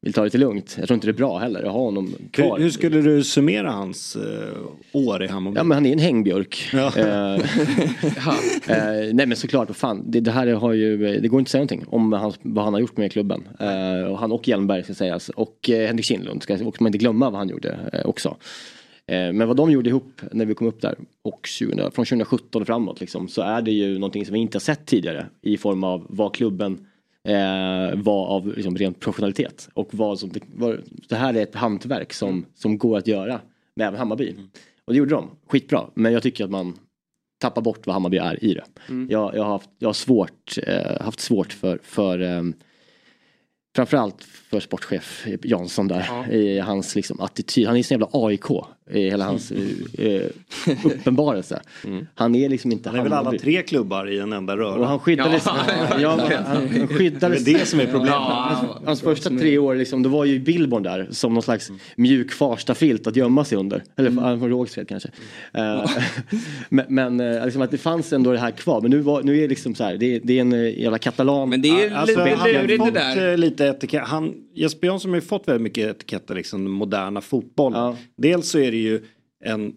vill 0.00 0.12
ta 0.12 0.20
det 0.20 0.24
lite 0.24 0.38
lugnt. 0.38 0.76
Jag 0.78 0.88
tror 0.88 0.94
inte 0.94 1.06
det 1.06 1.10
är 1.10 1.16
bra 1.16 1.38
heller 1.38 1.62
att 1.62 1.72
ha 1.72 1.80
honom 1.80 2.14
kvar. 2.30 2.56
hur, 2.56 2.64
hur 2.64 2.70
skulle 2.70 3.00
du 3.00 3.24
summera 3.24 3.70
hans 3.70 4.16
eh, 4.16 4.58
år 4.92 5.24
i 5.24 5.26
Hammarby? 5.26 5.56
Ja 5.56 5.64
men 5.64 5.76
han 5.76 5.86
är 5.86 5.92
en 5.92 5.98
hängbjörk. 5.98 6.70
Ja. 6.72 6.96
Eh, 6.96 7.34
eh, 7.34 9.14
nej 9.14 9.26
men 9.26 9.36
såklart, 9.36 9.68
vad 9.68 9.76
fan. 9.76 10.02
Det, 10.06 10.20
det 10.20 10.30
här 10.30 10.46
har 10.46 10.72
ju, 10.72 11.20
det 11.20 11.28
går 11.28 11.40
inte 11.40 11.48
att 11.48 11.50
säga 11.50 11.60
någonting 11.60 11.84
om 11.88 12.12
han, 12.12 12.32
vad 12.42 12.64
han 12.64 12.72
har 12.72 12.80
gjort 12.80 12.96
med 12.96 13.12
klubben. 13.12 13.48
Och 14.10 14.18
han 14.18 14.32
och 14.32 14.48
Hjelmberg 14.48 14.84
ska 14.84 14.94
sägas. 14.94 15.28
Och 15.28 15.56
Henrik 15.68 16.06
Kindlund 16.06 16.42
ska 16.42 16.54
också 16.54 16.82
man 16.82 16.88
inte 16.88 16.98
glömma 16.98 17.30
vad 17.30 17.38
han 17.38 17.48
gjorde 17.48 18.02
också. 18.04 18.36
Men 19.06 19.48
vad 19.48 19.56
de 19.56 19.70
gjorde 19.70 19.90
ihop 19.90 20.20
när 20.32 20.44
vi 20.44 20.54
kom 20.54 20.66
upp 20.66 20.80
där 20.80 20.94
och 21.22 21.46
20, 21.46 21.76
från 21.76 21.90
2017 21.90 22.62
och 22.62 22.66
framåt 22.66 23.00
liksom, 23.00 23.28
så 23.28 23.42
är 23.42 23.62
det 23.62 23.70
ju 23.70 23.94
någonting 23.94 24.26
som 24.26 24.32
vi 24.32 24.38
inte 24.38 24.56
har 24.56 24.60
sett 24.60 24.86
tidigare 24.86 25.26
i 25.42 25.56
form 25.56 25.84
av 25.84 26.06
vad 26.08 26.34
klubben 26.34 26.86
eh, 27.28 27.96
var 27.96 28.26
av 28.26 28.46
liksom, 28.46 28.76
ren 28.76 28.94
professionalitet. 28.94 29.68
Och 29.74 29.88
vad 29.94 30.18
som, 30.18 30.30
vad, 30.54 30.80
det 31.08 31.16
här 31.16 31.34
är 31.34 31.42
ett 31.42 31.54
hantverk 31.54 32.12
som, 32.12 32.46
som 32.54 32.78
går 32.78 32.98
att 32.98 33.06
göra 33.06 33.40
med 33.76 33.86
även 33.86 33.98
Hammarby. 33.98 34.34
Och 34.84 34.92
det 34.92 34.98
gjorde 34.98 35.14
de, 35.14 35.30
skitbra. 35.46 35.90
Men 35.94 36.12
jag 36.12 36.22
tycker 36.22 36.44
att 36.44 36.50
man 36.50 36.78
tappar 37.40 37.62
bort 37.62 37.86
vad 37.86 37.94
Hammarby 37.94 38.16
är 38.16 38.44
i 38.44 38.54
det. 38.54 38.64
Jag, 39.08 39.36
jag, 39.36 39.42
har 39.42 39.50
haft, 39.50 39.70
jag 39.78 39.88
har 39.88 39.92
svårt, 39.92 40.58
eh, 40.66 41.00
haft 41.00 41.20
svårt 41.20 41.52
för, 41.52 41.78
för 41.82 42.20
eh, 42.20 42.42
framförallt 43.76 44.24
för 44.50 44.60
sportchef 44.60 45.26
Jansson 45.42 45.88
där. 45.88 46.32
I 46.32 46.58
hans 46.58 46.94
liksom, 46.94 47.20
attityd. 47.20 47.66
Han 47.66 47.76
är 47.76 47.78
en 47.78 47.84
sån 47.84 47.94
jävla 47.94 48.08
AIK. 48.12 48.50
I 48.90 49.10
hela 49.10 49.24
hans... 49.24 49.50
eh, 49.98 50.22
uppenbarelse. 50.84 51.60
Han 52.14 52.34
är 52.34 52.48
liksom 52.48 52.72
inte 52.72 52.90
Det 52.90 52.98
är 52.98 53.02
väl 53.02 53.12
alla 53.12 53.32
tre 53.32 53.62
klubbar 53.62 54.10
i 54.10 54.18
en 54.18 54.32
enda 54.32 54.56
röra. 54.56 54.74
Och 54.74 54.86
han 54.86 54.98
skyddades, 54.98 55.46
Ja. 55.46 55.56
ja, 56.00 56.20
han, 56.44 56.68
han 56.68 56.88
skyddades. 56.88 57.44
Det 57.44 57.54
är 57.54 57.58
det 57.58 57.66
som 57.66 57.80
är 57.80 57.84
problemet. 57.84 58.08
Ja, 58.10 58.48
hans, 58.50 58.86
hans 58.86 59.00
första 59.00 59.30
tre 59.30 59.58
år, 59.58 59.74
liksom, 59.74 60.02
då 60.02 60.08
var 60.10 60.24
ju 60.24 60.38
Billborn 60.38 60.82
där 60.82 61.08
som 61.10 61.34
någon 61.34 61.42
slags 61.42 61.70
mjuk 61.96 62.32
Farsta-filt 62.32 63.06
att 63.06 63.16
gömma 63.16 63.44
sig 63.44 63.58
under. 63.58 63.82
Eller 63.96 64.10
mm. 64.10 64.40
från 64.40 64.50
Rågsved 64.50 64.88
kanske. 64.88 65.08
Eh, 65.52 65.90
men 66.68 66.84
men 66.88 67.20
eh, 67.20 67.44
liksom 67.44 67.62
att 67.62 67.70
det 67.70 67.78
fanns 67.78 68.12
ändå 68.12 68.32
det 68.32 68.38
här 68.38 68.50
kvar. 68.50 68.80
Men 68.80 68.90
nu, 68.90 68.98
var, 69.00 69.22
nu 69.22 69.36
är 69.36 69.42
det 69.42 69.48
liksom 69.48 69.74
så 69.74 69.84
här, 69.84 69.96
det 69.96 70.14
är, 70.16 70.20
det 70.24 70.36
är 70.36 70.40
en 70.40 70.52
eh, 70.52 70.78
jävla 70.80 70.98
katalan. 70.98 71.48
Men 71.48 71.62
det 71.62 71.68
är 71.68 71.90
Alltså, 71.94 72.24
lite 72.24 72.36
han 72.36 72.40
har 72.40 72.48
lurigt 72.48 72.68
det 72.68 72.76
fått 72.78 72.94
där. 72.94 73.30
eh, 73.30 73.36
lite 73.38 73.64
etikett. 73.66 74.02
Han, 74.02 74.34
Jesper 74.54 74.86
Jansson 74.86 75.10
har 75.10 75.16
ju 75.16 75.20
fått 75.20 75.48
väldigt 75.48 75.62
mycket 75.62 75.86
etiketter, 75.90 76.34
liksom 76.34 76.64
den 76.64 76.72
moderna 76.72 77.20
fotbollen. 77.20 77.96
Dels 78.16 78.48
så 78.48 78.58
är 78.58 78.70
det 78.70 78.76
ju 78.76 79.02
en, 79.44 79.74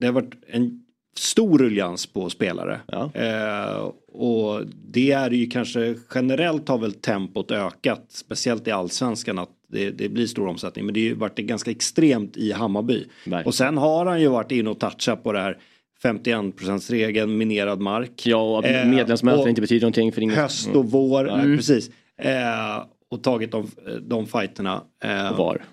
det 0.00 0.06
har 0.06 0.12
varit 0.12 0.34
en 0.48 0.84
stor 1.16 1.58
ruljans 1.58 2.06
på 2.06 2.30
spelare. 2.30 2.80
Eh, 3.14 3.90
och 4.12 4.62
det 4.90 5.12
är 5.12 5.30
ju 5.30 5.46
kanske 5.46 5.94
generellt 6.14 6.68
har 6.68 6.78
väl 6.78 6.92
tempot 6.92 7.50
ökat, 7.50 8.04
speciellt 8.08 8.68
i 8.68 8.70
allsvenskan 8.70 9.38
att 9.38 9.50
det, 9.68 9.90
det 9.90 10.08
blir 10.08 10.26
stor 10.26 10.46
omsättning. 10.46 10.84
Men 10.86 10.94
det 10.94 11.00
har 11.00 11.04
ju 11.08 11.14
varit 11.14 11.36
ganska 11.38 11.70
extremt 11.70 12.36
i 12.36 12.52
Hammarby. 12.52 13.04
Och 13.44 13.54
sen 13.54 13.76
har 13.78 14.06
han 14.06 14.20
ju 14.20 14.28
varit 14.28 14.52
inne 14.52 14.70
och 14.70 14.78
touchat 14.80 15.22
på 15.24 15.32
det 15.32 15.40
här 15.40 15.58
51 16.02 16.90
regeln 16.90 17.38
minerad 17.38 17.80
mark. 17.80 18.26
Ja, 18.26 18.58
och 18.58 18.64
Eh, 18.64 18.88
medlemsmöten 18.88 19.40
och 19.40 19.48
inte 19.48 19.60
betyder 19.60 19.80
någonting 19.82 20.12
för 20.12 20.20
ingen. 20.22 20.36
Höst 20.36 20.68
och 20.68 20.90
vår, 20.90 21.28
Mm. 21.28 21.48
nej, 21.48 21.56
precis. 21.56 21.90
Eh, 22.18 22.84
och 23.10 23.22
tagit 23.22 23.52
de, 23.52 23.70
de 24.02 24.26
fighterna. 24.26 24.84
Eh, 25.04 25.30
Och 25.30 25.38
VAR. 25.38 25.64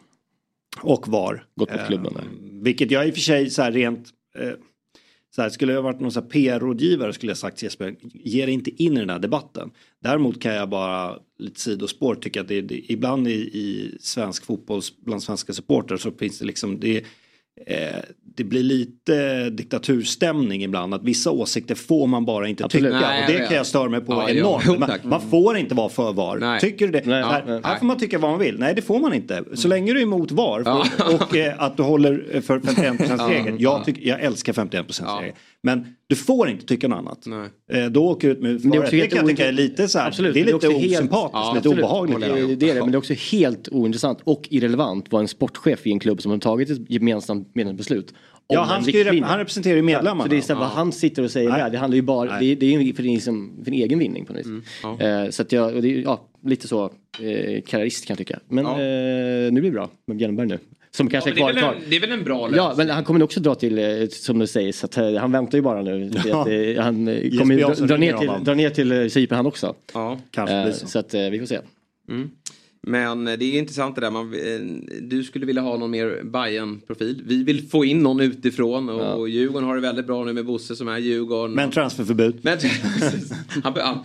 Och 0.82 1.08
VAR. 1.08 1.46
Gått 1.56 1.72
mot 1.72 1.88
klubben 1.88 2.14
där. 2.14 2.24
Vilket 2.62 2.92
jag 2.92 3.08
i 3.08 3.12
och 3.12 3.14
för 3.14 3.22
sig 3.22 3.50
så 3.50 3.62
här 3.62 3.72
rent 3.72 4.10
eh, 4.38 4.52
så 5.36 5.42
här, 5.42 5.50
skulle 5.50 5.74
jag 5.74 5.82
varit 5.82 6.00
någon 6.00 6.30
PR-rådgivare 6.30 7.14
skulle 7.14 7.30
jag 7.30 7.38
sagt 7.38 7.58
till 7.58 7.66
Jesper, 7.66 7.96
ge 8.14 8.46
dig 8.46 8.54
inte 8.54 8.84
in 8.84 8.98
i 8.98 9.00
den 9.00 9.10
här 9.10 9.20
debatten. 9.20 9.72
Däremot 10.00 10.42
kan 10.42 10.54
jag 10.54 10.70
bara 10.70 11.20
lite 11.40 11.60
sidospår 11.60 12.16
tycka 12.16 12.42
att 12.42 12.48
det, 12.48 12.62
det 12.62 12.92
ibland 12.92 13.28
i, 13.28 13.32
i 13.34 13.98
svensk 14.00 14.46
fotboll, 14.46 14.82
bland 15.06 15.24
svenska 15.24 15.54
supportrar 15.54 15.98
så 15.98 16.12
finns 16.12 16.40
det 16.40 16.46
liksom, 16.46 16.80
det, 16.80 17.06
eh, 17.66 18.04
det 18.38 18.44
blir 18.44 18.64
lite 18.64 19.50
diktaturstämning 19.50 20.64
ibland. 20.64 20.94
Att 20.94 21.04
vissa 21.04 21.32
åsikter 21.32 21.76
får 21.76 22.08
man 22.08 22.26
bara 22.26 22.48
inte 22.48 22.66
Absolut. 22.66 22.94
tycka. 22.94 23.08
Nej, 23.08 23.26
och 23.26 23.32
det 23.32 23.48
kan 23.48 23.58
jag 23.58 23.66
störa 23.66 23.90
mig 23.90 24.02
på 24.02 24.14
Ja, 24.14 24.30
ja. 24.30 24.36
enormt. 24.36 24.64
Jo, 24.68 24.76
man, 24.80 24.90
man 25.04 25.22
får 25.22 25.58
inte 25.58 25.76
vara 25.76 25.90
för 25.90 26.14
VAR. 26.14 26.60
Tycker 26.60 26.86
du 26.86 26.92
det? 26.92 27.06
Nej, 27.06 27.24
här, 27.24 27.44
nej. 27.48 27.62
här 27.64 27.80
får 27.80 27.86
man 27.86 27.98
tycka 28.00 28.20
vad 28.20 28.32
man 28.32 28.40
vill. 28.40 28.60
Nej 28.60 28.76
det 28.76 28.82
får 28.82 29.00
man 29.00 29.14
inte. 29.14 29.44
Så 29.54 29.68
länge 29.68 29.94
du 29.94 30.00
är 30.00 30.04
emot 30.04 30.32
VAR 30.32 30.64
för, 30.64 31.16
och 31.16 31.36
eh, 31.36 31.54
att 31.58 31.78
du 31.78 31.84
håller 31.84 32.42
för 32.42 32.60
51% 32.60 33.30
regeln. 33.30 33.58
Jag, 33.60 33.86
tycker, 33.86 34.08
jag 34.08 34.22
älskar 34.22 34.54
51% 34.54 35.20
regeln. 35.20 35.36
Men 35.76 35.86
du 36.08 36.16
får 36.16 36.50
inte 36.50 36.66
tycka 36.66 36.88
något 36.88 37.00
annat. 37.00 37.28
Eh, 37.74 37.86
då 37.86 38.06
åker 38.06 38.28
du 38.28 38.34
ut 38.34 38.42
med 38.42 38.52
Men 38.66 38.72
det 38.72 38.78
är 38.78 38.92
Det 38.92 39.08
kan 39.08 39.18
jag 39.20 39.28
tycka 39.28 39.48
är 39.48 39.52
lite 39.52 39.88
så 39.88 40.00
här, 40.00 40.08
Absolut, 40.08 40.34
det 40.34 40.40
är 40.40 40.46
men 40.46 40.54
lite 40.54 40.68
också 40.68 40.80
helt- 40.80 40.94
osympatiskt, 40.94 41.34
Ja, 41.34 41.54
lite 41.56 41.58
absolut. 41.70 41.84
obehagligt. 41.84 42.20
Det 42.20 42.26
är, 42.26 42.56
det 42.56 42.70
är 42.70 42.76
det, 42.76 42.80
men 42.82 42.92
det 42.92 42.96
är 42.96 42.98
också 42.98 43.14
helt 43.32 43.70
ointressant 43.72 44.20
och 44.24 44.48
irrelevant 44.50 45.06
vad 45.10 45.22
en 45.22 45.28
sportchef 45.28 45.88
i 45.88 45.92
en 45.92 46.00
klubb 46.00 46.22
som 46.22 46.32
har 46.32 46.38
tagit 46.40 46.70
ett 46.70 46.90
gemensamt 46.90 47.56
medlemsbeslut 47.56 48.14
Ja, 48.50 48.62
han 48.62 48.84
en 48.84 49.16
ju 49.16 49.24
han 49.24 49.38
representerar 49.40 49.76
ju 49.76 49.82
medlemmarna. 49.82 50.24
Så 50.24 50.30
det 50.30 50.38
är 50.38 50.42
så 50.42 50.54
här, 50.54 50.60
vad 50.60 50.70
han 50.70 50.92
sitter 50.92 51.24
och 51.24 51.32
säger 51.32 51.50
Nej. 51.50 51.60
där, 51.62 51.70
det 51.70 51.78
handlar 51.78 51.96
ju 51.96 52.02
bara, 52.02 52.30
Nej. 52.30 52.40
det 52.40 52.52
är, 52.52 52.56
det 52.56 52.76
är 52.76 52.80
ju 52.82 52.94
för, 52.94 53.04
din, 53.04 53.22
som, 53.22 53.52
för 53.64 53.72
din 53.72 53.82
egen 53.84 54.00
vinning 54.00 54.26
på 54.26 54.34
något 54.34 54.46
vis. 54.46 55.02
Eh, 55.02 55.30
så 55.30 55.42
att 55.42 55.52
jag, 55.52 55.82
det 55.82 55.88
är 55.98 56.02
ja, 56.02 56.30
lite 56.46 56.68
så 56.68 56.84
eh, 56.86 57.62
karriärist 57.68 58.06
kan 58.06 58.14
jag 58.14 58.18
tycka. 58.18 58.40
Men 58.50 58.66
Ja. 58.66 58.72
eh, 58.72 59.52
nu 59.52 59.60
blir 59.60 59.62
det 59.62 59.72
bra 59.72 59.90
med 60.08 60.18
Björnberg 60.18 60.48
nu. 60.48 60.60
Som 60.98 61.10
kanske 61.10 61.30
Ja, 61.30 61.36
är 61.50 61.54
men 61.54 61.56
det, 61.56 61.62
kvar. 61.62 61.70
är 61.70 61.74
väl 61.74 61.80
kvar. 61.80 61.84
en, 61.84 61.90
det 61.90 61.96
är 61.96 62.00
väl 62.02 62.12
en 62.12 62.24
bra 62.24 62.50
Ja, 62.56 62.68
lösning. 62.68 62.88
men 62.88 62.96
han 62.96 63.04
kommer 63.04 63.24
också 63.24 63.40
dra 63.40 63.56
till, 63.56 63.78
eh, 63.78 64.08
som 64.10 64.40
det 64.40 64.48
sägs, 64.48 64.84
att 64.84 64.98
eh, 64.98 65.14
han 65.16 65.32
väntar 65.32 65.58
ju 65.58 65.62
bara 65.62 65.82
nu. 65.82 66.12
Ja. 66.26 66.42
Att, 66.42 66.48
eh, 66.48 66.84
han 66.84 66.96
kommer 67.40 67.56
ju 67.56 67.62
dra, 67.62 67.74
dra, 67.74 67.98
ner 67.98 68.18
till, 68.18 68.32
dra 68.44 68.54
ner 68.54 68.70
till 68.70 69.12
Cypern 69.12 69.36
han 69.36 69.46
också. 69.46 69.76
Ja. 69.94 70.20
Kanske 70.32 70.64
blir 70.64 70.74
så. 70.74 70.88
så 70.88 71.00
att 71.00 71.14
vi 71.14 71.40
får 71.40 71.46
se. 71.46 71.60
Mm. 72.10 72.30
Men 72.88 73.26
det 73.26 73.32
är 73.32 73.60
intressant 73.60 73.96
det 73.96 74.02
där. 74.02 74.12
Man, 74.12 74.36
du 75.02 75.24
skulle 75.24 75.46
vilja 75.46 75.62
ha 75.62 75.78
någon 75.78 75.92
mer 75.92 76.22
bayern 76.24 76.82
profil 76.88 77.22
Vi 77.26 77.44
vill 77.44 77.68
få 77.70 77.86
in 77.86 78.00
någon 78.00 78.20
utifrån 78.20 78.90
och, 78.90 79.02
Ja. 79.02 79.14
och 79.14 79.30
Djurgården 79.30 79.68
har 79.68 79.76
det 79.76 79.82
väldigt 79.82 80.08
bra 80.08 80.24
nu 80.24 80.34
med 80.34 80.46
Bosse 80.46 80.76
som 80.76 80.88
är 80.88 80.98
Djurgården. 80.98 81.56
Men 81.56 81.72
transferförbud. 81.72 82.40
Men, 82.42 82.58
han, 83.64 83.74
han, 83.78 84.00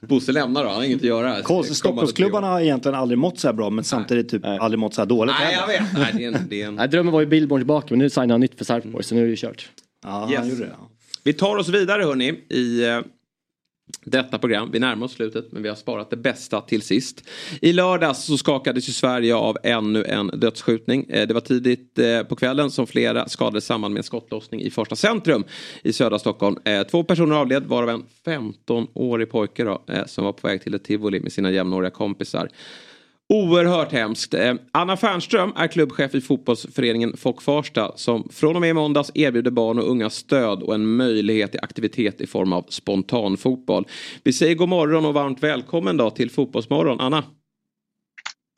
Bosse 0.00 0.32
lämnar 0.32 0.62
då, 0.62 0.68
han 0.68 0.76
har 0.78 0.84
inget 0.84 0.96
att 0.96 1.02
göra. 1.02 1.42
Stockholmsklubbarna 1.64 2.46
har 2.46 2.60
egentligen 2.60 2.94
aldrig 2.98 3.18
mått 3.18 3.38
så 3.38 3.48
här 3.48 3.52
bra 3.52 3.70
men 3.70 3.84
samtidigt 3.84 4.28
typ 4.28 4.44
aldrig 4.44 4.78
mått 4.78 4.94
så 4.94 5.00
här 5.00 5.06
dåligt 5.06 5.34
Nej, 5.40 5.54
jag 5.60 5.66
vet. 5.66 5.82
Nej, 5.94 6.12
det 6.16 6.24
är 6.24 6.28
en, 6.28 6.48
det 6.48 6.62
är 6.62 6.66
en... 6.68 6.74
Nej, 6.74 6.88
drömmen 6.88 7.12
var 7.12 7.20
ju 7.20 7.26
Billborn 7.26 7.60
tillbaka 7.60 7.86
men 7.90 7.98
nu 7.98 8.10
signar 8.10 8.28
han 8.34 8.40
nytt 8.40 8.58
för 8.58 8.64
Sarpsborg 8.64 9.04
så 9.04 9.14
nu 9.14 9.24
är 9.24 9.28
det 9.28 9.36
kört. 9.36 9.68
Ja, 10.04 10.28
Yes. 10.30 10.38
han 10.38 10.48
gjorde 10.48 10.60
det. 10.64 10.72
Vi 11.24 11.32
tar 11.32 11.56
oss 11.56 11.68
vidare 11.68 12.02
hörni 12.02 12.28
i 12.50 12.84
eh, 12.88 13.00
detta 14.04 14.38
program. 14.38 14.70
Vi 14.72 14.78
närmar 14.78 15.06
oss 15.06 15.12
slutet 15.12 15.52
men 15.52 15.62
vi 15.62 15.68
har 15.68 15.76
sparat 15.76 16.10
det 16.10 16.16
bästa 16.16 16.60
till 16.60 16.82
sist. 16.82 17.28
I 17.60 17.72
lördags 17.72 18.24
så 18.24 18.38
skakades 18.38 18.88
ju 18.88 18.92
Sverige 18.92 19.34
av 19.34 19.56
ännu 19.62 20.04
en 20.04 20.26
dödsskjutning. 20.26 21.06
Eh, 21.08 21.26
det 21.26 21.34
var 21.34 21.40
tidigt 21.40 21.98
eh, 21.98 22.22
på 22.22 22.36
kvällen 22.36 22.70
som 22.70 22.86
flera 22.86 23.28
skadades 23.28 23.64
samman 23.64 23.92
med 23.92 24.00
en 24.00 24.04
skottlossning 24.04 24.60
i 24.60 24.70
första 24.70 24.96
centrum 24.96 25.44
i 25.82 25.92
södra 25.92 26.18
Stockholm. 26.18 26.56
Eh, 26.64 26.82
två 26.82 27.04
personer 27.04 27.36
avled 27.36 27.66
varav 27.66 27.90
en 27.90 28.04
15-årig 28.26 29.30
pojke 29.30 29.64
då, 29.64 29.82
som 30.06 30.24
var 30.24 30.32
på 30.32 30.46
väg 30.48 30.62
till 30.62 30.74
ett 30.74 30.84
tivoli 30.84 31.20
med 31.20 31.32
sina 31.32 31.50
jämnåriga 31.50 31.90
kompisar. 31.90 32.48
Oerhört 33.28 33.92
hemskt. 33.92 34.34
Eh, 34.34 34.54
Anna 34.72 34.96
Fernström 34.96 35.52
är 35.56 35.66
klubbchef 35.66 36.14
i 36.14 36.20
fotbollsföreningen 36.20 37.16
Fock 37.16 37.42
Farsta 37.42 37.92
som 37.96 38.28
från 38.32 38.54
och 38.54 38.60
med 38.60 38.70
i 38.70 38.72
måndags 38.72 39.10
erbjuder 39.14 39.50
barn 39.50 39.78
och 39.78 39.90
unga 39.90 40.10
stöd 40.10 40.62
och 40.62 40.74
en 40.74 40.96
möjlighet 40.96 41.50
till 41.50 41.60
aktivitet 41.62 42.20
i 42.20 42.26
form 42.26 42.52
av 42.52 42.66
spontanfotboll. 42.68 43.84
Vi 44.22 44.32
säger 44.32 44.54
god 44.54 44.68
morgon 44.68 45.04
och 45.04 45.14
varmt 45.14 45.42
välkommen 45.42 45.96
då 45.96 46.10
till 46.10 46.30
Fotbollsmorgon. 46.30 47.00
Anna, 47.00 47.24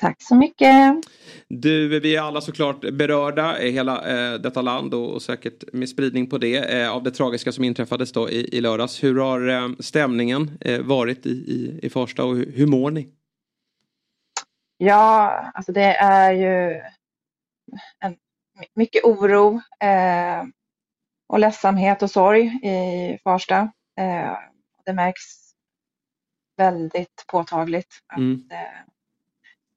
Tack 0.01 0.17
så 0.23 0.35
mycket. 0.35 0.97
du, 1.49 2.01
vi 2.01 2.17
är 2.17 2.21
alla 2.21 2.41
såklart 2.41 2.81
berörda 2.81 3.63
i 3.63 3.71
hela 3.71 3.97
eh, 3.97 4.41
detta 4.41 4.63
land 4.63 4.95
och, 4.95 5.11
och 5.15 5.23
säkert 5.23 5.73
med 5.73 5.89
spridning 5.89 6.27
på 6.27 6.39
det 6.39 6.81
eh, 6.81 6.93
av 6.93 7.03
det 7.03 7.11
tragiska 7.11 7.53
som 7.53 7.65
inträffades 7.65 8.13
då 8.13 8.31
i, 8.31 8.57
i 8.57 8.61
lördags. 8.61 9.03
Hur 9.03 9.19
har 9.19 9.49
eh, 9.49 9.69
stämningen 9.79 10.51
eh, 10.61 10.81
varit 10.81 11.27
i, 11.27 11.31
i, 11.31 11.81
i 11.83 11.91
Farsta 11.91 12.25
och 12.25 12.37
hur, 12.37 12.53
hur 12.57 12.67
mår 12.67 12.91
ni? 12.91 13.09
Ja, 14.83 15.31
alltså 15.55 15.73
det 15.73 15.95
är 15.97 16.33
ju 16.33 16.81
en, 17.99 18.17
mycket 18.75 19.05
oro 19.05 19.61
eh, 19.81 20.45
och 21.29 21.39
ledsamhet 21.39 22.03
och 22.03 22.11
sorg 22.11 22.43
i 22.47 23.19
Farsta. 23.25 23.57
Eh, 23.99 24.37
det 24.85 24.93
märks 24.93 25.23
väldigt 26.57 27.25
påtagligt 27.27 27.99
att 28.07 28.19
Mm. 28.19 28.45
eh, 28.51 28.59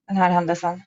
den 0.08 0.18
här 0.18 0.30
händelsen. 0.32 0.82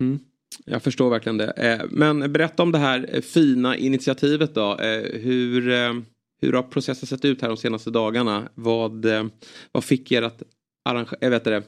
Mm. 0.00 0.18
Jag 0.64 0.82
förstår 0.82 1.10
verkligen 1.10 1.38
det. 1.38 1.50
Eh, 1.50 1.86
Men 1.90 2.32
berätta 2.32 2.62
om 2.62 2.72
det 2.72 2.78
här 2.78 3.20
fina 3.20 3.76
initiativet 3.76 4.54
då. 4.54 4.78
Eh, 4.78 5.20
Hur, 5.20 5.70
eh, 5.70 5.92
hur 6.42 6.52
har 6.52 6.62
processen 6.62 7.06
sett 7.06 7.24
ut 7.24 7.42
här 7.42 7.48
de 7.48 7.56
senaste 7.56 7.90
dagarna? 7.90 8.48
Vad, 8.54 9.06
vad 9.72 9.84
fick 9.84 10.12
er 10.12 10.22
att 10.22 10.42
arrange- 10.88 11.16
jag 11.20 11.30
vet 11.30 11.44
det, 11.44 11.62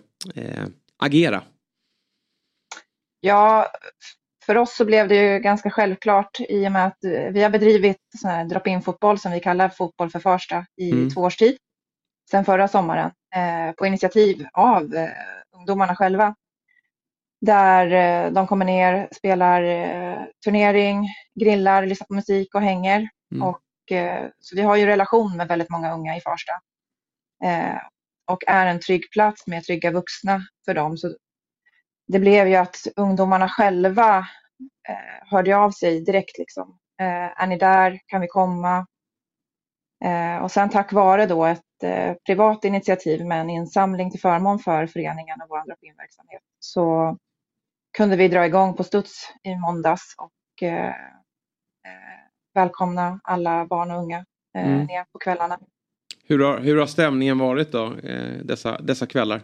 agera? 0.97 1.43
Ja, 3.25 3.69
för 4.47 4.57
oss 4.57 4.77
så 4.77 4.85
blev 4.85 5.09
det 5.09 5.15
ju 5.15 5.39
ganska 5.39 5.71
självklart 5.71 6.41
i 6.41 6.69
och 6.69 6.73
med 6.73 6.87
att 6.87 7.05
eh, 7.05 7.31
vi 7.33 7.43
har 7.43 7.51
bedrivit 7.51 7.99
drop-in 8.49 8.83
fotboll 8.83 9.19
som 9.19 9.33
vi 9.33 9.41
kallar 9.41 9.69
fotboll 9.69 10.11
för 10.11 10.21
Farsta 10.21 10.67
i 10.77 10.91
Mm. 10.91 11.11
två 11.11 11.21
års 11.21 11.37
tid. 11.37 11.57
Sen 12.31 12.45
förra 12.45 12.69
sommaren 12.69 13.11
eh, 13.35 13.73
på 13.73 13.87
initiativ 13.87 14.47
av 14.53 14.95
eh, 14.95 15.09
ungdomarna 15.57 15.97
själva. 15.97 16.35
Där 17.41 17.91
eh, 18.27 18.33
de 18.33 18.47
kommer 18.47 18.65
ner, 18.65 19.09
spelar 19.13 19.63
eh, 19.63 20.19
turnering, 20.45 21.09
grillar, 21.41 21.87
lyssnar 21.87 22.07
på 22.07 22.15
musik 22.15 22.55
och 22.55 22.63
hänger. 22.63 23.09
Mm. 23.35 23.43
Och, 23.49 23.93
eh, 23.93 24.29
så 24.41 24.57
vi 24.57 24.63
har 24.63 24.77
ju 24.77 24.87
relation 24.87 25.37
med 25.37 25.49
väldigt 25.49 25.71
många 25.71 25.95
unga 25.95 26.17
i 26.17 26.21
Farsta. 26.21 26.53
Och 28.31 28.43
är 28.47 28.67
en 28.67 28.81
trygg 28.81 29.11
plats 29.13 29.47
med 29.47 29.65
trygga 29.65 29.91
vuxna 29.91 30.43
för 30.65 30.75
dem. 30.75 30.97
Så 30.97 31.17
det 32.09 32.19
blev 32.19 32.49
ju 32.49 32.55
att 32.55 32.77
ungdomarna 32.97 33.49
själva 33.49 34.19
eh, 34.89 35.29
hörde 35.31 35.57
av 35.57 35.71
sig 35.71 36.01
direkt. 36.05 36.39
Liksom. 36.39 36.79
Eh, 37.01 37.43
är 37.43 37.47
ni 37.47 37.59
där? 37.59 38.01
Kan 38.07 38.21
vi 38.21 38.27
komma? 38.29 38.87
Eh, 40.05 40.37
och 40.43 40.51
sen 40.51 40.71
tack 40.71 40.93
vare 40.93 41.27
då 41.27 41.45
ett 41.45 41.83
eh, 41.83 42.15
privat 42.27 42.65
initiativ 42.65 43.27
med 43.27 43.41
en 43.41 43.51
insamling 43.51 44.11
till 44.11 44.21
förmån 44.21 44.59
för 44.59 44.87
föreningen 44.87 45.41
och 45.43 45.49
vår 45.49 45.67
drop-in-verksamhet 45.67 46.43
så 46.59 47.17
kunde 47.97 48.17
vi 48.17 48.29
dra 48.29 48.47
igång 48.47 48.75
på 48.75 48.85
studs 48.85 49.33
i 49.43 49.57
måndags 49.57 50.15
och 50.19 50.63
eh, 50.63 50.89
eh, 50.89 50.93
välkomna 52.55 53.21
alla 53.25 53.67
barn 53.67 53.91
och 53.91 53.99
unga 54.03 54.25
Mm. 54.59 54.85
ner 54.85 55.05
på 55.13 55.19
kvällarna. 55.19 55.59
Hur 56.25 56.39
har, 56.39 56.59
hur 56.59 56.79
har 56.79 56.87
stämningen 56.87 57.39
varit 57.39 57.73
då 57.73 57.89
dessa, 58.45 58.81
dessa 58.81 59.07
kvällar? 59.07 59.43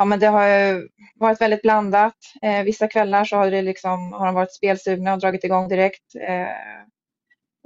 Ja, 0.00 0.04
men 0.04 0.20
det 0.20 0.26
har 0.26 0.88
varit 1.14 1.40
väldigt 1.40 1.62
blandat. 1.62 2.14
Eh, 2.42 2.62
vissa 2.62 2.88
kvällar 2.88 3.24
så 3.24 3.36
har, 3.36 3.50
det 3.50 3.62
liksom, 3.62 4.12
har 4.12 4.26
de 4.26 4.34
varit 4.34 4.54
spelsugna 4.54 5.12
och 5.12 5.20
dragit 5.20 5.44
igång 5.44 5.68
direkt. 5.68 6.14
Eh, 6.14 6.46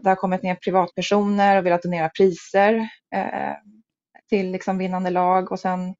det 0.02 0.08
har 0.08 0.16
kommit 0.16 0.42
ner 0.42 0.54
privatpersoner 0.54 1.58
och 1.58 1.66
velat 1.66 1.82
donera 1.82 2.08
priser 2.08 2.88
eh, 3.14 3.52
till 4.28 4.50
liksom 4.50 4.78
vinnande 4.78 5.10
lag 5.10 5.52
och 5.52 5.60
sen 5.60 5.94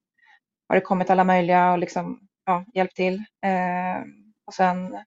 har 0.68 0.76
det 0.76 0.80
kommit 0.80 1.10
alla 1.10 1.24
möjliga 1.24 1.72
och 1.72 1.78
liksom, 1.78 2.20
ja, 2.46 2.64
hjälpt 2.74 2.96
till. 2.96 3.14
Eh, 3.46 4.02
och 4.46 4.54
sen 4.54 4.98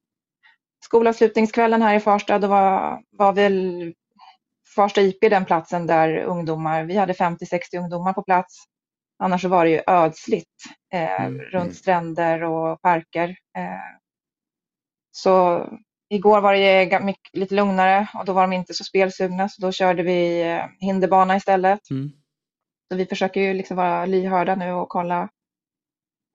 skolavslutningskvällen 0.85 1.81
här 1.81 1.95
i 1.95 1.99
Farsta, 1.99 2.39
då 2.39 2.47
var, 2.47 3.01
var 3.11 3.33
väl 3.33 3.93
Farsta 4.75 5.01
IP 5.01 5.21
den 5.21 5.45
platsen 5.45 5.87
där 5.87 6.17
ungdomar, 6.17 6.83
vi 6.83 6.97
hade 6.97 7.13
50-60 7.13 7.77
ungdomar 7.77 8.13
på 8.13 8.23
plats. 8.23 8.67
Annars 9.19 9.43
var 9.43 9.65
det 9.65 9.71
ju 9.71 9.81
ödsligt 9.87 10.63
eh, 10.93 11.21
mm. 11.21 11.41
runt 11.41 11.75
stränder 11.75 12.43
och 12.43 12.81
parker. 12.81 13.29
Eh, 13.29 13.97
så 15.11 15.65
igår 16.09 16.41
var 16.41 16.53
det 16.53 16.99
mycket, 17.03 17.35
lite 17.35 17.55
lugnare 17.55 18.07
och 18.13 18.25
då 18.25 18.33
var 18.33 18.41
de 18.41 18.53
inte 18.53 18.73
så 18.73 18.83
spelsugna 18.83 19.49
så 19.49 19.61
då 19.61 19.71
körde 19.71 20.03
vi 20.03 20.41
eh, 20.41 20.65
hinderbana 20.79 21.37
istället. 21.37 21.89
Mm. 21.89 22.11
Så 22.91 22.97
vi 22.97 23.05
försöker 23.05 23.41
ju 23.41 23.53
liksom 23.53 23.77
vara 23.77 24.05
lyhörda 24.05 24.55
nu 24.55 24.71
och 24.71 24.89
kolla 24.89 25.29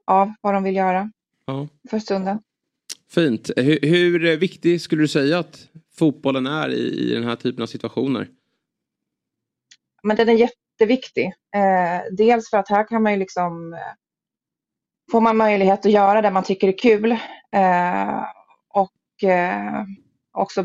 av 0.06 0.32
vad 0.40 0.54
de 0.54 0.62
vill 0.62 0.76
göra 0.76 1.12
ja. 1.46 1.68
för 1.90 1.98
stunden. 1.98 2.38
Fint. 3.10 3.50
Hur, 3.56 3.78
hur, 3.82 4.36
viktig 4.36 4.80
skulle 4.80 5.02
du 5.02 5.08
säga 5.08 5.38
att 5.38 5.68
fotbollen 5.94 6.46
är 6.46 6.68
i, 6.68 7.10
i 7.10 7.14
den 7.14 7.24
här 7.24 7.36
typen 7.36 7.62
av 7.62 7.66
situationer? 7.66 8.28
Men 10.02 10.16
den 10.16 10.28
är 10.28 10.32
jätteviktig. 10.82 11.26
Eh, 11.54 12.02
dels 12.10 12.50
för 12.50 12.58
att 12.58 12.68
här 12.68 12.88
kan 12.88 13.02
man 13.02 13.12
ju 13.12 13.18
liksom 13.18 13.74
eh, 13.74 13.94
får 15.10 15.20
man 15.20 15.36
möjlighet 15.36 15.86
att 15.86 15.92
göra 15.92 16.22
det 16.22 16.30
man 16.30 16.44
tycker 16.44 16.68
är 16.68 16.78
kul. 16.78 17.12
Eh, 17.52 18.24
och 18.68 19.28
eh, 19.30 19.84
också 20.32 20.64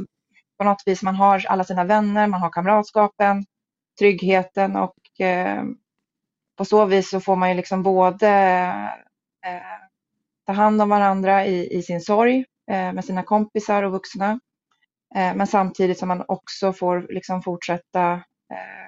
på 0.57 0.64
något 0.64 0.84
vis 0.85 1.03
man 1.03 1.15
har 1.15 1.45
alla 1.48 1.64
sina 1.64 1.84
vänner, 1.84 2.27
man 2.27 2.41
har 2.41 2.49
kamratskapen, 2.49 3.45
tryggheten 3.99 4.76
och 4.76 5.22
eh, 5.22 5.64
på 6.57 6.65
så 6.65 6.85
vis 6.85 7.10
så 7.10 7.19
får 7.19 7.35
man 7.35 7.49
ju 7.49 7.56
liksom 7.56 7.84
både 7.84 8.30
eh, 9.45 9.88
ta 10.45 10.53
hand 10.53 10.81
om 10.81 10.89
varandra 10.89 11.45
i, 11.45 11.77
i 11.77 11.81
sin 11.81 12.02
sorg 12.02 12.45
eh, 12.72 12.94
med 12.94 13.06
sina 13.06 13.23
kompisar 13.23 13.84
och 13.84 13.91
vuxna. 13.91 14.39
Eh, 15.15 15.35
men 15.35 15.48
samtidigt 15.48 15.99
som 15.99 16.07
man 16.07 16.23
också 16.27 16.73
får 16.73 17.07
liksom 17.10 17.41
fortsätta 17.41 18.11
eh, 18.53 18.86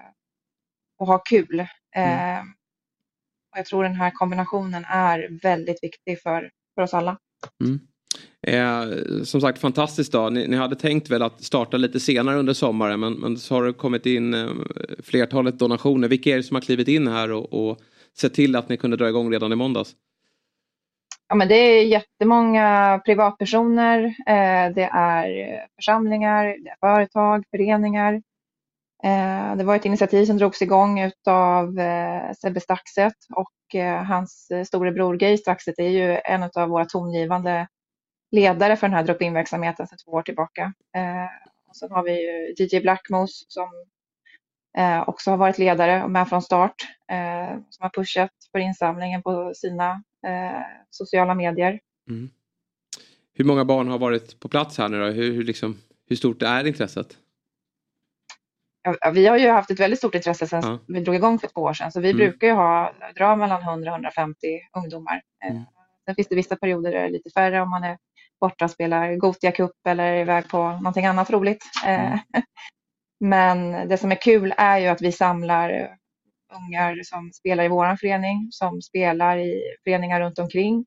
och 1.00 1.08
ha 1.08 1.18
kul. 1.18 1.66
Mm. 1.96 2.48
och 3.52 3.58
jag 3.58 3.66
tror 3.66 3.84
den 3.84 3.96
här 3.96 4.12
kombinationen 4.12 4.86
är 4.86 5.40
väldigt 5.42 5.84
viktig 5.84 6.22
för, 6.22 6.52
för 6.76 6.82
oss 6.82 6.94
alla. 6.94 7.18
Mm. 7.64 7.80
Eh, 8.48 9.24
som 9.24 9.42
sagt 9.42 9.60
fantastiskt 9.60 10.12
dag. 10.12 10.34
Ni, 10.34 10.48
ni, 10.48 10.58
hade 10.58 10.76
tänkt 10.76 11.10
väl 11.10 11.22
att 11.22 11.44
starta 11.44 11.78
lite 11.78 12.00
senare 12.00 12.38
under 12.38 12.54
sommaren 12.54 13.00
men, 13.00 13.14
men 13.14 13.38
så 13.38 13.56
har 13.56 13.64
det 13.64 13.74
kommit 13.74 14.06
in 14.06 14.34
eh, 14.34 14.50
flertalet 15.04 15.60
donationer. 15.60 16.08
Vilka 16.08 16.30
är 16.30 16.38
det 16.38 16.44
som 16.44 16.56
har 16.56 16.62
klivit 16.62 16.88
in 16.88 17.08
här 17.08 17.32
och, 17.32 17.54
och 17.54 17.80
sett 18.18 18.34
till 18.34 18.56
att 18.56 18.70
ni 18.70 18.78
kunde 18.78 18.98
dra 18.98 19.10
igång 19.10 19.32
redan 19.32 19.52
i 19.52 19.56
måndags? 19.56 19.96
Ja, 21.28 21.36
men 21.36 21.48
det 21.48 21.56
är 21.56 21.86
jättemånga 21.86 23.02
privatpersoner, 23.06 24.04
eh, 24.06 24.74
det 24.76 24.90
är 24.94 25.28
församlingar, 25.76 26.46
det 26.46 26.70
är 26.70 26.76
företag, 26.80 27.44
föreningar. 27.52 28.22
Eh, 29.04 29.56
det 29.56 29.64
var 29.64 29.76
ett 29.76 29.86
initiativ 29.86 30.26
som 30.26 30.38
drogs 30.38 30.62
igång 30.62 31.12
av 31.28 31.80
eh, 31.80 32.34
Sebbe 32.42 32.60
Staxet 32.60 33.14
och 33.36 33.76
eh, 33.76 34.04
hans 34.04 34.52
storebror 34.66 35.18
Gay 35.18 35.38
Staxet 35.38 35.80
är 35.80 35.90
ju 35.90 36.20
en 36.24 36.50
av 36.56 36.70
våra 36.70 36.86
tongivande 36.86 37.68
ledare 38.32 38.76
för 38.76 38.88
den 38.88 38.96
här 38.96 39.04
drop-in-verksamheten 39.04 39.88
sedan 39.88 39.98
två 40.06 40.12
år 40.12 40.22
tillbaka. 40.22 40.74
Och 41.68 41.76
sen 41.76 41.92
har 41.92 42.04
vi 42.04 42.12
ju 42.12 42.56
DJ 42.58 42.80
Blackmos 42.80 43.46
som 43.48 43.70
också 45.06 45.30
har 45.30 45.38
varit 45.38 45.58
ledare 45.58 46.04
och 46.04 46.12
med 46.12 46.30
från 46.30 46.42
start, 46.42 46.76
som 47.70 47.84
har 47.84 47.90
pushat 47.90 48.32
för 48.52 48.60
insamlingen 48.60 49.22
på 49.22 49.52
sina 49.56 50.04
sociala 50.90 51.36
medier. 51.36 51.80
Mm. 52.10 52.30
Hur 53.34 53.46
många 53.46 53.66
barn 53.66 53.88
har 53.88 54.00
varit 54.00 54.40
på 54.40 54.50
plats 54.50 54.78
här 54.78 54.90
nu 54.90 55.00
då? 55.00 55.06
Hur, 55.06 55.34
hur, 55.34 55.44
liksom, 55.44 55.78
hur 56.10 56.16
stort 56.16 56.42
är 56.42 56.68
intresset? 56.68 57.18
Ja, 58.82 59.12
vi 59.12 59.28
har 59.28 59.38
ju 59.38 59.50
haft 59.50 59.72
ett 59.72 59.80
väldigt 59.80 60.00
stort 60.00 60.16
intresse 60.16 60.48
sedan 60.48 60.62
ja. 60.64 60.80
vi 60.88 61.00
drog 61.00 61.16
igång 61.16 61.40
för 61.40 61.48
två 61.48 61.62
år 61.62 61.74
sedan. 61.74 61.92
Så 61.92 62.00
vi 62.00 62.10
mm. 62.10 62.18
brukar 62.18 62.48
ju 62.48 62.54
ha, 62.54 62.94
dra 63.16 63.36
mellan 63.36 63.62
100 63.62 63.92
150 63.92 64.38
ungdomar. 64.78 65.22
Eh, 65.46 65.52
mm. 65.52 65.64
Sen 66.06 66.16
finns 66.16 66.28
det 66.28 66.36
vissa 66.36 66.56
perioder 66.56 66.92
där 66.92 67.00
det 67.00 67.06
är 67.06 67.10
lite 67.10 67.30
färre 67.30 67.62
om 67.62 67.70
man 67.70 67.84
är 67.84 67.98
borta 68.42 68.66
och 68.66 68.72
spelar 68.72 69.16
Gotia 69.16 69.52
Cup 69.52 69.72
eller 69.88 70.04
är 70.04 70.22
iväg 70.22 70.50
på 70.50 70.72
någonting 70.72 71.06
annat 71.06 71.30
roligt. 71.30 71.64
Eh, 71.86 72.06
mm. 72.06 72.20
Men 73.20 73.88
det 73.88 73.98
som 73.98 74.12
är 74.12 74.22
kul 74.22 74.54
är 74.58 74.78
ju 74.78 74.88
att 74.88 75.02
vi 75.02 75.12
samlar 75.12 75.98
ungar 76.54 77.04
som 77.04 77.32
spelar 77.32 77.64
i 77.64 77.68
vår 77.68 77.96
förening, 77.96 78.48
som 78.52 78.82
spelar 78.82 79.38
i 79.38 79.62
föreningar 79.84 80.22
runt 80.22 80.40
omkring 80.40 80.86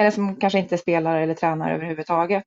eller 0.00 0.10
som 0.10 0.36
kanske 0.36 0.58
inte 0.58 0.78
spelar 0.78 1.20
eller 1.20 1.34
tränar 1.34 1.70
överhuvudtaget. 1.70 2.44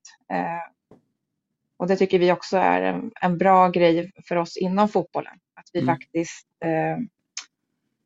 Och 1.83 1.89
det 1.89 1.95
tycker 1.95 2.19
vi 2.19 2.31
också 2.31 2.57
är 2.57 2.81
en, 2.81 3.11
en, 3.21 3.37
bra 3.37 3.69
grej 3.69 4.11
för 4.27 4.35
oss 4.35 4.57
inom 4.57 4.89
fotbollen. 4.89 5.33
Att 5.53 5.69
vi 5.73 5.79
mm. 5.79 5.95
faktiskt 5.95 6.47
eh, 6.65 6.91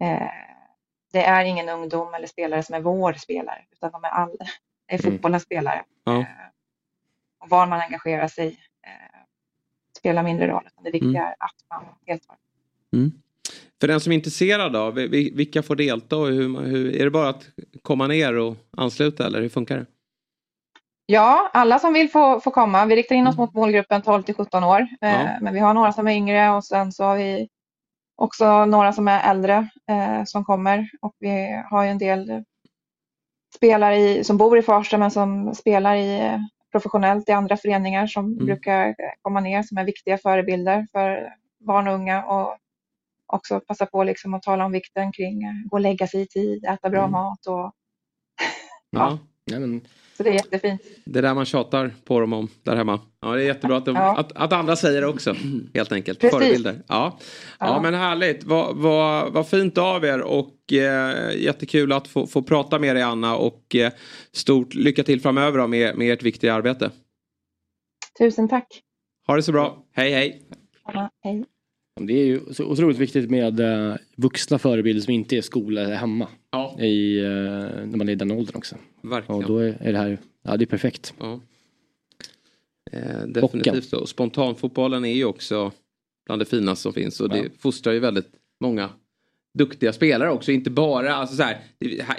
eh, 0.10 0.30
det 1.12 1.24
är 1.24 1.46
ingen 1.46 1.70
ungdom 1.70 2.14
eller 2.14 2.28
spelare 2.28 2.64
som 2.64 2.76
är 2.76 2.80
vår 2.80 3.14
spelare 3.14 3.60
utan 3.72 3.92
de 3.92 4.04
är, 4.04 4.10
all, 4.10 4.38
är 4.88 5.00
mm. 5.00 5.12
fotbollens 5.12 5.44
spelare. 5.44 5.84
Ja. 6.04 6.20
Eh, 6.20 6.26
och 7.40 7.50
var 7.50 7.68
man 7.68 7.82
engagerar 7.82 8.28
sig 8.28 8.48
eh, 8.84 9.20
spelar 9.98 10.24
mindre 10.24 10.48
roll. 10.48 10.70
Det 10.84 10.92
viktiga 10.92 11.10
mm. 11.10 11.24
är 11.26 11.36
att 11.40 11.66
man 11.70 11.84
deltar. 12.06 12.36
Mm. 12.94 13.12
För 13.80 13.88
den 13.88 14.00
som 14.00 14.12
är 14.12 14.16
intresserad 14.16 14.76
av, 14.76 14.94
vilka 14.94 15.64
får 15.64 15.76
delta 15.76 16.18
och 16.18 16.28
hur, 16.28 16.62
hur, 16.62 16.96
är 16.96 17.04
det 17.04 17.12
bara 17.12 17.30
att 17.30 17.50
komma 17.82 18.08
ner 18.08 18.38
och 18.38 18.56
ansluta 18.72 19.26
eller 19.26 19.42
hur 19.42 19.50
funkar 19.50 19.78
det? 19.78 19.86
Ja, 21.10 21.50
alla 21.54 21.80
som 21.80 21.94
vill 21.94 22.10
får, 22.10 22.40
får 22.40 22.52
komma. 22.52 22.86
Vi 22.86 22.96
riktar 22.96 23.16
in 23.16 23.28
oss 23.28 23.36
mm. 23.36 23.44
mot 23.44 23.54
målgruppen 23.54 24.02
12 24.02 24.24
till 24.24 24.36
17 24.36 24.64
år. 24.64 24.80
Eh, 25.02 25.12
ja. 25.12 25.38
Men 25.42 25.54
vi 25.54 25.60
har 25.60 25.74
några 25.74 25.94
som 25.94 26.08
är 26.08 26.12
yngre 26.12 26.50
och 26.50 26.64
sen 26.64 26.92
så 26.92 27.04
har 27.04 27.18
vi 27.18 27.50
också 28.16 28.66
några 28.66 28.94
som 28.94 29.08
är 29.08 29.32
äldre 29.32 29.70
eh, 29.90 30.24
som 30.26 30.46
kommer. 30.46 30.90
Och 31.02 31.16
vi 31.20 31.64
har 31.70 31.84
ju 31.84 31.90
en 31.90 31.98
del 31.98 32.44
spelare 33.56 33.98
i, 33.98 34.24
som 34.24 34.38
bor 34.38 34.58
i 34.58 34.62
Farsta 34.62 34.98
men 34.98 35.12
som 35.12 35.56
spelar 35.56 35.96
i, 35.96 36.20
eh, 36.20 36.40
professionellt 36.72 37.30
i 37.30 37.32
andra 37.32 37.58
föreningar 37.58 38.08
som 38.08 38.26
mm. 38.26 38.46
brukar 38.46 38.96
komma 39.22 39.40
ner 39.40 39.64
som 39.64 39.78
är 39.78 39.84
viktiga 39.84 40.18
förebilder 40.18 40.88
för 40.92 41.34
barn 41.60 41.88
och 41.88 41.94
unga 41.94 42.26
och 42.26 42.58
också 43.26 43.60
passa 43.60 43.86
på 43.86 44.04
liksom 44.04 44.34
att 44.34 44.44
tala 44.44 44.66
om 44.66 44.72
vikten 44.72 45.12
kring 45.12 45.46
att 45.46 45.70
gå 45.70 45.76
och 45.78 45.82
lägga 45.82 46.08
sig 46.08 46.22
i 46.22 46.28
tid, 46.28 46.66
äta 46.66 46.90
bra 46.90 47.00
mm. 47.00 47.12
mat 47.12 47.46
och 47.48 47.72
ja. 48.90 49.18
ja 49.46 49.60
men... 49.60 49.82
Så 50.18 50.24
det 50.24 50.30
är 50.30 50.34
jättefint. 50.34 50.82
Det 51.06 51.20
är 51.20 51.24
där 51.24 51.34
man 51.34 51.46
tjatar 51.46 51.96
på 52.06 52.20
dem 52.20 52.34
om 52.34 52.48
där 52.64 52.76
hemma. 52.76 53.00
Ja, 53.22 53.28
det 53.28 53.42
är 53.42 53.46
jättebra 53.46 53.78
att, 53.78 53.86
de, 53.86 53.96
ja. 53.96 54.18
att, 54.18 54.32
att, 54.32 54.54
andra 54.54 54.76
säger 54.76 55.02
det 55.02 55.08
också. 55.08 55.36
Helt 55.74 55.92
enkelt. 55.92 56.20
Precis. 56.20 56.38
Förebilder. 56.38 56.84
Ja. 56.88 57.20
Ja. 57.60 57.66
ja, 57.68 57.82
men 57.82 57.94
härligt. 57.94 58.44
Vad, 58.44 58.76
vad, 58.76 59.34
vad 59.34 59.48
fint 59.48 59.78
av 59.78 60.06
er 60.06 60.22
och 60.22 60.74
eh, 60.74 61.36
jättekul 61.38 61.92
att 61.92 62.08
få, 62.08 62.28
få 62.28 62.44
prata 62.44 62.80
med 62.80 62.96
dig 62.96 63.04
Anna 63.04 63.36
och 63.36 63.76
eh, 63.76 63.92
stort 64.32 64.74
lycka 64.74 65.04
till 65.04 65.22
framöver 65.22 65.60
då, 65.60 65.68
med, 65.68 65.98
med 65.98 66.14
ert 66.14 66.24
viktiga 66.24 66.54
arbete. 66.54 66.92
Tusen 68.20 68.50
tack. 68.50 68.68
Ha 69.28 69.36
det 69.36 69.44
så 69.44 69.52
bra. 69.52 69.84
Hej 69.94 70.12
hej. 70.12 70.42
Ja, 70.94 71.10
hej. 71.24 71.46
Det 72.00 72.14
är 72.14 72.26
ju 72.26 72.42
så 72.52 72.66
otroligt 72.66 72.98
viktigt 72.98 73.30
med 73.30 73.60
uh, 73.60 73.96
vuxna 74.16 74.60
förebilder 74.60 75.02
som 75.02 75.14
inte 75.14 75.38
är 75.38 75.42
skola 75.42 75.82
eller 75.82 75.96
hemma. 75.96 76.28
Ja. 76.52 76.82
I, 76.82 77.20
uh, 77.22 77.28
när 77.86 77.98
man 77.98 78.10
är 78.10 78.14
i 78.14 78.16
den 78.16 78.32
åldern 78.32 78.56
också. 78.56 78.76
Verkligen. 79.02 79.42
Och 79.42 79.48
då 79.48 79.58
är, 79.58 79.78
är 79.82 79.92
det 79.92 79.98
här, 79.98 80.18
ja 80.44 80.58
det 80.58 80.64
är 80.64 80.66
perfekt. 80.66 81.14
Ja. 81.20 81.40
Eh, 82.92 83.28
definitivt 83.28 83.90
så. 83.90 84.06
Spontanfotbollen 84.06 85.06
är 85.06 85.14
ju 85.14 85.26
också 85.26 85.72
bland 86.26 86.42
det 86.42 86.46
finaste 86.46 86.84
som 86.84 86.94
finns 86.94 87.20
och 87.20 87.32
ja. 87.32 87.36
det 87.36 87.50
fostrar 87.60 87.94
ju 87.94 88.00
väldigt 88.00 88.32
många 88.60 88.90
duktiga 89.58 89.94
spelare 89.94 90.32
också. 90.32 90.52
Inte 90.52 90.70
bara, 90.70 91.16
alltså 91.16 91.36
så 91.36 91.44
här, 91.44 91.58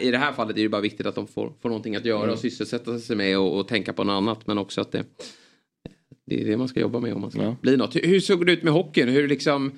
i 0.00 0.10
det 0.10 0.18
här 0.18 0.32
fallet 0.32 0.56
är 0.56 0.62
det 0.62 0.68
bara 0.68 0.80
viktigt 0.80 1.06
att 1.06 1.14
de 1.14 1.26
får, 1.26 1.52
får 1.60 1.68
någonting 1.68 1.96
att 1.96 2.04
göra 2.04 2.22
mm. 2.22 2.32
och 2.32 2.38
sysselsätta 2.38 2.98
sig 2.98 3.16
med 3.16 3.38
och, 3.38 3.58
och, 3.58 3.68
tänka 3.68 3.92
på 3.92 4.04
något 4.04 4.12
annat. 4.12 4.46
Men 4.46 4.58
också 4.58 4.80
att 4.80 4.92
det, 4.92 5.04
det 6.28 6.40
är 6.40 6.44
det 6.44 6.56
man 6.56 6.68
ska 6.68 6.80
jobba 6.80 7.00
med 7.00 7.14
om 7.14 7.20
man 7.20 7.30
ska 7.30 7.42
ja. 7.42 7.56
bli 7.60 7.76
något. 7.76 7.96
Hur, 7.96 8.20
såg 8.20 8.46
det 8.46 8.52
ut 8.52 8.62
med 8.62 8.72
hockeyn? 8.72 9.08
Hur 9.08 9.28
liksom, 9.28 9.72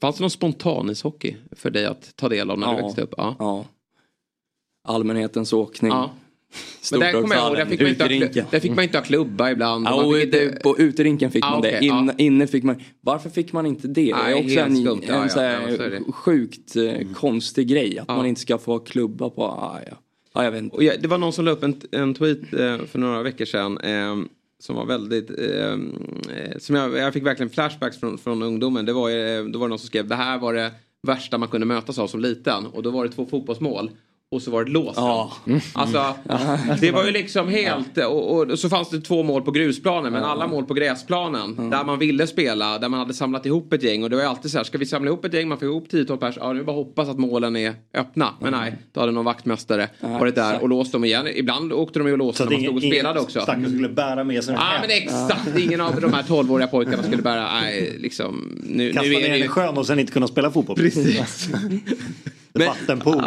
fanns 0.00 0.16
det 0.16 0.22
någon 0.22 0.30
spontanishockey 0.30 1.36
för 1.52 1.70
dig 1.70 1.86
att 1.86 2.16
ta 2.16 2.28
del 2.28 2.50
av 2.50 2.58
när 2.58 2.66
ja. 2.66 2.76
du 2.76 2.82
växte 2.82 3.02
upp? 3.02 3.14
Ja. 3.16 3.36
ja. 3.38 3.66
Allmänhetens 4.88 5.52
åkning. 5.52 5.90
Ja. 5.90 6.10
Men 6.90 7.00
där 7.00 7.12
kommer 7.12 7.34
jag 7.34 7.46
ihåg, 7.46 7.56
där 7.56 7.66
fick, 7.66 7.80
man 7.80 7.88
inte 8.12 8.40
ha, 8.40 8.46
där 8.50 8.60
fick 8.60 8.74
man 8.74 8.84
inte 8.84 8.98
ha 8.98 9.04
klubba 9.04 9.50
ibland. 9.50 9.86
Ja, 9.86 10.04
och 10.04 10.12
det, 10.12 10.62
på 10.62 10.78
uterinken 10.78 11.30
fick 11.30 11.44
ah, 11.44 11.50
man 11.50 11.62
det. 11.62 11.84
In, 11.84 11.88
ja. 11.88 12.14
Inne 12.18 12.46
fick 12.46 12.64
man, 12.64 12.82
varför 13.00 13.30
fick 13.30 13.52
man 13.52 13.66
inte 13.66 13.88
det? 13.88 14.14
Nej, 14.14 14.34
det 14.34 14.38
är 14.38 14.44
också 14.44 14.60
en, 14.60 14.76
skumt. 14.76 15.02
en 15.06 15.14
ja, 15.14 15.28
så 15.28 15.40
här, 15.40 16.12
sjukt 16.12 16.76
eh, 16.76 16.82
mm. 16.82 17.14
konstig 17.14 17.68
grej. 17.68 17.98
Att 17.98 18.08
man 18.08 18.26
inte 18.26 18.40
ska 18.40 18.58
få 18.58 18.78
klubba 18.78 19.30
på, 19.30 19.42
ah, 19.42 19.80
ja. 19.90 19.96
Ja, 20.36 20.44
jag 20.44 20.50
vet 20.50 20.62
inte. 20.62 20.76
Och 20.76 20.82
jag, 20.82 21.02
det 21.02 21.08
var 21.08 21.18
någon 21.18 21.32
som 21.32 21.44
la 21.44 21.50
upp 21.50 21.62
en, 21.62 21.80
en 21.90 22.14
tweet 22.14 22.52
eh, 22.52 22.86
för 22.86 22.98
några 22.98 23.22
veckor 23.22 23.44
sedan. 23.44 23.78
Eh, 23.78 24.16
som 24.58 24.76
var 24.76 24.86
väldigt, 24.86 25.30
ehm, 25.30 25.94
eh, 26.36 26.58
som 26.58 26.76
jag, 26.76 26.96
jag 26.96 27.12
fick 27.12 27.26
verkligen 27.26 27.50
flashbacks 27.50 28.00
från, 28.00 28.18
från 28.18 28.42
ungdomen. 28.42 28.86
Det 28.86 28.92
var, 28.92 29.10
eh, 29.10 29.44
då 29.44 29.58
var 29.58 29.66
det 29.66 29.70
någon 29.70 29.78
som 29.78 29.88
skrev, 29.88 30.08
det 30.08 30.14
här 30.14 30.38
var 30.38 30.54
det 30.54 30.72
värsta 31.02 31.38
man 31.38 31.48
kunde 31.48 31.66
mötas 31.66 31.98
av 31.98 32.06
som 32.06 32.20
liten. 32.20 32.66
Och 32.66 32.82
då 32.82 32.90
var 32.90 33.04
det 33.04 33.12
två 33.12 33.26
fotbollsmål. 33.26 33.90
Och 34.30 34.42
så 34.42 34.50
var 34.50 34.64
det 34.64 34.70
låst. 34.70 34.96
Ja. 34.96 35.32
Alltså, 35.72 36.14
det 36.80 36.90
var 36.90 37.04
ju 37.04 37.10
liksom 37.10 37.48
helt... 37.48 37.98
Och, 37.98 38.40
och 38.40 38.58
så 38.58 38.68
fanns 38.68 38.90
det 38.90 39.00
två 39.00 39.22
mål 39.22 39.42
på 39.42 39.50
grusplanen 39.50 40.12
men 40.12 40.24
alla 40.24 40.46
mål 40.46 40.64
på 40.64 40.74
gräsplanen. 40.74 41.70
Där 41.70 41.84
man 41.84 41.98
ville 41.98 42.26
spela, 42.26 42.78
där 42.78 42.88
man 42.88 43.00
hade 43.00 43.14
samlat 43.14 43.46
ihop 43.46 43.72
ett 43.72 43.82
gäng. 43.82 44.02
Och 44.02 44.10
det 44.10 44.16
var 44.16 44.22
ju 44.22 44.28
alltid 44.28 44.50
så 44.50 44.56
här, 44.56 44.64
ska 44.64 44.78
vi 44.78 44.86
samla 44.86 45.10
ihop 45.10 45.24
ett 45.24 45.34
gäng, 45.34 45.48
man 45.48 45.58
får 45.58 45.68
ihop 45.68 45.88
10-12 45.88 46.16
pers. 46.16 46.36
Ja, 46.40 46.52
nu 46.52 46.64
bara 46.64 46.76
hoppas 46.76 47.08
att 47.08 47.18
målen 47.18 47.56
är 47.56 47.74
öppna. 47.94 48.34
Men 48.40 48.52
nej, 48.52 48.76
då 48.92 49.00
hade 49.00 49.12
någon 49.12 49.24
vaktmästare 49.24 49.88
varit 50.00 50.34
där 50.34 50.62
och 50.62 50.68
låst 50.68 50.92
dem 50.92 51.04
igen. 51.04 51.28
Ibland 51.34 51.72
åkte 51.72 51.98
de 51.98 52.06
ju 52.06 52.12
och 52.12 52.18
låste 52.18 52.44
när 52.44 52.50
man 52.50 52.60
stod 52.60 52.76
och 52.76 52.82
spelade 52.82 53.20
också. 53.20 53.40
Stackare 53.40 53.68
skulle 53.68 53.88
bära 53.88 54.24
med 54.24 54.44
sig 54.44 54.54
Ja 54.54 54.72
men 54.80 54.90
exakt, 54.90 55.58
ingen 55.58 55.80
av 55.80 56.00
de 56.00 56.12
här 56.12 56.22
12-åriga 56.22 56.66
pojkarna 56.66 57.02
skulle 57.02 57.22
bära, 57.22 57.60
nej 57.60 57.96
liksom. 57.98 58.58
Nu, 58.62 58.92
Kasta 58.92 59.08
nu 59.08 59.14
är 59.14 59.20
ner 59.20 59.30
den 59.30 59.42
i 59.42 59.48
sjön 59.48 59.78
och 59.78 59.86
sen 59.86 59.98
inte 59.98 60.12
kunna 60.12 60.26
spela 60.26 60.50
fotboll. 60.50 60.76
Precis. 60.76 61.48
Vattenpool. 62.64 63.22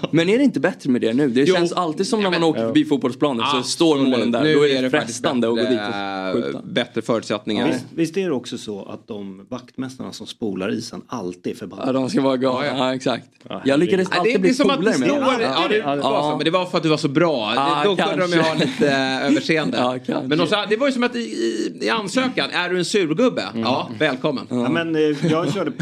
Men 0.10 0.28
är 0.28 0.38
det 0.38 0.44
inte 0.44 0.60
bättre 0.60 0.90
med 0.90 1.00
det 1.00 1.12
nu? 1.12 1.28
Det 1.28 1.40
Jo. 1.44 1.54
känns 1.54 1.72
alltid 1.72 2.06
som 2.06 2.22
när 2.22 2.30
man 2.30 2.42
åker 2.44 2.60
förbi 2.66 2.84
fotbollsplanen 2.84 3.46
så 3.52 3.62
står 3.62 3.96
målen 3.98 4.30
där. 4.30 4.42
Nu 4.42 4.54
Då 4.54 4.66
är 4.68 4.82
det, 4.82 4.90
frestande 4.90 5.48
att 5.48 5.54
gå 5.54 5.60
dit 5.60 5.68
bättre, 5.70 6.32
och 6.38 6.44
skjuta. 6.44 6.62
Bättre 6.64 7.02
förutsättningar. 7.02 7.66
Visst, 7.66 7.84
visst 7.94 8.16
är 8.16 8.24
det 8.28 8.34
också 8.34 8.58
så 8.58 8.84
att 8.84 9.08
de 9.08 9.46
vaktmästarna 9.48 10.12
som 10.12 10.26
spolar 10.26 10.72
isen 10.72 11.02
alltid 11.06 11.52
är 11.52 11.56
förbannade? 11.56 11.88
Ja, 11.88 11.92
de 11.92 12.10
ska 12.10 12.20
vara 12.20 12.36
galna. 12.36 12.66
Ja, 12.66 12.94
exakt. 12.94 13.26
Jag 13.64 13.80
lyckades 13.80 14.08
Ja, 14.10 14.14
det, 14.14 14.18
alltid 14.20 14.34
det 14.34 14.38
bli 14.38 14.50
är 14.50 14.54
som 14.54 14.70
att 14.70 14.76
det 14.78 14.82
polare 14.84 14.98
med 14.98 15.08
dem. 15.08 15.18
ja, 15.40 15.68
det, 15.68 15.80
var 15.82 15.96
Ja. 15.96 16.30
så, 16.30 16.36
men 16.36 16.44
det 16.44 16.50
var 16.50 16.66
för 16.66 16.76
att 16.76 16.82
du 16.82 16.88
var 16.88 16.96
så 16.96 17.08
bra. 17.08 17.52
Ja, 17.56 17.82
det, 17.82 17.88
då 17.88 17.96
kunde 17.96 18.26
de 18.26 18.32
ju 18.36 18.42
ha 18.42 18.54
lite 18.54 18.88
eh, 18.90 19.26
överseende. 19.30 19.76
Ja, 19.78 19.98
kanske. 20.06 20.28
men 20.28 20.38
de 20.38 20.46
sa, 20.46 20.66
det 20.66 20.76
var 20.76 20.86
ju 20.86 20.92
som 20.92 21.02
att 21.02 21.16
i, 21.16 21.18
i, 21.18 21.78
i 21.80 21.88
ansökan, 21.90 22.50
är 22.50 22.68
du 22.70 22.78
en 22.78 22.84
surgubbe? 22.84 23.42
Ja, 23.54 23.90
välkommen. 23.98 24.46
Ja, 24.50 24.68
men, 24.68 24.96
eh, 24.96 25.00
jag 25.30 25.52
körde 25.54 25.72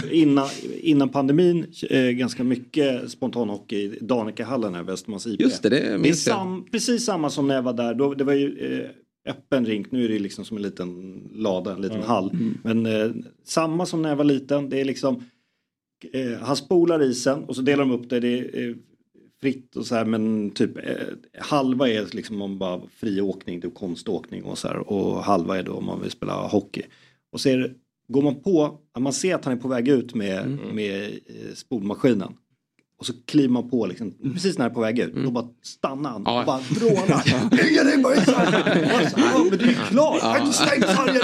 innan, 0.82 1.08
pandemin 1.08 1.66
eh, 1.90 2.00
ganska 2.00 2.44
mycket 2.44 2.81
spontanhockey 3.08 3.76
i 3.76 3.98
Danikahallen 4.00 4.74
här, 4.74 4.82
Västermans 4.82 5.26
IP. 5.26 5.40
Just 5.40 5.62
det, 5.62 5.68
det 5.68 5.80
det 5.80 5.86
är 5.86 5.98
minns 5.98 6.24
sam, 6.24 6.66
precis 6.72 7.04
samma 7.04 7.30
som 7.30 7.48
när 7.48 7.54
jag 7.54 7.62
var 7.62 7.72
där. 7.72 7.94
Då, 7.94 8.14
det 8.14 8.24
var 8.24 8.32
ju 8.32 8.58
eh, 8.58 8.90
öppen 9.32 9.66
rink, 9.66 9.92
nu 9.92 10.04
är 10.04 10.08
det 10.08 10.18
liksom 10.18 10.44
som 10.44 10.56
en 10.56 10.62
liten 10.62 11.22
lada, 11.34 11.72
en 11.72 11.82
liten 11.82 12.02
hall. 12.02 12.36
Men 12.62 12.86
eh, 12.86 13.10
samma 13.44 13.86
som 13.86 14.02
när 14.02 14.08
jag 14.08 14.16
var 14.16 14.24
liten, 14.24 14.68
det 14.68 14.80
är 14.80 14.84
liksom 14.84 15.24
eh, 16.12 16.38
han 16.40 16.56
spolar 16.56 17.02
isen 17.02 17.44
och 17.44 17.56
så 17.56 17.62
delar 17.62 17.84
de 17.84 17.92
upp 17.92 18.10
det. 18.10 18.20
Det 18.20 18.38
är 18.38 18.68
eh, 18.68 18.74
fritt 19.40 19.76
och 19.76 19.86
så 19.86 19.94
här 19.94 20.04
men 20.04 20.50
typ 20.50 20.76
eh, 20.76 21.06
halva 21.38 21.88
är 21.88 22.06
liksom 22.12 22.42
om 22.42 22.58
bara 22.58 22.80
fri 22.96 23.20
åkning, 23.20 23.60
det 23.60 23.66
är 23.66 23.70
konståkning 23.70 24.44
och 24.44 24.58
så 24.58 24.68
här 24.68 24.92
och 24.92 25.24
halva 25.24 25.58
är 25.58 25.62
då 25.62 25.72
om 25.72 25.84
man 25.84 26.00
vill 26.02 26.10
spela 26.10 26.46
hockey. 26.46 26.82
Och 27.32 27.40
så 27.40 27.48
är 27.48 27.58
det, 27.58 27.70
går 28.08 28.22
man 28.22 28.42
på, 28.42 28.78
man 28.98 29.12
ser 29.12 29.34
att 29.34 29.44
han 29.44 29.54
är 29.54 29.60
på 29.60 29.68
väg 29.68 29.88
ut 29.88 30.14
med, 30.14 30.58
med 30.74 31.04
eh, 31.04 31.54
spolmaskinen. 31.54 32.34
Och 33.02 33.06
så 33.06 33.12
kliver 33.26 33.48
man 33.48 33.70
på 33.70 33.86
liksom, 33.86 34.14
precis 34.34 34.58
när 34.58 34.62
han 34.64 34.70
är 34.70 34.74
på 34.74 34.80
väg 34.80 34.98
ut, 34.98 35.14
då 35.14 35.30
bara 35.30 35.44
stannar 35.62 36.10
han 36.10 36.26
och 36.26 36.44
bara 36.46 36.60
vrålar. 36.70 37.50
Lägg 37.56 37.86
dig 37.86 37.98
bara 37.98 38.14
i 38.14 38.20
sargen! 38.20 38.84
Och 38.84 39.10
så, 39.10 39.20
"Ja, 39.20 39.44
Men 39.50 39.58
det 39.58 39.64
är 39.64 39.68
ju 39.68 39.74
klart, 39.74 40.18
jag 40.22 40.28
har 40.28 40.38
inte 40.38 40.52
stängt 40.52 40.86
sargen 40.86 41.22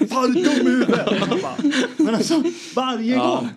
än! 0.00 0.08
Fan 0.08 0.32
du 0.32 0.40
är 0.40 0.44
dum 0.56 0.66
i 0.66 0.70
huvudet! 0.70 1.08
Men 1.96 2.14
alltså 2.14 2.42
varje 2.76 3.16
gång! 3.16 3.48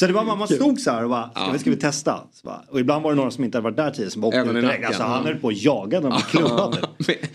Så 0.00 0.06
det 0.06 0.12
var 0.12 0.24
man, 0.24 0.38
man 0.38 0.48
stod 0.48 0.80
så 0.80 0.90
här 0.90 1.04
och 1.04 1.10
bara, 1.10 1.30
ska 1.30 1.50
vi, 1.52 1.58
ska 1.58 1.70
vi 1.70 1.76
testa? 1.76 2.20
Så 2.32 2.46
bara, 2.46 2.62
och 2.70 2.80
ibland 2.80 3.02
var 3.02 3.10
det 3.10 3.16
några 3.16 3.30
som 3.30 3.44
inte 3.44 3.58
hade 3.58 3.64
varit 3.64 3.76
där 3.76 3.90
tidigare 3.90 4.10
som 4.10 4.20
bara 4.22 4.28
åkte 4.42 4.52
direkt. 4.52 4.86
Alltså, 4.86 5.02
ja. 5.02 5.08
han 5.08 5.24
höll 5.24 5.36
på 5.36 5.48
att 5.48 5.62
jaga 5.62 6.00
dem 6.00 6.12
och 6.12 6.20
klubba 6.22 6.72
typ. 6.72 6.84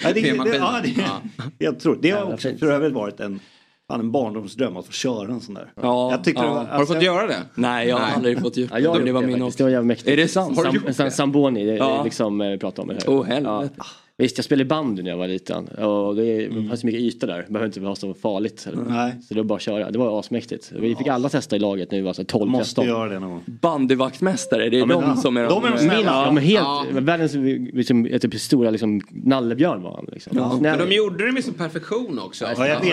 Ja, 0.03 0.13
det, 0.13 0.21
det, 0.21 0.43
det, 0.43 0.55
ja, 0.55 0.81
det, 0.83 1.65
jag 1.65 1.79
tror, 1.79 1.99
det 2.01 2.11
har 2.11 2.33
också 2.33 2.49
för 2.59 2.67
övrigt 2.67 2.93
varit 2.93 3.19
en, 3.19 3.39
fan, 3.87 3.99
en 3.99 4.11
barndomsdröm 4.11 4.77
att 4.77 4.85
få 4.85 4.91
köra 4.91 5.31
en 5.31 5.41
sån 5.41 5.55
där. 5.55 5.73
Ja, 5.81 6.11
jag 6.11 6.23
tyckte 6.23 6.41
ja. 6.41 6.47
det 6.47 6.53
var, 6.55 6.65
Har 6.65 6.79
du 6.79 6.85
fått 6.85 7.03
göra 7.03 7.27
det? 7.27 7.43
Nej, 7.55 7.87
jag 7.87 7.95
har 7.95 8.05
Nej. 8.05 8.15
aldrig 8.15 8.41
fått 8.41 8.57
gjort 8.57 8.69
Ja, 8.71 8.79
jag 8.79 8.99
det. 8.99 9.05
Det 9.05 9.11
var 9.11 9.21
min 9.21 9.39
faktiskt. 9.39 9.57
Det 9.57 9.63
var 9.63 9.71
jävligt 9.71 9.87
mäktigt. 9.87 10.09
Är 10.09 10.17
det 10.17 10.27
sant? 10.27 10.57
Har 10.57 10.71
du 10.71 10.79
Sam, 10.79 10.93
Sam, 10.93 11.05
det? 11.05 11.11
Samboni, 11.11 11.65
det, 11.65 11.75
Ja. 11.75 11.97
det 11.97 12.03
liksom 12.03 12.41
eh, 12.41 12.57
pratar 12.57 12.83
om 12.83 12.89
det 12.89 12.93
här. 12.93 13.09
Åh 13.09 13.25
helvete. 13.25 13.73
Ja. 13.77 13.83
Visst, 14.23 14.37
jag 14.37 14.45
spelade 14.45 14.65
bandy 14.65 15.03
när 15.03 15.09
jag 15.09 15.17
var 15.17 15.27
liten 15.27 15.67
och 15.67 16.15
det 16.15 16.49
fanns 16.69 16.79
så 16.79 16.85
mycket 16.87 17.01
yta 17.01 17.25
där. 17.27 17.37
Det 17.37 17.53
behöver 17.53 17.65
inte 17.65 17.79
vara 17.79 17.95
så 17.95 18.13
farligt. 18.13 18.67
Nej. 18.87 19.15
Så 19.27 19.33
det 19.33 19.39
var 19.39 19.43
bara 19.45 19.55
att 19.55 19.61
köra. 19.61 19.91
Det 19.91 19.97
var 19.99 20.19
asmäktigt. 20.19 20.71
Vi 20.79 20.95
fick 20.95 21.07
alla 21.07 21.29
testa 21.29 21.55
i 21.55 21.59
laget 21.59 21.91
nu, 21.91 22.07
alltså 22.07 22.23
12 22.23 22.49
måste 22.51 22.75
13. 22.75 22.87
göra 22.87 23.09
det 23.09 23.19
någon 23.19 23.29
gång. 23.29 23.43
Bandyvaktmästare, 23.61 24.69
det 24.69 24.77
är 24.77 24.79
Ja, 24.79 24.85
de 24.85 25.17
som 25.17 25.37
är 25.37 25.47
de 25.49 25.65
är 25.65 25.71
de 25.71 25.77
snälla. 25.77 26.25
Ja, 26.25 26.31
men 26.31 26.43
helt, 26.43 26.63
Ja. 26.63 26.85
världens 26.91 27.33
liksom, 27.73 28.07
typ, 28.21 28.39
stora 28.39 28.69
liksom, 28.69 29.01
nallebjörn 29.09 29.81
var 29.81 29.95
han. 29.95 30.05
Liksom. 30.11 30.37
Men 30.37 30.57
Snäll. 30.57 30.89
de 30.89 30.95
gjorde 30.95 31.25
det 31.25 31.31
med 31.31 31.43
så 31.43 31.51
perfektion 31.53 32.19
också. 32.19 32.45
Ja, 32.57 32.67
jag 32.67 32.79
vet. 32.79 32.89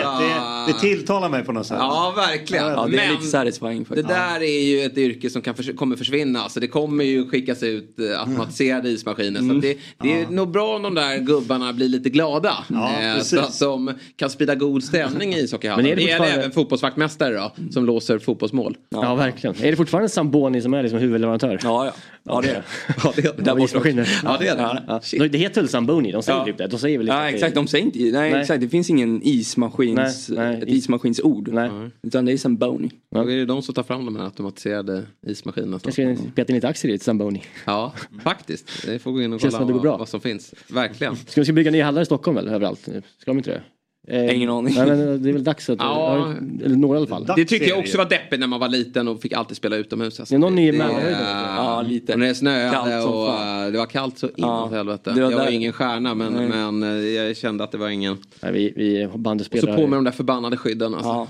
Det, 0.67 0.73
det 0.73 0.79
tilltalar 0.79 1.29
mig 1.29 1.43
på 1.43 1.51
något 1.51 1.65
sätt. 1.65 1.77
Ja, 1.79 2.13
verkligen. 2.15 2.65
Ja, 2.67 2.87
det 2.91 2.93
är 2.97 2.97
Men 2.97 3.11
lite 3.11 3.23
satisfying 3.27 3.79
det 3.79 3.85
faktiskt. 3.85 4.07
där 4.07 4.41
är 4.43 4.63
ju 4.63 4.81
ett 4.85 4.97
yrke 4.97 5.29
som 5.29 5.41
kan 5.41 5.55
förs- 5.55 5.75
kommer 5.75 5.95
försvinna. 5.95 6.49
Så 6.49 6.59
det 6.59 6.67
kommer 6.67 7.03
ju 7.03 7.29
skickas 7.29 7.63
ut 7.63 7.99
eh, 7.99 8.19
automatiserade 8.21 8.89
ismaskiner. 8.89 9.39
Så 9.39 9.55
att 9.55 9.61
det, 9.61 9.77
det 10.01 10.21
är 10.21 10.27
nog 10.29 10.51
bra 10.51 10.75
om 10.75 10.81
de 10.81 10.95
där 10.95 11.20
gubbarna 11.21 11.73
blir 11.73 11.89
lite 11.89 12.09
glada. 12.09 12.53
Ja, 12.69 12.91
Eh, 13.01 13.21
så 13.21 13.39
att 13.39 13.59
de 13.59 13.93
kan 14.15 14.29
sprida 14.29 14.55
god 14.55 14.83
stämning 14.83 15.33
i 15.33 15.39
ishockeyhallen. 15.39 15.83
Men 15.85 15.91
är 15.91 15.95
Det 15.95 16.01
det 16.01 16.07
gäller 16.07 16.17
fortfarande- 16.17 16.41
även 16.45 16.51
fotbollsvaktmästare 16.51 17.33
då, 17.33 17.51
som 17.71 17.85
låser 17.85 18.19
fotbollsmål. 18.19 18.77
Ja, 18.89 19.15
verkligen. 19.15 19.55
Är 19.61 19.71
det 19.71 19.77
fortfarande 19.77 20.09
Samboni 20.09 20.61
som 20.61 20.73
är 20.73 20.83
liksom 20.83 20.99
huvudleverantör? 20.99 21.59
Ja, 21.63 21.85
ja. 21.85 21.91
Ja, 22.23 22.41
det 22.41 22.49
är 22.49 22.53
det. 22.53 22.63
Ja, 23.03 23.13
det 23.15 23.21
är 23.21 23.33
det. 23.33 23.93
Där. 23.93 24.09
Ja, 24.23 24.37
det 24.39 24.47
är 24.47 24.55
det. 24.55 24.83
Ja. 25.17 25.27
Det 25.27 25.37
heter 25.37 25.61
väl 25.61 25.69
Samboni? 25.69 26.11
De 26.11 26.23
säger 26.23 26.39
Ja. 26.39 26.45
typ 26.45 26.57
det. 26.57 26.67
De 26.67 26.79
säger 26.79 26.97
väl 26.97 27.05
liksom 27.05 27.19
Ja, 27.21 27.27
det- 27.27 27.33
exakt. 27.35 27.55
De 27.55 27.67
säger 27.67 27.85
inte, 27.85 27.99
nej, 27.99 28.11
Nej. 28.31 28.41
exakt. 28.41 28.61
Det 28.61 28.69
finns 28.69 28.89
ingen 28.89 29.21
ismaskins, 29.23 30.29
Nej, 30.29 30.37
nej. 30.37 30.57
ett 30.61 30.69
ismaskinsord. 30.69 31.47
Nej. 31.53 31.69
Utan 32.03 32.25
det 32.25 32.31
är 32.31 32.37
Zamboni. 32.37 32.91
Då 33.15 33.21
är 33.21 33.25
det 33.37 33.45
de 33.45 33.61
som 33.61 33.75
tar 33.75 33.83
fram 33.83 34.05
de 34.05 34.15
här 34.15 34.23
automatiserade 34.23 35.03
ismaskinerna. 35.27 35.79
Kanske 35.79 36.17
peta 36.35 36.51
in 36.51 36.55
lite 36.55 36.67
aktier 36.67 36.91
i 36.91 36.95
ett 36.95 37.03
Samboni. 37.03 37.43
Ja, 37.65 37.93
faktiskt. 38.23 38.85
Det 38.85 38.99
får 38.99 39.11
gå 39.11 39.21
in 39.21 39.33
och 39.33 39.41
kolla 39.41 39.51
som 39.51 39.67
det 39.67 39.73
vad, 39.73 39.99
vad 39.99 40.09
som 40.09 40.21
finns. 40.21 40.53
Verkligen. 40.67 41.00
Ska 41.27 41.43
vi 41.43 41.53
bygga 41.53 41.71
nya 41.71 41.85
hallar 41.85 42.01
i 42.01 42.05
Stockholm 42.05 42.35
väl? 42.35 42.47
Överallt? 42.47 42.79
Ska 43.17 43.31
de 43.31 43.37
inte 43.37 43.49
det? 43.51 43.61
Eh, 44.07 44.35
Ingen 44.35 44.49
aning. 44.49 44.73
Nej, 44.77 44.85
men 44.87 45.23
det 45.23 45.29
är 45.29 45.33
väl 45.33 45.43
dags 45.43 45.69
att... 45.69 45.79
Ja. 45.79 46.33
Eller 46.65 46.75
några 46.75 46.95
i 46.95 46.97
alla 46.97 47.07
fall. 47.07 47.25
Det 47.35 47.45
tyckte 47.45 47.69
jag 47.69 47.79
också 47.79 47.97
var 47.97 48.09
deppigt 48.09 48.39
när 48.39 48.47
man 48.47 48.59
var 48.59 48.67
liten 48.69 49.07
och 49.07 49.21
fick 49.21 49.33
alltid 49.33 49.57
spela 49.57 49.75
utomhus. 49.75 50.19
Alltså. 50.19 50.33
Det 50.35 50.37
är 50.37 50.39
någon 50.39 50.55
ny 50.55 50.71
med- 50.71 50.87
det, 50.89 51.11
Ja, 51.57 51.81
lite. 51.87 52.13
Och 52.13 52.19
när 52.19 52.27
det 52.27 52.35
snöade 52.35 53.03
och 53.03 53.27
fan. 53.27 53.65
eh, 53.65 53.71
det 53.71 53.77
var 53.77 53.85
kallt 53.85 54.17
så 54.17 54.27
in 54.27 54.33
Ja. 54.37 54.69
helvete. 54.71 55.11
Det 55.15 55.21
var 55.23 55.31
jag 55.31 55.37
var 55.39 55.49
ingen 55.51 55.73
stjärna 55.73 56.15
men, 56.15 56.33
Nej. 56.33 56.47
men 56.49 56.83
eh, 56.83 56.89
jag 56.89 57.37
kände 57.37 57.63
att 57.63 57.71
det 57.71 57.77
var 57.77 57.89
ingen. 57.89 58.17
Nej, 58.43 58.51
vi, 58.53 58.73
vi 58.75 59.05
Och 59.05 59.59
så 59.59 59.67
på 59.75 59.87
med 59.87 59.97
de 59.97 60.03
där 60.03 60.11
förbannade 60.11 60.57
skydden. 60.57 60.93
Alltså. 60.93 61.09
Ja. 61.09 61.27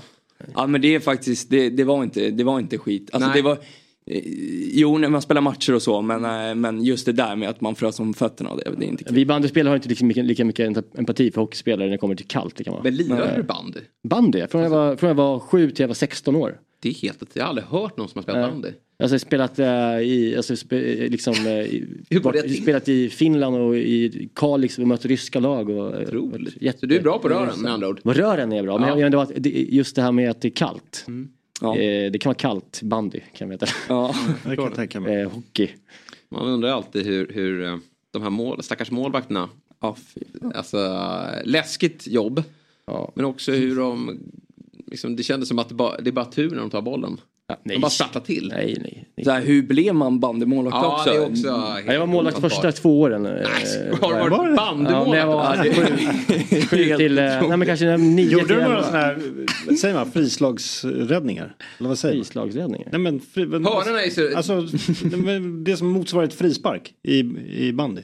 ja, 0.54 0.66
men 0.66 0.80
det 0.80 0.94
är 0.94 1.00
faktiskt, 1.00 1.50
det, 1.50 1.70
det, 1.70 1.84
var, 1.84 2.02
inte, 2.04 2.30
det 2.30 2.44
var 2.44 2.58
inte 2.60 2.78
skit. 2.78 3.10
Alltså, 3.12 3.28
Nej. 3.28 3.36
det 3.36 3.42
var, 3.42 3.52
eh, 3.52 3.58
jo, 4.72 4.98
när 4.98 5.08
man 5.08 5.22
spelar 5.22 5.40
matcher 5.40 5.74
och 5.74 5.82
så, 5.82 6.02
men, 6.02 6.24
eh, 6.24 6.54
men 6.54 6.84
just 6.84 7.06
det 7.06 7.12
där 7.12 7.36
med 7.36 7.48
att 7.48 7.60
man 7.60 7.74
frös 7.74 8.00
om 8.00 8.14
fötterna, 8.14 8.56
det, 8.56 8.62
det 8.78 8.84
är 8.84 8.88
inte 8.88 9.04
kul. 9.04 9.14
Vi 9.14 9.26
bandyspelare 9.26 9.70
har 9.70 9.76
inte 9.76 9.88
lika 9.88 10.04
mycket, 10.04 10.24
lika 10.24 10.44
mycket 10.44 10.76
empati 10.98 11.30
för 11.30 11.40
hockeyspelare 11.40 11.86
när 11.86 11.92
det 11.92 11.98
kommer 11.98 12.14
till 12.14 12.26
kallt. 12.26 12.56
Det 12.56 12.64
kan 12.64 12.72
vara. 12.72 12.82
Men 12.82 12.96
lirade 12.96 13.36
du 13.36 13.42
bandy? 13.42 13.80
Bandy? 14.08 14.46
Från 14.46 14.62
jag, 14.62 14.70
var, 14.70 14.96
från 14.96 15.08
jag 15.08 15.14
var 15.14 15.38
sju 15.38 15.70
till 15.70 15.82
jag 15.82 15.88
var 15.88 15.94
16 15.94 16.36
år. 16.36 16.58
Det 16.80 16.88
är 16.88 16.94
helt 16.94 17.22
Jag 17.32 17.42
har 17.42 17.48
aldrig 17.48 17.66
hört 17.66 17.96
någon 17.96 18.08
som 18.08 18.18
har 18.18 18.22
spelat 18.22 18.50
bandy. 18.50 18.68
Alltså 19.02 19.18
spelat 19.18 19.58
eh, 19.58 19.66
i, 20.00 20.34
alltså, 20.36 20.56
spe, 20.56 21.04
eh, 21.04 21.10
liksom, 21.10 21.34
eh, 21.46 21.52
i, 21.52 21.86
till? 22.42 22.62
spelat 22.62 22.88
i 22.88 23.08
Finland 23.08 23.56
och 23.56 23.76
i 23.76 24.28
Kalix 24.34 24.78
och 24.78 24.86
mött 24.86 25.04
ryska 25.04 25.40
lag. 25.40 25.70
Och, 25.70 25.94
eh, 25.94 26.02
Otroligt. 26.08 26.62
jätte- 26.62 26.78
Så 26.78 26.86
du 26.86 26.96
är 26.96 27.02
bra 27.02 27.18
på 27.18 27.28
rören 27.28 27.60
med 27.60 27.72
andra 27.72 27.88
ord? 27.88 28.00
Rören 28.04 28.52
är 28.52 28.62
bra, 28.62 28.78
men 28.78 28.88
Ja. 28.88 28.94
jag, 28.94 29.00
jag, 29.04 29.10
det 29.10 29.16
var, 29.16 29.28
det, 29.36 29.50
just 29.50 29.96
det 29.96 30.02
här 30.02 30.12
med 30.12 30.30
att 30.30 30.40
det 30.40 30.48
är 30.48 30.50
kallt. 30.50 31.06
Ja. 31.62 31.78
Eh, 31.78 32.10
det 32.10 32.18
kan 32.18 32.30
vara 32.30 32.38
kallt 32.38 32.82
bandy 32.82 33.20
kan 33.20 33.50
jag 33.50 33.58
veta. 33.58 33.66
Ja. 33.88 34.14
Det 34.44 34.56
kan 34.56 34.64
jag 34.64 34.74
tänka 34.74 35.00
mig. 35.00 35.20
Eh, 35.20 35.30
hockey. 35.30 35.68
Man 36.28 36.46
undrar 36.46 36.70
alltid 36.70 37.06
hur, 37.06 37.28
hur 37.32 37.64
eh, 37.64 37.76
de 38.10 38.22
här 38.22 38.30
mål, 38.30 38.62
stackars 38.62 38.90
målvakterna. 38.90 39.48
Alltså 40.54 40.98
läskigt 41.44 42.06
jobb. 42.06 42.42
Ja. 42.86 43.12
Men 43.14 43.24
också 43.24 43.52
hur 43.52 43.76
de 43.76 44.18
liksom, 44.86 45.16
det 45.16 45.22
kändes 45.22 45.48
som 45.48 45.58
att 45.58 45.68
det 45.68 45.74
bara, 45.74 46.00
det 46.00 46.10
är 46.10 46.12
bara 46.12 46.24
tur 46.24 46.50
när 46.50 46.60
de 46.60 46.70
tar 46.70 46.82
bollen. 46.82 47.20
Ja, 47.52 47.58
nej. 47.64 47.76
De 47.76 47.80
bara 47.80 47.90
startar 47.90 48.20
till. 48.20 48.48
Nej, 48.54 48.76
nej. 48.80 49.08
nej. 49.16 49.24
Så 49.24 49.30
här, 49.30 49.40
hur 49.40 49.62
blev 49.62 49.94
man 49.94 50.20
bandymålvakt 50.20 50.74
Ja, 50.82 50.94
också? 50.96 51.10
det 51.10 51.16
är 51.16 51.26
också 51.30 51.46
Ja, 51.86 51.92
jag 51.92 52.00
var 52.00 52.06
målvakt 52.06 52.40
första 52.40 52.72
två 52.72 53.00
åren. 53.00 53.26
eh, 53.26 53.32
Nej, 53.32 53.90
har 54.00 54.08
du 54.08 54.14
var 54.14 54.20
jag. 54.20 54.30
varit 54.30 54.54
Ja, 54.56 54.74
när 54.76 54.90
jag 54.90 55.06
bandymålvakt? 55.06 55.58
var 55.78 55.84
sju, 55.86 56.60
sju 56.66 56.96
till, 56.96 57.18
eh, 57.18 57.24
nej 57.24 57.56
men 57.56 57.66
kanske 57.66 57.96
nio 57.96 58.30
Gjorde 58.30 58.46
till 58.46 58.56
du 58.56 58.62
några 58.62 58.82
sådana 58.82 58.98
här, 59.04 59.18
vad 59.66 59.78
säger 59.78 59.94
man, 59.94 60.12
frislagsräddningar? 60.12 61.54
Eller 61.78 61.88
vad 61.88 61.98
säger? 61.98 62.14
Frislagsräddningar? 62.14 62.88
Nej 62.90 63.00
men, 63.00 63.20
fri, 63.20 63.46
men 63.46 63.64
Hörnorna 63.64 64.02
är 64.02 64.10
så... 64.10 64.36
Alltså, 64.36 64.60
det 65.64 65.76
som 65.76 65.88
motsvarar 65.88 66.24
ett 66.24 66.34
frispark 66.34 66.92
i, 67.02 67.18
i 67.68 67.72
bandy. 67.72 68.02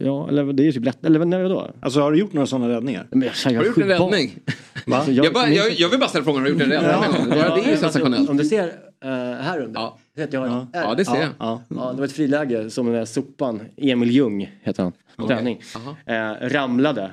Ja, 0.00 0.28
eller 0.28 0.52
det 0.52 0.62
är 0.62 0.64
ju 0.64 0.72
typ 0.72 0.84
lätt. 0.84 1.04
Eller 1.04 1.24
när 1.24 1.48
då? 1.48 1.70
Alltså 1.80 2.00
har 2.00 2.12
du 2.12 2.18
gjort 2.18 2.32
några 2.32 2.46
sådana 2.46 2.68
räddningar? 2.68 3.06
Men 3.10 3.22
jag, 3.22 3.52
jag, 3.52 3.58
Har 3.58 3.62
du 3.62 3.68
gjort 3.68 3.78
en 3.78 3.88
räddning? 3.88 4.38
Va? 4.86 4.96
Alltså, 4.96 5.12
Jag, 5.12 5.32
bara, 5.32 5.48
jag, 5.48 5.72
jag 5.72 5.88
vill 5.88 5.98
bara 6.00 6.08
ställa 6.08 6.24
frågan, 6.24 6.40
har 6.42 6.46
du 6.48 6.52
gjort 6.52 6.62
en 6.62 6.70
räddning? 6.70 6.90
Ja. 6.90 7.18
gång? 7.18 7.38
Ja, 7.38 7.54
det 7.56 7.62
är 7.62 7.70
ju 7.70 7.76
sensationellt. 7.76 8.30
Om 8.30 8.36
du 8.36 8.44
ser 8.44 8.72
Eh, 9.04 9.08
här 9.42 9.60
under? 9.60 9.80
Ja. 9.80 9.98
Heter 10.16 10.38
jag, 10.38 10.48
Ja. 10.48 10.66
Ja, 10.72 10.94
det 10.94 11.04
ser 11.04 11.20
jag. 11.20 11.28
Ja, 11.38 11.62
ja, 11.68 11.92
det 11.92 11.98
var 11.98 12.04
ett 12.04 12.12
friläge 12.12 12.70
som 12.70 12.86
den 12.86 12.94
där 12.94 13.04
sopan, 13.04 13.60
Emil 13.76 14.10
Ljung 14.10 14.50
heter 14.62 14.82
han, 14.82 14.92
på 14.92 15.24
Okej. 15.24 15.36
träning. 15.36 15.60
Eh, 16.06 16.48
ramlade 16.48 17.10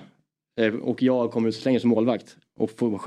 eh, 0.62 0.74
och 0.74 1.04
jag 1.04 1.32
kommer 1.32 1.50
ut 1.50 1.56
och 1.56 1.62
slänger 1.62 1.80
som 1.80 1.90
målvakt 1.90 2.36
och 2.60 2.72
får 2.78 2.98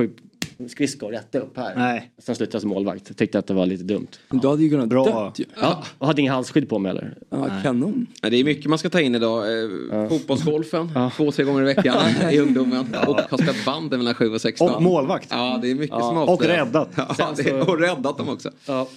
skridskor 0.68 1.10
rätt 1.12 1.34
upp 1.34 1.56
här. 1.56 1.74
Nej. 1.76 2.12
Sen 2.18 2.34
slutade 2.36 2.54
jag 2.54 2.60
som 2.62 2.70
målvakt. 2.70 3.16
Tyckte 3.16 3.38
att 3.38 3.46
det 3.46 3.54
var 3.54 3.66
lite 3.66 3.84
dumt. 3.84 4.06
Du 4.30 4.48
hade 4.48 4.62
ju 4.62 4.70
kunnat 4.70 4.88
Bra. 4.88 5.04
dött 5.24 5.38
ju. 5.38 5.44
Ja, 5.60 5.84
och 5.98 6.06
hade 6.06 6.20
ingen 6.20 6.32
halsskydd 6.34 6.68
på 6.68 6.78
mig 6.78 6.90
eller? 6.90 7.18
Ja, 7.30 7.48
kanon. 7.62 8.06
Ja, 8.22 8.30
det 8.30 8.36
är 8.36 8.44
mycket 8.44 8.66
man 8.66 8.78
ska 8.78 8.90
ta 8.90 9.00
in 9.00 9.14
idag. 9.14 9.62
Eh, 10.02 10.08
Fotbollsgolfen 10.08 10.90
två, 11.16 11.30
tre 11.32 11.44
gånger 11.44 11.62
i 11.62 11.64
veckan 11.64 11.96
i 12.32 12.38
ungdomen. 12.38 12.86
Och 13.08 13.16
har 13.30 13.36
spelat 13.38 13.64
banden 13.66 13.98
mellan 13.98 14.14
7 14.14 14.30
och 14.34 14.40
16. 14.40 14.70
Och 14.74 14.82
målvakt. 14.82 15.28
Ja, 15.30 15.58
det 15.62 15.70
är 15.70 15.74
mycket 15.74 15.96
Ja. 15.98 16.00
som 16.08 16.16
Och 16.18 16.28
avslöjas. 16.28 16.56
räddat. 16.66 16.88
Ja, 17.18 17.34
det 17.36 17.52
och 17.52 17.78
räddat 17.78 18.18
dem 18.18 18.28
också. 18.28 18.50
Ja. 18.66 18.88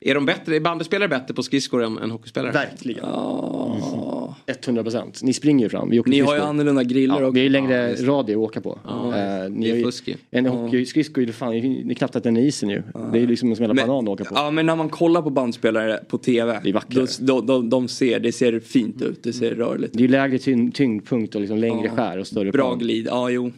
Ja. 0.00 0.10
Är 0.10 0.14
de 0.14 0.26
bättre, 0.26 0.56
är 0.56 0.60
bandyspelare 0.60 1.08
bättre 1.08 1.34
på 1.34 1.42
skridskor 1.42 1.82
än, 1.82 1.98
än 1.98 2.10
hockeyspelare? 2.10 2.52
Verkligen. 2.52 3.04
Ja. 3.04 4.36
100 4.66 4.82
procent. 4.82 5.20
Ni 5.22 5.32
springer 5.32 5.64
ju 5.64 5.68
fram. 5.68 5.90
Vi 5.90 6.00
åker 6.00 6.10
Ni 6.10 6.20
har 6.20 6.24
ju 6.26 6.28
skridskor. 6.30 6.48
annorlunda 6.48 6.82
griller 6.82 7.20
Ja, 7.20 7.30
vi 7.30 7.40
har 7.40 7.44
ju 7.44 7.48
längre 7.48 7.96
Ja, 7.98 8.06
radie 8.06 8.34
att 8.34 8.40
åka 8.40 8.60
på. 8.60 8.78
Ja, 8.84 9.16
Eh, 9.16 9.50
ni 9.50 9.60
det 9.64 9.68
är 9.68 9.70
har 9.72 9.78
ju- 9.78 9.84
fusk 9.84 10.08
ju. 10.08 10.14
En 10.30 10.46
hockeyskridsko 10.46 11.20
är 11.20 11.26
ju 11.26 11.32
fan, 11.32 11.50
det 11.52 11.58
är 11.58 11.94
knappt 11.94 12.16
att 12.16 12.22
den 12.22 12.36
är 12.36 12.40
isen 12.42 12.68
ju. 12.68 12.82
Det 13.12 13.18
är 13.18 13.20
ju 13.20 13.26
liksom 13.26 13.56
som 13.56 13.64
en 13.64 13.76
Men- 13.76 13.86
banan 13.86 14.04
att 14.04 14.08
åka 14.20 14.24
på. 14.24 14.34
Ja 14.34 14.50
men 14.50 14.66
när 14.66 14.76
man 14.76 14.88
kollar 14.88 15.22
på 15.22 15.30
bandspelare 15.30 16.00
på 16.08 16.18
TV. 16.18 16.60
Det 16.62 16.70
är 16.70 16.82
då, 17.26 17.40
då, 17.40 17.40
de, 17.40 17.70
de 17.70 17.88
ser, 17.88 18.20
det 18.20 18.32
ser 18.32 18.60
fint 18.60 19.02
ut, 19.02 19.22
det 19.22 19.32
ser 19.32 19.54
rörligt 19.54 19.92
Det 19.92 19.98
är 19.98 20.02
ju 20.02 20.08
lägre 20.08 20.38
tyngd, 20.38 20.74
tyngdpunkt 20.74 21.34
och 21.34 21.40
liksom 21.40 21.58
längre 21.58 21.86
Ja. 21.86 21.90
skär 21.96 22.18
och 22.18 22.26
större 22.26 22.52
Bra 22.52 22.62
plan. 22.68 22.78
glid, 22.78 23.06
ja 23.10 23.30
jo. 23.30 23.52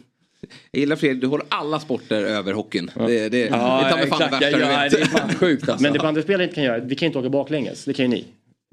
Jag 0.71 0.79
gillar 0.79 0.95
Fredrik, 0.95 1.21
du 1.21 1.27
håller 1.27 1.45
alla 1.49 1.79
sporter 1.79 2.23
över 2.23 2.53
hockeyn. 2.53 2.91
Det, 2.95 3.07
det, 3.07 3.29
det 3.29 3.39
Ja, 3.39 3.87
fan 3.89 3.97
det 3.97 4.03
exakt. 4.03 4.39
du 4.39 4.45
Ja, 4.59 4.67
det 4.89 5.01
är 5.01 5.05
fan 5.05 5.29
sjukt 5.39 5.69
alltså. 5.69 5.83
Men 5.83 5.93
det 5.93 5.99
bandyspelare 5.99 6.43
inte 6.43 6.55
kan 6.55 6.63
göra, 6.63 6.79
vi 6.79 6.95
kan 6.95 7.05
ju 7.05 7.07
inte 7.07 7.19
åka 7.19 7.29
baklänges. 7.29 7.85
Det 7.85 7.93
kan 7.93 8.05
ju 8.05 8.09
ni. 8.17 8.25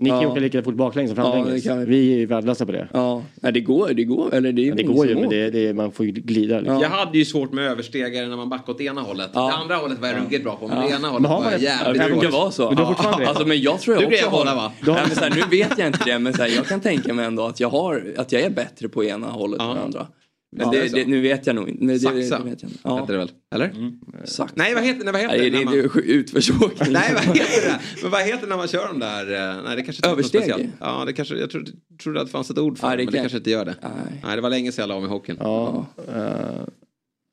Ni 0.03 0.09
kan 0.11 0.19
ju 0.20 0.24
Ja. 0.27 0.31
åka 0.32 0.40
lika 0.40 0.62
fort 0.62 0.74
baklänges 0.74 1.15
som 1.15 1.24
Ja, 1.24 1.32
framlänges. 1.32 1.62
det 1.62 1.69
kan 1.69 1.85
vi. 1.85 2.12
är 2.12 2.16
ju 2.19 2.27
värdelösa 2.27 2.66
på 2.66 2.73
det. 2.73 2.89
Ja, 2.93 3.23
nej, 3.35 3.53
det 3.53 3.61
går, 3.61 3.89
det 3.95 4.05
går, 4.05 4.35
eller 4.35 4.53
det 4.53 4.62
är 4.62 4.69
Men 4.69 4.77
det 4.77 4.82
går 4.82 5.07
ju, 5.09 5.15
men 5.15 5.28
det, 5.28 5.51
det, 5.51 5.74
man 5.74 5.93
får 5.93 6.07
ju 6.07 6.12
glida. 6.12 6.59
Liksom. 6.61 6.81
Jag 6.81 6.89
hade 6.89 7.19
ju 7.19 7.24
svårt 7.24 7.53
med 7.53 7.65
överstegare 7.70 8.27
när 8.27 8.36
man 8.36 8.49
backade 8.49 8.73
åt 8.73 8.81
ena 8.81 9.01
hållet. 9.01 9.31
Ja. 9.35 9.47
Det 9.47 9.53
andra 9.55 9.77
hållet 9.77 9.99
var 9.99 10.09
jag 10.09 10.16
ruggigt 10.16 10.45
bra 10.45 10.57
på, 10.57 10.69
men 10.69 10.77
Ja. 10.77 10.82
det 10.82 10.89
ena 10.89 10.99
Men 11.01 11.11
hållet 11.11 11.31
har 11.31 11.43
var 11.45 11.51
jag 11.51 11.61
jävligt 11.61 12.03
Det 12.03 12.09
Ja, 12.09 12.15
brukar 12.15 12.31
vara 12.31 12.51
så. 12.51 12.66
Men 12.66 12.77
du 12.77 12.82
har 12.82 12.95
fortfarande 12.95 13.24
det. 13.24 13.28
Alltså 13.28 13.47
men 13.47 13.61
jag 13.61 13.81
tror 13.81 13.97
jag 14.03 14.11
Du 14.11 14.15
också 14.16 14.28
har... 14.31 14.39
båda, 14.39 14.55
va? 14.55 14.73
Nej, 14.81 14.97
men 15.07 15.16
så 15.16 15.20
här, 15.20 15.31
nu 15.31 15.43
vet 15.59 15.78
jag 15.78 15.86
inte 15.86 16.05
det 16.05 16.19
men 16.19 16.35
så 16.35 16.43
här, 16.43 16.49
jag 16.57 16.66
kan 16.66 16.81
tänka 16.81 17.15
mig 17.15 17.24
ändå 17.27 17.43
att 17.47 17.61
jag, 17.61 17.69
har, 17.69 18.15
att 18.16 18.32
jag 18.32 18.43
är 18.43 18.51
bättre 18.51 18.89
på 18.89 19.05
ena 19.05 19.27
hållet 19.27 19.59
Ja. 19.62 19.70
än 19.70 19.77
det 19.77 19.82
andra. 19.82 20.07
Men 20.57 20.66
Ja, 20.66 20.73
det 20.73 20.89
det, 20.89 21.07
nu 21.07 21.20
vet 21.20 21.47
jag 21.47 21.57
nog 21.57 21.69
inte. 21.69 21.85
Nej, 21.85 21.95
det, 21.99 22.01
Saxa. 22.23 22.39
det 22.45 22.51
vet 22.51 22.62
jag. 22.62 22.70
Ja. 22.85 23.01
Heter 23.01 23.12
det 23.12 23.19
väl? 23.19 23.31
Eller? 23.55 23.73
Sax. 24.25 24.53
Nej, 24.57 24.75
vad 24.75 24.85
heter, 24.85 25.05
nej, 25.05 25.12
vad 25.12 25.23
heter 25.23 25.39
Nej, 25.39 25.51
det? 25.51 25.59
när 25.59 25.65
man... 25.65 25.75
det 25.75 25.81
är 25.81 25.99
utförsåkning. 26.03 26.93
Nej, 26.93 27.11
vad 27.15 27.23
heter 27.23 27.69
det? 27.69 27.81
Men 28.03 28.11
vad 28.11 28.23
heter 28.23 28.41
det 28.41 28.47
när 28.49 28.57
man 28.57 28.69
kör 28.69 28.87
de 28.89 28.99
där? 28.99 29.51
eh, 29.57 29.62
Nej, 29.65 29.77
det 29.77 29.83
kanske 29.83 30.09
Översteg? 30.09 30.70
Ja, 30.81 31.03
det 31.07 31.12
kanske, 31.12 31.37
jag 31.37 31.51
trodde, 31.51 31.70
trodde 32.03 32.20
att 32.20 32.27
det 32.27 32.33
fanns 32.33 32.51
ett 32.51 32.59
ord 32.59 32.79
för 32.79 32.89
Nej, 32.89 32.97
det, 32.97 33.03
det 33.03 33.05
men 33.05 33.12
det 33.12 33.16
kan- 33.19 33.23
kanske 33.23 33.39
inte 33.39 33.51
gör 33.51 33.65
det. 33.65 33.75
Nej. 33.83 34.20
Nej, 34.25 34.37
det 34.37 34.43
var 34.43 34.51
länge 34.51 34.73
sedan 34.73 34.83
jag 34.83 34.89
la 34.89 34.95
av 34.95 35.01
med 35.03 35.11
hockeyn. 35.11 35.37
Ja, 35.41 35.87
eh, 36.09 36.23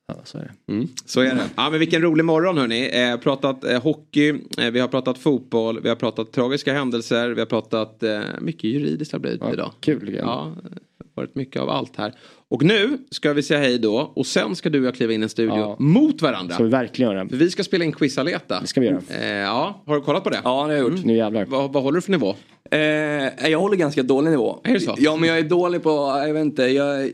ja, 0.07 0.15
så 0.23 0.37
är 0.37 0.51
det. 0.67 0.73
Mm, 0.73 0.87
så 1.05 1.21
är 1.21 1.25
det. 1.35 1.43
Ja, 1.55 1.69
men 1.69 1.79
vilken 1.79 2.01
rolig 2.01 2.25
morgon 2.25 2.57
hörni. 2.57 2.89
Eh, 2.93 3.17
pratat 3.17 3.63
eh, 3.63 3.81
hockey, 3.81 4.29
eh, 4.57 4.71
vi 4.71 4.79
har 4.79 4.87
pratat 4.87 5.17
fotboll, 5.17 5.81
vi 5.81 5.89
har 5.89 5.95
pratat 5.95 6.31
tragiska 6.31 6.73
händelser, 6.73 7.29
vi 7.29 7.41
har 7.41 7.45
pratat 7.45 8.03
eh, 8.03 8.21
mycket 8.41 8.63
juridiskt 8.63 9.11
har 9.11 9.19
blivit 9.19 9.41
Ja, 9.41 9.53
idag. 9.53 9.71
kul 9.79 10.13
jag. 10.13 10.23
Ja, 10.25 10.55
det 10.63 10.69
har 11.15 11.23
varit 11.23 11.35
mycket 11.35 11.61
av 11.61 11.69
allt 11.69 11.95
här. 11.95 12.13
Och 12.49 12.63
nu 12.63 12.97
ska 13.11 13.33
vi 13.33 13.43
säga 13.43 13.59
hej 13.59 13.79
då 13.79 14.11
och 14.15 14.25
sen 14.25 14.55
ska 14.55 14.69
du 14.69 14.79
och 14.79 14.85
jag 14.85 14.95
kliva 14.95 15.13
in 15.13 15.21
i 15.21 15.23
en 15.23 15.29
studio 15.29 15.55
Ja. 15.55 15.75
mot 15.79 16.21
varandra. 16.21 16.53
Ska 16.53 16.63
vi 16.63 16.69
verkligen 16.69 17.11
göra. 17.11 17.29
För 17.29 17.35
vi 17.37 17.51
ska 17.51 17.63
spela 17.63 17.85
in 17.85 17.91
Quizaleta. 17.91 18.61
Det 18.61 18.67
ska 18.67 18.81
vi 18.81 18.87
göra. 18.87 19.01
Eh, 19.09 19.27
ja, 19.27 19.83
har 19.85 19.95
du 19.95 20.01
kollat 20.01 20.23
på 20.23 20.29
det? 20.29 20.41
Ja, 20.43 20.49
det 20.49 20.55
har 20.63 20.71
jag 20.71 20.91
gjort. 20.91 21.05
Nu 21.05 21.15
jävlar. 21.15 21.45
Vad, 21.45 21.73
vad 21.73 21.83
håller 21.83 21.95
du 21.95 22.01
för 22.01 22.11
nivå? 22.11 22.35
Eh, 22.71 23.49
jag 23.49 23.59
håller 23.59 23.75
ganska 23.77 24.03
dålig 24.03 24.31
nivå. 24.31 24.59
Är 24.63 24.73
det 24.73 24.79
så? 24.79 24.95
Ja, 24.97 25.15
men 25.15 25.29
jag 25.29 25.37
är 25.39 25.43
dålig 25.43 25.83
på, 25.83 25.89
jag 26.27 26.33
vet 26.33 26.41
inte, 26.41 26.63
jag, 26.63 27.11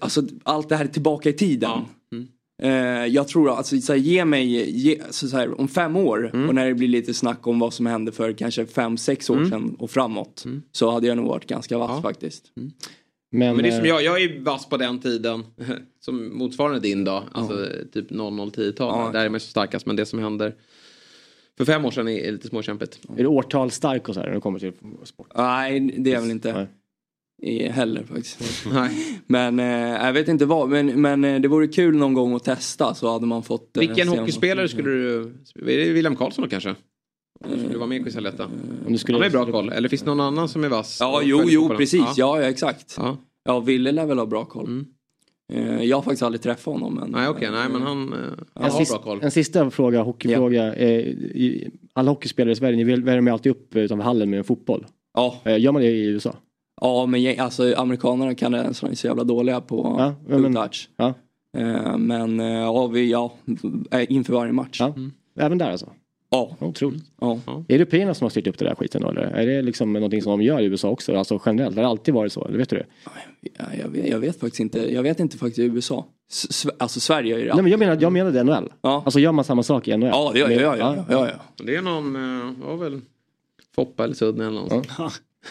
alltså 0.00 0.22
allt 0.42 0.68
det 0.68 0.76
här 0.76 0.86
tillbaka 0.86 1.28
i 1.28 1.32
tiden. 1.32 1.70
Ja. 1.70 1.84
Mm. 2.12 2.26
Eh, 2.62 3.06
jag 3.06 3.28
tror 3.28 3.50
alltså, 3.50 3.80
så 3.80 3.92
här, 3.92 4.00
ge 4.00 4.24
mig, 4.24 4.70
ge, 4.80 5.00
så, 5.10 5.28
så 5.28 5.36
här, 5.36 5.60
om 5.60 5.68
fem 5.68 5.96
år 5.96 6.30
Mm. 6.34 6.48
och 6.48 6.54
när 6.54 6.66
det 6.66 6.74
blir 6.74 6.88
lite 6.88 7.14
snack 7.14 7.46
om 7.46 7.58
vad 7.58 7.74
som 7.74 7.86
hände 7.86 8.12
för 8.12 8.32
kanske 8.32 8.66
fem, 8.66 8.96
sex 8.96 9.30
år 9.30 9.36
Mm. 9.36 9.50
sedan 9.50 9.76
och 9.78 9.90
framåt. 9.90 10.44
Så 10.72 10.90
hade 10.90 11.06
jag 11.06 11.16
nog 11.16 11.26
varit 11.28 11.46
ganska 11.46 11.78
vass 11.78 11.90
Ja. 11.94 12.02
faktiskt. 12.02 12.44
Men, 13.32 13.56
Men 13.56 13.62
det 13.62 13.68
är 13.70 13.72
som 13.76 13.84
eh, 13.84 13.88
jag, 13.88 14.02
jag 14.02 14.22
är 14.22 14.40
vass 14.40 14.68
på 14.68 14.76
den 14.76 14.98
tiden. 15.00 15.44
Som 16.00 16.38
motsvarande 16.38 16.80
din 16.80 17.04
dag. 17.04 17.22
Alltså 17.32 17.66
typ 17.92 18.10
00-10-tal. 18.10 18.98
Ja. 19.06 19.10
Där 19.12 19.24
är 19.24 19.28
man 19.28 19.40
så 19.40 19.46
starkast. 19.46 19.86
Men 19.86 19.96
det 19.96 20.06
som 20.06 20.18
händer 20.18 20.54
för 21.58 21.64
fem 21.64 21.84
år 21.84 21.90
sedan 21.90 22.08
är, 22.08 22.32
lite 22.32 22.48
småkämpigt. 22.48 23.00
Är 23.16 23.22
du 23.22 23.26
årtal 23.26 23.70
stark 23.70 24.08
och 24.08 24.14
så 24.14 24.20
här 24.20 24.26
när 24.28 24.34
det 24.34 24.40
kommer 24.40 24.58
till 24.58 24.72
sport? 25.04 25.32
Nej, 25.36 25.80
det 25.98 26.10
är 26.10 26.14
jag 26.14 26.20
väl 26.22 26.30
inte. 26.30 26.52
Nej. 26.52 26.66
I- 27.42 27.68
Heller 27.68 28.02
faktiskt. 28.02 28.66
Nej. 28.72 29.20
Men 29.26 29.58
eh, 29.60 29.66
jag 30.06 30.12
vet 30.12 30.28
inte 30.28 30.46
vad. 30.46 30.68
Men, 30.68 31.00
men 31.00 31.24
eh, 31.24 31.40
det 31.40 31.48
vore 31.48 31.68
kul 31.68 31.96
någon 31.96 32.14
gång 32.14 32.34
att 32.34 32.44
testa 32.44 32.94
så 32.94 33.12
hade 33.12 33.26
man 33.26 33.42
fått. 33.42 33.76
eh, 33.76 33.80
Vilken 33.80 34.08
hockeyspelare 34.08 34.68
skulle 34.68 34.90
du... 34.90 35.20
Är 35.54 35.64
det 35.86 35.92
William 35.92 36.16
Karlsson 36.16 36.42
då 36.44 36.48
kanske? 36.50 36.74
Du 37.48 37.58
skulle 37.58 37.76
vara 37.78 37.86
med 37.88 38.00
i 38.00 38.04
Quizaleta. 38.04 38.44
Om 38.86 38.92
du 38.92 38.98
skulle, 38.98 39.16
Han 39.16 39.22
har 39.22 39.28
ju 39.28 39.32
bra 39.32 39.52
koll. 39.52 39.68
Eller 39.72 39.88
finns 39.88 40.02
det 40.02 40.10
någon 40.10 40.20
annan 40.20 40.48
som 40.48 40.64
är 40.64 40.68
vass? 40.68 40.96
Ja, 41.00 41.20
jo, 41.24 41.42
jo, 41.46 41.68
precis. 41.68 42.00
Ja. 42.00 42.14
Ja, 42.16 42.40
ja 42.42 42.48
exakt. 42.48 42.94
Ja. 42.98 43.16
Ja, 43.44 43.60
Ville 43.60 43.92
lär 43.92 44.06
väl 44.06 44.18
ha 44.18 44.26
bra 44.26 44.44
koll. 44.44 44.66
Mm. 44.66 44.86
Eh, 45.52 45.82
jag 45.84 45.96
har 45.96 46.02
faktiskt 46.02 46.22
aldrig 46.22 46.42
träffat 46.42 46.74
honom. 46.74 46.94
Men, 46.94 47.10
Nej, 47.10 47.28
okej. 47.28 47.48
Nej, 47.52 47.68
men 47.72 47.82
han, 47.82 48.12
eh, 48.12 48.18
han 48.54 48.64
en, 48.64 48.70
har 48.70 48.78
sista, 48.78 48.94
bra 48.96 49.04
koll. 49.04 49.18
en 49.22 49.30
sista 49.30 49.70
fråga, 49.70 50.02
hockeyfråga. 50.02 50.74
Eh, 50.74 50.88
i- 50.98 51.70
alla 51.92 52.10
hockeyspelare 52.10 52.52
i 52.52 52.56
Sverige, 52.56 52.76
ni 52.76 52.84
värmer 53.00 53.32
alltid 53.32 53.50
upp 53.52 53.76
utanför 53.76 54.04
hallen 54.04 54.30
med 54.30 54.38
en 54.38 54.44
fotboll. 54.44 54.86
Ja, 55.14 55.34
Eh, 55.44 55.58
gör 55.60 55.72
man 55.72 55.82
det 55.82 55.88
i 55.88 56.04
USA? 56.06 56.34
ja 56.80 57.06
men 57.06 57.40
alltså, 57.40 57.74
amerikanerna 57.76 58.34
kan 58.34 58.52
det 58.52 58.58
är 58.58 58.94
så 58.94 59.06
jävla 59.06 59.24
dåliga 59.24 59.60
på 59.60 59.94
Ja, 59.98 60.14
ja, 60.28 60.38
men- 60.38 60.54
touch. 60.54 60.88
Ja. 60.96 61.14
Eh, 61.58 61.96
men 61.98 62.40
eh, 62.40 62.46
ja, 62.46 62.86
vi, 62.86 63.10
ja, 63.10 63.32
eh, 63.90 64.12
inför 64.12 64.32
varje 64.32 64.52
match. 64.52 64.80
Ja. 64.80 64.94
Även 65.38 65.58
där 65.58 65.70
alltså? 65.70 65.92
Ja. 66.30 66.56
Otroligt. 66.60 67.02
ja. 67.20 67.32
Är 67.46 67.64
det 67.68 67.74
européerna 67.74 68.14
som 68.14 68.24
har 68.24 68.30
styrt 68.30 68.46
upp 68.46 68.58
det 68.58 68.64
där 68.64 68.74
skiten 68.74 69.02
då, 69.02 69.08
eller? 69.10 69.22
Är 69.22 69.46
det 69.46 69.62
liksom 69.62 69.92
någonting 69.92 70.22
som 70.22 70.30
de 70.38 70.44
gör 70.44 70.60
i 70.60 70.64
USA 70.64 70.88
också? 70.88 71.16
Alltså 71.16 71.40
generellt, 71.46 71.76
har 71.76 71.82
det 71.82 71.88
alltid 71.88 72.14
varit 72.14 72.32
så? 72.32 72.44
Eller 72.44 72.58
vet 72.58 72.68
du 72.70 72.76
det? 72.76 72.86
Ja, 73.58 73.64
jag, 73.82 73.88
vet, 73.88 74.08
jag 74.08 74.18
vet 74.18 74.40
faktiskt 74.40 74.60
inte. 74.60 74.94
Jag 74.94 75.02
vet 75.02 75.20
inte 75.20 75.38
faktiskt 75.38 75.58
i 75.58 75.62
USA. 75.62 76.06
S- 76.30 76.66
alltså 76.78 77.00
Sverige 77.00 77.34
är 77.34 77.38
ju 77.38 77.46
Nej 77.46 77.62
men 77.62 77.70
jag 77.70 77.78
menar, 77.78 77.98
jag 78.00 78.12
menade 78.12 78.42
NHL. 78.44 78.72
Ja. 78.82 79.02
Alltså 79.04 79.20
gör 79.20 79.32
man 79.32 79.44
samma 79.44 79.62
sak 79.62 79.88
i 79.88 79.96
NHL? 79.96 80.08
Ja, 80.12 80.30
det 80.34 80.38
gör 80.38 80.50
jag. 80.50 80.62
Ja, 80.78 80.96
ja, 80.96 81.04
ja, 81.08 81.28
ja. 81.28 81.64
Det 81.64 81.76
är 81.76 81.82
någon, 81.82 82.16
eh, 82.16 82.66
var 82.66 82.76
väl 82.76 83.00
Foppa 83.74 84.04
eller 84.04 84.14
Sudden 84.14 84.46
eller 84.48 84.60
någon. 84.60 84.84
Ja. 84.98 85.10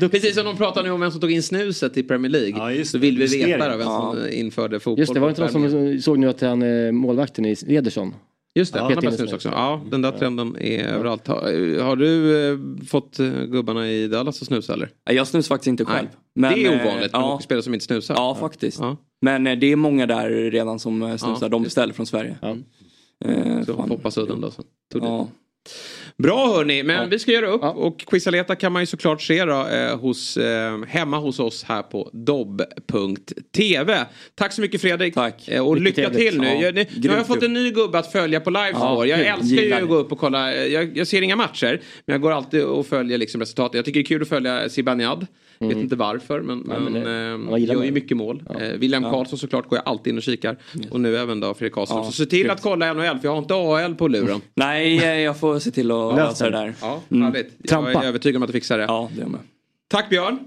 Det. 0.00 0.08
Precis 0.08 0.34
som 0.34 0.44
de 0.44 0.56
pratar 0.56 0.82
nu 0.82 0.90
om 0.90 1.00
vem 1.00 1.10
som 1.10 1.20
tog 1.20 1.30
in 1.32 1.42
snuset 1.42 1.96
i 1.96 2.02
Premier 2.02 2.30
League. 2.30 2.50
Ja, 2.58 2.72
just 2.72 2.90
så 2.90 2.96
det. 2.96 3.00
vill 3.02 3.18
vi 3.18 3.44
veta 3.44 3.70
då 3.70 3.76
vem 3.76 3.86
som 3.86 4.18
Ja. 4.22 4.28
införde 4.28 4.80
fotboll. 4.80 4.98
Just 5.00 5.14
det, 5.14 5.20
var 5.20 5.28
det 5.28 5.30
inte 5.46 5.58
någon 5.58 5.70
som 5.70 6.02
såg 6.02 6.18
nu 6.18 6.28
att 6.28 6.40
han 6.40 6.62
eh, 6.62 6.92
målvakten 6.92 7.44
i 7.46 7.56
Ederson? 7.68 8.14
Just 8.54 8.72
det, 8.72 8.78
Ja, 8.78 8.88
Peter 8.88 9.10
snus 9.10 9.32
också. 9.32 9.48
Ja, 9.48 9.80
den 9.90 10.02
där 10.02 10.12
trenden 10.12 10.56
är 10.60 10.84
överallt. 10.84 11.26
Har, 11.26 11.80
har 11.82 11.96
du 11.96 12.36
eh, 12.52 12.58
fått 12.86 13.18
eh, 13.18 13.30
gubbarna 13.44 13.90
i 13.90 14.08
Dallas 14.08 14.42
att 14.42 14.48
snusa 14.48 14.72
eller? 14.72 14.90
Jag 15.10 15.26
snusar 15.26 15.54
faktiskt 15.54 15.66
inte 15.68 15.84
själv. 15.84 16.08
Men, 16.34 16.54
det 16.54 16.66
är 16.66 16.72
eh, 16.72 16.82
ovanligt 16.86 17.12
med 17.12 17.20
ja, 17.20 17.30
hockeyspelare 17.32 17.62
som 17.62 17.74
inte 17.74 17.86
snusar. 17.86 18.14
ja, 18.14 18.34
faktiskt. 18.34 18.80
Ja. 18.80 18.96
Men 19.22 19.46
eh, 19.46 19.58
det 19.58 19.66
är 19.72 19.76
många 19.76 20.06
där 20.06 20.30
redan 20.30 20.78
som 20.78 21.18
snusar. 21.18 21.38
Ja, 21.42 21.48
De 21.48 21.62
beställer 21.62 21.94
från 21.94 22.06
Sverige. 22.06 22.36
Ja. 22.42 22.56
Eh, 23.24 23.62
Så 23.66 23.74
fan. 23.76 23.88
Foppa 23.88 24.10
Sudden 24.10 24.40
då. 24.40 24.50
Så. 24.50 24.62
Tog 24.92 25.02
det. 25.02 25.26
Bra 26.18 26.54
hörni, 26.56 26.82
men 26.82 26.96
Ja. 26.96 27.04
vi 27.10 27.18
ska 27.18 27.32
göra 27.32 27.46
upp 27.46 27.60
Ja. 27.62 27.70
och 27.70 28.00
Quizaleta 28.00 28.54
kan 28.56 28.72
man 28.72 28.82
ju 28.82 28.86
såklart 28.86 29.22
se 29.22 29.44
då, 29.44 29.66
eh, 29.66 29.98
hos, 29.98 30.36
eh, 30.36 30.78
hemma 30.88 31.18
hos 31.18 31.40
oss 31.40 31.64
här 31.64 31.82
på 31.82 32.10
dobb.tv. 32.12 34.06
Tack 34.34 34.52
så 34.52 34.60
mycket 34.60 34.80
Fredrik. 34.80 35.14
Tack. 35.14 35.48
Eh, 35.48 35.66
och 35.68 35.74
Mycket 35.80 35.96
lycka 35.96 36.10
trevligt. 36.10 36.30
till 36.32 36.40
nu. 36.40 36.46
Ja, 36.46 36.54
Jag, 36.62 36.74
nu, 36.74 36.86
nu 36.96 37.08
har 37.08 37.16
jag 37.16 37.26
fått 37.26 37.42
en 37.42 37.52
ny 37.52 37.70
gubbe 37.70 37.98
att 37.98 38.12
följa 38.12 38.40
på 38.40 38.50
Livescore. 38.50 39.08
Ja, 39.08 39.16
jag 39.16 39.18
kul. 39.18 39.26
älskar 39.26 39.62
ju 39.62 39.72
att 39.72 39.88
gå 39.88 39.94
upp 39.96 40.12
och 40.12 40.18
kolla. 40.18 40.56
Jag, 40.56 40.96
jag 40.96 41.06
ser 41.06 41.22
inga 41.22 41.36
matcher, 41.36 41.80
men 42.06 42.14
jag 42.14 42.20
går 42.20 42.32
alltid 42.32 42.62
och 42.64 42.86
följer 42.86 43.18
liksom 43.18 43.40
resultatet. 43.40 43.74
Jag 43.74 43.84
tycker 43.84 44.00
det 44.00 44.04
är 44.04 44.06
kul 44.06 44.22
att 44.22 44.28
följa 44.28 44.68
Zibanejad. 44.68 45.26
Vet 45.58 45.76
inte 45.76 45.96
varför, 45.96 46.40
men, 46.40 46.58
men, 46.58 46.82
men 46.84 46.92
det- 46.92 47.00
eh, 47.56 47.64
gör 47.74 47.84
ju 47.84 47.90
mycket 47.92 48.16
mål. 48.16 48.42
Eh, 48.60 48.68
William 48.78 49.02
Karlsson 49.02 49.38
såklart 49.38 49.68
går 49.68 49.76
jag 49.84 49.88
alltid 49.88 50.10
in 50.12 50.16
och 50.16 50.22
kikar. 50.22 50.56
Och 50.90 51.00
nu 51.00 51.16
även 51.16 51.40
då 51.40 51.54
Fredrik 51.54 51.74
Karlsson. 51.74 51.96
Ja, 51.96 52.04
så 52.04 52.12
se 52.12 52.26
till 52.26 52.50
att 52.50 52.62
kolla 52.62 52.92
NHL, 52.94 53.18
för 53.18 53.28
jag 53.28 53.30
har 53.30 53.38
inte 53.38 53.54
AL 53.54 53.94
på 53.94 54.08
luren. 54.08 54.40
Nej, 54.54 54.96
jag 55.22 55.38
får 55.40 55.58
se 55.58 55.70
till 55.70 55.90
att 55.90 56.16
Lös 56.16 56.28
lösa 56.28 56.44
det 56.44 56.50
där. 56.56 56.74
Ja, 56.80 57.00
Mm. 57.10 57.22
härligt. 57.22 57.52
Jag 57.58 57.92
är 57.92 58.04
övertygad 58.08 58.36
om 58.36 58.42
att 58.42 58.48
du 58.48 58.52
fixar 58.52 58.78
det. 58.78 58.84
Ja, 58.84 59.10
det 59.16 59.26
med. 59.26 59.40
Tack 59.88 60.08
Björn. 60.10 60.38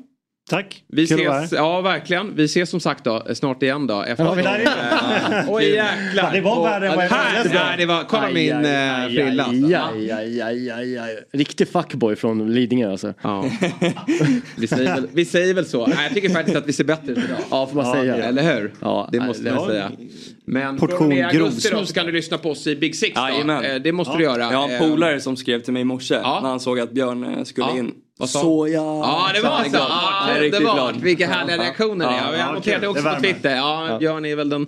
Tack. 0.50 0.84
Vi 0.88 1.08
Kul 1.08 1.20
ses, 1.28 1.52
ja 1.52 1.82
verkligen. 1.82 2.36
Vi 2.36 2.44
ses 2.46 2.70
som 2.70 2.80
sagt 2.80 3.04
då, 3.04 3.24
snart 3.34 3.64
igen 3.64 3.88
då. 3.88 4.02
Efter 4.02 4.24
Ja, 4.26 4.36
där 4.36 4.44
är 4.46 5.40
Eh, 5.40 5.46
Oj 5.50 5.64
jäklar. 5.66 6.32
Det 6.34 6.42
var 6.42 6.64
värre 6.64 6.88
än 6.90 6.96
vad 6.96 7.06
jag 7.06 7.10
här, 7.10 7.44
trodde. 7.44 7.76
det 7.78 7.86
var, 7.86 8.04
kolla 8.04 8.24
Aj, 8.24 8.34
min 8.34 8.52
eh, 8.52 9.08
frilla. 9.08 9.46
aj, 9.46 9.76
alltså. 9.76 9.96
aj, 9.96 10.12
aj, 10.12 10.42
aj, 10.42 10.72
aj, 10.72 10.98
aj. 10.98 11.16
Riktig 11.32 11.68
fuckboy 11.70 12.16
från 12.16 12.54
Lidingö 12.54 12.92
alltså. 12.92 13.14
Ja. 13.22 13.46
vi, 14.58 14.68
säger 14.68 14.96
väl, 14.96 15.08
vi 15.14 15.26
säger 15.26 15.54
väl 15.54 15.66
så. 15.66 15.88
Nej, 15.88 15.98
jag 16.04 16.14
tycker 16.14 16.30
faktiskt 16.30 16.58
att 16.58 16.68
vi 16.68 16.74
ser 16.74 16.84
bättre 16.84 17.12
ut 17.12 17.18
idag. 17.18 17.38
Ja, 17.52 17.68
får 17.68 17.76
man 17.76 17.92
säga. 17.94 18.16
Eller 18.16 18.56
hur? 18.56 18.74
Ja, 18.80 19.10
det 19.12 19.20
måste 19.20 19.44
det- 19.44 19.66
säga. 19.68 19.92
Men 20.46 20.78
Portion 20.78 20.98
från 20.98 21.24
augusti 21.26 21.70
då 21.72 21.86
så 21.86 21.94
kan 21.94 22.06
du 22.06 22.12
lyssna 22.12 22.38
på 22.38 22.50
oss 22.52 22.68
i 22.68 22.76
Big 22.76 22.96
Six 22.96 23.16
då. 23.46 23.52
Eh, 23.54 23.76
Det 23.76 23.92
måste 23.92 24.18
du 24.18 24.24
göra. 24.24 24.42
Jag 24.52 24.58
har 24.58 24.70
Eh, 24.70 24.82
en 24.84 24.90
polare 24.90 25.20
som 25.22 25.38
skrev 25.38 25.60
till 25.62 25.74
mig 25.74 25.82
i 25.82 25.86
morse 25.86 26.16
när 26.16 26.50
han 26.50 26.60
såg 26.60 26.80
att 26.80 26.92
Björn 26.92 27.24
eh, 27.38 27.44
skulle 27.44 27.68
Ja. 27.68 27.78
in. 27.78 27.92
Vad 28.20 28.30
sa 28.30 28.68
jag... 28.68 28.84
Ja 28.84 29.30
det 29.34 29.42
var 29.42 29.64
så. 29.64 29.70
Ja, 29.74 30.34
det 30.34 30.40
riktigt 30.42 30.64
var. 30.64 30.94
Vilka 30.94 31.28
härliga 31.28 31.56
Ja. 31.58 31.64
reaktioner 31.64 32.06
det 32.08 32.16
är. 32.16 32.18
Ja, 32.26 32.32
Jag 32.32 32.40
ja, 32.40 32.52
noterade 32.54 32.88
också 32.88 33.04
Det 33.04 33.16
på. 33.16 33.22
Twitter. 33.22 33.56
Ja, 33.56 33.88
Ja. 33.90 33.98
Björn 34.00 34.26
är 34.26 34.36
väl 34.36 34.50
den 34.50 34.68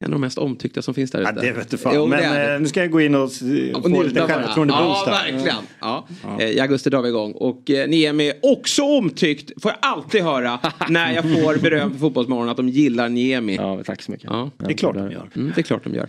en 0.00 0.06
av 0.06 0.10
de 0.12 0.20
mest 0.20 0.38
omtyckta 0.38 0.82
som 0.82 0.94
finns 0.94 1.10
där 1.10 1.20
ute. 1.20 1.32
Ja, 1.36 1.42
det 1.42 1.52
vet 1.52 1.70
du 1.70 1.78
fan. 1.78 1.92
Jo, 1.96 2.02
det 2.04 2.08
Men 2.10 2.32
det. 2.34 2.54
eh, 2.54 2.60
nu 2.60 2.68
ska 2.68 2.80
jag 2.80 2.90
gå 2.90 3.00
in 3.00 3.14
och, 3.14 3.22
Och 3.24 3.32
få 3.32 4.02
lite 4.02 4.20
bara. 4.20 4.28
självförtroende-boost 4.28 5.02
Ja, 5.06 5.10
verkligen. 5.10 5.54
Ja. 5.80 6.06
Eh, 6.40 6.46
I 6.46 6.60
augusti 6.60 6.90
drar 6.90 7.02
vi 7.02 7.08
igång. 7.08 7.32
Och 7.32 7.70
eh, 7.70 7.88
Niemi, 7.88 8.32
också 8.42 8.82
omtyckt, 8.82 9.62
får 9.62 9.70
jag 9.70 9.78
alltid 9.90 10.22
höra 10.22 10.58
när 10.88 11.12
jag 11.14 11.24
får 11.24 11.56
beröm 11.62 11.90
för 11.92 11.98
Fotbollsmorgon 11.98 12.48
att 12.48 12.56
de 12.56 12.68
gillar 12.68 13.08
Niemi. 13.08 13.56
Ja, 13.56 13.80
tack 13.86 14.02
så 14.02 14.10
mycket. 14.10 14.26
Ja. 14.30 14.50
Det 14.56 14.72
är 14.72 14.76
klart 14.76 14.94
de 14.94 15.10
gör. 15.12 15.30
Mm, 15.36 15.52
det 15.54 15.60
är 15.60 15.62
klart 15.62 15.84
de 15.84 15.94
gör. 15.94 16.06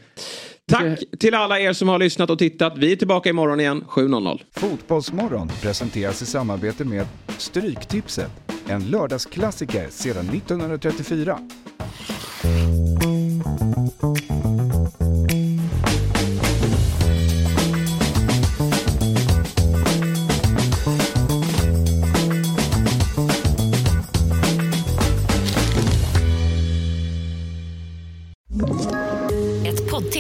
Tack 0.69 1.03
till 1.19 1.35
alla 1.35 1.59
er 1.59 1.73
som 1.73 1.87
har 1.87 1.99
lyssnat 1.99 2.29
och 2.29 2.39
tittat. 2.39 2.77
Vi 2.77 2.91
är 2.91 2.95
tillbaka 2.95 3.29
imorgon 3.29 3.59
igen 3.59 3.83
7.00. 3.87 4.41
Fotbollsmorgon 4.51 5.47
presenteras 5.61 6.21
i 6.21 6.25
samarbete 6.25 6.85
med 6.85 7.05
Stryktipset, 7.37 8.31
en 8.67 8.83
lördagsklassiker 8.91 9.87
sedan 9.89 10.29
1934. 10.29 11.39